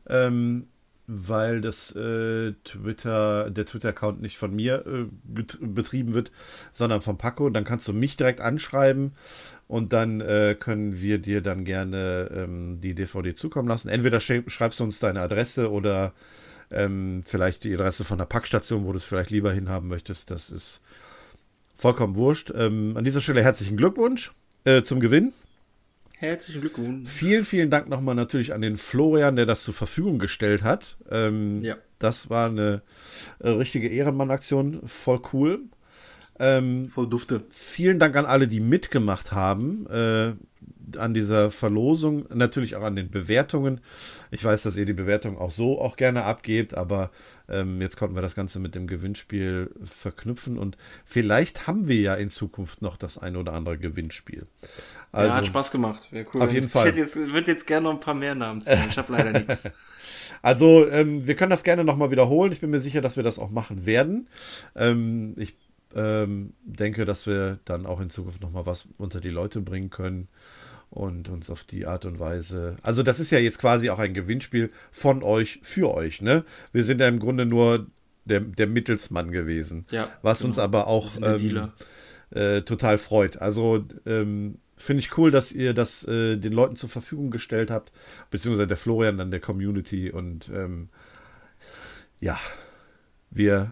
ähm, 0.08 0.68
weil 1.08 1.62
das 1.62 1.96
äh, 1.96 2.52
Twitter, 2.66 3.50
der 3.50 3.66
Twitter-Account 3.66 4.22
nicht 4.22 4.38
von 4.38 4.54
mir 4.54 4.86
äh, 4.86 5.06
betrieben 5.62 6.14
wird, 6.14 6.32
sondern 6.74 7.02
von 7.02 7.18
Paco. 7.18 7.50
Dann 7.50 7.64
kannst 7.64 7.88
du 7.88 7.94
mich 7.94 8.18
direkt 8.18 8.42
anschreiben 8.42 9.14
und 9.68 9.94
dann 9.94 10.20
äh, 10.20 10.56
können 10.60 11.00
wir 11.00 11.20
dir 11.20 11.42
dann 11.42 11.64
gerne 11.64 12.30
ähm, 12.34 12.82
die 12.82 12.94
DVD 12.94 13.34
zukommen 13.34 13.70
lassen. 13.70 13.88
Entweder 13.88 14.20
schreibst 14.20 14.80
du 14.80 14.84
uns 14.84 15.00
deine 15.00 15.22
Adresse 15.22 15.72
oder 15.72 16.14
ähm, 16.72 17.24
vielleicht 17.26 17.64
die 17.64 17.74
Adresse 17.74 18.04
von 18.04 18.18
der 18.18 18.26
Packstation, 18.26 18.86
wo 18.86 18.92
du 18.92 18.98
es 18.98 19.06
vielleicht 19.06 19.30
lieber 19.30 19.54
hinhaben 19.54 19.88
möchtest. 19.88 20.30
Das 20.30 20.50
ist 20.50 20.82
vollkommen 21.74 22.16
wurscht. 22.16 22.52
Ähm, 22.54 22.98
an 22.98 23.06
dieser 23.06 23.22
Stelle 23.22 23.44
herzlichen 23.44 23.78
Glückwunsch 23.78 24.34
äh, 24.66 24.84
zum 24.84 25.00
Gewinn. 25.00 25.32
Herzlichen 26.20 26.62
Glückwunsch. 26.62 27.10
Vielen, 27.10 27.44
vielen 27.44 27.70
Dank 27.70 27.90
nochmal 27.90 28.16
natürlich 28.16 28.54
an 28.54 28.62
den 28.62 28.78
Florian, 28.78 29.36
der 29.36 29.46
das 29.46 29.64
zur 29.64 29.76
Verfügung 29.76 30.18
gestellt 30.18 30.64
hat. 30.64 30.98
Ähm, 31.12 31.62
ja. 31.62 31.76
Das 32.00 32.30
war 32.32 32.50
eine 32.50 32.82
äh, 33.40 33.50
richtige 33.50 33.88
Ehrenmann-Aktion. 33.88 34.82
Voll 34.88 35.22
cool. 35.32 35.60
Ähm, 36.40 36.90
Voll 36.90 37.08
dufte. 37.08 37.44
Vielen 37.50 38.00
Dank 38.00 38.16
an 38.16 38.26
alle, 38.26 38.48
die 38.48 38.60
mitgemacht 38.60 39.32
haben. 39.32 39.86
Äh, 39.88 40.34
an 40.98 41.14
dieser 41.14 41.52
Verlosung, 41.52 42.26
natürlich 42.34 42.76
auch 42.76 42.84
an 42.84 42.96
den 42.96 43.10
Bewertungen. 43.10 43.82
Ich 44.32 44.44
weiß, 44.44 44.64
dass 44.64 44.78
ihr 44.78 44.86
die 44.86 44.94
Bewertung 44.94 45.38
auch 45.38 45.52
so 45.52 45.82
auch 45.82 45.98
gerne 45.98 46.24
abgebt, 46.24 46.76
aber 46.76 47.12
ähm, 47.50 47.82
jetzt 47.82 47.98
konnten 47.98 48.16
wir 48.16 48.22
das 48.22 48.36
Ganze 48.36 48.60
mit 48.60 48.76
dem 48.76 48.88
Gewinnspiel 48.88 49.72
verknüpfen 49.84 50.58
und 50.58 50.78
vielleicht 51.06 51.68
haben 51.68 51.88
wir 51.88 52.00
ja 52.00 52.16
in 52.16 52.30
Zukunft 52.30 52.82
noch 52.82 52.96
das 52.96 53.18
ein 53.18 53.36
oder 53.36 53.54
andere 53.54 53.78
Gewinnspiel. 53.78 54.48
Also, 55.12 55.30
ja, 55.30 55.36
hat 55.36 55.46
Spaß 55.46 55.72
gemacht. 55.72 56.12
Wäre 56.12 56.26
cool. 56.34 56.42
Auf 56.42 56.52
jeden 56.52 56.68
Fall. 56.68 56.90
Ich 56.90 57.16
würde 57.16 57.52
jetzt 57.52 57.66
gerne 57.66 57.86
noch 57.86 57.94
ein 57.94 58.00
paar 58.00 58.14
mehr 58.14 58.36
Namen 58.36 58.62
ziehen. 58.62 58.84
Ich 58.90 58.98
habe 58.98 59.12
leider 59.12 59.32
nichts. 59.32 59.70
Also, 60.42 60.88
ähm, 60.90 61.26
wir 61.26 61.36
können 61.36 61.50
das 61.50 61.64
gerne 61.64 61.84
nochmal 61.84 62.12
wiederholen. 62.12 62.52
Ich 62.52 62.62
bin 62.62 62.70
mir 62.70 62.80
sicher, 62.80 63.02
dass 63.02 63.16
wir 63.16 63.24
das 63.24 63.40
auch 63.40 63.50
machen 63.50 63.86
werden. 63.86 64.28
Ähm, 64.76 65.34
ich 65.38 65.56
ähm, 65.96 66.54
denke, 66.64 67.06
dass 67.06 67.26
wir 67.26 67.60
dann 67.66 67.86
auch 67.86 68.00
in 68.00 68.10
Zukunft 68.10 68.42
nochmal 68.42 68.66
was 68.66 68.88
unter 68.98 69.20
die 69.20 69.30
Leute 69.30 69.62
bringen 69.62 69.90
können 69.90 70.28
und 70.90 71.30
uns 71.30 71.50
auf 71.50 71.64
die 71.64 71.88
Art 71.88 72.06
und 72.06 72.20
Weise. 72.20 72.76
Also, 72.84 73.04
das 73.04 73.20
ist 73.20 73.32
ja 73.32 73.40
jetzt 73.40 73.60
quasi 73.60 73.90
auch 73.90 74.00
ein 74.00 74.14
Gewinnspiel 74.14 74.72
von 74.92 75.24
euch 75.24 75.60
für 75.64 75.94
euch, 75.94 76.22
ne? 76.22 76.44
Wir 76.72 76.84
sind 76.84 77.02
ja 77.02 77.08
im 77.08 77.20
Grunde 77.20 77.46
nur 77.46 77.88
der, 78.26 78.42
der 78.42 78.68
Mittelsmann 78.68 79.32
gewesen. 79.32 79.86
Ja, 79.92 80.08
was 80.22 80.40
genau. 80.40 80.50
uns 80.50 80.60
aber 80.60 80.88
auch 80.88 81.10
ähm, 81.22 81.72
äh, 82.32 82.62
total 82.62 82.98
freut. 82.98 83.42
Also, 83.42 83.86
ähm, 84.06 84.60
finde 84.78 85.02
ich 85.02 85.18
cool, 85.18 85.32
dass 85.32 85.52
ihr 85.52 85.74
das 85.74 86.08
äh, 86.08 86.38
den 86.38 86.54
Leuten 86.54 86.76
zur 86.76 86.90
Verfügung 86.90 87.32
gestellt 87.32 87.72
habt, 87.72 87.92
beziehungsweise 88.32 88.68
der 88.68 88.78
Florian 88.78 89.18
dann 89.18 89.32
der 89.32 89.42
Community 89.42 90.12
und 90.12 90.50
ähm, 90.50 90.90
ja, 92.20 92.40
wir 93.30 93.72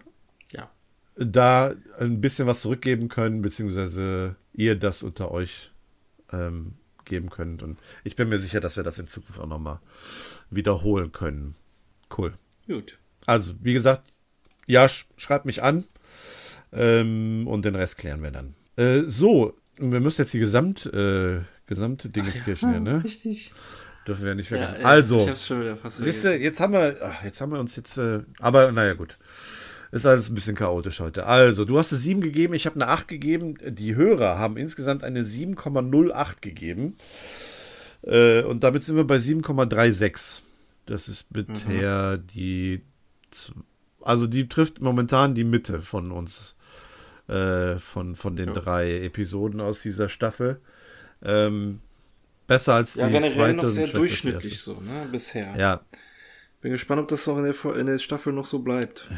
ja. 0.52 0.70
da 1.16 1.74
ein 1.98 2.20
bisschen 2.20 2.46
was 2.46 2.60
zurückgeben 2.60 3.08
können, 3.08 3.40
beziehungsweise 3.40 4.36
ihr 4.52 4.76
das 4.76 5.02
unter 5.02 5.30
euch 5.30 5.72
ähm, 6.32 6.74
geben 7.04 7.30
könnt. 7.30 7.62
Und 7.62 7.78
ich 8.04 8.16
bin 8.16 8.28
mir 8.28 8.38
sicher, 8.38 8.60
dass 8.60 8.76
wir 8.76 8.84
das 8.84 8.98
in 8.98 9.06
Zukunft 9.06 9.40
auch 9.40 9.46
nochmal 9.46 9.80
wiederholen 10.50 11.12
können. 11.12 11.54
Cool. 12.16 12.34
Gut. 12.66 12.98
Also, 13.26 13.54
wie 13.62 13.72
gesagt, 13.72 14.04
ja, 14.66 14.88
sch 14.88 15.06
schreibt 15.16 15.46
mich 15.46 15.62
an. 15.62 15.84
Ähm, 16.72 17.46
und 17.46 17.64
den 17.64 17.76
Rest 17.76 17.96
klären 17.96 18.22
wir 18.22 18.32
dann. 18.32 18.54
Äh, 18.76 19.02
so, 19.06 19.56
wir 19.78 20.00
müssen 20.00 20.22
jetzt 20.22 20.34
die 20.34 20.38
Gesamt, 20.38 20.86
äh, 20.86 21.40
gesamte 21.66 22.08
Dingenskirchen 22.08 22.72
ja, 22.72 22.80
ne? 22.80 23.04
Richtig. 23.04 23.52
Dürfen 24.06 24.24
wir 24.24 24.34
nicht 24.34 24.48
vergessen. 24.48 24.76
Ja, 24.80 24.86
also, 24.86 25.28
siehst 25.88 26.24
du, 26.24 26.36
jetzt 26.36 26.60
haben 26.60 26.72
wir, 26.72 26.96
ach, 27.02 27.24
jetzt 27.24 27.40
haben 27.40 27.52
wir 27.52 27.58
uns 27.58 27.74
jetzt, 27.74 27.98
äh, 27.98 28.20
aber 28.38 28.70
naja, 28.72 28.94
gut. 28.94 29.18
Ist 29.92 30.04
alles 30.04 30.28
ein 30.28 30.34
bisschen 30.34 30.56
chaotisch 30.56 31.00
heute. 31.00 31.26
Also, 31.26 31.64
du 31.64 31.78
hast 31.78 31.92
eine 31.92 32.00
7 32.00 32.20
gegeben, 32.20 32.54
ich 32.54 32.66
habe 32.66 32.76
eine 32.76 32.88
8 32.88 33.08
gegeben. 33.08 33.54
Die 33.64 33.94
Hörer 33.94 34.38
haben 34.38 34.56
insgesamt 34.56 35.04
eine 35.04 35.22
7,08 35.22 36.40
gegeben. 36.40 36.96
Äh, 38.02 38.42
und 38.42 38.64
damit 38.64 38.84
sind 38.84 38.96
wir 38.96 39.06
bei 39.06 39.16
7,36. 39.16 40.40
Das 40.86 41.08
ist 41.08 41.32
bisher 41.32 42.18
mhm. 42.18 42.26
die. 42.28 42.82
Also, 44.00 44.26
die 44.26 44.48
trifft 44.48 44.80
momentan 44.80 45.34
die 45.34 45.44
Mitte 45.44 45.82
von 45.82 46.12
uns. 46.12 46.56
Äh, 47.28 47.78
von, 47.78 48.14
von 48.14 48.36
den 48.36 48.48
ja. 48.48 48.54
drei 48.54 49.00
Episoden 49.02 49.60
aus 49.60 49.82
dieser 49.82 50.08
Staffel. 50.08 50.60
Ähm, 51.24 51.80
besser 52.46 52.74
als 52.74 52.94
ja, 52.94 53.06
die 53.06 53.12
generell 53.12 53.34
zweite. 53.34 53.56
Noch 53.56 53.68
sehr 53.68 53.88
durchschnittlich 53.88 54.60
so, 54.60 54.74
ne? 54.74 55.08
Bisher. 55.10 55.54
Ja. 55.56 55.80
Bin 56.60 56.72
gespannt, 56.72 57.02
ob 57.02 57.08
das 57.08 57.26
noch 57.26 57.38
in 57.38 57.44
der, 57.44 57.76
in 57.76 57.86
der 57.86 57.98
Staffel 57.98 58.32
noch 58.32 58.46
so 58.46 58.60
bleibt. 58.60 59.08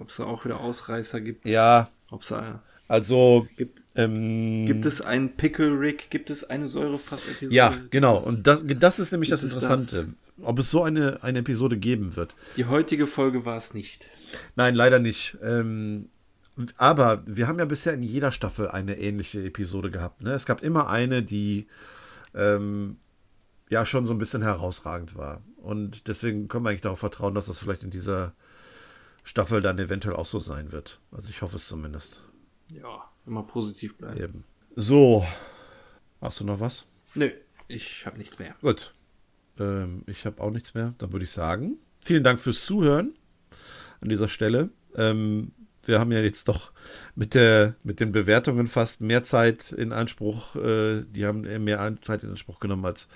Ob 0.00 0.08
es 0.08 0.16
da 0.16 0.24
auch 0.24 0.44
wieder 0.44 0.60
Ausreißer 0.60 1.20
gibt. 1.20 1.44
Ja, 1.44 1.88
Ob's 2.10 2.32
einer. 2.32 2.62
Also 2.88 3.46
gibt, 3.56 3.82
ähm, 3.94 4.66
gibt 4.66 4.84
es 4.84 5.00
einen 5.00 5.36
Pickle 5.36 5.78
Rick? 5.78 6.10
Gibt 6.10 6.28
es 6.28 6.42
eine 6.42 6.66
Säurefass-Episode? 6.66 7.54
Ja, 7.54 7.72
genau. 7.90 8.18
Es, 8.18 8.24
und 8.24 8.46
das, 8.46 8.64
das 8.66 8.98
ist 8.98 9.12
nämlich 9.12 9.30
das 9.30 9.44
Interessante. 9.44 9.96
Das? 10.06 10.44
Ob 10.44 10.58
es 10.58 10.70
so 10.70 10.82
eine, 10.82 11.22
eine 11.22 11.40
Episode 11.40 11.76
geben 11.76 12.16
wird. 12.16 12.34
Die 12.56 12.64
heutige 12.64 13.06
Folge 13.06 13.44
war 13.44 13.58
es 13.58 13.74
nicht. 13.74 14.08
Nein, 14.56 14.74
leider 14.74 14.98
nicht. 14.98 15.36
Ähm, 15.42 16.08
aber 16.76 17.22
wir 17.26 17.48
haben 17.48 17.58
ja 17.58 17.64
bisher 17.64 17.94
in 17.94 18.02
jeder 18.02 18.32
Staffel 18.32 18.68
eine 18.68 18.98
ähnliche 18.98 19.44
Episode 19.44 19.90
gehabt. 19.90 20.22
Ne? 20.22 20.32
Es 20.32 20.46
gab 20.46 20.62
immer 20.62 20.88
eine, 20.88 21.22
die 21.22 21.66
ähm, 22.34 22.96
ja 23.68 23.86
schon 23.86 24.06
so 24.06 24.14
ein 24.14 24.18
bisschen 24.18 24.42
herausragend 24.42 25.16
war. 25.16 25.42
Und 25.56 26.08
deswegen 26.08 26.48
können 26.48 26.64
wir 26.64 26.70
eigentlich 26.70 26.80
darauf 26.80 26.98
vertrauen, 26.98 27.34
dass 27.34 27.46
das 27.46 27.58
vielleicht 27.58 27.84
in 27.84 27.90
dieser 27.90 28.34
Staffel 29.22 29.60
dann 29.60 29.78
eventuell 29.78 30.16
auch 30.16 30.26
so 30.26 30.38
sein 30.38 30.72
wird. 30.72 31.00
Also 31.12 31.30
ich 31.30 31.42
hoffe 31.42 31.56
es 31.56 31.66
zumindest. 31.66 32.22
Ja, 32.72 33.04
immer 33.26 33.42
positiv 33.42 33.96
bleiben. 33.96 34.20
Eben. 34.20 34.44
So. 34.76 35.26
Hast 36.20 36.40
du 36.40 36.44
noch 36.44 36.60
was? 36.60 36.86
Nö, 37.14 37.30
ich 37.68 38.06
habe 38.06 38.18
nichts 38.18 38.38
mehr. 38.38 38.54
Gut. 38.60 38.94
Ähm, 39.58 40.02
ich 40.06 40.26
habe 40.26 40.40
auch 40.42 40.50
nichts 40.50 40.74
mehr. 40.74 40.94
Dann 40.98 41.12
würde 41.12 41.24
ich 41.24 41.30
sagen, 41.30 41.78
vielen 42.00 42.24
Dank 42.24 42.40
fürs 42.40 42.64
Zuhören 42.64 43.14
an 44.00 44.08
dieser 44.08 44.28
Stelle. 44.28 44.70
Ähm, 44.94 45.52
wir 45.84 45.98
haben 45.98 46.12
ja 46.12 46.20
jetzt 46.20 46.48
doch 46.48 46.72
mit, 47.14 47.34
der, 47.34 47.74
mit 47.82 48.00
den 48.00 48.12
Bewertungen 48.12 48.66
fast 48.66 49.00
mehr 49.00 49.22
Zeit 49.22 49.72
in 49.72 49.92
Anspruch, 49.92 50.56
äh, 50.56 51.02
die 51.02 51.26
haben 51.26 51.42
mehr 51.64 51.96
Zeit 52.00 52.24
in 52.24 52.30
Anspruch 52.30 52.60
genommen 52.60 52.84
als 52.84 53.08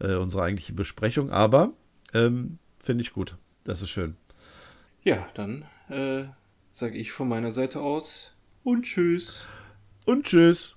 äh, 0.00 0.14
unsere 0.14 0.42
eigentliche 0.42 0.72
Besprechung, 0.72 1.30
aber 1.30 1.72
ähm, 2.14 2.58
finde 2.78 3.02
ich 3.02 3.12
gut. 3.12 3.36
Das 3.64 3.80
ist 3.80 3.90
schön. 3.90 4.16
Ja, 5.02 5.26
dann 5.34 5.64
äh, 5.88 6.24
sage 6.70 6.96
ich 6.96 7.12
von 7.12 7.28
meiner 7.28 7.52
Seite 7.52 7.80
aus 7.80 8.34
und 8.64 8.84
tschüss. 8.84 9.44
Und 10.04 10.26
tschüss. 10.26 10.76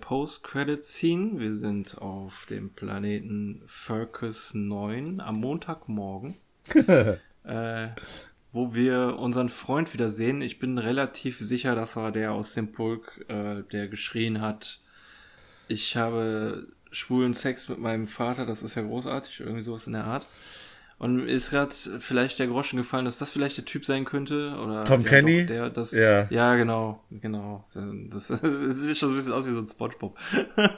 Post-Credit-Scene. 0.00 1.38
Wir 1.38 1.54
sind 1.54 1.98
auf 1.98 2.46
dem 2.46 2.70
Planeten 2.70 3.62
Furcus 3.66 4.54
9 4.54 5.20
am 5.20 5.40
Montagmorgen, 5.40 6.36
äh, 7.44 7.88
wo 8.52 8.74
wir 8.74 9.18
unseren 9.18 9.48
Freund 9.48 9.92
wiedersehen. 9.92 10.42
Ich 10.42 10.58
bin 10.58 10.78
relativ 10.78 11.38
sicher, 11.38 11.74
das 11.74 11.96
war 11.96 12.12
der 12.12 12.32
aus 12.32 12.54
dem 12.54 12.72
Pulk, 12.72 13.24
äh, 13.28 13.62
der 13.72 13.88
geschrien 13.88 14.40
hat, 14.40 14.80
ich 15.68 15.96
habe 15.96 16.66
schwulen 16.90 17.34
Sex 17.34 17.68
mit 17.68 17.78
meinem 17.78 18.08
Vater, 18.08 18.46
das 18.46 18.62
ist 18.62 18.74
ja 18.74 18.82
großartig, 18.82 19.40
irgendwie 19.40 19.62
sowas 19.62 19.86
in 19.86 19.92
der 19.92 20.04
Art. 20.04 20.26
Und 20.98 21.16
mir 21.16 21.26
ist 21.26 21.50
gerade 21.50 21.72
vielleicht 22.00 22.40
der 22.40 22.48
Groschen 22.48 22.76
gefallen, 22.76 23.04
dass 23.04 23.18
das 23.18 23.30
vielleicht 23.30 23.56
der 23.56 23.64
Typ 23.64 23.84
sein 23.84 24.04
könnte. 24.04 24.56
Oder 24.58 24.84
Tom 24.84 25.04
Kenny? 25.04 25.46
Der, 25.46 25.70
das, 25.70 25.92
ja. 25.92 26.26
ja, 26.30 26.56
genau, 26.56 27.04
genau. 27.10 27.64
Das, 28.10 28.26
das, 28.28 28.40
sieht 28.40 28.98
schon 28.98 29.10
ein 29.10 29.14
bisschen 29.14 29.32
aus 29.32 29.46
wie 29.46 29.50
so 29.50 29.60
ein 29.60 29.68
Spongebob. 29.68 30.18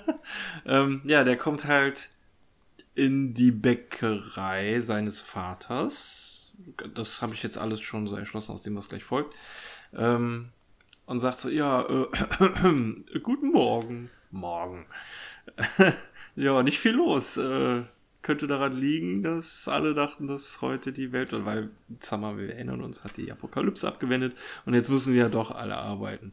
ähm, 0.66 1.00
ja, 1.05 1.24
der 1.24 1.39
kommt 1.39 1.65
halt 1.65 2.10
in 2.94 3.32
die 3.32 3.50
Bäckerei 3.50 4.81
seines 4.81 5.20
Vaters. 5.20 6.52
Das 6.94 7.23
habe 7.23 7.32
ich 7.32 7.42
jetzt 7.42 7.57
alles 7.57 7.81
schon 7.81 8.07
so 8.07 8.15
erschlossen 8.15 8.52
aus 8.52 8.62
dem, 8.62 8.76
was 8.76 8.90
gleich 8.90 9.05
folgt. 9.05 9.34
Ähm, 9.97 10.50
und 11.07 11.20
sagt 11.20 11.39
so, 11.39 11.49
ja, 11.49 11.82
äh, 11.89 13.18
guten 13.23 13.52
Morgen. 13.52 14.10
Morgen. 14.31 14.84
ja, 16.36 16.62
nicht 16.62 16.78
viel 16.78 16.92
los. 16.92 17.39
Äh, 17.39 17.84
könnte 18.23 18.47
daran 18.47 18.76
liegen, 18.76 19.23
dass 19.23 19.66
alle 19.68 19.94
dachten, 19.94 20.26
dass 20.26 20.60
heute 20.60 20.92
die 20.92 21.12
Welt, 21.12 21.31
weil, 21.32 21.70
sagen 22.00 22.23
wir, 22.23 22.39
wir 22.39 22.55
erinnern 22.55 22.82
uns, 22.82 23.05
hat 23.05 23.16
die 23.16 23.32
Apokalypse 23.32 23.86
abgewendet 23.86 24.36
und 24.66 24.74
jetzt 24.74 24.90
müssen 24.90 25.12
sie 25.12 25.18
ja 25.18 25.28
doch 25.28 25.50
alle 25.50 25.76
arbeiten. 25.76 26.32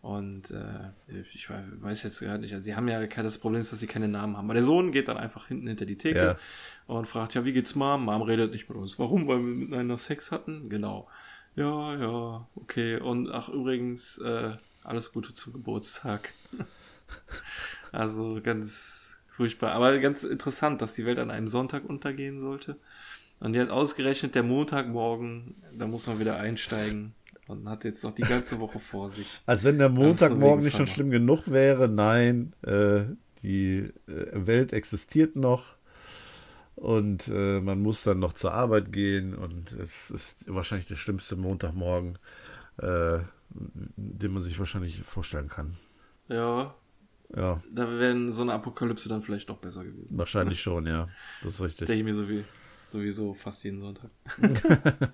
Und 0.00 0.52
äh, 0.52 1.22
ich 1.34 1.50
weiß 1.50 2.04
jetzt 2.04 2.20
gar 2.20 2.38
nicht, 2.38 2.52
also 2.52 2.64
sie 2.64 2.76
haben 2.76 2.86
ja 2.86 3.04
das 3.04 3.38
Problem 3.38 3.60
ist, 3.60 3.72
dass 3.72 3.80
sie 3.80 3.88
keine 3.88 4.06
Namen 4.06 4.36
haben. 4.36 4.44
Aber 4.44 4.54
der 4.54 4.62
Sohn 4.62 4.92
geht 4.92 5.08
dann 5.08 5.16
einfach 5.16 5.48
hinten 5.48 5.66
hinter 5.66 5.86
die 5.86 5.98
Theke 5.98 6.18
ja. 6.18 6.36
und 6.86 7.06
fragt, 7.06 7.34
ja, 7.34 7.44
wie 7.44 7.52
geht's 7.52 7.74
Mom? 7.74 8.04
Mom 8.04 8.22
redet 8.22 8.52
nicht 8.52 8.68
mit 8.68 8.78
uns. 8.78 8.98
Warum? 8.98 9.26
Weil 9.26 9.38
wir 9.38 9.54
miteinander 9.54 9.98
Sex 9.98 10.30
hatten? 10.30 10.68
Genau. 10.68 11.08
Ja, 11.56 11.96
ja, 11.96 12.46
okay. 12.54 13.00
Und 13.00 13.32
ach, 13.32 13.48
übrigens, 13.48 14.18
äh, 14.18 14.52
alles 14.84 15.12
Gute 15.12 15.34
zum 15.34 15.52
Geburtstag. 15.52 16.32
also 17.92 18.40
ganz 18.40 18.97
Furchtbar. 19.38 19.70
Aber 19.70 19.96
ganz 20.00 20.24
interessant, 20.24 20.82
dass 20.82 20.94
die 20.94 21.06
Welt 21.06 21.20
an 21.20 21.30
einem 21.30 21.46
Sonntag 21.46 21.88
untergehen 21.88 22.40
sollte. 22.40 22.76
Und 23.38 23.54
jetzt 23.54 23.70
ausgerechnet 23.70 24.34
der 24.34 24.42
Montagmorgen, 24.42 25.54
da 25.78 25.86
muss 25.86 26.08
man 26.08 26.18
wieder 26.18 26.38
einsteigen 26.38 27.14
und 27.46 27.68
hat 27.68 27.84
jetzt 27.84 28.02
noch 28.02 28.10
die 28.10 28.22
ganze 28.22 28.58
Woche 28.58 28.80
vor 28.80 29.10
sich. 29.10 29.28
Als 29.46 29.62
wenn 29.62 29.78
der 29.78 29.90
Montagmorgen 29.90 30.64
nicht 30.64 30.76
schon 30.76 30.88
schlimm 30.88 31.10
genug 31.10 31.44
wäre. 31.46 31.88
Nein, 31.88 32.52
äh, 32.62 33.02
die 33.44 33.92
äh, 34.08 34.26
Welt 34.32 34.72
existiert 34.72 35.36
noch 35.36 35.76
und 36.74 37.28
äh, 37.28 37.60
man 37.60 37.80
muss 37.80 38.02
dann 38.02 38.18
noch 38.18 38.32
zur 38.32 38.54
Arbeit 38.54 38.90
gehen 38.90 39.36
und 39.36 39.70
es 39.70 40.10
ist 40.10 40.52
wahrscheinlich 40.52 40.88
der 40.88 40.96
schlimmste 40.96 41.36
Montagmorgen, 41.36 42.18
äh, 42.78 43.20
den 43.50 44.32
man 44.32 44.42
sich 44.42 44.58
wahrscheinlich 44.58 45.00
vorstellen 45.02 45.48
kann. 45.48 45.76
Ja, 46.26 46.74
ja. 47.36 47.60
Da 47.70 47.98
wäre 47.98 48.32
so 48.32 48.42
eine 48.42 48.54
Apokalypse 48.54 49.08
dann 49.08 49.22
vielleicht 49.22 49.48
doch 49.48 49.58
besser 49.58 49.84
gewesen. 49.84 50.08
Wahrscheinlich 50.10 50.60
schon, 50.60 50.86
ja. 50.86 51.06
Das 51.42 51.54
ist 51.54 51.60
richtig. 51.60 51.86
Denke 51.86 52.00
ich 52.00 52.04
mir 52.04 52.14
so 52.14 52.28
wie, 52.28 52.44
sowieso 52.90 53.34
fast 53.34 53.64
jeden 53.64 53.80
Sonntag. 53.80 54.10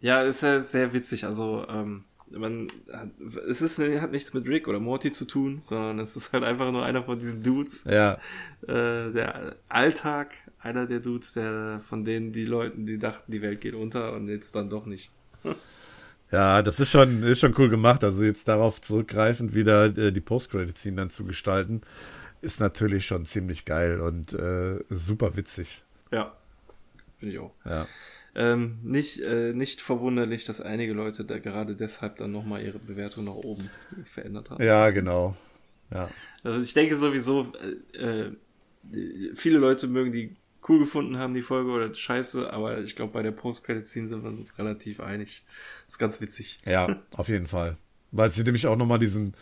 ja, 0.00 0.22
ist 0.22 0.42
ja 0.42 0.60
sehr 0.60 0.92
witzig. 0.92 1.24
Also, 1.24 1.66
ähm, 1.68 2.04
man 2.30 2.68
hat, 2.92 3.10
es 3.48 3.62
ist, 3.62 3.78
hat 3.78 4.12
nichts 4.12 4.34
mit 4.34 4.46
Rick 4.46 4.68
oder 4.68 4.80
Morty 4.80 5.12
zu 5.12 5.24
tun, 5.24 5.62
sondern 5.64 5.98
es 5.98 6.14
ist 6.14 6.32
halt 6.32 6.44
einfach 6.44 6.70
nur 6.70 6.84
einer 6.84 7.02
von 7.02 7.18
diesen 7.18 7.42
Dudes. 7.42 7.84
Ja. 7.84 8.18
Äh, 8.62 9.12
der 9.12 9.56
Alltag, 9.68 10.34
einer 10.60 10.86
der 10.86 11.00
Dudes, 11.00 11.32
der 11.32 11.80
von 11.88 12.04
denen 12.04 12.32
die 12.32 12.44
Leuten, 12.44 12.86
die 12.86 12.98
dachten, 12.98 13.32
die 13.32 13.42
Welt 13.42 13.60
geht 13.60 13.74
unter 13.74 14.12
und 14.12 14.28
jetzt 14.28 14.54
dann 14.54 14.70
doch 14.70 14.86
nicht. 14.86 15.10
Ja, 16.30 16.62
das 16.62 16.78
ist 16.78 16.90
schon, 16.90 17.22
ist 17.22 17.40
schon 17.40 17.54
cool 17.58 17.68
gemacht. 17.68 18.04
Also 18.04 18.24
jetzt 18.24 18.48
darauf 18.48 18.80
zurückgreifend 18.80 19.54
wieder 19.54 19.86
äh, 19.96 20.12
die 20.12 20.20
Post-Credit-Scene 20.20 20.96
dann 20.96 21.10
zu 21.10 21.24
gestalten, 21.24 21.80
ist 22.42 22.60
natürlich 22.60 23.06
schon 23.06 23.24
ziemlich 23.24 23.64
geil 23.64 24.00
und 24.00 24.34
äh, 24.34 24.78
super 24.90 25.36
witzig. 25.36 25.82
Ja, 26.12 26.36
finde 27.18 27.34
ich 27.34 27.40
auch. 27.40 27.52
Ja. 27.64 27.86
Ähm, 28.34 28.78
nicht, 28.84 29.20
äh, 29.20 29.52
nicht 29.52 29.80
verwunderlich, 29.80 30.44
dass 30.44 30.60
einige 30.60 30.92
Leute 30.92 31.24
da 31.24 31.38
gerade 31.38 31.74
deshalb 31.74 32.18
dann 32.18 32.30
nochmal 32.30 32.62
ihre 32.62 32.78
Bewertung 32.78 33.24
nach 33.24 33.34
oben 33.34 33.70
verändert 34.04 34.50
haben. 34.50 34.62
Ja, 34.62 34.90
genau. 34.90 35.34
Ja. 35.92 36.08
Also 36.44 36.60
ich 36.60 36.74
denke 36.74 36.96
sowieso, 36.96 37.52
äh, 37.94 38.26
äh 38.26 38.32
viele 39.34 39.58
Leute 39.58 39.86
mögen 39.86 40.12
die 40.12 40.36
cool 40.68 40.78
gefunden 40.78 41.18
haben, 41.18 41.34
die 41.34 41.42
Folge, 41.42 41.70
oder 41.70 41.94
scheiße, 41.94 42.52
aber 42.52 42.78
ich 42.80 42.96
glaube, 42.96 43.12
bei 43.12 43.22
der 43.22 43.30
Post-Credit-Scene 43.30 44.08
sind 44.08 44.22
wir 44.22 44.30
uns 44.30 44.58
relativ 44.58 45.00
einig. 45.00 45.44
Das 45.86 45.94
ist 45.94 45.98
ganz 45.98 46.20
witzig. 46.20 46.58
Ja, 46.64 46.96
auf 47.16 47.28
jeden 47.28 47.46
Fall. 47.46 47.76
Weil 48.10 48.32
sie 48.32 48.42
nämlich 48.42 48.66
auch 48.66 48.76
nochmal 48.76 48.98
diesen, 48.98 49.34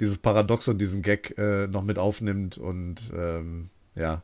dieses 0.00 0.18
Paradox 0.18 0.68
und 0.68 0.78
diesen 0.78 1.02
Gag 1.02 1.36
äh, 1.38 1.66
noch 1.66 1.82
mit 1.82 1.98
aufnimmt 1.98 2.58
und 2.58 2.96
ähm, 3.14 3.70
ja, 3.94 4.22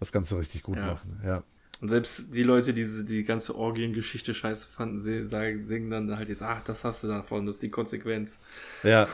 das 0.00 0.12
Ganze 0.12 0.38
richtig 0.38 0.62
gut 0.62 0.76
ja. 0.76 0.86
machen. 0.86 1.20
Ja. 1.24 1.42
Und 1.80 1.88
selbst 1.88 2.34
die 2.34 2.42
Leute, 2.42 2.72
die 2.72 2.82
diese, 2.82 3.04
die 3.04 3.24
ganze 3.24 3.54
Orgien-Geschichte 3.54 4.34
scheiße 4.34 4.66
fanden, 4.68 4.98
sie 4.98 5.26
sagen, 5.26 5.66
singen 5.66 5.90
dann 5.90 6.16
halt 6.16 6.28
jetzt, 6.28 6.42
ach, 6.42 6.62
das 6.64 6.84
hast 6.84 7.04
du 7.04 7.08
davon, 7.08 7.46
das 7.46 7.56
ist 7.56 7.62
die 7.62 7.70
Konsequenz. 7.70 8.38
Ja. 8.82 9.06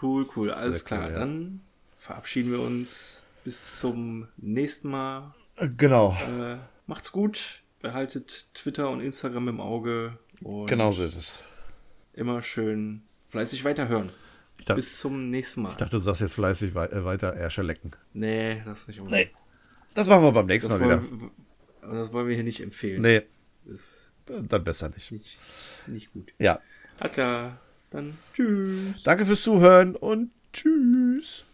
Cool, 0.00 0.26
cool, 0.36 0.50
alles 0.50 0.84
klar. 0.84 1.06
Cool, 1.06 1.12
ja. 1.12 1.18
Dann 1.18 1.60
verabschieden 1.98 2.52
wir 2.52 2.60
uns 2.60 3.22
bis 3.44 3.78
zum 3.78 4.28
nächsten 4.36 4.90
Mal. 4.90 5.34
Genau. 5.76 6.16
Äh, 6.28 6.56
macht's 6.86 7.12
gut. 7.12 7.62
behaltet 7.80 8.46
Twitter 8.54 8.90
und 8.90 9.00
Instagram 9.00 9.48
im 9.48 9.60
Auge. 9.60 10.18
Und 10.42 10.66
genau 10.66 10.92
so 10.92 11.04
ist 11.04 11.16
es. 11.16 11.44
Immer 12.14 12.42
schön 12.42 13.02
fleißig 13.28 13.64
weiterhören. 13.64 14.10
Dachte, 14.58 14.76
Bis 14.76 14.98
zum 14.98 15.30
nächsten 15.30 15.62
Mal. 15.62 15.70
Ich 15.70 15.76
dachte, 15.76 15.96
du 15.96 15.98
sagst 15.98 16.22
jetzt 16.22 16.34
fleißig 16.34 16.74
äh, 16.74 17.04
weiter 17.04 17.34
Ärsche 17.34 17.62
lecken. 17.62 17.92
Nee, 18.14 18.62
das 18.64 18.88
nicht 18.88 19.00
unbedingt. 19.00 19.30
Nee. 19.32 19.36
Das 19.92 20.06
machen 20.06 20.22
wir 20.22 20.32
beim 20.32 20.46
nächsten 20.46 20.70
das 20.70 20.80
Mal 20.80 20.86
wieder. 20.86 21.02
Wir, 21.02 21.94
das 21.94 22.12
wollen 22.12 22.28
wir 22.28 22.34
hier 22.34 22.44
nicht 22.44 22.60
empfehlen. 22.60 23.02
Nee. 23.02 23.22
Das 23.66 24.12
dann 24.26 24.64
besser 24.64 24.88
nicht. 24.88 25.12
nicht. 25.12 25.38
Nicht 25.86 26.12
gut. 26.12 26.32
Ja. 26.38 26.60
Alles 26.98 27.12
klar. 27.12 27.60
Dann 27.90 28.16
tschüss. 28.32 29.02
Danke 29.02 29.26
fürs 29.26 29.42
Zuhören 29.42 29.96
und 29.96 30.30
tschüss. 30.52 31.44